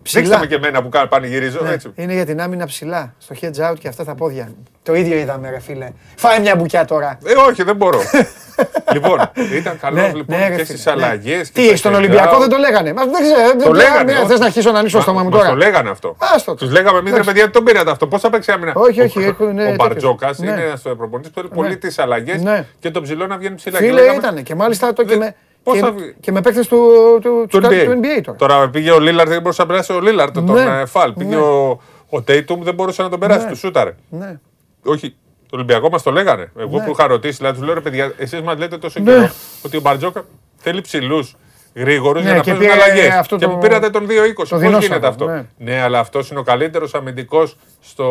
Ψηλά. 0.08 0.24
Δείξτε 0.24 0.40
με 0.40 0.46
και 0.46 0.56
εμένα 0.56 0.82
που 0.84 0.90
κάνω 0.90 1.08
πανηγυρίζω. 1.08 1.60
Ναι, 1.64 1.70
Έτσι. 1.70 1.92
Είναι 1.96 2.14
για 2.14 2.26
την 2.26 2.42
άμυνα 2.42 2.66
ψηλά. 2.66 3.14
Στο 3.18 3.36
hedge 3.42 3.72
out 3.72 3.76
και 3.80 3.88
αυτά 3.88 4.04
τα 4.04 4.16
πόδια. 4.16 4.50
Το 4.84 4.96
ίδιο 4.96 5.18
είδαμε, 5.18 5.50
ρε 5.50 5.60
φίλε. 5.60 5.90
Φάει 6.16 6.40
μια 6.40 6.56
μπουκιά 6.56 6.86
τώρα. 6.86 7.18
Ε, 7.26 7.34
όχι, 7.50 7.64
δεν 7.64 7.76
μπορώ. 7.76 8.00
λοιπόν, 8.94 9.32
ήταν 9.54 9.80
καλό 9.82 9.96
Ναι, 10.02 10.12
λοιπόν 10.16 10.38
ναι, 10.40 10.48
ρε 10.48 10.56
και 10.56 10.64
φίλε, 10.64 10.66
στις 10.66 10.86
ναι. 10.86 10.92
αλλαγές. 10.92 11.52
Τι, 11.52 11.76
στον 11.78 11.94
Ολυμπιακό 11.94 12.38
δεν 12.40 12.50
το 12.50 12.58
λέγανε; 12.58 12.94
Μα 12.94 13.04
δεν 13.06 13.22
ξέρω. 13.22 13.64
Το 13.66 13.74
λέγανε. 13.74 14.12
όχι. 14.12 14.26
Θες 14.26 14.40
να 14.40 14.46
αρχίσω 14.46 14.72
να 14.72 14.80
ανοίξω 14.80 14.96
το 14.98 15.04
στόμα 15.04 15.24
μου 15.24 15.30
Μας 15.30 15.38
τώρα; 15.40 15.50
Το 15.50 15.56
λέγανε 15.56 15.90
αυτό. 15.90 16.16
Άστο 16.36 16.52
το. 16.52 16.58
Τους 16.66 16.72
λέγαμε 16.74 16.98
εμεί 16.98 17.04
ρε 17.10 17.14
Εντάξει. 17.14 17.30
παιδιά, 17.30 17.46
τι 17.46 17.52
τον 17.52 17.64
πήρατε 17.64 17.92
αυτό. 17.92 18.08
Πώς 18.08 18.22
θα 18.22 18.30
παίξει 18.30 18.52
άμυνα; 18.52 18.72
Όχι, 18.76 19.02
όχι, 19.02 19.20
Ο- 19.20 19.22
έχουν, 19.24 19.46
ναι, 19.46 19.52
Ο 19.52 19.56
τέτοιος. 19.66 19.76
Μπαρτζόκας 19.78 20.38
Ναι. 20.40 20.52
είναι 20.52 20.62
ένα 20.62 20.96
προπονητής 20.96 21.32
που 21.32 21.40
θέλει 21.40 21.50
Ναι. 21.52 21.56
πολύ 21.62 21.78
τις 21.78 22.00
αλλαγές 22.00 22.42
Ναι. 22.42 22.66
και 22.80 22.92
τον 22.92 23.04
ψηλό 23.04 23.28
να 23.28 23.38
βγαίνει 23.38 23.56
ψηλά. 23.56 23.80
Και 23.80 23.86
Φίλε 23.86 24.02
λέγαμε, 24.02 24.18
ήταν 24.18 24.44
και 24.44 24.56
μάλιστα 24.56 24.94
το 24.94 25.02
και 25.04 25.10
Δεν- 25.10 25.18
με, 25.18 25.36
πώς 25.68 25.76
και, 25.80 25.86
θα 25.86 25.92
βγει; 25.92 26.16
και 26.20 26.32
με 26.32 26.42
παίκτες 26.42 26.68
του, 26.68 26.78
του, 27.22 27.46
του 27.50 27.60
του, 27.60 27.68
NBA. 27.68 27.84
του 27.86 28.00
NBA 28.02 28.22
τώρα. 28.24 28.38
Τώρα 28.38 28.70
πήγε 28.70 28.92
ο 28.92 29.00
Λίλαρτ, 29.00 29.30
δεν 29.30 29.42
μπορούσε 29.42 29.62
να 29.62 29.68
περάσει 29.68 29.94
ο 29.94 30.00
Λίλαρτ 30.00 30.34
τον 30.34 30.44
Ναι. 30.52 30.62
ε, 30.82 30.86
Φαλ. 30.86 31.12
Πήγε 31.14 31.30
Ναι. 31.36 31.42
ο, 31.42 31.80
ο 32.10 32.22
Τέιτουμ, 32.22 32.64
δεν 32.64 32.74
μπορούσε 32.74 33.02
να 33.02 33.10
τον 33.10 33.20
περάσει, 33.20 33.46
Ναι. 33.46 33.52
του 33.52 33.58
σούταρε. 33.58 33.96
Ναι. 34.10 34.40
Όχι, 34.84 35.10
το 35.50 35.56
Ολυμπιακό 35.56 35.90
μας 35.90 36.04
το 36.04 36.12
λέγανε. 36.12 36.52
Εγώ 36.60 36.78
Ναι. 36.78 36.84
που 36.86 36.92
είχα 36.92 37.08
ρωτήσει, 37.08 37.38
δηλαδή 37.38 37.60
του 37.60 37.66
λέω 37.66 37.74
ρε 37.74 37.82
παιδιά, 37.82 38.14
εσείς 38.18 38.42
μας 38.42 38.58
λέτε 38.58 38.78
τόσο 38.78 39.00
Ναι. 39.00 39.12
καιρό 39.12 39.30
ότι 39.66 39.78
ο 39.78 39.80
Μπαρτζόκα 39.82 40.26
θέλει 40.56 40.82
ψηλούς 40.82 41.36
γρήγορου 41.78 42.20
Ναι, 42.20 42.26
για 42.26 42.34
να 42.34 42.40
και 42.42 42.52
παίζουν 42.52 42.68
πήρε 42.70 42.84
αλλαγές. 42.84 43.10
αυτό 43.14 43.36
Και 43.38 43.46
το- 43.46 43.52
που 43.52 43.58
πήρατε 43.58 43.90
τον 43.90 44.06
2-20. 44.08 44.10
το 44.50 44.56
Πώς 44.56 44.60
δεινόσαυρο, 44.60 44.80
γίνεται 44.86 45.08
αυτό; 45.08 45.26
ναι. 45.26 45.46
Ναι, 45.58 45.82
αλλά 45.82 46.00
αυτός 46.00 46.30
είναι 46.30 46.40
ο 46.40 46.44
καλύτερος 46.44 46.94
αμυντικός 46.94 47.58
στο. 47.82 48.06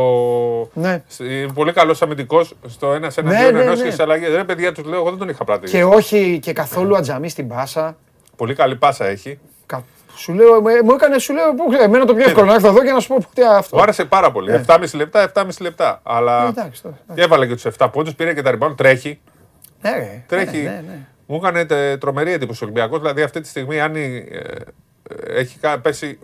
Ναι. 0.72 1.02
Είναι 1.18 1.52
πολύ 1.54 1.72
καλός 1.72 2.02
αμυντικός 2.02 2.54
στο 2.66 2.92
ένα 2.92 3.10
εναντίον 3.16 3.52
ναι, 3.54 3.60
ενό 3.62 3.74
ναι. 3.74 3.82
και 3.82 3.90
στι 3.90 4.02
αλλαγές. 4.02 4.34
Ρε 4.34 4.44
παιδιά, 4.44 4.72
τους 4.72 4.84
λέω, 4.84 4.98
εγώ 4.98 5.08
δεν 5.08 5.18
τον 5.18 5.28
είχα 5.28 5.44
πράττει. 5.44 5.70
Και 5.70 5.84
όχι 5.84 6.38
και 6.42 6.52
καθόλου 6.52 6.96
ατζαμί 6.96 7.28
στην 7.28 7.48
πάσα. 7.48 7.96
Πολύ 8.36 8.54
καλή 8.54 8.76
πάσα 8.76 9.06
έχει. 9.06 9.38
Κα- 9.66 9.84
Σου 10.16 10.32
λέω, 10.32 10.62
με- 10.62 10.82
μου 10.84 10.92
έκανε, 10.92 11.18
σου 11.18 11.32
λέω, 11.32 11.54
πού, 11.54 11.72
εμένα 11.82 12.04
το 12.04 12.14
πιο 12.14 12.24
εύκολο 12.24 12.46
να 12.46 12.54
έρθω 12.54 12.68
εδώ 12.68 12.82
και 12.84 12.90
να 12.90 13.00
σου 13.00 13.08
πω 13.08 13.18
τι 13.34 13.42
αυτό. 13.56 13.76
Μου 13.76 13.82
άρεσε 13.82 14.04
πάρα 14.04 14.32
πολύ. 14.32 14.50
Ναι. 14.50 14.56
7,5 14.66 14.96
λεπτά, 14.96 15.20
7,5 15.34 15.60
λεπτά. 15.60 16.00
Αλλά 16.02 16.44
Ε, 16.44 16.48
εντάξει, 16.48 16.82
τώρα, 16.82 16.96
και 17.14 17.22
έβαλε 17.22 17.46
και 17.46 17.54
τους 17.54 17.64
7 17.64 17.88
πόντους, 17.92 18.14
πήρε 18.14 18.34
και 18.34 18.42
τα 18.42 18.58
rebound, 18.58 18.74
τρέχει. 18.76 19.20
Ναι, 19.82 19.90
ρε. 19.90 20.24
Τρέχει. 20.28 20.70
Ναι, 21.26 21.34
ναι, 21.36 21.40
ναι. 21.40 21.40
Μου 21.40 21.46
έκανε 21.46 21.64
τε- 21.64 22.00
τρομερή 22.00 22.32
εντύπωση 22.32 22.64
ο 22.64 22.66
Ολυμπιακός. 22.66 22.98
Δηλαδή 22.98 23.22
αυτή 23.22 23.40
τη 23.40 23.48
στιγμή, 23.48 23.80
αν 23.80 23.94
η- 23.94 24.26
ε, 24.30 24.38
ε, 24.38 25.38
έχει 25.38 25.58
κα- 25.58 25.80
πέσει. 25.80 26.18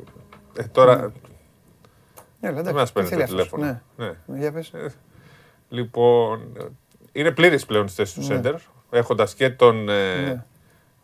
ε, 0.57 0.63
τώρα. 0.63 0.97
Ναι, 0.97 2.49
αλλά 2.49 2.63
Δεν 2.63 2.67
εντάξει, 2.67 2.75
μας 2.75 2.87
τι 2.89 2.93
παίρνει 2.95 3.09
θέλει 3.09 3.21
το 3.21 3.43
αυτός. 3.43 3.49
τηλέφωνο. 3.49 3.81
Ναι. 3.97 4.07
Ναι. 4.07 4.13
Ναι, 4.27 4.39
Για 4.39 4.53
πες. 4.53 4.73
Λοιπόν, 5.69 6.41
ε, 6.61 6.65
είναι 7.13 7.31
πλήρης 7.31 7.67
πλέον 7.67 7.89
στη 7.89 7.97
θέση 7.97 8.15
του 8.15 8.21
Ναι. 8.21 8.27
Σέντερ. 8.27 8.55
Έχοντας 8.91 9.35
και 9.35 9.51
τον 9.51 9.89
ε, 9.89 10.15
Ναι. 10.21 10.45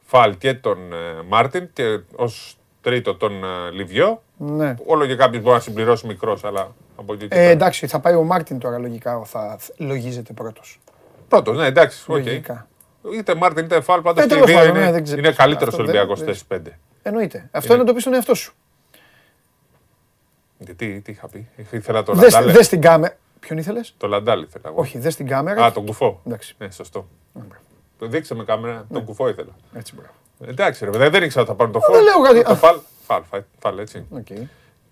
Φαλ 0.00 0.36
και 0.38 0.54
τον 0.54 0.92
ε, 0.92 1.22
Μάρτιν 1.28 1.68
και 1.72 2.00
ως 2.16 2.58
τρίτο 2.80 3.14
τον 3.14 3.44
ε, 3.44 3.70
Λιβιό. 3.72 4.22
Ναι. 4.36 4.74
Όλο 4.86 5.06
και 5.06 5.16
κάποιος 5.16 5.42
μπορεί 5.42 5.54
να 5.54 5.60
συμπληρώσει 5.62 6.06
μικρός, 6.06 6.44
αλλά 6.44 6.74
από 6.96 7.12
εκεί 7.12 7.28
και 7.28 7.34
Ε, 7.34 7.38
πέρα. 7.38 7.50
εντάξει, 7.50 7.86
θα 7.86 8.00
πάει 8.00 8.14
ο 8.14 8.22
Μάρτιν 8.22 8.58
τώρα 8.58 8.78
λογικά, 8.78 9.22
θα 9.24 9.58
λογίζεται 9.76 10.32
πρώτος. 10.32 10.80
Πρώτος, 11.28 11.56
ναι, 11.56 11.66
εντάξει. 11.66 12.04
οκ. 12.12 12.16
Λογικά. 12.16 12.68
Είτε 13.14 13.34
Μάρτιν 13.34 13.64
είτε 13.64 13.80
Φαλ, 13.80 14.00
πάντω 14.00 14.20
Ε, 14.20 14.26
και 14.26 14.34
οι 14.34 14.36
τέλος 14.36 14.50
δύο 14.50 14.58
πάντων, 14.58 14.72
ναι, 14.72 14.80
είναι, 14.82 14.92
δεν 14.92 15.02
ξέρω. 15.04 15.18
είναι 15.18 15.32
καλύτερος 15.32 15.74
Αυτό 15.74 15.84
δεν- 15.86 15.94
Ολυμπιακό 15.96 16.24
δεν- 16.24 16.34
στι 16.34 16.44
5. 16.48 16.78
Εννοείται. 17.02 17.38
Αυτό 17.50 17.58
Είναι. 17.58 17.66
είναι 17.74 17.76
να 17.82 17.84
το 17.84 17.92
πει 17.94 18.00
στον 18.00 18.14
εαυτό 18.14 18.34
σου. 18.34 18.52
Γιατί, 20.58 21.00
τι 21.00 21.12
είχα 21.12 21.28
πει, 21.28 21.48
ήθελα 21.70 22.02
τον 22.02 22.14
Δες, 22.18 22.34
Αντάλε. 22.34 22.52
δες 22.52 22.68
την 22.68 22.80
κάμερα. 22.80 23.16
Ποιον 23.40 23.58
ήθελες; 23.58 23.94
Το 23.96 24.06
Λαντάλ 24.08 24.42
ήθελα. 24.42 24.64
εγώ. 24.68 24.80
Όχι, 24.80 24.98
δες 24.98 25.16
την 25.16 25.26
κάμερα. 25.26 25.64
Α, 25.64 25.72
τον 25.72 25.86
κουφό. 25.86 26.20
Εντάξει. 26.26 26.54
Ναι, 26.58 26.70
σωστό. 26.70 27.08
Το 27.98 28.06
δείξε 28.06 28.34
με 28.34 28.44
κάμερα, 28.44 28.86
τον 28.92 29.04
κουφό 29.04 29.28
ήθελα. 29.28 29.56
Έτσι, 29.74 29.94
μπράβο. 29.94 30.12
Εντάξει, 30.52 30.84
ρε, 30.84 30.90
παιδί, 30.90 31.08
δεν 31.08 31.22
ήξερα 31.22 31.40
ότι 31.42 31.50
θα 31.50 31.56
πάρουν 31.56 31.72
το 31.72 31.78
δεν 31.78 31.94
φόλ. 31.94 32.04
λέω 32.04 32.20
κάτι. 32.20 32.42
Το 32.48 32.54
φάλ, 32.54 32.76
φάλ, 33.06 33.22
φάλ, 33.22 33.42
φάλ, 33.58 33.78
έτσι. 33.78 34.06
Οκ. 34.10 34.26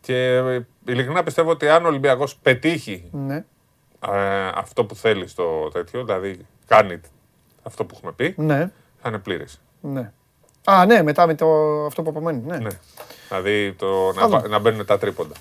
Και 0.01 0.17
ε, 0.35 0.67
ειλικρινά 0.87 1.23
πιστεύω 1.23 1.51
ότι 1.51 1.69
αν 1.69 1.85
ο 1.85 1.89
Ολυμπιακός 1.89 2.37
πετύχει 2.37 3.09
Ναι. 3.13 3.45
ε, 4.13 4.49
αυτό 4.55 4.85
που 4.85 4.95
θέλει 4.95 5.27
στο 5.29 5.69
τέτοιο, 5.73 6.05
δηλαδή 6.05 6.47
κάνει 6.67 7.01
αυτό 7.67 7.85
που 7.85 7.95
έχουμε 7.97 8.13
πει, 8.13 8.35
Ναι. 8.37 8.71
θα 9.03 9.09
είναι 9.09 9.19
πλήρης. 9.19 9.61
Ναι. 9.81 10.13
Α, 10.65 10.87
ναι, 10.87 11.03
μετά 11.03 11.27
με 11.27 11.35
το, 11.35 11.47
αυτό 11.87 12.03
που 12.03 12.11
απομένει. 12.11 12.43
Ναι. 12.47 12.59
Ναι. 12.59 12.69
Δηλαδή 13.29 13.73
το, 13.73 14.13
Θα 14.15 14.21
να, 14.21 14.27
δούμε. 14.27 14.41
βα- 14.41 14.49
να 14.49 14.59
μπαίνουν 14.59 14.87
τα 14.87 14.99
τρίποντα. 14.99 15.35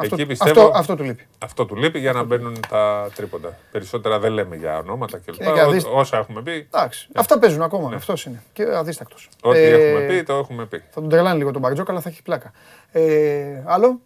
Αυτό, 0.00 0.14
Εκεί 0.14 0.26
πιστεύω 0.26 0.60
αυτό, 0.60 0.78
αυτό 0.78 0.96
του 0.96 1.02
λείπει. 1.04 1.26
αυτό 1.38 1.66
του 1.66 1.76
λείπει 1.76 1.98
για 1.98 2.12
να 2.12 2.22
μπαίνουν 2.22 2.56
τα 2.68 3.10
τρίποντα. 3.14 3.56
Περισσότερα 3.70 4.18
δεν 4.18 4.32
λέμε 4.32 4.56
για 4.56 4.78
ονόματα 4.78 5.18
κλπ. 5.18 5.40
Ε, 5.40 5.44
και 5.52 5.60
αδείς- 5.60 5.84
Ό- 5.84 5.90
Όσα 5.98 6.16
έχουμε 6.18 6.42
πει, 6.42 6.68
Εντάξει. 6.72 7.08
Αυτά 7.14 7.38
παίζουν 7.38 7.62
ακόμα. 7.62 7.90
Αυτός 7.94 8.24
είναι. 8.24 8.42
Και 8.52 8.62
αδίστακτος. 8.74 9.28
Ναι. 9.44 9.50
ό,τι 9.50 9.58
έχουμε 9.60 10.06
πει, 10.06 10.22
το 10.22 10.32
έχουμε 10.34 10.66
πει. 10.66 10.78
Θα 10.90 11.00
τον 11.00 11.08
τρελάνει 11.08 11.38
λίγο 11.38 11.50
τον 11.50 11.60
Μπαρτζόκα, 11.60 11.92
αλλά 11.92 12.00
θα 12.00 12.08
έχει 12.08 12.22
πλάκα. 12.22 12.52
Ε, 12.92 13.62
άλλο; 13.66 14.00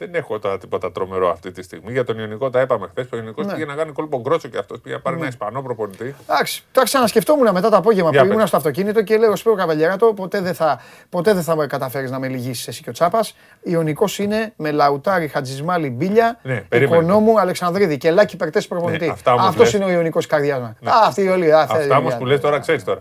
Δεν 0.00 0.14
έχω 0.14 0.38
τώρα 0.38 0.58
τίποτα 0.58 0.92
τρομερό 0.92 1.30
αυτή 1.30 1.50
τη 1.52 1.62
στιγμή. 1.62 1.92
Για 1.92 2.04
τον 2.04 2.18
Ιωνικό 2.18 2.50
τα 2.50 2.60
είπαμε 2.60 2.86
χθες. 2.90 3.06
Ο 3.12 3.16
Ιωνικός 3.16 3.46
Ναι. 3.46 3.52
πήγε 3.52 3.64
να 3.64 3.74
κάνει 3.74 3.92
κόλπο 3.92 4.20
γκρότσο 4.20 4.48
και 4.48 4.58
αυτός. 4.58 4.80
Πήγε 4.80 4.94
να 4.94 5.00
πάρει 5.00 5.16
Ναι. 5.16 5.20
ένα 5.22 5.30
Ισπανό 5.30 5.62
προπονητή. 5.62 6.14
Εντάξει, 6.28 6.62
τα 6.72 6.82
ξανασκεφτόμουν 6.82 7.52
μετά 7.52 7.70
το 7.70 7.76
απόγευμα 7.76 8.10
Για 8.10 8.20
που 8.20 8.26
πες. 8.26 8.34
ήμουν 8.34 8.46
στο 8.46 8.56
αυτοκίνητο 8.56 9.02
και 9.02 9.16
λέω 9.16 9.36
Σπύρο 9.36 9.54
Καβαλιαράτο, 9.54 10.12
ποτέ 10.14 10.40
δεν 10.40 10.54
θα, 10.54 10.80
ποτέ 11.08 11.32
δεν 11.34 11.42
θα 11.42 11.66
καταφέρεις 11.66 12.10
να 12.10 12.18
με 12.18 12.28
λυγίσεις 12.28 12.68
εσύ 12.68 12.82
και 12.82 12.90
ο 12.90 12.92
Τσάπας. 12.92 13.36
Ιωνικός 13.62 14.18
είναι 14.18 14.52
με 14.56 14.70
Λαουτάρι, 14.70 15.28
Χατζισμάλη, 15.28 15.90
Μπίλια, 15.90 16.38
Ναι, 16.42 16.60
περίμενε. 16.68 16.96
Οικονόμου, 17.02 17.40
Αλεξανδρίδη 17.40 17.96
και 17.96 18.10
Λάκη 18.10 18.36
Περτέ 18.36 18.60
προπονητή. 18.60 19.04
Ναι, 19.06 19.12
αυτά 19.12 19.32
όμως 19.32 19.46
Αυτός 19.46 19.64
λες. 19.64 19.72
είναι 19.72 19.84
ο 19.84 19.90
Ιωνικός 19.90 20.26
καρδιάς 20.26 20.60
μας. 20.60 20.72
Ναι. 20.80 20.90
Α, 20.90 20.94
αυτοί 21.06 21.28
όλοι. 21.28 21.52
α, 21.52 21.60
Αυτά 21.60 21.74
θέλει, 21.76 21.92
όμως 21.92 22.08
για- 22.08 22.18
που 22.18 22.26
λες 22.26 22.40
τώρα, 22.40 22.58
ξέρεις 22.58 22.84
τώρα. 22.84 23.00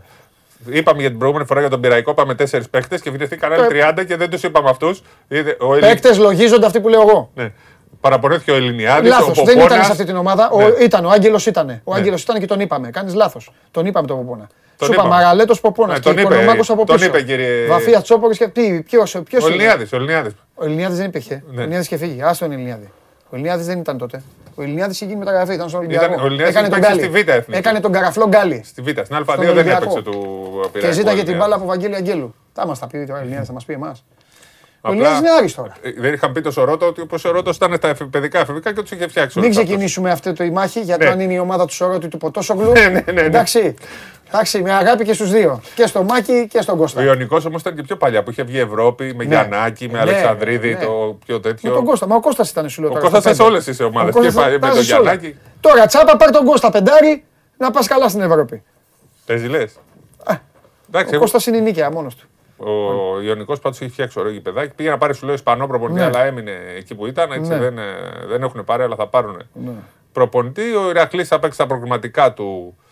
Είπαμε 0.66 1.00
για 1.00 1.10
την 1.10 1.18
προηγούμενη 1.18 1.48
φορά 1.48 1.60
για 1.60 1.70
τον 1.70 1.82
Πυραϊκό, 1.82 2.14
πάμε 2.14 2.36
τέσσερις 2.36 2.70
παίχτες 2.70 3.02
και 3.02 3.12
βρεθήκαν 3.12 3.54
άλλοι 3.54 3.62
Το- 3.62 3.68
30 3.70 4.04
και 4.06 4.16
δεν 4.16 4.30
τους 4.30 4.44
είπαμε 4.44 4.70
αυτούς. 4.70 5.02
Παίκτε 5.80 6.16
λογίζονται 6.16 6.66
αυτοί 6.66 6.80
που 6.80 6.88
λέω 6.90 7.02
εγώ. 7.02 7.30
Ναι. 7.36 7.52
Παραπονέθηκε 8.02 8.52
ο 8.52 8.56
Ελληνιάδης. 8.56 9.10
Λάθος, 9.10 9.42
δεν 9.44 9.60
ήταν 9.60 9.84
σε 9.84 9.92
αυτή 9.92 10.04
την 10.06 10.16
ομάδα. 10.16 10.50
Ναι. 10.58 10.64
Ο, 10.64 10.74
ήταν, 10.82 11.06
ο 11.06 11.10
Άγγελος 11.10 11.46
ήταν. 11.46 11.82
Ο 11.84 11.94
Άγγελος 11.94 12.22
ήταν 12.22 12.40
και 12.40 12.46
τον 12.46 12.60
είπαμε. 12.60 12.90
Κάνεις 12.90 13.14
λάθος. 13.14 13.52
Τον 13.72 13.86
είπαμε 13.86 14.08
τον 14.08 14.18
Ποπόνα. 14.18 14.48
Τον 14.78 14.88
Σου 14.88 14.94
είπα 14.94 15.04
είπαμε. 15.04 15.22
Μαραλέτο 15.22 15.56
Ποπόνα. 15.62 15.88
Ναι, 15.94 16.00
και 16.00 16.02
τον 16.04 16.12
είπε, 16.12 16.22
Οικονομάκος 16.22 16.70
από 16.70 16.86
τον 16.86 16.96
πίσω. 16.96 17.08
είπε, 17.08 17.22
κύριε- 17.22 17.68
Βαφία 17.68 18.02
Τσόπορης 18.02 18.38
και 18.38 18.48
τι, 18.48 18.82
ποιο. 18.82 19.04
Ο 19.44 19.48
Ελληνιάδης. 19.48 19.94
Ο 19.94 19.96
Ελληνιάδης. 19.96 20.34
Ο 20.56 20.66
Ελληνιάδης 20.66 20.98
δεν 20.98 21.06
υπήρχε. 21.06 21.44
Ναι. 21.48 21.58
Ο 21.58 21.62
Ελληνιάδης 21.62 21.86
είχε 21.88 21.98
φύγει. 21.98 22.22
Άστο 22.22 22.46
τον 22.46 22.54
Ελληνιάδη. 22.54 22.90
Ο 23.24 23.30
Ελληνιάδης 23.32 23.66
δεν 23.66 23.80
ήταν 23.80 23.98
τότε. 23.98 24.24
Ο 24.60 24.64
Ελληνιάδη 24.64 24.92
είχε 24.92 25.06
γίνει 25.06 25.18
μεταγραφή, 25.20 25.54
ήταν 25.54 25.68
στον 25.70 25.80
Ολυμπιακό. 25.80 26.06
Ήταν- 26.06 26.20
ο 26.22 26.26
Ελληνιάδης 26.26 26.56
Έκανε 26.56 26.70
τον 26.70 26.80
παίξει 26.80 26.96
Γκάλι. 26.96 27.12
στη 27.16 27.24
Β' 27.24 27.30
Εθνική. 27.38 27.60
Έκανε 27.60 27.80
τον 27.80 27.92
καραφλό 27.92 28.28
Γκάλι. 28.28 28.62
Στη 28.66 28.82
Β' 28.82 28.90
στην 28.90 29.16
Α2 29.16 29.24
Στον 29.24 29.36
δεν 29.46 29.50
Ολυμπιακό. 29.50 29.84
έπαιξε 29.84 30.02
του 30.02 30.12
Πυραϊκού. 30.72 30.80
Και 30.80 30.92
ζήταγε 30.92 31.02
την 31.02 31.10
Ελληνιάδη. 31.10 31.34
μπάλα 31.38 31.56
από 31.56 31.66
Βαγγέλη 31.66 31.96
Αγγέλου. 31.96 32.36
Θα 32.54 32.68
μας 32.68 32.80
τα 32.80 32.88
πει 32.88 33.06
τώρα 33.06 33.20
ο 33.20 33.22
Ελληνιάδη, 33.22 33.46
θα 33.46 33.54
μας 33.54 33.66
πει 33.66 33.74
εμάς. 33.74 34.04
Ο 34.82 34.90
Απλά- 34.90 34.92
Ελληνιάδη 34.92 35.18
είναι 35.20 35.30
άριστο 35.40 35.62
τώρα. 35.62 35.76
Ε, 35.82 35.92
Δεν 36.02 36.14
είχαν 36.14 36.32
πει 36.32 36.42
το 36.42 36.52
Σορότο 36.52 36.86
ότι 36.86 37.02
όπως 37.02 37.24
ο 37.24 37.28
Σορότο 37.28 37.52
ήταν 37.56 37.76
στα 37.76 37.88
εφη- 37.88 38.10
παιδικά 38.10 38.40
εφηβικά 38.40 38.74
και 38.74 38.82
τους 38.82 38.92
είχε 38.92 39.08
φτιάξει 39.08 39.38
Μην 39.40 39.46
όλους 39.48 39.58
αυτούς. 39.58 39.70
ξεκινήσουμε 39.70 40.12
αυτή 40.12 40.34
τη 40.34 40.52
μάχη 40.52 40.80
για 40.80 40.98
το 40.98 41.04
Ναι. 41.06 41.10
αν 41.12 41.20
είναι 41.20 41.34
η 41.34 41.40
ομάδα 41.40 41.66
του 41.66 41.74
Σορότη 41.74 42.08
του 42.08 42.18
Ποτόσογλου. 42.18 42.72
Ναι, 42.72 42.80
ναι, 42.88 42.90
ναι, 43.06 43.12
ναι. 43.12 43.22
Εντάξει. 43.22 43.74
Εντάξει, 44.32 44.62
με 44.62 44.72
αγάπη 44.74 45.04
και 45.06 45.14
στους 45.14 45.32
δύο. 45.32 45.62
Και 45.76 45.86
στο 45.88 46.04
Μάκη 46.04 46.48
και 46.48 46.62
στον 46.62 46.76
Ο 46.76 46.78
Κώστα. 46.78 47.04
Ιωνικός 47.04 47.46
όμως 47.46 47.62
ήταν 47.62 47.76
και 47.76 47.82
πιο 47.82 47.98
παλιά 47.98 48.24
που 48.24 48.30
είχε 48.32 48.44
βγει 48.44 48.60
Ευρώπη 48.60 49.14
με 49.16 49.24
Ναι. 49.24 49.30
Γιαννάκη, 49.30 49.88
με 49.88 49.94
Ναι, 49.94 50.00
Αλεξανδρίδη, 50.00 50.74
ναι. 50.74 50.86
το 50.86 51.18
πιο 51.26 51.40
τέτοιο. 51.40 51.70
Με 51.70 51.76
τον 51.76 51.86
Κώστα. 51.86 52.08
Μα 52.08 52.16
ο 52.16 52.20
Κώστας 52.20 52.50
ήταν 52.50 52.70
σου 52.70 52.82
λέω. 52.82 52.90
Ο 52.90 52.94
τώρα 52.94 53.10
Κώστας 53.10 53.22
στο 53.22 53.30
ήταν 53.32 53.36
σε 53.36 53.52
πέντε. 53.52 53.54
όλες 53.54 53.78
τις 53.78 53.80
ομάδες. 53.96 54.16
Ο 54.16 54.20
Και 54.20 54.26
Κώστας 54.26 54.44
πα- 54.44 54.50
με 54.50 54.56
ήταν 54.56 54.74
τον 54.74 54.84
σε 54.84 54.94
όλα. 54.94 55.02
Γιαννάκη. 55.14 55.38
Τώρα 55.60 55.86
τσάπα, 55.86 56.18
πάρ 56.18 56.32
τον 56.32 56.46
Κώστα 56.46 56.72
πεντάρι 56.72 57.24
να 57.58 57.72
πας 57.72 57.88
καλά 57.88 58.10
στην 58.10 58.22
Ευρώπη. 58.22 58.64
Παίζει 59.26 59.48
λες; 59.48 59.80
Εντάξει, 60.90 61.08
Ο 61.08 61.10
εγώ- 61.12 61.20
Κώστας 61.20 61.46
είναι 61.46 61.60
νίκαια 61.60 61.92
μόνος 61.92 62.16
του. 62.16 62.28
Ο 62.58 63.22
Ιωνικός 63.22 63.60
πάντως 63.60 63.82
έχει 63.82 63.92
φτιάξει 63.92 64.20
ωραίο 64.20 64.32
γηπεδάκι. 64.32 64.74
Πήγε 64.76 64.90
να 64.90 64.98
πάρει 64.98 65.14
σου 65.16 65.26
λέω 65.26 65.34
Ισπανό 65.36 65.68
προπονητή, 65.68 66.00
Ναι. 66.00 66.06
αλλά 66.06 66.26
έμεινε 66.26 66.52
εκεί 66.78 66.96
που 66.96 67.06
ήταν. 67.06 67.32
Έτσι 67.32 67.50
Ναι. 67.50 67.58
δεν, 67.58 67.78
ε, 67.78 67.84
δεν 68.28 68.44
έχουν 68.44 68.64
πάρει, 68.64 68.84
αλλά 68.84 68.96
θα 68.96 69.08
πάρουν 69.08 69.42
Ναι. 69.54 69.72
προπονητή. 70.12 70.62
Ο 70.76 70.90
Ηρακλής 70.90 71.28
θα 71.28 71.40
παίξει 71.40 71.58
τα 71.58 71.68
προγραμματικά 71.68 72.34
του 72.34 72.78
ε, 72.82 72.89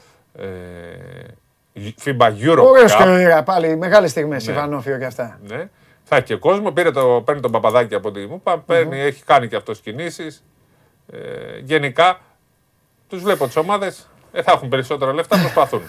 FIBA 2.04 2.32
Euro 2.42 2.64
Ωραίος 2.64 2.96
Cup. 3.00 3.36
και 3.38 3.42
πάλι, 3.46 3.76
μεγάλες 3.76 4.12
στιγμές, 4.12 4.46
Ναι. 4.48 4.54
Ιβανόφιο 4.54 4.98
και 4.98 5.06
αυτά. 5.06 5.40
Ναι. 5.48 5.70
Θα 6.04 6.16
έχει 6.16 6.26
και 6.26 6.36
κόσμο. 6.36 6.72
Πήρε 6.72 6.92
το, 6.92 7.22
παίρνει 7.26 7.42
τον 7.42 7.52
παπαδάκι 7.52 7.96
από 7.96 8.12
τη 8.12 8.26
μου. 8.26 8.42
παίρνει, 8.66 9.00
Έχει 9.00 9.24
κάνει 9.24 9.48
και 9.48 9.56
αυτός 9.56 9.80
κινήσεις. 9.80 10.44
Ε, 11.12 11.18
γενικά 11.62 12.20
τους 13.08 13.22
βλέπω 13.22 13.46
τις 13.46 13.56
ομάδες. 13.56 14.10
Ε, 14.32 14.42
θα 14.42 14.52
έχουν 14.52 14.70
περισσότερα 14.70 15.14
λεφτά, 15.14 15.38
προσπαθούν. 15.40 15.82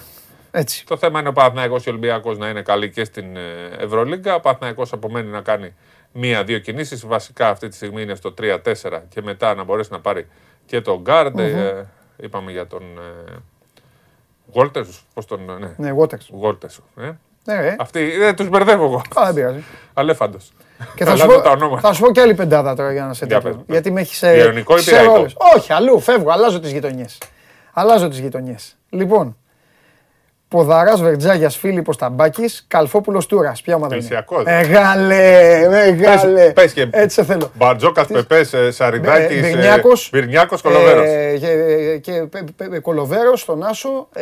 Έτσι. 0.51 0.85
Το 0.85 0.97
θέμα 0.97 1.19
είναι 1.19 1.29
ο 1.29 1.31
Παναθηναϊκός 1.33 1.83
και 1.83 1.89
ο 1.89 1.91
Ολυμπιακός 1.91 2.37
να 2.37 2.49
είναι 2.49 2.61
καλοί 2.61 2.89
και 2.89 3.03
στην 3.03 3.35
ε, 3.37 3.69
Ευρωλίγκα. 3.77 4.35
Ο 4.35 4.39
Παναθηναϊκός 4.39 4.93
απομένει 4.93 5.27
να 5.29 5.41
κάνει 5.41 5.75
μία-δύο 6.11 6.59
κινήσεις. 6.59 7.05
Βασικά 7.05 7.49
αυτή 7.49 7.67
τη 7.67 7.75
στιγμή 7.75 8.01
είναι 8.01 8.15
στο 8.15 8.33
3-4 8.41 8.57
και 9.09 9.21
μετά 9.21 9.55
να 9.55 9.63
μπορέσει 9.63 9.91
να 9.91 9.99
πάρει 9.99 10.27
και 10.65 10.81
τον 10.81 11.01
Γκάρντ. 11.01 11.39
Μμμ. 11.39 11.45
Ε, 11.57 11.87
είπαμε 12.17 12.51
για 12.51 12.67
τον 12.67 12.83
ε, 14.53 14.59
Γόλτερς, 14.59 15.01
πώς 15.13 15.25
τον... 15.25 15.39
Ναι, 15.59 15.89
Ναι, 15.89 15.95
Waters. 15.99 16.29
Γόλτερς, 16.31 16.79
ε. 16.99 17.11
Ναι, 17.43 17.61
ρε. 17.61 17.75
Αυτοί 17.79 18.17
δεν 18.17 18.35
τους 18.35 18.49
μπερδεύω 18.49 18.83
εγώ. 18.83 19.01
Α, 19.19 19.25
δεν 19.25 19.33
πειράζει. 19.33 19.63
Αλέφαντος. 19.93 20.51
Και 20.95 21.05
θα 21.05 21.15
σου, 21.15 21.23
Αλλάζω 21.23 21.37
πω, 21.39 21.43
τα 21.43 21.51
ονόματα. 21.51 21.87
θα 21.87 21.93
σου 21.93 22.01
πω 22.03 22.11
και 22.11 22.21
άλλη 22.21 22.33
πεντάδα 22.33 22.75
τώρα 22.75 22.91
για 22.91 23.05
να 23.05 23.13
σε 23.13 23.25
Για 23.25 23.35
τέτοιο. 23.41 23.49
πες, 23.57 23.63
πες. 23.65 23.73
Γιατί 23.75 23.91
με 23.91 24.01
έχει. 24.01 24.37
Ιωνικό 24.37 24.77
ή 24.77 24.81
Πειραϊκό; 24.83 25.25
Όχι, 25.55 25.73
αλλού 25.73 25.99
φεύγω, 25.99 26.31
αλλάζω 26.31 26.59
τις 26.59 26.71
γειτονιές. 26.71 27.17
Αλλάζω 27.73 28.07
τις 28.09 28.19
γειτονιές. 28.19 28.77
Λοιπόν, 28.89 29.37
Ποδαράς 30.49 31.01
Βερτζάγιας 31.01 31.57
Φίλιππος 31.57 31.97
Ταμπάκης, 31.97 32.65
Καλφόπουλος 32.67 33.25
Τούρας. 33.25 33.61
Ποια 33.61 33.75
ομάδα 33.75 33.95
είναι; 33.95 34.03
Πλησιακός. 34.05 34.43
Μεγάλε, 34.43 35.67
μεγάλε. 35.69 36.41
Πες- 36.41 36.53
πες 36.53 36.73
και- 36.73 36.87
Έτσι 36.91 37.15
σε 37.15 37.23
θέλω. 37.23 37.51
Μπαρτζόκας, 37.55 38.07
Πεπές, 38.07 38.53
ε, 38.53 38.71
Σαριδάκης, 38.71 39.37
ε, 39.37 39.39
Μπυρνιάκος, 39.41 40.09
Μπυρνιάκος, 40.13 40.61
Κολοβέρος. 40.61 41.05
ε, 41.07 41.37
και 41.41 41.97
και 41.97 42.11
Πε- 42.23 42.51
Πε- 42.69 42.81
Κολοβέρος 42.81 43.41
στον 43.41 43.63
Άσο. 43.63 44.07
ε, 44.13 44.21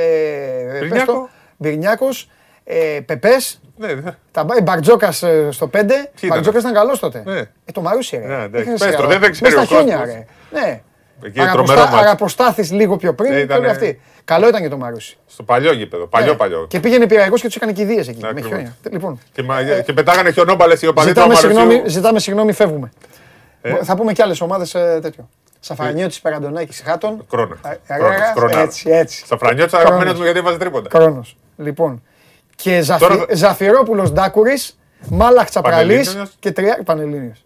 πες 0.72 0.80
Μπυρνιάκο. 0.80 1.12
το, 1.14 1.30
Μπυρνιάκος, 1.58 2.30
ε, 2.64 2.76
Πεπές, 3.06 3.62
Ναι, 3.78 3.94
ναι. 3.94 4.12
τα 4.32 4.46
Μπαρτζόκας 4.64 5.24
στο 5.50 5.68
5. 5.68 5.94
ήταν; 6.16 6.30
Μπαρτζόκας 6.30 6.62
ήταν 6.62 6.74
καλός 6.74 7.00
τότε. 7.00 7.22
Ναι. 7.26 7.40
Ε, 7.40 7.72
το 7.74 7.82
Μαρούσι, 7.82 8.18
ρε. 8.18 8.26
Ναι, 8.26 8.34
εντάξει. 8.44 8.62
Είχαν 8.62 8.74
Πες 8.74 8.80
το, 8.80 8.86
σιγάρο. 8.86 9.08
δεν- 9.08 9.20
δεν 9.20 9.32
ξέρει 9.32 9.54
Μες 9.54 9.62
ο 9.64 9.66
στα 9.66 9.76
χιόνια, 9.76 9.98
κόσμος. 9.98 10.16
ρε. 10.52 10.82
Ναι. 11.22 11.28
Εκεί 11.28 11.40
τρομερό 11.52 11.80
μάτς. 11.80 11.94
Αραποστάθης 11.94 12.72
λίγο 12.72 12.98
πιο 12.98 13.14
πριν 13.14 13.30
Ναι, 13.32 13.38
και 13.38 13.44
ήτανε- 13.44 13.62
όλοι 13.62 13.72
αυτοί. 13.72 14.02
Καλό 14.26 14.48
ήταν 14.48 14.62
και 14.62 14.70
το 14.70 14.78
Μαρούσι. 14.78 15.18
Στο 15.28 15.44
παλιό 15.44 15.72
γήπεδο. 15.74 16.08
Παλιό, 16.08 16.32
Ναι. 16.32 16.38
παλιό. 16.38 16.66
Και 16.70 16.80
πήγαινε 16.80 17.08
πειραϊκός 17.08 17.42
και 17.42 17.48
τους 17.48 17.56
έκανε 17.56 17.72
κηδείες 17.72 18.08
εκεί, 18.08 18.20
με 18.22 18.28
ακριβώς. 18.28 18.50
χιόνια. 18.52 18.76
Λοιπόν, 18.92 19.20
Και, 19.32 19.44
μα- 19.44 19.62
και 19.64 19.94
πετάγανε 19.94 20.32
χιονόμπαλες 20.32 20.82
οι 20.82 20.88
οπαδοί 20.88 21.08
του 21.14 21.20
ζητάμε 21.20 21.34
Αμαρουσίου. 21.34 21.60
συγγνώμη, 21.60 21.90
ζητάμε 21.90 22.20
συγγνώμη, 22.20 22.52
φεύγουμε. 22.54 22.92
Ε. 23.62 23.84
Θα 23.84 23.96
πούμε 23.96 24.14
και 24.14 24.22
άλλες 24.24 24.42
ομάδες 24.42 24.76
ε, 24.76 25.00
τέτοιο. 25.02 25.30
Σαφρανιώτης, 25.60 26.20
Περαντονάκης, 26.22 26.82
Χάτων. 26.86 27.26
Κρόνα. 27.30 27.56
Α, 27.62 27.76
Κρόνας, 27.98 28.20
α, 28.22 28.34
Κρόναρ. 28.36 28.58
Έτσι, 28.64 28.90
έτσι. 28.90 29.26
Σαφρανιώτης 29.28 29.72
Κρόνας. 29.72 29.88
αγαπημένος 29.88 30.18
μου 30.18 30.24
γιατί 30.24 30.40
έβαζε 30.40 30.58
τρίποντα. 30.58 30.90
Χρόνος. 30.94 31.38
Λοιπόν. 31.58 32.04
Και 32.56 32.82
Ζαφυ... 32.82 33.00
Τώρα- 33.08 33.26
Ζαφυρόπουλος 33.34 34.12
Ντάκουρης, 34.12 34.78
Μάλαχ 35.10 35.50
Τσαπραλής 35.50 35.98
Πανελλήνιος. 36.06 36.36
και 36.40 36.52
τρία... 36.52 36.80
Πανελλήνιος. 36.86 37.44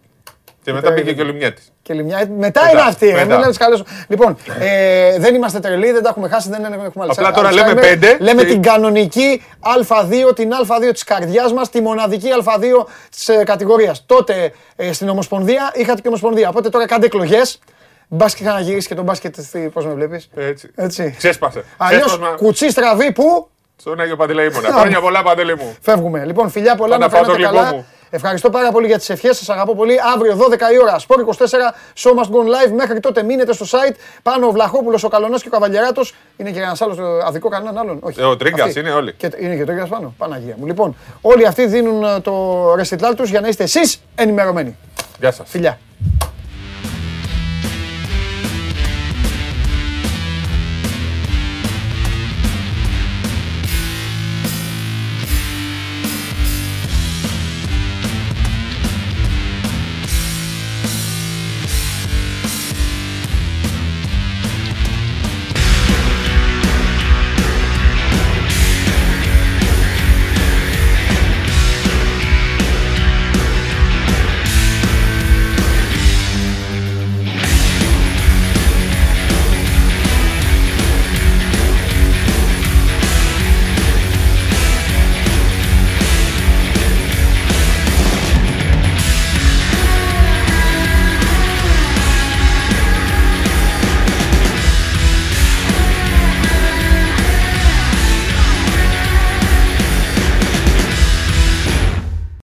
Και 0.64 0.72
μετά 0.72 0.92
πήγε 0.92 1.12
και 1.12 1.20
ο 1.20 1.24
Λιμιέτης. 1.24 1.72
Και 1.82 1.92
Λιμιά... 1.94 2.16
Μετά, 2.18 2.32
Μετά, 2.38 2.70
είναι 2.70 2.80
αυτή, 2.80 3.06
ρε. 3.06 3.12
μετά. 3.12 3.36
Μην 3.36 3.46
λες 3.46 3.56
καλές. 3.56 3.82
Λοιπόν, 4.08 4.36
ε, 4.60 5.18
δεν 5.18 5.34
είμαστε 5.34 5.60
τρελοί, 5.60 5.90
δεν 5.92 6.02
τα 6.02 6.08
έχουμε 6.08 6.28
χάσει, 6.28 6.48
δεν 6.48 6.64
έχουμε 6.64 6.90
άλλη 6.96 7.10
Απλά 7.10 7.30
τώρα 7.32 7.52
λέμε 7.52 7.72
Alzheimer. 7.72 7.80
πέντε 7.80 8.16
Λέμε 8.20 8.42
και- 8.42 8.48
την 8.48 8.62
κανονική 8.62 9.42
Α2, 9.60 10.34
την 10.34 10.50
Α2 10.52 10.92
της 10.92 11.04
καρδιάς 11.04 11.52
μας, 11.52 11.70
τη 11.70 11.80
μοναδική 11.80 12.28
Α2 12.44 12.86
της 13.10 13.28
ε, 13.28 13.44
κατηγορίας. 13.44 14.02
Τότε 14.06 14.52
ε, 14.76 14.92
στην 14.92 15.08
Ομοσπονδία 15.08 15.70
είχατε 15.74 16.00
και 16.00 16.08
Ομοσπονδία. 16.08 16.48
Οπότε 16.48 16.68
τώρα 16.68 16.86
κάντε 16.86 17.06
εκλογές. 17.06 17.58
Μπας 18.08 18.34
και 18.34 18.44
ξαναγυρίσει 18.44 18.88
και 18.88 18.94
τον 18.94 19.04
μπάσκετ, 19.04 19.34
στη- 19.40 19.70
πώς 19.72 19.86
με 19.86 19.92
βλέπεις; 19.92 20.28
Έτσι. 20.36 20.70
Έτσι. 20.74 21.14
Ξέσπασε. 21.18 21.64
Αλλιώς 21.76 22.04
Ξέσπασμα 22.06 22.34
κουτσί 22.36 22.70
στραβή 22.70 23.12
που 23.12 23.48
στον 23.76 24.00
Άγιο 24.00 24.16
Παντελεήμονα. 24.16 24.68
Χρόνια 24.72 25.00
πολλά 25.00 25.22
Παντελή 25.22 25.56
μου. 25.56 25.76
Φεύγουμε. 25.80 26.24
Λοιπόν, 26.24 26.50
φιλιά 26.50 26.74
πολλά, 26.76 26.98
Πάντα 26.98 27.04
να 27.04 27.10
φαίνετε 27.26 27.42
φάω 27.42 27.52
το 27.52 27.56
καλά. 27.58 27.84
Γλυκό 28.12 28.18
μου. 28.18 28.18
Ευχαριστώ 28.24 28.50
πάρα 28.50 28.70
πολύ 28.70 28.86
για 28.86 28.98
τις 28.98 29.10
ευχές 29.10 29.36
σας, 29.36 29.48
αγαπώ 29.48 29.74
πολύ. 29.74 29.96
Αύριο 30.14 30.36
12 30.36 30.72
η 30.72 30.78
ώρα, 30.82 30.96
Sport 30.98 31.18
24, 31.18 31.74
Show 31.96 32.10
Must 32.10 32.30
Go 32.30 32.68
Live. 32.68 32.72
Μέχρι 32.76 33.00
τότε 33.00 33.22
μείνετε 33.22 33.52
στο 33.52 33.64
site. 33.70 33.94
Πάνω 34.22 34.46
ο 34.46 34.50
Βλαχόπουλος, 34.50 35.04
ο 35.04 35.08
Καλονός 35.08 35.42
και 35.42 35.48
ο 35.48 35.50
Καβαλιαράτος. 35.50 36.14
Είναι 36.36 36.50
και 36.50 36.58
ένας 36.60 36.80
άλλος, 36.80 36.98
ε, 36.98 37.02
αδικό 37.26 37.48
κανέναν 37.48 37.78
άλλον; 37.78 37.98
Όχι. 38.02 38.20
Ε, 38.20 38.24
ο 38.24 38.36
Τρίγκας 38.36 38.66
Αυτοί. 38.66 38.80
είναι 38.80 38.90
όλοι. 38.90 39.12
Και, 39.12 39.30
είναι 39.38 39.56
και 39.56 39.62
ο 39.62 39.66
Τρίγκας 39.66 39.88
πάνω. 39.88 40.14
Παναγία 40.18 40.54
μου. 40.58 40.66
Λοιπόν, 40.66 40.96
όλοι 41.20 41.46
αυτοί 41.46 41.66
δίνουν 41.66 42.04
ε, 42.04 42.20
το 42.20 42.74
ρεσιτλάλ 42.76 43.14
τους 43.14 43.30
για 43.30 43.40
να 43.40 43.48
είστε 43.48 43.62
εσείς 43.62 44.02
ενημερωμένοι. 44.14 44.76
Γεια 45.18 45.32
σας. 45.32 45.48
Φιλιά. 45.48 45.78